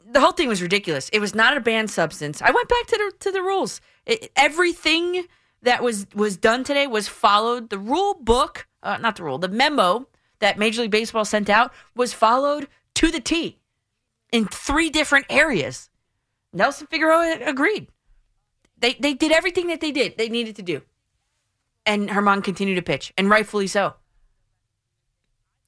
the 0.05 0.19
whole 0.19 0.33
thing 0.33 0.47
was 0.47 0.61
ridiculous. 0.61 1.09
It 1.09 1.19
was 1.19 1.33
not 1.33 1.57
a 1.57 1.61
banned 1.61 1.89
substance. 1.89 2.41
I 2.41 2.51
went 2.51 2.69
back 2.69 2.85
to 2.87 2.97
the 2.97 3.17
to 3.19 3.31
the 3.31 3.41
rules. 3.41 3.81
It, 4.05 4.31
everything 4.35 5.25
that 5.63 5.81
was 5.81 6.05
was 6.13 6.37
done 6.37 6.63
today 6.63 6.85
was 6.85 7.07
followed. 7.07 7.69
The 7.69 7.79
rule 7.79 8.13
book, 8.13 8.67
uh, 8.83 8.97
not 8.97 9.15
the 9.15 9.23
rule, 9.23 9.37
the 9.37 9.47
memo 9.47 10.07
that 10.39 10.59
Major 10.59 10.81
League 10.81 10.91
Baseball 10.91 11.25
sent 11.25 11.49
out 11.49 11.73
was 11.95 12.13
followed 12.13 12.67
to 12.95 13.09
the 13.09 13.19
T 13.19 13.57
in 14.31 14.45
three 14.45 14.89
different 14.89 15.25
areas. 15.29 15.89
Nelson 16.53 16.87
Figueroa 16.87 17.39
agreed. 17.45 17.87
They 18.77 18.93
they 18.93 19.13
did 19.13 19.31
everything 19.31 19.67
that 19.67 19.81
they 19.81 19.91
did 19.91 20.17
they 20.17 20.29
needed 20.29 20.55
to 20.57 20.61
do, 20.61 20.81
and 21.85 22.09
Germán 22.09 22.43
continued 22.43 22.75
to 22.75 22.81
pitch, 22.81 23.13
and 23.17 23.29
rightfully 23.29 23.67
so. 23.67 23.95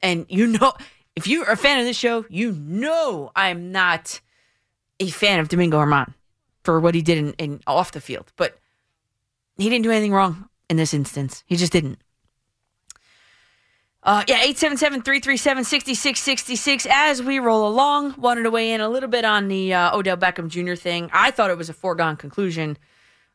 And 0.02 0.26
you 0.30 0.48
know, 0.48 0.74
if 1.16 1.28
you're 1.28 1.50
a 1.50 1.56
fan 1.56 1.80
of 1.80 1.86
this 1.86 1.98
show, 1.98 2.26
you 2.30 2.52
know 2.52 3.32
I'm 3.36 3.72
not 3.72 4.20
a 5.00 5.10
fan 5.10 5.40
of 5.40 5.50
Domingo 5.50 5.80
Germán 5.80 6.14
for 6.64 6.80
what 6.80 6.96
he 6.96 7.02
did 7.02 7.18
in, 7.18 7.34
in 7.34 7.62
off 7.68 7.92
the 7.92 8.02
field, 8.02 8.32
but 8.36 8.58
he 9.58 9.70
didn't 9.70 9.84
do 9.84 9.92
anything 9.92 10.14
wrong 10.14 10.50
in 10.70 10.78
this 10.78 10.94
instance. 10.94 11.44
He 11.46 11.56
just 11.56 11.72
didn't. 11.72 12.00
Uh, 14.06 14.22
yeah, 14.28 14.44
877-337-6666. 14.44 16.86
As 16.90 17.24
we 17.24 17.40
roll 17.40 17.66
along, 17.66 18.16
wanted 18.18 18.44
to 18.44 18.52
weigh 18.52 18.74
in 18.74 18.82
a 18.82 18.90
little 18.90 19.08
bit 19.08 19.24
on 19.24 19.48
the 19.48 19.74
uh, 19.74 19.96
Odell 19.96 20.18
Beckham 20.18 20.50
Jr. 20.50 20.76
thing. 20.76 21.10
I 21.14 21.32
thought 21.32 21.50
it 21.50 21.58
was 21.58 21.70
a 21.70 21.74
foregone 21.74 22.18
conclusion. 22.18 22.78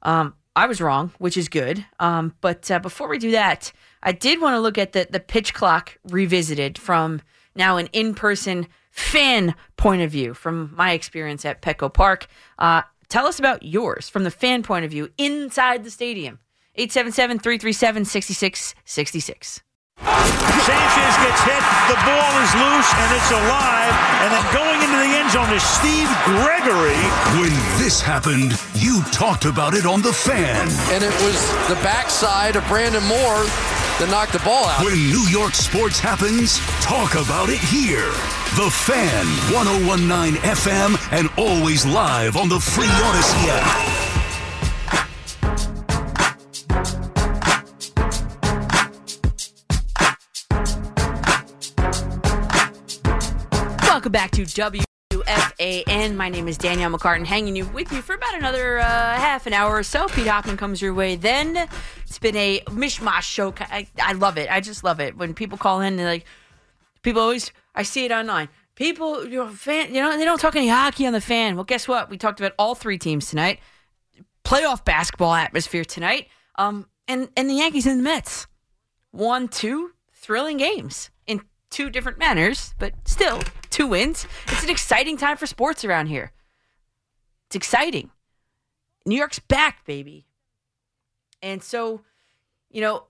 Um, 0.03 0.35
I 0.55 0.67
was 0.67 0.83
wrong, 0.83 1.13
which 1.19 1.39
is 1.39 1.49
good. 1.49 1.87
Um, 2.01 2.35
but 2.43 2.71
uh, 2.71 2.81
before 2.81 3.09
we 3.09 3.17
do 3.19 3.31
that, 3.31 3.73
I 4.03 4.13
did 4.13 4.43
want 4.43 4.57
to 4.57 4.61
look 4.61 4.77
at 4.77 4.93
the, 4.93 5.09
the 5.11 5.21
pitch 5.21 5.55
clock 5.55 5.97
revisited 6.05 6.77
from 6.77 7.23
now 7.55 7.79
an 7.79 7.87
in-person 7.95 8.67
fan 8.91 9.55
point 9.77 10.03
of 10.03 10.11
view 10.11 10.35
from 10.35 10.75
my 10.75 10.93
experience 10.93 11.47
at 11.47 11.63
Petco 11.63 11.91
Park. 11.93 12.27
Uh, 12.59 12.83
tell 13.09 13.27
us 13.27 13.39
about 13.39 13.63
yours 13.63 14.11
from 14.11 14.25
the 14.25 14.31
fan 14.31 14.63
point 14.63 14.85
of 14.85 14.91
view 14.91 15.09
inside 15.17 15.85
the 15.85 15.91
stadium. 15.91 16.41
877-337-6666. 16.77 19.63
Sanchez 20.03 21.15
gets 21.25 21.41
hit. 21.43 21.63
The 21.89 21.99
ball 22.05 22.33
is 22.45 22.53
loose 22.55 22.91
and 22.93 23.11
it's 23.17 23.31
alive. 23.31 23.95
And 24.21 24.33
then 24.33 24.45
going 24.53 24.81
into 24.83 24.97
the 24.97 25.13
end 25.17 25.31
zone 25.31 25.51
is 25.53 25.63
Steve 25.63 26.09
Gregory. 26.25 27.01
When 27.41 27.53
this 27.81 28.01
happened, 28.01 28.53
you 28.75 29.03
talked 29.13 29.45
about 29.45 29.75
it 29.75 29.87
on 29.87 30.03
The 30.03 30.13
Fan. 30.13 30.69
And 30.93 31.03
it 31.03 31.15
was 31.23 31.41
the 31.69 31.79
backside 31.83 32.57
of 32.57 32.67
Brandon 32.69 33.03
Moore 33.05 33.45
that 33.99 34.09
knocked 34.11 34.33
the 34.33 34.41
ball 34.41 34.67
out. 34.67 34.85
When 34.85 34.99
New 35.09 35.27
York 35.29 35.55
sports 35.55 35.99
happens, 35.99 36.59
talk 36.83 37.15
about 37.15 37.49
it 37.49 37.59
here. 37.59 38.13
The 38.57 38.71
Fan, 38.71 39.27
1019 39.55 40.41
FM, 40.43 40.97
and 41.13 41.29
always 41.37 41.85
live 41.87 42.37
on 42.37 42.49
the 42.49 42.61
free 42.61 42.87
Audacy 42.87 43.49
app. 43.49 44.18
Welcome 53.99 54.13
back 54.13 54.31
to 54.31 54.43
WFAN. 54.43 56.15
My 56.15 56.29
name 56.29 56.47
is 56.47 56.57
Danielle 56.57 56.93
McCartan, 56.93 57.27
hanging 57.27 57.57
you 57.57 57.67
with 57.67 57.91
you 57.91 58.01
for 58.01 58.15
about 58.15 58.37
another 58.37 58.79
uh, 58.79 58.85
half 58.85 59.49
an 59.49 59.53
hour 59.53 59.75
or 59.75 59.83
so. 59.83 60.07
Pete 60.07 60.29
Hoffman 60.29 60.57
comes 60.57 60.81
your 60.81 60.95
way. 60.95 61.17
Then 61.17 61.69
it's 62.07 62.21
been 62.21 62.37
a 62.37 62.61
mishmash 62.67 63.23
show. 63.23 63.53
I, 63.59 63.89
I 64.01 64.13
love 64.13 64.39
it. 64.39 64.49
I 64.53 64.61
just 64.61 64.85
love 64.85 65.01
it 65.01 65.17
when 65.17 65.35
people 65.35 65.59
call 65.59 65.81
in. 65.81 65.97
They're 65.97 66.07
like, 66.07 66.27
people 67.03 67.23
always. 67.23 67.51
I 67.75 67.83
see 67.83 68.05
it 68.05 68.13
online. 68.13 68.49
People, 68.77 69.25
you 69.25 69.39
know, 69.39 69.49
fan, 69.49 69.93
you 69.93 70.01
know, 70.01 70.17
they 70.17 70.25
don't 70.25 70.41
talk 70.41 70.55
any 70.55 70.69
hockey 70.69 71.05
on 71.05 71.13
the 71.13 71.21
fan. 71.21 71.57
Well, 71.57 71.65
guess 71.65 71.89
what? 71.89 72.09
We 72.09 72.17
talked 72.19 72.39
about 72.39 72.53
all 72.57 72.77
three 72.77 72.99
teams 72.99 73.29
tonight. 73.29 73.59
Playoff 74.45 74.85
basketball 74.85 75.35
atmosphere 75.35 75.85
tonight. 75.85 76.29
Um, 76.55 76.87
and 77.09 77.31
and 77.37 77.51
the 77.51 77.55
Yankees 77.55 77.85
and 77.85 77.99
the 77.99 78.05
Mets 78.05 78.47
won 79.13 79.49
two 79.49 79.91
thrilling 80.15 80.59
games 80.59 81.11
in 81.27 81.41
two 81.69 81.91
different 81.91 82.21
manners, 82.21 82.77
but 82.79 82.95
still 83.05 83.41
two 83.71 83.87
wins. 83.87 84.27
It's 84.49 84.65
an 84.65 84.71
exciting 84.71 85.17
time 85.17 85.37
for 85.37 85.47
sports 85.47 85.85
around 85.85 86.07
here. 86.07 86.33
It's 87.47 87.57
exciting. 87.57 88.11
New 89.07 89.17
York's 89.17 89.39
back, 89.39 89.85
baby. 89.87 90.27
And 91.43 91.63
so, 91.63 92.03
you 92.71 92.81
know, 92.81 93.05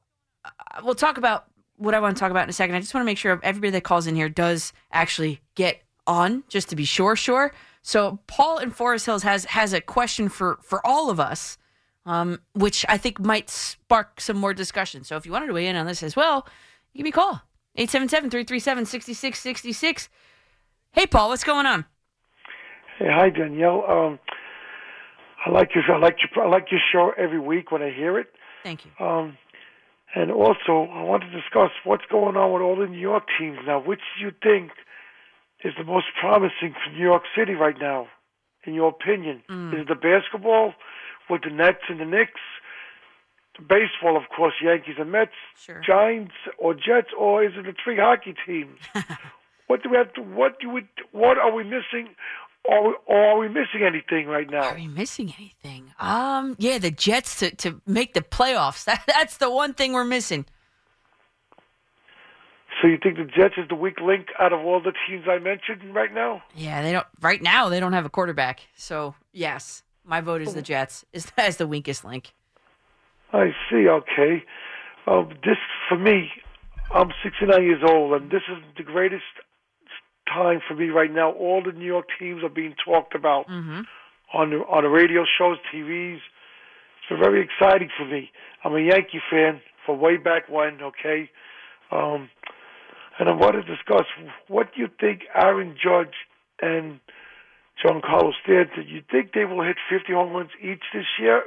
uh, 0.44 0.50
we'll 0.84 0.94
talk 0.94 1.18
about 1.18 1.46
what 1.76 1.94
I 1.94 2.00
want 2.00 2.16
to 2.16 2.20
talk 2.20 2.30
about 2.30 2.44
in 2.44 2.50
a 2.50 2.52
second. 2.52 2.76
I 2.76 2.80
just 2.80 2.94
want 2.94 3.02
to 3.02 3.06
make 3.06 3.18
sure 3.18 3.40
everybody 3.42 3.70
that 3.70 3.84
calls 3.84 4.06
in 4.06 4.14
here 4.14 4.28
does 4.28 4.72
actually 4.92 5.40
get 5.54 5.82
on, 6.06 6.44
just 6.48 6.68
to 6.68 6.76
be 6.76 6.84
sure, 6.84 7.16
sure. 7.16 7.52
So 7.82 8.18
Paul 8.26 8.58
in 8.58 8.70
Forest 8.70 9.06
Hills 9.06 9.22
has 9.22 9.46
has 9.46 9.72
a 9.72 9.80
question 9.80 10.28
for 10.28 10.58
for 10.62 10.86
all 10.86 11.10
of 11.10 11.18
us, 11.18 11.58
um, 12.04 12.40
which 12.54 12.84
I 12.88 12.98
think 12.98 13.20
might 13.20 13.50
spark 13.50 14.20
some 14.20 14.36
more 14.36 14.52
discussion. 14.52 15.04
So 15.04 15.16
if 15.16 15.24
you 15.24 15.32
wanted 15.32 15.46
to 15.46 15.52
weigh 15.52 15.66
in 15.66 15.76
on 15.76 15.86
this 15.86 16.02
as 16.02 16.16
well, 16.16 16.46
give 16.94 17.04
me 17.04 17.10
a 17.10 17.12
call. 17.12 17.42
877-337-6666. 17.78 20.08
Hey 20.98 21.06
Paul, 21.06 21.28
what's 21.28 21.44
going 21.44 21.64
on? 21.64 21.84
Hey, 22.98 23.06
hi 23.08 23.30
Danielle. 23.30 23.84
Um, 23.88 24.18
I 25.46 25.50
like 25.50 25.68
your 25.72 25.84
I 25.94 25.96
like 26.00 26.16
your 26.18 26.44
I 26.44 26.48
like 26.48 26.72
your 26.72 26.80
show 26.90 27.12
every 27.16 27.38
week 27.38 27.70
when 27.70 27.82
I 27.82 27.92
hear 27.92 28.18
it. 28.18 28.26
Thank 28.64 28.84
you. 28.84 28.90
Um, 28.98 29.38
and 30.16 30.32
also 30.32 30.90
I 30.92 31.04
want 31.04 31.22
to 31.22 31.30
discuss 31.30 31.70
what's 31.84 32.02
going 32.10 32.36
on 32.36 32.52
with 32.52 32.62
all 32.62 32.74
the 32.74 32.88
New 32.88 32.98
York 32.98 33.28
teams 33.38 33.58
now. 33.64 33.80
Which 33.80 34.00
do 34.18 34.24
you 34.24 34.32
think 34.42 34.72
is 35.62 35.72
the 35.78 35.84
most 35.84 36.06
promising 36.20 36.74
for 36.74 36.90
New 36.90 37.04
York 37.04 37.22
City 37.38 37.54
right 37.54 37.76
now, 37.80 38.08
in 38.64 38.74
your 38.74 38.88
opinion? 38.88 39.44
Mm. 39.48 39.74
Is 39.74 39.80
it 39.82 39.86
the 39.86 39.94
basketball 39.94 40.74
with 41.30 41.42
the 41.42 41.50
Nets 41.50 41.84
and 41.88 42.00
the 42.00 42.06
Knicks? 42.06 42.40
The 43.56 43.62
baseball, 43.62 44.16
of 44.16 44.24
course, 44.34 44.54
Yankees 44.60 44.96
and 44.98 45.12
Mets, 45.12 45.30
sure. 45.56 45.80
Giants 45.80 46.34
or 46.58 46.74
Jets, 46.74 47.10
or 47.16 47.44
is 47.44 47.52
it 47.56 47.66
the 47.66 47.74
three 47.84 47.98
hockey 47.98 48.34
teams? 48.44 48.78
what 49.68 49.82
do 49.82 49.90
we 49.90 49.96
have 49.96 50.12
to? 50.14 50.22
What 50.22 50.58
do 50.60 50.70
we? 50.70 50.88
What 51.12 51.38
are 51.38 51.54
we 51.54 51.62
missing? 51.62 52.14
Are 52.68 52.88
we, 52.88 52.94
or 53.06 53.16
are 53.16 53.38
we 53.38 53.48
missing 53.48 53.82
anything 53.86 54.26
right 54.26 54.50
now? 54.50 54.64
Are 54.64 54.74
we 54.74 54.88
missing 54.88 55.32
anything? 55.38 55.92
Um, 55.98 56.56
yeah, 56.58 56.78
the 56.78 56.90
Jets 56.90 57.38
to, 57.38 57.54
to 57.56 57.80
make 57.86 58.12
the 58.14 58.20
playoffs. 58.20 58.84
That, 58.86 59.04
that's 59.06 59.36
the 59.36 59.50
one 59.50 59.74
thing 59.74 59.92
we're 59.92 60.04
missing. 60.04 60.44
So 62.80 62.88
you 62.88 62.98
think 63.02 63.16
the 63.16 63.24
Jets 63.24 63.54
is 63.56 63.68
the 63.68 63.74
weak 63.74 64.00
link 64.00 64.28
out 64.38 64.52
of 64.52 64.60
all 64.60 64.80
the 64.80 64.92
teams 65.08 65.24
I 65.28 65.38
mentioned 65.38 65.94
right 65.94 66.12
now? 66.12 66.42
Yeah, 66.54 66.82
they 66.82 66.92
don't. 66.92 67.06
Right 67.20 67.42
now, 67.42 67.68
they 67.68 67.80
don't 67.80 67.92
have 67.92 68.06
a 68.06 68.10
quarterback. 68.10 68.60
So 68.74 69.14
yes, 69.32 69.82
my 70.04 70.20
vote 70.20 70.42
is 70.42 70.54
the 70.54 70.62
Jets. 70.62 71.04
Is 71.12 71.30
as 71.38 71.56
the 71.56 71.66
weakest 71.66 72.04
link. 72.04 72.34
I 73.32 73.50
see. 73.70 73.88
Okay. 73.88 74.44
Um, 75.06 75.30
this 75.44 75.56
for 75.88 75.98
me. 75.98 76.30
I'm 76.90 77.10
69 77.22 77.62
years 77.62 77.82
old, 77.86 78.14
and 78.14 78.30
this 78.30 78.40
is 78.50 78.56
the 78.78 78.82
greatest 78.82 79.24
time 80.32 80.60
for 80.66 80.74
me 80.74 80.88
right 80.90 81.12
now. 81.12 81.30
All 81.32 81.62
the 81.62 81.72
New 81.72 81.86
York 81.86 82.06
teams 82.18 82.42
are 82.44 82.48
being 82.48 82.74
talked 82.84 83.14
about 83.14 83.46
Mm-hmm. 83.48 83.80
on 84.34 84.50
the 84.50 84.56
on 84.58 84.82
the 84.84 84.88
radio 84.90 85.24
shows, 85.38 85.58
TVs. 85.72 86.16
It's 86.18 87.08
been 87.10 87.18
very 87.20 87.42
exciting 87.42 87.88
for 87.96 88.04
me. 88.04 88.30
I'm 88.64 88.74
a 88.74 88.80
Yankee 88.80 89.20
fan 89.30 89.60
from 89.86 90.00
way 90.00 90.16
back 90.18 90.48
when. 90.48 90.80
Okay, 90.82 91.30
um, 91.90 92.28
and 93.18 93.28
I 93.28 93.32
want 93.32 93.54
to 93.54 93.62
discuss 93.62 94.04
what 94.48 94.74
do 94.74 94.80
you 94.82 94.88
think 95.00 95.22
Aaron 95.34 95.76
Judge 95.82 96.14
and 96.60 97.00
Giancarlo 97.82 98.32
Stanton. 98.42 98.84
You 98.86 99.02
think 99.10 99.32
they 99.32 99.44
will 99.44 99.62
hit 99.62 99.76
50 99.88 100.12
home 100.12 100.32
runs 100.32 100.50
each 100.62 100.82
this 100.92 101.06
year? 101.18 101.42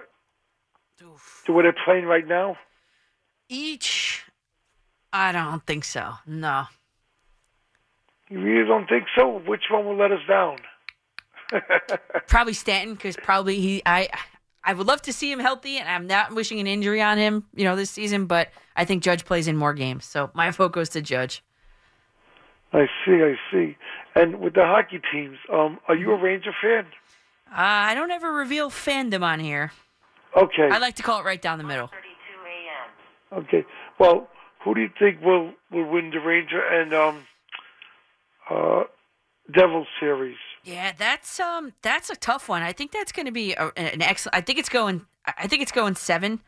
The 1.45 1.51
way 1.51 1.63
they're 1.63 1.75
playing 1.85 2.05
right 2.05 2.27
now. 2.27 2.57
Each, 3.49 4.23
I 5.11 5.31
don't 5.31 5.65
think 5.65 5.83
so. 5.83 6.13
No. 6.25 6.65
You 8.31 8.39
really 8.39 8.65
don't 8.65 8.87
think 8.87 9.03
so? 9.17 9.41
Which 9.45 9.63
one 9.69 9.85
will 9.85 9.97
let 9.97 10.11
us 10.13 10.21
down? 10.27 10.55
probably 12.27 12.53
Stanton 12.53 12.95
because 12.95 13.17
probably 13.17 13.59
he. 13.59 13.81
I 13.85 14.07
I 14.63 14.73
would 14.73 14.87
love 14.87 15.01
to 15.03 15.13
see 15.13 15.29
him 15.29 15.39
healthy, 15.39 15.77
and 15.77 15.89
I'm 15.89 16.07
not 16.07 16.33
wishing 16.33 16.61
an 16.61 16.65
injury 16.65 17.01
on 17.01 17.17
him, 17.17 17.43
you 17.53 17.65
know, 17.65 17.75
this 17.75 17.89
season. 17.89 18.27
But 18.27 18.49
I 18.77 18.85
think 18.85 19.03
Judge 19.03 19.25
plays 19.25 19.49
in 19.49 19.57
more 19.57 19.73
games, 19.73 20.05
so 20.05 20.31
my 20.33 20.49
vote 20.51 20.71
goes 20.71 20.87
to 20.89 21.01
Judge. 21.01 21.43
I 22.71 22.85
see, 23.05 23.15
I 23.21 23.35
see. 23.51 23.75
And 24.15 24.39
with 24.39 24.53
the 24.53 24.63
hockey 24.63 25.01
teams, 25.11 25.37
um, 25.51 25.77
are 25.89 25.95
you 25.95 26.11
a 26.11 26.17
Ranger 26.17 26.53
fan? 26.61 26.85
Uh, 27.51 27.57
I 27.57 27.93
don't 27.93 28.11
ever 28.11 28.31
reveal 28.31 28.69
fandom 28.69 29.23
on 29.23 29.41
here. 29.41 29.73
Okay. 30.37 30.69
I 30.71 30.77
like 30.77 30.95
to 30.95 31.03
call 31.03 31.19
it 31.19 31.25
right 31.25 31.41
down 31.41 31.57
the 31.57 31.65
middle. 31.65 31.89
Okay. 33.33 33.65
Well, 33.99 34.29
who 34.63 34.73
do 34.73 34.81
you 34.81 34.89
think 34.97 35.21
will 35.21 35.51
will 35.69 35.89
win 35.89 36.11
the 36.11 36.19
Ranger 36.19 36.61
and 36.63 36.93
um 36.93 37.25
uh 38.51 38.83
Devil 39.53 39.85
series? 39.99 40.37
Yeah, 40.63 40.91
that's 40.97 41.39
um 41.39 41.73
that's 41.81 42.09
a 42.09 42.15
tough 42.15 42.47
one. 42.49 42.61
I 42.61 42.73
think 42.73 42.91
that's 42.91 43.11
going 43.11 43.25
to 43.25 43.31
be 43.31 43.53
a, 43.53 43.71
an 43.75 44.01
excellent. 44.01 44.35
I 44.35 44.41
think 44.41 44.59
it's 44.59 44.69
going. 44.69 45.05
I 45.25 45.47
think 45.47 45.61
it's 45.61 45.71
going 45.71 45.95
seven. 45.95 46.39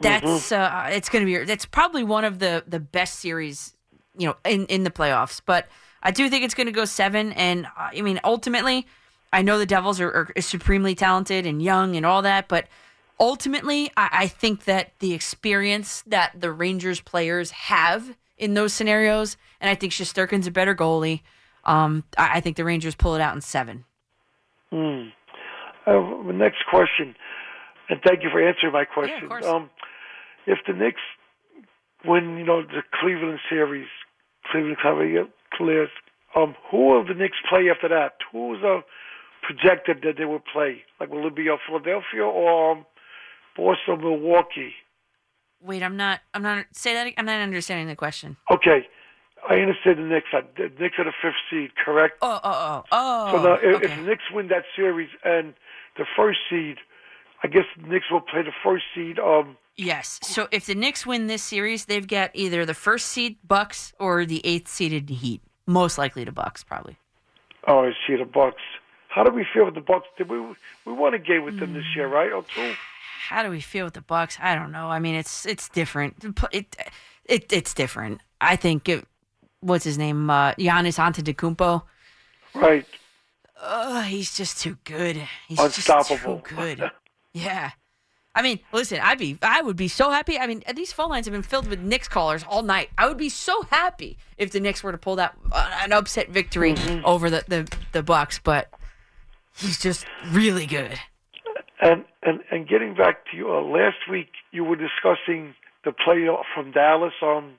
That's 0.00 0.52
uh 0.52 0.88
it's 0.90 1.08
going 1.08 1.26
to 1.26 1.26
be. 1.26 1.44
That's 1.44 1.66
probably 1.66 2.04
one 2.04 2.24
of 2.24 2.38
the 2.38 2.64
the 2.66 2.80
best 2.80 3.20
series, 3.20 3.74
you 4.16 4.28
know, 4.28 4.36
in 4.44 4.66
in 4.66 4.84
the 4.84 4.90
playoffs. 4.90 5.40
But 5.44 5.68
I 6.02 6.10
do 6.10 6.28
think 6.28 6.44
it's 6.44 6.54
going 6.54 6.66
to 6.66 6.72
go 6.72 6.84
seven. 6.84 7.32
And 7.32 7.66
uh, 7.66 7.90
I 7.96 8.02
mean, 8.02 8.20
ultimately, 8.24 8.86
I 9.32 9.42
know 9.42 9.58
the 9.58 9.66
Devils 9.66 10.00
are, 10.00 10.10
are 10.36 10.40
supremely 10.40 10.94
talented 10.94 11.46
and 11.46 11.62
young 11.62 11.96
and 11.96 12.04
all 12.04 12.22
that, 12.22 12.48
but 12.48 12.66
ultimately, 13.18 13.90
I, 13.96 14.08
I 14.12 14.26
think 14.28 14.64
that 14.64 14.92
the 14.98 15.14
experience 15.14 16.02
that 16.06 16.32
the 16.38 16.52
Rangers 16.52 17.00
players 17.00 17.50
have 17.52 18.16
in 18.42 18.54
those 18.54 18.74
scenarios, 18.74 19.36
and 19.60 19.70
I 19.70 19.76
think 19.76 19.92
Shesterkin's 19.92 20.48
a 20.48 20.50
better 20.50 20.74
goalie. 20.74 21.22
Um, 21.64 22.02
I, 22.18 22.38
I 22.38 22.40
think 22.40 22.56
the 22.56 22.64
Rangers 22.64 22.96
pull 22.96 23.14
it 23.14 23.20
out 23.20 23.36
in 23.36 23.40
seven. 23.40 23.84
Hmm. 24.70 25.14
Uh, 25.86 26.26
the 26.26 26.34
next 26.34 26.64
question, 26.68 27.14
and 27.88 28.00
thank 28.04 28.24
you 28.24 28.30
for 28.30 28.46
answering 28.46 28.72
my 28.72 28.84
question. 28.84 29.28
course. 29.28 29.46
Um, 29.46 29.70
if 30.46 30.58
the 30.66 30.72
Knicks 30.72 31.00
win, 32.04 32.36
you 32.36 32.44
know, 32.44 32.62
the 32.62 32.82
Cleveland 33.00 33.38
series, 33.48 33.86
Cleveland 34.50 34.78
Cavaliers, 34.82 35.88
um, 36.34 36.56
who 36.68 36.88
will 36.88 37.04
the 37.04 37.14
Knicks 37.14 37.36
play 37.48 37.70
after 37.70 37.88
that? 37.88 38.14
Who's 38.32 38.58
uh, 38.64 38.80
projected 39.42 40.02
that 40.02 40.18
they 40.18 40.24
will 40.24 40.42
play? 40.52 40.82
Like, 40.98 41.10
will 41.10 41.28
it 41.28 41.36
be 41.36 41.48
uh, 41.48 41.56
Philadelphia 41.66 42.24
or 42.24 42.72
um, 42.72 42.86
Boston, 43.56 44.00
Milwaukee? 44.00 44.72
Wait, 45.62 45.82
I'm 45.82 45.96
not. 45.96 46.20
I'm 46.34 46.42
not. 46.42 46.66
Say 46.72 46.94
that. 46.94 47.12
I'm 47.16 47.26
not 47.26 47.40
understanding 47.40 47.86
the 47.88 47.96
question. 47.96 48.36
Okay, 48.50 48.86
I 49.48 49.56
understand 49.56 49.98
the 49.98 50.02
Knicks. 50.02 50.28
Are, 50.32 50.42
the 50.56 50.70
Knicks 50.78 50.98
are 50.98 51.04
the 51.04 51.12
fifth 51.22 51.34
seed, 51.50 51.70
correct? 51.76 52.18
Oh, 52.22 52.40
oh, 52.42 52.50
oh, 52.52 52.84
oh. 52.92 53.32
So 53.32 53.42
now, 53.42 53.54
if, 53.54 53.76
okay. 53.76 53.86
if 53.86 53.98
the 53.98 54.02
Knicks 54.02 54.24
win 54.32 54.48
that 54.48 54.64
series 54.76 55.10
and 55.24 55.54
the 55.96 56.04
first 56.16 56.38
seed, 56.48 56.76
I 57.42 57.48
guess 57.48 57.64
the 57.80 57.88
Knicks 57.88 58.06
will 58.10 58.20
play 58.20 58.42
the 58.42 58.52
first 58.62 58.84
seed. 58.94 59.18
Um, 59.18 59.56
Yes. 59.76 60.20
So 60.22 60.48
if 60.50 60.66
the 60.66 60.74
Knicks 60.74 61.06
win 61.06 61.26
this 61.28 61.42
series, 61.42 61.86
they've 61.86 62.06
got 62.06 62.30
either 62.34 62.66
the 62.66 62.74
first 62.74 63.06
seed 63.06 63.38
Bucks 63.46 63.94
or 63.98 64.26
the 64.26 64.44
eighth 64.44 64.68
seeded 64.68 65.08
Heat. 65.08 65.40
Most 65.66 65.96
likely 65.96 66.24
the 66.24 66.32
Bucks, 66.32 66.62
probably. 66.62 66.98
oh, 67.66 67.84
I 67.84 67.92
see 68.06 68.16
the 68.16 68.24
Bucks. 68.24 68.60
How 69.08 69.24
do 69.24 69.30
we 69.30 69.46
feel 69.52 69.64
with 69.64 69.74
the 69.74 69.80
Bucks? 69.80 70.06
Did 70.18 70.28
we 70.28 70.40
we 70.84 70.92
won 70.92 71.14
a 71.14 71.18
game 71.18 71.44
with 71.44 71.58
them 71.58 71.74
this 71.74 71.84
year, 71.94 72.08
right? 72.08 72.32
Or 72.32 72.44
two? 72.54 72.74
How 73.28 73.42
do 73.42 73.50
we 73.50 73.60
feel 73.60 73.84
with 73.86 73.94
the 73.94 74.00
Bucks? 74.02 74.36
I 74.40 74.54
don't 74.54 74.72
know. 74.72 74.88
I 74.88 74.98
mean, 74.98 75.14
it's 75.14 75.46
it's 75.46 75.68
different. 75.68 76.24
It 76.52 76.76
it 77.24 77.52
it's 77.52 77.74
different. 77.74 78.20
I 78.40 78.56
think 78.56 78.88
it, 78.88 79.06
what's 79.60 79.84
his 79.84 79.98
name? 79.98 80.28
Uh, 80.28 80.52
Giannis 80.54 80.98
Antetokounmpo. 80.98 81.82
Right. 82.54 82.86
Uh, 83.60 84.02
he's 84.02 84.36
just 84.36 84.60
too 84.60 84.76
good. 84.84 85.16
He's 85.48 85.58
Unstoppable. 85.58 86.38
just 86.38 86.48
too 86.48 86.54
good. 86.56 86.90
Yeah. 87.32 87.70
I 88.34 88.42
mean, 88.42 88.60
listen, 88.72 88.98
I'd 89.02 89.18
be, 89.18 89.36
I 89.42 89.60
would 89.62 89.76
be 89.76 89.88
so 89.88 90.10
happy. 90.10 90.38
I 90.38 90.46
mean, 90.46 90.62
these 90.74 90.90
phone 90.92 91.10
lines 91.10 91.26
have 91.26 91.32
been 91.32 91.42
filled 91.42 91.68
with 91.68 91.80
Knicks 91.80 92.08
callers 92.08 92.42
all 92.48 92.62
night. 92.62 92.88
I 92.96 93.06
would 93.06 93.18
be 93.18 93.28
so 93.28 93.62
happy 93.70 94.16
if 94.38 94.50
the 94.52 94.58
Knicks 94.58 94.82
were 94.82 94.90
to 94.90 94.98
pull 94.98 95.16
that 95.16 95.36
uh, 95.52 95.70
an 95.82 95.92
upset 95.92 96.30
victory 96.30 96.72
Mm-hmm. 96.74 97.04
over 97.04 97.28
the, 97.30 97.44
the 97.46 97.70
the 97.92 98.02
Bucks. 98.02 98.40
But 98.42 98.70
he's 99.54 99.78
just 99.78 100.06
really 100.30 100.66
good. 100.66 100.98
And 101.82 102.04
and 102.22 102.40
and 102.50 102.68
getting 102.68 102.94
back 102.94 103.26
to 103.30 103.36
you, 103.36 103.52
uh, 103.52 103.60
last 103.62 104.08
week 104.10 104.28
you 104.52 104.62
were 104.62 104.76
discussing 104.76 105.54
the 105.84 105.90
play 105.92 106.28
from 106.54 106.70
Dallas 106.70 107.14
on, 107.20 107.54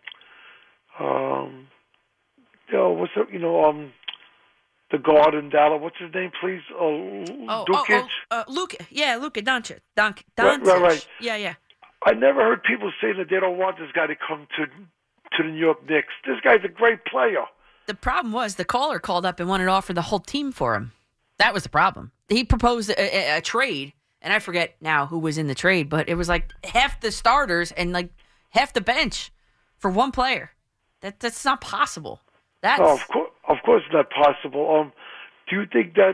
um, 0.97 1.67
know, 2.73 2.91
what's 2.91 3.13
the, 3.15 3.25
you 3.31 3.39
know, 3.39 3.63
um, 3.63 3.93
the 4.91 4.97
guard 4.97 5.33
in 5.35 5.49
Dallas. 5.49 5.79
What's 5.81 5.97
his 5.99 6.13
name, 6.13 6.31
please? 6.41 6.61
Uh, 6.71 6.83
Oh, 7.47 7.65
Dukic. 7.67 8.01
oh, 8.01 8.07
oh 8.31 8.39
uh, 8.39 8.43
Luka. 8.47 8.77
Yeah, 8.89 9.17
Luka 9.21 9.41
Dončić. 9.41 9.79
Don, 9.95 10.15
Right, 10.37 10.65
right, 10.65 10.81
right. 10.81 11.07
Yeah, 11.19 11.35
yeah. 11.35 11.55
I 12.05 12.13
never 12.13 12.41
heard 12.41 12.63
people 12.63 12.91
say 12.99 13.13
that 13.13 13.29
they 13.29 13.39
don't 13.39 13.57
want 13.57 13.77
this 13.77 13.89
guy 13.93 14.07
to 14.07 14.15
come 14.15 14.47
to 14.57 14.65
to 14.65 15.43
the 15.43 15.49
New 15.49 15.59
York 15.59 15.89
Knicks. 15.89 16.13
This 16.27 16.39
guy's 16.43 16.63
a 16.63 16.67
great 16.67 17.05
player. 17.05 17.45
The 17.87 17.95
problem 17.95 18.31
was 18.31 18.55
the 18.55 18.65
caller 18.65 18.99
called 18.99 19.25
up 19.25 19.39
and 19.39 19.49
wanted 19.49 19.65
to 19.65 19.71
offer 19.71 19.93
the 19.93 20.03
whole 20.03 20.19
team 20.19 20.51
for 20.51 20.75
him. 20.75 20.91
That 21.39 21.53
was 21.53 21.63
the 21.63 21.69
problem. 21.69 22.11
He 22.29 22.43
proposed 22.43 22.89
a, 22.91 22.99
a, 22.99 23.37
a 23.37 23.41
trade, 23.41 23.93
and 24.23 24.33
I 24.33 24.39
forget 24.39 24.75
now 24.81 25.05
who 25.05 25.19
was 25.19 25.37
in 25.37 25.45
the 25.47 25.53
trade, 25.55 25.89
but 25.89 26.09
it 26.09 26.15
was 26.15 26.27
like 26.29 26.51
half 26.63 26.99
the 27.01 27.11
starters 27.11 27.71
and 27.71 27.91
like 27.91 28.09
half 28.49 28.73
the 28.73 28.81
bench 28.81 29.31
for 29.77 29.91
one 29.91 30.11
player. 30.11 30.51
That 31.01 31.19
that's 31.19 31.45
not 31.45 31.61
possible. 31.61 32.21
That's 32.61 32.81
Oh, 32.81 32.93
of 32.95 33.07
course, 33.09 33.31
of 33.49 33.57
course, 33.65 33.83
not 33.91 34.09
possible. 34.09 34.79
Um, 34.79 34.93
do 35.49 35.57
you 35.59 35.65
think 35.71 35.95
that 35.95 36.13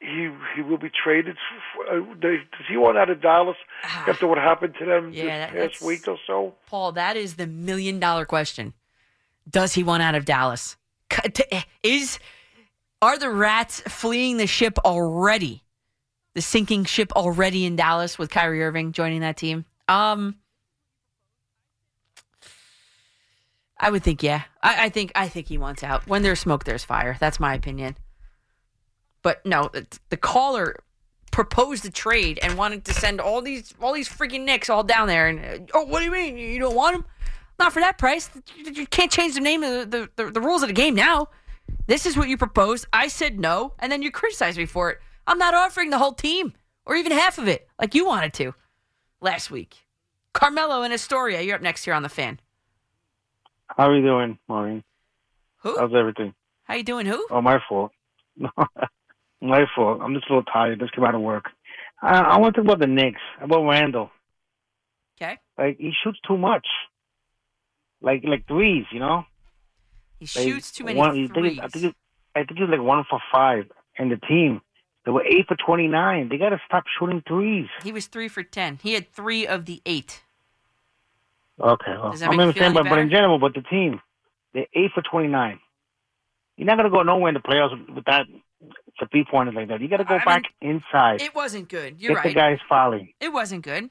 he 0.00 0.28
he 0.54 0.60
will 0.62 0.78
be 0.78 0.90
traded? 1.04 1.36
f- 1.36 1.88
Uh, 1.90 2.14
does 2.20 2.40
he 2.68 2.76
want 2.76 2.98
out 2.98 3.08
of 3.10 3.22
Dallas 3.22 3.56
after 3.82 4.26
what 4.26 4.36
happened 4.38 4.74
to 4.78 4.84
them 4.84 5.10
Yeah, 5.12 5.50
this 5.50 5.72
past 5.78 5.82
week 5.82 6.06
or 6.06 6.18
so? 6.26 6.54
Paul. 6.66 6.92
That 6.92 7.16
is 7.16 7.36
the 7.36 7.46
million 7.46 7.98
dollar 7.98 8.26
question. 8.26 8.74
Does 9.48 9.72
he 9.74 9.82
want 9.82 10.02
out 10.02 10.14
of 10.14 10.24
Dallas? 10.26 10.76
Is 11.82 12.18
are 13.00 13.18
the 13.18 13.30
Rats 13.30 13.80
fleeing 13.88 14.36
the 14.36 14.46
ship 14.46 14.76
already? 14.84 15.62
The 16.36 16.42
sinking 16.42 16.84
ship 16.84 17.12
already 17.16 17.64
in 17.64 17.76
Dallas 17.76 18.18
with 18.18 18.28
Kyrie 18.28 18.62
Irving 18.62 18.92
joining 18.92 19.22
that 19.22 19.38
team. 19.38 19.64
Um, 19.88 20.36
I 23.80 23.90
would 23.90 24.02
think 24.02 24.22
yeah. 24.22 24.42
I, 24.62 24.84
I 24.84 24.88
think 24.90 25.12
I 25.14 25.28
think 25.28 25.48
he 25.48 25.56
wants 25.56 25.82
out. 25.82 26.06
When 26.06 26.20
there's 26.20 26.40
smoke, 26.40 26.64
there's 26.64 26.84
fire. 26.84 27.16
That's 27.18 27.40
my 27.40 27.54
opinion. 27.54 27.96
But 29.22 29.46
no, 29.46 29.70
the 30.10 30.18
caller 30.18 30.76
proposed 31.32 31.86
a 31.86 31.90
trade 31.90 32.38
and 32.42 32.58
wanted 32.58 32.84
to 32.84 32.92
send 32.92 33.18
all 33.18 33.40
these 33.40 33.72
all 33.80 33.94
these 33.94 34.06
freaking 34.06 34.44
Knicks 34.44 34.68
all 34.68 34.84
down 34.84 35.08
there. 35.08 35.28
And 35.28 35.70
oh, 35.72 35.86
what 35.86 36.00
do 36.00 36.04
you 36.04 36.12
mean 36.12 36.36
you 36.36 36.58
don't 36.58 36.76
want 36.76 36.96
them? 36.96 37.06
Not 37.58 37.72
for 37.72 37.80
that 37.80 37.96
price. 37.96 38.28
You 38.54 38.86
can't 38.86 39.10
change 39.10 39.36
the 39.36 39.40
name 39.40 39.62
of 39.62 39.90
the, 39.90 40.10
the, 40.16 40.24
the, 40.24 40.30
the 40.32 40.40
rules 40.42 40.62
of 40.62 40.68
the 40.68 40.74
game 40.74 40.94
now. 40.94 41.28
This 41.86 42.04
is 42.04 42.14
what 42.14 42.28
you 42.28 42.36
proposed. 42.36 42.86
I 42.92 43.08
said 43.08 43.40
no, 43.40 43.72
and 43.78 43.90
then 43.90 44.02
you 44.02 44.10
criticized 44.10 44.58
me 44.58 44.66
for 44.66 44.90
it. 44.90 44.98
I'm 45.26 45.38
not 45.38 45.54
offering 45.54 45.90
the 45.90 45.98
whole 45.98 46.12
team 46.12 46.54
or 46.84 46.94
even 46.96 47.12
half 47.12 47.38
of 47.38 47.48
it 47.48 47.68
like 47.80 47.94
you 47.94 48.06
wanted 48.06 48.32
to 48.34 48.54
last 49.20 49.50
week. 49.50 49.76
Carmelo 50.32 50.82
and 50.82 50.92
Astoria, 50.92 51.40
you're 51.40 51.56
up 51.56 51.62
next 51.62 51.84
here 51.84 51.94
on 51.94 52.02
the 52.02 52.08
fan. 52.08 52.40
How 53.68 53.88
are 53.90 53.96
you 53.96 54.02
doing, 54.02 54.38
Maureen? 54.48 54.84
Who? 55.62 55.76
How's 55.78 55.94
everything? 55.94 56.34
How 56.64 56.74
you 56.74 56.84
doing? 56.84 57.06
Who? 57.06 57.26
Oh, 57.30 57.40
my 57.40 57.58
fault. 57.68 57.92
my 59.40 59.64
fault. 59.74 60.00
I'm 60.02 60.14
just 60.14 60.26
a 60.28 60.32
little 60.32 60.44
tired. 60.44 60.78
Just 60.78 60.92
came 60.94 61.04
out 61.04 61.14
of 61.14 61.20
work. 61.20 61.46
I, 62.02 62.18
I 62.20 62.36
want 62.38 62.54
to 62.54 62.60
talk 62.60 62.66
about 62.66 62.80
the 62.80 62.86
Knicks, 62.92 63.20
about 63.40 63.64
Randle. 63.66 64.10
Okay. 65.20 65.38
Like 65.58 65.78
he 65.78 65.92
shoots 66.04 66.18
too 66.26 66.36
much. 66.36 66.66
Like 68.02 68.22
like 68.24 68.46
threes, 68.46 68.84
you 68.92 69.00
know. 69.00 69.24
He 70.20 70.26
They- 70.26 70.44
shoots 70.50 70.70
too 70.70 70.84
many 70.84 70.98
one, 70.98 71.10
I 71.10 71.14
think, 71.14 71.34
threes. 71.34 71.58
it- 71.58 71.64
I 71.64 71.68
think, 71.68 71.84
it- 71.86 71.96
I 72.34 72.38
think 72.44 72.60
it's 72.60 72.70
like 72.70 72.80
one 72.80 73.04
for 73.08 73.18
five. 73.32 73.64
And 73.98 74.10
the 74.12 74.16
team, 74.28 74.60
they 75.06 75.12
were 75.12 75.24
eight 75.24 75.46
for 75.48 75.56
twenty 75.56 75.88
nine. 75.88 76.28
They 76.28 76.36
got 76.36 76.50
to 76.50 76.60
stop 76.66 76.84
shooting 76.98 77.22
threes. 77.26 77.68
He 77.82 77.92
was 77.92 78.06
three 78.06 78.28
for 78.28 78.42
ten. 78.42 78.78
He 78.82 78.92
had 78.92 79.10
three 79.12 79.46
of 79.46 79.64
the 79.64 79.80
eight. 79.86 80.22
Okay, 81.58 81.92
well, 81.92 82.12
I'm 82.12 82.12
make 82.12 82.20
you 82.20 82.26
feel 82.28 82.40
understanding, 82.40 82.74
but, 82.74 82.90
but 82.90 82.98
in 82.98 83.08
general, 83.08 83.38
but 83.38 83.54
the 83.54 83.62
team, 83.62 84.02
they're 84.52 84.66
eight 84.74 84.90
for 84.94 85.02
twenty 85.02 85.28
nine. 85.28 85.58
You're 86.58 86.66
not 86.66 86.76
gonna 86.76 86.90
go 86.90 87.02
nowhere 87.02 87.28
in 87.28 87.34
the 87.34 87.40
playoffs 87.40 87.94
with 87.94 88.04
that 88.04 88.26
for 88.98 89.06
three 89.08 89.24
pointers 89.30 89.54
like 89.54 89.68
that. 89.68 89.80
You 89.80 89.88
got 89.88 89.98
to 89.98 90.04
go 90.04 90.16
I 90.16 90.24
back 90.24 90.42
inside. 90.60 91.20
It 91.20 91.34
wasn't 91.34 91.68
good. 91.68 92.00
You're 92.00 92.14
Get 92.14 92.24
right. 92.24 92.28
the 92.28 92.34
guys 92.34 92.58
fouling. 92.68 93.12
It 93.20 93.32
wasn't 93.32 93.62
good. 93.62 93.90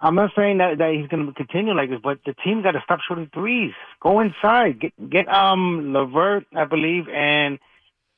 I'm 0.00 0.14
not 0.14 0.30
saying 0.36 0.58
that, 0.58 0.78
that 0.78 0.92
he's 0.92 1.08
going 1.08 1.26
to 1.26 1.32
continue 1.32 1.72
like 1.72 1.88
this, 1.88 2.00
but 2.02 2.18
the 2.26 2.34
team 2.44 2.62
got 2.62 2.72
to 2.72 2.82
stop 2.84 3.00
shooting 3.08 3.30
threes. 3.32 3.72
Go 4.02 4.20
inside. 4.20 4.80
Get 4.80 5.10
get 5.10 5.28
um 5.28 5.92
LeVert, 5.92 6.46
I 6.54 6.64
believe, 6.64 7.08
and 7.08 7.58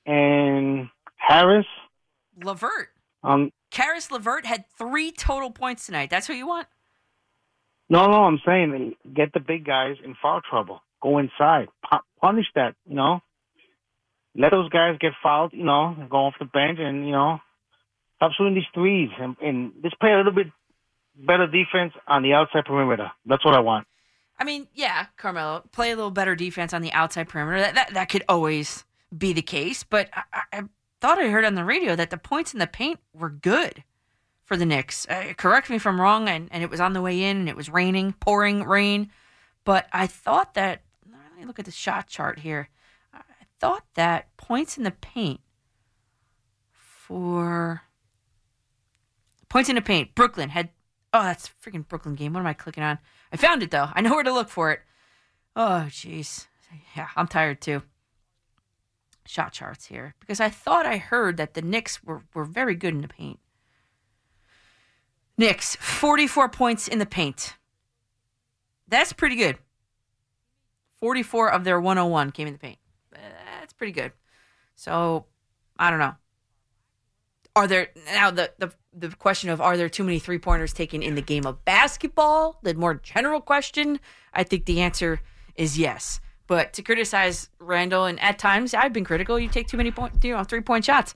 and 0.05 0.89
Harris. 1.19 1.67
LeVert. 2.43 2.89
Um, 3.23 3.53
Caris 3.71 4.11
LeVert 4.11 4.47
had 4.47 4.65
three 4.77 5.13
total 5.13 5.51
points 5.51 5.87
tonight. 5.87 6.11
That's 6.11 6.27
who 6.27 6.33
you 6.33 6.47
want? 6.47 6.67
no, 7.91 8.07
no, 8.07 8.25
I'm 8.25 8.41
saying 8.45 8.95
get 9.15 9.33
the 9.33 9.41
big 9.41 9.65
guys 9.65 9.97
in 10.05 10.15
foul 10.21 10.41
trouble. 10.49 10.83
Go 11.03 11.19
inside. 11.19 11.69
Punish 12.21 12.47
that. 12.55 12.75
You 12.87 12.97
know, 12.97 13.21
let 14.37 14.51
those 14.51 14.69
guys 14.69 14.97
get 15.01 15.13
fouled. 15.23 15.53
You 15.53 15.65
know, 15.65 15.97
go 16.11 16.27
off 16.27 16.35
the 16.39 16.45
bench 16.45 16.79
and 16.81 17.07
you 17.07 17.13
know 17.13 17.39
stop 18.17 18.33
shooting 18.37 18.55
these 18.55 18.65
threes 18.75 19.11
and, 19.19 19.37
and 19.41 19.73
just 19.83 19.99
play 20.01 20.13
a 20.13 20.17
little 20.17 20.33
bit 20.33 20.49
better 21.17 21.47
defense 21.47 21.93
on 22.07 22.23
the 22.23 22.33
outside 22.35 22.65
perimeter. 22.65 23.11
That's 23.27 23.45
what 23.45 23.55
I 23.55 23.61
want. 23.61 23.87
I 24.39 24.45
mean, 24.45 24.69
yeah, 24.75 25.07
Carmelo, 25.17 25.65
play 25.73 25.91
a 25.91 25.97
little 25.97 26.11
better 26.11 26.37
defense 26.37 26.73
on 26.73 26.83
the 26.83 26.93
outside 26.93 27.29
perimeter. 27.29 27.61
That 27.61 27.75
that, 27.75 27.95
that 27.95 28.09
could 28.09 28.25
always 28.29 28.85
be 29.17 29.33
the 29.33 29.43
case. 29.43 29.83
But 29.83 30.11
I, 30.13 30.43
I 30.53 30.63
thought 31.01 31.19
I 31.19 31.29
heard 31.29 31.45
on 31.45 31.55
the 31.55 31.65
radio 31.65 31.97
that 31.97 32.11
the 32.11 32.17
points 32.17 32.53
in 32.53 32.59
the 32.59 32.67
paint 32.67 33.01
were 33.13 33.31
good 33.31 33.85
for 34.45 34.57
the 34.57 34.67
Knicks. 34.67 35.07
Uh, 35.09 35.33
correct 35.37 35.71
me 35.71 35.77
if 35.77 35.87
I'm 35.87 36.01
wrong, 36.01 36.29
and, 36.29 36.49
and 36.51 36.63
it 36.63 36.71
was 36.71 36.81
on 36.81 36.93
the 36.93 37.03
way 37.03 37.23
in, 37.23 37.37
and 37.39 37.49
it 37.49 37.57
was 37.57 37.69
raining, 37.69 38.15
pouring 38.15 38.65
rain. 38.65 39.11
But 39.65 39.87
I 39.93 40.07
thought 40.07 40.55
that, 40.55 40.83
let 41.11 41.39
me 41.39 41.45
look 41.45 41.59
at 41.59 41.65
the 41.67 41.71
shot 41.71 42.07
chart 42.07 42.39
here. 42.39 42.69
I 43.13 43.21
thought 43.61 43.85
that 43.95 44.37
points 44.37 44.79
in 44.79 44.85
the 44.85 44.91
paint 44.91 45.41
for 46.71 47.83
points 49.49 49.69
in 49.69 49.77
the 49.77 49.83
paint, 49.83 50.15
Brooklyn 50.15 50.51
had, 50.51 50.71
oh, 51.13 51.23
that's 51.23 51.49
a 51.49 51.71
freaking 51.71 51.87
Brooklyn 51.87 52.15
game. 52.15 52.33
What 52.33 52.41
am 52.41 52.47
I 52.47 52.53
clicking 52.55 52.83
on? 52.83 52.99
I 53.33 53.37
found 53.37 53.63
it 53.63 53.71
though. 53.71 53.89
I 53.93 54.01
know 54.01 54.15
where 54.15 54.25
to 54.25 54.33
look 54.33 54.49
for 54.49 54.73
it. 54.73 54.81
Oh, 55.57 55.87
jeez. 55.89 56.47
Yeah, 56.95 57.09
I'm 57.17 57.27
tired 57.27 57.61
too. 57.61 57.83
Shot 59.29 59.53
charts 59.53 59.85
here 59.85 60.15
because 60.21 60.41
I 60.41 60.49
thought 60.49 60.87
I 60.87 60.97
heard 60.97 61.37
that 61.37 61.53
the 61.53 61.61
Knicks 61.61 62.03
were, 62.03 62.23
were 62.33 62.47
very 62.47 62.75
good 62.75 62.95
in 62.95 63.03
the 63.03 63.09
paint. 63.09 63.39
Knicks, 65.37 65.77
44 65.77 66.49
points 66.49 66.89
in 66.89 66.99
the 66.99 67.05
paint. 67.05 67.59
That's 68.89 69.13
pretty 69.13 69.37
good. 69.37 69.59
44 70.97 71.53
of 71.53 71.65
their 71.65 71.79
101 71.79 72.31
came 72.31 72.47
in 72.47 72.55
the 72.55 72.59
paint. 72.59 72.79
That's 73.13 73.75
pretty 73.75 73.93
good. 73.93 74.13
So, 74.77 75.27
I 75.79 75.91
don't 75.91 75.99
know. 75.99 76.15
Are 77.55 77.67
there 77.67 77.89
now 78.07 78.31
the, 78.31 78.51
the 78.57 78.73
the 78.95 79.11
question 79.11 79.51
of 79.51 79.61
are 79.61 79.77
there 79.77 79.91
too 79.91 80.05
many 80.05 80.19
three 80.19 80.39
pointers 80.39 80.73
taken 80.73 81.03
in 81.03 81.17
the 81.17 81.23
game 81.23 81.45
of 81.45 81.67
basketball? 81.67 82.61
The 82.63 82.73
more 82.73 82.95
general 82.95 83.43
question, 83.43 84.01
I 84.33 84.43
think 84.43 84.65
the 84.65 84.81
answer 84.81 85.21
is 85.55 85.79
yes. 85.79 86.21
But 86.49 86.73
to 86.73 86.83
criticize 86.83 87.51
Randle, 87.61 88.07
and 88.07 88.19
at 88.21 88.39
times 88.39 88.75
I've 88.75 88.93
been 88.93 89.05
critical, 89.05 89.39
you 89.39 89.49
take 89.49 89.69
too 89.69 89.77
many 89.77 89.93
point, 89.93 90.25
you 90.25 90.35
know, 90.35 90.43
three 90.43 90.63
point 90.63 90.85
shots. 90.85 91.15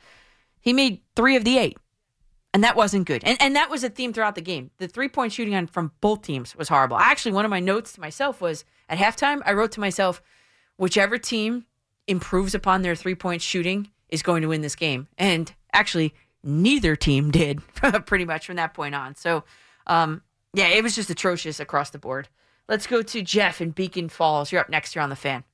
He 0.61 0.73
made 0.73 1.01
three 1.17 1.35
of 1.35 1.44
the 1.44 1.59
eight, 1.59 1.78
and 2.55 2.62
that 2.62 2.77
wasn't 2.77 3.07
good. 3.07 3.25
And 3.25 3.41
and 3.41 3.57
that 3.57 3.70
was 3.70 3.83
a 3.83 3.89
theme 3.89 4.12
throughout 4.12 4.36
the 4.36 4.43
game. 4.43 4.70
The 4.77 4.86
three 4.86 5.09
point 5.09 5.33
shooting 5.33 5.55
on 5.55 5.67
from 5.67 5.91
both 6.01 6.23
teams 6.23 6.55
was 6.55 6.69
horrible. 6.69 6.99
Actually, 6.99 7.33
one 7.33 7.47
of 7.47 7.51
my 7.51 7.61
notes 7.61 7.94
to 7.94 8.01
myself 8.01 8.41
was 8.41 8.65
at 8.89 8.99
halftime. 8.99 9.41
I 9.44 9.55
wrote 9.55 9.73
to 9.73 9.81
myself, 9.81 10.23
whichever 10.77 11.17
team 11.17 11.65
improves 12.07 12.55
upon 12.55 12.83
their 12.83 12.94
three 12.94 13.15
point 13.15 13.41
shooting 13.41 13.91
is 14.11 14.23
going 14.23 14.43
to 14.43 14.49
win 14.49 14.61
this 14.61 14.77
game. 14.77 15.09
And 15.17 15.52
actually, 15.73 16.15
neither 16.44 16.94
team 16.94 17.31
did 17.31 17.62
pretty 18.07 18.27
much 18.27 18.47
from 18.47 18.57
that 18.57 18.75
point 18.75 18.94
on. 18.94 19.17
So, 19.17 19.44
um, 19.86 20.23
yeah, 20.52 20.69
it 20.69 20.83
was 20.83 20.94
just 20.94 21.09
atrocious 21.09 21.59
across 21.59 21.89
the 21.89 21.99
board. 21.99 22.28
Let's 22.69 22.87
go 22.87 23.03
to 23.03 23.23
Jeff 23.23 23.61
in 23.61 23.71
Beacon 23.71 24.09
Falls. 24.09 24.53
You're 24.53 24.61
up 24.61 24.71
next 24.71 24.93
here 24.95 25.03
on 25.03 25.11
the 25.11 25.17
fan. 25.17 25.45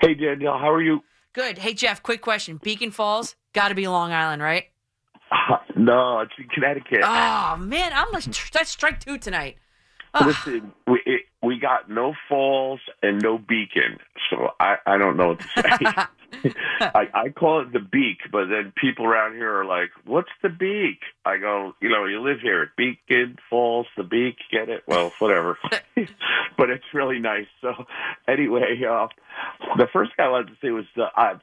Hey, 0.00 0.14
Danielle, 0.14 0.58
how 0.58 0.70
are 0.70 0.82
you? 0.82 1.02
Good. 1.32 1.58
Hey, 1.58 1.74
Jeff, 1.74 2.02
quick 2.02 2.20
question. 2.22 2.58
Beacon 2.62 2.90
Falls, 2.90 3.34
got 3.52 3.68
to 3.68 3.74
be 3.74 3.88
Long 3.88 4.12
Island, 4.12 4.42
right? 4.42 4.64
No, 5.78 6.20
it's 6.20 6.32
in 6.38 6.48
Connecticut. 6.48 7.00
Oh, 7.02 7.56
man, 7.58 7.92
I'm 7.94 8.10
like, 8.10 8.24
that's 8.24 8.70
strike 8.70 8.98
two 8.98 9.18
tonight. 9.18 9.58
Ah. 10.14 10.24
Listen, 10.24 10.72
we 10.86 11.02
it, 11.04 11.22
we 11.46 11.58
got 11.60 11.88
no 11.88 12.14
falls 12.28 12.80
and 13.02 13.22
no 13.22 13.38
beacon, 13.38 13.98
so 14.28 14.48
I 14.58 14.76
I 14.84 14.98
don't 14.98 15.16
know 15.16 15.28
what 15.28 15.40
to 15.40 15.48
say. 15.54 16.50
I 16.80 17.08
I 17.14 17.28
call 17.28 17.62
it 17.62 17.72
the 17.72 17.78
beak, 17.78 18.18
but 18.32 18.46
then 18.46 18.72
people 18.76 19.06
around 19.06 19.34
here 19.34 19.60
are 19.60 19.64
like, 19.64 19.90
"What's 20.04 20.30
the 20.42 20.48
beak?" 20.48 20.98
I 21.24 21.38
go, 21.38 21.74
"You 21.80 21.88
know, 21.88 22.04
you 22.04 22.20
live 22.20 22.40
here, 22.40 22.72
Beacon 22.76 23.36
Falls, 23.48 23.86
the 23.96 24.02
beak, 24.02 24.36
get 24.50 24.68
it? 24.68 24.82
Well, 24.88 25.12
whatever." 25.20 25.56
but 26.58 26.70
it's 26.70 26.84
really 26.92 27.20
nice. 27.20 27.46
So 27.60 27.72
anyway, 28.26 28.82
uh, 28.88 29.06
the 29.76 29.86
first 29.92 30.10
guy 30.16 30.24
I 30.24 30.28
wanted 30.28 30.48
to 30.48 30.56
say 30.60 30.70
was 30.70 30.86
uh, 30.96 31.08
I 31.14 31.34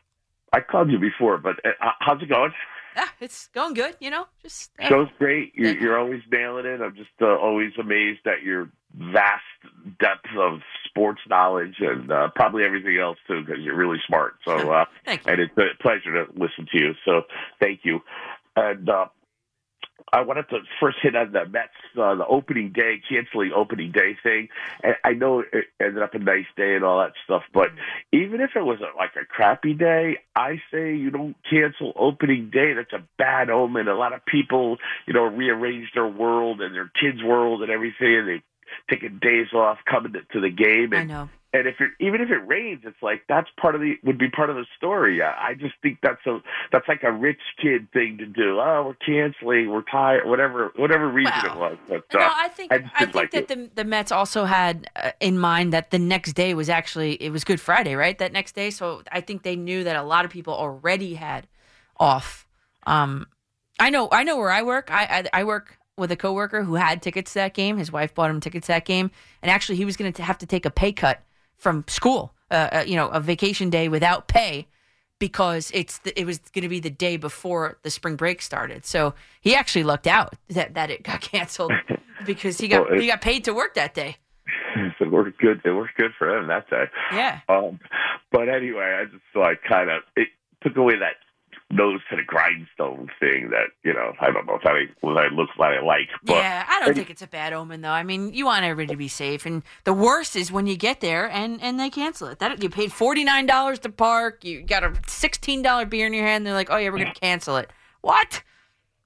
I 0.51 0.59
called 0.59 0.91
you 0.91 0.99
before, 0.99 1.37
but 1.37 1.55
uh, 1.65 1.91
how's 1.99 2.21
it 2.21 2.29
going? 2.29 2.51
Ah, 2.95 3.11
it's 3.19 3.47
going 3.47 3.73
good, 3.73 3.95
you 3.99 4.09
know? 4.11 4.27
Just 4.43 4.71
uh, 4.79 4.87
Show's 4.87 5.09
great. 5.17 5.53
You're, 5.55 5.75
you're 5.75 5.97
always 5.97 6.21
nailing 6.31 6.65
it. 6.65 6.79
I'm 6.79 6.95
just 6.95 7.09
uh, 7.21 7.25
always 7.25 7.71
amazed 7.79 8.27
at 8.27 8.43
your 8.43 8.69
vast 8.93 9.41
depth 9.99 10.27
of 10.37 10.59
sports 10.87 11.21
knowledge 11.27 11.75
and 11.79 12.11
uh, 12.11 12.29
probably 12.35 12.63
everything 12.63 12.97
else 12.97 13.17
too, 13.27 13.41
because 13.41 13.61
you're 13.63 13.75
really 13.75 13.99
smart. 14.07 14.35
So, 14.45 14.71
uh, 14.71 14.85
and 15.07 15.41
it's 15.41 15.57
a 15.57 15.81
pleasure 15.81 16.25
to 16.25 16.31
listen 16.33 16.67
to 16.71 16.79
you. 16.79 16.93
So, 17.05 17.23
thank 17.59 17.81
you. 17.83 18.01
And 18.55 18.87
uh, 18.87 19.07
I 20.11 20.21
wanted 20.21 20.47
to 20.49 20.59
first 20.79 20.97
hit 21.01 21.15
on 21.15 21.31
the 21.31 21.45
Mets, 21.45 21.69
uh, 21.99 22.13
the 22.15 22.25
opening 22.27 22.71
day, 22.71 23.01
canceling 23.09 23.51
opening 23.55 23.91
day 23.91 24.15
thing. 24.21 24.49
And 24.83 24.95
I 25.03 25.13
know 25.13 25.39
it 25.39 25.65
ended 25.81 26.03
up 26.03 26.13
a 26.13 26.19
nice 26.19 26.45
day 26.55 26.75
and 26.75 26.83
all 26.83 26.99
that 26.99 27.13
stuff, 27.23 27.41
but 27.51 27.69
even 28.11 28.41
if 28.41 28.51
it 28.55 28.61
was 28.61 28.79
a, 28.81 28.95
like 28.95 29.15
a 29.19 29.25
crappy 29.25 29.73
day, 29.73 30.19
I 30.35 30.61
say 30.71 30.95
you 30.95 31.09
don't 31.09 31.35
cancel 31.49 31.93
opening 31.95 32.51
day. 32.51 32.73
That's 32.73 32.93
a 32.93 33.03
bad 33.17 33.49
omen. 33.49 33.87
A 33.87 33.95
lot 33.95 34.13
of 34.13 34.23
people, 34.25 34.77
you 35.07 35.13
know, 35.13 35.23
rearrange 35.23 35.89
their 35.95 36.07
world 36.07 36.61
and 36.61 36.75
their 36.75 36.91
kids' 37.01 37.23
world 37.23 37.63
and 37.63 37.71
everything, 37.71 38.15
and 38.15 38.27
they 38.27 38.43
taking 38.89 39.19
days 39.21 39.53
off 39.53 39.79
coming 39.89 40.13
to, 40.13 40.21
to 40.33 40.41
the 40.41 40.49
game. 40.49 40.93
And, 40.93 40.95
I 40.95 41.03
know. 41.03 41.29
And 41.55 41.67
if 41.67 41.75
it, 41.79 41.91
even 41.99 42.19
if 42.19 42.31
it 42.31 42.47
rains, 42.47 42.81
it's 42.83 43.01
like 43.03 43.25
that's 43.29 43.47
part 43.61 43.75
of 43.75 43.81
the 43.81 43.93
would 44.03 44.17
be 44.17 44.27
part 44.27 44.49
of 44.49 44.55
the 44.55 44.65
story. 44.75 45.21
I, 45.21 45.49
I 45.49 45.53
just 45.53 45.75
think 45.83 45.99
that's 46.01 46.25
a 46.25 46.39
that's 46.71 46.87
like 46.87 47.03
a 47.03 47.11
rich 47.11 47.41
kid 47.61 47.91
thing 47.93 48.17
to 48.17 48.25
do. 48.25 48.59
Oh, 48.59 48.87
we're 48.87 49.05
canceling, 49.05 49.69
we're 49.69 49.83
tired, 49.83 50.27
whatever 50.27 50.71
whatever 50.77 51.07
reason 51.07 51.31
it 51.45 51.55
was. 51.55 51.77
But 51.87 52.05
No, 52.11 52.21
uh, 52.21 52.31
I 52.33 52.47
think 52.47 52.73
I, 52.73 52.77
I, 52.95 52.99
think 53.05 53.13
like 53.13 53.31
that 53.31 53.43
it. 53.43 53.47
the 53.49 53.69
the 53.75 53.83
Mets 53.83 54.11
also 54.11 54.45
had 54.45 54.89
uh, 54.95 55.11
in 55.19 55.37
mind 55.37 55.73
that 55.73 55.91
the 55.91 55.99
next 55.99 56.33
day 56.33 56.55
was 56.55 56.69
actually 56.69 57.21
it 57.21 57.29
was 57.29 57.43
Good 57.43 57.61
Friday, 57.61 57.93
right? 57.93 58.17
That 58.17 58.33
next 58.33 58.55
day, 58.55 58.71
so 58.71 59.03
I 59.11 59.21
think 59.21 59.43
they 59.43 59.55
knew 59.55 59.83
that 59.83 59.95
a 59.95 60.03
lot 60.03 60.25
of 60.25 60.31
people 60.31 60.55
already 60.55 61.13
had 61.13 61.45
off. 61.99 62.47
Um, 62.87 63.27
I 63.79 63.91
know, 63.91 64.09
I 64.11 64.23
know 64.23 64.37
where 64.37 64.49
I 64.49 64.63
work. 64.63 64.89
I 64.91 65.27
I, 65.33 65.41
I 65.41 65.43
work 65.43 65.77
with 65.97 66.11
a 66.11 66.15
coworker 66.15 66.63
who 66.63 66.75
had 66.75 67.01
tickets 67.01 67.33
to 67.33 67.39
that 67.39 67.53
game. 67.53 67.77
His 67.77 67.91
wife 67.91 68.13
bought 68.15 68.29
him 68.29 68.39
tickets 68.39 68.67
to 68.67 68.73
that 68.73 68.85
game, 68.85 69.11
and 69.41 69.51
actually 69.51 69.77
he 69.77 69.85
was 69.85 69.97
going 69.97 70.11
to 70.13 70.23
have 70.23 70.37
to 70.39 70.45
take 70.45 70.65
a 70.65 70.71
pay 70.71 70.91
cut 70.91 71.21
from 71.57 71.85
school. 71.87 72.33
Uh, 72.51 72.69
uh, 72.71 72.83
you 72.85 72.95
know, 72.95 73.07
a 73.07 73.19
vacation 73.19 73.71
day 73.71 73.89
without 73.89 74.27
pay 74.27 74.67
because 75.17 75.71
it's 75.73 75.97
the, 75.99 76.19
it 76.19 76.25
was 76.25 76.37
going 76.53 76.61
to 76.61 76.69
be 76.69 76.79
the 76.79 76.89
day 76.89 77.17
before 77.17 77.79
the 77.81 77.89
spring 77.89 78.15
break 78.15 78.41
started. 78.43 78.85
So 78.85 79.15
he 79.41 79.55
actually 79.55 79.83
lucked 79.83 80.05
out 80.05 80.35
that, 80.49 80.75
that 80.75 80.91
it 80.91 81.01
got 81.01 81.21
canceled 81.31 81.71
because 82.27 82.59
he 82.59 82.67
got 82.67 82.85
Well, 82.85 82.93
it- 82.95 83.01
he 83.01 83.07
got 83.07 83.21
paid 83.21 83.45
to 83.45 83.53
work 83.53 83.73
that 83.73 83.95
day. 83.95 84.17
it 84.99 85.11
worked 85.11 85.39
good. 85.39 85.61
It 85.65 85.71
worked 85.71 85.97
good 85.97 86.11
for 86.19 86.37
him 86.37 86.47
that 86.47 86.69
day. 86.69 86.83
Yeah. 87.11 87.39
Um, 87.49 87.79
but 88.31 88.49
anyway, 88.49 88.99
I 89.01 89.05
just 89.05 89.23
like 89.35 89.61
kind 89.67 89.89
of 89.89 90.03
it 90.15 90.27
took 90.61 90.75
away 90.77 90.99
that 90.99 91.15
nose 91.73 91.99
to 92.09 92.15
the 92.15 92.23
grindstone 92.23 93.09
thing 93.19 93.49
that 93.49 93.67
you 93.83 93.93
know 93.93 94.13
I 94.21 94.31
don't 94.31 94.45
know 94.45 94.55
if 94.55 94.65
I 94.65 94.85
what 95.01 95.17
I 95.17 95.27
look 95.33 95.49
what 95.57 95.73
I 95.73 95.81
like. 95.81 96.09
But 96.23 96.35
yeah, 96.35 96.65
I 96.67 96.79
don't 96.79 96.93
think 96.95 97.09
it's 97.09 97.21
a 97.21 97.27
bad 97.27 97.53
omen 97.53 97.81
though. 97.81 97.89
I 97.89 98.03
mean, 98.03 98.33
you 98.33 98.45
want 98.45 98.63
everybody 98.65 98.93
to 98.93 98.97
be 98.97 99.07
safe, 99.07 99.45
and 99.45 99.63
the 99.83 99.93
worst 99.93 100.35
is 100.35 100.51
when 100.51 100.67
you 100.67 100.77
get 100.77 101.01
there 101.01 101.29
and 101.29 101.61
and 101.61 101.79
they 101.79 101.89
cancel 101.89 102.27
it. 102.27 102.39
That 102.39 102.61
you 102.61 102.69
paid 102.69 102.91
forty 102.91 103.23
nine 103.23 103.45
dollars 103.45 103.79
to 103.79 103.89
park, 103.89 104.43
you 104.43 104.61
got 104.61 104.83
a 104.83 104.93
sixteen 105.07 105.61
dollar 105.61 105.85
beer 105.85 106.05
in 106.07 106.13
your 106.13 106.25
hand. 106.25 106.45
They're 106.45 106.53
like, 106.53 106.69
oh 106.69 106.77
yeah, 106.77 106.89
we're 106.89 106.99
gonna 106.99 107.13
cancel 107.13 107.57
it. 107.57 107.71
What? 108.01 108.43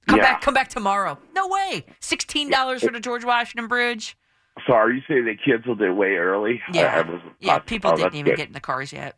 Come 0.06 0.18
Yeah. 0.18 0.32
back, 0.32 0.40
come 0.42 0.54
back 0.54 0.68
tomorrow. 0.68 1.18
No 1.34 1.48
way. 1.48 1.84
Sixteen 2.00 2.50
dollars 2.50 2.82
for 2.82 2.90
the 2.92 3.00
George 3.00 3.24
Washington 3.24 3.68
Bridge. 3.68 4.16
So 4.66 4.72
are 4.72 4.90
you 4.90 5.02
saying 5.06 5.24
they 5.24 5.36
canceled 5.36 5.80
it 5.82 5.92
way 5.92 6.14
early? 6.16 6.60
I- 6.66 6.70
I 6.70 6.74
Yeah, 6.80 7.18
yeah. 7.38 7.58
People 7.60 7.92
Oh, 7.92 7.96
didn't 7.96 8.14
even 8.14 8.24
good. 8.32 8.36
get 8.36 8.46
in 8.48 8.54
the 8.54 8.60
cars 8.60 8.92
yet. 8.92 9.16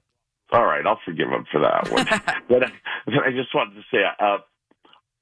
All 0.52 0.64
right, 0.66 0.84
I'll 0.86 1.00
forgive 1.04 1.28
him 1.28 1.44
for 1.50 1.60
that 1.60 1.90
one. 1.90 2.04
but, 2.48 2.64
I, 2.64 2.72
but 3.06 3.14
I 3.26 3.30
just 3.30 3.54
wanted 3.54 3.74
to 3.76 3.82
say, 3.92 3.98
uh, 4.18 4.38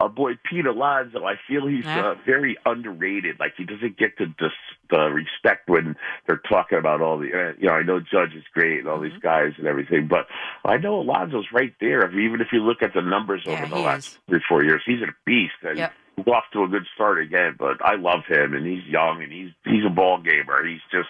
our 0.01 0.09
boy 0.09 0.33
Pete 0.49 0.65
Alonso, 0.65 1.25
I 1.25 1.35
feel 1.49 1.67
he's 1.67 1.85
uh, 1.85 2.15
very 2.25 2.57
underrated. 2.65 3.41
Like 3.41 3.55
he 3.57 3.65
doesn't 3.65 3.99
get 3.99 4.17
the 4.17 4.27
the, 4.39 4.49
the 4.91 5.01
respect 5.11 5.69
when 5.69 5.97
they're 6.27 6.41
talking 6.49 6.79
about 6.79 7.01
all 7.03 7.19
the. 7.19 7.27
Uh, 7.27 7.53
you 7.59 7.67
know, 7.69 7.75
I 7.75 7.83
know 7.83 7.99
Judge 7.99 8.33
is 8.37 8.45
great 8.55 8.79
and 8.79 8.89
all 8.89 8.99
Mm-hmm. 9.01 9.13
these 9.13 9.23
guys 9.23 9.53
and 9.59 9.67
everything, 9.67 10.07
but 10.09 10.27
I 10.65 10.77
know 10.77 11.01
Alonso's 11.01 11.47
right 11.53 11.75
there. 11.81 12.07
If, 12.07 12.15
even 12.15 12.41
if 12.41 12.49
you 12.53 12.61
look 12.61 12.81
at 12.83 12.95
the 12.95 13.03
numbers 13.03 13.43
Yeah, 13.45 13.55
over 13.55 13.67
the 13.67 13.75
he 13.77 13.83
last 13.83 14.19
three 14.29 14.41
four 14.49 14.63
years, 14.65 14.83
he's 14.87 15.03
a 15.03 15.13
beast. 15.27 15.55
And 15.63 15.79
Yep. 15.79 15.93
He's 16.17 16.27
off 16.27 16.45
to 16.53 16.65
a 16.65 16.69
good 16.69 16.85
start 16.97 17.21
again, 17.21 17.55
but 17.57 17.77
I 17.85 17.95
love 17.95 18.25
him, 18.29 18.53
and 18.53 18.67
he's 18.67 18.85
young, 18.87 19.23
and 19.23 19.31
he's 19.33 19.51
he's 19.65 19.85
a 19.87 19.91
ball 19.91 20.21
gamer. 20.21 20.67
He's 20.67 20.81
just, 20.91 21.09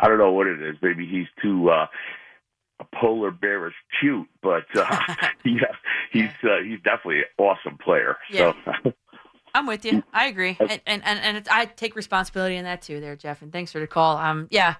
I 0.00 0.08
don't 0.08 0.18
know 0.18 0.32
what 0.32 0.48
it 0.48 0.60
is. 0.60 0.74
Maybe 0.82 1.06
he's 1.06 1.28
too 1.40 1.70
uh, 1.70 1.86
a 2.80 2.84
polar 2.96 3.30
bearish 3.30 3.74
cute, 4.00 4.28
but 4.42 4.64
uh, 4.76 4.98
he, 5.44 5.58
he's 6.12 6.30
uh, 6.44 6.58
he's 6.64 6.80
definitely 6.82 7.18
an 7.18 7.24
awesome 7.38 7.78
player. 7.78 8.16
So 8.32 8.54
I'm 9.54 9.66
with 9.66 9.84
you. 9.84 10.02
I 10.12 10.26
agree, 10.26 10.56
and 10.60 10.80
and 10.86 11.02
and, 11.04 11.18
and 11.20 11.36
it's, 11.36 11.48
I 11.48 11.66
take 11.66 11.96
responsibility 11.96 12.56
in 12.56 12.64
that 12.64 12.82
too, 12.82 13.00
there, 13.00 13.16
Jeff. 13.16 13.42
And 13.42 13.52
thanks 13.52 13.72
for 13.72 13.80
the 13.80 13.86
call. 13.86 14.16
Um, 14.16 14.48
yeah. 14.50 14.76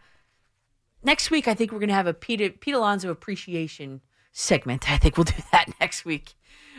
Next 1.03 1.31
week, 1.31 1.47
I 1.47 1.55
think 1.55 1.73
we're 1.73 1.79
gonna 1.79 1.95
have 1.95 2.07
a 2.07 2.15
Pete 2.15 2.61
Pete 2.61 2.75
Alonso 2.75 3.11
appreciation 3.11 4.01
segment. 4.33 4.91
I 4.91 4.99
think 4.99 5.17
we'll 5.17 5.25
do 5.25 5.43
that 5.53 5.67
next 5.81 6.05
week. 6.05 6.35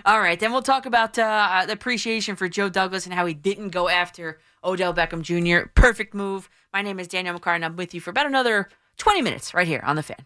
All 0.06 0.19
right, 0.19 0.39
then 0.39 0.53
we'll 0.53 0.61
talk 0.61 0.85
about 0.85 1.19
uh, 1.19 1.64
the 1.67 1.73
appreciation 1.73 2.38
for 2.38 2.48
Joe 2.48 2.69
Douglas 2.69 3.06
and 3.06 3.14
how 3.14 3.25
he 3.25 3.33
didn't 3.33 3.69
go 3.69 3.89
after 3.89 4.39
Odell 4.64 4.93
Beckham 4.93 5.22
Jr. 5.22 5.67
Perfect 5.73 6.14
move. 6.14 6.49
My 6.72 6.81
name 6.81 6.99
is 6.99 7.07
Danielle 7.07 7.38
McCartan. 7.38 7.65
I'm 7.65 7.75
with 7.75 7.93
you 7.93 7.99
for 7.99 8.09
about 8.09 8.25
another 8.25 8.69
20 8.98 9.22
minutes 9.22 9.53
right 9.53 9.67
here 9.67 9.81
on 9.83 9.98
the 9.98 10.03
fan. 10.03 10.25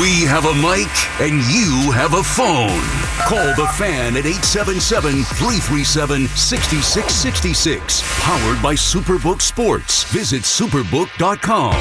We 0.00 0.22
have 0.24 0.46
a 0.46 0.54
mic 0.54 0.88
and 1.20 1.42
you 1.52 1.90
have 1.92 2.14
a 2.14 2.22
phone. 2.22 2.80
Call 3.28 3.54
the 3.54 3.70
fan 3.76 4.16
at 4.16 4.24
877 4.24 5.22
337 5.24 6.28
6666. 6.28 8.02
Powered 8.20 8.62
by 8.62 8.74
Superbook 8.74 9.42
Sports. 9.42 10.04
Visit 10.04 10.42
superbook.com. 10.42 11.74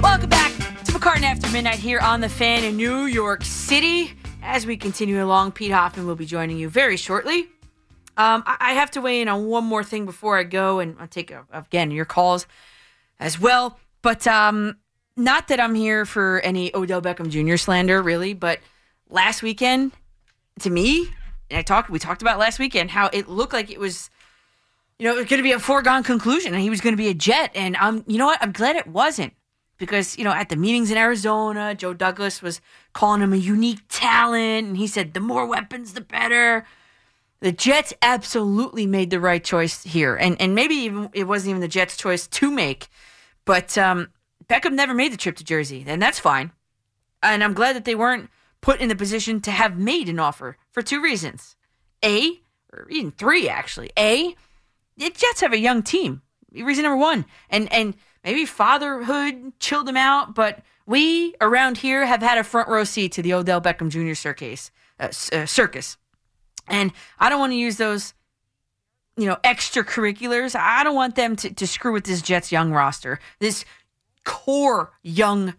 Welcome 0.00 0.30
back 0.30 0.52
to 0.84 0.92
McCartan 0.92 1.22
After 1.22 1.50
Midnight 1.50 1.78
here 1.78 2.00
on 2.00 2.20
the 2.20 2.28
fan 2.28 2.64
in 2.64 2.76
New 2.76 3.04
York 3.04 3.44
City. 3.44 4.14
As 4.42 4.64
we 4.64 4.76
continue 4.76 5.22
along, 5.22 5.52
Pete 5.52 5.72
Hoffman 5.72 6.06
will 6.06 6.16
be 6.16 6.26
joining 6.26 6.56
you 6.56 6.68
very 6.68 6.96
shortly. 6.96 7.48
Um, 8.16 8.42
I 8.46 8.56
I 8.60 8.72
have 8.72 8.90
to 8.92 9.00
weigh 9.00 9.20
in 9.20 9.28
on 9.28 9.46
one 9.46 9.64
more 9.64 9.84
thing 9.84 10.06
before 10.06 10.38
I 10.38 10.44
go, 10.44 10.78
and 10.78 10.96
I'll 10.98 11.06
take 11.06 11.32
uh, 11.32 11.42
again 11.52 11.90
your 11.90 12.04
calls 12.04 12.46
as 13.18 13.40
well. 13.40 13.78
But 14.02 14.26
um, 14.26 14.76
not 15.16 15.48
that 15.48 15.60
I'm 15.60 15.74
here 15.74 16.04
for 16.04 16.40
any 16.40 16.74
Odell 16.74 17.02
Beckham 17.02 17.30
Jr. 17.30 17.56
slander, 17.56 18.02
really. 18.02 18.34
But 18.34 18.60
last 19.08 19.42
weekend, 19.42 19.92
to 20.60 20.70
me, 20.70 21.08
and 21.50 21.58
I 21.58 21.62
talked, 21.62 21.90
we 21.90 21.98
talked 21.98 22.22
about 22.22 22.38
last 22.38 22.58
weekend 22.58 22.90
how 22.90 23.10
it 23.12 23.28
looked 23.28 23.52
like 23.52 23.70
it 23.70 23.80
was 23.80 24.10
you 24.98 25.04
know, 25.04 25.14
it 25.14 25.18
was 25.18 25.26
going 25.26 25.38
to 25.38 25.42
be 25.42 25.52
a 25.52 25.58
foregone 25.58 26.02
conclusion 26.02 26.54
and 26.54 26.62
he 26.62 26.70
was 26.70 26.80
going 26.80 26.94
to 26.94 26.96
be 26.96 27.08
a 27.08 27.14
Jet. 27.14 27.50
And 27.54 27.76
I'm, 27.76 28.02
you 28.06 28.18
know 28.18 28.26
what? 28.26 28.42
I'm 28.42 28.52
glad 28.52 28.76
it 28.76 28.86
wasn't 28.86 29.34
because, 29.78 30.16
you 30.16 30.24
know, 30.24 30.32
at 30.32 30.48
the 30.48 30.56
meetings 30.56 30.90
in 30.90 30.96
Arizona, 30.96 31.74
Joe 31.74 31.92
Douglas 31.92 32.40
was 32.40 32.60
calling 32.94 33.20
him 33.20 33.32
a 33.32 33.36
unique 33.36 33.80
talent. 33.88 34.68
And 34.68 34.76
he 34.76 34.86
said, 34.86 35.12
the 35.12 35.20
more 35.20 35.46
weapons, 35.46 35.92
the 35.92 36.00
better. 36.00 36.64
The 37.40 37.52
Jets 37.52 37.92
absolutely 38.02 38.86
made 38.86 39.10
the 39.10 39.20
right 39.20 39.44
choice 39.44 39.82
here. 39.82 40.16
And, 40.16 40.40
and 40.40 40.54
maybe 40.54 40.74
even 40.74 41.10
it 41.12 41.24
wasn't 41.24 41.50
even 41.50 41.60
the 41.60 41.68
Jets' 41.68 41.96
choice 41.96 42.26
to 42.26 42.50
make. 42.50 42.88
But 43.44 43.76
um, 43.76 44.08
Beckham 44.48 44.72
never 44.72 44.94
made 44.94 45.12
the 45.12 45.16
trip 45.16 45.36
to 45.36 45.44
Jersey, 45.44 45.84
and 45.86 46.00
that's 46.00 46.18
fine. 46.18 46.52
And 47.22 47.42
I'm 47.42 47.54
glad 47.54 47.76
that 47.76 47.84
they 47.84 47.94
weren't 47.94 48.30
put 48.60 48.80
in 48.80 48.88
the 48.88 48.96
position 48.96 49.40
to 49.42 49.50
have 49.50 49.78
made 49.78 50.08
an 50.08 50.18
offer 50.18 50.56
for 50.70 50.82
two 50.82 51.02
reasons. 51.02 51.56
A, 52.04 52.40
or 52.72 52.86
even 52.90 53.12
three 53.12 53.48
actually. 53.48 53.90
A, 53.98 54.34
the 54.96 55.10
Jets 55.10 55.40
have 55.40 55.52
a 55.52 55.58
young 55.58 55.82
team. 55.82 56.22
Reason 56.52 56.84
number 56.84 56.96
one, 56.96 57.26
and 57.50 57.70
and 57.72 57.94
maybe 58.24 58.46
fatherhood 58.46 59.52
chilled 59.60 59.88
him 59.88 59.96
out, 59.96 60.34
but 60.34 60.62
we 60.86 61.34
around 61.40 61.78
here 61.78 62.06
have 62.06 62.22
had 62.22 62.38
a 62.38 62.44
front 62.44 62.68
row 62.68 62.84
seat 62.84 63.12
to 63.12 63.22
the 63.22 63.34
Odell 63.34 63.60
Beckham 63.60 63.90
Jr. 63.90 64.14
circus, 64.14 64.70
uh, 64.98 65.08
uh, 65.32 65.44
circus, 65.44 65.98
and 66.66 66.92
I 67.18 67.28
don't 67.28 67.40
want 67.40 67.52
to 67.52 67.56
use 67.56 67.76
those, 67.76 68.14
you 69.16 69.26
know, 69.26 69.36
extracurriculars. 69.44 70.58
I 70.58 70.84
don't 70.84 70.94
want 70.94 71.14
them 71.14 71.36
to, 71.36 71.52
to 71.52 71.66
screw 71.66 71.92
with 71.92 72.04
this 72.04 72.22
Jets 72.22 72.52
young 72.52 72.72
roster, 72.72 73.18
this 73.38 73.64
core 74.24 74.92
young 75.02 75.54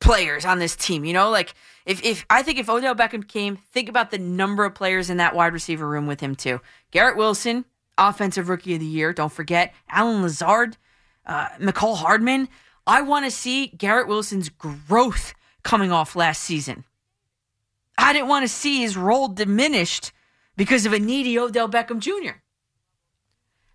players 0.00 0.44
on 0.44 0.58
this 0.58 0.74
team. 0.74 1.04
You 1.04 1.12
know, 1.12 1.30
like 1.30 1.54
if 1.86 2.02
if 2.04 2.24
I 2.30 2.42
think 2.42 2.58
if 2.58 2.68
Odell 2.68 2.94
Beckham 2.94 3.26
came, 3.26 3.56
think 3.56 3.88
about 3.88 4.10
the 4.10 4.18
number 4.18 4.64
of 4.64 4.74
players 4.74 5.10
in 5.10 5.18
that 5.18 5.34
wide 5.34 5.52
receiver 5.52 5.88
room 5.88 6.06
with 6.06 6.20
him 6.20 6.34
too. 6.34 6.60
Garrett 6.90 7.16
Wilson, 7.16 7.64
offensive 7.98 8.48
rookie 8.48 8.74
of 8.74 8.80
the 8.80 8.86
year. 8.86 9.12
Don't 9.12 9.32
forget 9.32 9.74
Allen 9.88 10.22
Lazard, 10.22 10.76
uh, 11.26 11.48
Mecole 11.58 11.96
Hardman. 11.96 12.48
I 12.86 13.02
want 13.02 13.26
to 13.26 13.30
see 13.30 13.68
Garrett 13.68 14.08
Wilson's 14.08 14.48
growth 14.48 15.34
coming 15.62 15.92
off 15.92 16.16
last 16.16 16.42
season. 16.42 16.84
I 17.98 18.12
didn't 18.12 18.28
want 18.28 18.44
to 18.44 18.48
see 18.48 18.80
his 18.80 18.96
role 18.96 19.28
diminished 19.28 20.12
because 20.60 20.84
of 20.84 20.92
a 20.92 20.98
needy 20.98 21.38
Odell 21.38 21.70
Beckham 21.70 22.00
Jr. 22.00 22.40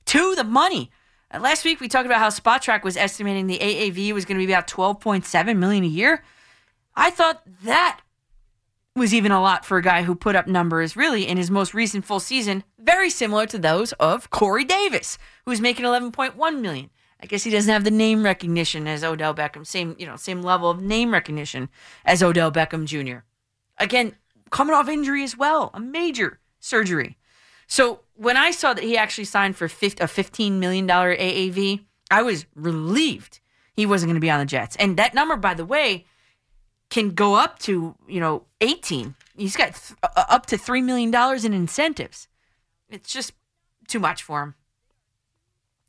Two, 0.06 0.36
the 0.36 0.44
money. 0.44 0.92
Uh, 1.34 1.40
last 1.40 1.66
week 1.66 1.80
we 1.80 1.88
talked 1.88 2.06
about 2.06 2.20
how 2.20 2.30
Spotrac 2.30 2.84
was 2.84 2.96
estimating 2.96 3.48
the 3.48 3.58
AAV 3.58 4.14
was 4.14 4.24
going 4.24 4.40
to 4.40 4.46
be 4.46 4.54
about 4.54 4.68
12.7 4.68 5.58
million 5.58 5.84
a 5.84 5.88
year. 5.88 6.24
I 6.96 7.10
thought 7.10 7.42
that 7.64 8.02
was 8.96 9.16
even 9.16 9.32
a 9.32 9.42
lot 9.42 9.66
for 9.66 9.80
a 9.80 9.82
guy 9.82 10.04
who 10.04 10.14
put 10.14 10.36
up 10.36 10.46
numbers 10.46 10.96
really 10.96 11.28
in 11.28 11.38
his 11.38 11.50
most 11.50 11.74
recent 11.74 12.06
full 12.06 12.20
season 12.20 12.64
very 12.78 13.10
similar 13.10 13.48
to 13.48 13.58
those 13.58 13.94
of 13.94 14.30
Corey 14.30 14.64
Davis, 14.64 15.18
who's 15.44 15.60
making 15.60 15.86
11.1 15.86 16.62
million. 16.62 16.92
I 17.20 17.26
guess 17.26 17.44
he 17.44 17.50
doesn't 17.50 17.74
have 17.74 17.84
the 17.84 17.90
name 17.90 18.22
recognition 18.22 18.88
as 18.88 19.04
Odell 19.04 19.34
Beckham, 19.34 19.66
same 19.66 19.96
you 19.98 20.06
know 20.06 20.18
same 20.18 20.44
level 20.44 20.70
of 20.70 20.84
name 20.84 21.14
recognition 21.14 21.70
as 22.06 22.22
Odell 22.22 22.52
Beckham 22.52 22.86
Jr. 22.86 23.24
Again, 23.80 24.16
coming 24.52 24.76
off 24.76 24.88
injury 24.88 25.24
as 25.24 25.36
well, 25.36 25.72
a 25.74 25.80
major 25.80 26.40
surgery. 26.66 27.18
So 27.68 28.02
when 28.16 28.38
I 28.38 28.52
saw 28.52 28.74
that 28.74 28.84
he 28.84 28.98
actually 28.98 29.26
signed 29.26 29.56
for 29.56 29.66
a 29.66 29.70
$15 29.70 30.54
million 30.54 30.88
AAV, 30.88 31.82
I 32.12 32.22
was 32.22 32.46
relieved 32.56 33.40
he 33.76 33.86
wasn't 33.86 34.10
going 34.10 34.16
to 34.16 34.22
be 34.22 34.32
on 34.32 34.40
the 34.40 34.46
Jets. 34.46 34.76
And 34.78 34.98
that 34.98 35.14
number, 35.14 35.36
by 35.36 35.54
the 35.54 35.66
way, 35.66 36.06
can 36.90 37.12
go 37.12 37.36
up 37.36 37.60
to, 37.60 37.96
you 38.08 38.20
know, 38.20 38.44
18. 38.62 39.16
He's 39.38 39.58
got 39.58 39.76
th- 39.76 39.98
uh, 40.02 40.24
up 40.30 40.46
to 40.48 40.58
$3 40.58 40.84
million 40.84 41.14
in 41.46 41.54
incentives. 41.54 42.28
It's 42.90 43.12
just 43.12 43.34
too 43.88 44.00
much 44.00 44.24
for 44.24 44.42
him. 44.42 44.56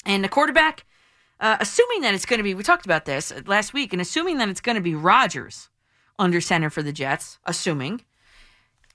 And 0.05 0.24
the 0.24 0.28
quarterback, 0.28 0.84
uh, 1.38 1.58
assuming 1.60 2.00
that 2.00 2.14
it's 2.14 2.26
going 2.26 2.38
to 2.38 2.44
be, 2.44 2.55
we 2.55 2.62
talked 2.62 2.86
about 2.86 3.05
this 3.05 3.32
last 3.46 3.72
week, 3.72 3.92
and 3.92 4.02
assuming 4.02 4.38
that 4.38 4.48
it's 4.48 4.60
going 4.60 4.76
to 4.76 4.82
be 4.82 4.94
Rodgers 4.94 5.68
under 6.18 6.40
center 6.40 6.70
for 6.70 6.82
the 6.82 6.92
Jets, 6.92 7.38
assuming, 7.44 8.02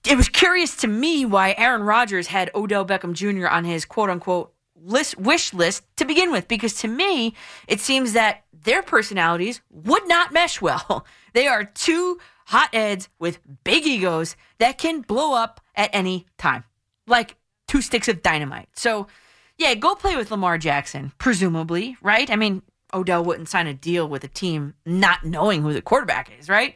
it 0.07 0.17
was 0.17 0.29
curious 0.29 0.75
to 0.77 0.87
me 0.87 1.25
why 1.25 1.53
Aaron 1.57 1.83
Rodgers 1.83 2.27
had 2.27 2.49
Odell 2.55 2.85
Beckham 2.85 3.13
Jr. 3.13 3.47
on 3.47 3.65
his 3.65 3.85
quote 3.85 4.09
unquote 4.09 4.53
list 4.83 5.17
wish 5.17 5.53
list 5.53 5.83
to 5.97 6.05
begin 6.05 6.31
with, 6.31 6.47
because 6.47 6.73
to 6.81 6.87
me, 6.87 7.35
it 7.67 7.79
seems 7.79 8.13
that 8.13 8.43
their 8.51 8.81
personalities 8.81 9.61
would 9.69 10.07
not 10.07 10.33
mesh 10.33 10.61
well. 10.61 11.05
They 11.33 11.47
are 11.47 11.63
two 11.63 12.19
hotheads 12.47 13.07
with 13.17 13.39
big 13.63 13.85
egos 13.87 14.35
that 14.57 14.77
can 14.77 14.99
blow 14.99 15.33
up 15.33 15.61
at 15.75 15.89
any 15.93 16.25
time, 16.37 16.65
like 17.07 17.37
two 17.69 17.81
sticks 17.81 18.09
of 18.09 18.21
dynamite. 18.21 18.67
So, 18.73 19.07
yeah, 19.57 19.73
go 19.75 19.95
play 19.95 20.17
with 20.17 20.29
Lamar 20.29 20.57
Jackson, 20.57 21.13
presumably, 21.19 21.95
right? 22.01 22.29
I 22.29 22.35
mean, 22.35 22.63
Odell 22.93 23.23
wouldn't 23.23 23.47
sign 23.47 23.67
a 23.67 23.73
deal 23.73 24.09
with 24.09 24.25
a 24.25 24.27
team 24.27 24.73
not 24.85 25.23
knowing 25.23 25.61
who 25.61 25.71
the 25.71 25.81
quarterback 25.81 26.29
is, 26.37 26.49
right? 26.49 26.75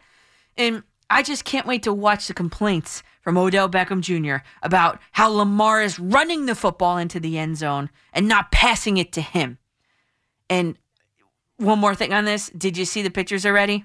And 0.56 0.84
I 1.10 1.22
just 1.22 1.44
can't 1.44 1.68
wait 1.68 1.84
to 1.84 1.94
watch 1.94 2.28
the 2.28 2.34
complaints 2.34 3.04
from 3.26 3.40
Odell 3.40 3.68
Beckham 3.68 4.02
Jr. 4.02 4.46
about 4.62 5.02
how 5.12 5.30
Lamar 5.30 5.82
is 5.82 6.00
running 6.00 6.46
the 6.46 6.54
football 6.54 6.98
into 6.98 7.20
the 7.20 7.40
end 7.40 7.58
zone 7.58 7.90
and 8.14 8.28
not 8.28 8.52
passing 8.52 8.98
it 8.98 9.12
to 9.14 9.22
him. 9.22 9.58
And 10.48 10.78
one 11.58 11.80
more 11.80 11.96
thing 11.96 12.14
on 12.14 12.26
this 12.26 12.50
did 12.56 12.78
you 12.78 12.86
see 12.86 13.02
the 13.02 13.10
pictures 13.10 13.44
already? 13.44 13.84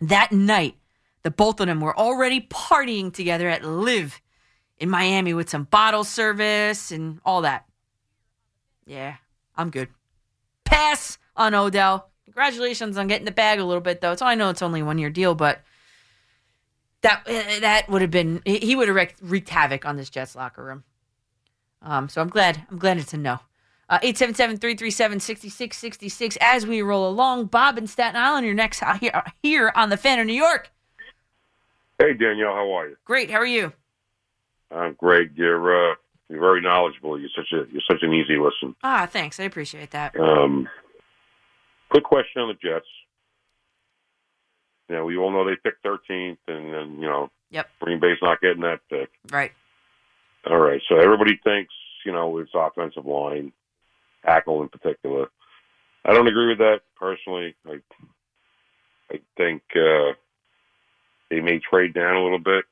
That 0.00 0.32
night, 0.32 0.76
the 1.24 1.30
both 1.30 1.60
of 1.60 1.66
them 1.66 1.82
were 1.82 1.96
already 1.96 2.40
partying 2.40 3.12
together 3.12 3.50
at 3.50 3.66
LIV 3.66 4.22
in 4.78 4.88
Miami 4.88 5.34
with 5.34 5.50
some 5.50 5.64
bottle 5.64 6.04
service 6.04 6.90
and 6.90 7.20
all 7.22 7.42
that. 7.42 7.66
Yeah, 8.86 9.16
I'm 9.58 9.68
good. 9.68 9.88
Pass 10.64 11.18
on 11.36 11.54
Odell. 11.54 12.08
Congratulations 12.24 12.96
on 12.96 13.08
getting 13.08 13.26
the 13.26 13.30
bag 13.30 13.58
a 13.58 13.64
little 13.64 13.82
bit, 13.82 14.00
though. 14.00 14.16
So 14.16 14.24
I 14.24 14.36
know 14.36 14.48
it's 14.48 14.62
only 14.62 14.82
one 14.82 14.96
year 14.96 15.10
deal, 15.10 15.34
but 15.34 15.60
That 17.02 17.22
uh, 17.26 17.60
that 17.60 17.88
would 17.88 18.02
have 18.02 18.10
been 18.10 18.42
he 18.44 18.76
would 18.76 18.88
have 18.88 18.94
wreaked, 18.94 19.20
wreaked 19.22 19.48
havoc 19.48 19.86
on 19.86 19.96
this 19.96 20.10
Jets 20.10 20.36
locker 20.36 20.62
room. 20.62 20.84
Um, 21.82 22.08
so 22.08 22.20
I'm 22.20 22.28
glad 22.28 22.66
I'm 22.70 22.78
glad 22.78 22.98
it's 22.98 23.14
a 23.14 23.16
no. 23.16 23.40
Uh, 23.88 23.98
877-337-6666 24.00 26.36
as 26.40 26.64
we 26.64 26.80
roll 26.80 27.08
along. 27.08 27.46
Bob 27.46 27.76
in 27.76 27.88
Staten 27.88 28.14
Island, 28.14 28.46
you're 28.46 28.54
next 28.54 28.84
uh, 28.84 28.96
here, 28.98 29.20
here 29.42 29.72
on 29.74 29.88
the 29.88 29.96
Fan 29.96 30.20
of 30.20 30.28
New 30.28 30.32
York. 30.32 30.70
Hey 31.98 32.14
Danielle, 32.14 32.54
how 32.54 32.70
are 32.70 32.88
you? 32.88 32.96
Great. 33.04 33.32
How 33.32 33.38
are 33.38 33.46
you? 33.46 33.72
I'm 34.70 34.94
great. 34.94 35.32
You're 35.34 35.92
uh, 35.92 35.96
you're 36.28 36.40
very 36.40 36.60
knowledgeable. 36.60 37.18
You're 37.18 37.30
such 37.34 37.52
a 37.52 37.66
you're 37.72 37.82
such 37.90 38.02
an 38.02 38.14
easy 38.14 38.38
listen. 38.38 38.76
Ah, 38.84 39.08
thanks. 39.10 39.40
I 39.40 39.44
appreciate 39.44 39.90
that. 39.90 40.14
Um, 40.18 40.68
quick 41.90 42.04
question 42.04 42.42
on 42.42 42.48
the 42.48 42.54
Jets. 42.54 42.86
You 44.90 44.96
know, 44.96 45.04
we 45.04 45.16
all 45.16 45.30
know 45.30 45.44
they 45.44 45.54
picked 45.54 45.84
13th, 45.84 46.38
and 46.48 46.74
then 46.74 46.98
you 47.00 47.06
know, 47.08 47.30
Yep. 47.50 47.68
Green 47.80 48.00
Bay's 48.00 48.18
not 48.20 48.40
getting 48.40 48.62
that 48.62 48.80
pick. 48.88 49.08
Right. 49.30 49.52
All 50.48 50.58
right, 50.58 50.80
so 50.88 50.96
everybody 50.96 51.38
thinks 51.44 51.72
you 52.04 52.12
know 52.12 52.38
it's 52.38 52.50
offensive 52.54 53.06
line, 53.06 53.52
tackle 54.24 54.62
in 54.62 54.68
particular. 54.68 55.28
I 56.04 56.12
don't 56.12 56.26
agree 56.26 56.48
with 56.48 56.58
that 56.58 56.80
personally. 56.98 57.54
I 57.68 57.80
I 59.12 59.20
think 59.36 59.62
uh, 59.76 60.14
they 61.30 61.40
may 61.40 61.60
trade 61.60 61.94
down 61.94 62.16
a 62.16 62.22
little 62.22 62.38
bit, 62.38 62.64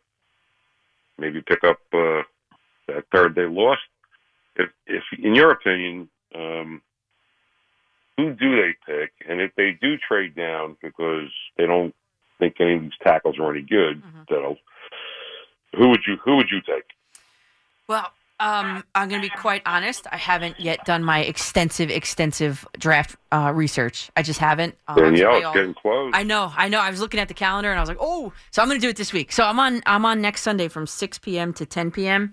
maybe 1.19 1.41
pick 1.41 1.63
up 1.63 1.79
uh, 1.93 2.23
that 2.89 3.05
third 3.13 3.37
they 3.37 3.47
lost. 3.47 3.83
If, 4.57 4.71
if 4.87 5.03
in 5.23 5.37
your 5.37 5.53
opinion, 5.53 6.09
um, 6.35 6.83
who 8.17 8.35
do 8.35 8.57
they 8.57 8.75
pick? 8.87 9.13
And 9.29 9.41
if 9.41 9.55
they 9.57 9.79
do 9.81 9.97
trade 9.99 10.35
down 10.35 10.77
because 10.83 11.31
they 11.57 11.67
don't 11.67 11.95
think 12.39 12.57
any 12.61 12.75
of 12.75 12.83
these 12.83 12.93
tackles 13.03 13.37
are 13.39 13.51
any 13.53 13.63
good, 13.63 14.03
that'll 14.29 14.57
who 15.77 15.89
would 15.89 16.01
you 16.07 16.17
who 16.25 16.37
would 16.37 16.49
you 16.51 16.61
take? 16.61 16.85
Well, 17.89 18.13
um, 18.41 18.85
I'm 18.95 19.09
going 19.09 19.21
to 19.21 19.29
be 19.29 19.35
quite 19.35 19.63
honest. 19.67 20.07
I 20.13 20.17
haven't 20.17 20.61
yet 20.61 20.85
done 20.85 21.03
my 21.03 21.21
extensive, 21.21 21.91
extensive 21.91 22.67
draft 22.79 23.17
uh, 23.33 23.53
research. 23.55 24.11
I 24.17 24.23
just 24.23 24.39
haven't. 24.39 24.77
Um, 24.87 24.97
Danielle, 24.97 25.39
it's 25.39 25.53
getting 25.55 25.75
close. 25.75 26.13
I 26.15 26.23
know, 26.23 26.53
I 26.57 26.69
know. 26.69 26.79
I 26.79 26.91
was 26.91 27.01
looking 27.01 27.19
at 27.19 27.27
the 27.27 27.35
calendar 27.35 27.71
and 27.71 27.79
I 27.79 27.83
was 27.83 27.89
like, 27.89 27.99
oh, 28.01 28.33
so 28.53 28.63
I'm 28.63 28.69
going 28.69 28.81
to 28.81 28.87
do 28.87 28.91
it 28.91 28.97
this 28.97 29.13
week. 29.13 29.33
So 29.33 29.43
I'm 29.43 29.59
on, 29.59 29.83
I'm 29.87 30.05
on 30.05 30.21
next 30.21 30.43
Sunday 30.43 30.69
from 30.69 30.87
6 30.87 31.19
p.m. 31.19 31.53
to 31.55 31.67
10 31.67 31.91
p.m. 31.91 32.33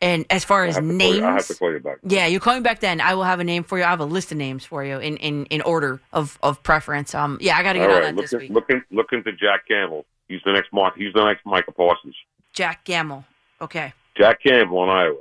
And 0.00 0.26
as 0.30 0.44
far 0.44 0.64
as 0.64 0.76
to 0.76 0.80
names, 0.82 1.16
you- 1.16 1.24
I 1.24 1.32
have 1.32 1.46
to 1.48 1.54
call 1.54 1.72
you 1.72 1.80
back. 1.80 1.98
yeah, 2.04 2.26
you're 2.26 2.40
calling 2.40 2.62
back 2.62 2.78
then. 2.80 3.00
I 3.00 3.14
will 3.14 3.24
have 3.24 3.40
a 3.40 3.44
name 3.44 3.64
for 3.64 3.78
you. 3.78 3.84
I 3.84 3.88
have 3.90 4.00
a 4.00 4.04
list 4.04 4.30
of 4.30 4.38
names 4.38 4.64
for 4.64 4.84
you 4.84 4.98
in, 4.98 5.16
in, 5.16 5.46
in 5.46 5.60
order 5.62 6.00
of, 6.12 6.38
of 6.42 6.62
preference. 6.62 7.14
Um, 7.14 7.38
yeah, 7.40 7.56
I 7.56 7.62
got 7.64 7.72
to 7.72 7.80
get 7.80 7.90
All 7.90 7.96
on 7.96 8.02
right, 8.02 8.14
that 8.16 8.22
this 8.22 8.32
look, 8.32 8.40
week. 8.42 8.48
in- 8.50 8.54
look, 8.54 8.70
in, 8.70 8.84
look 8.92 9.12
into 9.12 9.32
Jack 9.32 9.66
Campbell. 9.66 10.06
He's 10.28 10.40
the 10.44 10.52
next 10.52 10.72
Mark. 10.72 10.94
He's 10.96 11.12
the 11.14 11.24
next 11.24 11.44
Michael 11.44 11.72
Parsons. 11.72 12.14
Jack 12.52 12.84
Gamble. 12.84 13.24
Okay. 13.60 13.92
Jack 14.16 14.40
Campbell 14.42 14.84
in 14.84 14.90
Iowa. 14.90 15.16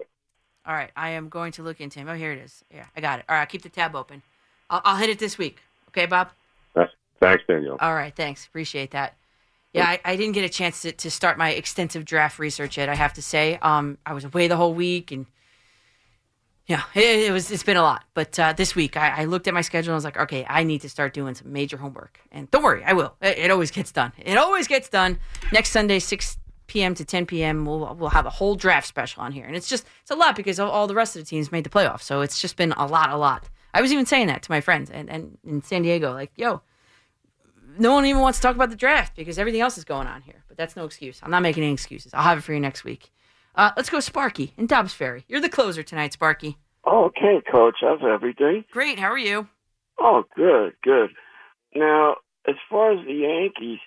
All 0.66 0.74
right, 0.74 0.92
I 0.96 1.10
am 1.12 1.30
going 1.30 1.54
to 1.54 1.64
look 1.64 1.80
into 1.82 2.00
him. 2.00 2.10
Oh, 2.10 2.14
here 2.14 2.34
it 2.34 2.40
is. 2.40 2.64
Yeah, 2.74 2.86
I 2.96 3.02
got 3.02 3.20
it. 3.20 3.26
All 3.30 3.36
right, 3.38 3.48
keep 3.48 3.62
the 3.62 3.70
tab 3.70 3.96
open. 3.96 4.22
I'll, 4.70 4.82
I'll 4.84 4.98
hit 4.98 5.10
it 5.10 5.18
this 5.18 5.38
week. 5.38 5.60
Okay, 5.90 6.06
Bob. 6.06 6.30
Thanks, 7.20 7.44
Daniel. 7.48 7.78
All 7.82 7.96
right, 7.96 8.16
thanks. 8.16 8.46
Appreciate 8.46 8.92
that. 8.92 9.16
Yeah, 9.78 9.88
I, 9.88 10.00
I 10.04 10.16
didn't 10.16 10.34
get 10.34 10.44
a 10.44 10.50
chance 10.50 10.82
to, 10.82 10.92
to 10.92 11.10
start 11.10 11.38
my 11.38 11.52
extensive 11.52 12.04
draft 12.06 12.40
research 12.40 12.78
yet. 12.78 12.90
I 12.90 12.96
have 12.96 13.14
to 13.14 13.22
say, 13.22 13.58
um, 13.62 13.98
I 14.06 14.14
was 14.14 14.26
away 14.26 14.48
the 14.48 14.58
whole 14.58 14.74
week, 14.74 15.12
and 15.12 15.26
yeah, 16.66 16.84
it, 16.94 17.30
it 17.30 17.32
was. 17.32 17.50
It's 17.50 17.64
been 17.64 17.78
a 17.78 17.82
lot. 17.82 18.04
But 18.14 18.38
uh, 18.38 18.54
this 18.54 18.76
week, 18.76 18.98
I, 18.98 19.22
I 19.22 19.26
looked 19.26 19.48
at 19.48 19.54
my 19.54 19.62
schedule 19.62 19.92
and 19.92 19.96
I 19.96 19.98
was 19.98 20.04
like, 20.04 20.18
okay, 20.18 20.46
I 20.50 20.64
need 20.64 20.82
to 20.82 20.90
start 20.90 21.14
doing 21.14 21.34
some 21.34 21.54
major 21.54 21.78
homework. 21.78 22.20
And 22.32 22.52
don't 22.52 22.64
worry, 22.64 22.84
I 22.84 22.94
will. 22.94 23.16
It, 23.22 23.38
it 23.38 23.52
always 23.52 23.72
gets 23.72 23.92
done. 23.92 24.12
It 24.18 24.38
always 24.38 24.68
gets 24.68 24.90
done. 24.90 25.20
Next 25.54 25.70
Sunday, 25.70 26.00
six 26.00 26.38
p.m. 26.68 26.94
to 26.96 27.06
ten 27.06 27.26
p.m. 27.26 27.66
We'll 27.66 27.96
we'll 27.96 28.10
have 28.10 28.26
a 28.26 28.30
whole 28.30 28.56
draft 28.56 28.88
special 28.88 29.24
on 29.24 29.32
here, 29.32 29.46
and 29.46 29.56
it's 29.56 29.70
just 29.70 29.86
it's 30.02 30.12
a 30.12 30.16
lot 30.16 30.36
because 30.36 30.60
all, 30.60 30.70
all 30.70 30.88
the 30.88 30.96
rest 30.96 31.16
of 31.16 31.22
the 31.22 31.26
teams 31.26 31.52
made 31.52 31.64
the 31.64 31.70
playoffs. 31.70 32.02
So 32.02 32.22
it's 32.22 32.42
just 32.42 32.58
been 32.58 32.74
a 32.74 32.86
lot, 32.86 33.12
a 33.12 33.18
lot. 33.18 33.48
I 33.74 33.82
was 33.82 33.94
even 33.94 34.06
saying 34.06 34.28
that 34.28 34.42
to 34.44 34.52
my 34.52 34.60
friends 34.60 34.90
and, 34.90 35.10
and 35.10 35.38
in 35.46 35.62
San 35.62 35.84
Diego, 35.84 36.12
like, 36.12 36.32
yo, 36.36 36.62
no 37.80 37.94
one 37.94 38.06
even 38.06 38.22
wants 38.22 38.40
to 38.40 38.44
talk 38.44 38.56
about 38.56 38.70
the 38.70 38.76
draft 38.76 39.16
because 39.16 39.40
everything 39.40 39.62
else 39.62 39.78
is 39.78 39.84
going 39.84 40.08
on 40.08 40.22
here. 40.22 40.44
But 40.48 40.58
that's 40.58 40.76
no 40.76 40.86
excuse. 40.86 41.20
I'm 41.24 41.32
not 41.32 41.42
making 41.42 41.64
any 41.64 41.74
excuses. 41.74 42.14
I'll 42.14 42.24
have 42.24 42.40
it 42.40 42.42
for 42.42 42.54
you 42.54 42.60
next 42.60 42.84
week. 42.84 43.12
Uh, 43.56 43.72
let's 43.76 43.90
go, 43.90 44.00
Sparky 44.00 44.54
in 44.58 44.68
Dobbs 44.68 44.94
Ferry. 44.94 45.26
You're 45.28 45.42
the 45.42 45.50
closer 45.50 45.84
tonight, 45.84 46.14
Sparky. 46.14 46.58
Okay, 46.86 47.42
coach. 47.52 47.76
How's 47.82 48.00
everything? 48.04 48.64
Great. 48.72 49.00
How 49.00 49.08
are 49.08 49.18
you? 49.18 49.48
Oh, 50.00 50.24
good, 50.36 50.74
good. 50.84 51.10
Now, 51.76 52.18
as 52.48 52.56
far 52.70 52.94
as 52.94 53.06
the 53.06 53.14
Yankees, 53.14 53.80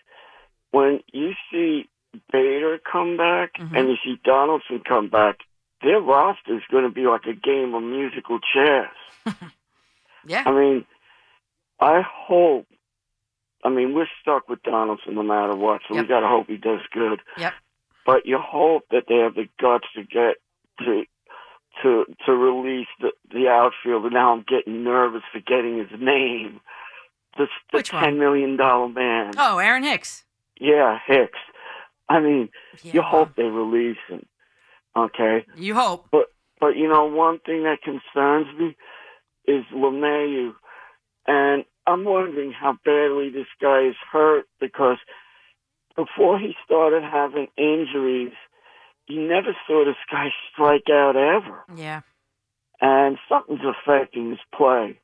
when 0.73 1.01
you 1.13 1.33
see 1.51 1.89
Bader 2.33 2.79
come 2.91 3.17
back 3.17 3.53
and 3.59 3.89
you 3.89 3.97
see 4.05 4.21
Donaldson 4.25 4.83
come 4.87 5.09
back, 5.09 5.39
their 5.83 6.01
roster 6.01 6.57
is 6.57 6.63
going 6.71 6.85
to 6.85 6.91
be 6.91 7.07
like 7.07 7.25
a 7.25 7.33
game 7.33 7.75
of 7.75 7.83
musical 7.83 8.39
chairs. 8.53 8.89
yeah. 10.27 10.43
I 10.45 10.51
mean, 10.53 10.85
I 11.81 12.03
hope. 12.07 12.67
I 13.65 13.69
mean, 13.69 13.95
we're 13.95 14.07
stuck 14.23 14.49
with 14.49 14.63
Donaldson 14.63 15.15
no 15.15 15.23
matter 15.23 15.55
what, 15.55 15.83
so 15.89 15.95
we 15.95 16.07
got 16.07 16.21
to 16.21 16.29
hope 16.29 16.47
he 16.49 16.57
does 16.57 16.81
good. 16.93 17.21
Yep. 17.37 17.53
But 18.07 18.27
you 18.27 18.39
hope 18.39 18.85
that 18.91 19.05
they 19.09 19.17
have 19.17 19.35
the 19.35 19.49
guts 19.61 19.87
to 19.95 20.03
get 20.03 20.37
to 20.79 21.05
to 21.83 22.05
to 22.27 22.33
release 22.33 22.89
the 23.01 23.13
the 23.33 23.49
outfielder. 23.49 24.11
Now 24.11 24.33
I'm 24.33 24.45
getting 24.49 24.83
nervous 24.83 25.23
forgetting 25.33 25.79
his 25.79 26.01
name. 26.01 26.61
The, 27.37 27.47
the 27.71 27.79
Which 27.79 27.93
one? 27.93 28.03
ten 28.03 28.19
million 28.19 28.57
dollar 28.57 28.89
man. 28.89 29.33
Oh, 29.37 29.59
Aaron 29.59 29.83
Hicks. 29.85 30.25
Yeah, 30.59 30.99
Hicks. 31.07 31.39
I 32.09 32.21
mean, 32.21 32.49
you 32.83 33.03
hope 33.03 33.37
they 33.37 33.45
release 33.45 33.99
him. 34.09 34.27
Okay. 34.97 35.47
You 35.57 35.75
hope. 35.75 36.09
But 36.11 36.27
but 36.61 36.77
you 36.77 36.89
know 36.89 37.05
one 37.05 37.39
thing 37.41 37.63
that 37.65 37.83
concerns 37.83 38.47
me 38.59 38.77
is 39.47 39.65
LeMahieu, 39.73 40.55
and 41.27 41.65
I'm 41.87 42.05
wondering 42.05 42.53
how 42.53 42.79
badly 42.85 43.31
this 43.31 43.47
guy 43.61 43.87
is 43.89 43.97
hurt 44.13 44.47
because 44.61 44.99
before 45.97 46.39
he 46.39 46.55
started 46.65 47.03
having 47.03 47.49
injuries, 47.57 48.33
you 49.07 49.27
never 49.27 49.57
saw 49.67 49.85
this 49.85 49.97
guy 50.11 50.29
strike 50.53 50.89
out 50.91 51.17
ever, 51.17 51.65
Yeah. 51.75 52.01
and 52.81 53.19
something's 53.29 53.61
affecting 53.65 54.31
his 54.31 54.39
play. 54.55 54.99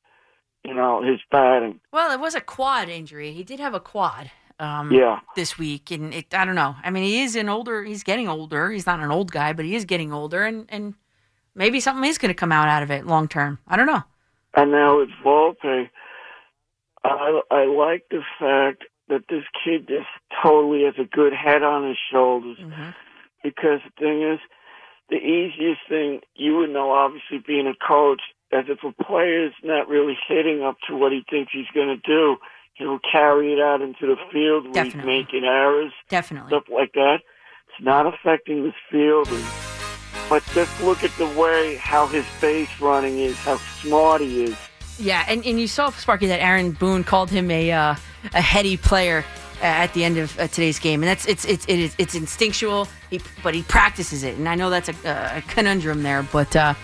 You 0.65 0.75
know, 0.75 1.01
his 1.03 1.21
batting. 1.31 1.81
Well, 1.93 2.11
it 2.13 2.19
was 2.19 2.35
a 2.35 2.41
quad 2.41 2.89
injury. 2.89 3.31
He 3.33 3.45
did 3.45 3.61
have 3.61 3.75
a 3.75 3.79
quad. 3.81 4.31
Um, 4.59 4.91
Yeah. 4.91 5.21
This 5.37 5.59
week, 5.59 5.91
and 5.91 6.13
it, 6.15 6.35
I 6.35 6.45
don't 6.45 6.55
know. 6.57 6.75
I 6.83 6.91
mean, 6.91 7.05
he 7.05 7.23
is 7.23 7.37
an 7.37 7.49
older. 7.49 7.85
He's 7.85 8.03
getting 8.03 8.27
older. 8.27 8.71
He's 8.71 8.87
not 8.87 8.99
an 9.01 9.11
old 9.13 9.31
guy, 9.31 9.53
but 9.53 9.65
he 9.65 9.77
is 9.77 9.85
getting 9.85 10.13
older, 10.13 10.45
and 10.45 10.67
and 10.71 10.95
maybe 11.55 11.79
something 11.79 12.09
is 12.09 12.17
going 12.19 12.31
to 12.31 12.35
come 12.35 12.51
out 12.53 12.69
out 12.69 12.83
of 12.83 12.91
it 12.91 13.07
long 13.07 13.29
term. 13.29 13.59
I 13.69 13.77
don't 13.77 13.87
know. 13.87 14.03
And 14.55 14.73
now 14.73 14.97
with 14.99 15.11
Volpe, 15.23 15.91
I 17.05 17.41
I 17.51 17.65
like 17.65 18.05
the 18.11 18.23
fact 18.39 18.85
that 19.09 19.25
this 19.29 19.45
kid 19.65 19.89
just 19.89 20.09
totally 20.43 20.85
has 20.85 20.95
a 20.99 21.05
good 21.05 21.33
head 21.33 21.63
on 21.63 21.89
his 21.89 21.99
shoulders. 22.11 22.59
Mm-hmm. 22.61 22.91
Because 23.43 23.81
the 23.85 23.93
thing 23.99 24.23
is, 24.23 24.41
the 25.09 25.17
easiest 25.17 25.81
thing 25.89 26.21
you 26.35 26.57
would 26.57 26.71
know, 26.71 26.91
obviously 26.91 27.39
being 27.39 27.67
a 27.69 27.75
coach, 27.87 28.23
is 28.53 28.65
if 28.69 28.83
a 28.83 29.05
player 29.05 29.47
is 29.47 29.53
not 29.63 29.89
really 29.89 30.19
hitting 30.29 30.63
up 30.63 30.77
to 30.89 30.97
what 30.97 31.13
he 31.13 31.23
thinks 31.31 31.53
he's 31.53 31.71
going 31.75 31.89
to 31.89 31.97
do, 31.97 32.37
he'll 32.75 32.99
carry 32.99 33.53
it 33.53 33.61
out 33.61 33.83
into 33.83 34.07
the 34.07 34.17
field 34.33 34.75
where 34.75 34.85
he's 34.85 34.95
making 34.97 35.45
errors, 35.45 35.93
Definitely. 36.09 36.51
stuff 36.51 36.65
like 36.73 36.93
that. 36.95 37.21
It's 37.69 37.85
not 37.85 38.07
affecting 38.07 38.65
his 38.65 38.75
fielding. 38.91 39.45
But 40.29 40.43
just 40.55 40.83
look 40.83 41.05
at 41.05 41.17
the 41.19 41.29
way 41.41 41.77
how 41.77 42.09
his 42.09 42.25
base 42.41 42.81
running 42.81 43.21
is, 43.21 43.37
how 43.39 43.59
smart 43.81 44.23
he 44.23 44.45
is. 44.45 44.57
Yeah, 44.99 45.25
and, 45.29 45.45
and 45.45 45.61
you 45.61 45.67
saw 45.67 45.91
Sparky 45.91 46.27
that 46.27 46.41
Aaron 46.41 46.73
Boone 46.73 47.05
called 47.05 47.31
him 47.31 47.51
a 47.51 47.71
uh, 47.73 47.95
a 48.35 48.41
heady 48.41 48.77
player 48.77 49.25
at 49.63 49.93
the 49.95 50.05
end 50.05 50.19
of 50.19 50.39
uh, 50.39 50.47
today's 50.49 50.79
game, 50.79 51.03
and 51.03 51.09
that's 51.09 51.27
it's 51.27 51.45
it's 51.45 51.65
it 51.67 51.79
is 51.79 51.95
it's 51.99 52.15
instinctual. 52.15 52.89
But 53.43 53.55
he 53.55 53.63
practices 53.63 54.23
it, 54.23 54.37
and 54.37 54.49
I 54.49 54.55
know 54.55 54.71
that's 54.71 54.89
a, 54.89 54.95
a 55.37 55.43
conundrum 55.49 56.03
there, 56.03 56.23
but 56.23 56.55
uh, 56.57 56.75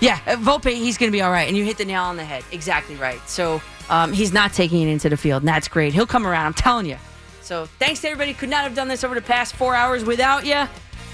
yeah, 0.00 0.18
uh, 0.26 0.36
Volpe 0.36 0.72
he's 0.74 0.98
going 0.98 1.10
to 1.10 1.16
be 1.16 1.22
all 1.22 1.30
right, 1.30 1.48
and 1.48 1.56
you 1.56 1.64
hit 1.64 1.78
the 1.78 1.84
nail 1.84 2.02
on 2.02 2.16
the 2.16 2.24
head, 2.24 2.44
exactly 2.52 2.96
right. 2.96 3.20
So 3.28 3.60
um, 3.88 4.12
he's 4.12 4.32
not 4.32 4.52
taking 4.52 4.82
it 4.82 4.88
into 4.88 5.08
the 5.08 5.16
field, 5.16 5.42
and 5.42 5.48
that's 5.48 5.68
great. 5.68 5.92
He'll 5.92 6.06
come 6.06 6.26
around, 6.26 6.46
I'm 6.46 6.54
telling 6.54 6.86
you. 6.86 6.96
So 7.40 7.66
thanks 7.78 8.00
to 8.00 8.08
everybody. 8.08 8.34
Could 8.34 8.48
not 8.48 8.64
have 8.64 8.74
done 8.74 8.88
this 8.88 9.04
over 9.04 9.14
the 9.14 9.22
past 9.22 9.54
four 9.54 9.74
hours 9.74 10.04
without 10.04 10.46
you. 10.46 10.66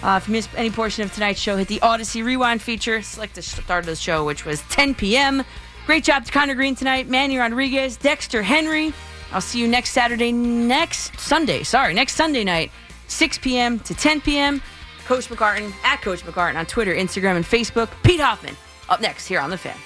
Uh, 0.02 0.17
if 0.17 0.28
you 0.28 0.33
missed 0.33 0.49
any 0.57 0.70
portion 0.70 1.05
of 1.05 1.12
tonight's 1.12 1.41
show, 1.41 1.57
hit 1.57 1.69
the 1.69 1.81
Audacy 1.81 2.25
Rewind 2.25 2.62
feature. 2.62 3.02
Select 3.02 3.35
the 3.35 3.43
start 3.43 3.81
of 3.81 3.86
the 3.86 3.97
show, 3.97 4.25
which 4.25 4.44
was 4.44 4.62
10 4.70 4.94
p.m. 4.94 5.44
Great 5.91 6.05
job 6.05 6.25
to 6.25 6.31
Connor 6.31 6.55
Green 6.55 6.77
tonight, 6.77 7.09
Manny 7.09 7.36
Rodriguez, 7.36 7.97
Dexter 7.97 8.44
Henry. 8.44 8.94
I'll 9.33 9.41
see 9.41 9.59
you 9.59 9.67
next 9.67 9.91
Saturday, 9.91 10.31
next 10.31 11.19
Sunday, 11.19 11.65
sorry, 11.65 11.94
next 11.94 12.15
Sunday 12.15 12.44
night, 12.44 12.70
6 13.09 13.39
p.m. 13.39 13.81
to 13.81 13.93
10 13.93 14.20
p.m. 14.20 14.62
Coach 15.05 15.27
McCartan, 15.27 15.73
at 15.83 16.01
Coach 16.01 16.23
McCartan 16.23 16.55
on 16.55 16.67
Twitter, 16.67 16.94
Instagram, 16.94 17.35
and 17.35 17.44
Facebook. 17.44 17.91
Pete 18.05 18.20
Hoffman, 18.20 18.55
up 18.89 19.01
next 19.01 19.27
here 19.27 19.41
on 19.41 19.51
The 19.51 19.59
Fan. 19.59 19.77